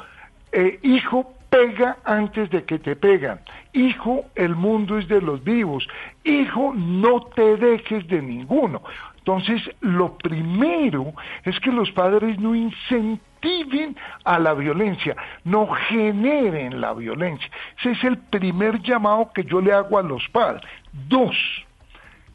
eh, 0.52 0.78
hijo, 0.82 1.34
pega 1.50 1.96
antes 2.04 2.50
de 2.50 2.64
que 2.64 2.78
te 2.78 2.96
pegan. 2.96 3.40
Hijo, 3.72 4.26
el 4.34 4.54
mundo 4.54 4.98
es 4.98 5.08
de 5.08 5.20
los 5.20 5.42
vivos. 5.42 5.88
Hijo, 6.24 6.72
no 6.74 7.22
te 7.34 7.56
dejes 7.56 8.06
de 8.08 8.22
ninguno. 8.22 8.82
Entonces, 9.18 9.62
lo 9.80 10.16
primero 10.16 11.12
es 11.44 11.58
que 11.60 11.70
los 11.70 11.90
padres 11.92 12.38
no 12.38 12.54
incentiven 12.54 13.94
a 14.24 14.38
la 14.38 14.54
violencia, 14.54 15.16
no 15.44 15.66
generen 15.68 16.80
la 16.80 16.94
violencia. 16.94 17.50
Ese 17.78 17.90
es 17.90 18.04
el 18.04 18.18
primer 18.18 18.80
llamado 18.80 19.30
que 19.34 19.44
yo 19.44 19.60
le 19.60 19.72
hago 19.72 19.98
a 19.98 20.02
los 20.02 20.26
padres. 20.30 20.62
Dos, 21.08 21.36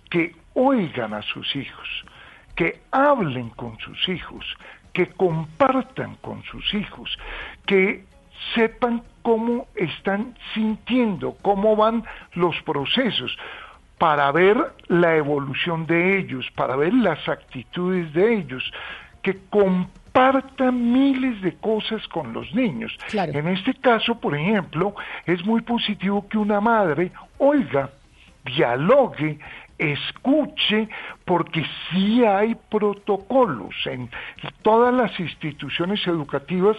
que 0.09 0.35
oigan 0.53 1.13
a 1.13 1.21
sus 1.21 1.55
hijos, 1.55 1.87
que 2.55 2.81
hablen 2.91 3.49
con 3.49 3.77
sus 3.79 4.07
hijos, 4.09 4.45
que 4.93 5.07
compartan 5.07 6.15
con 6.17 6.43
sus 6.43 6.73
hijos, 6.73 7.17
que 7.65 8.05
sepan 8.53 9.03
cómo 9.21 9.67
están 9.75 10.35
sintiendo, 10.53 11.35
cómo 11.41 11.75
van 11.75 12.03
los 12.33 12.61
procesos, 12.63 13.37
para 13.97 14.31
ver 14.31 14.57
la 14.87 15.15
evolución 15.15 15.85
de 15.85 16.17
ellos, 16.19 16.45
para 16.55 16.75
ver 16.75 16.93
las 16.93 17.27
actitudes 17.29 18.11
de 18.13 18.35
ellos, 18.35 18.63
que 19.21 19.37
compartan 19.49 20.91
miles 20.91 21.41
de 21.41 21.55
cosas 21.55 22.05
con 22.09 22.33
los 22.33 22.53
niños. 22.53 22.95
En 23.13 23.47
este 23.47 23.73
caso, 23.75 24.19
por 24.19 24.35
ejemplo, 24.35 24.93
es 25.25 25.45
muy 25.45 25.61
positivo 25.61 26.27
que 26.27 26.37
una 26.37 26.59
madre 26.59 27.11
oiga, 27.37 27.91
dialogue, 28.45 29.39
escuche, 29.77 30.89
porque 31.25 31.65
sí 31.89 32.23
hay 32.23 32.55
protocolos. 32.55 33.75
En 33.85 34.09
todas 34.61 34.93
las 34.93 35.19
instituciones 35.19 36.05
educativas 36.07 36.77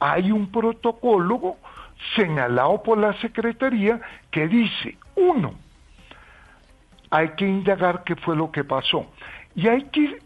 hay 0.00 0.30
un 0.30 0.50
protocolo 0.50 1.56
señalado 2.16 2.82
por 2.82 2.98
la 2.98 3.12
Secretaría 3.20 4.00
que 4.30 4.48
dice, 4.48 4.96
uno, 5.16 5.54
hay 7.10 7.30
que 7.30 7.46
indagar 7.46 8.02
qué 8.04 8.16
fue 8.16 8.36
lo 8.36 8.50
que 8.50 8.64
pasó. 8.64 9.06
Y 9.54 9.68
hay 9.68 9.84
que 9.84 10.18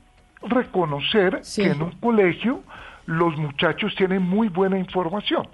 reconocer 0.42 1.42
que 1.54 1.66
en 1.66 1.82
un 1.82 1.92
colegio 1.92 2.62
los 3.06 3.36
muchachos 3.36 3.94
tienen 3.96 4.22
muy 4.22 4.48
buena 4.48 4.78
información, 4.78 5.48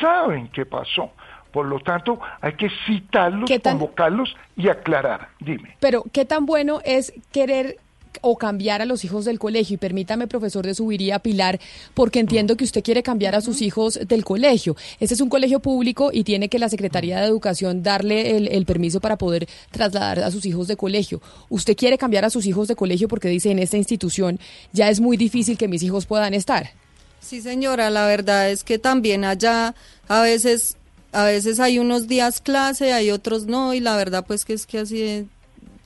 saben 0.00 0.48
qué 0.48 0.66
pasó. 0.66 1.12
Por 1.56 1.68
lo 1.68 1.80
tanto, 1.80 2.20
hay 2.42 2.52
que 2.52 2.68
citarlos, 2.86 3.48
convocarlos 3.62 4.36
y 4.58 4.68
aclarar. 4.68 5.30
Dime. 5.40 5.74
Pero, 5.80 6.04
¿qué 6.12 6.26
tan 6.26 6.44
bueno 6.44 6.82
es 6.84 7.14
querer 7.32 7.78
o 8.20 8.36
cambiar 8.36 8.82
a 8.82 8.84
los 8.84 9.06
hijos 9.06 9.24
del 9.24 9.38
colegio? 9.38 9.72
Y 9.72 9.78
permítame, 9.78 10.26
profesor 10.26 10.66
de 10.66 10.74
Subiría 10.74 11.18
Pilar, 11.18 11.58
porque 11.94 12.20
entiendo 12.20 12.58
que 12.58 12.64
usted 12.64 12.84
quiere 12.84 13.02
cambiar 13.02 13.34
a 13.34 13.40
sus 13.40 13.62
hijos 13.62 13.98
del 14.06 14.22
colegio. 14.22 14.76
Este 15.00 15.14
es 15.14 15.20
un 15.22 15.30
colegio 15.30 15.60
público 15.60 16.10
y 16.12 16.24
tiene 16.24 16.50
que 16.50 16.58
la 16.58 16.68
Secretaría 16.68 17.20
de 17.20 17.26
Educación 17.26 17.82
darle 17.82 18.36
el, 18.36 18.48
el 18.48 18.66
permiso 18.66 19.00
para 19.00 19.16
poder 19.16 19.48
trasladar 19.70 20.18
a 20.18 20.30
sus 20.30 20.44
hijos 20.44 20.68
de 20.68 20.76
colegio. 20.76 21.22
¿Usted 21.48 21.74
quiere 21.74 21.96
cambiar 21.96 22.26
a 22.26 22.28
sus 22.28 22.44
hijos 22.44 22.68
de 22.68 22.76
colegio 22.76 23.08
porque 23.08 23.28
dice 23.28 23.50
en 23.50 23.60
esta 23.60 23.78
institución 23.78 24.38
ya 24.74 24.90
es 24.90 25.00
muy 25.00 25.16
difícil 25.16 25.56
que 25.56 25.68
mis 25.68 25.82
hijos 25.82 26.04
puedan 26.04 26.34
estar? 26.34 26.72
Sí, 27.18 27.40
señora, 27.40 27.88
la 27.88 28.06
verdad 28.06 28.50
es 28.50 28.62
que 28.62 28.78
también 28.78 29.24
allá 29.24 29.74
a 30.06 30.20
veces 30.20 30.76
a 31.16 31.24
veces 31.24 31.60
hay 31.60 31.78
unos 31.78 32.08
días 32.08 32.42
clase, 32.42 32.92
hay 32.92 33.10
otros 33.10 33.46
no, 33.46 33.72
y 33.72 33.80
la 33.80 33.96
verdad 33.96 34.22
pues 34.26 34.44
que 34.44 34.52
es 34.52 34.66
que 34.66 34.80
así, 34.80 35.26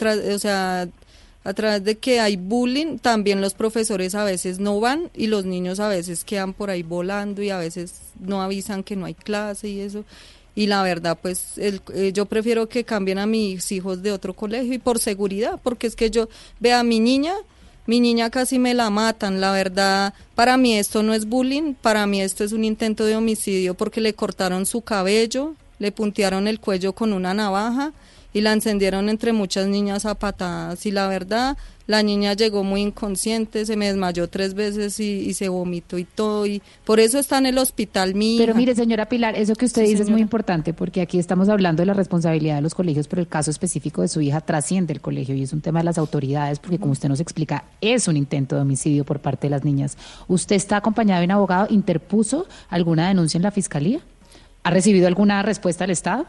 o 0.01 0.39
sea, 0.41 0.89
a 1.45 1.55
través 1.55 1.85
de 1.85 1.99
que 1.99 2.19
hay 2.19 2.35
bullying, 2.37 2.99
también 2.99 3.41
los 3.41 3.55
profesores 3.55 4.17
a 4.17 4.25
veces 4.25 4.59
no 4.59 4.81
van 4.81 5.09
y 5.15 5.29
los 5.29 5.45
niños 5.45 5.79
a 5.79 5.87
veces 5.87 6.25
quedan 6.25 6.53
por 6.53 6.69
ahí 6.69 6.83
volando 6.83 7.45
y 7.45 7.51
a 7.51 7.59
veces 7.59 8.01
no 8.19 8.43
avisan 8.43 8.83
que 8.83 8.97
no 8.97 9.07
hay 9.07 9.15
clase 9.15 9.69
y 9.69 9.79
eso. 9.79 10.05
Y 10.57 10.67
la 10.67 10.83
verdad, 10.83 11.17
pues 11.23 11.59
el, 11.59 11.81
eh, 11.95 12.11
yo 12.13 12.27
prefiero 12.27 12.69
que 12.69 12.83
cambien 12.83 13.19
a 13.19 13.27
mis 13.27 13.71
hijos 13.71 14.03
de 14.03 14.11
otro 14.11 14.35
colegio 14.35 14.75
y 14.75 14.79
por 14.79 14.99
seguridad, 14.99 15.61
porque 15.63 15.87
es 15.87 15.95
que 15.95 16.11
yo, 16.11 16.29
vea, 16.59 16.83
mi 16.83 16.99
niña, 16.99 17.35
mi 17.87 18.01
niña 18.01 18.31
casi 18.31 18.59
me 18.59 18.75
la 18.75 18.91
matan, 18.91 19.41
la 19.41 19.53
verdad, 19.53 20.15
para 20.35 20.57
mí 20.57 20.77
esto 20.77 21.03
no 21.03 21.15
es 21.15 21.27
bullying, 21.27 21.75
para 21.75 22.07
mí 22.07 22.21
esto 22.21 22.45
es 22.45 22.53
un 22.53 22.65
intento 22.65 23.05
de 23.05 23.17
homicidio 23.17 23.75
porque 23.75 24.01
le 24.01 24.15
cortaron 24.15 24.67
su 24.67 24.83
cabello, 24.83 25.55
le 25.79 25.93
puntearon 25.93 26.47
el 26.47 26.61
cuello 26.61 26.93
con 26.93 27.13
una 27.13 27.35
navaja 27.35 27.93
y 28.33 28.43
la 28.43 28.53
encendieron 28.53 29.09
entre 29.09 29.33
muchas 29.33 29.67
niñas 29.67 30.07
a 30.07 30.17
y 30.85 30.91
la 30.91 31.09
verdad, 31.09 31.57
la 31.91 32.05
niña 32.05 32.35
llegó 32.35 32.63
muy 32.63 32.83
inconsciente, 32.83 33.67
se 33.67 33.77
me 33.77 33.89
desmayó 33.89 34.29
tres 34.29 34.55
veces 34.55 35.01
y, 35.01 35.29
y 35.29 35.35
se 35.35 35.49
vomitó 35.49 35.99
y 35.99 36.05
todo 36.05 36.47
y 36.47 36.63
por 36.85 37.01
eso 37.01 37.19
está 37.19 37.39
en 37.39 37.47
el 37.47 37.59
hospital 37.59 38.15
mi 38.15 38.39
Pero 38.39 38.55
mire, 38.55 38.77
señora 38.77 39.07
Pilar, 39.07 39.35
eso 39.35 39.57
que 39.57 39.65
usted 39.65 39.85
Sí, 39.85 39.91
dice 39.91 40.05
es 40.05 40.09
muy 40.09 40.21
importante 40.21 40.73
porque 40.73 41.01
aquí 41.01 41.19
estamos 41.19 41.49
hablando 41.49 41.83
de 41.83 41.87
la 41.87 41.95
responsabilidad 41.95 42.55
de 42.55 42.63
los 42.63 42.77
colegios, 42.77 43.09
pero 43.09 43.21
el 43.21 43.27
caso 43.27 43.51
específico 43.51 44.03
de 44.03 44.09
su 44.09 44.21
hija 44.21 44.41
trasciende 44.41 44.93
el 44.93 45.01
colegio 45.01 45.35
y 45.35 45.43
es 45.43 45.53
un 45.53 45.63
tema 45.63 45.81
de 45.81 45.87
las 45.87 45.99
autoridades 45.99 46.61
porque, 46.61 46.79
como 46.79 46.93
usted 46.93 47.09
nos 47.09 47.19
explica, 47.19 47.65
es 47.81 48.07
un 48.07 48.17
intento 48.17 48.55
de 48.55 48.63
homicidio 48.63 49.05
por 49.05 49.19
parte 49.19 49.49
de 49.49 49.51
las 49.51 49.65
niñas. 49.65 49.97
¿Usted 50.29 50.55
está 50.55 50.77
acompañado 50.77 51.19
de 51.19 51.25
un 51.25 51.33
abogado? 51.33 51.67
¿Interpuso 51.71 52.47
alguna 52.69 53.09
denuncia 53.09 53.37
en 53.37 53.43
la 53.43 53.51
fiscalía? 53.51 53.99
¿Ha 54.63 54.71
recibido 54.71 55.09
alguna 55.09 55.43
respuesta 55.43 55.83
del 55.83 55.91
Estado? 55.91 56.27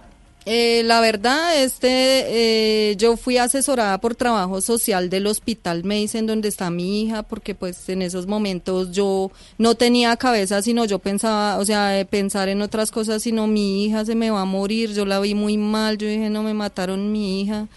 Eh, 0.47 0.81
la 0.85 1.01
verdad, 1.01 1.61
este, 1.61 2.89
eh, 2.89 2.95
yo 2.95 3.15
fui 3.15 3.37
asesorada 3.37 3.99
por 4.01 4.15
trabajo 4.15 4.59
social 4.59 5.07
del 5.11 5.27
hospital 5.27 5.83
Mason 5.83 6.25
donde 6.25 6.47
está 6.47 6.71
mi 6.71 7.03
hija, 7.03 7.21
porque 7.21 7.53
pues 7.53 7.87
en 7.89 8.01
esos 8.01 8.25
momentos 8.25 8.91
yo 8.91 9.29
no 9.59 9.75
tenía 9.75 10.17
cabeza, 10.17 10.63
sino 10.63 10.85
yo 10.85 10.97
pensaba, 10.97 11.59
o 11.59 11.65
sea, 11.65 12.07
pensar 12.09 12.49
en 12.49 12.63
otras 12.63 12.89
cosas, 12.89 13.21
sino 13.21 13.45
mi 13.45 13.85
hija 13.85 14.03
se 14.03 14.15
me 14.15 14.31
va 14.31 14.41
a 14.41 14.45
morir, 14.45 14.93
yo 14.93 15.05
la 15.05 15.19
vi 15.19 15.35
muy 15.35 15.57
mal, 15.57 15.99
yo 15.99 16.07
dije, 16.07 16.31
no 16.31 16.41
me 16.41 16.55
mataron 16.55 17.11
mi 17.11 17.41
hija, 17.41 17.67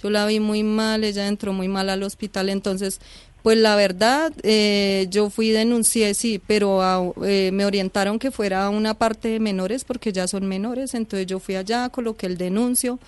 yo 0.00 0.08
la 0.08 0.24
vi 0.26 0.38
muy 0.38 0.62
mal, 0.62 1.02
ella 1.02 1.26
entró 1.26 1.52
muy 1.52 1.66
mal 1.66 1.90
al 1.90 2.04
hospital, 2.04 2.50
entonces 2.50 3.00
pues 3.42 3.58
la 3.58 3.74
verdad, 3.76 4.32
eh, 4.44 5.06
yo 5.10 5.28
fui 5.30 5.50
denuncié, 5.50 6.14
sí, 6.14 6.40
pero 6.46 6.80
a- 6.82 7.12
eh, 7.24 7.50
me 7.52 7.64
orientaron 7.64 8.18
que 8.18 8.30
fuera 8.30 8.66
a 8.66 8.70
una 8.70 8.94
parte 8.94 9.28
de 9.28 9.40
menores 9.40 9.84
porque 9.84 10.12
ya 10.12 10.26
son 10.28 10.46
menores, 10.46 10.94
entonces 10.94 11.26
yo 11.26 11.38
fui 11.40 11.56
allá, 11.56 11.88
coloqué 11.88 12.26
el 12.26 12.38
denuncio, 12.38 12.98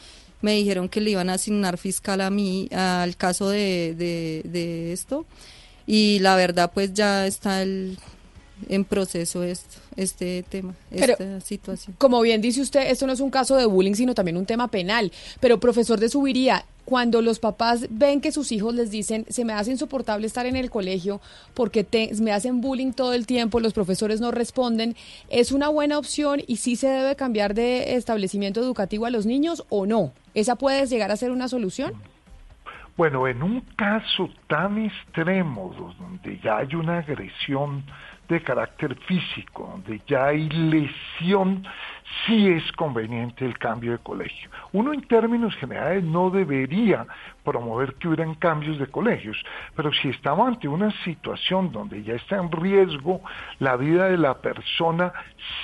me 0.43 0.53
dijeron 0.55 0.89
que 0.89 1.01
le 1.01 1.11
iban 1.11 1.31
a 1.31 1.35
asignar 1.35 1.79
fiscal 1.79 2.21
a 2.21 2.31
mí 2.31 2.69
al 2.73 3.17
caso 3.17 3.49
de, 3.49 3.95
de, 3.97 4.43
de 4.45 4.93
esto 4.93 5.25
y 5.87 6.19
la 6.19 6.37
verdad 6.37 6.71
pues 6.75 6.93
ya 6.93 7.27
está 7.27 7.63
el, 7.63 7.97
en 8.69 8.85
proceso 8.85 9.43
esto, 9.43 9.77
este 9.97 10.43
tema, 10.49 10.75
Pero, 10.91 11.13
esta 11.13 11.41
situación. 11.41 11.95
Como 11.99 12.21
bien 12.21 12.41
dice 12.41 12.61
usted, 12.61 12.91
esto 12.91 13.07
no 13.07 13.13
es 13.13 13.21
un 13.21 13.31
caso 13.31 13.57
de 13.57 13.67
bullying, 13.67 13.95
sino 13.95 14.15
también 14.15 14.37
un 14.37 14.47
tema 14.47 14.69
penal. 14.69 15.13
Pero, 15.41 15.59
profesor 15.61 15.99
de 16.01 16.09
Subiría, 16.09 16.65
cuando 16.85 17.23
los 17.23 17.39
papás 17.39 17.87
ven 17.91 18.21
que 18.21 18.33
sus 18.33 18.53
hijos 18.53 18.75
les 18.75 18.91
dicen, 18.91 19.25
se 19.29 19.45
me 19.45 19.53
hace 19.53 19.71
insoportable 19.71 20.27
estar 20.27 20.47
en 20.47 20.57
el 20.57 20.71
colegio 20.71 21.21
porque 21.55 21.85
te- 21.85 22.11
me 22.21 22.33
hacen 22.33 22.61
bullying 22.61 22.93
todo 22.93 23.15
el 23.15 23.27
tiempo, 23.27 23.61
los 23.61 23.73
profesores 23.73 24.21
no 24.21 24.31
responden, 24.31 24.95
¿es 25.31 25.51
una 25.53 25.69
buena 25.69 25.99
opción 25.99 26.41
y 26.47 26.57
sí 26.57 26.77
se 26.77 26.89
debe 26.89 27.17
cambiar 27.17 27.55
de 27.55 27.95
establecimiento 27.97 28.61
educativo 28.61 29.07
a 29.07 29.11
los 29.11 29.25
niños 29.27 29.65
o 29.71 29.87
no? 29.87 30.13
¿Esa 30.35 30.57
puede 30.57 30.87
llegar 30.87 31.11
a 31.11 31.17
ser 31.17 31.31
una 31.31 31.49
solución? 31.49 31.93
Bueno, 32.97 33.27
en 33.27 33.43
un 33.43 33.61
caso 33.77 34.29
tan 34.47 34.79
extremo, 34.85 35.75
donde 35.99 36.39
ya 36.45 36.59
hay 36.59 36.75
una 36.77 36.99
agresión 36.99 37.83
de 38.29 38.41
carácter 38.43 38.95
físico, 39.09 39.69
donde 39.73 40.01
ya 40.07 40.27
hay 40.27 40.49
lesión, 40.49 41.67
sí 42.27 42.49
es 42.49 42.73
conveniente 42.73 43.45
el 43.45 43.59
cambio 43.59 43.93
de 43.93 43.99
colegio. 43.99 44.51
Uno 44.73 44.93
en 44.93 45.03
términos 45.03 45.55
generales 45.57 46.05
no 46.05 46.31
debería 46.31 47.07
promover 47.45 47.95
que 47.95 48.09
hubieran 48.09 48.35
cambios 48.35 48.79
de 48.79 48.87
colegios, 48.87 49.37
pero 49.77 49.93
si 49.93 50.09
estamos 50.09 50.49
ante 50.49 50.67
una 50.67 50.91
situación 51.05 51.71
donde 51.71 52.03
ya 52.03 52.15
está 52.15 52.37
en 52.37 52.51
riesgo 52.51 53.21
la 53.59 53.77
vida 53.77 54.07
de 54.07 54.17
la 54.17 54.39
persona, 54.39 55.13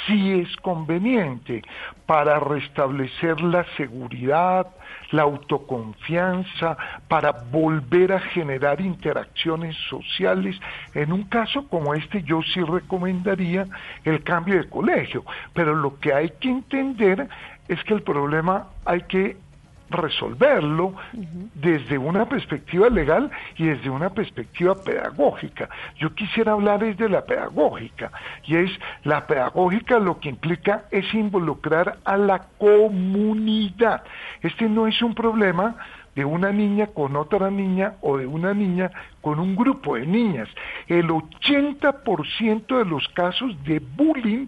sí 0.07 0.41
es 0.41 0.57
conveniente 0.59 1.63
para 2.07 2.39
restablecer 2.41 3.41
la 3.41 3.65
seguridad, 3.77 4.67
la 5.13 5.23
autoconfianza, 5.23 6.77
para 7.09 7.33
volver 7.51 8.13
a 8.13 8.21
generar 8.21 8.81
interacciones 8.81 9.77
sociales. 9.89 10.59
En 10.95 11.13
un 11.13 11.25
caso 11.25 11.67
como 11.69 11.95
este 11.95 12.23
yo 12.23 12.43
sí 12.43 12.61
recomendaría 12.63 13.67
el 14.05 14.23
cambio 14.23 14.57
de 14.57 14.69
colegio, 14.69 15.25
pero 15.55 15.75
lo 15.75 15.99
que 15.99 16.13
hay 16.13 16.31
que 16.41 16.51
entender 16.51 17.29
es 17.69 17.83
que 17.85 17.95
el 17.95 18.03
problema 18.03 18.67
hay 18.85 19.03
que 19.03 19.37
resolverlo 19.91 20.95
desde 21.55 21.99
una 21.99 22.29
perspectiva 22.29 22.89
legal 22.89 23.31
y 23.57 23.67
desde 23.67 23.91
una 23.91 24.11
perspectiva 24.11 24.75
pedagógica. 24.75 25.69
Yo 25.97 26.15
quisiera 26.15 26.53
hablar 26.53 26.83
es 26.85 26.97
de 26.97 27.09
la 27.09 27.25
pedagógica 27.25 28.11
y 28.45 28.57
es 28.57 28.71
la 29.05 29.27
pedagógica 29.27 29.99
lo 29.99 30.21
que 30.21 30.29
implica 30.29 30.85
es 30.91 31.13
involucrar 31.13 31.99
a 32.05 32.17
la 32.17 32.47
comunidad. 32.59 34.03
Este 34.41 34.69
no 34.69 34.87
es 34.87 35.03
un 35.03 35.15
problema 35.15 35.77
de 36.21 36.27
una 36.27 36.53
niña 36.53 36.89
con 36.89 37.17
otra 37.17 37.51
niña 37.51 37.95
o 38.03 38.19
de 38.19 38.27
una 38.27 38.53
niña 38.53 38.91
con 39.23 39.39
un 39.39 39.57
grupo 39.57 39.97
de 39.97 40.07
niñas. 40.07 40.51
El 40.87 41.09
80% 41.09 42.77
de 42.77 42.85
los 42.85 43.09
casos 43.09 43.57
de 43.65 43.79
bullying 43.79 44.47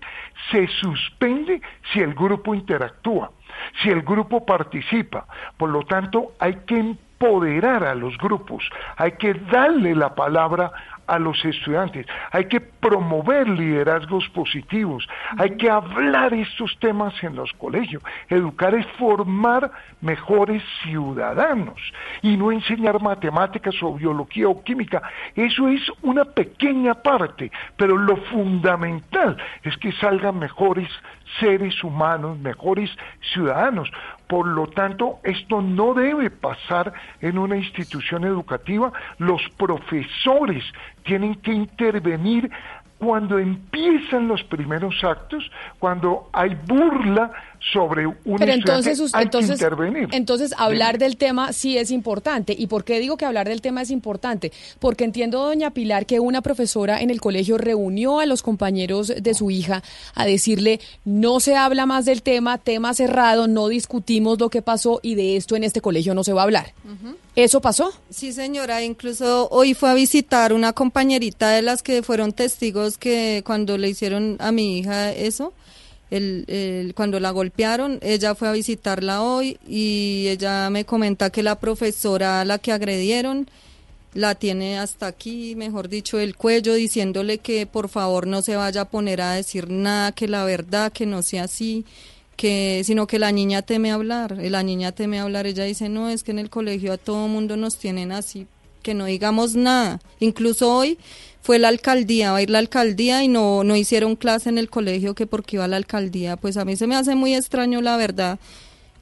se 0.51 0.67
suspende 0.67 1.63
si 1.91 2.01
el 2.01 2.13
grupo 2.13 2.55
interactúa, 2.55 3.31
si 3.81 3.89
el 3.89 4.03
grupo 4.03 4.45
participa. 4.45 5.27
Por 5.57 5.71
lo 5.71 5.81
tanto, 5.85 6.33
hay 6.39 6.57
que 6.67 6.79
empoderar 6.79 7.85
a 7.85 7.95
los 7.95 8.19
grupos, 8.19 8.69
hay 8.99 9.13
que 9.13 9.33
darle 9.33 9.95
la 9.95 10.15
palabra 10.15 10.73
a 11.07 11.19
los 11.19 11.45
estudiantes, 11.45 12.07
hay 12.31 12.47
que 12.47 12.61
promover 12.61 13.49
liderazgos 13.49 14.29
positivos, 14.31 15.07
hay 15.39 15.57
que 15.57 15.71
hablar 15.71 16.33
estos 16.35 16.77
temas 16.79 17.15
en 17.23 17.37
los 17.37 17.53
colegios. 17.55 18.03
Educar 18.29 18.75
es 18.75 18.87
formar 18.99 19.71
mejores 20.01 20.63
ciudadanos 20.83 21.81
y 22.23 22.37
no 22.37 22.53
enseñar 22.53 23.01
matemáticas 23.01 23.75
o 23.83 23.95
biología 23.95 24.49
o 24.49 24.63
química. 24.63 25.03
Eso 25.35 25.69
es 25.69 25.83
una 26.03 26.25
pequeña 26.25 26.95
parte, 26.95 27.51
pero 27.77 27.97
lo 27.97 28.17
fundamental 28.17 29.37
es 29.63 29.77
que 29.77 29.93
salgan 29.93 30.39
mejores 30.39 30.89
seres 31.41 31.83
humanos, 31.83 32.39
mejores 32.39 32.91
ciudadanos. 33.33 33.91
Por 34.27 34.47
lo 34.47 34.67
tanto, 34.69 35.19
esto 35.25 35.61
no 35.61 35.95
debe 35.95 36.31
pasar 36.31 36.93
en 37.21 37.39
una 37.39 37.57
institución 37.57 38.25
educativa. 38.25 38.93
Los 39.19 39.43
profesores 39.57 40.65
tienen 41.05 41.37
que 41.37 41.53
intervenir 41.53 42.51
cuando 42.99 43.39
empiezan 43.39 44.29
los 44.29 44.45
primeros 44.45 45.03
actos, 45.03 45.51
cuando 45.81 46.29
hay 46.33 46.55
burla 46.67 47.33
sobre 47.73 48.07
un 48.07 48.39
Pero 48.39 48.53
entonces, 48.53 49.01
hay 49.13 49.25
entonces, 49.25 49.59
que 49.59 49.65
intervenir. 49.65 50.09
entonces 50.13 50.55
hablar 50.59 50.99
del 50.99 51.17
tema 51.17 51.53
sí 51.53 51.79
es 51.79 51.91
importante. 51.91 52.55
¿Y 52.59 52.67
por 52.67 52.85
qué 52.85 52.99
digo 52.99 53.17
que 53.17 53.25
hablar 53.25 53.49
del 53.49 53.61
tema 53.61 53.83
es 53.83 53.91
importante? 53.91 54.53
Porque 54.79 55.05
entiendo, 55.05 55.45
doña 55.45 55.71
Pilar, 55.71 56.07
que 56.07 56.21
una 56.21 56.41
profesora 56.41 57.01
en 57.01 57.11
el 57.11 57.21
colegio 57.21 57.59
reunió 57.59 58.21
a 58.21 58.27
los 58.27 58.43
compañeros 58.43 59.13
de 59.17 59.35
su 59.35 59.51
hija 59.51 59.83
a 60.15 60.27
decirle, 60.27 60.81
no 61.05 61.41
se 61.41 61.55
habla 61.55 61.87
más 61.87 62.05
del 62.05 62.23
tema, 62.23 62.59
tema 62.59 62.95
cerrado, 62.95 63.47
no 63.47 63.69
discutimos 63.69 64.41
lo 64.41 64.51
que 64.51 64.63
pasó 64.63 65.01
y 65.03 65.15
de 65.15 65.37
esto 65.37 65.57
en 65.57 65.65
este 65.65 65.81
colegio 65.81 66.15
no 66.15 66.25
se 66.25 66.33
va 66.33 66.43
a 66.43 66.45
hablar. 66.45 66.75
¿Eso 67.37 67.61
pasó? 67.61 67.93
Sí, 68.11 68.33
señora, 68.33 68.83
incluso 68.83 69.49
hoy 69.51 69.75
fue 69.75 69.91
a 69.91 69.95
visitar 69.95 70.53
una 70.53 70.73
compañerita 70.73 71.51
de 71.51 71.63
las 71.63 71.83
que 71.83 72.03
fueron 72.03 72.33
testigos 72.33 72.99
que 72.99 73.43
cuando 73.47 73.79
le 73.79 73.89
hicieron 73.89 74.37
a 74.41 74.53
mi 74.53 74.79
hija 74.79 75.13
eso, 75.13 75.55
el, 76.13 76.93
cuando 76.95 77.21
la 77.21 77.31
golpearon, 77.31 77.99
ella 78.03 78.35
fue 78.35 78.49
a 78.49 78.53
visitarla 78.53 79.23
hoy 79.23 79.59
y 79.67 80.27
ella 80.29 80.69
me 80.71 80.85
comenta 80.85 81.31
que 81.31 81.43
la 81.43 81.59
profesora 81.59 82.43
a 82.43 82.45
la 82.45 82.59
que 82.59 82.73
agredieron 82.73 83.49
la 84.15 84.35
tiene 84.35 84.79
hasta 84.79 85.07
aquí, 85.07 85.57
mejor 85.57 85.89
dicho, 85.89 86.21
el 86.21 86.37
cuello, 86.37 86.75
diciéndole 86.75 87.39
que 87.39 87.67
por 87.67 87.89
favor 87.89 88.27
no 88.27 88.43
se 88.43 88.57
vaya 88.57 88.83
a 88.83 88.89
poner 88.91 89.23
a 89.23 89.33
decir 89.33 89.71
nada, 89.71 90.13
que 90.13 90.29
la 90.29 90.45
verdad, 90.45 90.93
que 90.93 91.07
no 91.07 91.23
sea 91.23 91.45
así, 91.45 91.87
que 92.37 92.83
sino 92.85 93.07
que 93.07 93.19
la 93.19 93.33
niña 93.33 93.63
teme 93.63 93.91
hablar, 93.91 94.37
la 94.37 94.63
niña 94.63 94.93
teme 94.93 95.19
hablar, 95.19 95.47
ella 95.47 95.65
dice, 95.65 95.89
no, 95.89 96.11
es 96.11 96.23
que 96.23 96.33
en 96.33 96.41
el 96.41 96.51
colegio 96.51 96.93
a 96.93 96.99
todo 96.99 97.27
mundo 97.27 97.57
nos 97.57 97.79
tienen 97.79 98.13
así, 98.13 98.47
que 98.83 98.93
no 98.93 99.07
digamos 99.07 99.55
nada. 99.55 99.99
Incluso 100.21 100.75
hoy 100.75 100.99
fue 101.43 101.59
la 101.59 101.69
alcaldía, 101.69 102.33
va 102.33 102.39
a 102.39 102.43
ir 102.43 102.51
la 102.51 102.61
alcaldía 102.61 103.23
y 103.25 103.29
no, 103.29 103.65
no 103.65 103.77
hicieron 103.77 104.17
clase 104.17 104.49
en 104.49 104.59
el 104.59 104.71
colegio 104.71 105.15
que 105.15 105.27
porque 105.27 105.57
iba 105.57 105.65
a 105.65 105.69
la 105.69 105.77
alcaldía, 105.77 106.37
pues 106.37 106.57
a 106.57 106.65
mí 106.65 106.77
se 106.77 106.87
me 106.87 106.97
hace 106.97 107.15
muy 107.15 107.35
extraño 107.35 107.83
la 107.83 107.97
verdad. 107.97 108.39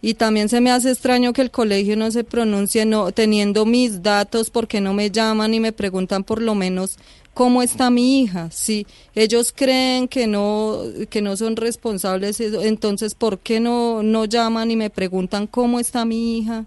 Y 0.02 0.14
también 0.14 0.48
se 0.48 0.62
me 0.62 0.70
hace 0.70 0.90
extraño 0.90 1.34
que 1.34 1.42
el 1.42 1.50
colegio 1.50 1.94
no 1.94 2.10
se 2.10 2.24
pronuncie, 2.24 2.86
no, 2.86 3.12
teniendo 3.12 3.66
mis 3.66 4.02
datos, 4.02 4.48
porque 4.48 4.80
no 4.80 4.94
me 4.94 5.10
llaman 5.10 5.52
y 5.52 5.60
me 5.60 5.72
preguntan 5.72 6.24
por 6.24 6.40
lo 6.40 6.54
menos 6.54 6.96
cómo 7.34 7.62
está 7.62 7.90
mi 7.90 8.22
hija. 8.22 8.50
Si 8.50 8.86
ellos 9.14 9.52
creen 9.54 10.08
que 10.08 10.26
no, 10.26 10.80
que 11.10 11.20
no 11.20 11.36
son 11.36 11.56
responsables, 11.56 12.40
entonces 12.40 13.14
¿por 13.14 13.40
qué 13.40 13.60
no, 13.60 14.02
no 14.02 14.24
llaman 14.24 14.70
y 14.70 14.76
me 14.76 14.88
preguntan 14.88 15.46
cómo 15.46 15.78
está 15.78 16.06
mi 16.06 16.38
hija? 16.38 16.64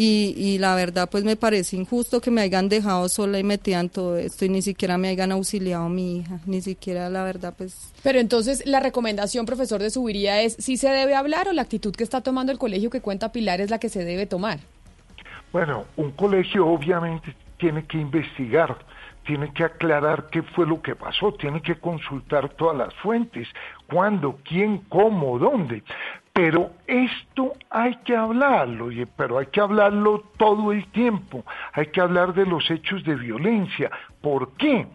Y, 0.00 0.32
y 0.36 0.58
la 0.58 0.76
verdad, 0.76 1.08
pues 1.10 1.24
me 1.24 1.34
parece 1.34 1.74
injusto 1.74 2.20
que 2.20 2.30
me 2.30 2.40
hayan 2.40 2.68
dejado 2.68 3.08
sola 3.08 3.40
y 3.40 3.42
metida 3.42 3.80
en 3.80 3.88
todo 3.88 4.16
esto 4.16 4.44
y 4.44 4.48
ni 4.48 4.62
siquiera 4.62 4.96
me 4.96 5.08
hayan 5.08 5.32
auxiliado 5.32 5.86
a 5.86 5.88
mi 5.88 6.18
hija, 6.18 6.38
ni 6.46 6.60
siquiera 6.60 7.10
la 7.10 7.24
verdad, 7.24 7.52
pues 7.58 7.92
Pero 8.04 8.20
entonces 8.20 8.64
la 8.64 8.78
recomendación, 8.78 9.44
profesor 9.44 9.82
de 9.82 9.90
Subiría, 9.90 10.40
es 10.40 10.54
si 10.54 10.76
se 10.76 10.88
debe 10.88 11.16
hablar 11.16 11.48
o 11.48 11.52
la 11.52 11.62
actitud 11.62 11.92
que 11.96 12.04
está 12.04 12.20
tomando 12.20 12.52
el 12.52 12.58
colegio 12.58 12.90
que 12.90 13.00
cuenta 13.00 13.32
Pilar 13.32 13.60
es 13.60 13.70
la 13.70 13.80
que 13.80 13.88
se 13.88 14.04
debe 14.04 14.26
tomar. 14.26 14.60
Bueno, 15.52 15.86
un 15.96 16.12
colegio 16.12 16.68
obviamente 16.68 17.34
tiene 17.56 17.84
que 17.84 17.98
investigar, 17.98 18.78
tiene 19.26 19.52
que 19.52 19.64
aclarar 19.64 20.28
qué 20.30 20.42
fue 20.42 20.64
lo 20.64 20.80
que 20.80 20.94
pasó, 20.94 21.32
tiene 21.32 21.60
que 21.60 21.74
consultar 21.74 22.50
todas 22.50 22.76
las 22.76 22.94
fuentes, 23.02 23.48
cuándo, 23.88 24.38
quién, 24.44 24.78
cómo, 24.88 25.40
dónde. 25.40 25.82
Pero 26.40 26.70
esto 26.86 27.54
hay 27.68 27.96
que 28.04 28.14
hablarlo, 28.14 28.90
pero 29.16 29.38
hay 29.38 29.46
que 29.46 29.60
hablarlo 29.60 30.22
todo 30.36 30.70
el 30.70 30.86
tiempo, 30.92 31.44
hay 31.72 31.86
que 31.86 32.00
hablar 32.00 32.32
de 32.32 32.46
los 32.46 32.70
hechos 32.70 33.02
de 33.02 33.16
violencia. 33.16 33.90
¿Por 34.20 34.52
qué? 34.52 34.86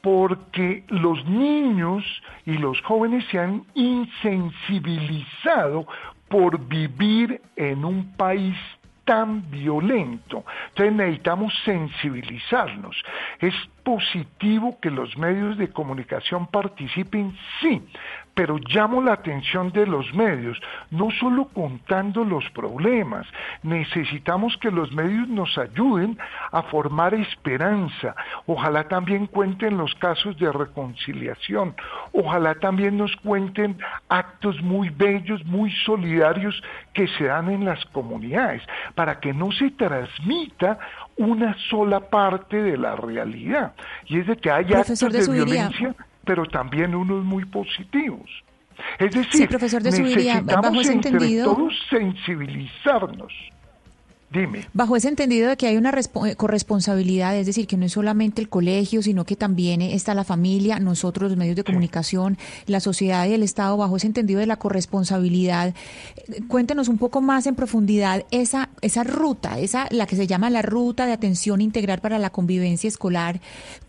porque 0.00 0.82
los 0.88 1.24
niños 1.26 2.02
y 2.44 2.58
los 2.58 2.80
jóvenes 2.80 3.24
se 3.30 3.38
han 3.38 3.62
insensibilizado 3.74 5.86
por 6.28 6.58
vivir 6.66 7.40
en 7.54 7.84
un 7.84 8.16
país 8.16 8.56
tan 9.04 9.50
violento. 9.50 10.44
Entonces 10.70 10.94
necesitamos 10.94 11.52
sensibilizarnos. 11.64 12.96
Es 13.38 13.54
positivo 13.84 14.78
que 14.80 14.90
los 14.90 15.16
medios 15.16 15.58
de 15.58 15.68
comunicación 15.68 16.46
participen, 16.46 17.36
sí, 17.60 17.82
pero 18.34 18.58
llamo 18.68 19.02
la 19.02 19.12
atención 19.12 19.70
de 19.72 19.86
los 19.86 20.12
medios, 20.14 20.58
no 20.90 21.10
solo 21.10 21.48
contando 21.48 22.24
los 22.24 22.48
problemas, 22.50 23.26
necesitamos 23.62 24.56
que 24.58 24.70
los 24.70 24.90
medios 24.92 25.28
nos 25.28 25.58
ayuden 25.58 26.18
a 26.50 26.62
formar 26.62 27.14
esperanza, 27.14 28.14
ojalá 28.46 28.88
también 28.88 29.26
cuenten 29.26 29.76
los 29.76 29.94
casos 29.96 30.38
de 30.38 30.50
reconciliación, 30.50 31.74
ojalá 32.12 32.54
también 32.54 32.96
nos 32.96 33.14
cuenten 33.16 33.78
actos 34.08 34.60
muy 34.62 34.88
bellos, 34.88 35.44
muy 35.44 35.70
solidarios 35.84 36.62
que 36.94 37.08
se 37.08 37.24
dan 37.24 37.50
en 37.50 37.64
las 37.64 37.84
comunidades, 37.86 38.62
para 38.94 39.20
que 39.20 39.34
no 39.34 39.52
se 39.52 39.70
transmita 39.72 40.78
una 41.16 41.54
sola 41.68 42.00
parte 42.00 42.62
de 42.62 42.78
la 42.78 42.96
realidad, 42.96 43.74
y 44.06 44.20
es 44.20 44.26
de 44.26 44.36
que 44.36 44.50
hay 44.50 44.64
Profesor 44.64 45.08
actos 45.08 45.26
de 45.26 45.32
violencia 45.34 45.94
pero 46.24 46.46
también 46.46 46.94
unos 46.94 47.24
muy 47.24 47.44
positivos. 47.44 48.28
Es 48.98 49.14
decir, 49.14 49.48
profesor 49.48 49.82
de 49.82 49.90
necesitamos 49.90 50.46
bajo 50.46 50.90
entre 50.90 51.42
todos 51.42 51.72
sensibilizarnos 51.90 53.32
Dime. 54.32 54.66
Bajo 54.72 54.96
ese 54.96 55.08
entendido 55.08 55.50
de 55.50 55.56
que 55.58 55.66
hay 55.66 55.76
una 55.76 55.90
eh, 55.90 56.36
corresponsabilidad, 56.36 57.36
es 57.36 57.46
decir, 57.46 57.66
que 57.66 57.76
no 57.76 57.84
es 57.84 57.92
solamente 57.92 58.40
el 58.40 58.48
colegio, 58.48 59.02
sino 59.02 59.26
que 59.26 59.36
también 59.36 59.82
está 59.82 60.14
la 60.14 60.24
familia, 60.24 60.78
nosotros, 60.78 61.30
los 61.30 61.38
medios 61.38 61.56
de 61.56 61.64
comunicación, 61.64 62.38
la 62.66 62.80
sociedad 62.80 63.26
y 63.26 63.34
el 63.34 63.42
Estado, 63.42 63.76
bajo 63.76 63.96
ese 63.96 64.06
entendido 64.06 64.40
de 64.40 64.46
la 64.46 64.56
corresponsabilidad. 64.56 65.74
Eh, 66.16 66.40
cuéntenos 66.48 66.88
un 66.88 66.96
poco 66.96 67.20
más 67.20 67.46
en 67.46 67.54
profundidad 67.54 68.24
esa, 68.30 68.70
esa 68.80 69.04
ruta, 69.04 69.58
esa, 69.58 69.86
la 69.90 70.06
que 70.06 70.16
se 70.16 70.26
llama 70.26 70.48
la 70.48 70.62
ruta 70.62 71.04
de 71.04 71.12
atención 71.12 71.60
integral 71.60 72.00
para 72.00 72.18
la 72.18 72.30
convivencia 72.30 72.88
escolar, 72.88 73.40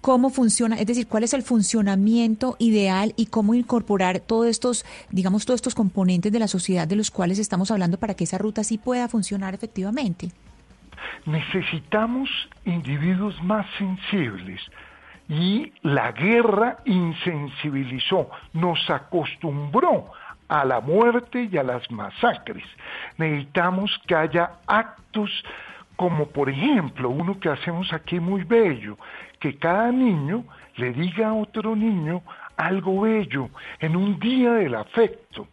cómo 0.02 0.30
funciona, 0.30 0.78
es 0.78 0.88
decir, 0.88 1.07
cuál 1.07 1.24
es 1.24 1.34
el 1.34 1.44
funcionamiento 1.44 2.57
ideal 2.60 3.14
y 3.15 3.28
cómo 3.28 3.53
incorporar 3.53 4.20
todos 4.20 4.48
estos, 4.48 4.84
digamos, 5.10 5.45
todos 5.45 5.60
estos 5.60 5.76
componentes 5.76 6.34
de 6.34 6.40
la 6.40 6.49
sociedad 6.49 6.86
de 6.86 6.98
los 6.98 7.11
cuales 7.11 7.40
estamos 7.40 7.72
hablando 7.72 7.98
para 7.98 8.14
que 8.14 8.26
esa 8.26 8.38
ruta 8.38 8.65
sí 8.65 8.78
pueda 8.78 9.07
funcionar 9.07 9.53
efectivamente. 9.53 10.32
Necesitamos 11.25 12.30
individuos 12.65 13.41
más 13.43 13.65
sensibles 13.77 14.61
y 15.30 15.71
la 15.81 16.11
guerra 16.11 16.77
insensibilizó, 16.85 18.30
nos 18.53 18.89
acostumbró 18.89 20.11
a 20.49 20.65
la 20.65 20.81
muerte 20.81 21.49
y 21.51 21.57
a 21.57 21.63
las 21.63 21.89
masacres. 21.89 22.63
Necesitamos 23.17 23.99
que 24.05 24.15
haya 24.15 24.51
actos 24.67 25.31
como 25.95 26.27
por 26.27 26.49
ejemplo 26.49 27.09
uno 27.09 27.39
que 27.39 27.49
hacemos 27.49 27.93
aquí 27.93 28.19
muy 28.19 28.43
bello, 28.43 28.97
que 29.39 29.57
cada 29.57 29.91
niño 29.91 30.43
le 30.75 30.91
diga 30.91 31.30
a 31.30 31.34
otro 31.34 31.75
niño 31.75 32.23
algo 32.57 33.01
bello 33.01 33.49
en 33.80 33.95
un 33.95 34.19
día 34.19 34.53
del 34.53 34.75
afecto. 34.75 35.47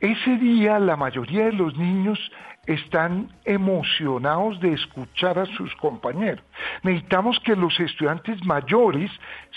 Ese 0.00 0.36
día 0.36 0.78
la 0.78 0.96
mayoría 0.96 1.46
de 1.46 1.52
los 1.52 1.76
niños 1.76 2.18
están 2.66 3.28
emocionados 3.44 4.60
de 4.60 4.72
escuchar 4.72 5.38
a 5.38 5.46
sus 5.46 5.74
compañeros. 5.76 6.44
Necesitamos 6.82 7.38
que 7.40 7.56
los 7.56 7.78
estudiantes 7.78 8.44
mayores 8.44 9.10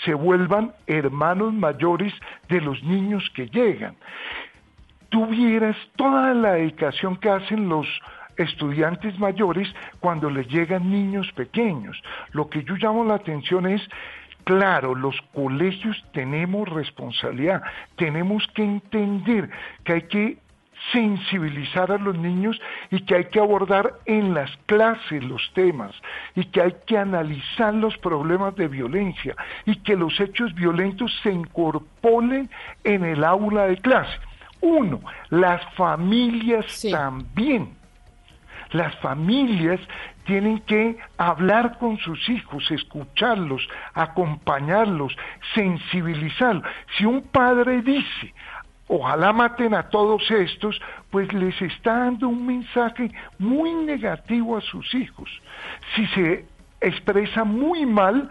se 0.04 0.14
vuelvan 0.14 0.72
hermanos 0.86 1.52
mayores 1.52 2.12
de 2.48 2.60
los 2.60 2.82
niños 2.82 3.24
que 3.34 3.46
llegan. 3.48 3.96
Tuvieras 5.08 5.76
toda 5.96 6.34
la 6.34 6.52
dedicación 6.52 7.16
que 7.16 7.30
hacen 7.30 7.68
los 7.68 7.86
estudiantes 8.36 9.18
mayores 9.18 9.68
cuando 10.00 10.30
les 10.30 10.46
llegan 10.48 10.90
niños 10.90 11.30
pequeños. 11.32 12.00
Lo 12.32 12.48
que 12.48 12.62
yo 12.62 12.74
llamo 12.76 13.04
la 13.04 13.14
atención 13.14 13.66
es 13.66 13.82
Claro, 14.48 14.94
los 14.94 15.14
colegios 15.34 16.02
tenemos 16.14 16.66
responsabilidad, 16.70 17.62
tenemos 17.96 18.46
que 18.54 18.62
entender 18.62 19.50
que 19.84 19.92
hay 19.92 20.02
que 20.08 20.38
sensibilizar 20.92 21.90
a 21.92 21.98
los 21.98 22.16
niños 22.16 22.60
y 22.90 23.00
que 23.00 23.16
hay 23.16 23.24
que 23.26 23.40
abordar 23.40 23.94
en 24.06 24.34
las 24.34 24.50
clases 24.66 25.22
los 25.24 25.50
temas 25.54 25.92
y 26.34 26.44
que 26.46 26.62
hay 26.62 26.74
que 26.86 26.98
analizar 26.98 27.74
los 27.74 27.96
problemas 27.98 28.54
de 28.56 28.68
violencia 28.68 29.36
y 29.66 29.76
que 29.76 29.96
los 29.96 30.18
hechos 30.20 30.54
violentos 30.54 31.12
se 31.22 31.32
incorporen 31.32 32.48
en 32.84 33.04
el 33.04 33.24
aula 33.24 33.66
de 33.66 33.76
clase. 33.76 34.18
Uno, 34.60 35.00
las 35.30 35.62
familias 35.74 36.86
también. 36.90 37.76
Las 38.72 38.94
familias 38.96 39.80
tienen 40.24 40.58
que 40.60 40.98
hablar 41.16 41.78
con 41.78 41.96
sus 41.98 42.28
hijos, 42.28 42.70
escucharlos, 42.70 43.66
acompañarlos, 43.94 45.16
sensibilizarlos. 45.54 46.64
Si 46.96 47.06
un 47.06 47.22
padre 47.22 47.80
dice, 47.80 48.34
ojalá 48.88 49.32
maten 49.32 49.74
a 49.74 49.88
todos 49.88 50.30
estos, 50.30 50.80
pues 51.10 51.32
les 51.32 51.60
está 51.62 51.98
dando 51.98 52.28
un 52.28 52.46
mensaje 52.46 53.10
muy 53.38 53.72
negativo 53.72 54.56
a 54.56 54.60
sus 54.60 54.94
hijos. 54.94 55.30
Si 55.94 56.06
se 56.08 56.46
expresa 56.80 57.44
muy 57.44 57.86
mal 57.86 58.28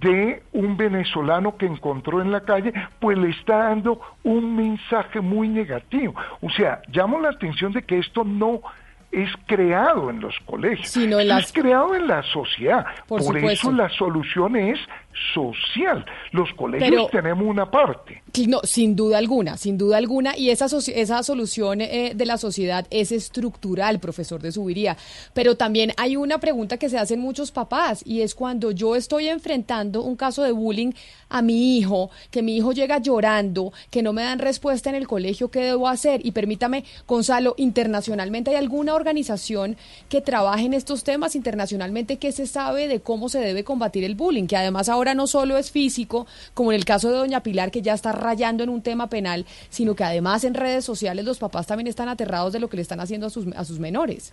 de 0.00 0.42
un 0.52 0.76
venezolano 0.76 1.56
que 1.56 1.66
encontró 1.66 2.20
en 2.20 2.32
la 2.32 2.40
calle, 2.40 2.72
pues 3.00 3.18
le 3.18 3.30
está 3.30 3.64
dando 3.64 4.00
un 4.22 4.56
mensaje 4.56 5.20
muy 5.20 5.48
negativo. 5.48 6.14
O 6.40 6.50
sea, 6.50 6.80
llamo 6.88 7.20
la 7.20 7.30
atención 7.30 7.72
de 7.72 7.82
que 7.82 7.98
esto 7.98 8.24
no 8.24 8.60
es 9.12 9.30
creado 9.46 10.10
en 10.10 10.20
los 10.20 10.34
colegios, 10.40 10.88
sino 10.88 11.20
es 11.20 11.52
creado 11.52 11.94
en 11.94 12.08
la 12.08 12.22
sociedad. 12.24 12.84
Por, 13.06 13.36
eso 13.38 13.70
la 13.70 13.88
solución 13.90 14.56
es 14.56 14.78
social. 15.34 16.04
Los 16.32 16.52
colegios 16.54 17.10
tenemos 17.10 17.46
una 17.46 17.70
parte. 17.70 18.22
No, 18.48 18.60
sin 18.64 18.96
duda 18.96 19.18
alguna, 19.18 19.56
sin 19.56 19.78
duda 19.78 19.96
alguna. 19.96 20.36
Y 20.36 20.50
esa, 20.50 20.66
esa 20.66 21.22
solución 21.22 21.80
eh, 21.80 22.12
de 22.14 22.26
la 22.26 22.36
sociedad 22.36 22.86
es 22.90 23.12
estructural, 23.12 24.00
profesor 24.00 24.42
de 24.42 24.52
Subiría. 24.52 24.96
Pero 25.32 25.56
también 25.56 25.92
hay 25.96 26.16
una 26.16 26.38
pregunta 26.38 26.76
que 26.76 26.88
se 26.88 26.98
hacen 26.98 27.20
muchos 27.20 27.52
papás 27.52 28.02
y 28.04 28.22
es 28.22 28.34
cuando 28.34 28.70
yo 28.70 28.96
estoy 28.96 29.28
enfrentando 29.28 30.02
un 30.02 30.16
caso 30.16 30.42
de 30.42 30.52
bullying 30.52 30.92
a 31.28 31.42
mi 31.42 31.78
hijo, 31.78 32.10
que 32.30 32.42
mi 32.42 32.56
hijo 32.56 32.72
llega 32.72 32.98
llorando, 32.98 33.72
que 33.90 34.02
no 34.02 34.12
me 34.12 34.22
dan 34.22 34.38
respuesta 34.38 34.90
en 34.90 34.96
el 34.96 35.06
colegio, 35.06 35.50
¿qué 35.50 35.60
debo 35.60 35.88
hacer? 35.88 36.24
Y 36.24 36.32
permítame, 36.32 36.84
Gonzalo, 37.06 37.54
internacionalmente 37.56 38.50
hay 38.50 38.56
alguna 38.56 38.94
organización 38.94 39.76
que 40.08 40.20
trabaje 40.20 40.66
en 40.66 40.74
estos 40.74 41.04
temas 41.04 41.34
internacionalmente 41.34 42.18
que 42.18 42.32
se 42.32 42.46
sabe 42.46 42.88
de 42.88 43.00
cómo 43.00 43.28
se 43.28 43.40
debe 43.40 43.64
combatir 43.64 44.04
el 44.04 44.14
bullying, 44.14 44.46
que 44.46 44.56
además 44.56 44.88
ahora 44.88 45.03
no 45.12 45.26
solo 45.26 45.58
es 45.58 45.70
físico, 45.70 46.26
como 46.54 46.72
en 46.72 46.76
el 46.76 46.84
caso 46.86 47.10
de 47.10 47.18
doña 47.18 47.42
Pilar, 47.42 47.70
que 47.70 47.82
ya 47.82 47.92
está 47.92 48.12
rayando 48.12 48.62
en 48.62 48.70
un 48.70 48.80
tema 48.80 49.10
penal, 49.10 49.44
sino 49.68 49.94
que 49.94 50.04
además 50.04 50.44
en 50.44 50.54
redes 50.54 50.84
sociales 50.84 51.24
los 51.26 51.38
papás 51.38 51.66
también 51.66 51.88
están 51.88 52.08
aterrados 52.08 52.52
de 52.52 52.60
lo 52.60 52.68
que 52.68 52.76
le 52.76 52.82
están 52.82 53.00
haciendo 53.00 53.26
a 53.26 53.30
sus, 53.30 53.48
a 53.56 53.64
sus 53.64 53.80
menores. 53.80 54.32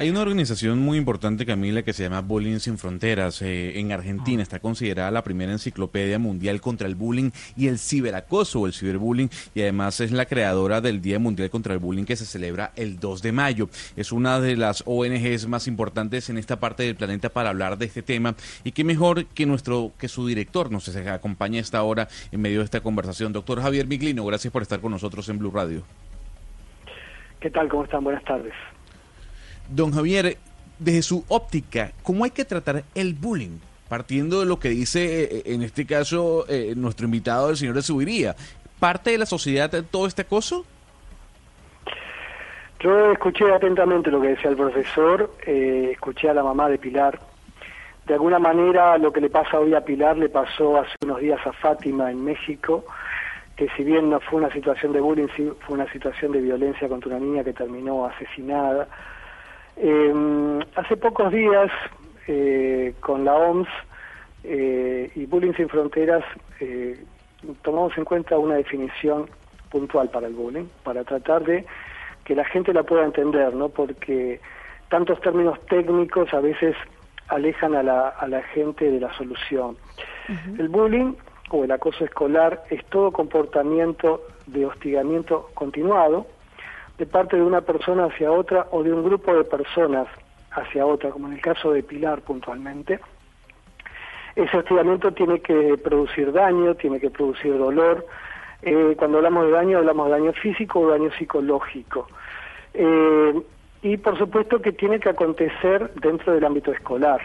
Hay 0.00 0.10
una 0.10 0.20
organización 0.20 0.78
muy 0.78 0.96
importante, 0.96 1.44
Camila, 1.44 1.82
que 1.82 1.92
se 1.92 2.04
llama 2.04 2.20
Bullying 2.20 2.60
Sin 2.60 2.78
Fronteras. 2.78 3.42
Eh, 3.42 3.80
en 3.80 3.90
Argentina 3.90 4.40
está 4.40 4.60
considerada 4.60 5.10
la 5.10 5.24
primera 5.24 5.50
enciclopedia 5.50 6.20
mundial 6.20 6.60
contra 6.60 6.86
el 6.86 6.94
bullying 6.94 7.32
y 7.56 7.66
el 7.66 7.80
ciberacoso 7.80 8.60
o 8.60 8.66
el 8.68 8.74
ciberbullying. 8.74 9.28
Y 9.56 9.62
además 9.62 9.98
es 9.98 10.12
la 10.12 10.26
creadora 10.26 10.80
del 10.80 11.02
Día 11.02 11.18
Mundial 11.18 11.50
contra 11.50 11.72
el 11.74 11.80
Bullying 11.80 12.04
que 12.04 12.14
se 12.14 12.26
celebra 12.26 12.70
el 12.76 13.00
2 13.00 13.22
de 13.22 13.32
mayo. 13.32 13.68
Es 13.96 14.12
una 14.12 14.38
de 14.38 14.56
las 14.56 14.84
ONGs 14.86 15.48
más 15.48 15.66
importantes 15.66 16.30
en 16.30 16.38
esta 16.38 16.60
parte 16.60 16.84
del 16.84 16.94
planeta 16.94 17.30
para 17.30 17.50
hablar 17.50 17.76
de 17.76 17.86
este 17.86 18.02
tema. 18.02 18.36
Y 18.62 18.70
qué 18.70 18.84
mejor 18.84 19.26
que 19.26 19.46
nuestro, 19.46 19.90
que 19.98 20.06
su 20.06 20.28
director 20.28 20.70
nos 20.70 20.88
acompañe 20.94 21.58
a 21.58 21.62
esta 21.62 21.82
hora 21.82 22.06
en 22.30 22.40
medio 22.40 22.60
de 22.60 22.66
esta 22.66 22.82
conversación. 22.82 23.32
Doctor 23.32 23.60
Javier 23.60 23.88
Miglino, 23.88 24.24
gracias 24.24 24.52
por 24.52 24.62
estar 24.62 24.80
con 24.80 24.92
nosotros 24.92 25.28
en 25.28 25.40
Blue 25.40 25.50
Radio. 25.50 25.82
¿Qué 27.40 27.50
tal? 27.50 27.68
¿Cómo 27.68 27.82
están? 27.82 28.04
Buenas 28.04 28.22
tardes. 28.22 28.54
Don 29.68 29.92
Javier, 29.92 30.38
desde 30.78 31.02
su 31.02 31.24
óptica, 31.28 31.92
¿cómo 32.02 32.24
hay 32.24 32.30
que 32.30 32.44
tratar 32.44 32.84
el 32.94 33.14
bullying? 33.14 33.58
Partiendo 33.88 34.40
de 34.40 34.46
lo 34.46 34.58
que 34.58 34.70
dice, 34.70 35.24
eh, 35.24 35.42
en 35.46 35.62
este 35.62 35.86
caso, 35.86 36.46
eh, 36.48 36.74
nuestro 36.76 37.04
invitado, 37.06 37.50
el 37.50 37.56
señor 37.56 37.74
de 37.74 37.82
Subiría, 37.82 38.34
¿parte 38.78 39.10
de 39.10 39.18
la 39.18 39.26
sociedad 39.26 39.70
todo 39.90 40.06
este 40.06 40.22
acoso? 40.22 40.64
Yo 42.80 43.12
escuché 43.12 43.52
atentamente 43.52 44.10
lo 44.10 44.20
que 44.20 44.28
decía 44.28 44.50
el 44.50 44.56
profesor, 44.56 45.32
eh, 45.44 45.90
escuché 45.92 46.30
a 46.30 46.34
la 46.34 46.42
mamá 46.42 46.68
de 46.68 46.78
Pilar. 46.78 47.18
De 48.06 48.14
alguna 48.14 48.38
manera 48.38 48.96
lo 48.96 49.12
que 49.12 49.20
le 49.20 49.28
pasa 49.28 49.58
hoy 49.58 49.74
a 49.74 49.82
Pilar 49.82 50.16
le 50.16 50.28
pasó 50.28 50.78
hace 50.78 50.92
unos 51.02 51.20
días 51.20 51.44
a 51.46 51.52
Fátima 51.52 52.10
en 52.10 52.24
México, 52.24 52.84
que 53.56 53.68
si 53.76 53.82
bien 53.84 54.08
no 54.08 54.20
fue 54.20 54.40
una 54.40 54.52
situación 54.52 54.92
de 54.92 55.00
bullying, 55.00 55.26
sí 55.36 55.50
fue 55.66 55.74
una 55.74 55.90
situación 55.92 56.32
de 56.32 56.40
violencia 56.40 56.88
contra 56.88 57.16
una 57.16 57.18
niña 57.18 57.44
que 57.44 57.52
terminó 57.52 58.06
asesinada 58.06 58.88
eh, 59.80 60.60
hace 60.76 60.96
pocos 60.96 61.32
días, 61.32 61.70
eh, 62.26 62.94
con 63.00 63.24
la 63.24 63.34
OMS 63.34 63.68
eh, 64.44 65.10
y 65.14 65.26
Bullying 65.26 65.54
Sin 65.54 65.68
Fronteras, 65.68 66.24
eh, 66.60 67.02
tomamos 67.62 67.96
en 67.96 68.04
cuenta 68.04 68.38
una 68.38 68.56
definición 68.56 69.30
puntual 69.70 70.10
para 70.10 70.26
el 70.26 70.34
bullying, 70.34 70.66
para 70.82 71.04
tratar 71.04 71.44
de 71.44 71.64
que 72.24 72.34
la 72.34 72.44
gente 72.44 72.72
la 72.74 72.82
pueda 72.82 73.04
entender, 73.04 73.54
¿no? 73.54 73.70
Porque 73.70 74.40
tantos 74.90 75.20
términos 75.20 75.58
técnicos 75.66 76.32
a 76.34 76.40
veces 76.40 76.76
alejan 77.28 77.74
a 77.74 77.82
la, 77.82 78.08
a 78.08 78.28
la 78.28 78.42
gente 78.42 78.90
de 78.90 79.00
la 79.00 79.12
solución. 79.16 79.76
El 80.58 80.68
bullying 80.68 81.14
o 81.50 81.64
el 81.64 81.70
acoso 81.70 82.04
escolar 82.04 82.62
es 82.68 82.84
todo 82.86 83.12
comportamiento 83.12 84.22
de 84.46 84.66
hostigamiento 84.66 85.48
continuado, 85.54 86.26
de 86.98 87.06
parte 87.06 87.36
de 87.36 87.42
una 87.42 87.60
persona 87.60 88.06
hacia 88.06 88.30
otra 88.32 88.66
o 88.72 88.82
de 88.82 88.92
un 88.92 89.04
grupo 89.04 89.32
de 89.34 89.44
personas 89.44 90.06
hacia 90.50 90.84
otra, 90.84 91.10
como 91.10 91.28
en 91.28 91.34
el 91.34 91.40
caso 91.40 91.72
de 91.72 91.82
Pilar 91.82 92.22
puntualmente. 92.22 92.98
Ese 94.34 94.56
hostigamiento 94.56 95.12
tiene 95.12 95.40
que 95.40 95.76
producir 95.82 96.32
daño, 96.32 96.74
tiene 96.74 97.00
que 97.00 97.10
producir 97.10 97.56
dolor. 97.58 98.06
Eh, 98.62 98.94
cuando 98.96 99.18
hablamos 99.18 99.46
de 99.46 99.52
daño, 99.52 99.78
hablamos 99.78 100.06
de 100.06 100.12
daño 100.12 100.32
físico 100.32 100.80
o 100.80 100.88
daño 100.90 101.10
psicológico. 101.18 102.06
Eh, 102.74 103.40
y 103.82 103.96
por 103.96 104.18
supuesto 104.18 104.60
que 104.60 104.72
tiene 104.72 104.98
que 105.00 105.08
acontecer 105.08 105.92
dentro 106.00 106.32
del 106.34 106.44
ámbito 106.44 106.72
escolar. 106.72 107.20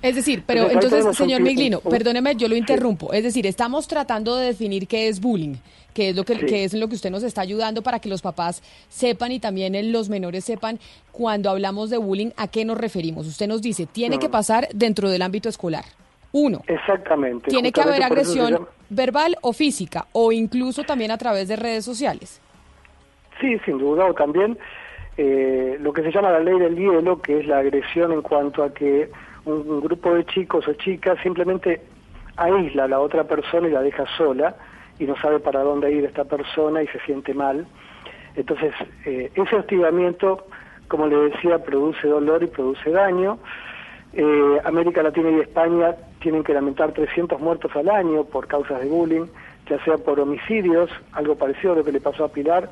Es 0.00 0.14
decir, 0.14 0.44
pero 0.46 0.70
Entonces, 0.70 1.04
un 1.04 1.12
señor 1.14 1.38
tipo- 1.38 1.48
Miglino, 1.50 1.80
un- 1.82 1.90
perdóneme, 1.90 2.36
yo 2.36 2.48
lo 2.48 2.54
Sí. 2.54 2.60
interrumpo. 2.60 3.12
Es 3.12 3.24
decir, 3.24 3.46
estamos 3.46 3.88
tratando 3.88 4.36
de 4.36 4.46
definir 4.46 4.86
qué 4.86 5.08
es 5.08 5.20
bullying, 5.20 5.56
que 5.98 6.10
es 6.10 6.16
lo 6.16 6.22
que, 6.22 6.36
Sí. 6.36 6.46
que 6.46 6.62
es 6.62 6.74
lo 6.74 6.86
que 6.88 6.94
usted 6.94 7.10
nos 7.10 7.24
está 7.24 7.40
ayudando 7.40 7.82
para 7.82 7.98
que 7.98 8.08
los 8.08 8.22
papás 8.22 8.62
sepan 8.88 9.32
y 9.32 9.40
también 9.40 9.90
los 9.90 10.08
menores 10.08 10.44
sepan 10.44 10.78
cuando 11.10 11.50
hablamos 11.50 11.90
de 11.90 11.96
bullying 11.96 12.30
a 12.36 12.46
qué 12.46 12.64
nos 12.64 12.78
referimos. 12.78 13.26
Usted 13.26 13.48
nos 13.48 13.62
dice, 13.62 13.86
tiene 13.86 14.14
Mm. 14.16 14.20
que 14.20 14.28
pasar 14.28 14.68
dentro 14.72 15.10
del 15.10 15.22
ámbito 15.22 15.48
escolar. 15.48 15.84
Uno, 16.30 16.62
Exactamente. 16.68 17.50
tiene 17.50 17.72
que 17.72 17.80
haber 17.80 18.04
agresión 18.04 18.68
verbal 18.90 19.34
o 19.42 19.52
física 19.52 20.06
o 20.12 20.30
incluso 20.30 20.84
también 20.84 21.10
a 21.10 21.18
través 21.18 21.48
de 21.48 21.56
redes 21.56 21.84
sociales. 21.84 22.40
Sí, 23.40 23.58
sin 23.64 23.78
duda, 23.78 24.04
o 24.06 24.14
también 24.14 24.56
eh, 25.16 25.78
lo 25.80 25.92
que 25.92 26.02
se 26.04 26.12
llama 26.12 26.30
la 26.30 26.38
ley 26.38 26.60
del 26.60 26.76
hielo, 26.76 27.20
que 27.20 27.40
es 27.40 27.46
la 27.48 27.58
agresión 27.58 28.12
en 28.12 28.22
cuanto 28.22 28.62
a 28.62 28.72
que 28.72 29.10
un, 29.46 29.68
un 29.68 29.80
grupo 29.80 30.14
de 30.14 30.24
chicos 30.26 30.68
o 30.68 30.74
chicas 30.74 31.18
simplemente 31.24 31.80
aísla 32.36 32.84
a 32.84 32.88
la 32.88 33.00
otra 33.00 33.24
persona 33.24 33.66
y 33.66 33.72
la 33.72 33.82
deja 33.82 34.04
sola 34.16 34.54
y 34.98 35.04
no 35.06 35.16
sabe 35.16 35.38
para 35.40 35.62
dónde 35.62 35.92
ir 35.92 36.04
esta 36.04 36.24
persona 36.24 36.82
y 36.82 36.86
se 36.88 36.98
siente 37.00 37.34
mal. 37.34 37.66
Entonces, 38.36 38.72
eh, 39.04 39.30
ese 39.34 39.56
hostigamiento, 39.56 40.46
como 40.88 41.06
le 41.06 41.16
decía, 41.30 41.58
produce 41.62 42.06
dolor 42.08 42.42
y 42.42 42.46
produce 42.46 42.90
daño. 42.90 43.38
Eh, 44.12 44.60
América 44.64 45.02
Latina 45.02 45.30
y 45.30 45.40
España 45.40 45.94
tienen 46.20 46.42
que 46.44 46.54
lamentar 46.54 46.92
300 46.92 47.40
muertos 47.40 47.74
al 47.76 47.88
año 47.88 48.24
por 48.24 48.46
causas 48.46 48.80
de 48.80 48.86
bullying, 48.88 49.26
ya 49.68 49.82
sea 49.84 49.98
por 49.98 50.18
homicidios, 50.18 50.90
algo 51.12 51.36
parecido 51.36 51.74
a 51.74 51.76
lo 51.76 51.84
que 51.84 51.92
le 51.92 52.00
pasó 52.00 52.24
a 52.24 52.28
Pilar, 52.32 52.70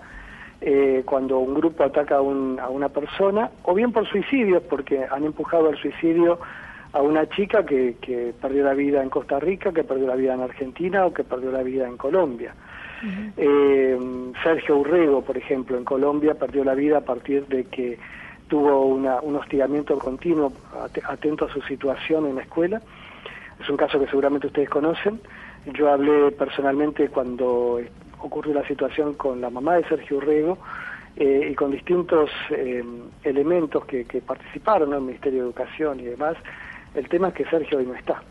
eh, 0.63 1.03
cuando 1.05 1.39
un 1.39 1.55
grupo 1.55 1.85
ataca 1.85 2.17
a, 2.17 2.21
un- 2.23 2.59
a 2.59 2.69
una 2.71 2.89
persona, 2.89 3.51
o 3.65 3.75
bien 3.75 3.93
por 3.93 4.07
suicidios, 4.09 4.63
porque 4.65 5.05
han 5.11 5.25
empujado 5.25 5.69
al 5.69 5.77
suicidio 5.77 6.39
a 6.93 7.03
una 7.03 7.29
chica 7.29 7.65
que, 7.65 7.97
que 8.01 8.33
perdió 8.41 8.65
la 8.65 8.75
vida 8.75 9.03
en 9.03 9.11
Costa 9.11 9.39
Rica, 9.41 9.73
que 9.73 9.85
perdió 9.85 10.07
la 10.07 10.17
vida 10.17 10.35
en 10.35 10.41
Argentina 10.41 11.05
o 11.07 11.13
que 11.13 11.25
perdió 11.25 11.51
la 11.53 11.63
vida 11.63 11.87
en 11.87 11.97
Colombia. 11.97 12.55
Eh, 13.37 13.99
Sergio 14.43 14.79
Urrego, 14.79 15.23
por 15.23 15.37
ejemplo, 15.37 15.77
en 15.77 15.85
Colombia 15.85 16.35
perdió 16.35 16.65
la 16.65 16.75
vida 16.75 16.99
a 16.99 17.01
partir 17.03 17.47
de 17.47 17.65
que 17.65 17.99
tuvo 18.49 18.87
una- 18.87 19.21
un 19.21 19.37
hostigamiento 19.37 19.99
continuo, 19.99 20.53
at- 20.83 20.99
atento 21.05 21.45
a 21.45 21.53
su 21.53 21.61
situación 21.63 22.27
en 22.27 22.37
la 22.37 22.43
escuela. 22.43 22.81
Es 23.61 23.69
un 23.69 23.77
caso 23.77 23.99
que 23.99 24.07
seguramente 24.07 24.47
ustedes 24.47 24.69
conocen. 24.71 25.21
Yo 25.75 25.91
hablé 25.91 26.31
personalmente 26.33 27.09
cuando 27.09 27.81
ocurrió 28.21 28.55
la 28.55 28.67
situación 28.67 29.15
con 29.15 29.41
la 29.41 29.51
mamá 29.51 29.77
de 29.77 29.85
Sergio 29.89 30.19
Urrego 30.19 30.59
eh, 31.17 31.49
y 31.51 31.55
con 31.55 31.71
distintos 31.71 32.31
eh, 32.51 32.85
elementos 33.25 33.85
que, 33.87 34.05
que 34.05 34.21
participaron, 34.21 34.91
¿no? 34.91 34.97
el 34.97 35.03
Ministerio 35.03 35.41
de 35.41 35.47
Educación 35.47 36.01
y 36.01 36.05
demás. 36.05 36.37
El 36.97 37.09
tema 37.09 37.29
es 37.29 37.35
que 37.35 37.45
Sergio 37.45 37.79
hoy 37.79 37.87
no 37.87 37.95
está. 37.95 38.23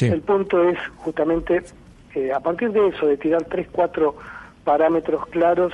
El 0.00 0.22
punto 0.22 0.68
es 0.68 0.78
justamente, 0.96 1.62
eh, 2.14 2.32
a 2.32 2.40
partir 2.40 2.70
de 2.72 2.88
eso, 2.88 3.06
de 3.06 3.16
tirar 3.16 3.44
tres, 3.44 3.68
cuatro 3.70 4.16
parámetros 4.64 5.26
claros, 5.26 5.72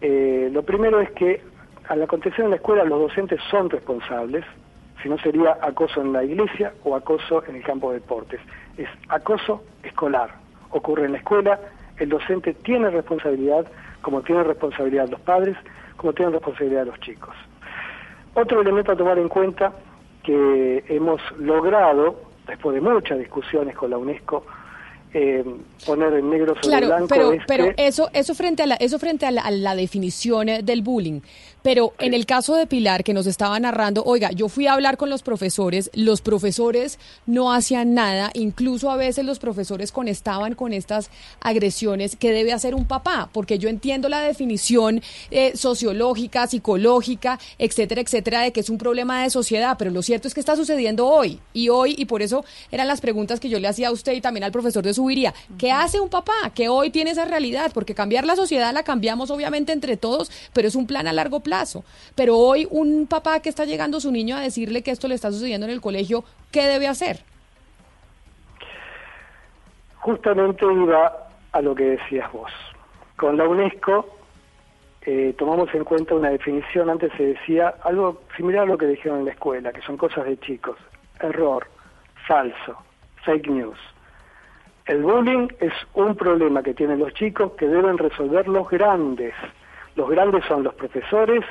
eh, 0.00 0.50
lo 0.52 0.62
primero 0.62 1.00
es 1.00 1.10
que 1.12 1.42
al 1.88 2.02
acontecer 2.02 2.44
en 2.44 2.50
la 2.50 2.56
escuela 2.56 2.84
los 2.84 3.00
docentes 3.00 3.40
son 3.50 3.70
responsables, 3.70 4.44
si 5.02 5.08
no 5.08 5.18
sería 5.18 5.56
acoso 5.62 6.00
en 6.00 6.12
la 6.12 6.24
iglesia 6.24 6.72
o 6.84 6.96
acoso 6.96 7.44
en 7.46 7.56
el 7.56 7.62
campo 7.62 7.92
de 7.92 8.00
deportes. 8.00 8.40
Es 8.76 8.88
acoso 9.08 9.62
escolar. 9.82 10.30
Ocurre 10.70 11.06
en 11.06 11.12
la 11.12 11.18
escuela, 11.18 11.60
el 11.98 12.08
docente 12.08 12.54
tiene 12.54 12.90
responsabilidad, 12.90 13.66
como 14.02 14.22
tiene 14.22 14.42
responsabilidad 14.42 15.08
los 15.08 15.20
padres, 15.20 15.56
como 15.96 16.12
tienen 16.12 16.34
responsabilidad 16.34 16.86
los 16.86 16.98
chicos. 17.00 17.34
Otro 18.34 18.60
elemento 18.60 18.92
a 18.92 18.96
tomar 18.96 19.18
en 19.18 19.28
cuenta 19.28 19.72
que 20.26 20.84
hemos 20.88 21.20
logrado, 21.38 22.16
después 22.46 22.74
de 22.74 22.80
muchas 22.80 23.18
discusiones 23.18 23.74
con 23.76 23.90
la 23.90 23.98
UNESCO, 23.98 24.44
eh, 25.14 25.42
poner 25.86 26.12
en 26.14 26.28
negro 26.28 26.54
sobre 26.56 26.68
Claro, 26.68 26.86
blanco 26.88 27.06
pero, 27.08 27.32
es 27.32 27.42
pero 27.46 27.64
que- 27.74 27.86
eso, 27.86 28.10
eso 28.12 28.34
frente 28.34 28.64
a 28.64 28.66
la, 28.66 28.74
eso 28.74 28.98
frente 28.98 29.24
a 29.24 29.30
la, 29.30 29.40
a 29.42 29.50
la 29.50 29.74
definición 29.74 30.48
eh, 30.48 30.62
del 30.62 30.82
bullying. 30.82 31.20
Pero 31.66 31.94
en 31.98 32.14
el 32.14 32.26
caso 32.26 32.54
de 32.54 32.68
Pilar, 32.68 33.02
que 33.02 33.12
nos 33.12 33.26
estaba 33.26 33.58
narrando, 33.58 34.04
oiga, 34.04 34.30
yo 34.30 34.48
fui 34.48 34.68
a 34.68 34.74
hablar 34.74 34.96
con 34.96 35.10
los 35.10 35.24
profesores, 35.24 35.90
los 35.94 36.20
profesores 36.20 37.00
no 37.26 37.52
hacían 37.52 37.92
nada, 37.92 38.30
incluso 38.34 38.88
a 38.88 38.96
veces 38.96 39.24
los 39.24 39.40
profesores 39.40 39.90
conestaban 39.90 40.54
con 40.54 40.72
estas 40.72 41.10
agresiones 41.40 42.14
que 42.14 42.30
debe 42.30 42.52
hacer 42.52 42.76
un 42.76 42.84
papá, 42.84 43.30
porque 43.32 43.58
yo 43.58 43.68
entiendo 43.68 44.08
la 44.08 44.20
definición 44.20 45.02
eh, 45.32 45.56
sociológica, 45.56 46.46
psicológica, 46.46 47.40
etcétera, 47.58 48.00
etcétera, 48.00 48.42
de 48.42 48.52
que 48.52 48.60
es 48.60 48.70
un 48.70 48.78
problema 48.78 49.24
de 49.24 49.30
sociedad, 49.30 49.74
pero 49.76 49.90
lo 49.90 50.02
cierto 50.02 50.28
es 50.28 50.34
que 50.34 50.40
está 50.40 50.54
sucediendo 50.54 51.08
hoy, 51.08 51.40
y 51.52 51.68
hoy, 51.68 51.96
y 51.98 52.04
por 52.04 52.22
eso 52.22 52.44
eran 52.70 52.86
las 52.86 53.00
preguntas 53.00 53.40
que 53.40 53.48
yo 53.48 53.58
le 53.58 53.66
hacía 53.66 53.88
a 53.88 53.90
usted 53.90 54.12
y 54.12 54.20
también 54.20 54.44
al 54.44 54.52
profesor 54.52 54.84
de 54.84 54.94
Subiría, 54.94 55.34
¿qué 55.58 55.72
hace 55.72 55.98
un 55.98 56.10
papá 56.10 56.52
que 56.54 56.68
hoy 56.68 56.90
tiene 56.90 57.10
esa 57.10 57.24
realidad? 57.24 57.72
Porque 57.74 57.96
cambiar 57.96 58.24
la 58.24 58.36
sociedad 58.36 58.72
la 58.72 58.84
cambiamos 58.84 59.32
obviamente 59.32 59.72
entre 59.72 59.96
todos, 59.96 60.30
pero 60.52 60.68
es 60.68 60.76
un 60.76 60.86
plan 60.86 61.08
a 61.08 61.12
largo 61.12 61.40
plazo. 61.40 61.55
Pero 62.14 62.36
hoy 62.36 62.66
un 62.70 63.06
papá 63.06 63.40
que 63.40 63.48
está 63.48 63.64
llegando 63.64 63.98
a 63.98 64.00
su 64.00 64.10
niño 64.10 64.36
a 64.36 64.40
decirle 64.40 64.82
que 64.82 64.90
esto 64.90 65.08
le 65.08 65.14
está 65.14 65.30
sucediendo 65.30 65.66
en 65.66 65.72
el 65.72 65.80
colegio, 65.80 66.24
¿qué 66.50 66.66
debe 66.66 66.88
hacer? 66.88 67.24
justamente 70.06 70.64
iba 70.64 71.12
a 71.50 71.60
lo 71.60 71.74
que 71.74 71.82
decías 71.82 72.30
vos. 72.32 72.52
Con 73.16 73.36
la 73.36 73.48
UNESCO 73.48 74.08
eh, 75.00 75.34
tomamos 75.36 75.74
en 75.74 75.82
cuenta 75.82 76.14
una 76.14 76.30
definición, 76.30 76.88
antes 76.90 77.10
se 77.16 77.34
decía 77.34 77.74
algo 77.82 78.22
similar 78.36 78.62
a 78.62 78.66
lo 78.66 78.78
que 78.78 78.86
dijeron 78.86 79.18
en 79.18 79.24
la 79.24 79.32
escuela, 79.32 79.72
que 79.72 79.82
son 79.82 79.96
cosas 79.96 80.26
de 80.26 80.38
chicos. 80.38 80.76
Error, 81.18 81.66
falso, 82.28 82.76
fake 83.24 83.48
news. 83.48 83.78
El 84.84 85.02
bullying 85.02 85.48
es 85.58 85.72
un 85.94 86.14
problema 86.14 86.62
que 86.62 86.74
tienen 86.74 87.00
los 87.00 87.12
chicos 87.14 87.54
que 87.58 87.66
deben 87.66 87.98
resolver 87.98 88.46
los 88.46 88.70
grandes. 88.70 89.34
Los 89.96 90.08
grandes 90.10 90.44
son 90.44 90.62
los 90.62 90.74
profesores, 90.74 91.42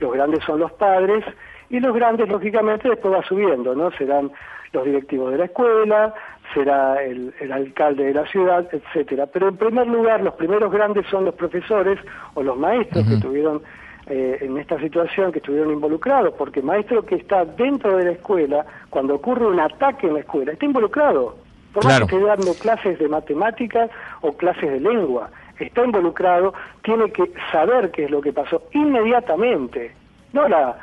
los 0.00 0.12
grandes 0.12 0.44
son 0.44 0.60
los 0.60 0.72
padres 0.72 1.24
y 1.70 1.80
los 1.80 1.94
grandes, 1.94 2.28
lógicamente, 2.28 2.88
después 2.88 3.12
va 3.14 3.22
subiendo, 3.24 3.74
¿no? 3.74 3.90
Serán 3.92 4.30
los 4.72 4.84
directivos 4.84 5.32
de 5.32 5.38
la 5.38 5.44
escuela, 5.46 6.14
será 6.54 7.02
el, 7.02 7.34
el 7.40 7.50
alcalde 7.52 8.04
de 8.04 8.14
la 8.14 8.26
ciudad, 8.26 8.68
etcétera. 8.72 9.26
Pero 9.26 9.48
en 9.48 9.56
primer 9.56 9.86
lugar, 9.86 10.22
los 10.22 10.34
primeros 10.34 10.70
grandes 10.70 11.06
son 11.06 11.24
los 11.24 11.34
profesores 11.34 11.98
o 12.34 12.42
los 12.42 12.56
maestros 12.56 13.06
que 13.06 13.14
estuvieron 13.14 13.62
eh, 14.08 14.38
en 14.40 14.56
esta 14.58 14.78
situación, 14.78 15.32
que 15.32 15.38
estuvieron 15.38 15.72
involucrados, 15.72 16.34
porque 16.38 16.62
maestro 16.62 17.04
que 17.04 17.16
está 17.16 17.44
dentro 17.44 17.96
de 17.96 18.04
la 18.04 18.10
escuela, 18.12 18.64
cuando 18.90 19.14
ocurre 19.16 19.46
un 19.46 19.58
ataque 19.58 20.06
en 20.06 20.14
la 20.14 20.20
escuela, 20.20 20.52
está 20.52 20.64
involucrado. 20.66 21.36
Por 21.72 21.84
más 21.84 21.94
Claro. 21.94 22.06
que 22.06 22.16
esté 22.16 22.26
dando 22.26 22.54
clases 22.54 22.98
de 22.98 23.08
matemáticas 23.08 23.90
o 24.20 24.32
clases 24.36 24.70
de 24.70 24.80
lengua, 24.80 25.30
está 25.58 25.84
involucrado, 25.84 26.52
tiene 26.82 27.10
que 27.10 27.32
saber 27.50 27.90
qué 27.90 28.04
es 28.04 28.10
lo 28.10 28.20
que 28.20 28.32
pasó 28.32 28.62
inmediatamente. 28.72 29.92
No 30.32 30.46
la, 30.48 30.76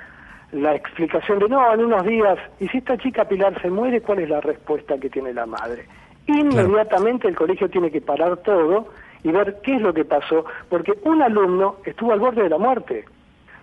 la 0.52 0.76
explicación 0.76 1.40
de, 1.40 1.50
no, 1.50 1.74
en 1.74 1.86
unos 1.86 2.04
días, 2.06 2.38
y 2.60 2.68
si 2.70 2.80
esta 2.80 2.98
chica 2.98 3.26
Pilar 3.26 3.60
se 3.62 3.70
muere, 3.70 4.02
¿cuál 4.02 4.20
es 4.20 4.30
la 4.30 4.42
respuesta 4.42 4.98
que 4.98 5.10
tiene 5.10 5.34
la 5.34 5.46
madre? 5.46 5.86
Inmediatamente 6.28 7.28
el 7.28 7.36
colegio 7.36 7.70
tiene 7.70 7.92
que 7.92 8.02
parar 8.02 8.38
todo 8.38 8.88
y 9.24 9.32
ver 9.32 9.58
qué 9.64 9.76
es 9.76 9.82
lo 9.82 9.94
que 9.94 10.06
pasó, 10.06 10.46
porque 10.70 10.94
un 11.04 11.22
alumno 11.22 11.78
estuvo 11.86 12.12
al 12.14 12.20
borde 12.20 12.44
de 12.44 12.50
la 12.50 12.58
muerte. 12.58 13.06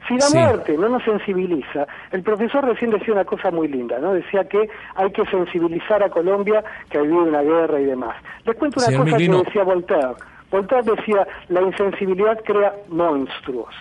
Si 0.09 0.15
la 0.15 0.23
Sí. 0.23 0.39
muerte 0.39 0.77
no 0.79 0.89
nos 0.89 1.03
sensibiliza, 1.05 1.87
el 2.11 2.23
profesor 2.23 2.65
recién 2.65 2.91
decía 2.91 3.13
una 3.13 3.25
cosa 3.27 3.51
muy 3.51 3.69
linda, 3.69 3.99
¿no? 3.99 4.15
Decía 4.15 4.45
que 4.45 4.69
hay 4.95 5.11
que 5.13 5.25
sensibilizar 5.27 6.03
a 6.03 6.09
Colombia 6.09 6.65
que 6.89 6.99
ha 6.99 7.03
vivido 7.03 7.25
una 7.25 7.43
guerra 7.43 7.79
y 7.81 7.85
demás. 7.85 8.17
Les 8.47 8.57
cuento 8.57 8.81
una 8.81 8.87
Señor 8.87 9.05
cosa 9.05 9.17
que 9.19 9.29
decía 9.29 9.63
Voltaire. 9.63 10.15
Voltaire 10.51 10.91
decía, 10.97 11.27
la 11.49 11.63
insensibilidad 11.63 12.39
crea 12.45 12.75
monstruos. 12.89 13.75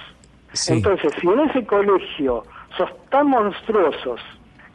Sí. 0.54 0.74
Entonces, 0.74 1.12
si 1.20 1.28
en 1.28 1.40
ese 1.42 1.66
colegio 1.66 2.44
sos 2.78 2.90
tan 3.10 3.28
monstruosos 3.28 4.20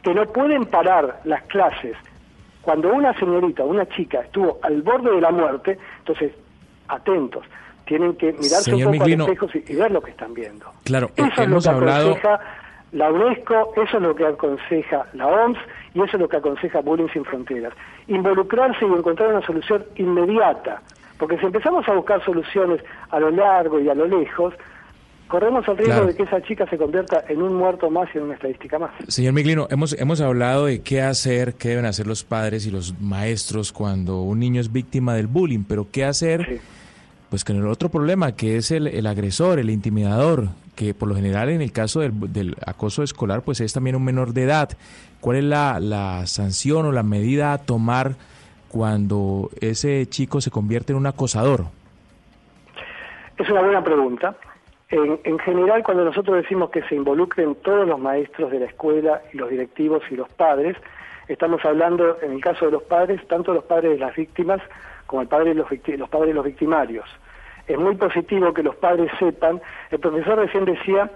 que 0.01 0.13
no 0.13 0.25
pueden 0.25 0.65
parar 0.65 1.21
las 1.25 1.43
clases, 1.43 1.95
cuando 2.61 2.91
una 2.93 3.13
señorita, 3.19 3.63
una 3.63 3.85
chica 3.89 4.21
estuvo 4.21 4.59
al 4.63 4.81
borde 4.81 5.11
de 5.11 5.21
la 5.21 5.31
muerte, 5.31 5.77
entonces, 5.99 6.31
atentos, 6.87 7.43
tienen 7.85 8.15
que 8.15 8.27
mirarse 8.33 8.71
Señor 8.71 8.87
un 8.87 8.93
poco 8.93 9.05
Miglino. 9.05 9.25
al 9.25 9.31
espejo 9.31 9.47
y 9.53 9.73
y 9.73 9.75
ver 9.75 9.91
lo 9.91 10.01
que 10.01 10.11
están 10.11 10.33
viendo. 10.33 10.65
Claro, 10.83 11.09
Eso 11.15 11.41
es 11.43 11.49
lo 11.49 11.59
que 11.61 11.69
hablado... 11.69 12.09
aconseja 12.11 12.39
la 12.91 13.11
UNESCO, 13.11 13.73
eso 13.75 13.97
es 13.97 14.03
lo 14.03 14.15
que 14.15 14.25
aconseja 14.25 15.05
la 15.13 15.27
OMS 15.27 15.57
y 15.93 16.01
eso 16.01 16.15
es 16.17 16.19
lo 16.21 16.29
que 16.29 16.37
aconseja 16.37 16.79
Bullying 16.81 17.09
Sin 17.13 17.25
Fronteras. 17.25 17.73
Involucrarse 18.07 18.85
y 18.85 18.89
encontrar 18.89 19.29
una 19.29 19.45
solución 19.45 19.83
inmediata, 19.95 20.81
porque 21.17 21.37
si 21.39 21.45
empezamos 21.45 21.87
a 21.87 21.93
buscar 21.93 22.23
soluciones 22.23 22.81
a 23.09 23.19
lo 23.19 23.29
largo 23.31 23.79
y 23.79 23.89
a 23.89 23.93
lo 23.95 24.05
lejos, 24.07 24.53
corremos 25.27 25.67
el 25.67 25.77
riesgo 25.77 25.93
Claro. 25.93 26.07
de 26.07 26.15
que 26.15 26.23
esa 26.23 26.41
chica 26.43 26.67
se 26.69 26.77
convierta 26.77 27.23
en 27.27 27.41
un 27.41 27.53
muerto 27.55 27.89
más 27.89 28.07
y 28.13 28.17
en 28.19 28.25
una 28.25 28.35
estadística 28.35 28.77
más. 28.77 28.91
Señor 29.07 29.33
Miglino, 29.33 29.67
hemos, 29.71 29.93
hemos 29.93 30.21
hablado 30.21 30.65
de 30.65 30.81
qué 30.81 31.01
hacer, 31.01 31.55
qué 31.55 31.69
deben 31.69 31.85
hacer 31.85 32.05
los 32.05 32.23
padres 32.23 32.65
y 32.67 32.71
los 32.71 32.99
maestros 33.01 33.71
cuando 33.71 34.21
un 34.21 34.39
niño 34.39 34.61
es 34.61 34.71
víctima 34.71 35.15
del 35.15 35.27
bullying, 35.27 35.63
pero 35.67 35.87
qué 35.91 36.05
hacer 36.05 36.59
pues 37.29 37.43
con 37.43 37.55
el 37.57 37.65
otro 37.67 37.89
problema 37.89 38.35
que 38.35 38.57
es 38.57 38.69
el, 38.71 38.87
el 38.87 39.07
agresor, 39.07 39.57
el 39.59 39.69
intimidador. 39.71 40.49
que 40.75 40.93
por 40.93 41.07
lo 41.09 41.15
general 41.15 41.49
en 41.49 41.61
el 41.61 41.71
caso 41.71 42.01
del, 42.01 42.31
del 42.31 42.55
acoso 42.65 43.01
escolar 43.01 43.41
pues 43.41 43.61
es 43.61 43.73
también 43.73 43.95
un 43.95 44.03
menor 44.03 44.31
de 44.33 44.43
edad. 44.43 44.69
¿Cuál 45.21 45.37
es 45.37 45.43
la, 45.43 45.79
la 45.79 46.27
sanción 46.27 46.85
o 46.85 46.91
la 46.91 47.01
medida 47.01 47.51
a 47.53 47.57
tomar 47.57 48.15
cuando 48.75 49.51
ese 49.61 50.05
chico 50.07 50.41
se 50.41 50.51
convierte 50.51 50.91
en 50.91 50.97
un 50.97 51.07
acosador? 51.07 51.61
Es 53.37 53.49
una 53.49 53.61
buena 53.61 53.81
pregunta. 53.81 54.35
En, 54.89 55.17
en, 55.23 55.39
general, 55.39 55.81
cuando 55.81 56.03
nosotros 56.03 56.35
decimos 56.35 56.71
que 56.71 56.83
se 56.83 56.95
involucren 56.95 57.55
todos 57.55 57.87
los 57.87 57.97
maestros 57.97 58.51
de 58.51 58.59
la 58.59 58.65
escuela 58.65 59.21
los 59.31 59.49
directivos 59.49 60.03
y 60.11 60.17
los 60.17 60.27
padres, 60.27 60.75
estamos 61.29 61.63
hablando, 61.63 62.17
en 62.21 62.33
el 62.33 62.41
caso 62.41 62.65
de 62.65 62.71
los 62.71 62.83
padres, 62.83 63.25
tanto 63.29 63.53
los 63.53 63.63
padres 63.63 63.91
de 63.91 63.97
las 63.97 64.13
víctimas 64.13 64.59
como 65.07 65.21
el 65.21 65.29
padre 65.29 65.53
de 65.53 65.55
los, 65.55 65.67
los 65.71 66.09
padres 66.09 66.27
de 66.27 66.33
los 66.33 66.43
victimarios. 66.43 67.05
Es 67.67 67.77
muy 67.77 67.95
positivo 67.95 68.53
que 68.53 68.61
los 68.61 68.75
padres 68.75 69.09
sepan, 69.17 69.61
el 69.89 69.99
profesor 70.01 70.37
recién 70.37 70.65
decía 70.65 71.09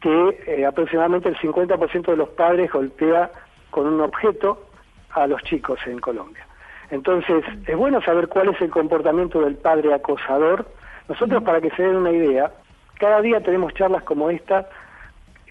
que 0.00 0.44
eh, 0.46 0.64
aproximadamente 0.64 1.28
el 1.28 1.36
50% 1.38 2.06
de 2.06 2.16
los 2.16 2.28
padres 2.28 2.70
golpea 2.70 3.32
con 3.72 3.88
un 3.88 4.00
objeto 4.00 4.68
a 5.10 5.26
los 5.26 5.42
chicos 5.42 5.80
en 5.84 5.98
Colombia. 5.98 6.47
Entonces, 6.90 7.44
es 7.66 7.76
bueno 7.76 8.00
saber 8.02 8.28
cuál 8.28 8.48
es 8.48 8.60
el 8.60 8.70
comportamiento 8.70 9.40
del 9.40 9.56
padre 9.56 9.92
acosador. 9.92 10.66
Nosotros, 11.08 11.42
para 11.42 11.60
que 11.60 11.70
se 11.70 11.82
den 11.82 11.96
una 11.96 12.12
idea, 12.12 12.50
cada 12.98 13.20
día 13.20 13.40
tenemos 13.40 13.74
charlas 13.74 14.02
como 14.04 14.30
esta 14.30 14.68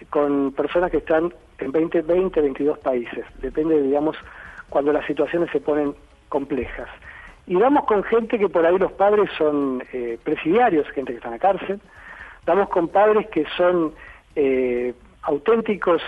con 0.10 0.52
personas 0.54 0.92
que 0.92 0.98
están 0.98 1.34
en 1.60 1.72
20, 1.72 2.02
20, 2.02 2.42
22 2.42 2.78
países. 2.80 3.26
Depende, 3.40 3.82
digamos, 3.82 4.16
cuando 4.70 4.94
las 4.94 5.06
situaciones 5.06 5.50
se 5.52 5.60
ponen 5.60 5.96
complejas. 6.30 6.90
Y 7.46 7.56
vamos 7.56 7.86
con 7.86 8.04
gente 8.04 8.38
que 8.38 8.50
por 8.50 8.66
ahí 8.66 8.78
los 8.78 8.92
padres 8.92 9.30
son 9.38 9.84
eh, 9.94 10.20
presidiarios, 10.24 10.88
gente 10.90 11.14
que 11.14 11.18
está 11.18 11.30
en 11.30 11.34
la 11.34 11.40
cárcel. 11.40 11.80
Damos 12.46 12.70
con 12.70 12.90
padres 12.90 13.28
que 13.30 13.46
son 13.56 13.94
eh, 14.36 14.94
auténticos 15.22 16.02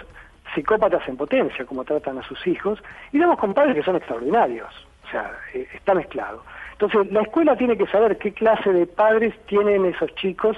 psicópatas 0.54 1.08
en 1.08 1.18
potencia, 1.18 1.66
como 1.66 1.86
tratan 1.86 2.18
a 2.18 2.24
sus 2.24 2.46
hijos. 2.46 2.80
Y 3.12 3.20
damos 3.20 3.40
con 3.40 3.54
padres 3.54 3.76
que 3.76 3.84
son 3.84 3.96
extraordinarios. 3.96 4.89
O 5.10 5.12
sea, 5.12 5.32
eh, 5.54 5.68
está 5.74 5.96
mezclado. 5.96 6.44
Entonces, 6.74 7.12
la 7.12 7.22
escuela 7.24 7.58
tiene 7.58 7.76
que 7.78 7.88
saber 7.88 8.18
qué 8.20 8.32
clase 8.32 8.72
de 8.72 8.86
padres 8.86 9.34
tienen 9.48 9.86
esos 9.86 10.14
chicos, 10.16 10.56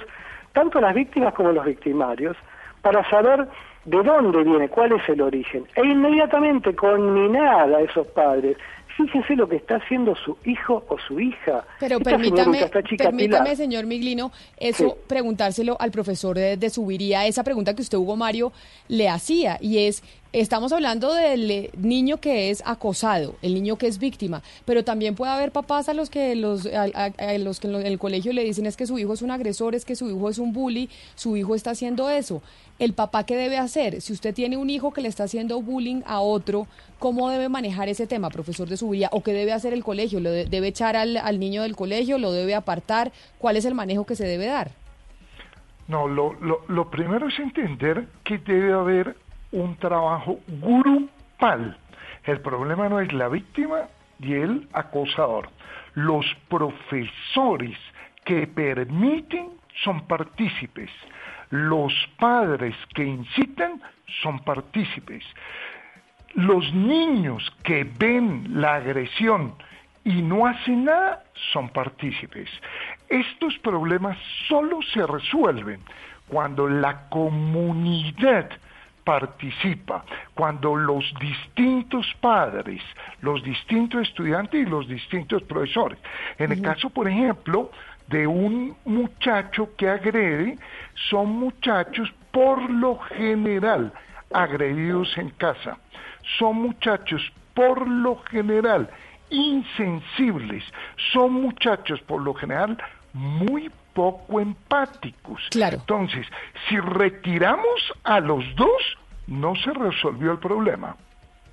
tanto 0.52 0.80
las 0.80 0.94
víctimas 0.94 1.32
como 1.34 1.52
los 1.52 1.64
victimarios, 1.64 2.36
para 2.82 3.08
saber 3.08 3.48
de 3.86 4.02
dónde 4.02 4.44
viene, 4.44 4.68
cuál 4.68 4.92
es 4.92 5.08
el 5.08 5.20
origen, 5.22 5.64
e 5.74 5.84
inmediatamente 5.84 6.74
conminar 6.76 7.72
a 7.74 7.80
esos 7.80 8.06
padres. 8.08 8.56
Fíjese 8.96 9.34
lo 9.36 9.48
que 9.48 9.56
está 9.56 9.76
haciendo 9.76 10.14
su 10.14 10.36
hijo 10.44 10.84
o 10.88 10.98
su 10.98 11.18
hija. 11.18 11.64
Pero 11.80 11.96
Esta 11.96 12.10
permítame, 12.10 12.58
chica 12.84 13.04
permítame, 13.04 13.44
Pilar, 13.44 13.56
señor 13.56 13.86
Miglino, 13.86 14.30
eso 14.58 14.90
Sí. 14.90 14.94
preguntárselo 15.08 15.78
al 15.80 15.90
profesor 15.90 16.36
de, 16.36 16.58
de 16.58 16.68
Subiría, 16.68 17.26
esa 17.26 17.42
pregunta 17.42 17.74
que 17.74 17.80
usted, 17.80 17.96
Hugo 17.96 18.16
Mario, 18.16 18.52
le 18.88 19.08
hacía, 19.08 19.56
y 19.62 19.86
es, 19.86 20.04
estamos 20.32 20.72
hablando 20.72 21.12
del 21.12 21.50
eh, 21.50 21.70
niño 21.76 22.18
que 22.18 22.50
es 22.50 22.62
acosado, 22.64 23.36
el 23.42 23.54
niño 23.54 23.76
que 23.76 23.86
es 23.86 23.98
víctima, 23.98 24.42
pero 24.64 24.82
también 24.84 25.14
puede 25.14 25.32
haber 25.32 25.52
papás 25.52 25.88
a 25.88 25.94
los 25.94 26.08
que 26.10 26.34
los, 26.36 26.66
a, 26.66 27.38
los 27.38 27.60
que 27.60 27.68
en 27.68 27.86
el 27.86 27.98
colegio 27.98 28.32
le 28.32 28.42
dicen 28.44 28.66
es 28.66 28.76
que 28.76 28.86
su 28.86 28.98
hijo 28.98 29.12
es 29.12 29.22
un 29.22 29.30
agresor, 29.30 29.74
es 29.74 29.84
que 29.84 29.94
su 29.96 30.08
hijo 30.08 30.28
es 30.30 30.38
un 30.38 30.52
bully, 30.52 30.88
su 31.14 31.36
hijo 31.36 31.54
está 31.54 31.72
haciendo 31.72 32.08
eso. 32.10 32.42
El 32.78 32.94
papá, 32.94 33.24
¿qué 33.24 33.36
debe 33.36 33.58
hacer? 33.58 34.00
Si 34.00 34.12
usted 34.12 34.34
tiene 34.34 34.56
un 34.56 34.70
hijo 34.70 34.92
que 34.92 35.02
le 35.02 35.08
está 35.08 35.24
haciendo 35.24 35.60
bullying 35.60 36.00
a 36.06 36.20
otro, 36.20 36.66
¿cómo 36.98 37.28
debe 37.28 37.48
manejar 37.48 37.88
ese 37.88 38.06
tema, 38.06 38.30
profesor 38.30 38.68
de 38.68 38.76
Subiría? 38.76 39.08
¿O 39.12 39.22
qué 39.22 39.32
debe 39.34 39.52
hacer 39.52 39.72
el 39.74 39.84
colegio? 39.84 40.18
¿Lo 40.18 40.30
de- 40.30 40.46
debe 40.46 40.68
echar 40.68 40.96
al, 40.96 41.16
al 41.18 41.38
niño 41.38 41.62
del 41.62 41.76
colegio? 41.76 42.18
¿Lo 42.18 42.32
debe 42.32 42.54
apartar? 42.54 43.12
¿Cuál 43.38 43.56
es 43.56 43.66
el 43.66 43.74
manejo 43.74 44.04
que 44.06 44.16
se 44.16 44.24
debe 44.26 44.46
dar? 44.46 44.70
No, 45.88 46.08
lo, 46.08 46.32
lo, 46.40 46.62
lo 46.68 46.90
primero 46.90 47.28
es 47.28 47.38
entender 47.38 48.06
que 48.24 48.38
debe 48.38 48.72
haber 48.72 49.16
un 49.52 49.76
trabajo 49.76 50.40
grupal. 50.48 51.76
El 52.24 52.40
problema 52.40 52.88
no 52.88 53.00
es 53.00 53.12
la 53.12 53.28
víctima 53.28 53.82
y 54.18 54.34
el 54.34 54.68
acosador. 54.72 55.48
Los 55.94 56.26
profesores 56.48 57.76
que 58.24 58.46
permiten 58.46 59.50
son 59.84 60.06
partícipes. 60.06 60.90
Los 61.50 61.92
padres 62.18 62.74
que 62.94 63.04
incitan 63.04 63.82
son 64.22 64.38
partícipes. 64.40 65.24
Los 66.34 66.72
niños 66.72 67.50
que 67.62 67.84
ven 67.84 68.60
la 68.60 68.76
agresión 68.76 69.54
y 70.04 70.22
no 70.22 70.46
hacen 70.46 70.84
nada 70.84 71.24
son 71.52 71.68
partícipes. 71.68 72.48
Estos 73.08 73.58
problemas 73.58 74.16
solo 74.48 74.80
se 74.94 75.06
resuelven 75.06 75.80
cuando 76.28 76.68
la 76.68 77.08
comunidad 77.10 78.48
participa, 79.04 80.04
cuando 80.34 80.76
los 80.76 81.12
distintos 81.20 82.06
padres, 82.20 82.82
los 83.20 83.42
distintos 83.42 84.08
estudiantes 84.08 84.66
y 84.66 84.70
los 84.70 84.88
distintos 84.88 85.42
profesores. 85.42 85.98
En 86.38 86.52
el 86.52 86.62
caso, 86.62 86.90
por 86.90 87.08
ejemplo, 87.08 87.70
de 88.08 88.26
un 88.26 88.76
muchacho 88.84 89.70
que 89.76 89.88
agrede, 89.88 90.58
son 91.10 91.30
muchachos 91.30 92.12
por 92.30 92.70
lo 92.70 92.98
general 92.98 93.92
agredidos 94.32 95.16
en 95.18 95.30
casa. 95.30 95.78
Son 96.38 96.56
muchachos 96.56 97.32
por 97.54 97.86
lo 97.86 98.16
general 98.24 98.88
insensibles. 99.30 100.64
Son 101.12 101.32
muchachos 101.32 102.00
por 102.02 102.22
lo 102.22 102.34
general 102.34 102.78
muy 103.12 103.70
poco 103.92 104.40
empáticos. 104.40 105.40
Claro. 105.50 105.78
Entonces, 105.78 106.26
si 106.68 106.78
retiramos 106.78 107.92
a 108.04 108.20
los 108.20 108.44
dos, 108.56 108.82
no 109.26 109.54
se 109.56 109.72
resolvió 109.72 110.32
el 110.32 110.38
problema. 110.38 110.96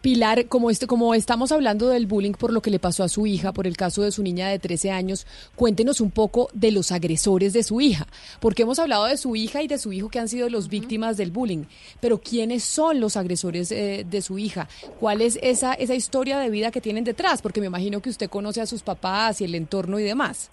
Pilar, 0.02 0.48
como, 0.48 0.70
este, 0.70 0.88
como 0.88 1.14
estamos 1.14 1.52
hablando 1.52 1.90
del 1.90 2.08
bullying 2.08 2.32
por 2.32 2.54
lo 2.54 2.62
que 2.62 2.72
le 2.72 2.80
pasó 2.80 3.04
a 3.04 3.10
su 3.10 3.28
hija, 3.28 3.52
por 3.52 3.68
el 3.68 3.76
caso 3.76 4.02
de 4.02 4.14
su 4.14 4.24
niña 4.24 4.48
de 4.48 4.58
13 4.58 4.92
años, 4.92 5.28
cuéntenos 5.56 6.00
un 6.00 6.10
poco 6.10 6.48
de 6.54 6.72
los 6.72 6.94
agresores 6.94 7.52
de 7.52 7.64
su 7.64 7.82
hija, 7.82 8.08
porque 8.40 8.64
hemos 8.64 8.80
hablado 8.80 9.06
de 9.06 9.18
su 9.18 9.36
hija 9.36 9.62
y 9.62 9.68
de 9.68 9.78
su 9.78 9.92
hijo 9.92 10.08
que 10.08 10.20
han 10.20 10.30
sido 10.30 10.50
los 10.50 10.70
víctimas 10.70 11.18
del 11.18 11.32
bullying, 11.32 11.66
pero 12.00 12.22
¿quiénes 12.22 12.64
son 12.64 13.02
los 13.02 13.18
agresores 13.18 13.74
eh, 13.74 14.06
de 14.10 14.22
su 14.22 14.40
hija? 14.40 14.70
¿Cuál 15.02 15.22
es 15.22 15.38
esa, 15.42 15.74
esa 15.74 15.96
historia 15.96 16.40
de 16.40 16.50
vida 16.50 16.72
que 16.72 16.80
tienen 16.80 17.04
detrás? 17.04 17.42
Porque 17.42 17.60
me 17.60 17.68
imagino 17.68 18.00
que 18.00 18.10
usted 18.10 18.30
conoce 18.30 18.62
a 18.62 18.66
sus 18.68 18.84
papás 18.84 19.42
y 19.42 19.44
el 19.44 19.54
entorno 19.54 20.00
y 20.00 20.04
demás. 20.04 20.50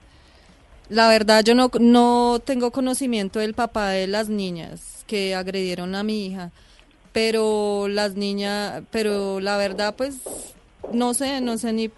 La 0.88 1.08
verdad, 1.08 1.42
yo 1.44 1.54
no, 1.54 1.70
no 1.80 2.40
tengo 2.44 2.70
conocimiento 2.70 3.38
del 3.40 3.54
papá 3.54 3.90
de 3.90 4.06
las 4.06 4.28
niñas 4.28 5.04
que 5.06 5.34
agredieron 5.34 5.94
a 5.94 6.02
mi 6.02 6.26
hija, 6.26 6.52
pero 7.12 7.88
las 7.88 8.14
niñas, 8.14 8.82
pero 8.90 9.40
la 9.40 9.56
verdad, 9.56 9.94
pues, 9.96 10.16
no 10.92 11.14
sé, 11.14 11.40
no 11.40 11.58
sé 11.58 11.72
ni 11.72 11.90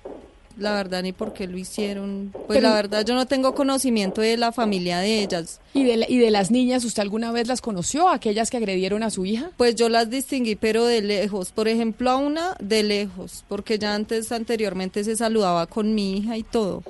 la 0.56 0.72
verdad 0.74 1.02
ni 1.04 1.12
por 1.12 1.34
qué 1.34 1.46
lo 1.46 1.56
hicieron. 1.56 2.30
Pues 2.32 2.58
Pero- 2.58 2.68
la 2.70 2.74
verdad, 2.74 3.04
yo 3.04 3.14
no 3.14 3.26
tengo 3.26 3.54
conocimiento 3.54 4.20
de 4.22 4.36
la 4.36 4.50
familia 4.52 4.98
de 4.98 5.22
ellas. 5.22 5.60
¿Y 5.72 5.84
de, 5.84 5.96
la- 5.98 6.10
¿Y 6.10 6.18
de 6.18 6.30
las 6.32 6.50
niñas, 6.50 6.84
usted 6.84 7.02
alguna 7.02 7.30
vez 7.30 7.46
las 7.46 7.60
conoció, 7.60 8.08
aquellas 8.08 8.50
que 8.50 8.56
agredieron 8.56 9.02
a 9.04 9.10
su 9.10 9.24
hija? 9.24 9.50
Pues 9.56 9.76
yo 9.76 9.88
las 9.88 10.10
distinguí, 10.10 10.56
pero 10.56 10.84
de 10.84 11.00
lejos. 11.02 11.52
Por 11.52 11.68
ejemplo, 11.68 12.10
a 12.10 12.16
una 12.16 12.56
de 12.60 12.82
lejos, 12.82 13.44
porque 13.48 13.78
ya 13.78 13.94
antes, 13.94 14.32
anteriormente 14.32 15.04
se 15.04 15.14
saludaba 15.14 15.66
con 15.66 15.94
mi 15.94 16.16
hija 16.18 16.36
y 16.36 16.42
todo. 16.42 16.82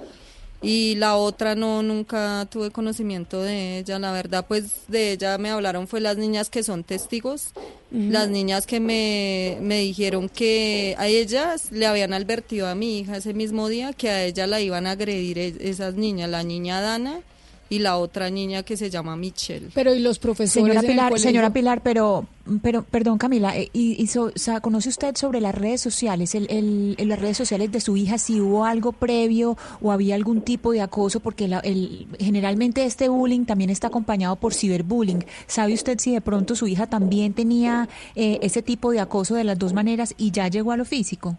Y 0.60 0.96
la 0.96 1.16
otra 1.16 1.54
no, 1.54 1.82
nunca 1.82 2.46
tuve 2.50 2.70
conocimiento 2.70 3.42
de 3.42 3.78
ella. 3.78 3.98
La 3.98 4.12
verdad, 4.12 4.44
pues 4.46 4.88
de 4.88 5.12
ella 5.12 5.38
me 5.38 5.50
hablaron 5.50 5.86
fue 5.86 6.00
las 6.00 6.16
niñas 6.16 6.50
que 6.50 6.62
son 6.62 6.82
testigos. 6.84 7.52
Las 7.90 8.28
niñas 8.28 8.66
que 8.66 8.80
me, 8.80 9.56
me 9.62 9.78
dijeron 9.78 10.28
que 10.28 10.94
a 10.98 11.06
ellas 11.06 11.72
le 11.72 11.86
habían 11.86 12.12
advertido 12.12 12.66
a 12.68 12.74
mi 12.74 12.98
hija 12.98 13.16
ese 13.16 13.32
mismo 13.32 13.68
día 13.68 13.94
que 13.94 14.10
a 14.10 14.24
ella 14.24 14.46
la 14.46 14.60
iban 14.60 14.86
a 14.86 14.90
agredir 14.90 15.38
e- 15.38 15.56
esas 15.70 15.94
niñas, 15.94 16.28
la 16.28 16.42
niña 16.42 16.82
Dana 16.82 17.22
y 17.70 17.80
la 17.80 17.98
otra 17.98 18.30
niña 18.30 18.62
que 18.62 18.76
se 18.76 18.88
llama 18.90 19.14
Michelle. 19.16 19.68
Pero 19.74 19.94
¿y 19.94 19.98
los 20.00 20.18
profesores 20.18 20.52
Señora 20.52 20.80
en 20.80 20.86
el 20.86 20.90
Pilar, 20.92 21.18
señora 21.18 21.52
Pilar, 21.52 21.82
pero, 21.82 22.26
pero, 22.62 22.82
perdón 22.82 23.18
Camila, 23.18 23.54
eh, 23.58 23.68
y, 23.74 24.02
y 24.02 24.06
so- 24.06 24.32
o 24.34 24.38
sea, 24.38 24.60
¿conoce 24.60 24.88
usted 24.88 25.14
sobre 25.16 25.40
las 25.42 25.54
redes 25.54 25.80
sociales, 25.82 26.34
el, 26.34 26.46
el- 26.50 26.94
en 26.96 27.08
las 27.08 27.18
redes 27.18 27.36
sociales 27.36 27.70
de 27.70 27.80
su 27.80 27.96
hija, 27.98 28.16
si 28.16 28.40
hubo 28.40 28.64
algo 28.64 28.92
previo 28.92 29.58
o 29.82 29.92
había 29.92 30.14
algún 30.14 30.40
tipo 30.40 30.72
de 30.72 30.80
acoso? 30.80 31.20
Porque 31.20 31.46
la- 31.46 31.60
el, 31.60 32.06
generalmente 32.18 32.84
este 32.86 33.08
bullying 33.10 33.44
también 33.44 33.68
está 33.68 33.88
acompañado 33.88 34.36
por 34.36 34.54
ciberbullying. 34.54 35.24
¿Sabe 35.46 35.74
usted 35.74 35.98
si 35.98 36.12
de 36.12 36.20
pronto 36.22 36.56
su 36.56 36.66
hija 36.68 36.86
también 36.86 37.34
tenía 37.34 37.88
eh, 38.16 38.38
ese 38.40 38.62
tipo 38.62 38.92
de 38.92 39.00
acoso 39.00 39.34
de 39.34 39.44
las 39.44 39.58
dos 39.58 39.74
maneras 39.74 40.14
y 40.16 40.30
ya 40.30 40.48
llegó 40.48 40.72
a 40.72 40.76
lo 40.78 40.86
físico? 40.86 41.36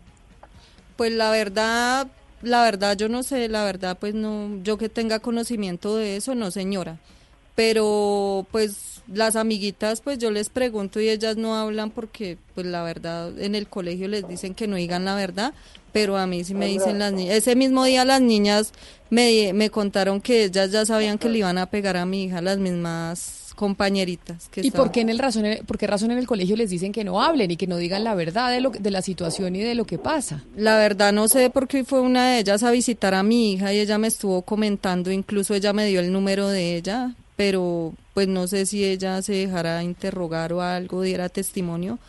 Pues 0.96 1.12
la 1.14 1.32
verdad, 1.32 2.08
la 2.41 2.64
verdad 2.64 2.98
yo 2.98 3.10
no 3.10 3.24
sé, 3.24 3.48
la 3.49 3.64
verdad 3.64 3.98
pues 3.99 4.14
no, 4.14 4.61
yo 4.64 4.78
que 4.78 4.90
tenga 4.90 5.20
conocimiento 5.20 5.95
de 5.95 6.18
eso, 6.18 6.36
no 6.36 6.52
señora. 6.52 6.98
Pero 7.56 8.48
pues 8.52 9.02
las 9.07 9.36
amiguitas 9.36 10.02
pues 10.02 10.18
yo 10.18 10.32
les 10.32 10.49
pregunto 10.49 11.02
y 11.02 11.10
ellas 11.10 11.36
no 11.36 11.56
hablan 11.56 11.91
porque 11.91 12.38
pues 12.56 12.66
la 12.66 12.84
verdad 12.84 13.38
en 13.40 13.56
el 13.56 13.68
colegio 13.68 14.07
les 14.07 14.28
dicen 14.28 14.53
que 14.53 14.68
no 14.68 14.78
digan 14.78 15.03
la 15.06 15.16
verdad, 15.16 15.53
pero 15.91 16.18
a 16.18 16.28
mí 16.28 16.44
sí 16.44 16.53
me 16.53 16.68
dicen 16.68 16.99
las 16.99 17.11
niñas. 17.11 17.36
Ese 17.36 17.56
mismo 17.56 17.84
día 17.84 18.06
las 18.06 18.22
niñas 18.22 18.72
me, 19.10 19.52
me 19.53 19.70
contaron 19.70 20.22
que 20.22 20.45
ellas 20.45 20.72
ya 20.72 20.86
sabían 20.86 21.18
que 21.18 21.30
le 21.30 21.40
iban 21.40 21.57
a 21.57 21.66
pegar 21.66 21.98
a 21.98 22.06
mi 22.06 22.24
hija 22.26 22.41
las 22.41 22.60
mismas 22.60 23.49
compañeritas. 23.60 24.48
Que 24.49 24.61
¿Y 24.61 24.68
estaban- 24.68 24.88
por 24.88 24.94
qué, 24.94 25.02
en 25.02 25.10
el 25.10 25.19
razón, 25.19 25.44
por 25.68 25.77
qué 25.77 25.86
razón 25.86 26.11
en 26.11 26.18
el 26.18 26.26
colegio 26.27 26.56
les 26.56 26.69
dicen 26.69 26.94
que 26.94 27.03
no 27.03 27.22
hablen 27.22 27.52
y 27.52 27.57
que 27.57 27.68
no 27.68 27.76
digan 27.76 28.06
la 28.06 28.15
verdad 28.15 28.49
de, 28.52 28.61
lo, 28.61 28.69
de 28.69 28.90
la 28.90 29.02
situación 29.02 29.53
y 29.57 29.60
de 29.60 29.76
lo 29.76 29.84
que 29.86 29.98
pasa? 29.98 30.44
La 30.56 30.77
verdad 30.77 31.11
no 31.11 31.27
sé 31.27 31.49
por 31.49 31.68
qué 31.68 31.84
fue 31.84 31.99
una 31.99 32.31
de 32.31 32.40
ellas 32.40 32.64
a 32.64 32.72
visitar 32.72 33.14
a 33.14 33.22
mi 33.22 33.52
hija 33.53 33.73
y 33.73 33.80
ella 33.80 33.98
me 33.98 34.07
estuvo 34.07 34.41
comentando, 34.44 35.11
incluso 35.11 35.53
ella 35.53 35.73
me 35.73 35.86
dio 35.88 35.99
el 35.99 36.11
número 36.14 36.48
de 36.48 36.77
ella, 36.77 37.14
pero 37.36 37.94
pues 38.14 38.27
no 38.27 38.48
sé 38.48 38.65
si 38.65 38.84
ella 38.86 39.22
se 39.22 39.34
dejara 39.34 39.84
interrogar 39.84 40.53
o 40.53 40.61
algo, 40.61 41.02
diera 41.02 41.27
testimonio, 41.30 41.99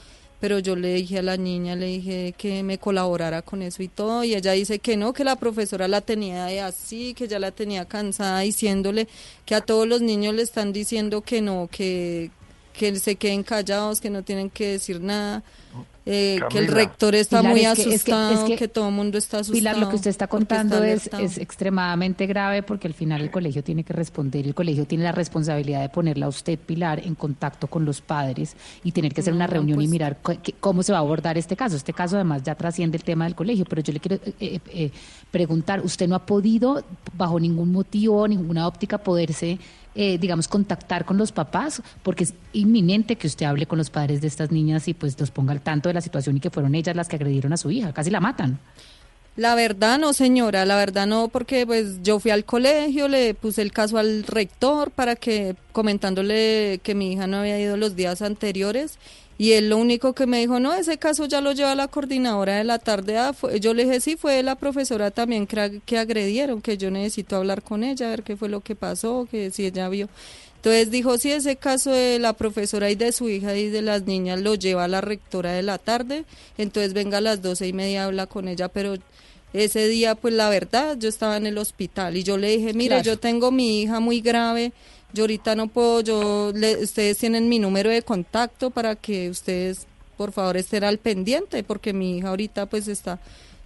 pero 0.41 0.59
yo 0.59 0.75
le 0.75 0.95
dije 0.95 1.19
a 1.19 1.23
la 1.23 1.37
niña, 1.37 1.77
le 1.77 1.87
dije 1.87 2.35
que 2.37 2.62
me 2.62 2.79
colaborara 2.79 3.43
con 3.43 3.61
eso 3.61 3.83
y 3.83 3.89
todo, 3.89 4.25
y 4.25 4.35
ella 4.35 4.53
dice 4.53 4.79
que 4.79 4.97
no, 4.97 5.12
que 5.12 5.23
la 5.23 5.37
profesora 5.37 5.87
la 5.87 6.01
tenía 6.01 6.67
así, 6.67 7.12
que 7.15 7.29
ya 7.29 7.39
la 7.39 7.51
tenía 7.51 7.85
cansada 7.85 8.41
diciéndole 8.41 9.07
que 9.45 9.55
a 9.55 9.61
todos 9.61 9.87
los 9.87 10.01
niños 10.01 10.35
le 10.35 10.43
están 10.43 10.73
diciendo 10.73 11.21
que 11.21 11.43
no, 11.43 11.69
que, 11.71 12.31
que 12.73 12.97
se 12.97 13.17
queden 13.17 13.43
callados, 13.43 14.01
que 14.01 14.09
no 14.09 14.23
tienen 14.23 14.49
que 14.49 14.69
decir 14.73 15.01
nada. 15.01 15.43
Eh, 16.06 16.40
que 16.48 16.59
el 16.59 16.66
rector 16.68 17.14
está 17.14 17.40
Pilar, 17.40 17.52
muy 17.52 17.64
es 17.64 17.74
que- 17.74 17.81
es 17.94 18.05
que- 18.05 18.12
asustado, 18.12 18.32
es 18.44 18.51
que, 18.51 18.56
que- 18.56 18.68
todo 18.68 18.89
el 18.89 18.94
mundo 18.94 19.18
está 19.18 19.39
asustado. 19.39 19.59
Pilar, 19.59 19.78
lo 19.78 19.89
que 19.90 19.97
usted 19.97 20.10
está 20.10 20.27
contando 20.27 20.82
está 20.82 21.20
es, 21.20 21.36
extremadamente 21.39 22.27
grave 22.27 22.62
porque 22.62 22.89
al 22.89 22.94
final 22.94 23.20
el 23.20 23.31
colegio 23.31 23.62
tiene 23.62 23.85
que 23.85 23.93
responder, 23.93 24.47
el 24.47 24.55
colegio 24.55 24.86
tiene 24.86 25.05
la 25.05 25.12
responsabilidad 25.12 25.82
de 25.82 25.89
ponerla 25.90 26.27
a 26.27 26.28
usted, 26.31 26.59
Pilar, 26.59 27.01
en 27.06 27.14
contacto 27.14 27.66
con 27.66 27.85
los 27.85 28.01
padres 28.01 28.56
y 28.82 28.93
tener 28.93 29.12
que 29.12 29.20
hacer 29.20 29.35
una 29.35 29.47
reunión 29.47 29.78
y 29.81 29.85
pues- 29.85 29.90
mirar 29.90 30.18
cómo 30.60 30.82
se 30.82 30.93
va 30.93 30.98
a 30.98 31.02
abordar 31.02 31.36
este 31.39 31.55
caso. 31.56 31.77
Este 31.77 31.93
caso 31.93 32.16
además 32.16 32.43
ya 32.43 32.55
trasciende 32.55 32.97
el 32.97 33.05
tema 33.05 33.24
del 33.24 33.35
colegio, 33.35 33.64
pero 33.68 33.82
yo 33.82 33.93
le 33.93 34.01
quiero 34.01 34.16
eh, 34.24 34.32
eh, 34.40 34.60
eh, 34.72 34.90
preguntar, 35.31 35.81
¿usted 35.85 36.09
no 36.09 36.14
ha 36.16 36.24
podido, 36.27 36.82
bajo 37.12 37.39
ningún 37.39 37.72
motivo, 37.72 38.27
ninguna 38.27 38.66
óptica, 38.66 38.98
poderse... 38.98 39.59
eh, 39.95 40.19
digamos, 40.19 40.49
contactar 40.49 41.05
con 41.05 41.17
los 41.17 41.33
papás, 41.33 41.83
porque 42.03 42.25
es 42.25 42.35
inminente 42.53 43.17
que 43.17 43.27
usted 43.27 43.47
hable 43.47 43.67
con 43.67 43.79
los 43.79 43.91
padres 43.91 44.21
de 44.21 44.29
estas 44.29 44.51
niñas 44.51 44.87
y 44.89 44.95
pues 44.95 45.19
los 45.19 45.31
ponga 45.31 45.53
al 45.53 45.61
tanto 45.61 45.89
de 45.89 45.95
la 45.95 46.01
situación 46.01 46.37
y 46.37 46.41
que 46.41 46.51
fueron 46.51 46.75
ellas 46.75 46.95
las 46.95 47.09
que 47.09 47.17
agredieron 47.17 47.53
a 47.53 47.57
su 47.57 47.71
hija, 47.71 47.93
casi 47.93 48.11
la 48.11 48.21
matan. 48.21 48.59
La 49.37 49.55
verdad 49.55 49.99
no, 49.99 50.12
señora, 50.12 50.67
la 50.67 50.77
verdad 50.77 51.07
no, 51.07 51.29
porque 51.29 51.65
pues 51.67 52.03
yo 52.03 52.19
fui 52.21 52.31
al 52.31 52.45
colegio, 52.45 53.09
le 53.09 53.35
puse 53.35 53.62
el 53.62 53.73
caso 53.73 53.97
al 53.97 54.25
rector 54.25 54.91
para 54.91 55.17
que 55.17 55.57
comentándole 55.73 56.81
que 56.83 56.95
mi 56.95 57.12
hija 57.12 57.27
no 57.27 57.39
había 57.39 57.59
ido 57.59 57.77
los 57.77 57.97
días 57.97 58.23
anteriores 58.23 58.99
y 59.41 59.53
él 59.53 59.71
lo 59.71 59.79
único 59.79 60.12
que 60.12 60.27
me 60.27 60.39
dijo, 60.39 60.61
no, 60.61 60.75
ese 60.75 60.99
caso 60.99 61.25
ya 61.25 61.41
lo 61.41 61.53
lleva 61.53 61.75
la 61.75 61.89
coordinadora 61.89 62.57
de 62.59 62.65
la 62.65 62.79
tarde. 62.79 63.17
Ah, 63.17 63.35
yo 63.59 63.73
le 63.73 63.85
dije, 63.87 63.99
sí, 64.03 64.17
fue 64.17 64.43
la 64.43 64.55
profesora 64.55 65.11
también 65.11 65.47
que, 65.47 65.57
ag- 65.57 65.81
que 65.87 65.97
agredieron, 65.97 66.61
que 66.61 66.77
yo 66.77 66.91
necesito 66.91 67.37
hablar 67.37 67.62
con 67.62 67.83
ella, 67.83 68.09
a 68.09 68.11
ver 68.11 68.23
qué 68.23 68.37
fue 68.37 68.51
lo 68.51 68.61
que 68.61 68.75
pasó, 68.75 69.27
que 69.31 69.51
si 69.51 69.65
ella 69.65 69.89
vio. 69.89 70.11
Entonces 70.57 70.91
dijo, 70.91 71.17
sí, 71.17 71.33
ese 71.33 71.57
caso 71.57 71.91
de 71.91 72.19
la 72.19 72.35
profesora 72.35 72.91
y 72.91 72.97
de 72.97 73.12
su 73.12 73.31
hija 73.31 73.57
y 73.57 73.71
de 73.71 73.81
las 73.81 74.03
niñas 74.03 74.43
lo 74.43 74.57
lleva 74.57 74.87
la 74.89 75.01
rectora 75.01 75.53
de 75.53 75.62
la 75.62 75.79
tarde, 75.79 76.27
entonces 76.59 76.93
venga 76.93 77.17
a 77.17 77.23
las 77.23 77.41
doce 77.41 77.67
y 77.67 77.73
media 77.73 78.05
habla 78.05 78.27
con 78.27 78.47
ella, 78.47 78.69
pero 78.69 78.97
ese 79.55 79.89
día, 79.89 80.15
pues 80.17 80.35
la 80.35 80.51
verdad, 80.51 80.97
yo 80.99 81.09
estaba 81.09 81.39
en 81.39 81.47
el 81.47 81.57
hospital 81.57 82.15
y 82.17 82.23
yo 82.25 82.37
le 82.37 82.57
dije, 82.57 82.75
mire, 82.75 82.97
Claro. 82.97 83.03
yo 83.05 83.19
tengo 83.19 83.51
mi 83.51 83.81
hija 83.81 84.01
muy 84.01 84.21
grave, 84.21 84.73
yo 85.12 85.24
ahorita 85.24 85.55
no 85.55 85.69
puedo, 85.69 86.01
yo, 86.01 86.53
le- 86.55 86.82
ustedes 86.82 87.19
tienen 87.19 87.49
mi 87.49 87.59
número 87.59 87.91
de 87.91 88.03
contacto 88.03 88.70
para 88.70 88.97
que 88.97 89.31
ustedes, 89.31 89.87
por 90.16 90.32
favor, 90.32 90.57
estén 90.57 90.85
al 90.85 90.99
pendiente, 90.99 91.62
porque 91.65 91.93
mi 91.93 92.19
hija 92.19 92.28
ahorita 92.28 92.66
pues 92.66 92.89
está 92.89 93.19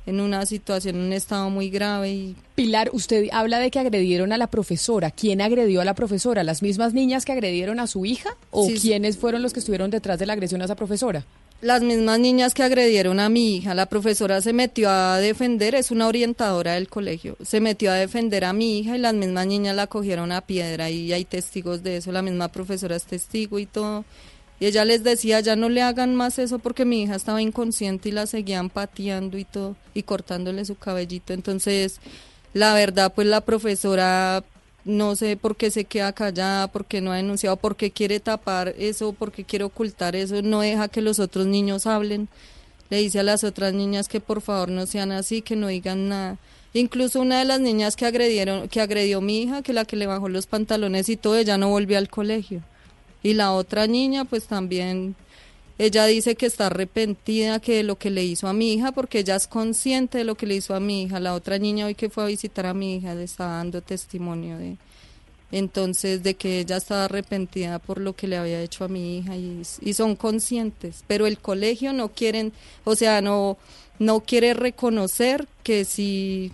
en 0.07 0.21
una 0.21 0.45
situación, 0.45 0.97
en 0.97 1.03
un 1.03 1.12
estado 1.15 1.49
muy 1.49 1.71
grave 1.71 2.11
y 2.12 2.37
Pilar, 2.55 2.91
usted 2.93 3.29
habla 3.33 3.59
de 3.59 3.71
que 3.71 3.79
agredieron 3.79 4.33
a 4.33 4.39
la 4.39 4.47
profesora. 4.49 5.11
¿Quién 5.11 5.41
agredió 5.41 5.81
a 5.81 5.85
la 5.85 5.95
profesora? 5.95 6.45
¿Las 6.45 6.62
mismas 6.62 6.93
niñas 6.93 7.25
que 7.25 7.33
agredieron 7.33 7.81
a 7.81 7.87
su 7.87 8.05
hija? 8.05 8.37
¿O 8.51 8.66
Sí, 8.66 8.77
sí. 8.79 8.89
quiénes 8.89 9.16
fueron 9.16 9.43
los 9.43 9.53
que 9.55 9.61
estuvieron 9.61 9.91
detrás 9.91 10.19
de 10.19 10.27
la 10.27 10.35
agresión 10.35 10.61
a 10.62 10.66
esa 10.66 10.77
profesora? 10.77 11.25
Las 11.65 11.81
mismas 11.81 12.20
niñas 12.20 12.53
que 12.53 12.62
agredieron 12.62 13.20
a 13.20 13.31
mi 13.31 13.57
hija, 13.57 13.73
la 13.73 13.86
profesora 13.86 14.43
se 14.43 14.53
metió 14.53 14.91
a 14.91 15.16
defender, 15.16 15.74
es 15.74 15.91
una 15.91 16.09
orientadora 16.09 16.74
del 16.74 16.91
colegio, 16.91 17.39
se 17.43 17.59
metió 17.59 17.91
a 17.91 17.95
defender 17.95 18.45
a 18.45 18.53
mi 18.53 18.81
hija 18.81 18.97
y 18.97 19.01
las 19.01 19.15
mismas 19.15 19.47
niñas 19.47 19.74
la 19.74 19.86
cogieron 19.86 20.31
a 20.31 20.43
piedra 20.43 20.91
y 20.91 21.11
hay 21.15 21.24
testigos 21.24 21.82
de 21.82 21.97
eso, 21.97 22.12
la 22.12 22.20
misma 22.20 22.49
profesora 22.49 22.97
es 22.97 23.05
testigo 23.05 23.59
y 23.59 23.65
todo. 23.65 24.05
Y 24.61 24.66
ella 24.66 24.85
les 24.85 25.05
decía, 25.05 25.41
ya 25.41 25.57
no 25.57 25.70
le 25.70 25.81
hagan 25.81 26.15
más 26.15 26.39
eso 26.39 26.59
porque 26.59 26.85
mi 26.85 27.01
hija 27.01 27.15
estaba 27.15 27.41
inconsciente 27.41 28.11
y 28.11 28.12
la 28.12 28.27
seguían 28.27 28.69
pateando 28.69 29.39
y 29.39 29.47
todo 29.47 29.74
y 29.95 30.03
cortándole 30.03 30.66
su 30.66 30.74
cabellito. 30.74 31.32
Entonces, 31.32 31.99
la 32.53 32.74
verdad, 32.74 33.15
pues 33.15 33.27
la 33.27 33.41
profesora 33.41 34.45
no 34.85 35.16
sé 35.16 35.36
por 35.36 35.56
qué 35.56 35.70
se 35.70 35.85
queda 35.85 36.12
callada, 36.12 36.69
por 36.69 36.85
qué 36.85 37.01
no 37.01 37.12
ha 37.12 37.16
denunciado, 37.16 37.56
por 37.56 37.77
qué 37.77 37.90
quiere 37.90 38.20
tapar 38.20 38.74
eso, 38.78 39.12
por 39.12 39.32
qué 39.32 39.44
quiere 39.44 39.65
ocultar 39.65 40.15
eso, 40.16 40.43
no 40.43 40.61
deja 40.61 40.89
que 40.89 41.01
los 41.01 41.19
otros 41.19 41.47
niños 41.47 41.86
hablen. 41.86 42.28
Le 42.90 42.98
dice 42.98 43.20
a 43.20 43.23
las 43.23 43.44
otras 43.44 43.73
niñas 43.73 44.09
que 44.09 44.20
por 44.20 44.43
favor 44.43 44.69
no 44.69 44.86
sean 44.86 45.11
así, 45.11 45.40
que 45.43 45.56
no 45.56 45.69
digan 45.69 46.09
nada. 46.09 46.39
Incluso 46.74 47.20
una 47.20 47.39
de 47.39 47.44
las 47.44 47.61
niñas 47.61 47.97
que 47.97 48.05
agredieron, 48.05 48.69
que 48.69 48.81
agredió 48.81 49.20
mi 49.20 49.43
hija, 49.43 49.62
que 49.62 49.73
la 49.73 49.85
que 49.85 49.97
le 49.97 50.06
bajó 50.06 50.28
los 50.28 50.47
pantalones 50.47 51.09
y 51.09 51.16
todo, 51.16 51.36
ella 51.36 51.56
no 51.56 51.69
volvió 51.70 51.97
al 51.98 52.11
colegio. 52.11 52.62
Y 53.23 53.35
la 53.35 53.52
otra 53.52 53.86
niña, 53.86 54.24
pues 54.24 54.44
también, 54.44 55.15
ella 55.79 56.07
dice 56.07 56.37
que 56.37 56.47
está 56.47 56.67
arrepentida 56.67 57.59
que 57.61 57.77
de 57.77 57.83
lo 57.83 57.97
que 57.97 58.11
le 58.11 58.25
hizo 58.25 58.47
a 58.49 58.53
mi 58.53 58.73
hija, 58.75 58.93
porque 58.93 59.21
ella 59.21 59.37
es 59.37 59.47
consciente 59.47 60.19
de 60.19 60.25
lo 60.25 60.37
que 60.37 60.47
le 60.47 60.55
hizo 60.57 60.75
a 60.75 60.81
mi 60.81 61.03
hija. 61.03 61.19
La 61.21 61.35
otra 61.35 61.59
niña 61.59 61.87
hoy 61.87 61.95
que 61.95 62.11
fue 62.11 62.23
a 62.25 62.27
visitar 62.29 62.67
a 62.67 62.75
mi 62.75 62.97
hija 62.97 63.15
le 63.15 63.25
está 63.25 63.47
dando 63.47 63.83
testimonio 63.83 64.57
de, 64.59 64.77
entonces, 65.53 66.23
de 66.23 66.35
que 66.35 66.61
ella 66.61 66.77
estaba 66.77 67.05
arrepentida 67.05 67.79
por 67.79 68.01
lo 68.01 68.15
que 68.15 68.27
le 68.29 68.37
había 68.37 68.61
hecho 68.63 68.85
a 68.85 68.89
mi 68.89 69.19
hija 69.19 69.37
y, 69.37 69.63
y 69.81 69.93
son 69.95 70.17
conscientes, 70.17 71.05
pero 71.07 71.27
el 71.27 71.39
colegio 71.39 71.93
no 71.93 72.09
quieren, 72.09 72.53
o 72.85 72.95
sea, 72.97 73.21
no, 73.21 73.57
no 73.99 74.21
quiere 74.21 74.55
reconocer 74.55 75.47
que 75.63 75.85
sí 75.85 76.51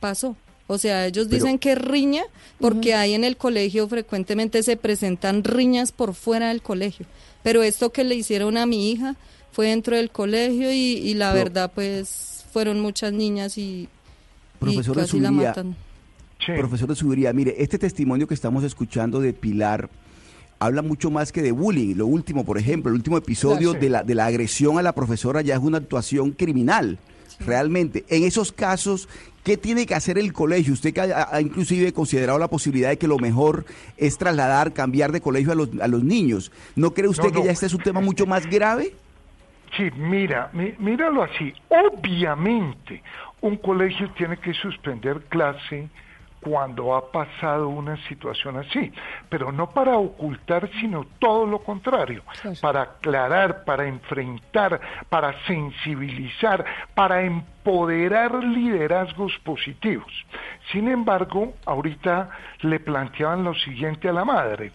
pasó. 0.00 0.36
O 0.68 0.78
sea, 0.78 1.06
ellos 1.06 1.26
Pero- 1.28 1.44
dicen 1.44 1.58
que 1.58 1.72
es 1.72 1.78
riña 1.78 2.24
porque 2.58 2.94
ahí 2.94 3.12
en 3.14 3.24
el 3.24 3.36
colegio 3.36 3.88
frecuentemente 3.88 4.62
se 4.62 4.76
presentan 4.76 5.44
riñas 5.44 5.92
por 5.92 6.14
fuera 6.14 6.48
del 6.48 6.62
colegio. 6.62 7.04
Pero 7.42 7.62
esto 7.62 7.90
que 7.90 8.04
le 8.04 8.14
hicieron 8.14 8.56
a 8.56 8.66
mi 8.66 8.90
hija 8.90 9.16
fue 9.52 9.66
dentro 9.68 9.96
del 9.96 10.10
colegio 10.10 10.72
y, 10.72 10.76
y 10.98 11.14
la 11.14 11.32
Pero- 11.32 11.44
verdad 11.44 11.72
pues 11.74 12.44
fueron 12.52 12.80
muchas 12.80 13.12
niñas 13.12 13.56
y, 13.58 13.62
y 13.62 13.88
Profesor 14.58 14.96
casi 14.96 15.18
la 15.20 15.28
Zubiría, 15.30 15.48
matan. 15.48 15.76
Profesor 16.56 16.88
de 16.88 16.94
Subiría, 16.96 17.32
mire, 17.32 17.54
este 17.58 17.78
testimonio 17.78 18.26
que 18.26 18.34
estamos 18.34 18.64
escuchando 18.64 19.20
de 19.20 19.32
Pilar 19.32 19.88
habla 20.58 20.82
mucho 20.82 21.10
más 21.10 21.32
que 21.32 21.40
de 21.42 21.52
bullying. 21.52 21.94
Lo 21.96 22.06
último, 22.06 22.44
por 22.44 22.58
ejemplo, 22.58 22.90
el 22.90 22.96
último 22.96 23.16
episodio 23.16 23.70
Claro, 23.70 23.72
sí. 23.74 23.78
de, 23.80 23.90
la, 23.90 24.02
de 24.04 24.14
la 24.14 24.26
agresión 24.26 24.78
a 24.78 24.82
la 24.82 24.92
profesora 24.94 25.40
ya 25.42 25.54
es 25.54 25.60
una 25.60 25.78
actuación 25.78 26.32
criminal, 26.32 26.98
realmente. 27.40 28.04
En 28.08 28.24
esos 28.24 28.52
casos, 28.52 29.08
¿qué 29.44 29.56
tiene 29.56 29.86
que 29.86 29.94
hacer 29.94 30.18
el 30.18 30.32
colegio? 30.32 30.72
Usted 30.72 30.92
que 30.92 31.00
ha, 31.00 31.28
ha 31.30 31.40
inclusive 31.40 31.92
considerado 31.92 32.38
la 32.38 32.48
posibilidad 32.48 32.88
de 32.90 32.98
que 32.98 33.08
lo 33.08 33.18
mejor 33.18 33.64
es 33.96 34.18
trasladar, 34.18 34.72
cambiar 34.72 35.12
de 35.12 35.20
colegio 35.20 35.52
a 35.52 35.54
los, 35.54 35.68
a 35.80 35.88
los 35.88 36.02
niños. 36.04 36.52
¿No 36.76 36.92
cree 36.94 37.08
usted 37.08 37.28
No, 37.28 37.32
que 37.40 37.44
ya 37.44 37.52
este 37.52 37.66
es 37.66 37.74
un 37.74 37.82
tema 37.82 38.00
mucho 38.00 38.26
más 38.26 38.46
grave? 38.46 38.92
Sí, 39.76 39.84
mira, 39.96 40.50
mi- 40.52 40.74
míralo 40.78 41.22
así. 41.22 41.52
Obviamente, 41.68 43.02
un 43.40 43.56
colegio 43.56 44.10
tiene 44.16 44.36
que 44.36 44.52
suspender 44.54 45.22
clase 45.28 45.88
cuando 46.42 46.94
ha 46.96 47.10
pasado 47.12 47.68
una 47.68 47.96
situación 48.08 48.56
así, 48.56 48.92
pero 49.28 49.52
no 49.52 49.70
para 49.70 49.96
ocultar, 49.96 50.68
sino 50.80 51.06
todo 51.20 51.46
lo 51.46 51.60
contrario, 51.60 52.22
para 52.60 52.82
aclarar, 52.82 53.64
para 53.64 53.86
enfrentar, 53.86 54.80
para 55.08 55.34
sensibilizar, 55.46 56.64
para 56.94 57.22
empoderar 57.22 58.42
liderazgos 58.42 59.32
positivos. 59.44 60.12
Sin 60.72 60.88
embargo, 60.88 61.54
ahorita 61.64 62.30
le 62.62 62.80
planteaban 62.80 63.44
lo 63.44 63.54
siguiente 63.54 64.08
a 64.08 64.12
la 64.12 64.24
madre, 64.24 64.72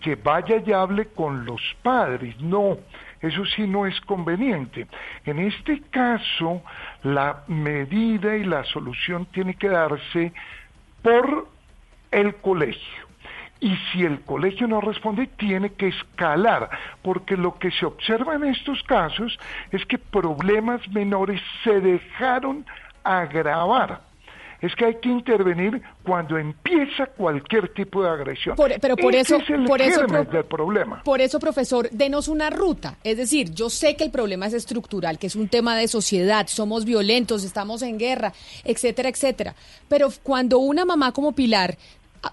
que 0.00 0.16
vaya 0.16 0.56
y 0.64 0.72
hable 0.72 1.08
con 1.08 1.44
los 1.44 1.60
padres. 1.82 2.40
No, 2.40 2.78
eso 3.20 3.44
sí 3.44 3.66
no 3.66 3.84
es 3.84 4.00
conveniente. 4.00 4.86
En 5.26 5.38
este 5.38 5.82
caso, 5.90 6.62
la 7.02 7.42
medida 7.46 8.36
y 8.36 8.44
la 8.44 8.64
solución 8.64 9.26
tiene 9.26 9.54
que 9.54 9.68
darse 9.68 10.32
por 11.02 11.48
el 12.10 12.34
colegio. 12.36 13.10
Y 13.60 13.76
si 13.92 14.04
el 14.04 14.22
colegio 14.22 14.66
no 14.66 14.80
responde, 14.80 15.26
tiene 15.26 15.72
que 15.72 15.88
escalar, 15.88 16.70
porque 17.02 17.36
lo 17.36 17.58
que 17.58 17.70
se 17.70 17.84
observa 17.84 18.34
en 18.34 18.44
estos 18.44 18.82
casos 18.84 19.38
es 19.70 19.84
que 19.84 19.98
problemas 19.98 20.86
menores 20.88 21.42
se 21.62 21.80
dejaron 21.80 22.64
agravar. 23.04 24.09
Es 24.60 24.74
que 24.76 24.84
hay 24.84 24.94
que 25.00 25.08
intervenir 25.08 25.80
cuando 26.02 26.36
empieza 26.36 27.06
cualquier 27.06 27.72
tipo 27.72 28.02
de 28.02 28.10
agresión. 28.10 28.56
Por- 28.56 28.78
pero 28.80 28.96
por 28.96 29.14
Ese 29.14 29.36
eso- 29.36 29.42
es 29.44 29.50
el 29.50 29.64
por 29.64 29.80
eso, 29.80 30.00
germen 30.00 30.24
pro- 30.26 30.32
del 30.34 30.44
problema. 30.44 31.02
Por 31.02 31.20
eso, 31.20 31.38
profesor, 31.38 31.88
denos 31.90 32.28
una 32.28 32.50
ruta. 32.50 32.98
Es 33.02 33.16
decir, 33.16 33.52
yo 33.54 33.70
sé 33.70 33.96
que 33.96 34.04
el 34.04 34.10
problema 34.10 34.46
es 34.46 34.52
estructural, 34.52 35.18
que 35.18 35.28
es 35.28 35.36
un 35.36 35.48
tema 35.48 35.76
de 35.76 35.88
sociedad, 35.88 36.46
somos 36.46 36.84
violentos, 36.84 37.42
estamos 37.44 37.82
en 37.82 37.98
guerra, 37.98 38.32
etcétera, 38.64 39.08
etcétera. 39.08 39.54
Pero 39.88 40.08
cuando 40.22 40.58
una 40.58 40.84
mamá 40.84 41.12
como 41.12 41.32
Pilar 41.32 41.78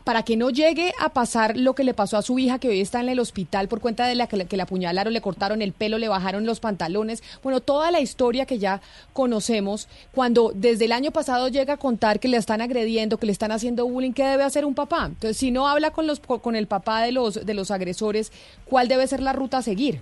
para 0.04 0.24
que 0.24 0.36
no 0.36 0.50
llegue 0.50 0.94
a 1.00 1.10
pasar 1.10 1.56
lo 1.56 1.74
que 1.74 1.84
le 1.84 1.94
pasó 1.94 2.18
a 2.18 2.22
su 2.22 2.40
hija 2.40 2.60
que 2.60 2.70
hoy 2.70 2.82
está 2.82 3.00
en 3.00 3.10
el 3.10 3.20
hospital 3.20 3.68
por 3.68 3.80
cuenta 3.80 4.06
de 4.06 4.16
la 4.16 4.28
que, 4.28 4.46
que 4.46 4.58
la 4.58 4.64
apuñalaron, 4.64 5.14
le 5.14 5.22
cortaron 5.22 5.62
el 5.62 5.72
pelo, 5.72 5.98
le 5.98 6.10
bajaron 6.10 6.46
los 6.46 6.60
pantalones, 6.60 7.24
bueno, 7.44 7.62
toda 7.62 7.92
la 7.92 8.02
historia 8.02 8.46
que 8.46 8.60
ya 8.60 8.82
conocemos, 9.14 9.88
cuando 10.12 10.52
desde 10.54 10.86
el 10.86 10.92
año 10.92 11.12
pasado 11.12 11.48
llega 11.48 11.74
a 11.76 11.78
contar 11.78 12.20
que 12.20 12.28
le 12.28 12.38
están 12.38 12.62
agrediendo, 12.62 13.18
que 13.18 13.26
le 13.26 13.32
están 13.32 13.52
haciendo 13.52 13.86
bullying, 13.86 14.14
¿qué 14.14 14.26
debe 14.26 14.44
hacer 14.44 14.66
un 14.66 14.76
papá? 14.76 15.06
Entonces, 15.06 15.38
si 15.38 15.52
no 15.52 15.68
habla 15.68 15.92
con 15.92 16.08
los 16.08 16.20
con 16.20 16.56
el 16.56 16.68
papá 16.68 17.02
de 17.02 17.12
los 17.12 17.46
de 17.46 17.54
los 17.54 17.72
agresores, 17.72 18.32
¿cuál 18.66 18.88
debe 18.88 19.08
ser 19.08 19.22
la 19.22 19.34
ruta 19.34 19.60
a 19.60 19.62
seguir? 19.62 20.02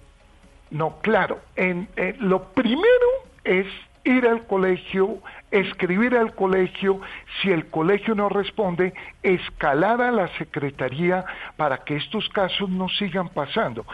No, 0.72 0.98
claro. 1.02 1.40
En, 1.56 1.88
eh, 1.96 2.16
lo 2.20 2.50
primero 2.54 3.08
es 3.44 3.68
ir 4.04 4.28
al 4.28 4.46
colegio, 4.46 5.20
escribir 5.52 6.16
al 6.16 6.34
colegio, 6.36 7.00
si 7.42 7.50
el 7.52 7.68
colegio 7.68 8.14
no 8.16 8.30
responde, 8.30 8.94
escalar 9.24 10.02
a 10.02 10.12
la 10.12 10.28
secretaría 10.38 11.24
para 11.56 11.78
que 11.80 11.96
estos 11.96 12.28
casos 12.30 12.70
no 12.70 12.90
sigan 12.90 13.30
pasando. 13.30 13.86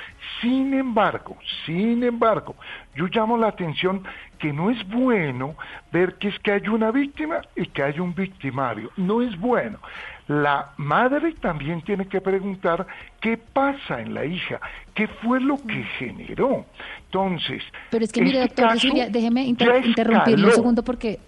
Sin 0.42 0.74
embargo, 0.74 1.38
sin 1.66 2.04
embargo, 2.04 2.56
yo 2.96 3.08
llamo 3.08 3.38
la 3.38 3.48
atención 3.48 4.04
que 4.40 4.52
no 4.54 4.70
es 4.72 4.88
bueno 4.88 5.56
ver 5.92 6.16
que 6.16 6.30
es 6.30 6.40
que 6.40 6.52
hay 6.54 6.68
una 6.68 6.92
víctima 6.92 7.42
y 7.56 7.68
que 7.68 7.84
hay 7.84 8.00
un 8.00 8.16
victimario. 8.16 8.90
No 8.98 9.22
es 9.22 9.38
bueno. 9.40 9.80
La 10.28 10.70
madre 10.78 11.34
también 11.34 11.82
tiene 11.82 12.08
que 12.08 12.22
preguntar 12.22 12.88
qué 13.20 13.38
pasa 13.38 14.00
en 14.00 14.14
la 14.14 14.24
hija, 14.26 14.60
qué 14.94 15.08
fue 15.08 15.42
lo 15.42 15.58
que 15.58 15.84
generó. 16.00 16.66
Entonces, 17.06 17.62
Pero 17.90 18.06
es 18.06 18.12
que 18.12 18.22
mire, 18.22 18.44
este 18.44 18.62
doctor 18.62 19.12
déjeme 19.12 19.44
inter- 19.44 19.86
interrumpirle 19.86 20.46
un 20.48 20.54
segundo 20.54 20.84
porque 20.84 21.20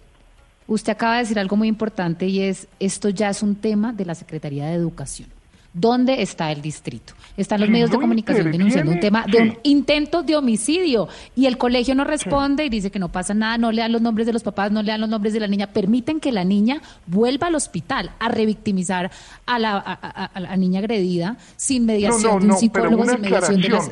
usted 0.67 0.93
acaba 0.93 1.14
de 1.16 1.19
decir 1.24 1.40
algo 1.40 1.56
muy 1.56 1.67
importante 1.67 2.27
y 2.27 2.42
es, 2.42 2.67
esto 2.80 3.09
ya 3.09 3.30
es 3.30 3.43
un 3.43 3.56
tema 3.56 3.93
de 3.93 4.06
la 4.06 4.16
Secretaría 4.16 4.67
de 4.67 4.74
Educación. 4.74 5.30
¿Dónde 5.75 6.22
está 6.22 6.51
el 6.51 6.61
distrito? 6.61 7.14
Están 7.35 7.59
los 7.59 7.66
Si 7.66 7.72
medios 7.74 7.90
de 7.90 7.98
comunicación 7.98 8.51
denunciando 8.51 8.92
un 8.92 9.00
tema 9.00 9.25
de 9.25 9.40
un 9.42 9.58
intento 9.64 10.22
de 10.22 10.35
homicidio 10.35 11.08
y 11.35 11.48
el 11.48 11.58
colegio 11.58 11.95
no 11.95 12.03
responde 12.03 12.64
y 12.64 12.69
dice 12.69 12.92
que 12.92 13.00
no 13.00 13.09
pasa 13.09 13.33
nada, 13.33 13.58
no 13.58 13.72
le 13.72 13.82
dan 13.82 13.92
los 13.92 14.00
nombres 14.03 14.27
de 14.27 14.33
los 14.33 14.43
papás, 14.43 14.72
no 14.72 14.83
le 14.83 14.92
dan 14.92 15.01
los 15.01 15.09
nombres 15.09 15.33
de 15.33 15.40
la 15.40 15.48
niña, 15.48 15.66
permiten 15.66 16.19
que 16.19 16.32
la 16.32 16.43
niña 16.43 16.80
vuelva 17.08 17.48
al 17.48 17.56
hospital 17.56 18.11
a 18.19 18.30
revictimizar 18.30 19.09
a 19.48 19.58
la, 19.58 19.72
a, 19.77 19.93
a- 19.93 20.25
a 20.25 20.40
la 20.40 20.56
niña 20.58 20.77
agredida 20.80 21.38
sin 21.56 21.88
mediación 21.88 22.22
de 22.42 22.45
un 22.45 22.58
psicólogo, 22.59 23.06
sin 23.08 23.22
mediación 23.22 23.59
de 23.61 23.69
las... 23.69 23.92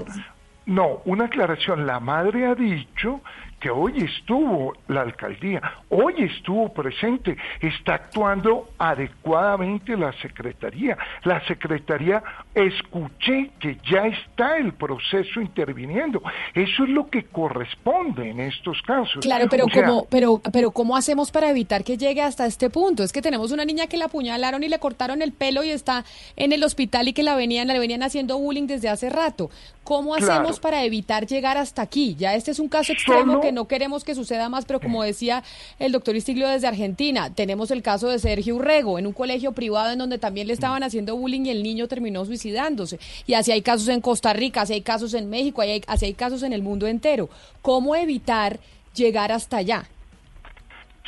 No, 0.67 1.01
una 1.05 1.25
aclaración. 1.25 1.87
La 1.87 1.99
madre 1.99 2.45
ha 2.45 2.53
dicho 2.53 3.21
que 3.61 3.69
hoy 3.69 3.93
estuvo 4.03 4.73
la 4.87 5.01
alcaldía, 5.01 5.61
hoy 5.89 6.15
estuvo 6.17 6.69
presente, 6.73 7.37
está 7.61 7.93
actuando 7.93 8.69
adecuadamente 8.79 9.95
la 9.95 10.11
secretaría. 10.21 10.97
La 11.23 11.45
secretaría 11.47 12.23
escuché 12.55 13.51
que 13.59 13.77
ya 13.89 14.07
está 14.07 14.57
el 14.57 14.73
proceso 14.73 15.39
interviniendo. 15.41 16.21
Eso 16.53 16.83
es 16.83 16.89
lo 16.89 17.09
que 17.09 17.23
corresponde 17.25 18.29
en 18.29 18.39
estos 18.39 18.81
casos. 18.81 19.19
Claro, 19.21 19.45
pero 19.49 19.65
O 19.65 19.69
sea, 19.69 19.85
cómo, 19.85 20.05
pero, 20.09 20.41
pero 20.51 20.71
cómo 20.71 20.97
hacemos 20.97 21.31
para 21.31 21.49
evitar 21.49 21.83
que 21.83 21.97
llegue 21.97 22.21
hasta 22.21 22.45
este 22.45 22.69
punto? 22.69 23.03
Es 23.03 23.13
que 23.13 23.21
tenemos 23.21 23.51
una 23.51 23.63
niña 23.65 23.87
que 23.87 23.97
la 23.97 24.05
apuñalaron 24.05 24.63
y 24.63 24.69
le 24.69 24.79
cortaron 24.79 25.21
el 25.21 25.31
pelo 25.33 25.63
y 25.63 25.69
está 25.69 26.03
en 26.35 26.51
el 26.51 26.63
hospital 26.63 27.07
y 27.07 27.13
que 27.13 27.23
la 27.23 27.35
venían, 27.35 27.67
le 27.67 27.77
venían 27.79 28.03
haciendo 28.03 28.37
bullying 28.37 28.67
desde 28.67 28.89
hace 28.89 29.09
rato. 29.09 29.49
¿Cómo 29.83 30.15
Claro. 30.15 30.33
hacemos 30.33 30.59
para 30.59 30.83
evitar 30.83 31.25
llegar 31.25 31.57
hasta 31.57 31.81
aquí? 31.81 32.15
Ya 32.15 32.35
este 32.35 32.51
es 32.51 32.59
un 32.59 32.69
caso 32.69 32.93
extremo 32.93 33.33
Solo- 33.33 33.41
no 33.51 33.67
queremos 33.67 34.03
que 34.03 34.15
suceda 34.15 34.49
más, 34.49 34.65
pero 34.65 34.79
como 34.79 35.03
decía 35.03 35.43
el 35.79 35.91
doctor 35.91 36.15
Istiglio 36.15 36.47
desde 36.47 36.67
Argentina, 36.67 37.33
tenemos 37.33 37.71
el 37.71 37.81
caso 37.81 38.07
de 38.09 38.19
Sergio 38.19 38.55
Urrego 38.55 38.99
en 38.99 39.07
un 39.07 39.13
colegio 39.13 39.51
privado 39.53 39.91
en 39.91 39.99
donde 39.99 40.17
también 40.17 40.47
le 40.47 40.53
estaban 40.53 40.83
haciendo 40.83 41.15
bullying 41.15 41.45
y 41.45 41.49
el 41.49 41.63
niño 41.63 41.87
terminó 41.87 42.25
suicidándose. 42.25 42.99
Y 43.27 43.33
así 43.33 43.51
hay 43.51 43.61
casos 43.61 43.87
en 43.87 44.01
Costa 44.01 44.33
Rica, 44.33 44.61
así 44.61 44.73
hay 44.73 44.81
casos 44.81 45.13
en 45.13 45.29
México, 45.29 45.61
así 45.61 45.71
hay, 45.71 45.81
así 45.87 46.05
hay 46.05 46.13
casos 46.13 46.43
en 46.43 46.53
el 46.53 46.61
mundo 46.61 46.87
entero. 46.87 47.29
¿Cómo 47.61 47.95
evitar 47.95 48.59
llegar 48.93 49.31
hasta 49.31 49.57
allá? 49.57 49.85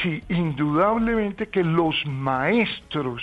Sí, 0.01 0.21
indudablemente 0.29 1.47
que 1.47 1.63
los 1.63 1.95
maestros, 2.05 3.21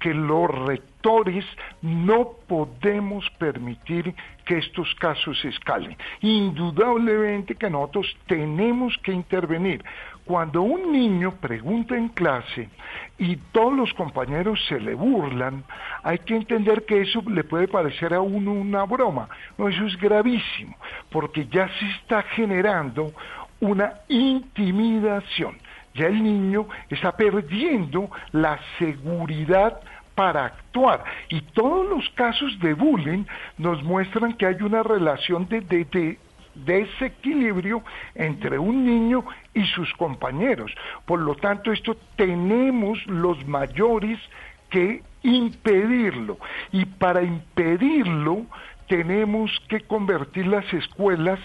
que 0.00 0.14
los 0.14 0.48
rectores, 0.66 1.44
no 1.82 2.32
podemos 2.46 3.28
permitir 3.38 4.14
que 4.50 4.58
estos 4.58 4.92
casos 4.96 5.44
escalen. 5.44 5.96
Indudablemente 6.22 7.54
que 7.54 7.70
nosotros 7.70 8.16
tenemos 8.26 8.98
que 8.98 9.12
intervenir. 9.12 9.84
Cuando 10.24 10.62
un 10.62 10.90
niño 10.90 11.36
pregunta 11.36 11.96
en 11.96 12.08
clase 12.08 12.68
y 13.16 13.36
todos 13.52 13.72
los 13.72 13.94
compañeros 13.94 14.58
se 14.66 14.80
le 14.80 14.94
burlan, 14.94 15.62
hay 16.02 16.18
que 16.18 16.34
entender 16.34 16.84
que 16.84 17.02
eso 17.02 17.22
le 17.28 17.44
puede 17.44 17.68
parecer 17.68 18.12
a 18.12 18.20
uno 18.20 18.52
una 18.52 18.82
broma. 18.86 19.28
No, 19.56 19.68
eso 19.68 19.86
es 19.86 19.96
gravísimo, 19.96 20.76
porque 21.12 21.46
ya 21.46 21.68
se 21.68 21.86
está 22.00 22.22
generando 22.22 23.12
una 23.60 24.00
intimidación. 24.08 25.58
Ya 25.94 26.08
el 26.08 26.20
niño 26.20 26.66
está 26.88 27.12
perdiendo 27.12 28.10
la 28.32 28.58
seguridad 28.80 29.80
para 30.20 30.44
actuar. 30.44 31.02
Y 31.30 31.40
todos 31.40 31.88
los 31.88 32.06
casos 32.10 32.58
de 32.60 32.74
bullying 32.74 33.24
nos 33.56 33.82
muestran 33.82 34.34
que 34.34 34.44
hay 34.44 34.56
una 34.60 34.82
relación 34.82 35.48
de, 35.48 35.62
de- 35.62 35.86
de 35.86 36.18
desequilibrio 36.54 37.82
entre 38.14 38.58
un 38.58 38.84
niño 38.84 39.24
y 39.54 39.64
sus 39.68 39.90
compañeros. 39.94 40.70
Por 41.06 41.20
lo 41.20 41.36
tanto, 41.36 41.72
esto 41.72 41.96
tenemos 42.16 42.98
los 43.06 43.46
mayores 43.46 44.18
que 44.68 45.02
impedirlo. 45.22 46.36
Y 46.70 46.84
para 46.84 47.22
impedirlo, 47.22 48.44
tenemos 48.88 49.50
que 49.68 49.80
convertir 49.80 50.46
las 50.48 50.70
escuelas 50.74 51.40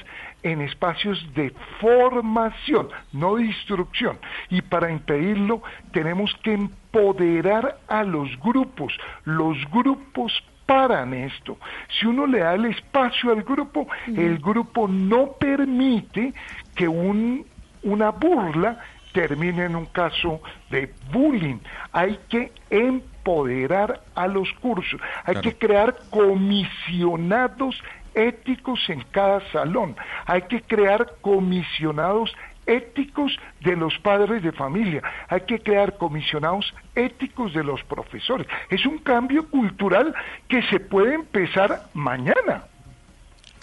en 0.46 0.62
espacios 0.62 1.26
de 1.34 1.52
formación, 1.82 2.90
no 3.12 3.36
de 3.36 3.46
instrucción. 3.46 4.20
Y 4.52 4.62
para 4.62 4.92
impedirlo, 4.92 5.64
tenemos 5.92 6.36
que 6.44 6.54
empoderar 6.54 7.80
a 7.88 8.04
los 8.04 8.30
grupos. 8.40 8.94
Los 9.24 9.58
grupos 9.72 10.32
paran 10.68 11.16
esto. 11.16 11.58
Si 11.90 12.06
uno 12.06 12.28
le 12.28 12.40
da 12.40 12.54
el 12.54 12.66
espacio 12.66 13.32
al 13.32 13.42
grupo, 13.42 13.88
el 14.06 14.38
grupo 14.38 14.88
no 14.88 15.32
permite 15.32 16.32
que 16.76 16.88
un, 16.88 17.44
una 17.82 18.12
burla 18.12 18.80
termine 19.14 19.66
en 19.66 19.76
un 19.76 19.88
caso 19.88 20.42
de 20.70 20.94
bullying. 21.12 21.58
Hay 21.92 22.20
que 22.30 22.52
empoderar 22.70 24.04
a 24.14 24.28
los 24.28 24.54
cursos, 24.62 25.02
hay 25.24 25.38
que 25.38 25.58
crear 25.58 25.96
comisionados 26.12 27.82
éticos 28.16 28.80
en 28.90 29.02
cada 29.12 29.42
salón, 29.52 29.96
hay 30.26 30.44
que 30.44 30.62
crear 30.62 31.16
comisionados 31.22 32.34
éticos 32.66 33.38
de 33.62 33.76
los 33.76 33.98
padres 34.00 34.42
de 34.44 34.52
familia, 34.52 35.02
hay 35.28 35.42
que 35.42 35.60
crear 35.60 35.98
comisionados 35.98 36.74
éticos 36.96 37.54
de 37.54 37.64
los 37.64 37.84
profesores. 37.84 38.48
Es 38.70 38.86
un 38.86 38.98
cambio 39.00 39.50
cultural 39.50 40.14
que 40.48 40.62
se 40.64 40.80
puede 40.80 41.14
empezar 41.14 41.84
mañana. 41.94 42.66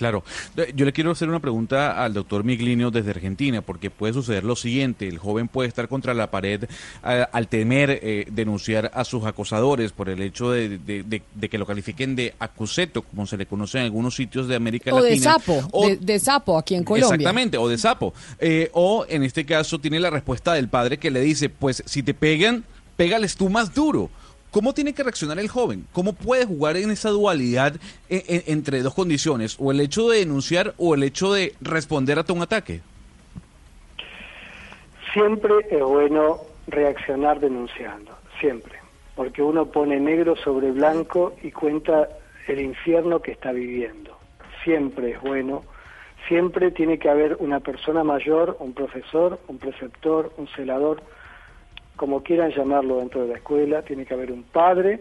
Claro. 0.02 0.24
Eh, 0.56 0.72
Yo 0.74 0.84
le 0.84 0.92
quiero 0.92 1.12
hacer 1.12 1.28
una 1.28 1.38
pregunta 1.38 2.02
al 2.02 2.12
doctor 2.12 2.42
Miglinio 2.42 2.90
desde 2.90 3.10
Argentina, 3.12 3.62
porque 3.62 3.88
puede 3.88 4.12
suceder 4.12 4.42
lo 4.42 4.56
siguiente, 4.56 5.06
el 5.06 5.18
joven 5.18 5.46
puede 5.46 5.68
estar 5.68 5.86
contra 5.86 6.12
la 6.12 6.28
pared 6.28 6.64
eh, 7.06 7.24
al 7.30 7.46
temer 7.46 8.00
eh, 8.02 8.26
denunciar 8.32 8.90
a 8.94 9.04
sus 9.04 9.24
acosadores 9.24 9.92
por 9.92 10.08
el 10.08 10.20
hecho 10.22 10.50
de, 10.50 10.78
de- 10.78 11.04
de- 11.04 11.22
de 11.32 11.48
que 11.48 11.56
lo 11.56 11.66
califiquen 11.66 12.16
de 12.16 12.34
acuseto, 12.40 13.02
como 13.02 13.28
se 13.28 13.36
le 13.36 13.46
conoce 13.46 13.78
en 13.78 13.84
algunos 13.84 14.16
sitios 14.16 14.48
de 14.48 14.56
América 14.56 14.92
O 14.92 15.00
de 15.00 15.10
Latina. 15.10 15.32
sapo, 15.34 15.68
O- 15.70 15.86
de, 15.86 15.96
de 15.98 16.18
sapo 16.18 16.58
aquí 16.58 16.74
en 16.74 16.82
Colombia. 16.82 17.06
Exactamente, 17.14 17.56
o 17.58 17.68
de 17.68 17.78
sapo. 17.78 18.12
Eh, 18.40 18.70
o 18.72 19.06
en 19.08 19.22
este 19.22 19.46
caso 19.46 19.78
tiene 19.78 20.00
la 20.00 20.10
respuesta 20.10 20.54
del 20.54 20.66
padre 20.68 20.98
que 20.98 21.12
le 21.12 21.20
dice, 21.20 21.48
pues 21.48 21.84
si 21.86 22.02
te 22.02 22.12
pegan, 22.12 22.64
pégales 22.96 23.36
tú 23.36 23.48
más 23.48 23.72
duro. 23.72 24.10
¿Cómo 24.52 24.74
tiene 24.74 24.92
que 24.92 25.02
reaccionar 25.02 25.38
el 25.38 25.48
joven? 25.48 25.86
¿Cómo 25.92 26.12
puede 26.12 26.44
jugar 26.44 26.76
en 26.76 26.90
esa 26.90 27.08
dualidad 27.08 27.74
e- 28.10 28.22
e- 28.28 28.52
entre 28.52 28.82
dos 28.82 28.92
condiciones? 28.94 29.56
¿O 29.58 29.72
el 29.72 29.80
hecho 29.80 30.10
de 30.10 30.18
denunciar 30.18 30.74
o 30.76 30.94
el 30.94 31.02
hecho 31.04 31.32
de 31.32 31.54
responder 31.62 32.18
a 32.18 32.32
un 32.32 32.42
ataque? 32.42 32.82
Siempre 35.14 35.54
es 35.70 35.82
bueno 35.82 36.40
reaccionar 36.66 37.40
denunciando, 37.40 38.12
siempre, 38.40 38.74
porque 39.16 39.42
uno 39.42 39.66
pone 39.66 39.98
negro 39.98 40.36
sobre 40.36 40.70
blanco 40.70 41.34
y 41.42 41.50
cuenta 41.50 42.08
el 42.46 42.60
infierno 42.60 43.20
que 43.22 43.32
está 43.32 43.52
viviendo. 43.52 44.18
Siempre 44.64 45.12
es 45.12 45.20
bueno, 45.22 45.64
siempre 46.28 46.70
tiene 46.70 46.98
que 46.98 47.08
haber 47.08 47.36
una 47.40 47.60
persona 47.60 48.04
mayor, 48.04 48.58
un 48.60 48.74
profesor, 48.74 49.40
un 49.48 49.56
preceptor, 49.58 50.30
un 50.36 50.46
celador, 50.48 51.02
como 52.02 52.24
quieran 52.24 52.50
llamarlo 52.50 52.96
dentro 52.96 53.22
de 53.22 53.28
la 53.28 53.34
escuela, 53.36 53.82
tiene 53.82 54.04
que 54.04 54.12
haber 54.12 54.32
un 54.32 54.42
padre 54.42 54.98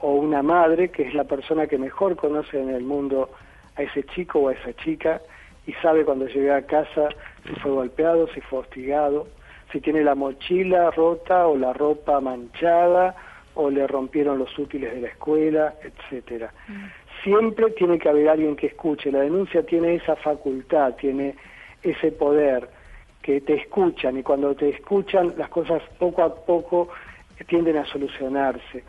o 0.00 0.12
una 0.12 0.42
madre 0.42 0.90
que 0.90 1.04
es 1.04 1.14
la 1.14 1.24
persona 1.24 1.66
que 1.66 1.78
mejor 1.78 2.14
conoce 2.14 2.60
en 2.60 2.68
el 2.68 2.82
mundo 2.82 3.30
a 3.74 3.80
ese 3.80 4.02
chico 4.02 4.40
o 4.40 4.48
a 4.50 4.52
esa 4.52 4.74
chica 4.74 5.22
y 5.66 5.72
sabe 5.80 6.04
cuando 6.04 6.26
llega 6.26 6.56
a 6.56 6.66
casa 6.66 7.08
si 7.46 7.54
fue 7.60 7.70
golpeado, 7.70 8.28
si 8.34 8.42
fue 8.42 8.58
hostigado, 8.58 9.28
si 9.72 9.80
tiene 9.80 10.04
la 10.04 10.14
mochila 10.14 10.90
rota 10.90 11.46
o 11.46 11.56
la 11.56 11.72
ropa 11.72 12.20
manchada 12.20 13.16
o 13.54 13.70
le 13.70 13.86
rompieron 13.86 14.38
los 14.38 14.58
útiles 14.58 14.92
de 14.92 15.00
la 15.00 15.08
escuela, 15.08 15.72
etcétera. 15.82 16.52
Siempre 17.24 17.70
tiene 17.70 17.98
que 17.98 18.10
haber 18.10 18.28
alguien 18.28 18.56
que 18.56 18.66
escuche. 18.66 19.10
La 19.10 19.20
denuncia 19.20 19.62
tiene 19.62 19.94
esa 19.94 20.16
facultad, 20.16 20.96
tiene 20.96 21.34
ese 21.82 22.12
poder 22.12 22.68
que 23.22 23.40
te 23.40 23.54
escuchan 23.54 24.16
y 24.18 24.22
cuando 24.22 24.54
te 24.54 24.70
escuchan 24.70 25.34
las 25.36 25.48
cosas 25.48 25.82
poco 25.98 26.22
a 26.22 26.34
poco 26.34 26.88
tienden 27.46 27.76
a 27.76 27.84
solucionarse. 27.86 28.84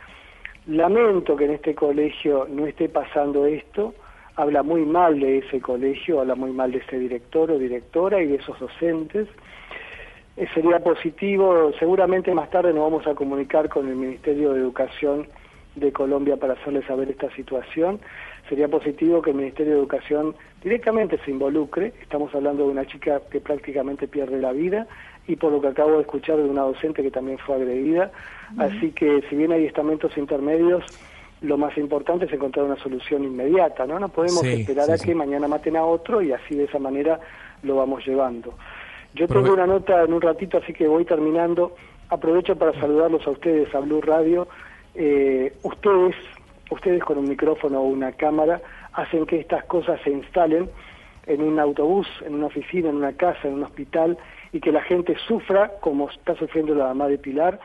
Lamento 0.67 1.35
que 1.35 1.45
en 1.45 1.51
este 1.51 1.73
colegio 1.73 2.47
no 2.49 2.67
esté 2.67 2.89
pasando 2.89 3.45
esto, 3.45 3.93
habla 4.35 4.63
muy 4.63 4.81
mal 4.81 5.19
de 5.19 5.39
ese 5.39 5.59
colegio, 5.59 6.21
habla 6.21 6.35
muy 6.35 6.51
mal 6.51 6.71
de 6.71 6.79
ese 6.79 6.99
director 6.99 7.51
o 7.51 7.57
directora 7.57 8.21
y 8.21 8.27
de 8.27 8.35
esos 8.35 8.59
docentes. 8.59 9.27
Eh, 10.37 10.47
sería 10.53 10.79
positivo, 10.79 11.71
seguramente 11.79 12.33
más 12.33 12.49
tarde 12.49 12.73
nos 12.73 12.83
vamos 12.83 13.07
a 13.07 13.15
comunicar 13.15 13.69
con 13.69 13.87
el 13.87 13.95
Ministerio 13.95 14.53
de 14.53 14.59
Educación 14.59 15.27
de 15.75 15.91
Colombia 15.91 16.37
para 16.37 16.53
hacerles 16.53 16.85
saber 16.85 17.09
esta 17.09 17.29
situación. 17.35 17.99
Sería 18.49 18.67
positivo 18.67 19.21
que 19.21 19.31
el 19.31 19.37
Ministerio 19.37 19.73
de 19.73 19.79
Educación 19.79 20.35
directamente 20.63 21.17
se 21.23 21.31
involucre. 21.31 21.93
Estamos 22.01 22.33
hablando 22.35 22.65
de 22.65 22.71
una 22.71 22.85
chica 22.85 23.21
que 23.31 23.39
prácticamente 23.39 24.07
pierde 24.07 24.39
la 24.41 24.51
vida 24.51 24.87
y 25.27 25.35
por 25.37 25.51
lo 25.51 25.61
que 25.61 25.67
acabo 25.67 25.93
de 25.95 26.01
escuchar 26.01 26.37
de 26.37 26.43
una 26.49 26.63
docente 26.63 27.01
que 27.01 27.11
también 27.11 27.37
fue 27.37 27.55
agredida. 27.55 28.11
Así 28.57 28.91
que 28.91 29.21
si 29.29 29.35
bien 29.35 29.51
hay 29.53 29.65
estamentos 29.65 30.17
intermedios, 30.17 30.83
lo 31.41 31.57
más 31.57 31.77
importante 31.77 32.25
es 32.25 32.33
encontrar 32.33 32.65
una 32.65 32.75
solución 32.77 33.23
inmediata, 33.23 33.85
¿no? 33.87 33.97
No 33.99 34.09
podemos 34.09 34.41
Sí, 34.41 34.61
esperar 34.61 34.85
sí, 34.87 34.91
a 34.91 34.97
sí. 34.97 35.07
que 35.07 35.15
mañana 35.15 35.47
maten 35.47 35.77
a 35.77 35.85
otro 35.85 36.21
y 36.21 36.33
así 36.33 36.55
de 36.55 36.65
esa 36.65 36.77
manera 36.79 37.19
lo 37.63 37.77
vamos 37.77 38.05
llevando. 38.05 38.53
Yo 39.13 39.27
Prove- 39.27 39.43
tengo 39.43 39.53
una 39.53 39.67
nota 39.67 40.03
en 40.03 40.13
un 40.13 40.21
ratito, 40.21 40.57
así 40.57 40.73
que 40.73 40.87
voy 40.87 41.05
terminando. 41.05 41.75
Aprovecho 42.09 42.55
para 42.57 42.73
saludarlos 42.79 43.25
a 43.25 43.29
ustedes, 43.31 43.73
a 43.73 43.79
Blue 43.79 44.01
Radio. 44.01 44.47
Eh, 44.93 45.53
ustedes, 45.63 46.15
ustedes 46.71 47.03
con 47.03 47.17
un 47.17 47.29
micrófono 47.29 47.81
o 47.81 47.83
una 47.83 48.13
cámara, 48.13 48.61
hacen 48.93 49.25
que 49.25 49.39
estas 49.39 49.63
cosas 49.65 49.99
se 50.03 50.09
instalen 50.09 50.69
en 51.27 51.41
un 51.41 51.59
autobús, 51.59 52.07
en 52.25 52.35
una 52.35 52.47
oficina, 52.47 52.89
en 52.89 52.95
una 52.95 53.13
casa, 53.13 53.47
en 53.47 53.55
un 53.55 53.63
hospital, 53.63 54.17
y 54.51 54.59
que 54.59 54.71
la 54.71 54.81
gente 54.81 55.15
sufra 55.27 55.71
como 55.81 56.09
está 56.09 56.35
sufriendo 56.35 56.73
la 56.73 56.85
mamá 56.85 57.07
de 57.07 57.17
Pilar. 57.17 57.59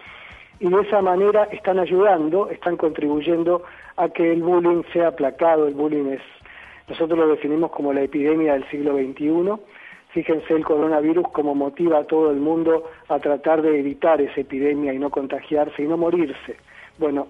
Y 0.60 0.68
de 0.68 0.80
esa 0.82 1.02
manera 1.02 1.44
están 1.44 1.78
ayudando, 1.78 2.50
están 2.50 2.76
contribuyendo 2.76 3.62
a 3.96 4.08
que 4.08 4.32
el 4.32 4.42
bullying 4.42 4.82
sea 4.92 5.08
aplacado. 5.08 5.66
El 5.66 5.74
bullying 5.74 6.06
es, 6.12 6.22
nosotros 6.88 7.18
lo 7.18 7.28
definimos 7.28 7.70
como 7.70 7.92
la 7.92 8.02
epidemia 8.02 8.54
del 8.54 8.68
siglo 8.70 8.96
XXI. 8.96 9.52
Fíjense 10.10 10.54
el 10.54 10.64
coronavirus 10.64 11.28
como 11.28 11.54
motiva 11.54 11.98
a 11.98 12.04
todo 12.04 12.30
el 12.30 12.38
mundo 12.38 12.84
a 13.08 13.18
tratar 13.18 13.60
de 13.60 13.78
evitar 13.78 14.20
esa 14.20 14.40
epidemia 14.40 14.94
y 14.94 14.98
no 14.98 15.10
contagiarse 15.10 15.82
y 15.82 15.86
no 15.86 15.98
morirse. 15.98 16.56
Bueno, 16.98 17.28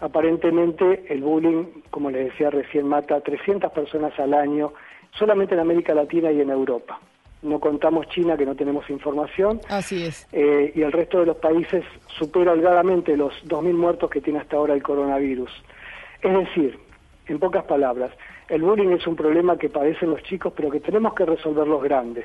aparentemente 0.00 1.04
el 1.08 1.22
bullying, 1.22 1.64
como 1.90 2.10
les 2.10 2.26
decía 2.26 2.50
recién, 2.50 2.86
mata 2.88 3.16
a 3.16 3.20
300 3.20 3.70
personas 3.72 4.18
al 4.18 4.34
año 4.34 4.72
solamente 5.12 5.54
en 5.54 5.60
América 5.60 5.94
Latina 5.94 6.30
y 6.30 6.40
en 6.40 6.50
Europa. 6.50 7.00
No 7.42 7.60
contamos 7.60 8.08
China, 8.08 8.36
que 8.36 8.46
no 8.46 8.54
tenemos 8.54 8.88
información, 8.90 9.60
Así 9.68 10.04
es. 10.04 10.26
eh, 10.32 10.72
y 10.74 10.82
el 10.82 10.92
resto 10.92 11.20
de 11.20 11.26
los 11.26 11.36
países 11.36 11.84
supera 12.08 12.52
holgadamente 12.52 13.16
los 13.16 13.32
2.000 13.46 13.72
muertos 13.74 14.10
que 14.10 14.20
tiene 14.20 14.40
hasta 14.40 14.56
ahora 14.56 14.74
el 14.74 14.82
coronavirus. 14.82 15.50
Es 16.22 16.32
decir, 16.32 16.78
en 17.26 17.38
pocas 17.38 17.64
palabras, 17.64 18.10
el 18.48 18.62
bullying 18.62 18.90
es 18.90 19.06
un 19.06 19.16
problema 19.16 19.58
que 19.58 19.68
padecen 19.68 20.10
los 20.10 20.22
chicos, 20.22 20.52
pero 20.56 20.70
que 20.70 20.80
tenemos 20.80 21.14
que 21.14 21.24
resolver 21.26 21.66
los 21.66 21.82
grandes. 21.82 22.24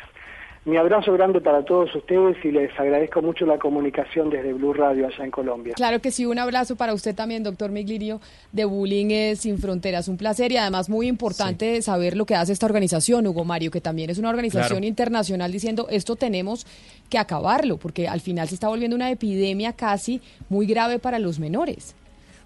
Mi 0.64 0.78
abrazo 0.78 1.12
grande 1.14 1.42
para 1.42 1.66
todos 1.66 1.90
ustedes 1.96 2.38
y 2.46 2.52
les 2.52 2.70
agradezco 2.80 3.20
mucho 3.24 3.48
la 3.48 3.58
comunicación 3.58 4.30
desde 4.30 4.54
Blue 4.54 4.74
Radio 4.74 5.08
allá 5.08 5.26
en 5.26 5.32
Colombia. 5.32 5.74
Claro 5.76 6.00
que 6.00 6.12
sí, 6.12 6.28
un 6.28 6.38
abrazo 6.38 6.76
para 6.76 6.94
usted 6.94 7.16
también, 7.16 7.42
doctor 7.42 7.72
Miglirio, 7.72 8.22
de 8.52 8.66
Bullying 8.66 9.36
Sin 9.36 9.58
Fronteras. 9.58 10.08
Un 10.08 10.18
placer 10.18 10.52
y 10.52 10.58
además 10.58 10.88
muy 10.88 11.08
importante 11.08 11.82
saber 11.82 12.16
lo 12.16 12.28
que 12.28 12.36
hace 12.36 12.54
esta 12.54 12.68
organización, 12.68 13.26
Hugo 13.26 13.44
Mario, 13.44 13.72
que 13.72 13.82
también 13.82 14.12
es 14.12 14.20
una 14.20 14.30
organización 14.30 14.68
Claro. 14.78 14.86
internacional 14.86 15.52
diciendo 15.52 15.88
esto 15.90 16.16
tenemos 16.16 16.68
que 17.10 17.18
acabarlo, 17.18 17.78
porque 17.78 18.08
al 18.08 18.22
final 18.22 18.48
se 18.48 18.54
está 18.54 18.68
volviendo 18.68 18.96
una 18.96 19.10
epidemia 19.10 19.74
casi 19.74 20.22
muy 20.48 20.68
grave 20.68 21.00
para 21.00 21.18
los 21.18 21.40
menores. 21.40 21.96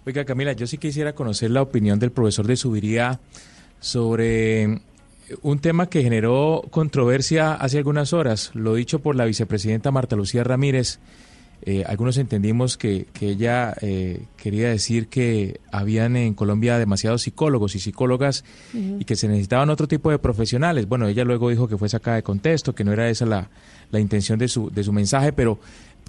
Oiga, 0.08 0.24
Camila, 0.24 0.53
yo 0.53 0.68
sí 0.68 0.77
quisiera 0.77 1.11
conocer 1.14 1.52
la 1.52 1.61
opinión 1.64 2.00
del 2.00 2.11
profesor 2.11 2.48
de 2.48 2.56
Subiría 2.56 3.19
sobre 3.82 4.80
un 5.41 5.59
tema 5.59 5.89
que 5.89 6.03
generó 6.03 6.63
controversia 6.69 7.53
hace 7.53 7.77
algunas 7.77 8.13
horas, 8.13 8.51
lo 8.53 8.75
dicho 8.75 8.99
por 8.99 9.15
la 9.15 9.25
vicepresidenta 9.25 9.91
Marta 9.91 10.15
Lucía 10.15 10.43
Ramírez. 10.43 10.99
Eh, 11.61 11.83
algunos 11.87 12.17
entendimos 12.17 12.77
que, 12.77 13.07
que 13.13 13.29
ella 13.29 13.73
eh, 13.81 14.25
quería 14.37 14.69
decir 14.69 15.07
que 15.07 15.61
habían 15.71 16.15
en 16.15 16.33
Colombia 16.35 16.77
demasiados 16.77 17.23
psicólogos 17.23 17.75
y 17.75 17.79
psicólogas 17.79 18.43
y 18.73 19.05
que 19.05 19.15
se 19.15 19.27
necesitaban 19.27 19.69
otro 19.69 19.87
tipo 19.87 20.11
de 20.11 20.19
profesionales. 20.19 20.87
Bueno, 20.87 21.07
ella 21.07 21.23
luego 21.23 21.49
dijo 21.49 21.67
que 21.67 21.77
fue 21.77 21.89
sacada 21.89 22.17
de 22.17 22.23
contexto, 22.23 22.75
que 22.75 22.83
no 22.83 22.91
era 22.91 23.09
esa 23.09 23.25
la, 23.25 23.49
la 23.89 23.99
intención 23.99 24.37
de 24.37 24.47
su, 24.47 24.69
de 24.69 24.83
su 24.83 24.93
mensaje, 24.93 25.33
pero 25.33 25.57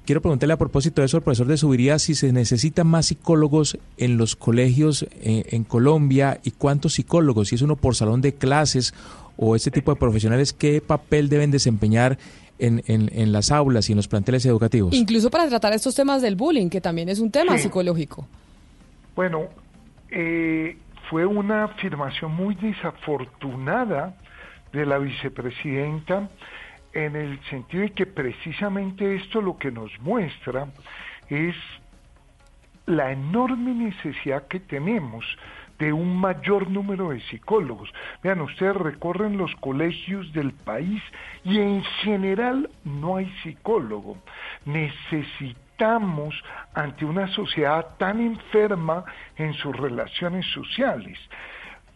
quiero 0.07 0.23
preguntarle 0.23 0.55
a 0.55 0.57
propósito 0.57 1.03
de 1.03 1.07
eso 1.07 1.19
al 1.19 1.23
profesor 1.23 1.47
de 1.49 1.57
Subiría 1.59 1.99
si 1.99 2.15
se 2.15 2.33
necesitan 2.33 2.87
más 2.87 3.07
psicólogos 3.07 3.77
en 3.99 4.17
los 4.17 4.37
colegios 4.37 5.03
eh, 5.21 5.45
en 5.51 5.65
Colombia 5.65 6.41
y 6.45 6.53
cuántos 6.53 6.95
psicólogos, 6.95 7.49
si 7.49 7.57
es 7.57 7.63
uno 7.63 7.77
por 7.77 7.95
salón 7.95 8.23
de 8.23 8.33
clases 8.35 8.95
o 9.37 9.55
este 9.57 9.71
tipo 9.71 9.93
de 9.93 9.99
profesionales, 10.01 10.53
qué 10.55 10.81
papel 10.81 11.29
deben 11.29 11.51
desempeñar 11.51 12.17
en, 12.59 12.83
en, 12.87 13.11
en 13.13 13.33
las 13.33 13.51
aulas 13.51 13.91
y 13.91 13.93
en 13.93 13.97
los 13.97 14.09
planteles 14.09 14.47
educativos. 14.47 14.95
Incluso 14.95 15.29
para 15.31 15.47
tratar 15.49 15.75
estos 15.75 15.95
temas 15.95 16.23
del 16.23 16.37
bullying, 16.37 16.71
que 16.71 16.81
también 16.81 17.11
es 17.11 17.19
un 17.19 17.31
tema 17.31 17.57
Sí. 17.59 17.65
psicológico. 17.65 18.27
Bueno, 19.15 19.49
eh, 20.11 20.79
fue 21.11 21.27
una 21.27 21.65
afirmación 21.65 22.33
muy 22.35 22.55
desafortunada 22.55 24.17
de 24.73 24.87
la 24.87 24.99
vicepresidenta 24.99 26.31
en 26.97 27.15
el 27.15 27.39
sentido 27.51 27.83
de 27.83 27.91
que 27.91 28.07
precisamente 28.07 29.17
esto 29.17 29.43
lo 29.43 29.59
que 29.59 29.71
nos 29.71 29.91
muestra 30.01 30.69
es 31.29 31.55
la 32.87 33.13
enorme 33.13 33.75
necesidad 33.75 34.49
que 34.49 34.61
tenemos 34.61 35.25
de 35.79 35.93
un 35.93 36.19
mayor 36.19 36.71
número 36.71 37.11
de 37.11 37.21
psicólogos. 37.21 37.93
Vean, 38.23 38.41
ustedes 38.41 38.77
recorren 38.77 39.37
los 39.37 39.55
colegios 39.57 40.33
del 40.33 40.53
país 40.53 41.03
y 41.45 41.59
en 41.59 41.83
general 42.03 42.71
no 42.85 43.17
hay 43.17 43.31
psicólogo. 43.43 44.17
Necesitamos, 44.65 46.35
ante 46.73 47.05
una 47.05 47.29
sociedad 47.29 47.97
tan 47.99 48.23
enferma 48.23 49.05
en 49.37 49.53
sus 49.53 49.77
relaciones 49.77 50.47
sociales, 50.47 51.19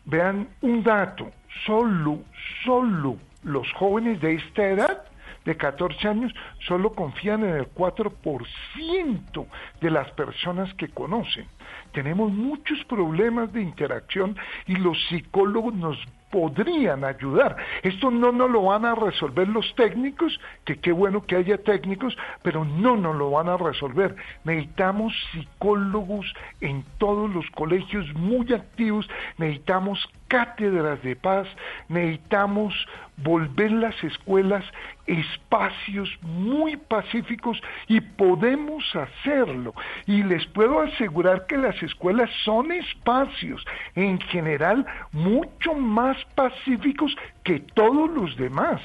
vean 0.05 0.47
un 0.61 0.83
dato, 0.83 1.31
solo, 1.65 2.19
solo 2.65 3.17
los 3.43 3.71
jóvenes 3.73 4.21
de 4.21 4.35
esta 4.35 4.67
edad 4.67 5.05
de 5.45 5.57
14 5.57 6.09
años 6.09 6.33
solo 6.67 6.93
confían 6.95 7.45
en 7.45 7.57
el 7.57 7.75
4% 7.75 9.47
de 9.81 9.91
las 9.91 10.11
personas 10.13 10.73
que 10.75 10.89
conocen. 10.89 11.47
Tenemos 11.93 12.31
muchos 12.33 12.85
problemas 12.85 13.53
de 13.53 13.63
interacción 13.63 14.37
y 14.67 14.77
los 14.77 14.99
psicólogos 15.09 15.75
nos 15.75 15.99
podrían 16.31 17.05
ayudar. 17.05 17.57
Esto 17.83 18.11
no 18.11 18.33
nos 18.33 18.51
lo 18.51 18.63
van 18.63 18.85
a 18.85 18.95
resolver 18.95 19.49
los 19.49 19.75
técnicos, 19.75 20.39
que 20.65 20.79
qué 20.79 20.93
bueno 20.93 21.27
que 21.27 21.37
haya 21.37 21.59
técnicos, 21.59 22.17
pero 22.43 22.65
no 22.65 22.97
nos 22.97 23.17
lo 23.17 23.31
van 23.31 23.49
a 23.49 23.57
resolver. 23.57 24.15
Necesitamos 24.45 25.13
psicólogos 25.33 26.33
en 26.61 26.85
todos 26.99 27.29
los 27.35 27.45
colegios 27.51 28.07
muy 28.15 28.53
activos, 28.53 29.09
necesitamos 29.39 30.09
cátedras 30.31 31.03
de 31.03 31.17
paz, 31.17 31.47
necesitamos 31.89 32.73
volver 33.17 33.73
las 33.73 34.03
escuelas 34.03 34.65
espacios 35.07 36.09
muy 36.23 36.77
pacíficos 36.77 37.61
y 37.89 38.01
podemos 38.01 38.85
hacerlo. 38.95 39.75
Y 40.07 40.23
les 40.23 40.47
puedo 40.47 40.81
asegurar 40.81 41.47
que 41.47 41.57
las 41.59 41.83
escuelas 41.83 42.31
son 42.45 42.71
espacios 42.71 43.63
en 43.97 44.21
general 44.21 44.87
mucho 45.13 45.75
más 45.75 46.17
pacíficos 46.37 47.15
que 47.43 47.59
todos 47.75 48.09
los 48.11 48.37
demás. 48.37 48.81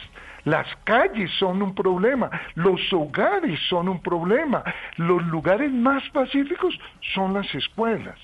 Las 0.45 0.67
calles 0.83 1.31
son 1.39 1.61
un 1.61 1.75
problema, 1.75 2.29
los 2.55 2.81
hogares 2.91 3.59
son 3.69 3.87
un 3.87 4.01
problema, 4.01 4.63
los 4.97 5.23
lugares 5.27 5.71
más 5.71 6.07
pacíficos 6.09 6.79
son 7.13 7.33
las 7.35 7.53
escuelas. 7.53 8.19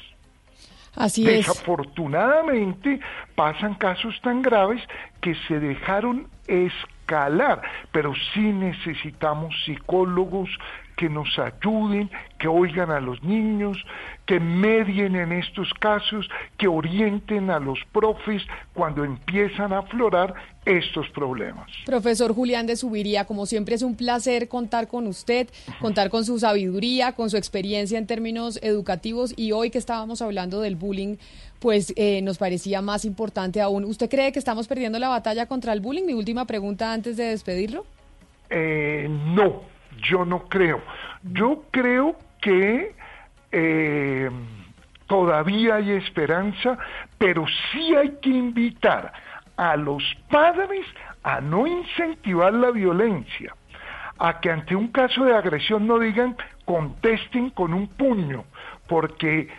Así 0.95 1.27
es. 1.27 1.47
Desafortunadamente 1.47 2.99
pasan 3.35 3.75
casos 3.75 4.19
tan 4.21 4.41
graves 4.41 4.81
que 5.21 5.35
se 5.47 5.59
dejaron 5.59 6.27
escalar, 6.47 7.61
pero 7.91 8.13
sí 8.33 8.41
necesitamos 8.41 9.55
psicólogos 9.65 10.49
que 11.01 11.09
nos 11.09 11.29
ayuden, 11.39 12.11
que 12.37 12.47
oigan 12.47 12.91
a 12.91 12.99
los 12.99 13.23
niños, 13.23 13.75
que 14.27 14.39
medien 14.39 15.15
en 15.15 15.31
estos 15.31 15.73
casos, 15.79 16.29
que 16.59 16.67
orienten 16.67 17.49
a 17.49 17.57
los 17.57 17.79
profes 17.91 18.43
cuando 18.75 19.03
empiezan 19.03 19.73
a 19.73 19.79
aflorar 19.79 20.35
estos 20.63 21.09
problemas. 21.09 21.71
Profesor 21.87 22.35
Julián 22.35 22.67
de 22.67 22.75
Subiría, 22.75 23.25
como 23.25 23.47
siempre 23.47 23.73
es 23.73 23.81
un 23.81 23.95
placer 23.95 24.47
contar 24.47 24.87
con 24.87 25.07
usted, 25.07 25.49
contar 25.79 26.11
con 26.11 26.23
su 26.23 26.37
sabiduría, 26.37 27.13
con 27.13 27.31
su 27.31 27.37
experiencia 27.37 27.97
en 27.97 28.05
términos 28.05 28.59
educativos 28.61 29.33
y 29.35 29.53
hoy 29.53 29.71
que 29.71 29.79
estábamos 29.79 30.21
hablando 30.21 30.61
del 30.61 30.75
bullying, 30.75 31.15
pues 31.57 31.93
eh, 31.95 32.21
nos 32.21 32.37
parecía 32.37 32.83
más 32.83 33.05
importante 33.05 33.59
aún. 33.59 33.85
¿Usted 33.85 34.07
cree 34.07 34.31
que 34.31 34.37
estamos 34.37 34.67
perdiendo 34.67 34.99
la 34.99 35.09
batalla 35.09 35.47
contra 35.47 35.73
el 35.73 35.79
bullying? 35.79 36.05
Mi 36.05 36.13
última 36.13 36.45
pregunta 36.45 36.93
antes 36.93 37.17
de 37.17 37.23
despedirlo. 37.23 37.87
Eh, 38.51 39.07
no, 39.09 39.63
yo 40.01 40.25
no 40.25 40.43
creo. 40.47 40.81
Yo 41.23 41.63
creo 41.71 42.15
que 42.41 42.95
eh, 43.51 44.29
todavía 45.07 45.75
hay 45.75 45.91
esperanza, 45.91 46.77
pero 47.17 47.45
sí 47.71 47.95
hay 47.95 48.17
que 48.21 48.29
invitar 48.29 49.11
a 49.57 49.75
los 49.75 50.03
padres 50.29 50.85
a 51.23 51.39
no 51.41 51.67
incentivar 51.67 52.53
la 52.53 52.71
violencia, 52.71 53.53
a 54.17 54.39
que 54.39 54.49
ante 54.49 54.75
un 54.75 54.87
caso 54.87 55.23
de 55.25 55.35
agresión 55.35 55.85
no 55.85 55.99
digan 55.99 56.35
contesten 56.65 57.49
con 57.51 57.73
un 57.73 57.87
puño, 57.87 58.45
porque 58.87 59.49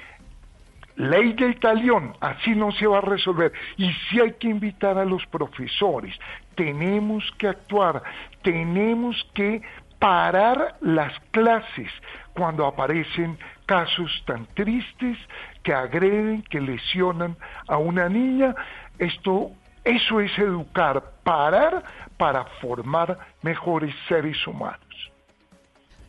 ley 0.97 1.33
del 1.35 1.59
talión, 1.59 2.15
así 2.21 2.55
no 2.55 2.73
se 2.73 2.87
va 2.87 2.99
a 2.99 3.03
resolver. 3.03 3.53
Y 3.77 3.91
sí 3.93 4.21
hay 4.21 4.33
que 4.35 4.49
invitar 4.49 4.99
a 4.99 5.05
los 5.05 5.25
profesores, 5.27 6.19
tenemos 6.55 7.31
que 7.39 7.49
actuar, 7.49 8.03
tenemos 8.43 9.17
que 9.35 9.63
parar 10.03 10.75
las 10.81 11.13
clases 11.31 11.89
cuando 12.35 12.67
aparecen 12.67 13.39
casos 13.67 14.11
tan 14.27 14.47
tristes 14.47 15.17
que 15.63 15.73
agreden, 15.73 16.43
que 16.51 16.61
lesionan 16.61 17.37
a 17.69 17.77
una 17.77 18.09
niña. 18.09 18.53
Esto 18.99 19.53
eso 19.85 20.21
es 20.21 20.37
educar, 20.39 21.03
parar 21.23 21.85
para 22.17 22.45
formar 22.61 23.17
mejores 23.43 23.95
seres 24.09 24.45
humanos. 24.45 24.81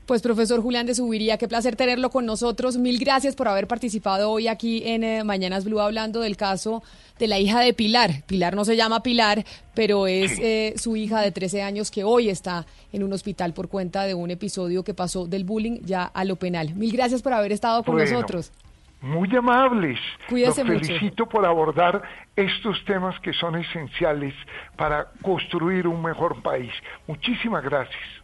Pues 0.05 0.21
profesor 0.21 0.61
Julián 0.61 0.85
de 0.85 0.95
Subiría, 0.95 1.37
qué 1.37 1.47
placer 1.47 1.77
tenerlo 1.77 2.09
con 2.09 2.25
nosotros. 2.25 2.77
Mil 2.77 2.99
gracias 2.99 3.37
por 3.37 3.47
haber 3.47 3.67
participado 3.67 4.31
hoy 4.31 4.49
aquí 4.49 4.83
en 4.85 5.03
eh, 5.05 5.23
Mañanas 5.23 5.63
Blue 5.63 5.79
hablando 5.79 6.19
del 6.19 6.35
caso 6.35 6.83
de 7.19 7.27
la 7.27 7.39
hija 7.39 7.61
de 7.61 7.73
Pilar. 7.73 8.23
Pilar 8.27 8.53
no 8.53 8.65
se 8.65 8.75
llama 8.75 9.01
Pilar, 9.01 9.45
pero 9.73 10.07
es 10.07 10.37
eh, 10.41 10.73
su 10.75 10.97
hija 10.97 11.21
de 11.21 11.31
13 11.31 11.61
años 11.61 11.89
que 11.89 12.03
hoy 12.03 12.27
está 12.27 12.65
en 12.91 13.03
un 13.03 13.13
hospital 13.13 13.53
por 13.53 13.69
cuenta 13.69 14.03
de 14.03 14.13
un 14.13 14.29
episodio 14.29 14.83
que 14.83 14.93
pasó 14.93 15.25
del 15.25 15.45
bullying 15.45 15.79
ya 15.85 16.03
a 16.03 16.25
lo 16.25 16.35
penal. 16.35 16.75
Mil 16.75 16.91
gracias 16.91 17.21
por 17.21 17.31
haber 17.31 17.53
estado 17.53 17.81
con 17.83 17.95
nosotros. 17.95 18.51
Muy 18.99 19.33
amables. 19.35 19.99
Cuídese 20.27 20.65
Los 20.65 20.85
felicito 20.85 21.27
por 21.27 21.45
abordar 21.45 22.01
estos 22.35 22.83
temas 22.85 23.17
que 23.21 23.31
son 23.31 23.55
esenciales 23.55 24.33
para 24.75 25.07
construir 25.21 25.87
un 25.87 26.01
mejor 26.01 26.41
país. 26.41 26.71
Muchísimas 27.07 27.63
gracias. 27.63 28.22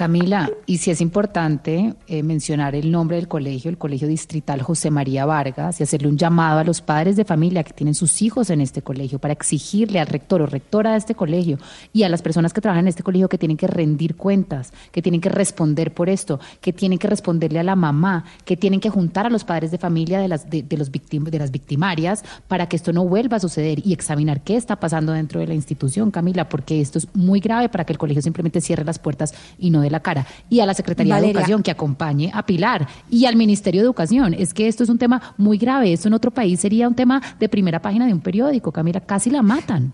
Camila, 0.00 0.50
y 0.64 0.78
si 0.78 0.90
es 0.90 1.02
importante 1.02 1.92
eh, 2.08 2.22
mencionar 2.22 2.74
el 2.74 2.90
nombre 2.90 3.16
del 3.16 3.28
colegio, 3.28 3.68
el 3.68 3.76
Colegio 3.76 4.08
Distrital 4.08 4.62
José 4.62 4.90
María 4.90 5.26
Vargas, 5.26 5.78
y 5.78 5.82
hacerle 5.82 6.08
un 6.08 6.16
llamado 6.16 6.58
a 6.58 6.64
los 6.64 6.80
padres 6.80 7.16
de 7.16 7.26
familia 7.26 7.64
que 7.64 7.74
tienen 7.74 7.94
sus 7.94 8.22
hijos 8.22 8.48
en 8.48 8.62
este 8.62 8.80
colegio 8.80 9.18
para 9.18 9.34
exigirle 9.34 10.00
al 10.00 10.06
rector 10.06 10.40
o 10.40 10.46
rectora 10.46 10.92
de 10.92 10.96
este 10.96 11.14
colegio 11.14 11.58
y 11.92 12.04
a 12.04 12.08
las 12.08 12.22
personas 12.22 12.54
que 12.54 12.62
trabajan 12.62 12.86
en 12.86 12.88
este 12.88 13.02
colegio 13.02 13.28
que 13.28 13.36
tienen 13.36 13.58
que 13.58 13.66
rendir 13.66 14.16
cuentas, 14.16 14.72
que 14.90 15.02
tienen 15.02 15.20
que 15.20 15.28
responder 15.28 15.92
por 15.92 16.08
esto, 16.08 16.40
que 16.62 16.72
tienen 16.72 16.98
que 16.98 17.06
responderle 17.06 17.58
a 17.58 17.62
la 17.62 17.76
mamá, 17.76 18.24
que 18.46 18.56
tienen 18.56 18.80
que 18.80 18.88
juntar 18.88 19.26
a 19.26 19.28
los 19.30 19.44
padres 19.44 19.70
de 19.70 19.76
familia 19.76 20.18
de 20.18 20.28
las, 20.28 20.48
de, 20.48 20.64
los 20.78 20.90
de 20.90 21.38
las 21.38 21.50
victimarias 21.50 22.24
para 22.48 22.70
que 22.70 22.76
esto 22.76 22.94
no 22.94 23.04
vuelva 23.04 23.36
a 23.36 23.40
suceder 23.40 23.86
y 23.86 23.92
examinar 23.92 24.40
qué 24.40 24.56
está 24.56 24.76
pasando 24.76 25.12
dentro 25.12 25.40
de 25.40 25.46
la 25.46 25.54
institución, 25.54 26.10
Camila, 26.10 26.48
porque 26.48 26.80
esto 26.80 26.96
es 26.96 27.06
muy 27.14 27.40
grave 27.40 27.68
para 27.68 27.84
que 27.84 27.92
el 27.92 27.98
colegio 27.98 28.22
simplemente 28.22 28.62
cierre 28.62 28.82
las 28.82 28.98
puertas 28.98 29.34
y 29.58 29.68
no 29.68 29.89
la 29.90 30.00
cara. 30.00 30.26
Y 30.48 30.60
a 30.60 30.66
la 30.66 30.74
Secretaría 30.74 31.20
de 31.20 31.30
Educación 31.30 31.62
que 31.62 31.70
acompañe 31.70 32.30
a 32.34 32.44
Pilar 32.44 32.86
y 33.10 33.26
al 33.26 33.36
Ministerio 33.36 33.80
de 33.80 33.86
Educación. 33.86 34.34
Es 34.34 34.54
que 34.54 34.68
esto 34.68 34.84
es 34.84 34.88
un 34.88 34.98
tema 34.98 35.34
muy 35.36 35.58
grave. 35.58 35.92
Esto 35.92 36.08
en 36.08 36.14
otro 36.14 36.30
país 36.30 36.60
sería 36.60 36.88
un 36.88 36.94
tema 36.94 37.20
de 37.38 37.48
primera 37.48 37.80
página 37.80 38.06
de 38.06 38.12
un 38.12 38.20
periódico. 38.20 38.72
Camila, 38.72 39.00
casi 39.00 39.30
la 39.30 39.42
matan. 39.42 39.92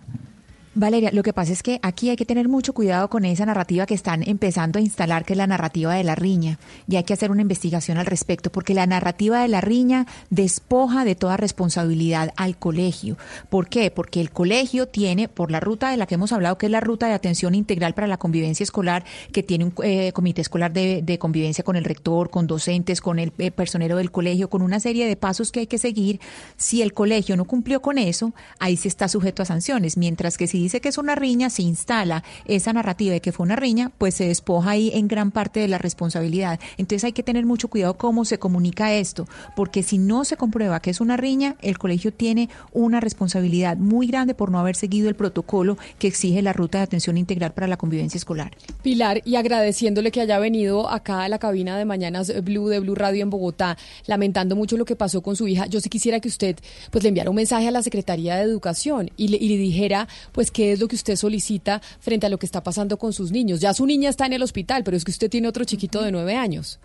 Valeria, 0.78 1.08
lo 1.10 1.22
que 1.22 1.32
pasa 1.32 1.54
es 1.54 1.62
que 1.62 1.80
aquí 1.80 2.10
hay 2.10 2.16
que 2.16 2.26
tener 2.26 2.50
mucho 2.50 2.74
cuidado 2.74 3.08
con 3.08 3.24
esa 3.24 3.46
narrativa 3.46 3.86
que 3.86 3.94
están 3.94 4.22
empezando 4.28 4.78
a 4.78 4.82
instalar, 4.82 5.24
que 5.24 5.32
es 5.32 5.36
la 5.38 5.46
narrativa 5.46 5.94
de 5.94 6.04
la 6.04 6.14
riña, 6.14 6.58
y 6.86 6.96
hay 6.96 7.04
que 7.04 7.14
hacer 7.14 7.30
una 7.30 7.40
investigación 7.40 7.96
al 7.96 8.04
respecto, 8.04 8.52
porque 8.52 8.74
la 8.74 8.86
narrativa 8.86 9.40
de 9.40 9.48
la 9.48 9.62
riña 9.62 10.06
despoja 10.28 11.06
de 11.06 11.14
toda 11.14 11.38
responsabilidad 11.38 12.34
al 12.36 12.58
colegio. 12.58 13.16
¿Por 13.48 13.70
qué? 13.70 13.90
Porque 13.90 14.20
el 14.20 14.30
colegio 14.30 14.86
tiene, 14.86 15.28
por 15.28 15.50
la 15.50 15.60
ruta 15.60 15.90
de 15.90 15.96
la 15.96 16.04
que 16.04 16.16
hemos 16.16 16.30
hablado, 16.32 16.58
que 16.58 16.66
es 16.66 16.72
la 16.72 16.80
ruta 16.80 17.06
de 17.06 17.14
atención 17.14 17.54
integral 17.54 17.94
para 17.94 18.06
la 18.06 18.18
convivencia 18.18 18.62
escolar, 18.62 19.02
que 19.32 19.42
tiene 19.42 19.64
un 19.64 19.72
eh, 19.82 20.12
comité 20.12 20.42
escolar 20.42 20.74
de, 20.74 21.18
convivencia 21.18 21.64
con 21.64 21.76
el 21.76 21.84
rector, 21.84 22.28
con 22.28 22.46
docentes, 22.46 23.00
con 23.00 23.18
el 23.18 23.30
personero 23.32 23.96
del 23.96 24.10
colegio, 24.10 24.50
con 24.50 24.60
una 24.60 24.78
serie 24.78 25.06
de 25.06 25.16
pasos 25.16 25.52
que 25.52 25.60
hay 25.60 25.66
que 25.68 25.78
seguir. 25.78 26.20
Si 26.58 26.82
el 26.82 26.92
colegio 26.92 27.34
no 27.38 27.46
cumplió 27.46 27.80
con 27.80 27.96
eso, 27.96 28.34
ahí 28.58 28.76
se 28.76 28.88
está 28.88 29.08
sujeto 29.08 29.42
a 29.42 29.46
sanciones, 29.46 29.96
mientras 29.96 30.36
que 30.36 30.46
si 30.46 30.65
dice 30.66 30.80
que 30.80 30.88
es 30.88 30.98
una 30.98 31.14
riña, 31.14 31.48
se 31.48 31.62
instala 31.62 32.24
esa 32.44 32.72
narrativa 32.72 33.12
de 33.12 33.20
que 33.20 33.32
fue 33.32 33.44
una 33.44 33.56
riña, 33.56 33.92
pues 33.98 34.14
se 34.14 34.26
despoja 34.26 34.70
ahí 34.70 34.90
en 34.94 35.08
gran 35.08 35.30
parte 35.30 35.60
de 35.60 35.68
la 35.68 35.78
responsabilidad. 35.78 36.58
Entonces 36.76 37.04
hay 37.04 37.12
que 37.12 37.22
tener 37.22 37.46
mucho 37.46 37.68
cuidado 37.68 37.94
cómo 37.94 38.24
se 38.24 38.38
comunica 38.38 38.92
esto, 38.92 39.26
porque 39.54 39.82
si 39.82 39.98
no 39.98 40.24
se 40.24 40.36
comprueba 40.36 40.80
que 40.80 40.90
es 40.90 41.00
una 41.00 41.16
riña, 41.16 41.56
el 41.62 41.78
colegio 41.78 42.12
tiene 42.12 42.48
una 42.72 43.00
responsabilidad 43.00 43.76
muy 43.76 44.06
grande 44.06 44.34
por 44.34 44.50
no 44.50 44.58
haber 44.58 44.76
seguido 44.76 45.08
el 45.08 45.14
protocolo 45.14 45.78
que 45.98 46.08
exige 46.08 46.42
la 46.42 46.52
ruta 46.52 46.78
de 46.78 46.84
atención 46.84 47.16
integral 47.16 47.52
para 47.52 47.68
la 47.68 47.76
convivencia 47.76 48.18
escolar. 48.18 48.56
Pilar, 48.82 49.22
y 49.24 49.36
agradeciéndole 49.36 50.10
que 50.10 50.20
haya 50.20 50.38
venido 50.38 50.90
acá 50.90 51.22
a 51.22 51.28
la 51.28 51.38
cabina 51.38 51.78
de 51.78 51.84
Mañanas 51.84 52.32
Blue 52.42 52.68
de 52.68 52.80
Blue 52.80 52.94
Radio 52.94 53.22
en 53.22 53.30
Bogotá, 53.30 53.76
lamentando 54.06 54.56
mucho 54.56 54.76
lo 54.76 54.84
que 54.84 54.96
pasó 54.96 55.22
con 55.22 55.36
su 55.36 55.46
hija, 55.46 55.66
yo 55.66 55.80
sí 55.80 55.88
quisiera 55.88 56.20
que 56.20 56.28
usted 56.28 56.56
pues 56.90 57.04
le 57.04 57.08
enviara 57.08 57.30
un 57.30 57.36
mensaje 57.36 57.68
a 57.68 57.70
la 57.70 57.82
Secretaría 57.82 58.36
de 58.36 58.42
Educación 58.42 59.10
y 59.16 59.28
le, 59.28 59.36
y 59.36 59.48
le 59.48 59.56
dijera 59.56 60.08
pues 60.32 60.50
qué 60.56 60.72
es 60.72 60.80
lo 60.80 60.88
que 60.88 60.96
usted 60.96 61.16
solicita 61.16 61.82
frente 62.00 62.24
a 62.24 62.30
lo 62.30 62.38
que 62.38 62.46
está 62.46 62.62
pasando 62.62 62.96
con 62.96 63.12
sus 63.12 63.30
niños. 63.30 63.60
Ya 63.60 63.74
su 63.74 63.84
niña 63.84 64.08
está 64.08 64.24
en 64.24 64.32
el 64.32 64.42
hospital, 64.42 64.84
pero 64.84 64.96
es 64.96 65.04
que 65.04 65.10
usted 65.10 65.28
tiene 65.28 65.48
otro 65.48 65.66
chiquito 65.66 66.00
de 66.00 66.10
nueve 66.10 66.34
años. 66.34 66.78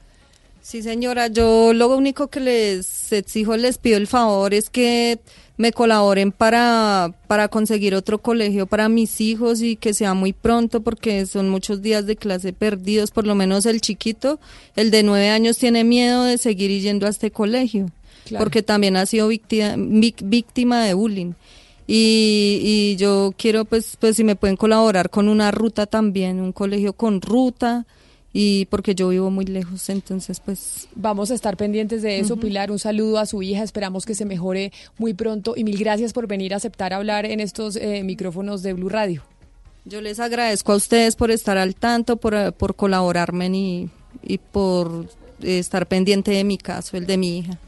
Sí, 0.62 0.84
señora, 0.84 1.28
yo 1.28 1.72
lo 1.72 1.88
único 1.96 2.28
que 2.28 2.42
les 2.42 3.14
exijo, 3.14 3.56
les 3.56 3.78
pido 3.78 3.96
el 3.96 4.08
favor 4.08 4.54
es 4.54 4.70
que 4.70 5.20
me 5.56 5.72
colaboren 5.72 6.34
para, 6.34 7.16
para 7.28 7.48
conseguir 7.48 7.96
otro 7.96 8.18
colegio 8.18 8.68
para 8.68 8.90
mis 8.90 9.22
hijos 9.22 9.62
y 9.62 9.78
que 9.78 9.94
sea 9.94 10.16
muy 10.16 10.34
pronto 10.34 10.82
porque 10.82 11.26
son 11.26 11.50
muchos 11.50 11.82
días 11.82 12.06
de 12.06 12.18
clase 12.18 12.52
perdidos, 12.52 13.12
por 13.12 13.26
lo 13.26 13.36
menos 13.36 13.66
el 13.66 13.80
chiquito, 13.80 14.38
el 14.76 14.92
de 14.92 15.04
nueve 15.04 15.30
años 15.30 15.58
tiene 15.58 15.86
miedo 15.86 16.26
de 16.26 16.38
seguir 16.38 16.82
yendo 16.82 17.08
a 17.08 17.10
este 17.10 17.32
colegio, 17.32 17.90
porque 18.38 18.64
también 18.64 18.98
ha 18.98 19.06
sido 19.06 19.30
víctima, 19.30 19.76
víctima 19.78 20.84
de 20.84 20.94
bullying. 20.94 21.34
Y, 21.88 22.96
yo 22.98 23.34
quiero, 23.38 23.66
pues, 23.66 23.98
pues, 24.00 24.16
si 24.16 24.24
me 24.24 24.36
pueden 24.36 24.56
colaborar 24.56 25.10
con 25.10 25.28
una 25.28 25.52
ruta 25.52 25.86
también, 25.86 26.40
un 26.40 26.54
colegio 26.54 26.94
con 26.94 27.22
ruta, 27.22 27.86
y 28.34 28.66
porque 28.68 28.96
yo 28.96 29.10
vivo 29.10 29.30
muy 29.30 29.46
lejos, 29.46 29.90
entonces 29.90 30.40
pues 30.40 30.88
vamos 30.96 31.32
a 31.32 31.34
estar 31.36 31.58
pendientes 31.58 32.02
de 32.02 32.20
eso. 32.20 32.38
Pilar, 32.38 32.72
un 32.72 32.80
saludo 32.80 33.20
a 33.20 33.26
su 33.26 33.44
hija, 33.44 33.62
esperamos 33.62 34.06
que 34.06 34.16
se 34.16 34.24
mejore 34.24 34.72
muy 34.98 35.14
pronto 35.14 35.54
y 35.58 35.66
mil 35.66 35.78
gracias 35.78 36.14
por 36.14 36.28
venir 36.28 36.54
a 36.54 36.58
aceptar 36.58 36.94
hablar 36.94 37.26
en 37.26 37.42
estos 37.42 37.76
eh, 37.76 38.04
micrófonos 38.04 38.64
de 38.64 38.72
Blue 38.72 38.88
Radio. 38.88 39.22
Yo 39.84 40.00
les 40.00 40.20
agradezco 40.20 40.72
a 40.72 40.76
ustedes 40.76 41.16
por 41.16 41.30
estar 41.30 41.58
al 41.58 41.76
tanto, 41.76 42.16
por, 42.18 42.54
por 42.54 42.76
colaborarme 42.76 43.48
y, 43.48 43.90
y 44.24 44.38
por 44.38 45.08
estar 45.42 45.88
pendiente 45.88 46.32
de 46.32 46.44
mi 46.44 46.58
caso, 46.58 46.96
el 46.96 47.06
de 47.08 47.18
mi 47.18 47.40
hija. 47.40 47.60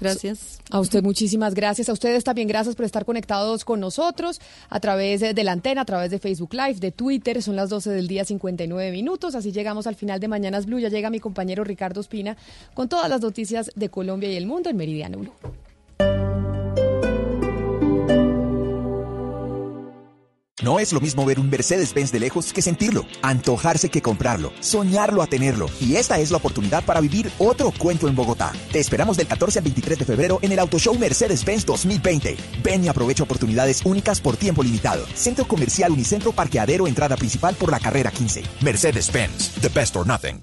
Gracias. 0.00 0.55
A 0.70 0.80
usted 0.80 1.02
muchísimas 1.02 1.54
gracias. 1.54 1.88
A 1.88 1.92
ustedes 1.92 2.24
también 2.24 2.48
gracias 2.48 2.74
por 2.74 2.84
estar 2.84 3.04
conectados 3.04 3.64
con 3.64 3.78
nosotros 3.80 4.40
a 4.68 4.80
través 4.80 5.20
de 5.20 5.44
la 5.44 5.52
antena, 5.52 5.82
a 5.82 5.84
través 5.84 6.10
de 6.10 6.18
Facebook 6.18 6.54
Live, 6.54 6.80
de 6.80 6.90
Twitter. 6.90 7.40
Son 7.42 7.54
las 7.54 7.70
12 7.70 7.90
del 7.90 8.08
día 8.08 8.24
59 8.24 8.90
minutos. 8.90 9.34
Así 9.34 9.52
llegamos 9.52 9.86
al 9.86 9.94
final 9.94 10.18
de 10.18 10.28
Mañanas 10.28 10.66
Blue. 10.66 10.80
Ya 10.80 10.88
llega 10.88 11.10
mi 11.10 11.20
compañero 11.20 11.62
Ricardo 11.62 12.00
Espina 12.00 12.36
con 12.74 12.88
todas 12.88 13.08
las 13.08 13.20
noticias 13.20 13.70
de 13.76 13.88
Colombia 13.90 14.30
y 14.30 14.36
el 14.36 14.46
mundo 14.46 14.68
en 14.68 14.76
Meridiano 14.76 15.18
Blue. 15.18 15.32
No 20.62 20.80
es 20.80 20.94
lo 20.94 21.02
mismo 21.02 21.26
ver 21.26 21.38
un 21.38 21.50
Mercedes-Benz 21.50 22.12
de 22.12 22.18
lejos 22.18 22.50
que 22.54 22.62
sentirlo, 22.62 23.04
antojarse 23.20 23.90
que 23.90 24.00
comprarlo, 24.00 24.54
soñarlo 24.60 25.20
a 25.20 25.26
tenerlo. 25.26 25.68
Y 25.82 25.96
esta 25.96 26.18
es 26.18 26.30
la 26.30 26.38
oportunidad 26.38 26.82
para 26.82 27.02
vivir 27.02 27.30
otro 27.38 27.70
cuento 27.72 28.08
en 28.08 28.16
Bogotá. 28.16 28.52
Te 28.72 28.78
esperamos 28.80 29.18
del 29.18 29.26
14 29.26 29.58
al 29.58 29.64
23 29.64 29.98
de 29.98 30.04
febrero 30.06 30.38
en 30.40 30.52
el 30.52 30.58
Auto 30.58 30.78
Show 30.78 30.98
Mercedes-Benz 30.98 31.66
2020. 31.66 32.36
Ven 32.64 32.84
y 32.84 32.88
aprovecha 32.88 33.24
oportunidades 33.24 33.84
únicas 33.84 34.22
por 34.22 34.38
tiempo 34.38 34.62
limitado. 34.62 35.04
Centro 35.14 35.46
Comercial 35.46 35.92
Unicentro 35.92 36.32
Parqueadero 36.32 36.86
Entrada 36.86 37.16
Principal 37.16 37.54
por 37.54 37.70
la 37.70 37.78
carrera 37.78 38.10
15. 38.10 38.42
Mercedes-Benz, 38.62 39.60
the 39.60 39.68
best 39.68 39.94
or 39.94 40.06
nothing. 40.06 40.42